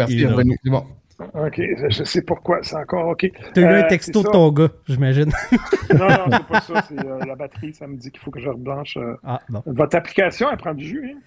Il 0.10 0.22
est 0.22 0.28
revenu. 0.28 0.58
C'est 0.64 0.70
bon. 0.72 0.84
OK, 1.20 1.62
je, 1.90 2.04
sais 2.04 2.22
pourquoi, 2.22 2.60
c'est 2.62 2.76
encore 2.76 3.08
OK. 3.08 3.32
T'as 3.54 3.62
eu 3.62 3.64
Euh, 3.64 3.80
un 3.80 3.84
texto 3.88 4.22
c'est 4.22 4.28
de 4.28 4.32
ton 4.34 4.52
gars, 4.52 4.68
j'imagine. 4.88 5.32
Non, 5.98 6.08
non, 6.10 6.26
c'est 6.32 6.46
pas 6.48 6.62
ça, 6.62 6.82
c'est 6.90 7.00
euh, 7.06 7.24
la 7.26 7.36
batterie, 7.36 7.74
ça 7.74 7.88
me 7.88 7.96
dit 7.96 8.12
qu'il 8.12 8.20
faut 8.20 8.32
que 8.32 8.40
je 8.42 8.50
reblanche. 8.50 8.98
euh. 8.98 9.16
Ah, 9.24 9.40
bon. 9.48 9.64
Votre 9.66 9.96
application, 9.96 10.50
elle 10.52 10.58
prend 10.58 10.74
du 10.74 10.86
jus, 10.86 11.12
hein? 11.16 11.20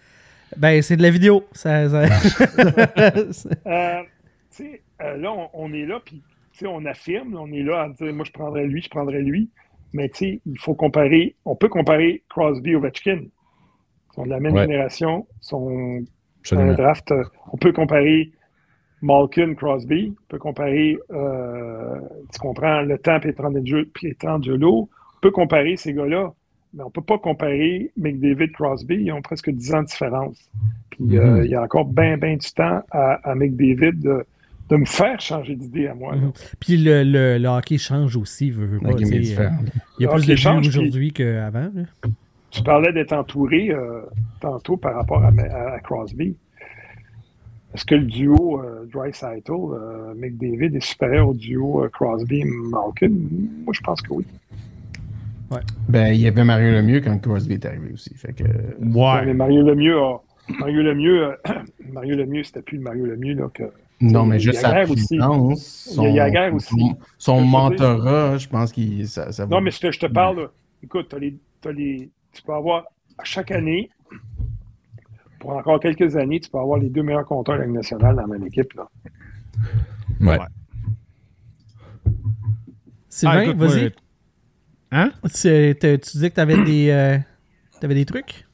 Ben, 0.57 0.83
c'est 0.83 0.97
de 0.97 1.03
la 1.03 1.11
vidéo. 1.11 1.47
Ça, 1.53 1.89
ça- 1.89 2.03
Euh, 3.67 4.03
tu 4.51 4.65
sais, 4.65 4.83
euh, 5.03 5.17
là, 5.17 5.33
on, 5.33 5.49
on 5.55 5.73
est 5.73 5.87
là, 5.87 6.01
puis 6.05 6.23
tu 6.53 6.59
sais, 6.61 6.67
on 6.67 6.85
affirme, 6.85 7.35
on 7.39 7.51
est 7.53 7.63
là 7.63 7.83
à 7.83 7.89
dire, 7.89 8.13
moi, 8.13 8.25
je 8.27 8.33
prendrais 8.33 8.65
lui, 8.67 8.83
je 8.83 8.91
prendrais 8.91 9.21
lui. 9.23 9.49
Mais 9.95 10.09
tu 10.11 10.19
sais, 10.19 10.41
il 10.45 10.59
faut 10.59 10.75
comparer, 10.75 11.35
on 11.47 11.55
peut 11.57 11.69
comparer 11.69 12.23
Crosby 12.29 12.75
Ovechkin. 12.75 13.21
Ils 13.23 14.15
sont 14.15 14.25
de 14.25 14.31
la 14.31 14.41
même 14.41 14.53
Ouais. 14.55 14.63
génération, 14.63 15.27
sont 15.41 16.03
un 16.53 16.73
draft. 16.75 17.11
euh, 17.13 17.25
on 17.53 17.57
peut 17.57 17.73
comparer 17.73 18.33
Malkin, 19.03 19.55
Crosby, 19.55 20.13
on 20.19 20.23
peut 20.29 20.39
comparer, 20.39 20.99
euh, 21.13 22.01
tu 22.33 22.39
comprends, 22.41 22.81
le 22.83 22.99
temps 22.99 23.21
Pietrangelo, 23.95 24.89
on 25.17 25.21
peut 25.21 25.31
comparer 25.31 25.77
ces 25.77 25.93
gars-là, 25.93 26.33
mais 26.75 26.83
on 26.83 26.91
peut 26.91 27.03
pas 27.03 27.19
comparer 27.19 27.91
McDavid, 27.97 28.53
Crosby, 28.53 28.97
ils 28.97 29.13
ont 29.13 29.23
presque 29.23 29.51
10 29.51 29.75
ans 29.75 29.83
de 29.83 29.87
différence. 29.87 30.51
Puis 30.91 31.17
euh, 31.17 31.37
Mhm. 31.39 31.45
il 31.45 31.51
y 31.51 31.55
a 31.55 31.63
encore 31.63 31.85
bien, 31.87 32.17
bien 32.17 32.37
du 32.37 32.51
temps 32.53 32.83
à, 32.91 33.15
à 33.31 33.35
McDavid 33.35 34.01
de, 34.01 34.25
de 34.69 34.77
me 34.77 34.85
faire 34.85 35.19
changer 35.21 35.55
d'idée 35.55 35.87
à 35.87 35.95
moi. 35.95 36.15
Mhm. 36.17 36.33
Puis 36.61 36.77
le, 36.77 37.03
le, 37.05 37.39
le 37.39 37.49
hockey 37.49 37.79
change 37.79 38.17
aussi, 38.17 38.51
veut, 38.51 38.67
veut 38.67 38.81
pas. 38.81 38.89
Euh. 38.91 38.95
Il 39.01 39.25
y 40.03 40.07
a 40.07 40.09
Le 40.09 40.15
plus 40.17 40.27
de 40.27 40.37
change, 40.37 40.69
puis- 40.69 40.79
aujourd'hui 40.79 41.13
qu'avant. 41.13 41.71
Tu 42.51 42.63
parlais 42.63 42.93
d'être 42.95 43.13
entouré 43.13 43.71
euh, 43.71 44.01
tantôt 44.41 44.77
par 44.79 44.95
rapport 44.95 45.23
à, 45.23 45.29
à- 45.29 45.75
à 45.75 45.81
Crosby. 45.81 46.35
Est-ce 47.75 47.85
que 47.85 47.95
le 47.95 48.05
duo 48.07 48.61
euh, 48.63 48.87
Dry-Saitl, 48.93 49.51
euh, 49.53 50.15
McDavid 50.17 50.75
est 50.75 50.81
supérieur 50.85 51.29
au 51.29 51.35
duo 51.35 51.85
euh, 51.85 51.89
Crosby-Malkin? 51.91 53.11
Moi, 53.65 53.73
je 53.73 53.81
pense 53.81 54.01
que 54.03 54.13
oui. 54.15 54.25
Ben, 55.89 56.09
il 56.13 56.21
y 56.21 56.27
avait 56.27 56.45
Mario 56.45 56.73
Lemieux 56.73 57.01
quand 57.01 57.19
Crosby 57.21 57.55
est 57.55 57.65
arrivé 57.67 57.93
aussi. 57.95 58.15
Fait 58.15 58.33
que, 58.35 58.43
Ouais, 58.45 59.25
mais. 59.27 59.33
Mario 59.35 59.63
Lemieux, 59.63 59.99
a- 59.99 60.21
Mario 60.61 60.83
Lemieux, 60.83 61.25
euh, 61.25 61.35
Mario 61.93 62.17
Lemieux, 62.17 62.43
c'était 62.43 62.61
plus 62.63 62.77
le 62.79 62.85
Mario 62.85 63.07
Lemieux 63.07 63.35
là, 63.35 63.49
que. 63.55 63.63
non, 64.01 64.27
mais 64.27 64.37
Il 64.37 64.45
y 64.47 64.49
a 64.49 64.53
juste 64.53 64.61
sa 64.61 64.85
puissance, 64.85 65.95
Il 65.97 66.03
y 66.03 66.21
a 66.21 66.29
Yaguer 66.29 66.55
aussi. 66.55 66.69
son, 66.79 66.97
son 67.17 67.41
mentorat, 67.43 68.37
je 68.37 68.47
pense 68.49 68.73
qu'il 68.73 69.09
ça, 69.09 69.33
ça 69.33 69.47
Non, 69.47 69.61
mais 69.63 69.71
je 69.71 69.81
te, 69.81 69.91
je 69.91 69.99
te 69.99 70.07
parle, 70.07 70.41
là. 70.41 70.47
écoute, 70.83 71.07
t'as 71.11 71.19
les, 71.19 71.35
t'as 71.63 71.73
les, 71.73 72.11
tu 72.33 72.43
peux 72.43 72.53
avoir 72.53 72.85
à 73.17 73.25
chaque 73.25 73.51
année, 73.51 73.89
pour 75.39 75.51
encore 75.51 75.81
quelques 75.81 76.17
années, 76.17 76.41
tu 76.41 76.51
peux 76.51 76.59
avoir 76.59 76.79
les 76.79 76.89
deux 76.89 77.03
meilleurs 77.03 77.25
compteurs 77.27 77.57
de 77.57 77.63
la 77.63 77.67
nationale 77.67 78.17
dans 78.17 78.23
la 78.23 78.27
même 78.27 78.47
équipe. 78.47 78.73
Là. 78.75 78.89
Ouais. 80.21 80.39
Sylvain, 83.09 83.51
Ah, 83.51 83.53
vas-y. 83.53 83.93
Hein? 84.91 85.13
Tu, 85.25 85.75
tu 85.81 85.99
disais 86.13 86.31
que 86.31 86.35
t'avais 86.35 86.57
des, 86.65 86.91
euh, 86.91 87.19
t'avais 87.81 87.95
des 87.95 88.05
trucs? 88.05 88.47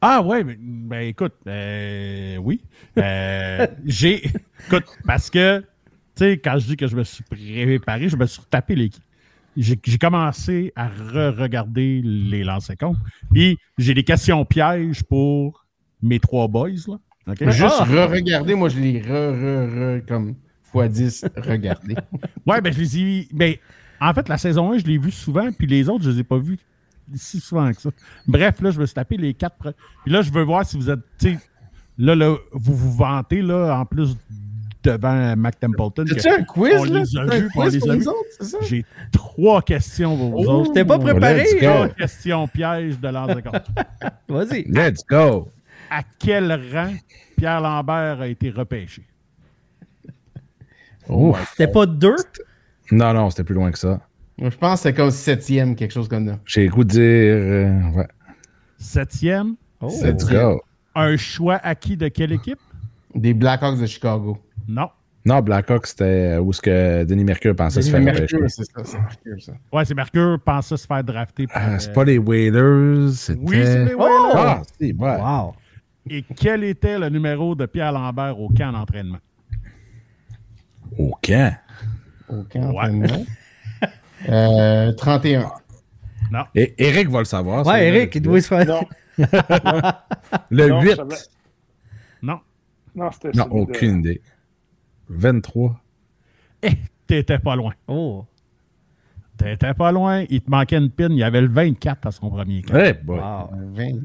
Ah 0.00 0.20
ouais, 0.20 0.42
mais, 0.42 0.56
ben 0.58 1.00
écoute, 1.02 1.34
euh, 1.46 2.36
oui. 2.38 2.60
Euh, 2.98 3.66
j'ai. 3.84 4.24
Écoute, 4.66 4.84
parce 5.06 5.30
que, 5.30 5.60
tu 5.60 5.66
sais, 6.16 6.38
quand 6.38 6.58
je 6.58 6.66
dis 6.66 6.76
que 6.76 6.88
je 6.88 6.96
me 6.96 7.04
suis 7.04 7.22
préparé, 7.22 8.08
je 8.08 8.16
me 8.16 8.26
suis 8.26 8.42
tapé 8.50 8.74
les. 8.74 8.90
J'ai 9.56 9.76
commencé 9.98 10.72
à 10.76 10.88
re-regarder 10.88 12.00
les 12.02 12.42
lancers 12.44 12.76
comptes. 12.78 12.96
Puis 13.32 13.58
j'ai 13.78 13.94
des 13.94 14.04
questions 14.04 14.44
pièges 14.44 15.02
pour 15.04 15.66
mes 16.02 16.18
trois 16.18 16.48
boys, 16.48 16.70
là. 16.88 16.98
Juste 17.50 17.76
Ah! 17.80 17.84
re-regarder, 17.84 18.54
moi 18.54 18.68
je 18.68 18.78
l'ai 18.80 19.00
re-re-re 19.00 20.04
comme 20.06 20.34
x10 20.74 21.28
regardé. 21.48 21.94
Ouais, 22.46 22.60
ben 22.60 22.72
je 22.72 22.78
les 22.80 22.98
ai. 22.98 23.28
Ben, 23.32 23.54
en 24.00 24.12
fait, 24.14 24.28
la 24.28 24.38
saison 24.38 24.72
1, 24.72 24.78
je 24.78 24.84
l'ai 24.86 24.98
vu 24.98 25.10
souvent, 25.12 25.52
puis 25.52 25.66
les 25.68 25.88
autres, 25.88 26.02
je 26.04 26.10
les 26.10 26.18
ai 26.20 26.24
pas 26.24 26.38
vus 26.38 26.58
si 27.14 27.38
souvent 27.40 27.70
que 27.72 27.80
ça. 27.80 27.90
Bref, 28.26 28.60
là, 28.60 28.70
je 28.70 28.80
me 28.80 28.86
suis 28.86 28.94
tapé 28.94 29.16
les 29.16 29.34
quatre. 29.34 29.74
Puis 30.04 30.12
là, 30.12 30.22
je 30.22 30.32
veux 30.32 30.42
voir 30.42 30.64
si 30.66 30.76
vous 30.76 30.90
êtes. 30.90 31.00
tu 31.18 31.32
sais, 31.34 31.38
Là, 31.98 32.14
là, 32.14 32.34
vous 32.52 32.74
vous 32.74 32.92
vantez, 32.92 33.42
là, 33.42 33.78
en 33.78 33.84
plus 33.84 34.16
devant 34.82 35.36
Mac 35.36 35.58
Templeton. 35.60 36.04
T'as-tu 36.04 36.28
un 36.28 36.42
quiz, 36.44 36.74
on 36.78 36.84
là? 36.84 37.00
les 37.00 37.16
a 37.18 37.26
T'as 37.26 37.34
un 37.34 37.38
vus, 37.40 37.50
on 37.54 37.60
quiz 37.60 37.74
les 37.74 37.80
pour 37.80 37.90
a 37.90 37.92
les 37.94 37.98
vus. 38.00 38.08
autres, 38.08 38.18
c'est 38.38 38.44
ça? 38.44 38.58
J'ai 38.62 38.84
trois 39.12 39.62
questions 39.62 40.16
pour 40.16 40.30
vous 40.30 40.44
Oh, 40.46 40.60
autres. 40.60 40.72
t'es 40.72 40.84
pas 40.84 40.98
préparé? 40.98 41.36
let's 41.44 41.54
go. 41.54 41.60
Trois 41.60 41.88
questions 41.88 42.48
pièges 42.48 42.98
de 43.00 43.08
l'an 43.08 43.26
de 43.26 43.40
compte. 43.40 43.66
Vas-y. 44.28 44.64
Let's 44.68 45.02
go! 45.08 45.48
À 45.90 46.02
quel 46.18 46.52
rang 46.72 46.94
Pierre 47.36 47.60
Lambert 47.60 48.20
a 48.20 48.26
été 48.28 48.50
repêché? 48.50 49.02
Oh, 51.08 51.34
C'était 51.50 51.70
pas 51.70 51.86
deux? 51.86 52.16
Non, 52.90 53.12
non, 53.12 53.30
c'était 53.30 53.44
plus 53.44 53.54
loin 53.54 53.70
que 53.70 53.78
ça. 53.78 54.00
Je 54.38 54.56
pense 54.56 54.80
que 54.80 54.82
c'est 54.84 54.94
comme 54.94 55.10
septième, 55.10 55.74
quelque 55.74 55.92
chose 55.92 56.08
comme 56.08 56.26
ça. 56.28 56.38
J'ai 56.46 56.64
le 56.66 56.70
goût 56.72 56.84
de 56.84 56.88
dire. 56.90 57.00
euh, 57.02 57.90
ouais. 57.98 58.08
Septième, 58.78 59.54
Oh. 59.80 59.90
Let's 60.02 60.24
go. 60.28 60.60
un 60.94 61.16
choix 61.16 61.56
acquis 61.56 61.96
de 61.96 62.06
quelle 62.08 62.32
équipe? 62.32 62.58
Des 63.14 63.34
Blackhawks 63.34 63.78
de 63.80 63.86
Chicago. 63.86 64.38
Non. 64.66 64.88
Non, 65.24 65.40
Blackhawk, 65.40 65.86
c'était 65.86 66.36
où 66.38 66.52
ce 66.52 66.60
que 66.60 67.04
Denis 67.04 67.22
Mercure 67.24 67.54
pensait 67.54 67.80
se 67.80 67.86
C'est 67.86 67.92
faire 67.92 68.00
Mercure, 68.00 68.40
c'est 68.48 68.64
ça, 68.64 68.82
c'est 68.84 68.98
Mercure, 68.98 69.40
ça. 69.40 69.52
Ouais, 69.72 69.84
c'est 69.84 69.94
Mercure 69.94 70.38
pensait 70.44 70.76
se 70.76 70.86
faire 70.86 71.04
drafter 71.04 71.46
par. 71.46 71.62
Ah, 71.64 71.78
c'est 71.78 71.90
euh, 71.90 71.94
pas 71.94 72.04
les 72.04 72.18
Whalers, 72.18 73.12
c'était... 73.12 73.40
Oui, 73.40 73.56
c'est 73.64 73.84
les 73.84 73.94
Oh! 73.94 74.00
Whalers. 74.00 74.34
Ah, 74.34 74.62
si, 74.80 74.92
ouais. 74.92 75.16
Wow. 75.20 75.54
Et 76.10 76.24
quel 76.36 76.64
était 76.64 76.98
le 76.98 77.08
numéro 77.08 77.54
de 77.54 77.66
Pierre 77.66 77.92
Lambert 77.92 78.38
au 78.40 78.48
camp 78.48 78.72
d'entraînement? 78.72 79.18
Au 80.98 81.12
camp? 81.22 81.54
Aucun 82.28 82.68
entraînement. 82.68 83.24
Euh, 84.28 84.92
31. 84.92 85.50
Et 86.54 86.74
Eric 86.78 87.08
va 87.10 87.18
le 87.18 87.24
savoir. 87.24 87.64
ça, 87.66 87.72
Ouais. 87.72 87.88
Eric, 87.88 88.14
il 88.14 88.22
doit 88.22 88.40
se 88.40 88.46
faire. 88.46 88.64
Non, 88.64 88.82
Le 90.48 90.68
non, 90.68 90.80
8. 90.80 91.00
Non. 92.94 93.10
c'était 93.12 93.30
Non, 93.36 93.46
aucune 93.50 93.98
idée. 94.00 94.20
23. 95.08 95.80
Eh, 96.62 96.70
t'étais 97.06 97.38
pas 97.38 97.56
loin. 97.56 97.72
Oh. 97.88 98.24
T'étais 99.36 99.74
pas 99.74 99.90
loin. 99.92 100.24
Il 100.30 100.40
te 100.40 100.50
manquait 100.50 100.76
une 100.78 100.90
pin. 100.90 101.08
Il 101.10 101.16
y 101.18 101.22
avait 101.24 101.40
le 101.40 101.48
24 101.48 102.06
à 102.06 102.10
son 102.12 102.30
premier 102.30 102.62
camp. 102.62 102.78
Eh, 102.78 102.92
boy. 102.92 103.18
Wow. 103.18 103.50
24. 103.74 104.02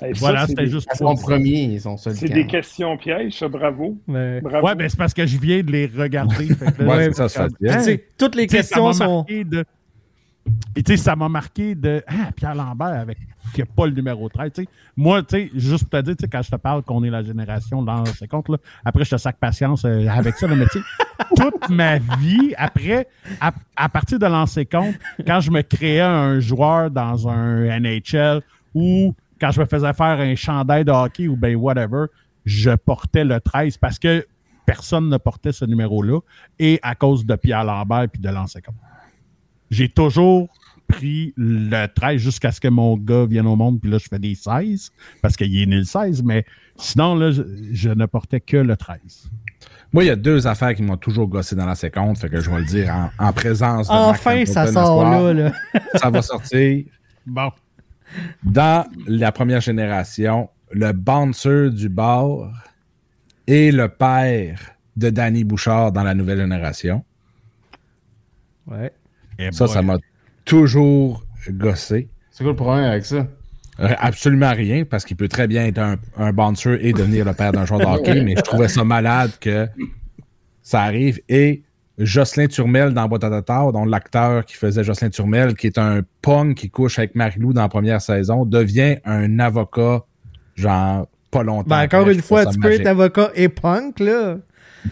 Hey, 0.00 0.14
ça, 0.14 0.20
Voilà, 0.20 0.40
c'est 0.42 0.46
c'était 0.48 0.64
des- 0.64 0.70
juste 0.70 0.88
Son 0.94 1.16
premier 1.16 1.74
et 1.74 1.78
son 1.80 1.96
seul 1.96 2.14
C'est 2.14 2.28
des 2.28 2.46
questions 2.46 2.96
pièges, 2.96 3.36
ça, 3.36 3.48
bravo. 3.48 3.98
Mais- 4.06 4.40
Bravo. 4.40 4.64
Ouais, 4.68 4.76
ben 4.76 4.88
c'est 4.88 4.96
parce 4.96 5.12
que 5.12 5.26
je 5.26 5.36
viens 5.38 5.60
de 5.62 5.72
les 5.72 5.86
regarder. 5.86 6.46
fait 6.54 6.76
que 6.76 6.82
là, 6.84 6.88
Ouais, 6.96 7.12
ça, 7.12 7.28
ça 7.28 7.44
fait 7.44 7.48
Tu 7.48 7.54
bien. 7.64 7.80
sais, 7.80 8.04
toutes 8.16 8.36
les 8.36 8.46
ça 8.46 8.58
questions 8.58 8.92
sont. 8.92 9.26
de. 9.28 9.64
Puis, 10.74 10.84
tu 10.84 10.96
sais, 10.96 11.02
ça 11.02 11.16
m'a 11.16 11.28
marqué 11.28 11.74
de. 11.74 12.02
Ah, 12.06 12.30
Pierre 12.34 12.54
Lambert 12.54 12.86
avec. 12.86 13.18
qui 13.52 13.60
n'a 13.60 13.66
pas 13.66 13.86
le 13.86 13.92
numéro 13.92 14.28
13. 14.28 14.52
Tu 14.52 14.62
sais, 14.62 14.68
moi, 14.96 15.22
tu 15.22 15.36
sais, 15.36 15.50
juste 15.54 15.88
pour 15.88 16.02
te 16.02 16.10
dire, 16.10 16.16
quand 16.30 16.42
je 16.42 16.50
te 16.50 16.56
parle 16.56 16.82
qu'on 16.82 17.02
est 17.04 17.10
la 17.10 17.22
génération 17.22 17.82
dans 17.82 18.04
ce 18.04 18.24
compte, 18.26 18.48
là, 18.48 18.58
après, 18.84 19.04
je 19.04 19.10
te 19.10 19.16
sac 19.16 19.36
patience 19.38 19.84
euh, 19.84 20.06
avec 20.08 20.36
ça, 20.36 20.46
mais 20.48 20.66
tu 20.66 20.78
toute 21.36 21.68
ma 21.68 21.98
vie, 21.98 22.54
après, 22.56 23.08
à, 23.40 23.88
partir 23.88 24.18
de 24.18 24.26
lancer 24.26 24.66
compte, 24.66 24.94
quand 25.26 25.40
je 25.40 25.50
me 25.50 25.62
créais 25.62 26.00
un 26.00 26.40
joueur 26.40 26.90
dans 26.90 27.28
un 27.28 27.80
NHL 27.80 28.42
ou 28.74 29.14
quand 29.40 29.50
je 29.50 29.60
me 29.60 29.66
faisais 29.66 29.92
faire 29.92 30.20
un 30.20 30.34
chandail 30.34 30.84
de 30.84 30.92
hockey 30.92 31.28
ou 31.28 31.36
ben 31.36 31.56
whatever, 31.56 32.06
je 32.44 32.70
portais 32.70 33.24
le 33.24 33.40
13 33.40 33.76
parce 33.78 33.98
que 33.98 34.26
personne 34.66 35.08
ne 35.08 35.16
portait 35.16 35.52
ce 35.52 35.64
numéro-là 35.64 36.20
et 36.58 36.78
à 36.82 36.94
cause 36.94 37.24
de 37.24 37.36
Pierre 37.36 37.64
Lambert 37.64 38.08
puis 38.12 38.20
de 38.20 38.28
lancer 38.28 38.60
compte. 38.60 38.74
J'ai 39.70 39.88
toujours 39.88 40.48
pris 40.86 41.34
le 41.36 41.86
13 41.86 42.18
jusqu'à 42.20 42.50
ce 42.50 42.60
que 42.60 42.68
mon 42.68 42.96
gars 42.96 43.26
vienne 43.26 43.46
au 43.46 43.56
monde, 43.56 43.80
puis 43.80 43.90
là, 43.90 43.98
je 43.98 44.06
fais 44.08 44.18
des 44.18 44.34
16 44.34 44.90
parce 45.20 45.36
qu'il 45.36 45.60
est 45.60 45.66
né 45.66 45.76
le 45.76 45.84
16, 45.84 46.22
mais 46.22 46.44
sinon, 46.76 47.14
là, 47.14 47.30
je, 47.30 47.42
je 47.72 47.90
ne 47.90 48.06
portais 48.06 48.40
que 48.40 48.56
le 48.56 48.76
13. 48.76 48.98
Moi, 49.92 50.04
il 50.04 50.06
y 50.08 50.10
a 50.10 50.16
deux 50.16 50.46
affaires 50.46 50.74
qui 50.74 50.82
m'ont 50.82 50.96
toujours 50.96 51.26
gossé 51.28 51.56
dans 51.56 51.66
la 51.66 51.74
séquence, 51.74 52.20
fait 52.20 52.28
que 52.28 52.40
je 52.40 52.50
vais 52.50 52.58
le 52.58 52.64
dire 52.64 52.94
en, 53.18 53.28
en 53.28 53.32
présence 53.32 53.88
de 53.88 53.92
Enfin, 53.92 54.44
ça 54.44 54.66
sort 54.66 55.04
là. 55.04 55.32
là. 55.32 55.52
Ça 55.94 56.10
va 56.10 56.22
sortir. 56.22 56.84
Bon. 57.26 57.50
Dans 58.42 58.86
la 59.06 59.32
première 59.32 59.60
génération, 59.60 60.48
le 60.72 60.92
bouncer 60.92 61.68
du 61.70 61.90
bar 61.90 62.50
et 63.46 63.70
le 63.70 63.90
père 63.90 64.58
de 64.96 65.10
Danny 65.10 65.44
Bouchard 65.44 65.92
dans 65.92 66.02
la 66.02 66.14
nouvelle 66.14 66.38
génération. 66.38 67.04
Ouais. 68.66 68.92
Eh 69.38 69.52
Ça, 69.52 69.64
boy. 69.66 69.74
ça 69.74 69.82
m'a 69.82 69.96
toujours 70.44 71.22
gossé. 71.50 72.08
C'est 72.30 72.44
quoi 72.44 72.52
le 72.52 72.56
problème 72.56 72.84
avec 72.84 73.04
ça? 73.04 73.26
Euh, 73.80 73.88
Absolument 73.98 74.52
rien, 74.52 74.84
parce 74.84 75.04
qu'il 75.04 75.16
peut 75.16 75.28
très 75.28 75.46
bien 75.46 75.64
être 75.66 75.78
un, 75.78 75.96
un 76.16 76.32
bouncer 76.32 76.78
et 76.80 76.92
devenir 76.92 77.24
le 77.24 77.32
père 77.32 77.52
d'un 77.52 77.64
joueur 77.64 77.80
de 77.80 77.84
hockey, 78.00 78.22
mais 78.22 78.34
je 78.36 78.42
trouvais 78.42 78.68
ça 78.68 78.82
malade 78.84 79.30
que 79.40 79.68
ça 80.62 80.82
arrive. 80.82 81.20
Et 81.28 81.62
Jocelyn 81.98 82.46
Turmel 82.46 82.92
dans 82.92 83.06
Boîte 83.08 83.24
à 83.24 83.30
Tatar, 83.30 83.72
dont 83.72 83.84
l'acteur 83.84 84.44
qui 84.44 84.54
faisait 84.54 84.82
Jocelyn 84.84 85.10
Turmel, 85.10 85.54
qui 85.54 85.66
est 85.68 85.78
un 85.78 86.00
pong 86.22 86.54
qui 86.54 86.70
couche 86.70 86.98
avec 86.98 87.14
Marie-Lou 87.14 87.52
dans 87.52 87.62
la 87.62 87.68
première 87.68 88.00
saison, 88.00 88.44
devient 88.44 88.98
un 89.04 89.38
avocat, 89.40 90.04
genre, 90.56 91.06
pas 91.30 91.42
longtemps. 91.42 91.68
Ben, 91.68 91.82
encore 91.82 92.00
après. 92.00 92.14
une 92.14 92.22
fois, 92.22 92.46
tu 92.46 92.58
peux 92.58 92.72
être 92.72 92.86
avocat 92.86 93.30
et 93.34 93.48
punk, 93.48 94.00
là. 94.00 94.36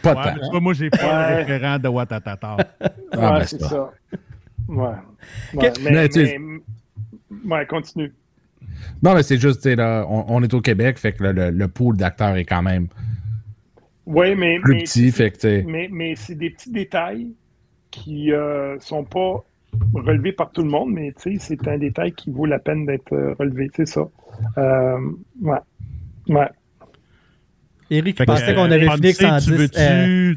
Pas 0.02 0.14
Ouais, 0.14 0.35
tant. 0.40 0.51
vois, 0.51 0.60
moi, 0.60 0.74
j'ai 0.74 0.90
pas 0.90 0.98
Ouais. 0.98 1.31
le 1.31 1.36
référent 1.47 1.78
de 1.78 1.89
Watatata. 1.89 2.56
Ah, 3.12 3.16
ouais, 3.35 3.39
ben, 3.39 3.44
c'est 3.47 3.59
c'est 3.60 3.68
ça. 3.68 3.90
Ouais. 4.68 4.88
Ouais, 5.55 5.72
Que- 5.72 5.80
mais, 5.82 5.90
Mais 5.90 6.09
tu 6.09 6.26
sais- 6.26 6.38
mais- 6.38 6.60
ouais, 7.55 7.66
continue. 7.66 8.12
Non, 9.02 9.14
mais 9.14 9.22
c'est 9.22 9.38
juste, 9.38 9.62
tu 9.62 9.70
sais, 9.70 9.76
là, 9.76 10.05
on, 10.09 10.24
on 10.28 10.43
est 10.43 10.52
au 10.55 10.60
Québec, 10.60 10.98
fait 10.98 11.12
que 11.12 11.22
le, 11.24 11.32
le, 11.32 11.51
le 11.51 11.68
pool 11.68 11.97
d'acteurs 11.97 12.36
est 12.36 12.44
quand 12.44 12.62
même 12.62 12.88
Oui, 14.06 14.34
mais. 14.34 14.59
plus 14.60 14.74
mais 14.74 14.82
petit, 14.84 15.10
fait 15.12 15.30
que, 15.30 15.60
tu 15.60 15.66
Mais, 15.66 15.88
mais 15.93 16.14
c'est 16.16 16.34
des 16.34 16.51
petits 16.51 16.70
détails 16.70 17.28
qui 17.90 18.32
euh, 18.32 18.78
sont 18.80 19.05
pas 19.05 19.44
relevés 19.94 20.32
par 20.32 20.51
tout 20.51 20.62
le 20.62 20.68
monde, 20.70 20.90
mais 20.93 21.12
tu 21.20 21.38
sais, 21.38 21.56
c'est 21.59 21.68
un 21.68 21.78
détail 21.78 22.12
qui 22.12 22.30
vaut 22.30 22.47
la 22.47 22.59
peine 22.59 22.86
d'être 22.86 23.12
euh, 23.12 23.34
relevé, 23.38 23.70
c'est 23.74 23.86
ça. 23.86 24.09
Euh, 24.59 24.98
ouais. 25.43 25.59
Ouais. 26.28 26.48
Eric 27.90 28.18
que, 28.18 28.24
pensait 28.24 28.51
euh, 28.51 28.55
qu'on 28.55 28.70
avait 28.70 28.80
fini 28.90 29.12
Fonzie, 29.12 29.24
avec 29.24 29.43
110. 29.43 29.44
tu 29.47 29.52
veux-tu, 29.55 29.78
euh, 29.78 30.34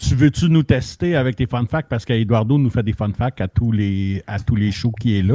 tu 0.00 0.14
veux-tu 0.14 0.48
nous 0.48 0.62
tester 0.62 1.14
avec 1.16 1.36
tes 1.36 1.46
fun 1.46 1.64
facts? 1.66 1.88
Parce 1.88 2.04
qu'Eduardo 2.04 2.58
nous 2.58 2.70
fait 2.70 2.82
des 2.82 2.92
fun 2.92 3.12
facts 3.12 3.40
à 3.40 3.48
tous 3.48 3.70
les, 3.72 4.22
à 4.26 4.38
tous 4.38 4.56
les 4.56 4.72
shows 4.72 4.92
qui 4.92 5.18
est 5.18 5.22
là. 5.22 5.34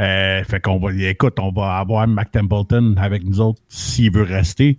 Euh, 0.00 0.44
fait 0.44 0.60
qu'on 0.60 0.78
va, 0.78 0.92
écoute, 0.92 1.38
on 1.40 1.50
va 1.52 1.78
avoir 1.78 2.06
Mac 2.06 2.30
Templeton 2.32 2.94
avec 2.98 3.24
nous 3.24 3.40
autres 3.40 3.62
s'il 3.68 4.12
veut 4.12 4.22
rester 4.24 4.78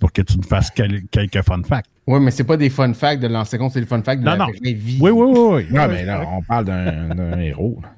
pour 0.00 0.12
que 0.12 0.20
tu 0.22 0.36
nous 0.36 0.42
fasses 0.42 0.70
quel- 0.70 1.06
quelques 1.06 1.42
fun 1.42 1.62
facts. 1.62 1.88
Ouais, 2.06 2.18
mais 2.20 2.30
c'est 2.32 2.44
pas 2.44 2.56
des 2.56 2.68
fun 2.68 2.92
facts 2.92 3.22
de 3.22 3.28
compte, 3.56 3.72
c'est 3.72 3.80
des 3.80 3.86
fun 3.86 4.02
facts 4.02 4.20
de 4.20 4.24
Non, 4.26 4.32
la 4.32 4.38
non. 4.38 4.46
vraie 4.46 4.72
vie. 4.72 4.98
Oui, 5.00 5.10
oui, 5.10 5.26
oui. 5.30 5.38
oui. 5.54 5.64
non, 5.70 5.88
mais 5.88 6.04
là, 6.04 6.26
on 6.28 6.42
parle 6.42 6.64
d'un 6.64 7.14
d'un 7.14 7.38
héros. 7.38 7.78
là. 7.82 7.92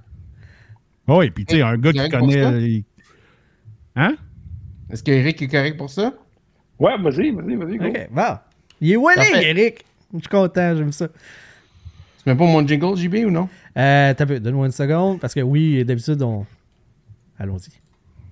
Oui, 1.09 1.31
puis 1.31 1.45
tu 1.45 1.57
sais, 1.57 1.63
un 1.63 1.77
gars 1.77 1.93
qui 1.93 2.09
connaît. 2.11 2.85
Hein? 3.97 4.17
Est-ce 4.91 5.03
qu'Eric 5.03 5.41
est 5.43 5.49
correct 5.49 5.77
pour 5.77 5.91
ça? 5.91 6.13
Ouais, 6.79 6.97
vas-y, 6.99 7.31
vas-y, 7.31 7.57
vas-y. 7.57 7.79
go. 7.79 7.87
Ok, 7.87 8.09
bon. 8.11 8.23
Il 8.81 8.93
est 8.93 8.97
willing, 8.97 9.15
Parfait. 9.33 9.51
Eric? 9.51 9.85
Je 10.15 10.19
suis 10.21 10.29
content, 10.29 10.77
j'aime 10.77 10.93
ça. 10.93 11.09
Tu 11.09 11.15
mets 12.31 12.35
pas 12.37 12.45
mon 12.45 12.67
jingle, 12.67 12.97
JB, 12.97 13.27
ou 13.27 13.31
non? 13.31 13.49
Euh, 13.77 14.15
t'as 14.17 14.25
vu, 14.25 14.39
donne-moi 14.41 14.67
une 14.67 14.73
seconde, 14.73 15.19
parce 15.21 15.35
que 15.35 15.41
oui, 15.41 15.85
d'habitude, 15.85 16.23
on. 16.23 16.47
Allons-y. 17.39 17.71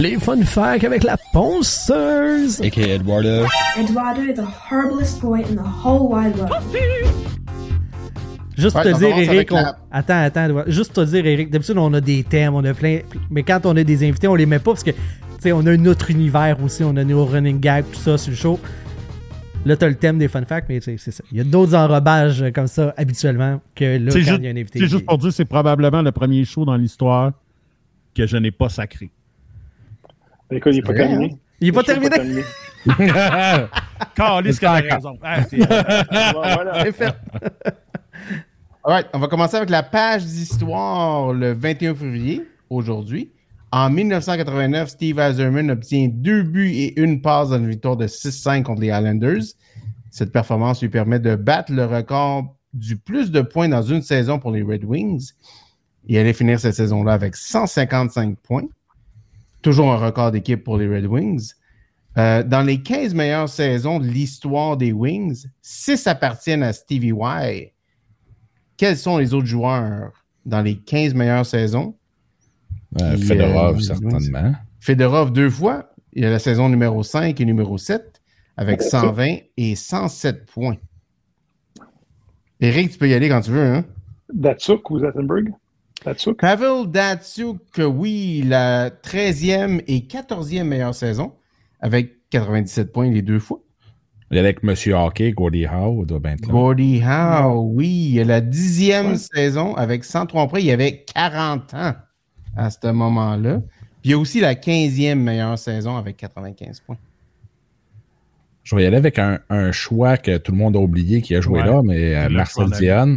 Les 0.00 0.16
fun 0.18 0.40
facts 0.42 0.84
avec 0.84 1.02
la 1.04 1.16
ponceuse. 1.32 2.60
aka 2.60 2.80
Eduardo. 2.82 3.46
Eduardo 3.78 4.22
is 4.22 4.34
the 4.34 4.44
horriblest 4.70 5.20
boy 5.20 5.40
in 5.40 5.56
the 5.56 5.84
whole 5.84 6.08
wide 6.08 6.36
world. 6.38 6.52
Juste 8.56 8.76
Ouais, 8.76 8.84
te 8.92 8.98
dire, 8.98 9.16
Eric, 9.18 9.50
on- 9.50 9.56
la- 9.56 9.76
attends, 9.90 10.22
attends, 10.24 10.44
Edouard. 10.44 10.64
juste 10.68 10.92
te 10.92 11.00
dire, 11.04 11.26
Eric, 11.26 11.50
d'habitude, 11.50 11.78
on 11.78 11.92
a 11.94 12.00
des 12.00 12.22
thèmes, 12.22 12.54
on 12.54 12.64
a 12.64 12.74
plein, 12.74 13.00
mais 13.30 13.42
quand 13.42 13.64
on 13.64 13.76
a 13.76 13.82
des 13.82 14.06
invités, 14.08 14.28
on 14.28 14.34
les 14.34 14.46
met 14.46 14.58
pas 14.58 14.72
parce 14.72 14.84
que, 14.84 14.90
tu 14.90 14.96
sais, 15.40 15.52
on 15.52 15.64
a 15.66 15.70
un 15.72 15.86
autre 15.86 16.10
univers 16.10 16.56
aussi, 16.62 16.84
on 16.84 16.96
a 16.96 17.02
nos 17.04 17.24
running 17.24 17.58
gags, 17.60 17.84
tout 17.90 17.98
ça 17.98 18.18
sur 18.18 18.30
le 18.30 18.36
show. 18.36 18.60
Là, 19.64 19.76
t'as 19.76 19.88
le 19.88 19.94
thème 19.94 20.18
des 20.18 20.26
fun 20.26 20.44
facts, 20.44 20.68
mais 20.68 20.80
c'est 20.80 20.96
ça. 20.98 21.22
Il 21.30 21.38
y 21.38 21.40
a 21.40 21.44
d'autres 21.44 21.74
enrobages 21.76 22.42
euh, 22.42 22.50
comme 22.50 22.66
ça, 22.66 22.92
habituellement, 22.96 23.60
que 23.76 23.96
là, 23.98 24.10
quand 24.12 24.18
il 24.18 24.44
y 24.44 24.48
a 24.48 24.50
un 24.50 24.56
invité. 24.56 24.80
c'est 24.80 24.88
juste 24.88 25.06
pour 25.06 25.18
dire, 25.18 25.32
c'est 25.32 25.44
probablement 25.44 26.02
le 26.02 26.10
premier 26.10 26.44
show 26.44 26.64
dans 26.64 26.74
l'histoire 26.76 27.32
que 28.14 28.26
je 28.26 28.36
n'ai 28.36 28.50
pas 28.50 28.68
sacré. 28.68 29.10
Écoute, 30.50 30.72
il 30.74 30.76
n'est 30.76 30.82
pas 30.82 30.88
C'est 30.88 30.94
vrai, 30.94 31.08
terminé. 31.08 31.36
Il 31.60 31.68
est 31.68 31.72
pas 31.72 31.82
terminé. 31.84 32.10
Que 32.10 32.20
t'as 34.60 34.80
raison. 34.80 35.16
Ah, 35.22 35.42
c'est- 35.48 36.92
fait. 36.92 37.14
Alright, 38.84 39.06
on 39.14 39.20
va 39.20 39.28
commencer 39.28 39.56
avec 39.56 39.70
la 39.70 39.84
page 39.84 40.24
d'histoire 40.24 41.32
le 41.32 41.52
21 41.52 41.94
février, 41.94 42.42
aujourd'hui. 42.68 43.30
En 43.74 43.88
1989, 43.88 44.90
Steve 44.90 45.18
Eiserman 45.18 45.70
obtient 45.70 46.08
deux 46.12 46.42
buts 46.42 46.72
et 46.74 47.00
une 47.00 47.22
passe 47.22 47.48
dans 47.48 47.56
une 47.56 47.70
victoire 47.70 47.96
de 47.96 48.06
6-5 48.06 48.64
contre 48.64 48.82
les 48.82 48.88
Islanders. 48.88 49.42
Cette 50.10 50.30
performance 50.30 50.82
lui 50.82 50.90
permet 50.90 51.18
de 51.18 51.36
battre 51.36 51.72
le 51.72 51.86
record 51.86 52.54
du 52.74 52.98
plus 52.98 53.30
de 53.30 53.40
points 53.40 53.70
dans 53.70 53.80
une 53.80 54.02
saison 54.02 54.38
pour 54.38 54.50
les 54.50 54.62
Red 54.62 54.84
Wings. 54.84 55.32
Il 56.04 56.18
allait 56.18 56.34
finir 56.34 56.60
cette 56.60 56.74
saison-là 56.74 57.14
avec 57.14 57.34
155 57.34 58.38
points. 58.40 58.66
Toujours 59.62 59.90
un 59.90 59.96
record 59.96 60.32
d'équipe 60.32 60.62
pour 60.62 60.76
les 60.76 60.86
Red 60.86 61.06
Wings. 61.06 61.52
Euh, 62.18 62.42
dans 62.42 62.60
les 62.60 62.82
15 62.82 63.14
meilleures 63.14 63.48
saisons 63.48 64.00
de 64.00 64.04
l'histoire 64.04 64.76
des 64.76 64.92
Wings, 64.92 65.46
6 65.62 66.06
appartiennent 66.08 66.62
à 66.62 66.74
Stevie 66.74 67.14
Y. 67.14 67.72
Quels 68.76 68.98
sont 68.98 69.16
les 69.16 69.32
autres 69.32 69.46
joueurs 69.46 70.12
dans 70.44 70.60
les 70.60 70.76
15 70.76 71.14
meilleures 71.14 71.46
saisons? 71.46 71.96
Euh, 73.00 73.14
Puis, 73.16 73.26
Fedorov, 73.26 73.76
euh, 73.76 73.80
certainement. 73.80 74.52
Fedorov 74.80 75.32
deux 75.32 75.50
fois. 75.50 75.90
Il 76.12 76.22
y 76.22 76.26
a 76.26 76.30
la 76.30 76.38
saison 76.38 76.68
numéro 76.68 77.02
5 77.02 77.40
et 77.40 77.44
numéro 77.44 77.78
7 77.78 78.20
avec 78.56 78.82
120 78.82 79.36
et 79.56 79.74
107 79.74 80.46
points. 80.46 80.76
Eric, 82.60 82.90
tu 82.90 82.98
peux 82.98 83.08
y 83.08 83.14
aller 83.14 83.28
quand 83.28 83.40
tu 83.40 83.50
veux. 83.50 83.62
Hein? 83.62 83.84
Datsuk 84.32 84.90
ou 84.90 84.98
Zattenberg? 85.00 85.52
Datsuk? 86.04 86.38
Pavel 86.38 86.86
Datsuk, 86.88 87.60
oui, 87.78 88.44
la 88.46 88.90
13e 88.90 89.82
et 89.86 90.00
14e 90.00 90.64
meilleure 90.64 90.94
saison 90.94 91.32
avec 91.80 92.28
97 92.30 92.92
points 92.92 93.10
les 93.10 93.22
deux 93.22 93.38
fois. 93.38 93.60
Il 94.30 94.36
y 94.36 94.38
a 94.38 94.42
avec 94.42 94.62
Monsieur 94.62 94.94
Hockey, 94.94 95.32
Gordie 95.32 95.66
Howe, 95.66 96.06
doit 96.06 96.18
bien 96.18 96.32
être 96.32 96.46
là. 96.46 96.52
Gordie 96.52 97.02
Howe, 97.02 97.70
oui, 97.74 97.88
il 97.88 98.14
y 98.14 98.20
a 98.20 98.24
la 98.24 98.40
10e 98.40 99.16
saison 99.16 99.74
avec 99.74 100.04
103 100.04 100.48
points. 100.48 100.60
Il 100.60 100.66
y 100.66 100.70
avait 100.70 101.04
40 101.14 101.74
ans 101.74 101.94
à 102.56 102.70
ce 102.70 102.90
moment-là. 102.90 103.60
Puis 104.00 104.10
il 104.10 104.10
y 104.10 104.14
a 104.14 104.18
aussi 104.18 104.40
la 104.40 104.54
15e 104.54 105.14
meilleure 105.16 105.58
saison 105.58 105.96
avec 105.96 106.16
95 106.16 106.80
points. 106.80 106.96
Je 108.64 108.76
vais 108.76 108.84
y 108.84 108.86
aller 108.86 108.96
avec 108.96 109.18
un, 109.18 109.40
un 109.50 109.72
choix 109.72 110.16
que 110.16 110.38
tout 110.38 110.52
le 110.52 110.58
monde 110.58 110.76
a 110.76 110.78
oublié 110.78 111.20
qui 111.20 111.34
a 111.34 111.40
joué 111.40 111.60
Ouais. 111.60 111.66
là, 111.66 111.80
mais 111.82 112.14
euh, 112.14 112.28
Marcel. 112.28 112.68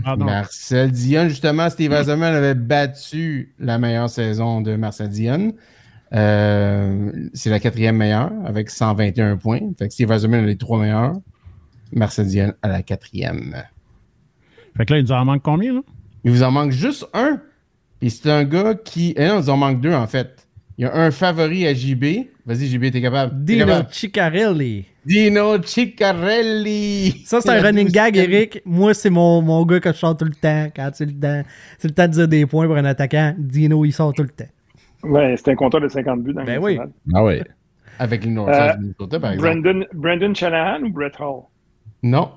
Ah, 0.05 0.15
non. 0.17 0.25
Marcel 0.25 0.91
Dion, 0.91 1.29
justement, 1.29 1.69
Steve 1.69 1.93
Eisenman 1.93 2.33
avait 2.33 2.55
battu 2.55 3.53
la 3.59 3.77
meilleure 3.77 4.09
saison 4.09 4.61
de 4.61 4.75
Marcel 4.75 5.09
Dion. 5.09 5.53
Euh, 6.13 7.11
c'est 7.33 7.49
la 7.51 7.59
quatrième 7.59 7.97
meilleure 7.97 8.31
avec 8.43 8.69
121 8.71 9.37
points. 9.37 9.59
Fait 9.77 9.87
que 9.87 9.93
Steve 9.93 10.11
Eisenman 10.11 10.43
a 10.43 10.47
les 10.47 10.57
trois 10.57 10.79
meilleurs. 10.79 11.13
Marcel 11.93 12.25
Dion 12.27 12.53
à 12.63 12.67
la 12.67 12.81
quatrième. 12.81 13.55
Fait 14.75 14.85
que 14.85 14.93
là, 14.93 14.99
il 14.99 15.05
nous 15.05 15.11
en 15.11 15.25
manque 15.25 15.43
combien, 15.43 15.73
là? 15.73 15.81
Il 16.23 16.31
vous 16.31 16.41
en 16.43 16.49
manque 16.51 16.71
juste 16.71 17.05
un. 17.13 17.39
Et 18.01 18.09
c'est 18.09 18.29
un 18.29 18.43
gars 18.43 18.75
qui. 18.75 19.13
Eh 19.17 19.27
non, 19.27 19.35
il 19.37 19.41
vous 19.43 19.49
en 19.49 19.57
manque 19.57 19.81
deux, 19.81 19.93
en 19.93 20.07
fait. 20.07 20.47
Il 20.77 20.83
y 20.83 20.85
a 20.85 20.93
un 20.95 21.09
favori 21.11 21.65
à 21.65 21.73
JB. 21.73 22.03
Vas-y, 22.45 22.67
JB, 22.67 22.91
t'es 22.91 23.01
capable. 23.01 23.31
T'es 23.45 23.53
Dino 23.53 23.65
capable. 23.65 23.87
Ciccarelli. 23.91 24.85
Dino 25.05 25.61
Ciccarelli. 25.63 27.23
Ça, 27.25 27.41
c'est 27.41 27.49
un 27.49 27.61
running 27.61 27.89
gag, 27.89 28.17
Eric. 28.17 28.61
Moi, 28.65 28.93
c'est 28.93 29.09
mon, 29.09 29.41
mon 29.41 29.65
gars 29.65 29.79
que 29.79 29.91
je 29.91 29.97
sors 29.97 30.15
tout 30.17 30.25
le 30.25 30.33
temps. 30.33 30.67
Quand 30.75 30.89
c'est 30.93 31.05
le 31.05 31.13
temps, 31.13 31.43
c'est 31.77 31.87
le 31.87 31.93
temps 31.93 32.07
de 32.07 32.11
dire 32.13 32.27
des 32.27 32.45
points 32.45 32.65
pour 32.67 32.75
un 32.75 32.85
attaquant, 32.85 33.33
Dino, 33.37 33.85
il 33.85 33.91
sort 33.93 34.13
tout 34.13 34.23
le 34.23 34.29
temps. 34.29 34.45
Ouais, 35.03 35.35
c'était 35.37 35.51
un 35.51 35.55
compteur 35.55 35.81
de 35.81 35.87
50 35.87 36.23
buts 36.23 36.33
dans 36.33 36.41
le 36.41 36.45
Ben 36.47 36.59
oui. 36.61 36.73
national. 36.75 36.91
Ah 37.13 37.23
oui. 37.23 37.41
Avec 37.99 38.25
les 38.25 38.31
North 38.31 38.49
Euh, 38.53 38.73
du 38.73 38.79
Minnesota, 38.81 39.19
par 39.19 39.31
exemple. 39.31 39.61
Brandon, 39.61 39.85
Brandon 39.93 40.33
Shanahan 40.33 40.83
ou 40.83 40.89
Brett 40.91 41.13
Hall? 41.19 41.43
Non, 42.03 42.31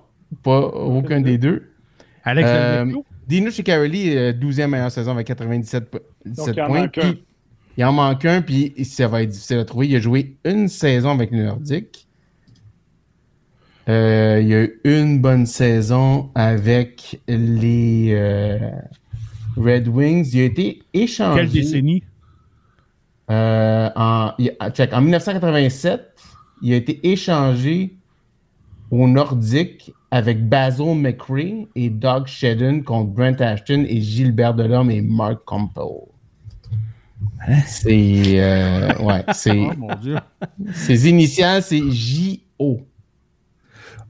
pas 0.45 0.61
aucun 0.61 1.21
des 1.21 1.39
deux. 1.39 1.71
Alex 2.25 2.49
Euh? 2.49 2.85
Dino 3.29 3.51
Ciccarelli, 3.51 4.17
euh, 4.17 4.33
12e 4.33 4.69
meilleure 4.69 4.91
saison 4.91 5.13
avec 5.13 5.27
97 5.27 5.91
po- 5.91 5.99
17 6.25 6.57
il 6.57 6.63
en 6.63 6.67
points. 6.67 6.89
puis 6.89 7.23
il 7.77 7.85
en 7.85 7.93
manque 7.93 8.25
un, 8.25 8.41
puis 8.43 8.73
ça 8.85 9.07
va 9.07 9.23
être 9.23 9.29
difficile 9.31 9.59
à 9.59 9.65
trouver. 9.65 9.87
Il 9.89 9.97
a 9.97 10.01
joué 10.01 10.37
une 10.45 10.67
saison 10.69 11.11
avec 11.11 11.31
les 11.31 11.45
Nordiques. 11.45 12.07
Euh, 13.89 14.39
il 14.43 14.49
y 14.49 14.55
a 14.55 14.63
eu 14.65 14.81
une 14.85 15.21
bonne 15.21 15.47
saison 15.47 16.31
avec 16.35 17.21
les 17.29 18.11
euh, 18.13 18.71
Red 19.57 19.89
Wings. 19.89 20.29
Il 20.35 20.41
a 20.41 20.45
été 20.45 20.83
échangé. 20.93 21.41
Quelle 21.41 21.51
décennie? 21.51 22.03
Euh, 23.31 23.89
en, 23.95 24.33
il- 24.39 24.55
check, 24.75 24.93
en 24.93 25.01
1987, 25.03 26.01
il 26.63 26.73
a 26.73 26.77
été 26.77 27.07
échangé 27.09 27.95
au 28.91 29.07
Nordique 29.09 29.93
avec 30.11 30.49
Basil 30.49 30.95
McRae 30.95 31.67
et 31.77 31.91
Doug 31.91 32.27
Shedden 32.27 32.83
contre 32.83 33.11
Brent 33.11 33.41
Ashton 33.41 33.85
et 33.89 34.01
Gilbert 34.01 34.55
Delorme 34.55 34.91
et 34.91 35.03
Mark 35.03 35.41
Campbell. 35.45 36.07
C'est. 37.67 38.41
euh, 38.41 38.93
ouais, 39.01 39.25
c'est. 39.35 39.59
Oh 39.59 39.73
mon 39.77 39.95
Dieu. 39.97 40.17
Ses 40.73 41.09
initiales, 41.09 41.63
c'est 41.63 41.83
J.O. 41.91 42.81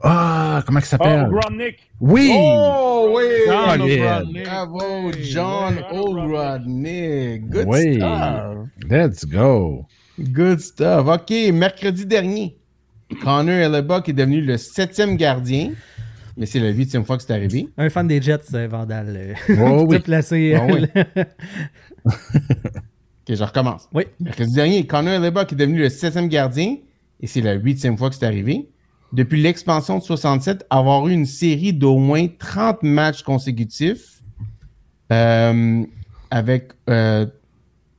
Ah, 0.01 0.63
comment 0.65 0.79
il 0.79 0.83
Oh, 0.83 0.85
s'appelle? 0.85 1.27
Grodnick. 1.29 1.91
oui! 1.99 2.31
Oh, 2.33 3.13
oui! 3.17 3.23
John. 3.47 4.33
Bravo, 4.45 5.11
John 5.21 5.83
O'Rodnick. 5.91 7.49
Good 7.49 7.67
Oui. 7.67 7.95
stuff. 7.95 8.67
Let's 8.89 9.25
go. 9.25 9.85
Good 10.17 10.59
stuff. 10.61 11.05
OK, 11.07 11.31
mercredi 11.53 12.05
dernier, 12.05 12.55
Connor 13.21 13.55
Hellebuck 13.55 14.07
est 14.09 14.13
devenu 14.13 14.41
le 14.41 14.57
septième 14.57 15.15
gardien. 15.17 15.71
Mais 16.37 16.45
c'est 16.45 16.59
la 16.59 16.69
huitième 16.69 17.03
fois 17.03 17.17
que 17.17 17.23
c'est 17.23 17.33
arrivé. 17.33 17.67
Un 17.77 17.89
fan 17.89 18.07
des 18.07 18.21
Jets, 18.21 18.53
euh, 18.53 18.67
Vandal. 18.67 19.35
euh, 19.49 19.55
Oh, 19.61 19.85
oui. 19.89 19.99
placé. 19.99 20.55
Ah 20.55 20.65
oui. 20.71 20.85
OK, 22.05 23.35
je 23.35 23.43
recommence. 23.43 23.89
Oui. 23.93 24.03
Mercredi 24.19 24.53
dernier, 24.53 24.85
Connor 24.87 25.15
Hellebuck 25.15 25.51
est 25.51 25.55
devenu 25.55 25.79
le 25.79 25.89
septième 25.89 26.27
gardien. 26.29 26.77
Et 27.19 27.27
c'est 27.27 27.41
la 27.41 27.53
huitième 27.53 27.97
fois 27.97 28.09
que 28.09 28.15
c'est 28.15 28.25
arrivé. 28.25 28.69
Depuis 29.11 29.41
l'expansion 29.41 29.97
de 29.97 30.03
67, 30.03 30.65
avoir 30.69 31.07
eu 31.07 31.11
une 31.13 31.25
série 31.25 31.73
d'au 31.73 31.97
moins 31.97 32.27
30 32.27 32.83
matchs 32.83 33.23
consécutifs 33.23 34.21
euh, 35.11 35.83
avec 36.31 36.71
euh, 36.89 37.25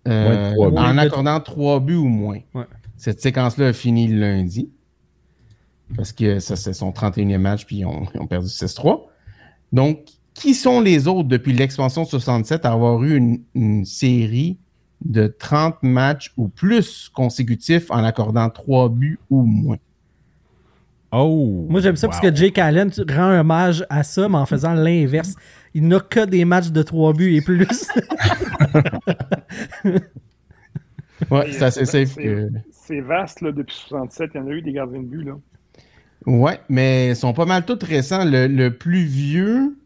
euh, 0.09 0.55
en 0.57 0.97
accordant 0.97 1.41
trois 1.41 1.81
buts 1.81 1.97
ou 1.97 2.07
moins. 2.09 2.39
Ouais. 2.55 2.65
Cette 2.97 3.21
séquence-là 3.21 3.69
a 3.69 3.73
fini 3.73 4.07
lundi. 4.09 4.71
Parce 5.97 6.13
que 6.13 6.39
ça, 6.39 6.57
c'est 6.57 6.73
son 6.73 6.91
31e 6.93 7.39
match, 7.39 7.67
puis 7.67 7.77
ils 7.79 7.85
ont, 7.85 8.07
ils 8.15 8.21
ont 8.21 8.27
perdu 8.27 8.47
6-3. 8.49 9.03
Donc, 9.73 10.07
qui 10.35 10.55
sont 10.55 10.81
les 10.81 11.09
autres 11.09 11.29
depuis 11.29 11.53
l'expansion 11.53 12.05
67 12.05 12.65
à 12.65 12.73
avoir 12.73 13.03
eu 13.03 13.17
une, 13.17 13.41
une 13.55 13.85
série 13.85 14.59
de 15.05 15.27
30 15.27 15.83
matchs 15.83 16.33
ou 16.37 16.49
plus 16.49 17.09
consécutifs 17.13 17.91
en 17.91 18.05
accordant 18.05 18.49
3 18.51 18.89
buts 18.91 19.19
ou 19.31 19.43
moins? 19.43 19.79
Oh! 21.13 21.67
Moi, 21.69 21.81
j'aime 21.81 21.97
ça 21.97 22.07
parce 22.07 22.21
que 22.21 22.33
Jake 22.35 22.57
Allen 22.59 22.91
rend 23.09 23.41
hommage 23.41 23.85
à 23.91 24.05
ça, 24.05 24.29
mais 24.29 24.37
en 24.39 24.47
faisant 24.47 24.75
l'inverse. 24.75 25.35
Il 25.75 25.89
n'a 25.89 25.99
que 26.01 26.25
des 26.25 26.45
matchs 26.45 26.71
de 26.71 26.83
3 26.83 27.13
buts 27.15 27.35
et 27.35 27.41
plus. 27.41 27.67
Ouais, 31.31 31.53
c'est 31.53 31.63
assez 31.65 31.85
safe. 31.85 32.13
c'est- 32.15 32.23
que- 32.23 32.49
C'est 32.73 33.01
vaste, 33.01 33.43
là, 33.43 33.53
depuis 33.53 33.77
67. 33.89 34.31
Il 34.35 34.39
y 34.39 34.41
en 34.41 34.47
a 34.47 34.51
eu 34.53 34.63
des 34.63 34.73
gardiens 34.73 35.01
de 35.01 35.07
but, 35.07 35.23
là. 35.25 35.35
Ouais, 36.27 36.61
mais 36.69 37.09
ils 37.11 37.17
sont 37.17 37.33
pas 37.33 37.47
mal 37.47 37.65
tous 37.65 37.79
récents. 37.85 38.25
Le, 38.25 38.47
le 38.47 38.71
plus 38.77 39.05
vieux, 39.05 39.77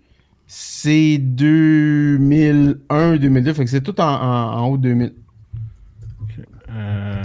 c'est 0.46 1.18
2001, 1.18 3.16
2002. 3.16 3.52
Fait 3.54 3.64
que 3.64 3.70
c'est 3.70 3.80
tout 3.82 4.00
en, 4.00 4.04
en- 4.14 4.58
en 4.58 4.66
haut 4.68 4.76
de 4.76 4.82
2000. 4.88 5.12
Euh... 6.70 7.22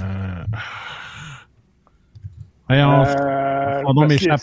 Voyons, 2.68 3.04
Euh, 3.04 3.82
son 3.84 3.94
nom 3.94 4.02
m'échappe. 4.08 4.42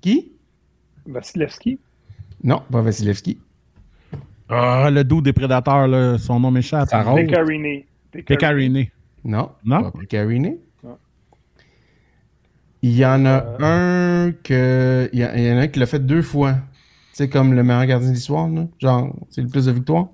Qui? 0.00 0.32
Vasilevski. 1.06 1.78
Non, 2.42 2.62
pas 2.70 2.80
Vasilevski. 2.82 3.38
Ah, 4.48 4.90
le 4.90 5.04
dos 5.04 5.20
des 5.22 5.32
prédateurs, 5.32 5.86
là, 5.86 6.18
son 6.18 6.40
nom 6.40 6.50
m'échappe. 6.50 6.88
Pecarini. 7.26 7.84
Pecarini. 8.26 8.90
Non. 9.24 9.50
Non? 9.64 9.90
Pas. 9.92 9.92
Il 12.84 12.94
y 12.94 13.06
en 13.06 13.24
a 13.24 13.44
un 13.60 14.32
que. 14.32 15.08
Il 15.14 15.18
y, 15.18 15.22
a- 15.24 15.34
il 15.38 15.42
y 15.42 15.50
en 15.50 15.56
a 15.56 15.60
un 15.62 15.68
qui 15.68 15.78
l'a 15.80 15.86
fait 15.86 16.04
deux 16.04 16.20
fois. 16.20 16.56
C'est 17.14 17.30
comme 17.30 17.54
le 17.54 17.62
meilleur 17.62 17.86
gardien 17.86 18.08
de 18.10 18.14
l'histoire, 18.14 18.46
là. 18.48 18.66
Genre, 18.78 19.14
c'est 19.30 19.40
le 19.40 19.48
plus 19.48 19.64
de 19.66 19.72
victoires. 19.72 20.08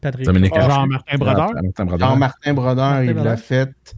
Patrick. 0.00 0.26
Dominique 0.26 0.52
Ah, 0.56 0.68
Jean-Martin 0.68 1.16
Brodeur. 1.18 1.48
Jean-Martin 1.54 1.84
Brodeur. 1.84 2.08
Jean-Martin 2.08 3.04
il 3.04 3.12
l'a 3.14 3.36
fait. 3.36 3.94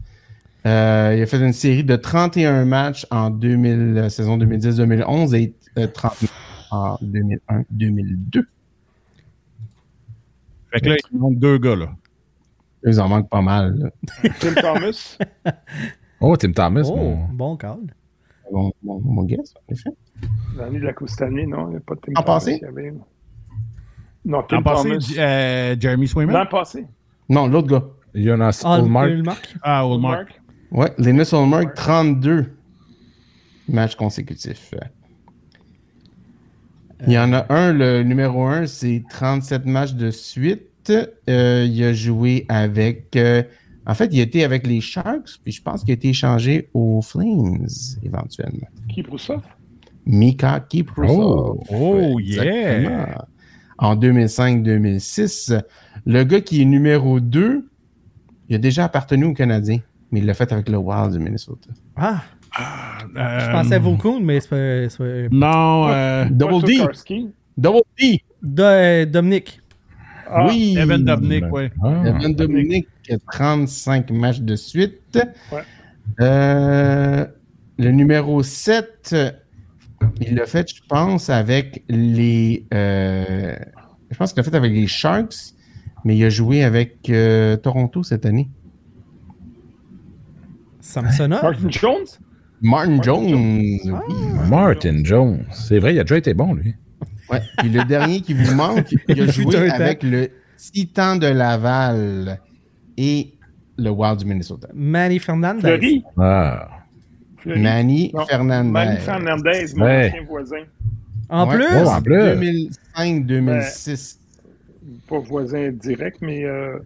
euh, 0.67 1.15
il 1.17 1.21
a 1.23 1.25
fait 1.25 1.39
une 1.39 1.53
série 1.53 1.83
de 1.83 1.95
31 1.95 2.65
matchs 2.65 3.07
en 3.09 3.31
2000, 3.31 3.97
euh, 3.97 4.09
saison 4.09 4.37
2010-2011 4.37 5.33
et 5.35 5.53
euh, 5.79 5.87
30 5.87 6.21
matchs 6.21 6.31
en 6.71 6.97
2001-2002. 7.01 8.43
Fait 10.71 10.79
que 10.81 10.89
là, 10.89 10.95
il 11.11 11.17
manque 11.17 11.39
deux 11.39 11.57
gars, 11.57 11.75
là. 11.75 11.89
Ils 12.85 12.99
en 13.01 13.07
manquent 13.09 13.29
pas 13.29 13.41
mal. 13.41 13.75
là. 13.79 13.89
Tim 14.39 14.53
Thomas. 14.53 15.17
Oh, 16.21 16.37
Tim 16.37 16.51
Thomas. 16.51 16.83
Oh, 16.85 17.17
bon 17.33 17.57
call. 17.57 17.79
Mon, 18.51 18.71
mon, 18.83 18.99
mon 18.99 19.23
guess, 19.23 19.53
en 19.55 19.73
effet. 19.73 19.89
L'année 20.57 20.79
de 20.79 20.85
la 20.85 20.93
Coupe 20.93 21.09
cette 21.09 21.21
année, 21.21 21.45
non? 21.45 21.67
Il 21.67 21.71
n'y 21.71 21.77
a 21.77 21.79
pas 21.81 21.95
de 21.95 21.99
Tim 22.01 22.13
Thomas. 22.13 22.23
passé? 22.25 22.61
avait- 22.67 22.93
Non, 24.25 24.43
Tim 24.47 24.57
L'an 24.57 24.63
passé, 24.63 24.89
Thomas. 24.89 25.13
euh, 25.17 25.75
Jeremy 25.79 26.07
Swayman? 26.07 26.35
L'an 26.35 26.45
passé. 26.45 26.85
Non, 27.29 27.47
l'autre 27.47 27.67
gars. 27.67 27.85
Jonas 28.15 28.61
Ah. 28.65 28.79
Ulmark. 28.79 29.55
Ah, 29.61 29.85
Oldmark. 29.87 30.17
Mark. 30.29 30.41
Ouais, 30.71 30.93
Linus 30.97 31.31
Olmark, 31.33 31.73
32 31.75 32.51
matchs 33.67 33.95
consécutifs. 33.95 34.73
Il 37.07 37.13
y 37.13 37.17
en 37.17 37.31
a 37.33 37.45
un, 37.53 37.71
le 37.71 38.03
numéro 38.03 38.43
1, 38.45 38.65
c'est 38.67 39.03
37 39.09 39.65
matchs 39.65 39.93
de 39.93 40.11
suite. 40.11 40.65
Euh, 41.29 41.65
il 41.69 41.83
a 41.83 41.93
joué 41.93 42.45
avec. 42.49 43.15
euh, 43.15 43.43
en 43.89 43.93
fait, 43.95 44.09
il 44.13 44.19
était 44.19 44.43
avec 44.43 44.67
les 44.67 44.81
Sharks, 44.81 45.39
puis 45.43 45.51
je 45.51 45.61
pense 45.61 45.81
qu'il 45.81 45.91
a 45.91 45.95
été 45.95 46.09
échangé 46.09 46.69
aux 46.73 47.01
Flames 47.01 47.65
éventuellement. 48.03 48.67
Qui 48.87 49.01
Broussoff? 49.01 49.43
Mika 50.05 50.59
Kiprusov. 50.61 51.17
Oh, 51.19 51.63
oh, 51.71 52.19
yeah. 52.19 53.25
En 53.77 53.95
2005-2006. 53.95 55.61
Le 56.05 56.23
gars 56.23 56.41
qui 56.41 56.61
est 56.61 56.65
numéro 56.65 57.19
2, 57.19 57.69
il 58.49 58.55
a 58.55 58.57
déjà 58.57 58.85
appartenu 58.85 59.25
aux 59.25 59.33
Canadiens, 59.33 59.79
mais 60.11 60.19
il 60.19 60.25
l'a 60.25 60.33
fait 60.33 60.51
avec 60.51 60.69
le 60.69 60.77
Wild 60.77 61.11
du 61.13 61.19
Minnesota. 61.19 61.69
Ah, 61.95 62.21
Euh, 63.15 63.39
je 63.39 63.51
pensais 63.51 63.75
à 63.75 63.79
Vaucoon, 63.79 64.19
mais 64.21 64.39
c'est 64.39 64.49
pas. 64.49 65.29
Non, 65.31 65.87
euh, 65.89 66.25
Double 66.31 66.63
D. 66.65 66.77
Double 67.57 67.81
D. 67.99 68.23
Do- 68.41 68.63
euh, 68.63 69.05
Dominique. 69.05 69.61
Ah, 70.31 70.47
oui. 70.47 70.75
Evan 70.77 71.03
Dobnik, 71.03 71.43
oui. 71.51 71.63
Ah. 71.83 72.03
Evan 72.05 72.33
Dominique, 72.33 72.87
35 73.31 74.11
matchs 74.11 74.41
de 74.41 74.55
suite. 74.55 75.19
Ouais. 75.51 75.61
Euh, 76.21 77.25
le 77.77 77.91
numéro 77.91 78.43
7, 78.43 79.15
il 80.21 80.35
l'a 80.35 80.45
fait, 80.45 80.69
je 80.75 80.81
pense, 80.87 81.29
avec 81.29 81.83
les. 81.89 82.65
euh, 82.73 83.55
je 84.11 84.17
pense 84.17 84.33
qu'il 84.33 84.43
l'a 84.43 84.49
fait 84.49 84.55
avec 84.55 84.71
les 84.71 84.87
Sharks, 84.87 85.53
mais 86.05 86.17
il 86.17 86.23
a 86.25 86.29
joué 86.29 86.63
avec 86.63 87.09
euh, 87.09 87.55
Toronto 87.57 88.03
cette 88.03 88.25
année. 88.25 88.49
Samsonov. 90.81 91.41
Martin 91.43 91.69
Jones? 91.69 92.05
Martin 92.61 93.01
Jones. 93.01 93.33
oui. 93.33 93.89
Martin 94.49 95.01
Jones. 95.03 95.45
C'est 95.51 95.79
vrai, 95.79 95.93
il 95.95 95.99
a 95.99 96.03
déjà 96.03 96.17
été 96.17 96.33
bon, 96.33 96.53
lui. 96.53 96.75
Ouais. 97.31 97.41
Puis 97.57 97.69
le 97.69 97.83
dernier 97.85 98.21
qui 98.21 98.33
vous 98.33 98.53
manque, 98.55 98.91
il 99.07 99.21
a 99.21 99.27
joué 99.31 99.69
avec 99.69 100.03
le 100.03 100.29
Titan 100.57 101.15
de 101.15 101.27
Laval 101.27 102.39
et 102.97 103.33
le 103.77 103.89
Wild 103.89 104.17
du 104.19 104.25
Minnesota. 104.25 104.67
Manny 104.73 105.19
Fernandez. 105.19 105.61
Fleury? 105.61 106.03
Ah. 106.17 106.67
Fleury. 107.37 107.61
Manny 107.61 108.11
Non, 108.13 108.25
Fernandez. 108.25 108.69
Manny 108.69 108.97
Fernandez, 108.97 109.65
mon 109.75 109.85
Ouais. 109.85 110.07
ancien 110.09 110.23
voisin. 110.27 110.63
En 111.29 111.47
Ouais. 111.47 111.55
plus, 111.55 111.65
Oh, 111.85 111.87
en 111.87 112.01
plus. 112.01 112.15
2005-2006. 112.95 114.19
Pas 115.07 115.19
voisin 115.19 115.69
direct, 115.71 116.17
mais 116.21 116.43
euh, 116.43 116.79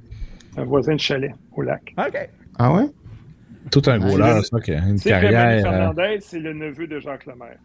un 0.57 0.63
voisin 0.65 0.95
de 0.95 0.99
chalet 0.99 1.33
au 1.53 1.61
lac. 1.61 1.93
OK. 1.97 2.30
Ah 2.59 2.73
ouais? 2.73 2.85
Tout 3.72 3.81
un 3.88 3.97
gros 3.97 4.17
là, 4.17 4.35
le- 4.38 4.43
ça, 4.43 4.57
une 4.57 4.61
que 4.63 4.72
Manny 4.73 4.99
carrière. 4.99 5.65
euh, 5.65 5.72
Fernandez, 5.72 6.17
c'est 6.22 6.39
le 6.39 6.53
neveu 6.53 6.85
de 6.88 6.99
Jacques 6.99 7.25
Lemaire. 7.25 7.57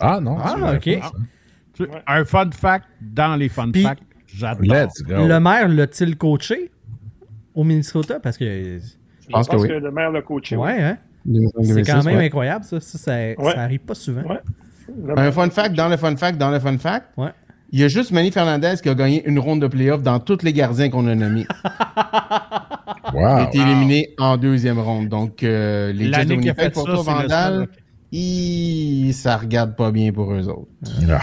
Ah 0.00 0.20
non. 0.20 0.36
Ah, 0.40 0.74
ok. 0.74 1.00
Tu-. 1.74 1.86
Un 2.06 2.24
fun 2.24 2.50
fact 2.52 2.86
dans 3.00 3.36
les 3.36 3.48
fun 3.48 3.70
Puis- 3.70 3.82
facts. 3.82 4.02
J'adore. 4.34 4.64
Let's 4.64 5.02
go. 5.02 5.26
Le 5.26 5.40
maire 5.40 5.68
l'a-t-il 5.68 6.16
coaché 6.16 6.70
au 7.54 7.64
Minnesota? 7.64 8.18
Parce 8.20 8.38
que. 8.38 8.44
Je 8.44 9.28
pense 9.30 9.46
pense 9.46 9.62
que 9.62 9.68
que, 9.68 9.74
oui. 9.74 9.80
le 9.80 9.90
maire 9.90 10.10
l'a 10.10 10.22
coaché. 10.22 10.56
Ouais, 10.56 10.80
hein? 10.82 10.98
2005, 11.26 11.52
C'est 11.62 11.68
2006, 11.74 11.92
quand 11.92 12.04
même 12.04 12.16
ouais. 12.16 12.26
incroyable, 12.26 12.64
ça. 12.64 12.80
Ça, 12.80 12.98
ça, 12.98 13.12
Ouais. 13.12 13.36
ça 13.54 13.60
arrive 13.60 13.80
pas 13.80 13.94
souvent. 13.94 14.22
Un 15.16 15.30
fun 15.32 15.50
fact 15.50 15.74
dans 15.74 15.88
le 15.88 15.96
fun 15.96 16.16
fact 16.16 16.38
dans 16.38 16.50
le 16.50 16.58
fun 16.60 16.76
fact. 16.78 17.06
Ouais. 17.16 17.30
Il 17.70 17.80
y 17.80 17.84
a 17.84 17.88
juste 17.88 18.10
Manny 18.10 18.30
Fernandez 18.30 18.74
qui 18.82 18.88
a 18.88 18.94
gagné 18.94 19.22
une 19.26 19.38
ronde 19.38 19.62
de 19.62 19.66
playoff 19.66 20.02
dans 20.02 20.18
tous 20.18 20.42
les 20.42 20.52
gardiens 20.52 20.90
qu'on 20.90 21.06
a 21.06 21.14
nommés. 21.14 21.46
Il 23.14 23.18
a 23.18 23.38
Wow. 23.42 23.46
été 23.48 23.58
éliminé 23.58 24.08
en 24.18 24.36
deuxième 24.36 24.78
ronde. 24.78 25.08
Donc, 25.08 25.42
euh, 25.42 25.92
les 25.92 26.12
Jets 26.12 26.26
Winnipeg 26.26 26.54
fait 26.56 26.70
pour 26.70 26.86
ça, 26.86 26.92
toi, 26.94 27.02
c'est 27.04 27.10
le 27.10 27.16
Vandal. 27.22 27.68
Il- 28.12 29.12
ça 29.14 29.36
regarde 29.36 29.74
pas 29.76 29.90
bien 29.90 30.12
pour 30.12 30.32
eux 30.32 30.46
autres. 30.48 30.68
Ah, 31.10 31.20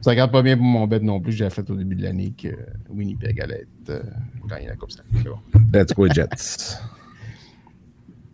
Ça 0.00 0.10
regarde 0.10 0.30
pas 0.30 0.42
bien 0.42 0.56
pour 0.56 0.64
mon 0.66 0.86
bet 0.86 1.00
non 1.00 1.20
plus. 1.20 1.32
J'ai 1.32 1.50
fait 1.50 1.68
au 1.70 1.74
début 1.74 1.96
de 1.96 2.02
l'année 2.04 2.32
que 2.40 2.48
Winnipeg 2.88 3.40
allait 3.40 3.62
être, 3.62 3.90
euh, 3.90 4.02
gagner 4.48 4.68
la 4.68 4.76
Coupe 4.76 4.92
Stanley. 4.92 5.08
C'est 5.22 5.28
bon. 5.28 5.38
Let's 5.74 5.92
go, 5.94 6.06
Jets. 6.08 6.78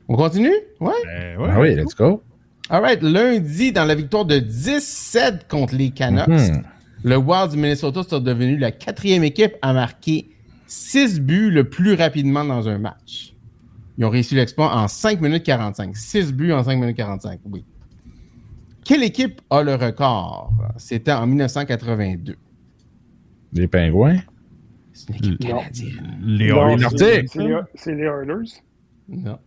On 0.09 0.17
continue? 0.17 0.53
Ouais. 0.81 0.93
Ben 1.05 1.39
ouais. 1.41 1.49
Ah 1.51 1.61
oui, 1.61 1.75
let's 1.75 1.95
go. 1.95 2.23
All 2.69 2.83
right. 2.83 3.03
Lundi, 3.03 3.73
dans 3.73 3.85
la 3.85 3.95
victoire 3.95 4.25
de 4.27 4.39
17 4.39 5.49
contre 5.49 5.75
les 5.75 5.91
Canucks, 5.91 6.29
Mhm. 6.29 6.63
le 7.05 7.17
Wild 7.17 7.51
du 7.53 7.57
Minnesota 7.57 8.03
sont 8.03 8.21
devenus 8.21 8.61
la 8.61 8.71
quatrième 8.73 9.25
équipe 9.25 9.55
à 9.63 9.73
marquer 9.73 10.29
6 10.67 11.21
buts 11.21 11.51
le 11.51 11.69
plus 11.69 11.95
rapidement 11.95 12.45
dans 12.45 12.69
un 12.69 12.79
match. 12.79 13.35
Ils 13.99 14.05
ont 14.05 14.11
réussi 14.11 14.35
l'exploit 14.35 14.75
en 14.77 14.89
5 14.89 15.21
minutes 15.21 15.45
45. 15.45 15.97
6 15.97 16.33
buts 16.33 16.53
en 16.53 16.63
5 16.65 16.79
minutes 16.79 16.97
45, 16.97 17.41
oui. 17.51 17.65
Quelle 18.85 19.03
équipe 19.05 19.41
a 19.51 19.63
le 19.63 19.75
record? 19.75 20.53
C'était 20.77 21.13
en 21.13 21.27
1982. 21.27 22.37
Les 23.53 23.69
pingouins? 23.69 24.19
C'est 24.93 25.09
une 25.11 25.15
équipe 25.17 25.39
canadienne. 25.41 26.19
Les 26.23 26.49
Oilers. 26.49 26.87
c'est- 26.97 27.23
les- 27.93 28.03
Oilers. 28.03 28.63
Non. 29.09 29.39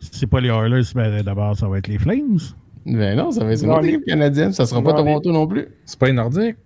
C'est 0.00 0.26
pas 0.26 0.40
les 0.40 0.48
Oilers, 0.48 0.82
mais 0.94 1.22
d'abord, 1.22 1.56
ça 1.56 1.68
va 1.68 1.78
être 1.78 1.88
les 1.88 1.98
Flames. 1.98 2.38
Ben 2.86 3.16
non, 3.16 3.30
ça 3.30 3.44
va 3.44 3.52
être 3.52 3.62
une 3.62 3.70
autre 3.70 3.82
les- 3.82 3.88
équipe 3.90 4.04
canadienne. 4.06 4.52
Ça 4.52 4.64
sera 4.64 4.82
pas 4.82 4.92
Toronto 4.94 5.30
non 5.32 5.46
plus. 5.46 5.66
C'est 5.84 5.98
pas 5.98 6.06
les 6.06 6.12
Nordiques? 6.12 6.56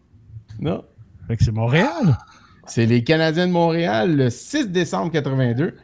Non. 0.61 0.85
Fait 1.27 1.37
que 1.37 1.45
c'est 1.45 1.53
Montréal. 1.53 2.17
C'est 2.67 2.87
les 2.87 3.03
Canadiens 3.03 3.49
de 3.49 3.53
Montréal 3.53 4.17
le 4.17 4.31
6 4.31 4.69
décembre 4.69 5.11
82 5.11 5.75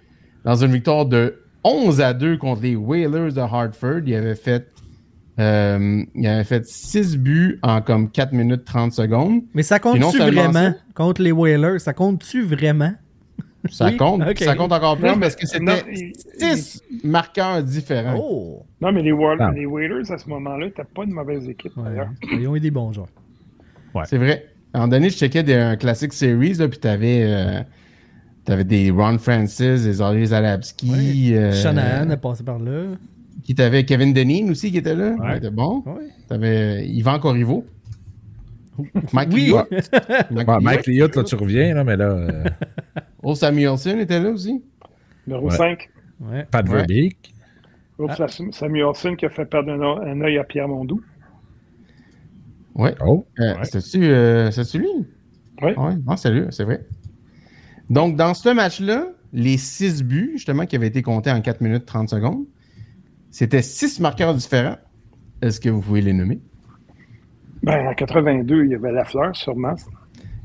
dans 0.45 0.55
une 0.57 0.71
victoire 0.73 1.07
de 1.07 1.43
11 1.65 2.01
à 2.01 2.15
2 2.15 2.37
contre 2.37 2.63
les 2.63 2.77
Whalers 2.77 3.33
de 3.33 3.41
Hartford. 3.41 4.01
Il 4.07 4.15
avait 4.15 4.37
fait 4.37 4.71
euh, 5.39 6.03
il 6.15 6.27
avait 6.27 6.45
fait 6.45 6.67
6 6.67 7.17
buts 7.19 7.59
en 7.63 7.81
comme 7.81 8.11
4 8.11 8.33
minutes 8.33 8.65
30 8.65 8.93
secondes. 8.93 9.43
Mais 9.55 9.63
ça 9.63 9.79
compte-tu 9.79 10.19
vraiment? 10.19 10.53
ça- 10.53 10.75
contre 10.95 11.23
les 11.23 11.33
Whalers? 11.33 11.81
Ça 11.81 11.93
compte-tu 11.93 12.43
vraiment? 12.43 12.93
Ça 13.71 13.87
Oui, 13.87 13.97
compte, 13.97 14.23
ça 14.39 14.55
compte 14.55 14.73
encore 14.73 14.97
plus 14.97 15.19
parce 15.19 15.35
que 15.35 15.47
c'était 15.47 15.85
il- 15.93 16.13
6 16.57 16.83
marqueurs 17.03 17.63
différents. 17.63 18.17
Oh! 18.19 18.63
Non, 18.81 18.93
mais 18.93 19.03
les, 19.03 19.13
Ah. 19.41 19.51
les 19.55 19.67
Whalers, 19.67 20.11
à 20.13 20.17
ce 20.19 20.29
moment-là, 20.29 20.67
n'étaient 20.67 20.85
pas 20.85 21.03
une 21.05 21.13
mauvaise 21.13 21.49
équipe, 21.49 21.77
Ouais, 21.77 21.85
d'ailleurs. 21.91 22.11
ils 22.33 22.47
ont 22.47 22.55
eu 22.57 22.61
des 22.61 22.71
bons 22.71 22.93
joueurs. 22.93 23.09
C'est 24.05 24.17
vrai. 24.19 24.47
À 24.73 24.79
un 24.79 24.81
moment 24.83 24.91
donné, 24.93 25.11
je 25.11 25.17
checkais 25.17 25.43
des, 25.43 25.55
un 25.55 25.77
classic 25.77 26.13
series, 26.13 26.55
là, 26.55 26.69
puis 26.69 26.79
t'avais 26.79 27.23
euh, 27.25 27.61
t'avais 28.45 28.65
des 28.65 28.91
Ron 28.91 29.19
Francis, 29.19 29.83
des 29.83 30.01
Ollie 30.01 30.27
Zalapski. 30.27 31.35
euh, 31.35 31.53
Shanahan 31.53 32.09
a 32.11 32.17
passé 32.17 32.45
par 32.45 32.59
là. 32.61 32.83
Qui 33.45 33.55
t'avait 33.55 33.85
Kevin 33.85 34.13
Deneen 34.13 34.51
aussi 34.51 34.71
qui 34.71 34.79
était 34.79 34.95
là. 34.95 35.13
Ouais. 35.13 35.33
Il 35.33 35.37
était 35.39 35.51
bon. 35.51 35.83
Ouais. 35.87 36.09
T'avais 36.29 36.87
Yvan 36.89 37.19
Corriveau. 37.19 37.65
Mike 39.13 39.31
Oui. 39.33 39.47
Liot. 39.47 39.63
Ouais, 39.71 40.61
Mike 40.61 40.87
là, 40.87 41.25
tu 41.25 41.35
reviens, 41.35 41.75
là, 41.75 41.85
mais 41.85 41.97
là, 41.97 42.11
euh, 42.11 42.45
Old 43.23 43.37
Samuelson 43.37 43.99
était 43.99 44.21
là 44.21 44.31
aussi. 44.31 44.63
Numéro 45.27 45.49
Ouais. 45.49 45.57
5, 45.57 45.89
Ouais. 46.21 46.47
Pat 46.51 46.69
Ouais. 46.69 46.77
Verbeek. 46.77 47.35
Samuelson 48.53 49.17
qui 49.17 49.27
a 49.27 49.31
fait 49.31 49.45
perdre 49.45 49.73
un, 49.73 50.21
œil 50.21 50.39
à 50.39 50.45
Pierre 50.45 50.69
Mondou. 50.69 51.01
Ouais. 52.75 52.95
Oh. 53.05 53.27
Euh, 53.41 53.55
Ouais. 53.55 53.65
C'était-tu 53.65 54.05
euh, 54.05 54.51
lui? 54.75 54.89
Oui. 55.63 55.73
Ouais. 55.77 55.95
Ah, 56.07 56.17
c'est 56.17 56.31
lui, 56.31 56.45
c'est 56.51 56.65
vrai. 56.65 56.85
Donc, 57.91 58.17
dans 58.17 58.35
ce 58.35 58.51
match-là, 58.51 59.09
les 59.33 59.57
six 59.57 60.03
buts, 60.03 60.31
justement, 60.35 60.67
qui 60.67 60.77
avaient 60.77 60.87
été 60.87 61.03
comptés 61.03 61.31
en 61.31 61.41
4 61.41 61.61
minutes 61.61 61.87
30 61.87 62.09
secondes, 62.09 62.45
c'était 63.31 63.63
six 63.63 64.01
marqueurs 64.01 64.35
différents. 64.35 64.77
Est-ce 65.43 65.61
que 65.61 65.69
vous 65.69 65.81
pouvez 65.81 66.01
les 66.01 66.13
nommer? 66.13 66.41
Ben, 67.63 67.87
en 67.89 67.95
82, 67.95 68.65
il 68.65 68.71
y 68.71 68.75
avait 68.75 68.93
Lafleur, 68.93 69.35
sûrement. 69.37 69.75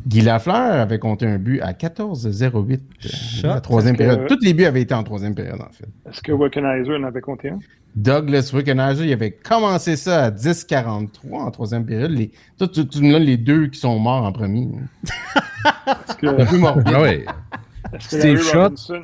Guy 0.06 0.22
Lafleur 0.22 0.56
avait 0.82 1.00
compté 1.00 1.26
un 1.26 1.38
but 1.38 1.62
à 1.62 1.72
14-08 1.72 2.82
Shot. 3.00 3.48
la 3.48 3.62
troisième 3.62 3.94
que- 3.96 4.00
période. 4.04 4.28
Tous 4.28 4.38
les 4.42 4.54
buts 4.54 4.66
avaient 4.66 4.82
été 4.82 4.94
en 4.94 5.04
troisième 5.04 5.34
période, 5.34 5.62
en 5.62 5.72
fait. 5.72 5.88
Est-ce 6.10 6.22
que 6.22 6.32
Wickenheiser 6.34 6.96
en 6.96 7.04
avait 7.04 7.22
compté 7.22 7.50
un? 7.52 7.60
Douglas 7.96 8.52
Wickenheiser, 8.54 9.06
il 9.06 9.14
avait 9.14 9.32
commencé 9.32 9.96
ça 9.96 10.26
à 10.26 10.32
10-43 10.32 11.08
en 11.44 11.52
troisième 11.52 11.86
période. 11.86 12.12
Les, 12.12 12.32
toi, 12.58 12.68
tu, 12.68 12.86
tu 12.88 13.02
me 13.02 13.12
donnes 13.14 13.24
les 13.24 13.38
deux 13.38 13.68
qui 13.68 13.80
sont 13.80 13.98
morts 14.00 14.26
en 14.26 14.32
premier. 14.34 14.68
Est-ce 15.06 16.16
que, 16.18 16.28
Un 16.42 16.46
peu 16.46 16.58
morbide. 16.58 17.26
Ah 17.26 18.00
Steve? 18.00 18.42
Robinson... 18.54 19.04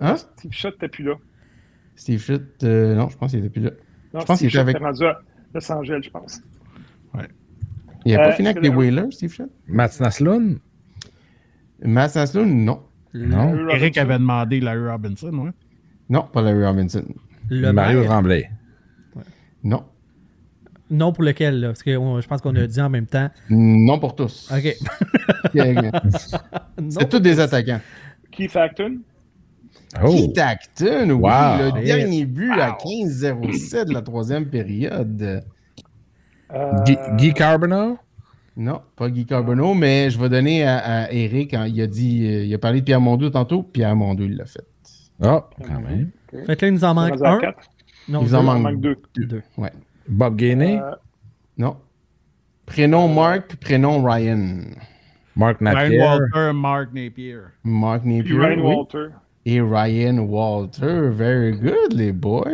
Hein? 0.00 0.16
Steve 0.16 0.52
Schott 0.52 0.74
n'était 0.74 0.88
plus 0.88 1.04
là. 1.04 1.14
Steve 1.98 2.20
Schutt, 2.20 2.62
euh, 2.64 2.94
non, 2.94 3.08
je 3.08 3.16
pense 3.18 3.30
qu'il 3.32 3.40
était 3.40 3.50
plus 3.50 3.60
là. 3.62 3.70
Non, 4.14 4.20
Je 4.20 4.24
pense 4.24 4.38
qu'il 4.38 4.48
était 4.48 4.58
avec- 4.58 4.78
rendu 4.78 5.04
à 5.04 5.20
Los 5.52 5.72
Angeles, 5.72 6.00
je 6.04 6.10
pense. 6.10 6.40
Il 8.04 8.14
n'a 8.14 8.20
Euh, 8.22 8.28
pas 8.28 8.32
fini 8.32 8.48
avec 8.48 8.62
les 8.62 8.68
Whalers, 8.68 9.10
Steve 9.12 9.32
Schutt? 9.32 9.50
Mats 9.66 9.98
Naslund? 10.00 10.58
Matt 11.82 12.14
Naslund, 12.14 12.64
non. 12.64 12.82
Non. 13.12 13.68
Eric 13.70 13.98
avait 13.98 14.18
demandé 14.18 14.60
Larry 14.60 14.88
Robinson, 14.88 15.32
ouais. 15.36 15.50
Non, 16.08 16.22
pas 16.32 16.40
Larry 16.42 16.64
Robinson. 16.64 17.04
Le 17.50 17.72
Mario 17.72 18.00
maire. 18.00 18.08
Tremblay. 18.10 18.50
Non. 19.64 19.84
Non 20.90 21.12
pour 21.12 21.24
lequel, 21.24 21.60
là? 21.60 21.66
Parce 21.68 21.82
que 21.82 21.96
on- 21.96 22.20
je 22.20 22.28
pense 22.28 22.40
qu'on 22.40 22.54
a 22.56 22.66
dit 22.66 22.80
en 22.80 22.88
même 22.88 23.06
temps. 23.06 23.28
Non 23.50 23.98
pour 23.98 24.14
tous. 24.14 24.50
OK. 24.54 24.74
C'est 26.88 27.08
tous 27.08 27.20
des 27.20 27.40
attaquants. 27.40 27.80
Keith 28.30 28.56
Acton? 28.56 28.98
Oh. 30.02 30.08
Keith 30.10 30.38
Acton, 30.38 31.10
oui, 31.10 31.12
Wow. 31.12 31.74
le 31.76 31.84
dernier 31.84 32.26
but 32.26 32.52
à 32.52 32.72
15-07 32.72 33.86
de 33.88 33.94
la 33.94 34.02
troisième 34.02 34.46
période. 34.46 35.42
Euh, 36.54 36.82
Guy, 36.84 36.96
Guy 37.16 37.34
Carbonneau? 37.34 37.98
Non, 38.56 38.82
pas 38.96 39.08
Guy 39.08 39.24
Carbonneau, 39.24 39.74
mais 39.74 40.10
je 40.10 40.18
vais 40.18 40.28
donner 40.28 40.64
à, 40.64 40.78
à 41.04 41.12
Eric. 41.12 41.54
hein, 41.54 41.66
il 41.68 41.80
a 41.80 41.86
dit, 41.86 42.26
euh, 42.26 42.44
il 42.44 42.54
a 42.54 42.58
parlé 42.58 42.80
de 42.80 42.84
Pierre 42.84 43.00
Mondou 43.00 43.30
tantôt. 43.30 43.62
Pierre 43.62 43.94
Mondou, 43.96 44.24
il 44.24 44.36
l'a 44.36 44.46
fait. 44.46 44.66
Ah, 45.22 45.48
quand 45.66 45.80
même. 45.80 46.10
Fait 46.46 46.56
que 46.56 46.64
là, 46.66 46.68
il 46.70 46.74
nous 46.74 46.84
en 46.84 46.94
manque 46.94 47.20
un. 47.22 47.40
Non, 48.08 48.22
Il 48.22 48.28
deux. 48.28 48.34
en 48.34 48.42
manque 48.42 48.62
manque 48.62 48.80
deux. 48.80 48.96
deux. 49.16 49.42
Ouais. 49.56 49.72
Bob 50.08 50.36
Gainey? 50.36 50.78
Euh, 50.78 50.90
Non. 51.56 51.76
Prénom 52.66 53.08
Mark, 53.08 53.46
puis 53.48 53.56
prénom 53.56 54.02
Ryan. 54.02 54.60
Mark 55.36 55.58
Ryan 55.60 55.72
Napier? 55.74 55.98
Walter, 56.00 56.52
Mark 56.54 56.92
Napier. 56.92 57.38
Mark 57.64 58.02
Puis 58.02 58.16
Napier. 58.18 58.38
Ryan 58.38 58.56
oui. 58.58 58.74
Walter. 58.74 59.06
Et 59.50 59.62
Ryan 59.62 60.18
Walter. 60.18 61.08
Very 61.10 61.52
good, 61.56 61.94
les 61.94 62.12
boys. 62.12 62.44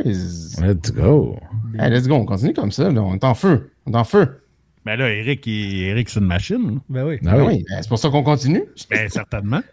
Let's 0.63 0.93
go. 0.93 1.37
Hey, 1.77 1.91
let's 1.91 2.07
go, 2.07 2.15
on 2.15 2.25
continue 2.25 2.53
comme 2.53 2.71
ça. 2.71 2.89
là. 2.89 3.03
On 3.03 3.15
est 3.15 3.25
en 3.25 3.35
feu. 3.35 3.73
On 3.85 3.93
est 3.93 3.97
en 3.97 4.05
feu. 4.05 4.43
Ben 4.87 4.95
là, 4.97 5.11
Eric, 5.11 5.45
il- 5.47 5.87
Eric 5.87 6.09
c'est 6.09 6.21
une 6.21 6.27
machine. 6.27 6.79
Ben 6.89 7.05
oui. 7.05 7.19
Ah 7.27 7.31
Ah 7.33 7.37
oui. 7.39 7.45
oui, 7.47 7.65
ben, 7.69 7.79
c'est 7.83 7.89
pour 7.89 7.99
ça 7.99 8.11
qu'on 8.11 8.23
continue. 8.23 8.63
Ben, 8.91 9.09
certainement. 9.09 9.61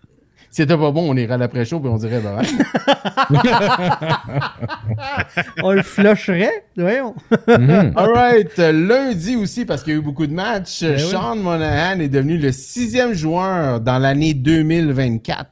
Si 0.54 0.64
c'était 0.64 0.76
pas 0.76 0.92
bon, 0.92 1.10
on 1.10 1.16
irait 1.16 1.36
à 1.36 1.38
l'après-show 1.38 1.82
et 1.82 1.88
on 1.88 1.96
dirait 1.96 2.20
bah, 2.20 2.42
On 5.64 5.72
le 5.72 5.82
flusherait. 5.82 6.66
Voyons. 6.76 7.16
Mhm. 7.48 7.94
All 7.96 8.12
right. 8.14 8.58
Lundi 8.58 9.38
aussi, 9.38 9.64
parce 9.64 9.82
qu'il 9.82 9.94
y 9.94 9.96
a 9.96 10.00
eu 10.00 10.04
beaucoup 10.04 10.28
de 10.28 10.34
matchs, 10.34 10.82
Ben 10.84 10.96
oui. 10.96 11.00
Sean 11.10 11.38
Monahan 11.38 12.02
est 12.02 12.10
devenu 12.10 12.38
le 12.38 12.52
sixième 12.52 13.14
joueur 13.14 13.80
dans 13.80 13.98
l'année 13.98 14.34
2024 14.34 15.50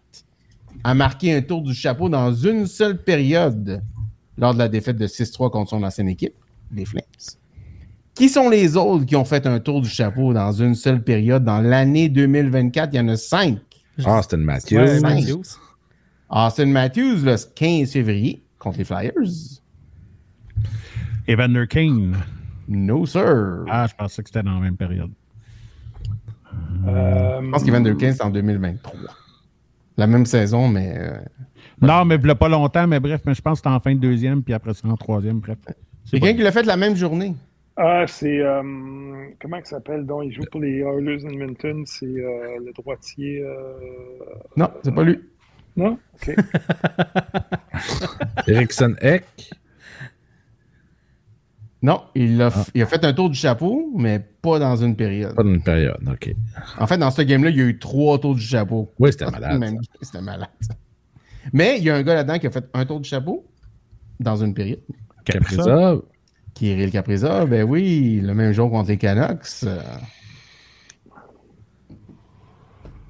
à 0.84 0.94
marquer 0.94 1.34
un 1.36 1.42
tour 1.42 1.62
du 1.62 1.74
chapeau 1.74 2.10
dans 2.10 2.34
une 2.34 2.66
seule 2.68 2.98
période 3.04 3.82
lors 4.38 4.54
de 4.54 4.60
la 4.60 4.68
défaite 4.70 4.98
de 4.98 5.08
6-3 5.08 5.50
contre 5.52 5.70
son 5.72 5.84
ancienne 5.84 6.08
équipe, 6.10 6.34
les 6.74 6.86
Flames. 6.86 7.04
Qui 8.16 8.30
sont 8.30 8.50
les 8.50 8.76
autres 8.78 9.06
qui 9.06 9.16
ont 9.16 9.26
fait 9.26 9.46
un 9.48 9.60
tour 9.60 9.82
du 9.82 9.90
chapeau 9.90 10.34
dans 10.34 10.52
une 10.52 10.76
seule 10.76 11.02
période? 11.04 11.44
Dans 11.44 11.62
l'année 11.62 12.10
2024? 12.10 12.94
Il 12.94 12.98
y 12.98 13.00
en 13.00 13.08
a 13.10 13.16
cinq. 13.18 13.60
Austin 14.06 14.38
Matthews. 14.38 14.78
Ouais, 14.78 15.00
Cinq. 15.00 15.02
Matthews. 15.26 15.44
Austin 16.30 16.66
Matthews, 16.68 17.24
le 17.24 17.36
15 17.56 17.92
février, 17.92 18.44
contre 18.58 18.78
les 18.78 18.84
Flyers. 18.84 19.14
Evander 21.28 21.66
Kane. 21.68 22.16
No, 22.68 23.06
sir. 23.06 23.66
Ah, 23.70 23.88
je 23.90 23.96
pensais 23.96 24.22
que 24.22 24.30
c'était 24.30 24.44
dans 24.44 24.54
la 24.56 24.60
même 24.60 24.78
période. 24.78 25.12
Euh, 26.88 27.42
Je 27.42 27.50
pense 27.52 27.64
qu'Evander 27.64 27.96
Kane, 27.98 28.14
c'est 28.14 28.24
en 28.24 28.30
2023. 28.30 28.94
La 30.00 30.08
même 30.08 30.26
saison, 30.26 30.68
mais. 30.70 30.94
euh, 30.98 31.18
Non, 31.82 32.06
mais 32.06 32.16
il 32.16 32.36
pas 32.36 32.48
longtemps, 32.50 32.88
mais 32.88 33.00
bref, 33.00 33.22
mais 33.26 33.34
je 33.34 33.42
pense 33.42 33.60
que 33.62 33.68
c'était 33.68 33.76
en 33.76 33.80
fin 33.82 33.94
de 33.94 34.00
deuxième, 34.00 34.42
puis 34.44 34.54
après 34.54 34.74
ça 34.74 34.88
en 34.88 34.96
troisième, 34.96 35.40
bref. 35.40 35.58
C'est 36.06 36.20
Quelqu'un 36.20 36.38
qui 36.38 36.44
l'a 36.44 36.52
fait 36.52 36.64
la 36.64 36.78
même 36.78 36.96
journée. 36.96 37.34
Ah, 37.76 38.06
c'est. 38.08 38.40
euh, 38.40 38.62
comment 39.42 39.58
il 39.58 39.66
s'appelle 39.66 40.06
donc? 40.06 40.24
Il 40.26 40.32
joue 40.34 40.44
pour 40.52 40.62
les 40.62 40.80
Oilers 40.80 41.26
Edmonton. 41.26 41.84
C'est 41.86 42.06
euh, 42.06 42.58
le 42.66 42.72
droitier. 42.74 43.42
euh, 43.42 43.74
Non, 44.58 44.70
c'est 44.84 44.94
pas 44.94 45.04
lui. 45.04 45.20
Non? 45.78 45.98
Ok. 46.16 46.36
Ericsson 48.48 48.96
Eck. 49.02 49.24
Non, 51.82 52.02
il 52.14 52.42
a, 52.42 52.52
il 52.76 52.82
a 52.82 52.86
fait 52.86 53.04
un 53.06 53.14
tour 53.14 53.30
du 53.30 53.38
chapeau, 53.40 53.92
mais 53.96 54.20
pas 54.42 54.60
dans 54.60 54.76
une 54.76 54.96
période. 54.98 55.34
Pas 55.36 55.44
d'une 55.44 55.62
période, 55.64 55.98
OK. 56.12 56.36
En 56.78 56.88
fait, 56.88 56.98
dans 56.98 57.10
ce 57.12 57.22
game-là, 57.22 57.50
il 57.52 57.58
y 57.58 57.62
a 57.62 57.66
eu 57.66 57.80
trois 57.80 58.20
tours 58.20 58.36
du 58.36 58.42
chapeau. 58.42 58.92
Oui, 59.00 59.12
c'était 59.14 59.32
malade. 59.32 59.60
Même- 59.60 59.78
C'était 60.02 60.22
malade. 60.22 60.50
Mais 61.54 61.78
il 61.78 61.86
y 61.86 61.90
a 61.90 61.96
un 61.96 62.04
gars 62.04 62.16
là-dedans 62.16 62.38
qui 62.38 62.48
a 62.48 62.52
fait 62.52 62.66
un 62.74 62.86
tour 62.86 63.00
du 63.00 63.08
chapeau 63.08 63.46
dans 64.20 64.36
une 64.44 64.54
période. 64.54 64.80
Kaprizov. 65.24 66.04
Kirill 66.54 66.92
Kaprizov, 66.92 67.50
ben 67.50 67.64
oui, 67.64 68.20
le 68.22 68.34
même 68.34 68.52
jour 68.52 68.70
contre 68.70 68.90
les 68.90 68.98
Canucks. 68.98 69.64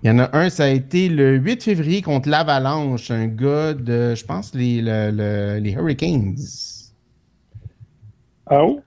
Il 0.04 0.08
y 0.08 0.12
en 0.12 0.20
a 0.20 0.38
un, 0.38 0.50
ça 0.50 0.66
a 0.66 0.68
été 0.70 1.10
le 1.10 1.36
8 1.38 1.64
février 1.64 2.02
contre 2.02 2.30
l'Avalanche, 2.30 3.12
un 3.12 3.28
gars 3.28 3.74
de, 3.74 4.14
je 4.16 4.24
pense, 4.24 4.54
les, 4.54 4.82
le- 4.82 5.12
le- 5.12 5.60
les 5.60 5.72
Hurricanes. 5.72 6.36
Non, 8.50 8.84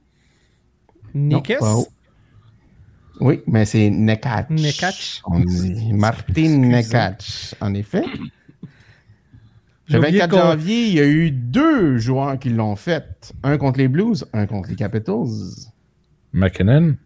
Nikes? 1.14 1.60
Oui, 3.20 3.40
mais 3.46 3.64
c'est 3.64 3.90
Nekach. 3.90 4.48
Nekach. 4.50 5.20
On 5.26 5.40
dit 5.40 5.92
Martin 5.92 6.58
Nekach, 6.58 7.54
en 7.60 7.74
effet. 7.74 8.04
J'ai 9.86 9.94
Le 9.94 9.98
oublié 10.00 10.18
24 10.20 10.30
qu'on- 10.30 10.38
janvier, 10.52 10.86
il 10.88 10.94
y 10.94 11.00
a 11.00 11.06
eu 11.06 11.30
deux 11.30 11.98
joueurs 11.98 12.38
qui 12.38 12.48
l'ont 12.50 12.76
fait. 12.76 13.32
Un 13.42 13.58
contre 13.58 13.78
les 13.78 13.88
Blues, 13.88 14.24
un 14.32 14.46
contre 14.46 14.70
les 14.70 14.76
Capitals. 14.76 15.28
McKinnon. 16.32 16.96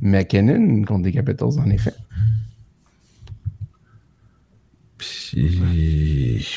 McKinnon 0.00 0.82
contre 0.84 1.04
les 1.04 1.12
Capitals, 1.12 1.58
en 1.58 1.70
effet. 1.70 1.94
Puis. 4.98 6.48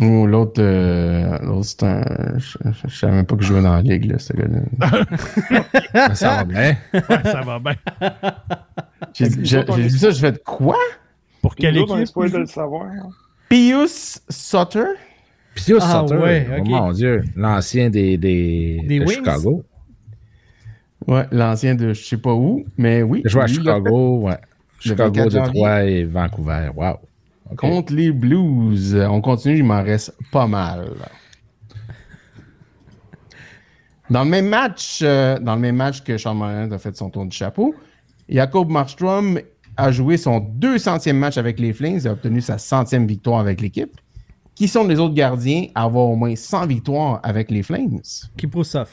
Ou 0.00 0.26
l'autre, 0.26 0.62
euh, 0.62 1.38
l'autre 1.42 1.64
c'est 1.64 1.82
un. 1.82 2.38
Je, 2.38 2.56
je- 2.64 2.88
je 2.88 2.94
savais 2.96 3.12
même 3.14 3.26
pas 3.26 3.34
que 3.36 3.42
je 3.42 3.48
jouais 3.48 3.62
dans 3.62 3.74
la 3.74 3.82
ligue, 3.82 4.04
là, 4.04 4.18
ce 4.18 4.32
gars-là. 4.32 6.14
Ça 6.14 6.36
va 6.36 6.44
bien. 6.44 6.76
Ouais, 6.92 7.22
ça 7.24 7.40
va 7.40 7.58
bien. 7.58 7.74
J'ai 9.14 9.28
dit 9.28 9.98
ça, 9.98 10.10
je 10.10 10.18
fais 10.20 10.32
de 10.32 10.38
quoi? 10.38 10.76
Pour 11.42 11.54
quelle 11.56 11.78
on 11.78 11.98
équipe? 11.98 12.32
de 12.32 12.38
le 12.38 12.46
savoir. 12.46 12.86
Pius 13.48 14.20
Sutter? 14.28 14.84
Pius 15.54 15.78
Ah, 15.82 16.04
Sutter. 16.06 16.20
ouais, 16.20 16.46
Oh 16.60 16.64
mon 16.64 16.92
Dieu. 16.92 17.22
L'ancien 17.34 17.90
des, 17.90 18.16
des, 18.18 18.80
Des 18.86 18.98
de 19.00 19.04
Wings? 19.04 19.16
Chicago. 19.16 19.64
Ouais, 21.06 21.24
l'ancien 21.32 21.74
de 21.74 21.92
je 21.92 22.04
sais 22.04 22.18
pas 22.18 22.34
où, 22.34 22.64
mais 22.76 23.02
oui. 23.02 23.22
Il 23.24 23.30
joue 23.30 23.40
à 23.40 23.46
Chicago, 23.46 24.18
ouais. 24.20 24.36
Chicago, 24.78 25.12
24 25.24 25.30
janvier. 25.30 25.52
Détroit 25.52 25.84
et 25.84 26.04
Vancouver. 26.04 26.70
Wow. 26.76 26.98
Contre 27.56 27.92
les 27.94 28.12
Blues. 28.12 28.94
On 29.08 29.20
continue, 29.20 29.58
il 29.58 29.64
m'en 29.64 29.82
reste 29.82 30.14
pas 30.30 30.46
mal. 30.46 30.90
Dans 34.10 34.24
le 34.24 34.30
même 34.30 34.48
match, 34.48 35.00
euh, 35.02 35.38
dans 35.38 35.54
le 35.54 35.60
même 35.60 35.76
match 35.76 36.02
que 36.02 36.16
Sean 36.16 36.40
a 36.40 36.78
fait 36.78 36.96
son 36.96 37.10
tour 37.10 37.26
du 37.26 37.36
chapeau, 37.36 37.74
Jacob 38.28 38.70
Markstrom 38.70 39.38
a 39.76 39.92
joué 39.92 40.16
son 40.16 40.40
200e 40.40 41.12
match 41.12 41.36
avec 41.36 41.58
les 41.60 41.72
Flames 41.72 42.00
et 42.04 42.06
a 42.06 42.12
obtenu 42.12 42.40
sa 42.40 42.58
centième 42.58 43.06
victoire 43.06 43.40
avec 43.40 43.60
l'équipe. 43.60 44.00
Qui 44.54 44.66
sont 44.66 44.86
les 44.86 44.98
autres 44.98 45.14
gardiens 45.14 45.66
à 45.74 45.84
avoir 45.84 46.06
au 46.06 46.16
moins 46.16 46.34
100 46.34 46.66
victoires 46.66 47.20
avec 47.22 47.50
les 47.50 47.62
Flames? 47.62 48.00
Kiprusov. 48.36 48.90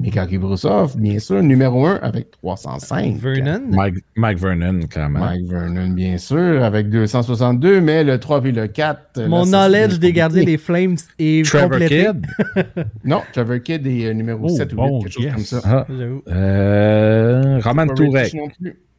Mikaki 0.00 0.38
Brusov, 0.38 0.96
bien 0.96 1.18
sûr, 1.18 1.42
numéro 1.42 1.84
1 1.86 1.96
avec 1.96 2.30
305. 2.30 3.16
Vernon. 3.16 3.60
Mike, 3.70 3.96
Mike 4.16 4.38
Vernon, 4.38 4.80
clairement. 4.88 5.20
Mike 5.20 5.46
Vernon, 5.46 5.88
bien 5.90 6.16
sûr, 6.16 6.64
avec 6.64 6.88
262, 6.88 7.80
mais 7.82 8.02
le 8.02 8.18
3 8.18 8.44
et 8.46 8.52
le 8.52 8.66
4. 8.66 9.26
Mon 9.28 9.44
knowledge 9.44 9.98
des 9.98 10.12
gardiens 10.12 10.44
des 10.44 10.56
Flames 10.56 10.96
est 11.18 11.44
Trevor 11.44 11.70
complété. 11.70 12.06
Kidd? 12.06 12.26
Non, 13.04 13.20
Trevor 13.32 13.62
Kidd 13.62 13.86
est 13.86 14.06
euh, 14.06 14.14
numéro 14.14 14.40
Oh, 14.44 14.48
7 14.48 14.72
ou 14.72 14.76
8, 14.76 14.76
bon, 14.76 15.00
quelque 15.00 15.12
chose 15.12 15.24
yes. 15.24 15.34
comme 15.34 15.44
ça. 15.44 15.60
Ah. 15.64 15.86
Euh, 16.28 17.60
Roman 17.62 17.86
Tourek. 17.88 18.34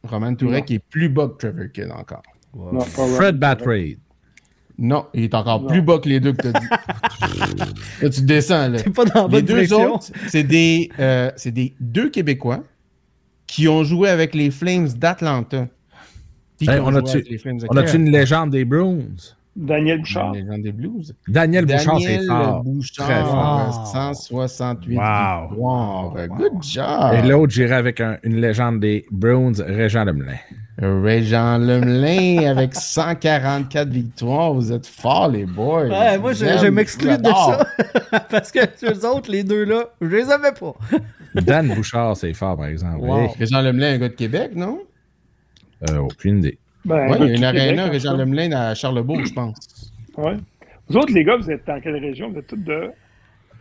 Roman 0.04 0.34
Tourek 0.34 0.70
est 0.70 0.78
plus 0.78 1.08
bas 1.08 1.28
que 1.28 1.46
Trevor 1.48 1.72
Kidd 1.72 1.90
encore. 1.90 2.22
Fred. 3.16 3.38
Batrade. 3.38 3.98
Non, 4.78 5.06
il 5.14 5.24
est 5.24 5.34
encore 5.34 5.60
Non. 5.62 5.68
plus 5.68 5.82
bas 5.82 5.98
que 5.98 6.08
les 6.08 6.18
deux 6.20 6.32
que 6.32 6.42
tu 6.42 6.48
as 6.48 6.52
dit. 6.52 6.66
là, 8.02 8.10
tu 8.10 8.22
descends, 8.22 8.68
là. 8.68 8.82
T'es 8.82 8.90
pas 8.90 9.04
dans 9.04 9.28
Les 9.28 9.42
deux 9.42 9.54
direction. 9.54 9.94
autres, 9.94 10.06
c'est 10.28 10.42
des, 10.44 10.90
euh, 10.98 11.30
c'est 11.36 11.52
des 11.52 11.74
deux 11.80 12.10
Québécois 12.10 12.64
qui 13.46 13.68
ont 13.68 13.84
joué 13.84 14.08
avec 14.08 14.34
les 14.34 14.50
Flames 14.50 14.88
d'Atlanta. 14.88 15.68
Hey, 16.60 16.78
ont 16.80 16.86
on 16.86 16.94
a-tu- 16.96 17.96
une 17.96 18.10
légende 18.10 18.50
des 18.50 18.64
Bruins? 18.64 19.00
Daniel 19.54 19.98
Bouchard. 20.00 20.32
Les 20.32 20.46
gens 20.46 20.58
des 20.58 20.72
Blues. 20.72 21.14
Daniel 21.28 21.66
Bouchard, 21.66 21.98
c'est 22.00 22.04
Daniel 22.06 22.26
fort. 22.26 22.62
Bouchard, 22.64 23.06
Très 23.06 23.20
fort. 23.22 23.84
fort. 23.84 23.86
168 23.86 24.96
Wow. 24.98 25.48
victoires. 25.50 26.14
Good 26.28 26.62
job. 26.62 27.12
Et 27.14 27.28
l'autre, 27.28 27.52
j'irais 27.52 27.74
avec 27.74 28.00
un- 28.00 28.16
une 28.22 28.40
légende 28.40 28.80
des 28.80 29.04
Bruins, 29.10 29.52
Régent 29.58 30.04
Lemelin. 30.04 30.38
Régent 30.78 31.58
Lemelin 31.58 32.48
avec 32.50 32.74
144 32.74 33.88
victoires. 33.90 34.54
Vous 34.54 34.72
êtes 34.72 34.86
forts, 34.86 35.28
les 35.28 35.44
boys. 35.44 35.86
Ouais, 35.86 36.18
moi, 36.18 36.32
je, 36.32 36.68
m'exclus 36.68 37.18
de 37.18 37.26
ça. 37.28 37.66
Parce 38.30 38.50
que 38.50 38.60
eux 38.86 39.06
autres, 39.06 39.30
les 39.30 39.44
deux 39.44 39.64
là, 39.64 39.84
je 40.00 40.06
les 40.06 40.30
avais 40.30 40.52
pas. 40.52 40.74
Dan 41.34 41.74
Bouchard, 41.74 42.16
c'est 42.16 42.32
fort, 42.32 42.56
par 42.56 42.66
exemple. 42.66 43.00
Wow. 43.04 43.28
Régent 43.38 43.60
Lemelin, 43.60 43.92
un 43.94 43.98
gars 43.98 44.08
de 44.08 44.14
Québec, 44.14 44.52
non? 44.56 44.80
euh, 45.90 45.98
aucune 45.98 46.38
idée. 46.38 46.58
Ben, 46.84 47.08
Oui, 47.10 47.16
il 47.20 47.26
y 47.28 47.30
a 47.32 47.36
une 47.36 47.44
aréna, 47.44 47.86
en 47.86 47.90
Régent. 47.90 48.16
Lemelin, 48.16 48.52
à 48.52 48.74
Charlebourg, 48.74 49.24
je 49.24 49.32
pense. 49.32 49.92
Ouais. 50.16 50.36
Vous 50.88 50.96
autres, 50.96 51.12
les 51.14 51.24
gars, 51.24 51.36
vous 51.36 51.50
êtes 51.50 51.66
dans 51.66 51.80
quelle 51.80 51.96
région? 51.96 52.30
Vous 52.30 52.38
êtes 52.38 52.46
tous 52.48 52.56
de. 52.56 52.90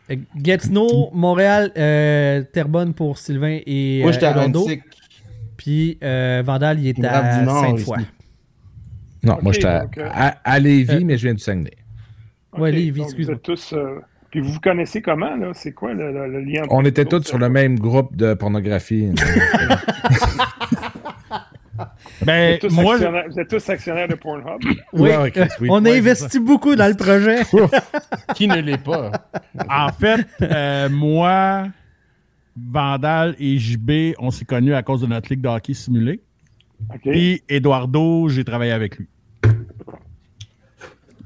Euh, 0.10 0.16
Gatineau, 0.36 1.10
Montréal, 1.14 1.72
euh, 1.78 2.42
Terrebonne 2.52 2.94
pour 2.94 3.18
Sylvain 3.18 3.60
et 3.66 4.00
Moi, 4.02 4.10
euh, 4.10 4.14
j'étais 4.14 4.26
à. 4.26 4.38
Annecy. 4.40 4.82
Puis 5.56 5.98
euh, 6.04 6.42
Vandal, 6.44 6.80
il 6.80 6.88
est 6.88 7.00
Grave 7.00 7.24
à 7.26 7.46
Sainte-Foy. 7.46 7.98
Non, 9.24 9.38
moi, 9.44 9.54
j'étais 9.54 9.68
à, 9.68 9.84
euh, 9.98 10.10
à, 10.12 10.28
à 10.44 10.60
Lévis, 10.60 10.96
euh, 10.96 11.02
mais 11.06 11.18
je 11.18 11.24
viens 11.28 11.36
du 11.36 11.40
Saguenay. 11.44 11.70
Ouais, 12.58 12.70
Ok, 12.70 12.76
Lévis, 12.76 13.00
donc 13.02 13.06
excuse-moi. 13.10 13.36
Vous 13.36 13.38
êtes 13.38 13.44
tous. 13.44 13.74
euh, 13.74 14.00
Puis 14.32 14.40
vous 14.42 14.54
vous 14.54 14.60
connaissez 14.60 15.02
comment, 15.04 15.36
là? 15.36 15.52
C'est 15.54 15.74
quoi 15.74 15.94
le, 15.94 16.12
le- 16.12 16.28
le 16.28 16.40
lien? 16.42 16.64
entre 16.64 16.74
On 16.74 16.84
était 16.84 17.06
tous 17.06 17.22
sur 17.24 17.38
le 17.38 17.48
même 17.50 17.78
groupe 17.78 18.16
de 18.16 18.34
pornographie. 18.34 19.10
Vous 22.22 22.26
Ben, 22.28 22.54
êtes, 22.54 22.62
tous 22.62 22.74
moi, 22.76 22.94
actionnaires, 22.94 23.26
vous 23.30 23.40
êtes 23.40 23.48
tous 23.50 23.70
actionnaires 23.70 24.08
de 24.08 24.16
Pornhub. 24.16 24.62
Oui, 24.64 24.78
Ouais, 25.10 25.32
on 25.70 25.84
a 25.86 25.90
Ouais, 25.90 25.98
investi 25.98 26.40
beaucoup 26.40 26.76
dans 26.76 26.88
le 26.88 26.96
projet. 26.96 27.42
Qui 28.36 28.48
ne 28.48 28.62
l'est 28.62 28.78
pas? 28.78 29.12
en 29.70 29.90
fait, 29.92 30.26
euh, 30.42 30.88
moi, 30.90 31.68
Vandal 32.56 33.36
et 33.40 33.58
JB, 33.58 34.14
on 34.20 34.30
s'est 34.32 34.46
connus 34.46 34.74
à 34.76 34.84
cause 34.84 35.02
de 35.02 35.08
notre 35.08 35.30
ligue 35.30 35.42
de 35.42 35.48
hockey 35.50 35.74
simulé. 35.74 36.22
OK. 36.94 37.00
Puis 37.04 37.44
Eduardo, 37.50 38.28
j'ai 38.30 38.44
travaillé 38.44 38.72
avec 38.72 38.98
lui. 38.98 39.08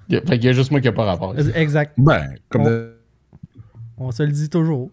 Il 0.08 0.16
y 0.16 0.18
a- 0.18 0.22
Fait 0.22 0.38
qu'il 0.38 0.46
y 0.46 0.50
a 0.50 0.54
juste 0.54 0.72
moi 0.72 0.80
qui 0.82 0.88
n'ai 0.88 0.94
pas 0.94 1.04
rapport. 1.06 1.36
exact. 1.56 1.94
Ben, 1.98 2.36
comme 2.50 2.62
On- 2.62 2.70
de- 2.70 2.92
On 3.98 4.12
se 4.12 4.24
le 4.24 4.32
dit 4.32 4.50
toujours. 4.50 4.92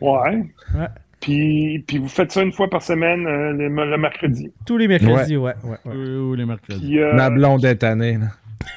Ouais. 0.00 0.44
Ouais. 0.74 0.88
Puis, 1.20 1.84
puis 1.86 1.98
vous 1.98 2.08
faites 2.08 2.30
ça 2.32 2.42
une 2.42 2.52
fois 2.52 2.70
par 2.70 2.82
semaine, 2.82 3.26
euh, 3.26 3.52
le, 3.52 3.68
le 3.68 3.98
mercredi. 3.98 4.50
Tous 4.66 4.76
les 4.76 4.86
mercredis, 4.88 5.36
ouais. 5.36 5.54
ouais, 5.64 5.76
ouais. 5.84 5.94
Ou 5.96 6.34
les 6.34 6.44
mercredis. 6.44 6.80
Puis, 6.80 6.98
euh, 7.00 7.12
ma 7.14 7.28
blonde 7.30 7.64
est 7.64 7.76
tannée. 7.76 8.18
là. 8.18 8.28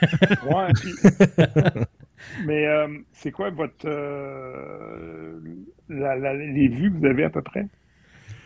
Ouais, 0.50 0.74
puis- 0.80 0.94
Mais 2.46 2.68
euh, 2.68 2.88
c'est 3.14 3.32
quoi 3.32 3.50
votre. 3.50 3.86
euh, 3.86 5.34
la- 5.90 6.16
la- 6.16 6.34
les 6.36 6.68
vues 6.68 6.92
que 6.92 6.98
vous 6.98 7.06
avez 7.06 7.24
à 7.26 7.30
peu 7.30 7.42
près? 7.42 7.68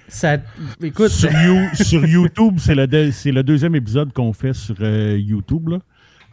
Ça, 0.08 0.38
écoute, 0.82 1.10
Sur, 1.10 1.32
You- 1.32 1.74
sur 1.74 2.06
YouTube, 2.06 2.56
c'est 2.58 2.76
le, 2.76 2.86
le 2.86 3.44
deuxième 3.44 3.76
épisode 3.76 4.14
qu'on 4.14 4.34
fait 4.34 4.54
sur 4.54 4.76
euh, 4.82 5.18
YouTube. 5.18 5.70
là. 5.70 5.80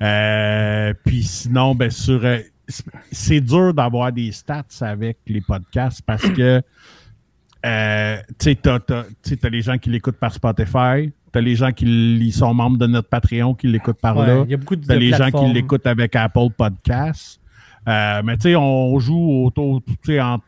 Euh, 0.02 0.94
puis 1.04 1.22
sinon, 1.22 1.74
ben, 1.74 1.90
sur, 1.90 2.24
euh, 2.24 2.38
c'est 3.10 3.40
dur 3.40 3.72
d'avoir 3.74 4.12
des 4.12 4.30
stats 4.32 4.64
avec 4.80 5.18
les 5.26 5.40
podcasts 5.40 6.02
parce 6.04 6.28
que 6.30 6.60
euh, 7.64 8.16
tu 8.38 8.50
sais, 8.52 8.56
t'as, 9.36 9.48
les 9.50 9.62
gens 9.62 9.78
qui 9.78 9.90
l'écoutent 9.90 10.16
par 10.18 10.32
Spotify, 10.32 11.12
t'as 11.30 11.40
les 11.40 11.54
gens 11.56 11.70
qui 11.72 11.84
l- 11.84 12.32
sont 12.32 12.52
membres 12.54 12.78
de 12.78 12.86
notre 12.86 13.08
Patreon 13.08 13.54
qui 13.54 13.68
l'écoutent 13.68 14.00
par 14.00 14.16
ouais, 14.16 14.26
là. 14.26 14.42
il 14.44 14.50
y 14.50 14.54
a 14.54 14.56
beaucoup 14.56 14.76
de 14.76 14.84
T'as 14.86 14.96
les 14.96 15.10
gens 15.12 15.30
qui 15.30 15.52
l'écoutent 15.52 15.86
avec 15.86 16.14
Apple 16.16 16.48
Podcasts. 16.56 17.40
Euh, 17.88 18.22
mais 18.24 18.36
tu 18.36 18.42
sais, 18.50 18.56
on 18.56 18.98
joue 19.00 19.44
autour, 19.46 19.82
tu 19.84 19.94
sais, 20.04 20.20
en 20.20 20.38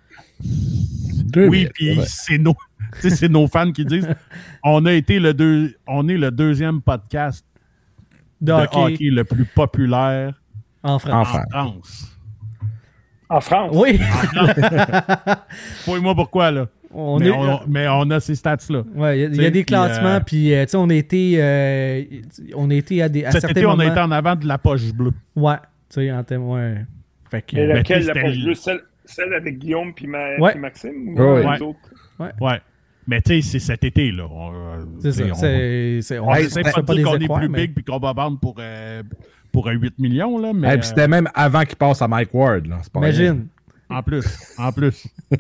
Deux 0.41 1.49
oui, 1.49 1.69
puis 1.75 1.99
ouais. 1.99 2.05
c'est 2.07 2.39
nos, 2.39 2.55
c'est 3.01 3.29
nos 3.29 3.47
fans 3.49 3.73
qui 3.73 3.85
disent 3.85 4.09
on 4.63 4.85
a 4.87 4.93
été 4.93 5.19
le 5.19 5.35
deux, 5.35 5.75
on 5.87 6.07
est 6.09 6.17
le 6.17 6.31
deuxième 6.31 6.81
podcast 6.81 7.45
De 8.41 8.53
de 8.53 8.53
hockey 8.53 8.79
hockey 8.95 9.11
le 9.11 9.25
plus 9.25 9.45
populaire 9.47 10.41
en 10.85 10.93
En 10.95 10.99
France. 11.01 11.13
en 11.13 11.25
France? 11.25 11.47
France. 11.51 12.11
En 13.31 13.41
France. 13.41 13.71
Oui, 13.75 13.99
Dis-moi 15.87 16.15
pourquoi, 16.15 16.51
là? 16.51 16.67
On 16.95 17.19
mais, 17.19 17.27
est. 17.27 17.31
on, 17.31 17.61
mais 17.69 17.87
on 17.89 18.11
a 18.11 18.21
ces 18.21 18.35
stats-là. 18.35 18.83
Ouais, 18.95 19.19
il 19.19 19.35
y 19.37 19.45
a- 19.45 19.49
y, 19.49 19.51
des 19.51 19.65
classements, 19.65 20.07
euh, 20.17 20.21
puis 20.21 20.55
euh, 20.55 20.65
tu 20.65 20.71
sais, 20.71 20.77
on 20.77 20.89
a 20.89 20.95
été, 20.95 21.35
euh, 21.39 22.03
on 22.55 22.71
a 22.71 22.75
été 22.75 23.03
à 23.03 23.09
des 23.09 23.25
à 23.25 23.31
Cet 23.33 23.43
certains 23.43 23.61
été, 23.61 23.67
on 23.67 23.79
a 23.79 23.87
été 23.87 23.99
en 24.01 24.11
avant 24.11 24.37
de 24.37 24.47
la 24.47 24.59
poche 24.59 24.93
bleue. 24.93 25.13
Ouais, 25.37 25.57
tu 25.91 25.97
sais, 26.01 26.13
en 26.13 26.23
témoin. 26.25 26.75
Fait 27.31 27.43
que. 27.43 27.57
Mais 27.57 27.67
Ben, 27.67 27.75
laquelle, 27.77 28.05
la 28.07 28.15
poche 28.15 28.37
le- 28.37 28.45
bleue, 28.45 28.55
celle, 28.55 28.81
celle 29.05 29.35
avec 29.35 29.59
Guillaume 29.59 29.93
puis, 29.95 30.07
Ma- 30.07 30.37
Ouais. 30.39 30.53
puis 30.53 30.61
Maxime 30.61 31.09
ou 31.09 31.21
Ouais, 31.21 31.41
les 31.41 31.47
ouais. 31.47 31.63
autres? 31.63 31.79
Ouais. 32.41 32.61
Mais 33.07 33.21
tu 33.21 33.43
sais, 33.43 33.43
c'est 33.43 33.59
cet 33.59 33.85
été, 33.85 34.11
là. 34.13 34.25
Euh, 34.25 34.85
c'est 35.01 35.13
ça. 35.13 35.25
on- 36.23 36.27
pas 36.27 36.41
de 36.41 36.87
pas 36.87 36.95
dire 36.95 37.19
des 37.19 37.27
qu'on 37.27 37.37
est 37.37 37.39
plus 37.41 37.49
mais- 37.51 37.67
big 37.67 37.75
puis 37.75 37.85
qu'on 37.85 37.99
va 37.99 38.13
vendre 38.15 38.39
pour, 38.39 38.55
euh, 38.59 39.03
pour 39.53 39.69
un 39.69 39.73
8 39.73 39.99
millions, 39.99 40.39
là. 40.39 40.53
Mais 40.55 40.75
Hey, 40.77 40.83
c'était 40.83 41.07
même 41.09 41.29
avant 41.35 41.65
qu'il 41.65 41.77
passe 41.77 42.01
à 42.01 42.09
Mike 42.09 42.33
Ward. 42.33 42.67
Là. 42.67 42.79
Imagine. 42.97 43.47
En 43.91 44.03
plus, 44.03 44.25
en 44.59 44.73
plus. 44.73 45.07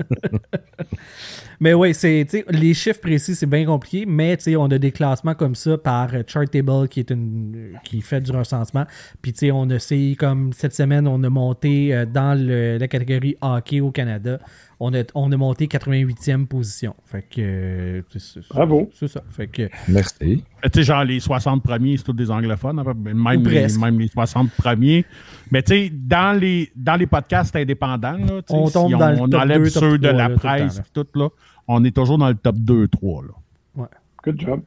Mais 1.60 1.72
oui, 1.72 1.94
c'est, 1.94 2.26
les 2.50 2.74
chiffres 2.74 3.00
précis, 3.00 3.34
c'est 3.34 3.46
bien 3.46 3.64
compliqué, 3.64 4.04
mais 4.06 4.36
on 4.56 4.66
a 4.66 4.78
des 4.78 4.90
classements 4.92 5.34
comme 5.34 5.54
ça 5.54 5.78
par 5.78 6.10
Chartable 6.26 6.88
qui 6.88 7.00
est 7.00 7.10
une 7.10 7.78
qui 7.84 8.00
fait 8.00 8.20
du 8.20 8.32
recensement. 8.32 8.84
Puis 9.22 9.32
on 9.52 9.70
a 9.70 9.76
essayé 9.76 10.16
comme 10.16 10.52
cette 10.52 10.74
semaine, 10.74 11.06
on 11.06 11.22
a 11.22 11.30
monté 11.30 11.94
euh, 11.94 12.06
dans 12.06 12.38
le- 12.38 12.76
la 12.78 12.88
catégorie 12.88 13.36
hockey 13.40 13.80
au 13.80 13.92
Canada, 13.92 14.40
on 14.80 14.92
a, 14.94 15.04
on 15.14 15.30
a 15.30 15.36
monté 15.36 15.66
88e 15.68 16.46
position. 16.46 16.94
Fait 17.06 17.22
que 17.22 18.02
c'est, 18.18 18.40
Bravo. 18.50 18.90
c'est 18.92 19.08
ça. 19.08 19.22
Fait 19.30 19.46
que 19.46 19.68
Merci. 19.88 20.42
Tu 20.64 20.70
sais, 20.74 20.82
genre 20.82 21.04
les 21.04 21.20
60 21.20 21.62
premiers, 21.62 21.96
c'est 21.96 22.04
tous 22.04 22.12
des 22.12 22.30
anglophones, 22.30 22.78
hein, 22.80 22.94
même, 23.14 23.46
les, 23.46 23.78
même 23.78 23.98
les 24.00 24.08
60 24.08 24.50
premiers. 24.58 25.04
Mais 25.50 25.62
tu 25.62 25.72
sais, 25.74 25.92
dans 25.92 26.38
les, 26.38 26.70
dans 26.74 26.96
les 26.96 27.06
podcasts 27.06 27.54
indépendants, 27.56 28.16
là, 28.18 28.40
On 28.50 28.66
si 28.66 28.72
tombe 28.72 28.94
on, 28.94 28.98
dans 28.98 29.10
le 29.10 29.20
on 29.20 29.28
top 29.28 29.40
enlève 29.40 29.62
2, 29.62 29.70
top 29.70 29.82
ceux 29.82 29.98
de 29.98 30.08
3, 30.08 30.12
la 30.12 30.28
là, 30.28 30.34
tout 30.34 30.40
temps, 30.40 30.48
presse, 30.48 30.76
là. 30.78 30.84
tout, 30.92 31.06
là, 31.14 31.28
on 31.68 31.84
est 31.84 31.94
toujours 31.94 32.18
dans 32.18 32.28
le 32.28 32.34
top 32.34 32.56
2-3. 32.56 33.24
Là. 33.76 33.88
Good 34.24 34.40
job. 34.40 34.60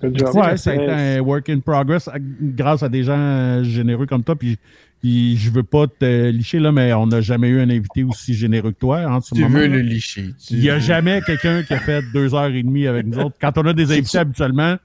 Good 0.00 0.18
job. 0.18 0.34
Ouais, 0.34 0.56
ça 0.56 0.70
a 0.70 0.74
été 0.74 0.86
Mais- 0.86 1.16
un 1.18 1.20
work 1.20 1.48
in 1.50 1.60
progress 1.60 2.08
à- 2.08 2.14
grâce 2.18 2.82
à 2.82 2.88
des 2.88 3.04
gens 3.04 3.16
euh, 3.18 3.62
généreux 3.62 4.06
comme 4.06 4.24
toi. 4.24 4.34
Puis, 4.34 4.56
puis 5.00 5.36
je 5.36 5.50
veux 5.50 5.62
pas 5.62 5.86
te 5.86 6.30
licher, 6.30 6.58
là, 6.58 6.72
mais 6.72 6.92
on 6.94 7.06
n'a 7.06 7.20
jamais 7.20 7.48
eu 7.48 7.60
un 7.60 7.68
invité 7.70 8.02
aussi 8.02 8.34
généreux 8.34 8.72
que 8.72 8.78
toi 8.78 9.20
ce 9.22 9.34
Tu 9.34 9.42
moment. 9.42 9.54
veux 9.58 9.66
là. 9.66 9.76
le 9.76 9.80
licher. 9.80 10.30
Tu- 10.44 10.54
Il 10.54 10.60
n'y 10.60 10.70
a 10.70 10.78
jamais 10.78 11.20
quelqu'un 11.22 11.62
qui 11.62 11.74
a 11.74 11.78
fait 11.78 12.02
deux 12.14 12.34
heures 12.34 12.46
et 12.50 12.62
demie 12.62 12.86
avec 12.86 13.06
nous 13.06 13.18
autres. 13.18 13.36
Quand 13.40 13.56
on 13.58 13.66
a 13.66 13.72
des 13.74 13.92
invités 13.92 14.18
habituellement, 14.18 14.76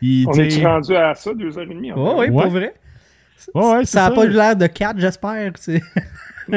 il, 0.00 0.26
On 0.28 0.32
est 0.34 0.64
rendu 0.64 0.94
à 0.94 1.14
ça, 1.14 1.34
deux 1.34 1.58
heures 1.58 1.64
et 1.70 1.74
demie? 1.74 1.90
en 1.92 1.96
Oh, 1.98 2.14
oui, 2.20 2.28
Ouais. 2.30 2.42
pour 2.44 2.52
vrai. 2.52 2.74
Ouais, 3.54 3.84
ça 3.84 4.08
n'a 4.08 4.14
pas 4.14 4.24
eu 4.24 4.30
l'air 4.30 4.56
de 4.56 4.66
4, 4.66 4.98
j'espère. 4.98 5.52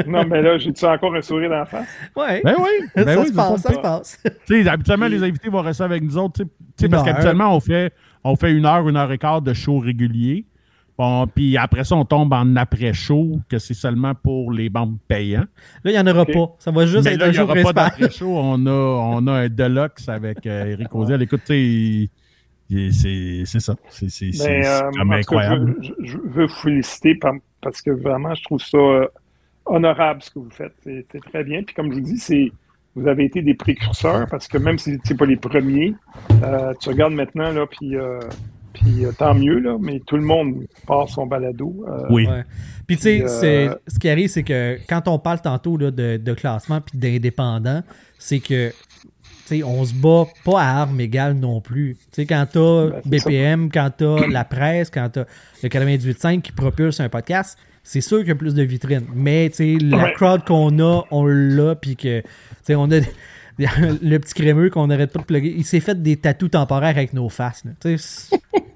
Non, 0.06 0.24
mais 0.24 0.44
là, 0.44 0.58
j'ai-tu 0.60 0.86
encore 0.86 1.16
un 1.16 1.22
sourire 1.22 1.68
face? 1.68 1.88
Ouais. 2.16 2.42
Ben 2.44 2.54
oui, 2.60 2.70
ben 2.96 3.08
ça 3.08 3.20
oui, 3.22 3.28
se 3.30 3.34
passe, 3.34 3.62
ça 3.62 3.74
se 3.74 3.80
passe. 3.80 4.24
Tu 4.46 4.62
sais, 4.64 4.70
habituellement, 4.70 5.08
les 5.08 5.24
invités 5.24 5.50
vont 5.50 5.62
rester 5.62 5.84
avec 5.84 6.04
nous 6.04 6.16
autres, 6.16 6.44
parce 6.92 7.04
qu'habituellement, 7.04 7.56
on 7.56 7.60
fait, 7.60 7.92
on 8.24 8.36
fait 8.36 8.52
une 8.52 8.68
heure, 8.68 8.88
une 8.88 8.98
heure 8.98 9.12
et 9.12 9.18
quart 9.18 9.42
de 9.42 9.52
show 9.52 9.80
régulier. 9.80 10.46
Bon, 10.96 11.26
puis 11.26 11.58
après 11.58 11.86
ça, 11.86 11.96
on 11.96 12.06
tombe 12.06 12.32
en 12.34 12.56
après-show, 12.56 13.40
que 13.50 13.58
c'est 13.58 13.74
seulement 13.74 14.14
pour 14.14 14.52
les 14.52 14.70
bandes 14.70 14.98
payants. 15.08 15.46
Là, 15.84 15.92
il 15.92 15.94
n'y 15.94 16.00
en 16.00 16.06
aura 16.06 16.26
pas. 16.26 16.56
Ça 16.60 16.70
va 16.70 16.86
juste 16.86 17.06
Mais 17.06 17.14
être 17.14 17.20
là, 17.22 17.26
un 17.26 17.30
il 17.30 17.34
n'y 17.34 17.40
aura 17.40 17.56
pas 17.56 17.74
d'après-show. 17.74 18.28
On 18.38 18.64
a, 18.68 18.70
on 18.72 19.26
a 19.26 19.32
un 19.32 19.50
Deluxe 19.50 20.08
avec 20.08 20.46
euh, 20.46 20.66
Eric 20.74 20.94
Oziel. 20.94 21.22
Écoute, 21.24 21.40
tu 21.46 21.54
sais, 21.54 21.60
il- 21.62 22.02
il- 22.04 22.10
c'est 22.70 23.44
c'est 23.46 23.60
ça. 23.60 23.76
C'est 23.90 24.66
euh, 24.66 24.82
incroyable. 25.12 25.76
je, 25.82 25.90
veux- 25.90 25.96
je- 26.06 26.12
je 26.12 26.18
veux 26.18 26.46
vous 26.46 26.54
féliciter 26.54 27.16
par- 27.16 27.34
parce 27.62 27.82
que 27.82 27.92
vraiment, 27.92 28.34
je 28.36 28.44
trouve 28.44 28.62
ça 28.62 28.78
euh, 28.78 29.08
honorable 29.66 30.22
ce 30.22 30.30
que 30.32 30.40
vous 30.40 30.50
faites. 30.50 30.74
C'est 30.84 31.06
très 31.32 31.44
bien. 31.44 31.64
Puis 31.64 31.76
comme 31.76 31.90
je 31.92 31.96
vous 32.00 32.06
dis, 32.06 32.18
c'est 32.18 32.52
vous 32.96 33.08
avez 33.08 33.26
été 33.26 33.42
des 33.42 33.54
précurseurs 33.54 34.28
parce 34.30 34.48
que 34.48 34.58
même 34.58 34.78
si 34.78 34.98
c'est 35.04 35.16
pas 35.18 35.26
les 35.26 35.36
premiers, 35.38 35.94
euh, 36.44 36.74
tu 36.82 36.90
regardes 36.90 37.14
maintenant 37.14 37.52
là, 37.52 37.66
puis 37.68 37.96
euh, 37.96 38.20
puis 38.74 39.06
euh, 39.06 39.12
tant 39.18 39.34
mieux 39.34 39.60
là, 39.60 39.78
mais 39.80 40.00
tout 40.06 40.16
le 40.16 40.24
monde 40.24 40.66
part 40.88 41.08
son 41.10 41.26
balado. 41.28 41.86
euh, 41.88 42.06
Oui. 42.10 42.28
Ouais. 42.28 42.44
Puis 42.88 42.98
tu 42.98 43.04
sais, 43.04 43.24
euh, 43.70 43.76
ce 43.88 44.00
qui 44.00 44.10
arrive, 44.10 44.30
c'est 44.30 44.44
que 44.44 44.78
quand 44.88 45.08
on 45.08 45.20
parle 45.20 45.42
tantôt 45.42 45.78
là, 45.78 45.92
de, 45.92 46.18
de 46.18 46.34
classement 46.34 46.82
puis 46.82 46.98
d'indépendant, 46.98 47.84
c'est 48.18 48.40
que 48.40 48.72
on 49.66 49.84
se 49.86 49.94
bat 49.94 50.26
pas 50.46 50.62
à 50.62 50.82
armes 50.82 51.00
égales 51.02 51.34
non 51.36 51.62
plus. 51.62 51.98
Quand 52.18 52.46
t'as 52.52 52.88
Ben. 52.88 53.02
BPM, 53.06 53.70
quand 53.72 53.90
t'as 53.98 54.28
la 54.32 54.44
presse, 54.44 54.90
quand 54.90 55.10
t'as 55.12 55.26
le 55.64 55.70
98.5 55.70 56.42
qui 56.42 56.52
propulse 56.52 57.00
un 57.00 57.10
podcast, 57.10 57.58
c'est 57.84 58.02
sûr 58.02 58.20
qu'il 58.20 58.28
y 58.28 58.32
a 58.32 58.36
plus 58.36 58.54
de 58.54 58.64
vitrines. 58.64 59.06
Mais 59.14 59.52
la 59.60 59.98
Ouais. 60.04 60.14
crowd 60.14 60.46
qu'on 60.46 60.78
a, 60.80 61.04
on 61.12 61.26
l'a, 61.26 61.76
puis 61.76 61.96
que 61.96 62.22
on 62.70 62.92
a 62.92 63.00
le 63.60 64.18
petit 64.20 64.34
crémeux 64.36 64.70
qu'on 64.70 64.88
n'arrête 64.88 65.12
pas 65.12 65.20
de 65.20 65.26
plugger, 65.26 65.54
il 65.58 65.66
s'est 65.66 65.80
fait 65.82 66.02
des 66.02 66.16
tatous 66.16 66.52
temporaires 66.52 66.96
avec 66.96 67.14
nos 67.14 67.28
faces. 67.30 67.64
là. 67.66 67.72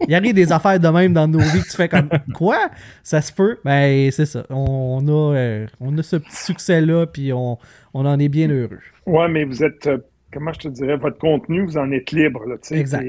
Il 0.10 0.14
arrive 0.16 0.34
des 0.34 0.52
affaires 0.52 0.78
de 0.80 0.88
même 0.90 1.14
dans 1.14 1.28
nos 1.30 1.40
vies 1.40 1.62
que 1.62 1.70
tu 1.70 1.78
fais 1.78 1.88
comme 1.88 2.10
quoi? 2.34 2.70
Ça 3.04 3.22
se 3.22 3.32
peut 3.32 3.60
ben 3.64 4.12
c'est 4.12 4.26
ça 4.26 4.46
on 4.50 5.02
a 5.08 5.36
euh, 5.38 5.68
on 5.80 5.98
a 5.98 6.04
ce 6.04 6.18
petit 6.18 6.36
succès 6.36 6.82
là 6.82 7.06
puis 7.06 7.32
on, 7.32 7.58
on 7.94 8.06
en 8.06 8.20
est 8.20 8.28
bien 8.28 8.50
heureux 8.50 8.80
Ouais, 9.06 9.30
mais 9.30 9.46
vous 9.46 9.64
êtes, 9.64 9.88
euh, 9.88 9.98
comment 10.34 10.54
je 10.54 10.60
te 10.60 10.68
dirais, 10.68 10.98
votre 10.98 11.18
contenu, 11.18 11.66
vous 11.66 11.78
en 11.78 11.92
êtes 11.92 12.12
libre. 12.12 12.46
Là. 12.46 12.56
Exact. 12.72 13.04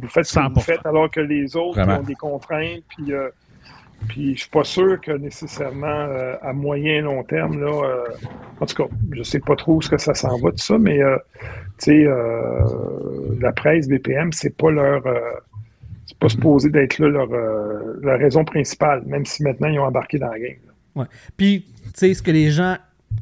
Vous 0.00 0.08
faites 0.08 0.24
ce 0.24 0.34
que 0.34 0.40
100%. 0.40 0.54
vous 0.54 0.60
faites 0.60 0.86
alors 0.86 1.10
que 1.10 1.20
les 1.20 1.56
autres 1.56 1.80
ont 1.80 2.02
des 2.02 2.14
contraintes. 2.14 2.82
Puis, 2.88 3.12
euh, 3.12 3.28
puis 4.08 4.34
je 4.34 4.40
suis 4.40 4.50
pas 4.50 4.64
sûr 4.64 5.00
que 5.00 5.12
nécessairement 5.12 5.86
euh, 5.86 6.34
à 6.42 6.52
moyen 6.52 6.94
et 6.94 7.00
long 7.00 7.22
terme, 7.22 7.60
là, 7.60 7.70
euh, 7.70 8.04
en 8.60 8.66
tout 8.66 8.74
cas, 8.74 8.94
je 9.12 9.22
sais 9.22 9.40
pas 9.40 9.56
trop 9.56 9.76
où 9.76 9.82
ce 9.82 9.90
que 9.90 9.98
ça 9.98 10.14
s'en 10.14 10.38
va, 10.38 10.50
tout 10.50 10.58
ça, 10.58 10.78
mais 10.78 11.02
euh, 11.02 11.16
tu 11.78 12.06
sais, 12.06 12.08
la 13.40 13.52
presse 13.52 13.88
BPM, 13.88 14.32
c'est 14.32 14.56
pas 14.56 14.70
leur. 14.70 15.02
c'est 16.06 16.18
pas 16.18 16.28
supposé 16.28 16.70
d'être 16.70 16.98
là 16.98 17.08
leur, 17.08 17.28
leur 17.28 18.18
raison 18.18 18.44
principale, 18.44 19.02
même 19.06 19.24
si 19.24 19.42
maintenant 19.42 19.68
ils 19.68 19.78
ont 19.78 19.84
embarqué 19.84 20.18
dans 20.18 20.30
la 20.30 20.38
game. 20.38 20.58
là. 20.66 21.02
ouais. 21.02 21.06
puis 21.36 21.66
tu 21.84 21.90
sais 21.94 22.14
ce 22.14 22.22
que 22.22 22.30
les 22.30 22.50
gens 22.50 22.76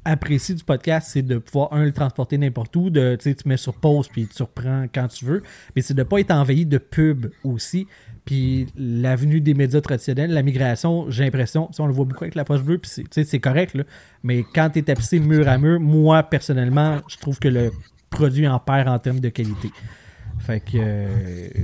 apprécient 0.04 0.54
du 0.54 0.64
podcast 0.64 1.08
c'est 1.12 1.22
de 1.22 1.38
pouvoir 1.38 1.72
un 1.72 1.84
le 1.84 1.92
transporter 1.92 2.36
n'importe 2.38 2.74
où 2.76 2.90
de 2.90 3.16
tu 3.16 3.24
sais 3.30 3.34
tu 3.34 3.48
mets 3.48 3.56
sur 3.56 3.74
pause 3.74 4.08
puis 4.08 4.26
tu 4.26 4.42
reprends 4.42 4.84
quand 4.94 5.08
tu 5.08 5.24
veux 5.24 5.42
mais 5.74 5.82
c'est 5.82 5.94
de 5.94 6.02
pas 6.02 6.18
être 6.20 6.30
envahi 6.30 6.66
de 6.66 6.78
pubs 6.78 7.30
aussi 7.42 7.86
puis 8.26 8.66
l'avenue 8.76 9.40
des 9.40 9.54
médias 9.54 9.80
traditionnels 9.80 10.30
la 10.30 10.42
migration 10.42 11.10
j'ai 11.10 11.24
l'impression 11.24 11.66
tu 11.68 11.74
sais, 11.74 11.82
on 11.82 11.86
le 11.86 11.94
voit 11.94 12.04
beaucoup 12.04 12.24
avec 12.24 12.34
la 12.34 12.44
poche 12.44 12.62
bleue 12.62 12.78
puis 12.78 12.90
c'est 12.92 13.02
tu 13.02 13.08
sais, 13.12 13.24
c'est 13.24 13.40
correct 13.40 13.74
là 13.74 13.84
mais 14.22 14.44
quand 14.54 14.70
tu 14.70 14.80
es 14.80 14.82
tapissé 14.82 15.20
mur 15.20 15.48
à 15.48 15.56
mur 15.58 15.80
moi 15.80 16.22
personnellement 16.22 16.98
je 17.08 17.16
trouve 17.16 17.38
que 17.38 17.48
le 17.48 17.70
produit 18.10 18.46
en 18.46 18.58
perd 18.58 18.88
en 18.88 18.98
termes 18.98 19.20
de 19.20 19.30
qualité 19.30 19.70
fait 20.40 20.60
que 20.60 20.76
euh, 20.76 21.08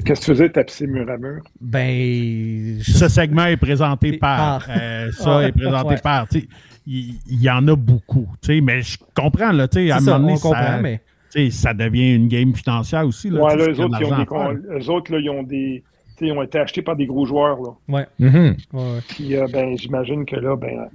Qu'est-ce 0.05 0.21
que 0.23 0.25
tu 0.27 0.31
faisais, 0.33 0.49
tapisser 0.51 0.87
mur 0.89 1.09
à 1.09 1.17
mur? 1.17 1.43
Ben, 1.61 2.81
je- 2.81 2.91
Ce 2.93 3.09
segment 3.09 3.45
est 3.47 3.57
présenté 3.57 4.17
par. 4.19 4.67
par. 4.67 4.77
euh, 4.77 5.13
ça 5.13 5.37
Ouais. 5.39 5.49
est 5.49 5.53
présenté 5.53 5.89
Ouais. 5.91 6.01
par. 6.03 6.27
tu 6.29 6.41
sais, 6.41 6.49
Il 6.87 7.15
il 7.27 7.43
y, 7.43 7.51
en 7.51 7.67
a 7.69 7.77
beaucoup. 7.77 8.29
tu 8.43 8.55
sais, 8.55 8.61
Mais 8.61 8.83
je 8.83 8.99
comprends, 9.15 9.53
là, 9.53 9.69
tu 9.69 9.79
sais, 9.79 9.91
à 9.91 9.97
un 9.97 10.01
ça, 10.01 10.13
moment 10.19 10.27
donné, 10.27 10.39
on 10.39 10.41
comprend, 10.41 10.63
ça, 10.63 10.81
mais 10.83 11.01
tu 11.31 11.45
sais, 11.47 11.51
ça 11.51 11.75
devient 11.75 12.15
une 12.15 12.29
game 12.29 12.55
financière 12.55 13.07
aussi. 13.07 13.31
Là, 13.31 13.43
Ouais, 13.43 13.57
là, 13.57 13.69
eux 13.71 13.81
autres, 13.81 13.99
ils 14.01 14.07
ont, 14.07 14.53
des, 14.53 14.85
eux 14.87 14.91
autres, 14.91 15.13
là, 15.13 15.19
ils 15.19 15.31
ont 15.31 15.43
des. 15.43 15.83
tu 16.17 16.19
sais, 16.19 16.27
Ils 16.27 16.33
ont 16.33 16.43
été 16.43 16.59
achetés 16.59 16.83
par 16.83 16.97
des 16.97 17.07
gros 17.07 17.25
joueurs. 17.27 17.59
Là. 17.61 17.71
ouais, 17.89 18.07
ouais, 18.21 18.57
ouais. 18.73 18.99
Puis, 19.09 19.35
euh, 19.37 19.47
ben, 19.53 19.77
j'imagine 19.79 20.25
que 20.27 20.37
là, 20.37 20.57
ben, 20.57 20.89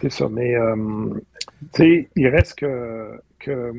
c'est 0.00 0.10
ça. 0.10 0.28
Mais, 0.30 0.54
euh, 0.56 0.74
tu 1.74 1.82
sais, 1.82 2.08
il 2.16 2.28
reste 2.28 2.58
que, 2.58 3.10
que 3.38 3.72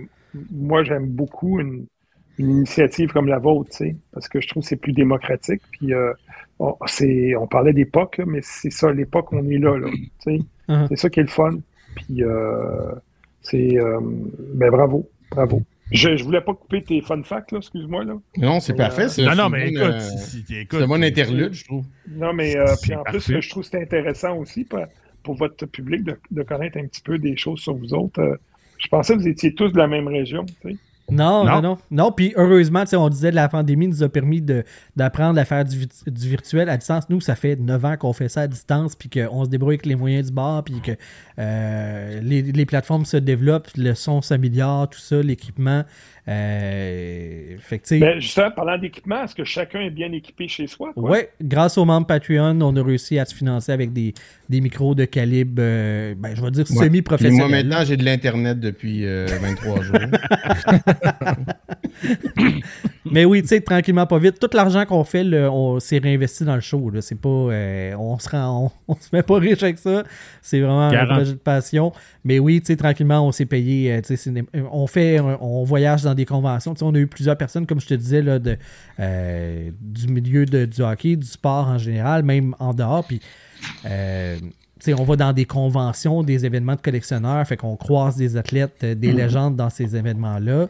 moi, 0.52 0.84
j'aime 0.84 1.08
beaucoup 1.08 1.60
une, 1.60 1.88
une 2.38 2.52
initiative 2.52 3.12
comme 3.12 3.28
la 3.28 3.40
vôtre, 3.40 3.72
tu 3.72 3.78
sais, 3.78 3.96
parce 4.14 4.28
que 4.28 4.40
je 4.40 4.48
trouve 4.48 4.64
que 4.64 4.70
c'est 4.70 4.76
plus 4.76 4.94
démocratique. 4.94 5.62
Puis, 5.72 5.94
euh, 5.94 6.14
on, 6.60 6.76
c'est, 6.86 7.36
on 7.36 7.48
parlait 7.48 7.74
d'époque, 7.74 8.22
mais 8.26 8.40
c'est 8.44 8.72
ça, 8.72 8.92
l'époque, 8.92 9.34
on 9.34 9.48
est 9.50 9.58
là, 9.58 9.78
là, 9.78 9.88
Uh-huh. 10.70 10.88
C'est 10.90 10.96
ça 10.98 11.10
qui 11.10 11.20
est 11.20 11.24
le 11.24 11.30
fun. 11.30 11.58
Puis, 11.96 12.24
euh, 12.24 12.92
c'est, 13.42 13.78
euh, 13.78 14.00
ben, 14.56 14.70
bravo, 14.70 15.10
bravo. 15.32 15.62
Je, 15.92 16.18
je 16.18 16.24
voulais 16.26 16.42
pas 16.42 16.54
couper 16.54 16.84
tes 16.84 17.00
fun 17.02 17.24
facts, 17.24 17.54
là, 17.54 17.60
excuse-moi, 17.60 18.04
là. 18.04 18.16
Non, 18.38 18.60
c'est 18.60 18.74
parfait. 18.74 19.04
euh, 19.06 19.08
c'est- 19.08 19.26
Non, 19.26 19.36
non, 19.36 19.50
mais 19.50 19.72
bonne, 19.72 19.84
écoute, 19.84 19.94
euh, 19.96 20.00
si- 20.00 20.42
si- 20.46 20.56
écoute, 20.58 20.80
C'est 20.80 20.84
un 20.84 20.88
bon 20.88 21.02
interlude, 21.04 21.54
je 21.54 21.64
trouve. 21.64 21.86
Non, 22.12 22.34
mais 22.34 22.58
euh, 22.58 22.66
puis 22.82 22.94
en 22.94 23.04
plus, 23.04 23.22
je 23.42 23.50
trouve 23.50 23.64
que 23.64 23.70
c'est 23.70 23.82
intéressant 23.82 24.36
aussi 24.38 24.66
pour, 24.66 24.80
pour 25.24 25.36
votre 25.36 25.66
public 25.66 26.04
de, 26.04 26.20
de 26.32 26.44
connaître 26.44 26.78
un 26.78 26.86
petit 26.88 27.02
peu 27.02 27.18
des 27.18 27.38
choses 27.38 27.60
sur 27.62 27.74
vous 27.76 27.94
autres. 27.94 28.20
Euh, 28.22 28.36
je 28.80 28.88
pensais 28.90 29.14
que 29.16 29.20
vous 29.20 29.28
étiez 29.30 29.54
tous 29.54 29.70
de 29.72 29.78
la 29.78 29.88
même 29.88 30.08
région. 30.10 30.46
tu 30.46 30.72
sais. 30.72 30.78
Non, 31.10 31.46
non, 31.46 31.56
Non? 31.56 31.62
non. 31.62 31.78
Non, 31.90 32.12
puis 32.12 32.34
heureusement, 32.36 32.82
tu 32.82 32.90
sais, 32.90 32.96
on 32.98 33.08
disait 33.10 33.30
que 33.30 33.36
la 33.36 33.48
pandémie 33.48 33.88
nous 33.88 34.04
a 34.04 34.10
permis 34.10 34.42
d'apprendre 34.96 35.40
à 35.40 35.46
faire 35.46 35.64
du, 35.64 35.88
du 36.06 36.30
virtuel 36.30 36.70
à 36.70 36.78
distance. 36.78 37.10
Nous, 37.10 37.22
ça 37.22 37.36
fait 37.36 37.56
9 37.56 37.86
ans 37.86 37.98
qu'on 37.98 38.14
fait 38.14 38.30
ça 38.30 38.42
à 38.42 38.48
distance, 38.48 38.96
puis 38.96 39.10
qu'on 39.10 39.46
se 39.46 39.50
débrouille 39.50 39.76
avec 39.76 39.86
les 39.86 39.96
moyens 39.96 40.28
du 40.28 40.34
bord, 40.34 40.64
puis 40.64 40.82
que 40.82 40.92
euh, 41.40 42.20
les, 42.22 42.42
les 42.42 42.66
plateformes 42.66 43.06
se 43.06 43.18
développent, 43.18 43.70
le 43.78 43.94
son 43.94 44.22
s'améliore, 44.22 44.90
tout 44.90 45.00
ça, 45.00 45.22
l'équipement. 45.22 45.84
Euh, 46.30 47.56
fait 47.60 47.80
que, 47.80 48.00
Ben, 48.00 48.20
justement, 48.20 48.52
parlant 48.52 48.78
d'équipement, 48.78 49.24
est-ce 49.24 49.34
que 49.34 49.46
chacun 49.46 49.80
est 49.80 49.90
bien 49.90 50.12
équipé 50.12 50.48
chez 50.48 50.68
soi? 50.68 50.92
Ouais, 50.98 51.30
grâce 51.42 51.78
aux 51.78 51.86
membres 51.86 52.08
Patreon, 52.08 52.60
on 52.62 52.76
a 52.76 52.84
réussi 52.84 53.18
à 53.18 53.26
se 53.26 53.34
financer 53.34 53.72
avec 53.72 53.94
des, 53.94 54.14
des 54.50 54.60
micros 54.60 54.94
de 54.94 55.06
calibre, 55.06 55.54
euh, 55.60 56.16
ben, 56.18 56.36
je 56.36 56.42
vais 56.42 56.52
dire 56.52 56.60
Ouais. 56.60 56.66
Puis 56.66 56.74
Moi, 56.76 56.84
semi-professionnel. 56.86 57.50
maintenant, 57.50 57.86
j'ai 57.86 57.96
de 57.98 58.04
l'Internet 58.04 58.60
depuis 58.60 59.06
euh, 59.06 59.26
23 59.42 59.82
jours. 59.82 59.96
Mais 63.18 63.26
oui, 63.26 63.42
tu 63.42 63.48
sais, 63.48 63.62
tranquillement, 63.62 64.06
pas 64.06 64.20
vite. 64.20 64.38
Tout 64.40 64.50
l'argent 64.54 64.86
qu'on 64.86 65.04
fait, 65.04 65.24
là, 65.24 65.52
on 65.52 65.80
s'est 65.80 65.98
réinvesti 65.98 66.44
dans 66.44 66.54
le 66.54 66.62
show. 66.62 66.92
Là. 66.92 67.02
C'est 67.02 67.16
pas, 67.20 67.28
euh, 67.30 67.96
on 67.98 68.20
se 68.20 68.30
rend, 68.30 68.72
on, 68.88 68.94
on 68.94 68.96
se 68.96 69.08
met 69.12 69.24
pas 69.24 69.40
riche 69.40 69.64
avec 69.64 69.80
ça. 69.80 70.04
C'est 70.44 70.60
vraiment 70.60 70.92
Garant. 70.92 71.14
un 71.14 71.16
projet 71.16 71.32
de 71.34 71.38
passion. 71.40 71.92
Mais 72.24 72.38
oui, 72.38 72.62
tu 72.62 72.68
sais, 72.68 72.76
tranquillement, 72.76 73.26
on 73.28 73.32
s'est 73.32 73.48
payé. 73.48 73.92
euh, 73.92 74.42
on 74.72 74.86
fait, 74.86 75.20
on 75.20 75.64
voyage 75.64 76.04
dans 76.04 76.14
des 76.14 76.26
conventions. 76.26 76.76
On 76.84 76.94
a 76.94 77.00
eu 77.00 77.08
plusieurs 77.08 77.38
personnes, 77.38 77.66
comme 77.66 77.82
je 77.82 77.88
te 77.88 77.96
disais, 77.96 78.22
là, 78.22 78.38
de, 78.38 78.56
euh, 79.00 79.72
du 79.82 80.08
milieu 80.10 80.46
de- 80.46 80.66
du 80.66 80.82
hockey, 80.84 81.16
du 81.16 81.26
sport 81.26 81.68
en 81.70 81.80
général, 81.80 82.22
même 82.22 82.54
en 82.60 82.76
dehors. 82.76 83.04
Puis, 83.04 83.20
euh, 83.88 84.38
on 84.96 85.04
va 85.06 85.16
dans 85.16 85.34
des 85.34 85.46
conventions, 85.46 86.22
des 86.22 86.46
événements 86.46 86.76
de 86.76 86.82
collectionneurs, 86.82 87.48
fait 87.48 87.58
qu'on 87.58 87.76
croise 87.78 88.16
des 88.16 88.38
athlètes, 88.38 88.86
des 88.86 89.12
légendes 89.12 89.56
dans 89.56 89.72
ces 89.72 89.96
événements-là. 89.96 90.68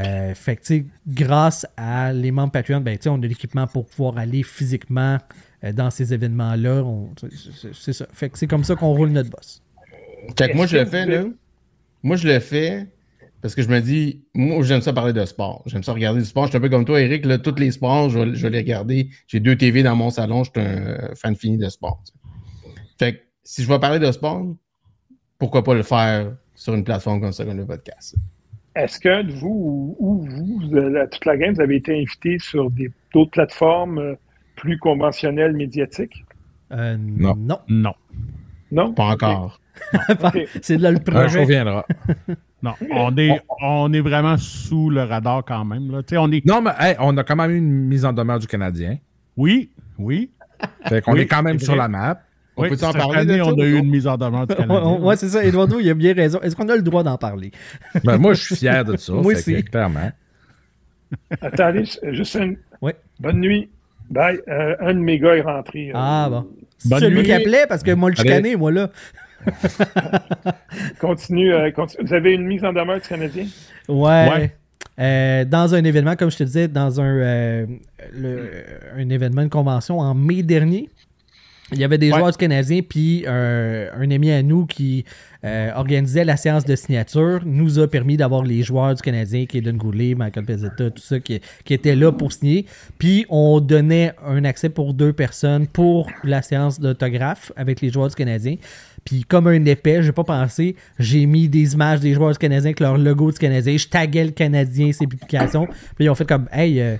Euh, 0.00 0.34
fait 0.34 0.56
que, 0.56 0.60
tu 0.62 0.66
sais, 0.66 0.86
grâce 1.06 1.66
à 1.76 2.12
les 2.12 2.30
membres 2.30 2.52
Patreon, 2.52 2.80
ben, 2.80 2.96
tu 2.96 3.04
sais, 3.04 3.08
on 3.10 3.22
a 3.22 3.26
l'équipement 3.26 3.66
pour 3.66 3.86
pouvoir 3.86 4.16
aller 4.18 4.42
physiquement 4.42 5.18
euh, 5.64 5.72
dans 5.72 5.90
ces 5.90 6.14
événements-là. 6.14 6.82
C'est- 7.74 7.92
ça. 7.92 8.06
Fait 8.12 8.30
que 8.30 8.38
c'est 8.38 8.46
comme 8.46 8.64
ça 8.64 8.76
qu'on 8.76 8.94
roule 8.94 9.10
notre 9.10 9.30
boss. 9.30 9.62
Fait 10.38 10.50
que 10.50 10.56
moi, 10.56 10.66
je 10.66 10.76
le 10.78 10.84
fais, 10.86 11.06
là. 11.06 11.24
Moi, 12.02 12.16
je 12.16 12.26
le 12.28 12.38
fais 12.40 12.86
parce 13.42 13.54
que 13.54 13.62
je 13.62 13.68
me 13.68 13.80
dis, 13.80 14.22
moi, 14.34 14.62
j'aime 14.62 14.80
ça 14.80 14.92
parler 14.92 15.12
de 15.12 15.24
sport. 15.24 15.62
J'aime 15.66 15.82
ça 15.82 15.92
regarder 15.92 16.20
du 16.20 16.26
sport. 16.26 16.44
Je 16.44 16.50
suis 16.50 16.56
un 16.58 16.60
peu 16.60 16.68
comme 16.70 16.84
toi, 16.84 17.00
Eric. 17.00 17.26
Là, 17.26 17.38
tous 17.38 17.54
les 17.56 17.70
sports, 17.70 18.08
je 18.10 18.18
vais, 18.18 18.34
je 18.34 18.42
vais 18.42 18.50
les 18.50 18.58
regarder. 18.58 19.10
J'ai 19.26 19.40
deux 19.40 19.56
TV 19.56 19.82
dans 19.82 19.96
mon 19.96 20.10
salon. 20.10 20.44
Je 20.44 20.50
suis 20.50 20.60
un 20.66 21.14
fan 21.14 21.34
fini 21.36 21.58
de 21.58 21.68
sport. 21.68 22.02
Fait 22.98 23.14
que 23.16 23.20
si 23.42 23.62
je 23.62 23.68
vais 23.68 23.78
parler 23.78 23.98
de 23.98 24.10
sport, 24.12 24.46
pourquoi 25.38 25.62
pas 25.64 25.74
le 25.74 25.82
faire 25.82 26.36
sur 26.54 26.74
une 26.74 26.84
plateforme 26.84 27.20
comme 27.20 27.32
ça, 27.32 27.44
comme 27.44 27.56
le 27.58 27.66
podcast? 27.66 28.14
Est-ce 28.76 29.00
que 29.00 29.30
vous 29.40 29.96
ou, 29.98 30.20
ou 30.20 30.26
vous, 30.28 30.60
la- 30.72 31.06
toute 31.08 31.24
la 31.24 31.36
game, 31.36 31.54
vous 31.54 31.60
avez 31.60 31.76
été 31.76 31.94
invité 32.00 32.38
sur 32.38 32.70
d'autres 33.12 33.30
plateformes 33.30 33.98
euh, 33.98 34.14
plus 34.56 34.78
conventionnelles, 34.78 35.54
médiatiques? 35.54 36.24
Euh, 36.72 36.96
Non. 36.98 37.34
non. 37.36 37.58
Non. 37.68 37.94
Non? 38.70 38.92
Pas 38.94 39.06
encore. 39.14 39.60
C'est 40.62 40.76
là 40.78 40.92
le 40.92 40.98
Un 40.98 41.26
jour 41.28 41.42
projet. 41.42 41.44
viendra. 41.46 41.86
Non, 42.62 42.74
on 42.90 43.16
est, 43.16 43.40
on 43.62 43.90
est 43.94 44.02
vraiment 44.02 44.36
sous 44.36 44.90
le 44.90 45.02
radar 45.04 45.42
quand 45.46 45.64
même. 45.64 45.90
Là. 45.90 46.02
Tu 46.02 46.10
sais, 46.10 46.18
On 46.18 46.30
est... 46.30 46.44
Non, 46.44 46.60
mais 46.60 46.72
hey, 46.78 46.94
on 47.00 47.16
a 47.16 47.24
quand 47.24 47.34
même 47.36 47.50
eu 47.52 47.56
une 47.56 47.86
mise 47.86 48.04
en 48.04 48.12
demeure 48.12 48.38
du 48.38 48.46
Canadien. 48.46 48.98
Oui, 49.38 49.70
oui. 49.98 50.30
Fait 50.84 51.00
qu'on 51.00 51.14
Oui, 51.14 51.20
est 51.20 51.26
quand 51.26 51.42
même 51.42 51.58
sur 51.58 51.74
la 51.74 51.88
map. 51.88 52.20
On 52.60 52.64
oui, 52.64 52.68
peut-en 52.70 52.92
cette 52.92 52.96
parler 53.00 53.24
de 53.24 53.30
année, 53.32 53.38
ça, 53.42 53.46
on 53.46 53.58
a 53.60 53.64
eu 53.64 53.76
une 53.78 53.88
mise 53.90 54.06
en 54.06 54.16
demeure 54.16 54.46
du 54.46 54.52
Ouais, 54.58 54.58
Canadien. 54.66 54.98
ouais, 55.00 55.16
c'est 55.16 55.28
ça. 55.28 55.44
Eduardo, 55.44 55.80
il 55.80 55.88
a 55.90 55.94
bien 55.94 56.14
raison. 56.14 56.40
Est-ce 56.42 56.54
qu'on 56.54 56.68
a 56.68 56.76
le 56.76 56.82
droit 56.82 57.02
d'en 57.02 57.16
parler? 57.18 57.50
Ben, 58.04 58.18
moi, 58.18 58.34
je 58.34 58.42
suis 58.44 58.56
fier 58.56 58.84
de 58.84 58.96
ça. 58.96 59.12
Moi 59.14 59.32
aussi. 59.32 59.62
clairement. 59.64 60.10
Attendez, 61.40 61.84
juste 62.10 62.34
une. 62.36 62.56
Ouais. 62.80 62.94
Bonne 63.18 63.40
nuit. 63.40 63.68
Bye. 64.10 64.40
Euh, 64.48 64.76
un 64.80 64.94
de 64.94 64.98
mes 64.98 65.18
gars 65.18 65.36
est 65.36 65.40
rentré. 65.42 65.88
euh, 65.90 65.92
Ah 65.94 66.28
bon. 66.30 66.46
Bonne 66.86 67.00
Celui 67.00 67.16
nuit. 67.18 67.22
qui 67.24 67.32
appelait, 67.32 67.66
parce 67.68 67.82
que 67.82 67.90
moi, 67.92 68.10
le 68.10 68.16
chicané, 68.16 68.56
moi, 68.56 68.72
là. 68.72 68.90
Continue, 71.00 71.52
euh, 71.52 71.70
continue. 71.70 72.06
Vous 72.06 72.14
avez 72.14 72.32
une 72.32 72.46
mise 72.46 72.64
en 72.64 72.72
demeure 72.72 73.00
du 73.00 73.08
Canadien? 73.08 73.46
Ouais. 73.88 74.28
Ouais. 74.30 74.52
Euh, 74.98 75.44
dans 75.44 75.74
un 75.74 75.82
événement, 75.84 76.14
comme 76.16 76.30
je 76.30 76.36
te 76.38 76.42
disais, 76.44 76.68
dans 76.68 77.00
un, 77.00 77.04
euh, 77.16 77.66
le- 78.12 78.50
un 78.96 79.08
événement 79.08 79.42
de 79.44 79.48
convention 79.48 79.98
en 79.98 80.14
mai 80.14 80.42
dernier, 80.42 80.88
il 81.72 81.78
y 81.78 81.84
avait 81.84 81.98
des 81.98 82.10
Ouais. 82.10 82.18
joueurs 82.18 82.30
du 82.32 82.36
Canadien, 82.36 82.80
puis 82.88 83.24
euh, 83.26 83.88
un 83.96 84.10
ami 84.10 84.30
à 84.30 84.42
nous 84.42 84.66
qui 84.66 85.04
euh, 85.44 85.70
organisait 85.74 86.24
la 86.24 86.36
séance 86.36 86.64
de 86.64 86.76
signature 86.76 87.40
nous 87.46 87.78
a 87.78 87.88
permis 87.88 88.16
d'avoir 88.16 88.42
les 88.42 88.62
joueurs 88.62 88.94
du 88.94 89.00
Canadien, 89.02 89.46
Kaden 89.46 89.76
Goulet, 89.76 90.14
Michael 90.14 90.44
Pezzetta, 90.44 90.90
tout 90.90 91.02
ça, 91.02 91.18
qui, 91.20 91.40
qui 91.64 91.72
étaient 91.74 91.96
là 91.96 92.12
pour 92.12 92.32
signer. 92.32 92.66
Puis 92.98 93.24
on 93.30 93.60
donnait 93.60 94.12
un 94.26 94.44
accès 94.44 94.68
pour 94.68 94.92
deux 94.92 95.12
personnes 95.12 95.66
pour 95.66 96.10
la 96.24 96.42
séance 96.42 96.78
d'autographe 96.80 97.52
avec 97.56 97.80
les 97.80 97.90
joueurs 97.90 98.08
du 98.08 98.14
Canadien. 98.14 98.56
Puis 99.04 99.24
comme 99.24 99.46
un 99.46 99.64
épais, 99.64 100.02
j'ai 100.02 100.12
pas 100.12 100.24
pensé, 100.24 100.76
j'ai 100.98 101.24
mis 101.24 101.48
des 101.48 101.72
images 101.72 102.00
des 102.00 102.12
joueurs 102.12 102.32
du 102.32 102.38
Canadien 102.38 102.66
avec 102.66 102.80
leur 102.80 102.98
logo 102.98 103.32
du 103.32 103.38
Canadien, 103.38 103.76
je 103.78 103.86
taguais 103.88 104.24
le 104.24 104.30
Canadien, 104.32 104.92
ses 104.92 105.06
publications. 105.06 105.66
Puis 105.96 106.04
ils 106.04 106.10
ont 106.10 106.14
fait 106.14 106.28
comme, 106.28 106.48
hey, 106.52 106.80
euh, 106.82 106.96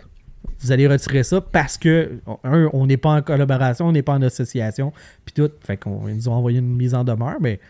vous 0.61 0.73
allez 0.73 0.87
retirer 0.87 1.23
ça 1.23 1.41
parce 1.41 1.79
que, 1.79 2.11
un, 2.45 2.69
on 2.73 2.87
n'est 2.87 2.97
pas 2.97 3.11
en 3.11 3.23
collaboration, 3.23 3.87
on 3.87 3.93
n'est 3.93 4.03
pas 4.03 4.13
en 4.15 4.23
association, 4.23 4.93
puis 5.25 5.33
tout. 5.35 5.51
Fait 5.61 5.77
qu'on 5.77 6.07
ils 6.09 6.15
nous 6.17 6.29
ont 6.29 6.33
envoyé 6.35 6.59
une 6.59 6.77
mise 6.77 6.95
en 6.95 7.05
demeure, 7.05 7.37
mais 7.41 7.61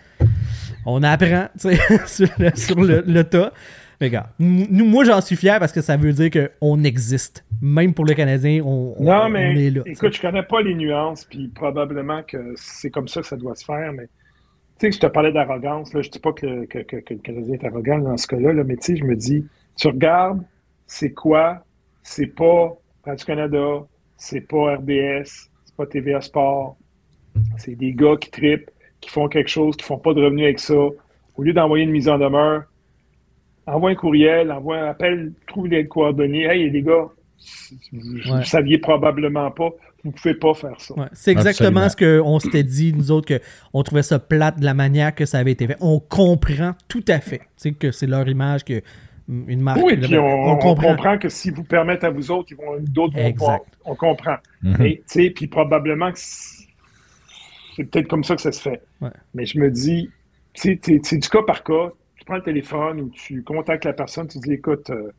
on 0.86 1.02
apprend, 1.02 1.46
tu 1.60 1.74
sais, 1.74 1.78
sur, 2.06 2.28
le, 2.38 2.50
sur 2.54 2.80
le- 2.80 3.04
le 3.06 3.24
tas. 3.24 3.52
Mais 4.00 4.06
regarde, 4.06 4.28
nous, 4.38 4.86
moi, 4.86 5.04
j'en 5.04 5.20
suis 5.20 5.36
fier 5.36 5.58
parce 5.58 5.72
que 5.72 5.82
ça 5.82 5.96
veut 5.98 6.12
dire 6.14 6.30
qu'on 6.30 6.82
existe. 6.84 7.44
Même 7.60 7.92
pour 7.92 8.06
le 8.06 8.14
Canadien, 8.14 8.62
on, 8.64 8.94
on- 8.98 9.04
Non, 9.04 9.24
on 9.24 9.28
mais 9.28 9.66
est 9.66 9.70
là. 9.70 9.82
écoute, 9.84 10.14
je 10.14 10.20
connais 10.22 10.42
pas 10.42 10.62
les 10.62 10.74
nuances, 10.74 11.26
puis 11.26 11.48
probablement 11.48 12.22
que 12.22 12.54
c'est 12.56 12.88
comme 12.90 13.08
ça 13.08 13.20
que 13.20 13.26
ça 13.26 13.36
doit 13.36 13.54
se 13.56 13.64
faire, 13.66 13.92
mais 13.92 14.06
tu 14.78 14.86
sais, 14.86 14.92
je 14.92 14.98
te 15.00 15.06
parlais 15.06 15.32
d'arrogance, 15.32 15.92
là, 15.92 16.00
je 16.00 16.08
dis 16.08 16.18
pas 16.18 16.32
que 16.32 16.46
le, 16.46 16.64
que, 16.66 16.78
que- 16.78 16.96
que 16.96 17.12
le 17.12 17.20
Canadien 17.20 17.54
est 17.60 17.66
arrogant 17.66 17.98
dans 17.98 18.16
ce 18.16 18.26
cas-là, 18.26 18.54
là, 18.54 18.64
mais 18.64 18.76
tu 18.78 18.84
sais, 18.86 18.96
je 18.96 19.04
me 19.04 19.14
dis, 19.14 19.44
tu 19.76 19.88
regardes, 19.88 20.42
c'est 20.86 21.12
quoi? 21.12 21.62
C'est 22.02 22.26
pas 22.34 22.74
Radio-Canada, 23.04 23.86
c'est 24.16 24.42
pas 24.42 24.76
RDS, 24.76 25.48
c'est 25.64 25.76
pas 25.76 25.86
TVA 25.86 26.20
Sport, 26.20 26.76
c'est 27.56 27.74
des 27.74 27.92
gars 27.92 28.16
qui 28.20 28.30
tripent, 28.30 28.70
qui 29.00 29.10
font 29.10 29.28
quelque 29.28 29.48
chose, 29.48 29.76
qui 29.76 29.84
font 29.84 29.98
pas 29.98 30.12
de 30.14 30.22
revenus 30.22 30.44
avec 30.44 30.58
ça. 30.58 30.74
Au 30.74 31.42
lieu 31.42 31.52
d'envoyer 31.52 31.84
une 31.84 31.90
mise 31.90 32.08
en 32.08 32.18
demeure, 32.18 32.64
envoie 33.66 33.90
un 33.90 33.94
courriel, 33.94 34.52
envoie 34.52 34.78
un 34.78 34.90
appel, 34.90 35.32
trouve 35.46 35.68
les 35.68 35.86
coordonnées. 35.86 36.44
Hey, 36.44 36.70
les 36.70 36.82
gars, 36.82 37.08
vous 37.92 38.36
ne 38.36 38.42
saviez 38.42 38.78
probablement 38.78 39.50
pas, 39.50 39.70
vous 40.04 40.10
pouvez 40.12 40.34
pas 40.34 40.54
faire 40.54 40.78
ça. 40.78 40.94
Ouais, 40.94 41.06
c'est 41.12 41.32
exactement 41.32 41.80
Absolument. 41.80 42.18
ce 42.20 42.22
qu'on 42.22 42.38
s'était 42.40 42.62
dit, 42.62 42.92
nous 42.92 43.10
autres, 43.10 43.38
qu'on 43.72 43.82
trouvait 43.82 44.02
ça 44.02 44.18
plate 44.18 44.58
de 44.60 44.64
la 44.64 44.74
manière 44.74 45.14
que 45.14 45.24
ça 45.24 45.38
avait 45.38 45.52
été 45.52 45.66
fait. 45.66 45.76
On 45.80 46.00
comprend 46.00 46.74
tout 46.88 47.04
à 47.08 47.20
fait 47.20 47.38
tu 47.38 47.44
sais, 47.56 47.72
que 47.72 47.90
c'est 47.90 48.06
leur 48.06 48.28
image, 48.28 48.64
que 48.64 48.82
une 49.46 49.60
marque. 49.60 49.80
Oui, 49.82 49.96
puis 49.96 50.18
on, 50.18 50.24
on 50.52 50.56
comprend. 50.58 50.88
comprend. 50.96 51.18
que 51.18 51.28
si 51.28 51.50
vous 51.50 51.62
permettez 51.64 52.06
à 52.06 52.10
vous 52.10 52.30
autres, 52.30 52.48
ils 52.50 52.56
vont 52.56 52.76
d'autres 52.80 53.14
vont 53.16 53.26
Exact. 53.26 53.64
On 53.84 53.94
comprend. 53.94 54.36
Mhm. 54.62 54.82
Et 54.86 54.96
tu 54.98 55.02
sais, 55.06 55.30
puis 55.30 55.46
probablement 55.46 56.10
que 56.12 56.18
c'est 56.18 57.84
peut-être 57.84 58.08
comme 58.08 58.24
ça 58.24 58.34
que 58.36 58.42
ça 58.42 58.52
se 58.52 58.60
fait. 58.60 58.82
Ouais. 59.00 59.10
Mais 59.34 59.46
je 59.46 59.58
me 59.58 59.70
dis, 59.70 60.10
tu 60.52 60.62
sais, 60.70 60.76
t'es- 60.76 61.00
c'est 61.02 61.18
du 61.18 61.28
cas 61.28 61.42
par 61.42 61.62
cas. 61.64 61.90
Tu 62.16 62.24
prends 62.24 62.36
le 62.36 62.42
téléphone 62.42 63.00
ou 63.00 63.08
tu 63.10 63.42
contactes 63.42 63.84
la 63.84 63.92
personne, 63.94 64.26
tu 64.28 64.38
dis, 64.38 64.52
écoute, 64.52 64.90
euh, 64.90 65.10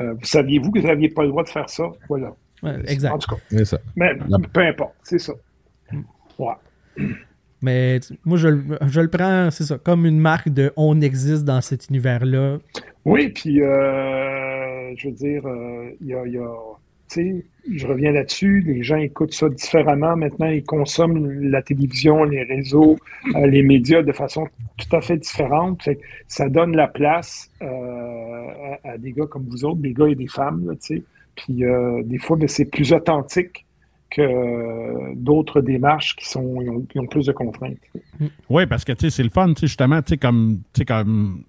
euh, 0.00 0.14
vous 0.14 0.24
saviez-vous 0.24 0.70
que 0.72 0.80
vous 0.80 0.86
n'aviez 0.86 1.08
pas 1.08 1.22
le 1.22 1.28
droit 1.28 1.44
de 1.44 1.48
faire 1.48 1.68
ça? 1.70 1.84
Voilà. 2.08 2.32
Ouais, 2.62 2.70
En 2.76 2.80
exact. 2.84 3.18
tout 3.20 3.34
cas, 3.36 3.40
C'est 3.50 3.64
ça. 3.64 3.78
mais 3.94 4.12
peu 4.52 4.60
importe, 4.62 4.94
c'est 5.02 5.18
ça. 5.18 5.32
Ouais. 6.38 6.54
Mais 7.64 7.98
moi, 8.26 8.36
je, 8.36 8.48
le- 8.48 8.62
je 8.86 9.00
le 9.00 9.08
prends, 9.08 9.50
c'est 9.50 9.64
ça, 9.64 9.78
comme 9.78 10.04
une 10.06 10.18
marque 10.20 10.50
de 10.50 10.70
on 10.76 11.00
existe 11.00 11.44
dans 11.44 11.60
cet 11.62 11.88
univers-là. 11.88 12.58
Oui, 13.06 13.30
puis 13.30 13.62
euh, 13.62 14.94
je 14.96 15.08
veux 15.08 15.14
dire, 15.14 15.46
euh, 15.46 15.88
il 16.02 16.08
y 16.08 16.14
a, 16.14 16.26
il 16.26 16.32
y 16.34 16.38
a- 16.38 16.56
tu 17.08 17.14
sais, 17.20 17.44
je 17.70 17.86
reviens 17.86 18.12
là-dessus, 18.12 18.62
les 18.66 18.82
gens 18.82 18.96
écoutent 18.96 19.32
ça 19.34 19.48
différemment 19.48 20.16
maintenant, 20.16 20.46
ils 20.46 20.64
consomment 20.64 21.30
la 21.50 21.62
télévision, 21.62 22.24
les 22.24 22.42
réseaux, 22.42 22.96
euh, 23.36 23.46
les 23.46 23.62
médias 23.62 24.02
de 24.02 24.12
façon 24.12 24.46
tout 24.78 24.96
à 24.96 25.00
fait 25.00 25.16
différente. 25.18 25.88
Ça 26.28 26.48
donne 26.48 26.74
la 26.76 26.88
place 26.88 27.50
euh, 27.62 28.74
à, 28.84 28.98
des 28.98 29.12
gars 29.12 29.26
comme 29.26 29.44
vous 29.48 29.64
autres, 29.64 29.80
des 29.80 29.92
gars 29.92 30.08
et 30.08 30.14
des 30.14 30.28
femmes, 30.28 30.74
tu 30.82 30.96
sais. 30.96 31.02
Puis 31.36 31.64
euh, 31.64 32.02
des 32.04 32.18
fois, 32.18 32.36
ben, 32.36 32.48
c'est 32.48 32.64
plus 32.66 32.92
authentique 32.92 33.64
que 34.14 34.22
euh, 34.22 35.12
d'autres 35.16 35.60
démarches 35.60 36.14
qui 36.16 36.28
sont 36.28 36.58
qui 36.60 36.68
ont, 36.68 36.80
qui 36.82 36.98
ont 37.00 37.06
plus 37.06 37.26
de 37.26 37.32
contraintes. 37.32 37.78
Oui, 38.48 38.66
parce 38.66 38.84
que 38.84 38.92
tu 38.92 39.06
sais, 39.06 39.10
c'est 39.10 39.22
le 39.22 39.30
fun, 39.30 39.48
tu 39.48 39.60
sais, 39.60 39.66
justement, 39.66 40.00
tu 40.02 40.10
sais, 40.10 40.16
comme, 40.16 40.60
tu 40.72 40.80
sais, 40.80 40.84
comme 40.84 41.42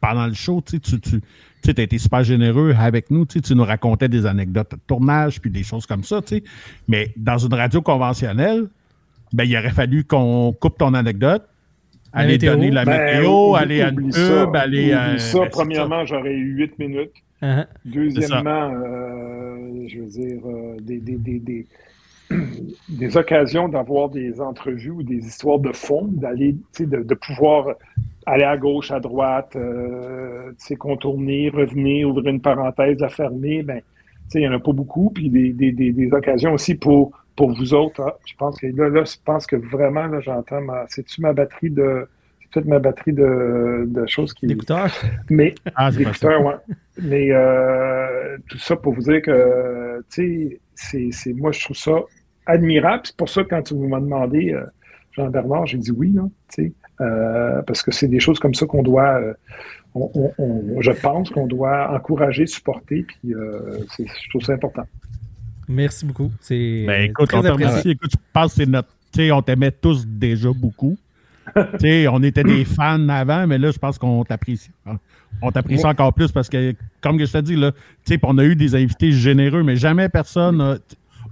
pendant 0.00 0.26
le 0.26 0.34
show, 0.34 0.62
tu 0.64 0.78
sais, 0.82 0.98
tu 0.98 1.20
as 1.76 1.82
été 1.82 1.98
super 1.98 2.22
généreux 2.24 2.74
avec 2.78 3.10
nous, 3.10 3.26
tu 3.26 3.34
sais, 3.34 3.40
tu 3.40 3.54
nous 3.54 3.64
racontais 3.64 4.08
des 4.08 4.24
anecdotes 4.24 4.70
de 4.72 4.78
tournage, 4.86 5.40
puis 5.40 5.50
des 5.50 5.62
choses 5.62 5.84
comme 5.86 6.04
ça, 6.04 6.22
tu 6.22 6.36
sais. 6.36 6.42
Mais 6.88 7.12
dans 7.16 7.38
une 7.38 7.52
radio 7.54 7.82
conventionnelle, 7.82 8.68
ben, 9.32 9.44
il 9.44 9.56
aurait 9.56 9.70
fallu 9.70 10.04
qu'on 10.04 10.54
coupe 10.58 10.78
ton 10.78 10.94
anecdote, 10.94 11.42
aller 12.12 12.34
météo. 12.34 12.52
donner 12.54 12.70
la 12.70 12.84
Ben, 12.84 13.16
météo, 13.16 13.54
aller 13.56 13.82
à 13.82 13.90
une 13.90 13.96
pub, 13.96 14.12
ça, 14.12 14.50
aller 14.54 14.92
à... 14.92 15.18
ça. 15.18 15.40
ben, 15.40 15.48
Premièrement, 15.50 16.06
j'aurais 16.06 16.32
eu 16.34 16.54
huit 16.54 16.78
minutes. 16.78 17.12
Hein? 17.42 17.66
Deuxièmement, 17.84 18.72
euh, 18.72 19.86
je 19.88 19.98
veux 20.00 20.06
dire, 20.06 20.40
euh, 20.46 20.76
des, 20.80 20.98
des, 20.98 21.16
des, 21.38 21.66
des, 22.88 23.16
occasions 23.16 23.68
d'avoir 23.68 24.08
des 24.08 24.40
entrevues 24.40 24.90
ou 24.90 25.02
des 25.02 25.18
histoires 25.26 25.58
de 25.58 25.72
fond, 25.72 26.08
d'aller, 26.10 26.54
tu 26.74 26.84
sais, 26.84 26.86
de, 26.86 27.02
de 27.02 27.14
pouvoir 27.14 27.74
aller 28.26 28.44
à 28.44 28.56
gauche, 28.56 28.90
à 28.90 29.00
droite, 29.00 29.54
euh, 29.56 30.52
contourner, 30.78 31.48
revenir, 31.48 32.08
ouvrir 32.08 32.28
une 32.28 32.40
parenthèse, 32.40 32.98
la 32.98 33.08
fermer, 33.08 33.62
ben, 33.62 33.78
tu 33.78 33.84
sais, 34.28 34.38
il 34.40 34.42
n'y 34.42 34.48
en 34.48 34.56
a 34.56 34.60
pas 34.60 34.72
beaucoup. 34.72 35.10
Puis 35.10 35.30
des, 35.30 35.52
des, 35.52 35.72
des, 35.72 35.92
des 35.92 36.12
occasions 36.12 36.52
aussi 36.52 36.74
pour, 36.74 37.12
pour 37.36 37.52
vous 37.52 37.74
autres. 37.74 38.02
Ah, 38.02 38.16
je 38.26 38.34
pense 38.36 38.58
que 38.58 38.66
là, 38.66 38.88
là, 38.88 39.04
je 39.04 39.16
pense 39.24 39.46
que 39.46 39.56
vraiment, 39.56 40.06
là, 40.06 40.20
j'entends 40.20 40.60
ma. 40.60 40.86
C'est-tu 40.88 41.20
ma 41.20 41.32
batterie 41.32 41.70
de. 41.70 42.08
C'est 42.40 42.50
peut-être 42.50 42.66
ma 42.66 42.78
batterie 42.78 43.12
de, 43.12 43.84
de 43.86 44.06
choses 44.06 44.34
qui. 44.34 44.46
L'écouteur. 44.46 44.90
Mais 45.30 45.54
Ah, 45.76 45.90
d'écouteurs, 45.90 46.44
ouais. 46.44 46.54
Mais 47.00 47.28
euh, 47.30 48.38
tout 48.48 48.58
ça 48.58 48.74
pour 48.74 48.94
vous 48.94 49.02
dire 49.02 49.22
que, 49.22 50.02
tu 50.10 50.50
sais, 50.50 50.60
c'est, 50.76 51.08
c'est, 51.10 51.32
moi, 51.32 51.50
je 51.52 51.64
trouve 51.64 51.76
ça 51.76 51.96
admirable. 52.46 53.02
C'est 53.04 53.16
pour 53.16 53.28
ça 53.28 53.42
que 53.42 53.48
quand 53.48 53.62
tu 53.62 53.74
m'as 53.74 53.98
demandé, 54.00 54.52
euh, 54.52 54.64
Jean-Bernard, 55.12 55.66
j'ai 55.66 55.78
dit 55.78 55.90
oui, 55.90 56.12
là, 56.14 56.22
tu 56.54 56.62
sais, 56.66 56.72
euh, 57.00 57.62
parce 57.62 57.82
que 57.82 57.90
c'est 57.90 58.06
des 58.08 58.20
choses 58.20 58.38
comme 58.38 58.54
ça 58.54 58.66
qu'on 58.66 58.82
doit, 58.82 59.20
euh, 59.20 59.34
on, 59.94 60.10
on- 60.14 60.32
on- 60.38 60.80
je 60.80 60.92
pense 60.92 61.30
qu'on 61.30 61.46
doit 61.46 61.90
encourager, 61.94 62.46
supporter, 62.46 63.02
puis 63.02 63.34
euh, 63.34 63.78
c'est- 63.96 64.06
je 64.06 64.28
trouve 64.30 64.42
ça 64.42 64.52
important. 64.52 64.84
Merci 65.68 66.06
beaucoup. 66.06 66.30
C'est 66.40 66.84
Ben 66.86 67.10
écoute, 67.10 67.28
très 67.28 67.38
on 67.38 67.42
te 67.42 67.46
apprécié. 67.48 67.68
remercie. 67.70 67.90
Écoute, 67.90 68.10
je 68.12 68.16
pense 68.32 68.54
que 68.54 68.62
c'est 68.64 68.70
notre. 68.70 68.88
On 69.32 69.40
t'aimait 69.42 69.70
tous 69.72 70.06
déjà 70.06 70.50
beaucoup. 70.54 70.96
On 72.10 72.22
était 72.22 72.44
des 72.44 72.64
fans 72.64 73.08
avant, 73.08 73.46
mais 73.46 73.58
là, 73.58 73.70
je 73.70 73.78
pense 73.78 73.98
qu'on 73.98 74.24
t'apprécie. 74.24 74.70
On 75.42 75.50
t'apprécie 75.50 75.82
Moi- 75.82 75.92
encore 75.92 76.14
plus 76.14 76.32
parce 76.32 76.48
que, 76.48 76.74
comme 77.00 77.18
je 77.18 77.30
te 77.30 77.38
dis, 77.38 77.56
là, 77.56 77.72
on 78.22 78.38
a 78.38 78.44
eu 78.44 78.56
des 78.56 78.74
invités 78.74 79.12
généreux, 79.12 79.62
mais 79.62 79.76
jamais 79.76 80.08
personne. 80.08 80.60
a- 80.60 80.78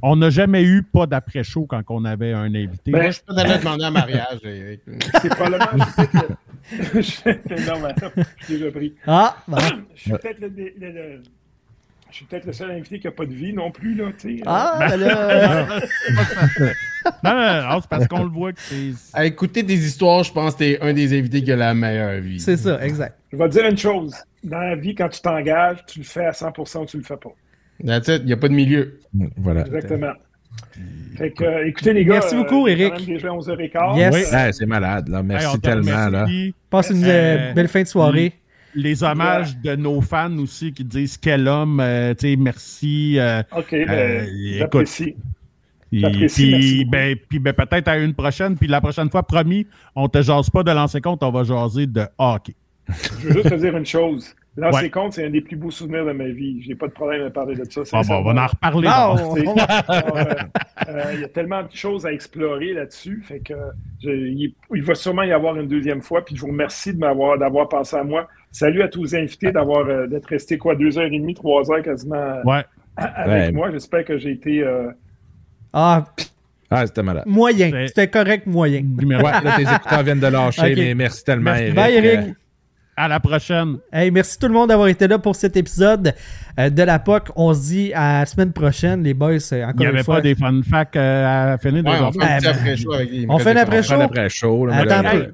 on 0.03 0.17
n'a 0.17 0.29
jamais 0.29 0.63
eu 0.63 0.83
pas 0.83 1.07
d'après-show 1.07 1.65
quand 1.67 1.81
on 1.89 2.05
avait 2.05 2.33
un 2.33 2.55
invité. 2.55 2.91
Ben, 2.91 3.03
Moi, 3.03 3.11
je 3.11 3.21
pas 3.21 3.33
d'aller 3.33 3.59
demander 3.59 3.85
un 3.85 3.91
mariage, 3.91 4.39
Eric. 4.45 4.81
C'est 5.23 5.29
probablement. 5.31 5.87
Ah, 9.07 9.37
bon. 9.49 9.57
Je 9.95 10.01
suis 10.01 10.11
peut-être 10.13 10.41
le, 10.41 10.49
le- 10.49 10.73
le- 10.79 11.23
je 12.15 12.19
suis 12.19 12.27
peut-être 12.27 12.47
le 12.47 12.53
seul 12.53 12.71
invité 12.71 13.01
qui 13.01 13.09
n'a 13.09 13.11
pas 13.11 13.27
de 13.27 13.35
vie 13.35 13.53
non 13.53 13.73
plus, 13.73 13.97
là, 13.97 14.05
tu 14.17 14.37
sais. 14.37 14.43
Ah, 14.47 14.87
ben 14.89 14.97
là. 15.01 15.67
non, 17.25 17.35
non, 17.35 17.69
non, 17.73 17.81
c'est 17.81 17.91
parce 17.91 18.07
qu'on 18.07 18.23
le 18.23 18.31
voit 18.31 18.53
que 18.53 18.61
c'est. 18.61 18.93
À 19.13 19.25
écouter 19.27 19.65
des 19.65 19.85
histoires, 19.85 20.23
je 20.23 20.33
pense 20.33 20.55
que 20.55 20.59
t'es 20.61 20.79
un 20.81 20.93
des 20.93 21.19
invités 21.19 21.43
qui 21.43 21.51
a 21.51 21.57
la 21.57 21.75
meilleure 21.75 22.21
vie. 22.21 22.39
C'est 22.39 22.57
ça, 22.57 22.81
exact. 22.85 23.19
Je 23.33 23.37
vais 23.37 23.49
te 23.49 23.55
dire 23.55 23.67
une 23.67 23.77
chose. 23.77 24.15
Dans 24.45 24.61
la 24.61 24.77
vie, 24.77 24.95
quand 24.95 25.09
tu 25.09 25.21
t'engages, 25.23 25.85
tu 25.89 25.99
le 25.99 26.05
fais 26.05 26.27
à 26.27 26.31
100% 26.31 26.83
ou 26.83 26.87
tu 26.87 26.99
le 26.99 27.03
fais 27.03 27.17
pas. 27.17 27.33
That's 27.85 28.07
it, 28.07 28.21
il 28.21 28.27
n'y 28.27 28.33
a 28.33 28.37
pas 28.37 28.49
de 28.49 28.55
milieu. 28.55 29.01
Voilà. 29.37 29.63
Exactement. 29.63 30.13
Fait 31.17 31.33
que, 31.33 31.43
euh, 31.43 31.67
écoutez, 31.67 31.95
les 31.95 32.05
gars. 32.05 32.13
Merci 32.13 32.37
beaucoup, 32.37 32.69
euh, 32.69 32.71
il 32.71 32.81
est 32.81 32.85
Eric. 32.87 32.93
quand 32.95 33.07
même 33.07 33.17
déjà 33.17 33.29
11h15. 33.31 33.97
Yes. 33.99 34.15
Oui. 34.15 34.53
C'est 34.53 34.67
malade, 34.67 35.09
là. 35.09 35.21
Merci 35.25 35.49
on 35.49 35.57
te 35.57 35.63
tellement, 35.63 36.09
là. 36.09 36.27
Passe 36.71 36.91
une 36.91 37.03
Euh, 37.05 37.09
euh, 37.51 37.53
belle 37.55 37.67
fin 37.67 37.83
de 37.83 37.89
soirée. 37.89 38.35
Les 38.75 39.03
hommages 39.03 39.57
de 39.59 39.77
nos 39.77 40.01
fans 40.01 40.37
aussi 40.39 40.73
qui 40.73 40.85
disent 40.85 41.17
quel 41.17 41.47
homme, 41.49 41.81
euh, 41.81 42.15
tu 42.15 42.29
sais, 42.31 42.37
merci. 42.37 43.19
euh, 43.19 43.43
OK, 43.57 43.71
ben, 43.71 43.89
Euh, 43.91 44.25
écoute, 44.65 44.87
j'apprécie. 44.91 45.15
Puis, 45.91 46.85
ben, 46.85 47.17
ben, 47.41 47.53
peut-être 47.53 47.89
à 47.89 47.99
une 47.99 48.15
prochaine. 48.15 48.57
Puis 48.57 48.67
la 48.67 48.81
prochaine 48.81 49.11
fois, 49.11 49.23
promis, 49.23 49.67
on 49.95 50.09
te 50.09 50.21
jase 50.23 50.51
pas 50.51 50.63
de 50.63 50.71
lancer 50.73 51.01
compte, 51.01 51.23
on 51.23 51.31
va 51.31 51.45
jaser 51.45 51.87
de 51.87 52.03
hockey. 52.19 52.55
Je 52.89 53.29
veux 53.29 53.33
juste 53.35 53.51
te 53.51 53.55
dire 53.55 53.77
une 53.77 53.87
chose. 53.87 54.35
Lancer 54.57 54.83
Ouais. 54.85 54.91
compte, 54.91 55.15
c'est 55.15 55.27
un 55.27 55.31
des 55.31 55.41
plus 55.41 55.57
beaux 55.57 55.73
souvenirs 55.73 56.05
de 56.07 56.13
ma 56.13 56.29
vie. 56.29 56.63
J'ai 56.63 56.77
pas 56.77 56.87
de 56.87 56.93
problème 56.93 57.27
à 57.27 57.31
parler 57.31 57.57
de 57.57 57.65
ça. 57.65 57.81
Bon, 57.81 57.87
bon, 57.91 57.99
on 57.99 58.03
sincèrement. 58.05 58.33
va 58.35 58.43
en 58.45 58.47
reparler. 58.47 58.89
Ah, 58.91 59.11
on- 59.13 59.33
on 59.33 59.37
euh, 59.37 60.25
euh, 60.89 61.03
Il 61.15 61.21
y 61.21 61.25
a 61.25 61.29
tellement 61.29 61.63
de 61.65 61.73
choses 61.73 62.07
à 62.07 62.13
explorer 62.13 62.73
là-dessus. 62.73 63.21
Fait 63.27 63.41
que 63.41 63.55
je- 64.01 64.11
il, 64.11 64.55
il 64.73 64.83
va 64.83 64.95
sûrement 64.95 65.23
y 65.25 65.33
avoir 65.33 65.57
une 65.57 65.67
deuxième 65.67 66.03
fois. 66.03 66.25
Puis 66.25 66.37
je 66.37 66.41
vous 66.43 66.47
remercie 66.49 66.95
de 66.95 66.99
m'avoir 67.01 67.37
d'avoir 67.37 67.69
pensé 67.69 67.97
à 67.97 68.05
moi. 68.05 68.29
Salut 68.53 68.83
à 68.83 68.89
tous 68.89 69.03
les 69.03 69.15
invités 69.17 69.51
d'avoir 69.51 69.89
euh, 69.89 70.07
d'être 70.07 70.27
restés 70.27 70.57
quoi 70.57 70.77
deux 70.77 70.97
heures 70.99 71.13
et 71.13 71.19
demie, 71.19 71.35
trois 71.35 71.69
heures 71.73 71.83
quasiment 71.83 72.41
Ouais. 72.45 72.63
avec 72.97 73.27
Ouais. 73.47 73.53
moi. 73.53 73.71
J'espère 73.73 74.05
que 74.05 74.19
j'ai 74.19 74.31
été. 74.31 74.63
euh, 74.63 74.89
Ah, 75.73 76.05
Ah, 76.71 76.87
c'était 76.87 77.03
malade. 77.03 77.25
moyen. 77.27 77.87
C'était 77.89 78.07
correct, 78.09 78.47
moyen. 78.47 78.83
Ouais, 79.03 79.17
là, 79.19 79.57
tes 79.57 79.63
écouteurs 79.63 80.03
viennent 80.05 80.21
de 80.21 80.27
lâcher, 80.29 80.75
mais 80.77 80.95
merci 80.95 81.25
tellement, 81.25 81.51
Merci. 81.51 81.65
Eric. 81.65 81.75
Bye, 81.75 81.95
Eric. 81.97 82.35
Euh, 82.97 83.03
À 83.03 83.09
la 83.09 83.21
prochaine. 83.21 83.79
Hey, 83.93 84.11
merci 84.11 84.39
tout 84.39 84.47
le 84.47 84.53
monde 84.53 84.69
d'avoir 84.69 84.89
été 84.89 85.09
là 85.09 85.19
pour 85.19 85.35
cet 85.37 85.57
épisode 85.57 86.15
euh, 86.59 86.71
de 86.71 86.83
la 86.83 86.99
POC. 86.99 87.31
On 87.37 87.53
se 87.55 87.61
dit 87.69 87.93
à 87.93 88.21
la 88.21 88.27
semaine 88.27 88.53
prochaine, 88.53 89.03
les 89.03 89.15
boys. 89.15 89.33
euh, 89.53 89.65
Encore 89.65 89.75
Il 89.75 89.79
n'y 89.81 89.85
une 89.85 89.89
avait 89.91 90.03
fois. 90.05 90.17
pas 90.17 90.21
des 90.21 90.35
fun 90.35 90.61
facts 90.69 90.97
euh, 90.97 91.55
à 91.55 91.59
finir. 91.59 91.85
Ouais, 91.85 91.99
on 92.01 92.13
fait 92.13 92.19
ben, 92.19 92.47
après-show 92.47 92.93
avec 92.93 93.11
les 93.11 93.27
on 93.29 93.39
fait 93.39 93.51
un 93.51 93.57
après- 93.57 93.79
on 93.81 93.83
fait 93.83 93.95
un 93.95 94.01
après-show. 94.01 94.69
Attends 94.71 95.05
Hey, 95.09 95.29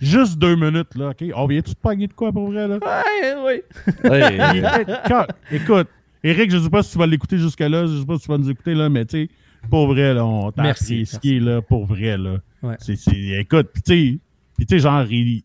juste 0.00 0.38
deux 0.38 0.56
minutes, 0.56 0.94
là, 0.94 1.08
OK? 1.10 1.24
On 1.34 1.46
vient-tu 1.46 1.70
de 1.72 1.76
pogner 1.78 2.06
de 2.06 2.12
quoi 2.12 2.32
pour 2.32 2.50
vrai, 2.50 2.68
là? 2.68 2.78
Ouais, 2.82 3.34
oui. 3.46 3.62
hey, 4.12 4.62
Écoute, 4.82 5.26
Écoute, 5.50 5.88
Eric, 6.22 6.50
je 6.50 6.56
ne 6.58 6.62
sais 6.64 6.70
pas 6.70 6.82
si 6.82 6.92
tu 6.92 6.98
vas 6.98 7.06
l'écouter 7.06 7.38
jusque-là, 7.38 7.86
je 7.86 7.92
ne 7.94 8.00
sais 8.00 8.06
pas 8.06 8.16
si 8.16 8.22
tu 8.22 8.28
vas 8.28 8.38
nous 8.38 8.50
écouter, 8.50 8.74
là, 8.74 8.88
mais 8.90 9.04
tu 9.06 9.24
sais, 9.24 9.30
pour 9.70 9.86
vrai, 9.86 10.12
là, 10.12 10.24
on 10.26 10.50
t'a 10.52 10.62
Merci, 10.62 11.02
apprécié, 11.08 11.40
là, 11.40 11.62
pour 11.62 11.86
vrai, 11.86 12.18
là. 12.18 12.36
Ouais. 12.62 12.74
C'est, 12.78 12.96
c'est- 12.96 13.38
écoute, 13.40 13.68
puis 13.72 13.82
tu 13.82 13.92
sais, 14.12 14.18
puis 14.56 14.66
tu 14.66 14.74
sais, 14.76 14.82
genre, 14.82 15.04
il- 15.10 15.44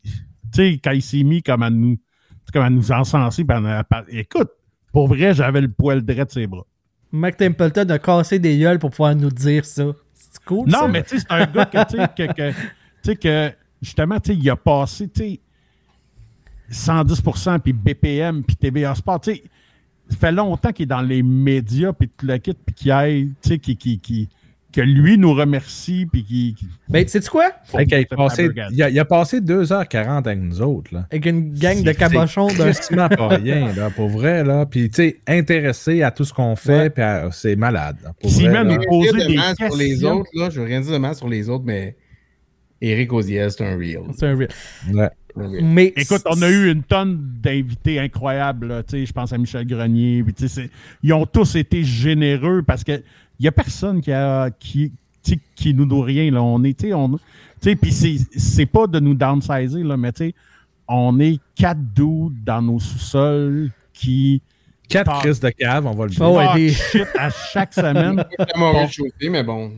sais, 0.53 0.79
quand 0.83 0.91
il 0.91 1.01
s'est 1.01 1.23
mis 1.23 1.41
comme 1.41 1.63
à 1.63 1.69
nous, 1.69 1.97
comme 2.53 2.63
à 2.63 2.69
nous 2.69 2.91
encenser, 2.91 3.45
à- 3.47 3.85
à- 3.89 4.03
écoute, 4.09 4.49
pour 4.91 5.07
vrai, 5.07 5.33
j'avais 5.33 5.61
le 5.61 5.71
poil 5.71 6.01
droit 6.01 6.25
de 6.25 6.31
ses 6.31 6.47
bras. 6.47 6.65
Mike 7.11 7.37
Templeton 7.37 7.89
a 7.89 7.99
cassé 7.99 8.39
des 8.39 8.57
gueules 8.57 8.79
pour 8.79 8.89
pouvoir 8.89 9.15
nous 9.15 9.29
dire 9.29 9.65
ça. 9.65 9.85
C'est 10.13 10.43
cool, 10.45 10.69
ça? 10.69 10.81
Non, 10.81 10.87
mais 10.87 11.03
tu 11.03 11.17
sais, 11.17 11.25
c'est 11.27 11.33
un 11.33 11.45
gars 11.45 11.65
que, 11.65 11.91
tu 11.91 11.97
sais, 13.03 13.15
que, 13.15 13.51
justement, 13.81 14.19
tu 14.19 14.31
sais, 14.33 14.37
il 14.37 14.49
a 14.49 14.55
passé, 14.55 15.09
tu 15.09 15.21
sais, 15.21 15.39
110%, 16.69 17.59
puis 17.59 17.73
BPM, 17.73 18.43
puis 18.43 18.55
TVA 18.55 18.95
Sport, 18.95 19.21
tu 19.21 19.33
sais, 19.35 19.43
ça 20.09 20.17
fait 20.17 20.31
longtemps 20.31 20.71
qu'il 20.71 20.83
est 20.83 20.87
dans 20.87 21.01
les 21.01 21.21
médias, 21.23 21.93
puis 21.93 22.09
tout 22.09 22.25
le 22.25 22.37
kit, 22.37 22.53
puis 22.53 22.75
qu'il 22.75 22.91
aille, 22.91 23.33
tu 23.41 23.49
sais, 23.49 23.59
qui, 23.59 23.75
qui, 23.75 23.99
qui, 23.99 24.29
que 24.71 24.81
lui 24.81 25.17
nous 25.17 25.33
remercie, 25.33 26.05
puis 26.11 26.23
qu'il... 26.23 26.53
qu'il- 26.55 26.67
Ben, 26.89 27.07
sais-tu 27.07 27.29
quoi? 27.29 27.51
A 27.73 27.83
passé- 28.15 28.49
il, 28.71 28.81
a, 28.83 28.89
il 28.89 28.99
a 28.99 29.05
passé 29.05 29.39
2h40 29.41 30.17
avec 30.25 30.39
nous 30.39 30.61
autres. 30.61 30.93
Là. 30.93 31.07
Avec 31.11 31.25
une 31.25 31.53
gang 31.53 31.81
de 31.83 31.91
cabochons 31.91 32.49
c'est 32.49 32.93
de. 32.95 33.15
pas 33.15 33.27
rien, 33.27 33.73
là, 33.73 33.89
pour 33.89 34.09
vrai. 34.09 34.43
Là. 34.43 34.65
Puis, 34.65 34.89
tu 34.89 34.95
sais, 34.95 35.17
intéressé 35.27 36.03
à 36.03 36.11
tout 36.11 36.23
ce 36.23 36.33
qu'on 36.33 36.55
fait, 36.55 36.95
Ouais. 36.97 37.03
à- 37.03 37.29
c'est 37.31 37.55
malade. 37.55 37.97
là, 38.03 38.11
pour 38.19 38.29
S'il 38.31 38.49
vrai, 38.49 38.63
met 38.63 38.77
là. 38.77 38.83
poser 38.87 39.11
rien 39.11 39.27
des 39.27 39.35
mal 39.35 39.55
sur 39.55 39.75
les 39.77 39.89
questions. 39.89 40.19
autres, 40.19 40.29
là. 40.35 40.49
Je 40.49 40.59
veux 40.61 40.65
rien 40.67 40.81
dire 40.81 40.91
de 40.93 40.97
mal 40.97 41.15
sur 41.15 41.27
les 41.29 41.49
autres, 41.49 41.65
mais 41.65 41.95
Eric 42.81 43.13
Oziel, 43.13 43.51
c'est 43.51 43.63
un 43.65 43.77
real. 43.77 44.03
C'est 44.17 44.27
un 44.27 44.35
real. 44.35 44.49
Ouais. 44.93 45.09
Mais 45.63 45.93
Écoute, 45.95 46.23
on 46.25 46.41
a 46.41 46.49
eu 46.49 46.69
une 46.71 46.83
tonne 46.83 47.17
d'invités 47.41 47.99
incroyables. 47.99 48.67
là, 48.67 48.83
tu 48.83 48.97
sais, 48.99 49.05
Je 49.05 49.13
pense 49.13 49.31
à 49.31 49.37
Michel 49.37 49.65
Grenier. 49.65 50.23
Ils 51.03 51.13
ont 51.13 51.25
tous 51.25 51.55
été 51.55 51.83
généreux 51.85 52.63
parce 52.63 52.83
que 52.83 53.01
n'y 53.41 53.47
a 53.47 53.51
personne 53.51 54.01
qui, 54.01 54.11
a, 54.11 54.49
qui, 54.51 54.91
qui 55.55 55.73
nous 55.73 55.85
doit 55.85 56.05
rien. 56.05 56.31
Là. 56.31 56.41
On 56.41 56.63
est, 56.63 56.93
on- 56.93 57.09
tu 57.09 57.19
sais, 57.61 57.75
Puis 57.75 57.91
c'est 57.91 58.17
c'est 58.37 58.65
pas 58.65 58.87
de 58.87 58.99
nous 58.99 59.13
downsizer, 59.13 59.83
là, 59.83 59.95
mais 59.97 60.11
tu 60.11 60.25
sais, 60.29 60.35
on 60.87 61.19
est 61.19 61.39
quatre 61.55 61.81
dudes 61.93 62.43
dans 62.43 62.61
nos 62.61 62.79
sous-sols 62.79 63.69
qui 63.93 64.41
Quatre 64.89 65.09
Ah. 65.09 65.19
crises 65.21 65.39
de 65.39 65.49
cave, 65.51 65.85
on 65.87 65.91
va 65.93 66.03
le 66.03 66.09
dire. 66.09 66.21
Oh, 66.21 66.37
ouais, 66.37 66.45
talk 66.47 66.55
des- 66.57 66.69
shit 66.73 67.07
à 67.17 67.29
chaque 67.29 67.73
semaine. 67.73 68.25
C'est 68.37 69.29
mais 69.29 69.41
bon. 69.41 69.71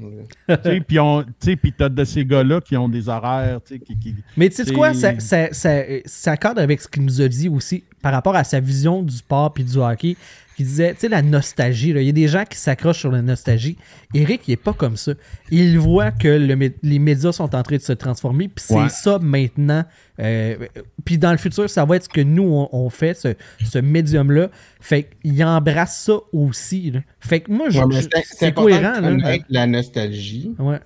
tu 0.49 0.55
sais, 0.63 0.81
Puis 0.81 0.99
on- 0.99 1.21
tu 1.21 1.29
sais, 1.39 1.55
puis 1.55 1.71
t'as 1.71 1.87
de 1.89 2.03
ces 2.03 2.25
gars-là 2.25 2.59
qui 2.61 2.75
ont 2.77 2.89
des 2.89 3.07
horaires 3.07 3.59
tu 3.63 3.75
sais, 3.75 3.79
qui, 3.79 3.95
qui, 3.99 4.15
Mais 4.35 4.49
tu 4.49 4.63
sais 4.63 4.73
quoi, 4.73 4.95
ça, 4.95 5.19
ça, 5.19 5.53
ça, 5.53 5.81
ça 6.05 6.31
accorde 6.31 6.57
avec 6.57 6.81
ce 6.81 6.87
qu'il 6.87 7.03
nous 7.05 7.21
a 7.21 7.27
dit 7.27 7.47
aussi 7.47 7.83
par 8.01 8.11
rapport 8.11 8.35
à 8.35 8.43
sa 8.43 8.59
vision 8.59 9.03
du 9.03 9.15
sport 9.15 9.53
puis 9.53 9.63
du 9.63 9.77
hockey. 9.77 10.17
Qui 10.55 10.63
disait, 10.63 10.93
tu 10.93 10.99
sais, 10.99 11.09
la 11.09 11.21
nostalgie. 11.23 11.89
Il 11.89 12.01
y 12.03 12.09
a 12.09 12.11
des 12.11 12.27
gens 12.27 12.43
qui 12.47 12.57
s'accrochent 12.59 12.99
sur 12.99 13.11
la 13.11 13.23
nostalgie. 13.23 13.75
Eric, 14.13 14.41
il 14.47 14.51
est 14.51 14.55
pas 14.57 14.73
comme 14.73 14.97
ça. 14.97 15.13
Il 15.49 15.79
voit 15.79 16.11
que 16.11 16.27
le 16.27 16.71
les 16.83 16.99
médias 16.99 17.31
sont 17.31 17.55
en 17.55 17.63
train 17.63 17.77
de 17.77 17.81
se 17.81 17.93
transformer. 17.93 18.49
Puis 18.49 18.65
c'est 18.67 18.75
Ouais. 18.75 18.89
ça 18.89 19.17
maintenant. 19.19 19.83
Euh, 20.19 20.55
puis 21.03 21.17
dans 21.17 21.31
le 21.31 21.37
futur, 21.37 21.67
ça 21.69 21.85
va 21.85 21.95
être 21.95 22.03
ce 22.03 22.09
que 22.09 22.21
nous, 22.21 22.43
on, 22.43 22.69
on 22.71 22.89
fait, 22.91 23.15
ce, 23.15 23.29
ce 23.65 23.79
médium-là. 23.79 24.49
Fait 24.79 25.09
qu'il 25.23 25.43
embrasse 25.43 26.01
ça 26.01 26.17
aussi. 26.31 26.91
là. 26.91 26.99
Fait 27.19 27.39
que 27.39 27.51
moi, 27.51 27.69
je, 27.69 27.79
Ouais, 27.79 28.01
je- 28.01 28.07
c'est- 28.23 28.51
cohérent. 28.53 28.99
Là. 29.01 29.37
la 29.49 29.65
nostalgie, 29.65 30.51
Ouais. 30.59 30.79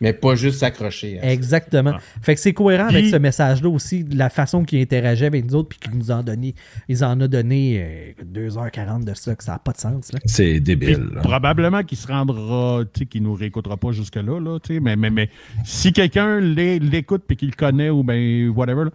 Mais 0.00 0.12
pas 0.12 0.34
juste 0.34 0.58
s'accrocher. 0.60 1.18
Exactement. 1.22 1.94
Fait 2.22 2.34
que 2.34 2.40
c'est 2.40 2.52
cohérent 2.52 2.86
avec 2.88 3.06
ce 3.06 3.16
message-là 3.16 3.68
aussi, 3.68 4.04
de 4.04 4.16
la 4.16 4.30
façon 4.30 4.64
qu'il 4.64 4.80
interagit 4.80 5.24
avec 5.24 5.44
nous 5.44 5.54
autres, 5.56 5.68
puis 5.70 5.78
qu'il 5.78 5.98
nous 5.98 6.10
en 6.10 6.22
donné, 6.22 6.54
ils 6.88 7.04
en 7.04 7.20
a 7.20 7.26
donné 7.28 8.14
euh, 8.18 8.22
2h40 8.50 9.04
de 9.04 9.14
ça, 9.14 9.34
que 9.34 9.42
ça 9.44 9.52
n'a 9.52 9.58
pas 9.58 9.72
de 9.72 9.78
sens. 9.78 10.12
Là. 10.12 10.20
C'est 10.24 10.60
débile. 10.60 11.10
probablement 11.22 11.82
qu'il 11.82 11.98
se 11.98 12.06
rendra, 12.06 12.84
tu 12.92 13.00
sais, 13.00 13.06
qu'il 13.06 13.22
nous 13.22 13.34
réécoutera 13.34 13.76
pas 13.76 13.92
jusque-là, 13.92 14.40
là, 14.40 14.58
tu 14.60 14.74
sais, 14.74 14.80
mais, 14.80 14.96
mais, 14.96 15.10
mais 15.10 15.30
si 15.64 15.92
quelqu'un 15.92 16.40
l'é- 16.40 16.78
l'écoute 16.78 17.24
puis 17.26 17.36
qu'il 17.36 17.48
le 17.50 17.56
connaît 17.56 17.90
ou 17.90 18.02
ben 18.02 18.48
whatever, 18.50 18.84
là, 18.84 18.90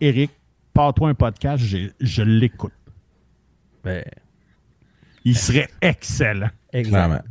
Eric, 0.00 0.30
pars-toi 0.74 1.08
un 1.10 1.14
podcast, 1.14 1.64
je 2.00 2.22
l'écoute. 2.22 2.72
Ben, 3.84 4.02
Il 5.24 5.36
serait 5.36 5.68
excellent. 5.80 6.50
exact. 6.72 7.24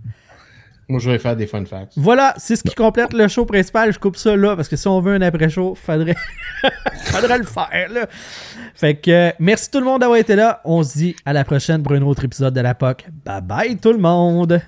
Moi, 0.87 0.99
je 0.99 1.09
vais 1.09 1.17
faire 1.17 1.35
des 1.35 1.47
fun 1.47 1.65
facts. 1.65 1.93
Voilà, 1.95 2.33
c'est 2.37 2.55
ce 2.55 2.63
qui 2.63 2.75
complète 2.75 3.13
le 3.13 3.27
show 3.27 3.45
principal. 3.45 3.91
Je 3.91 3.99
coupe 3.99 4.17
ça 4.17 4.35
là 4.35 4.55
parce 4.55 4.67
que 4.67 4.75
si 4.75 4.87
on 4.87 5.01
veut 5.01 5.15
un 5.15 5.21
après-show, 5.21 5.75
faudrait... 5.75 6.15
faudrait 7.05 7.39
le 7.39 7.43
faire 7.43 7.87
là. 7.89 8.07
Fait 8.75 8.95
que 8.95 9.31
merci 9.39 9.71
tout 9.71 9.79
le 9.79 9.85
monde 9.85 10.01
d'avoir 10.01 10.19
été 10.19 10.35
là. 10.35 10.61
On 10.65 10.83
se 10.83 10.97
dit 10.97 11.15
à 11.25 11.33
la 11.33 11.43
prochaine 11.43 11.81
pour 11.81 11.93
un 11.93 12.01
autre 12.01 12.23
épisode 12.25 12.53
de 12.53 12.61
la 12.61 12.75
POC. 12.75 13.05
Bye 13.25 13.41
bye 13.41 13.77
tout 13.77 13.93
le 13.93 13.99
monde. 13.99 14.61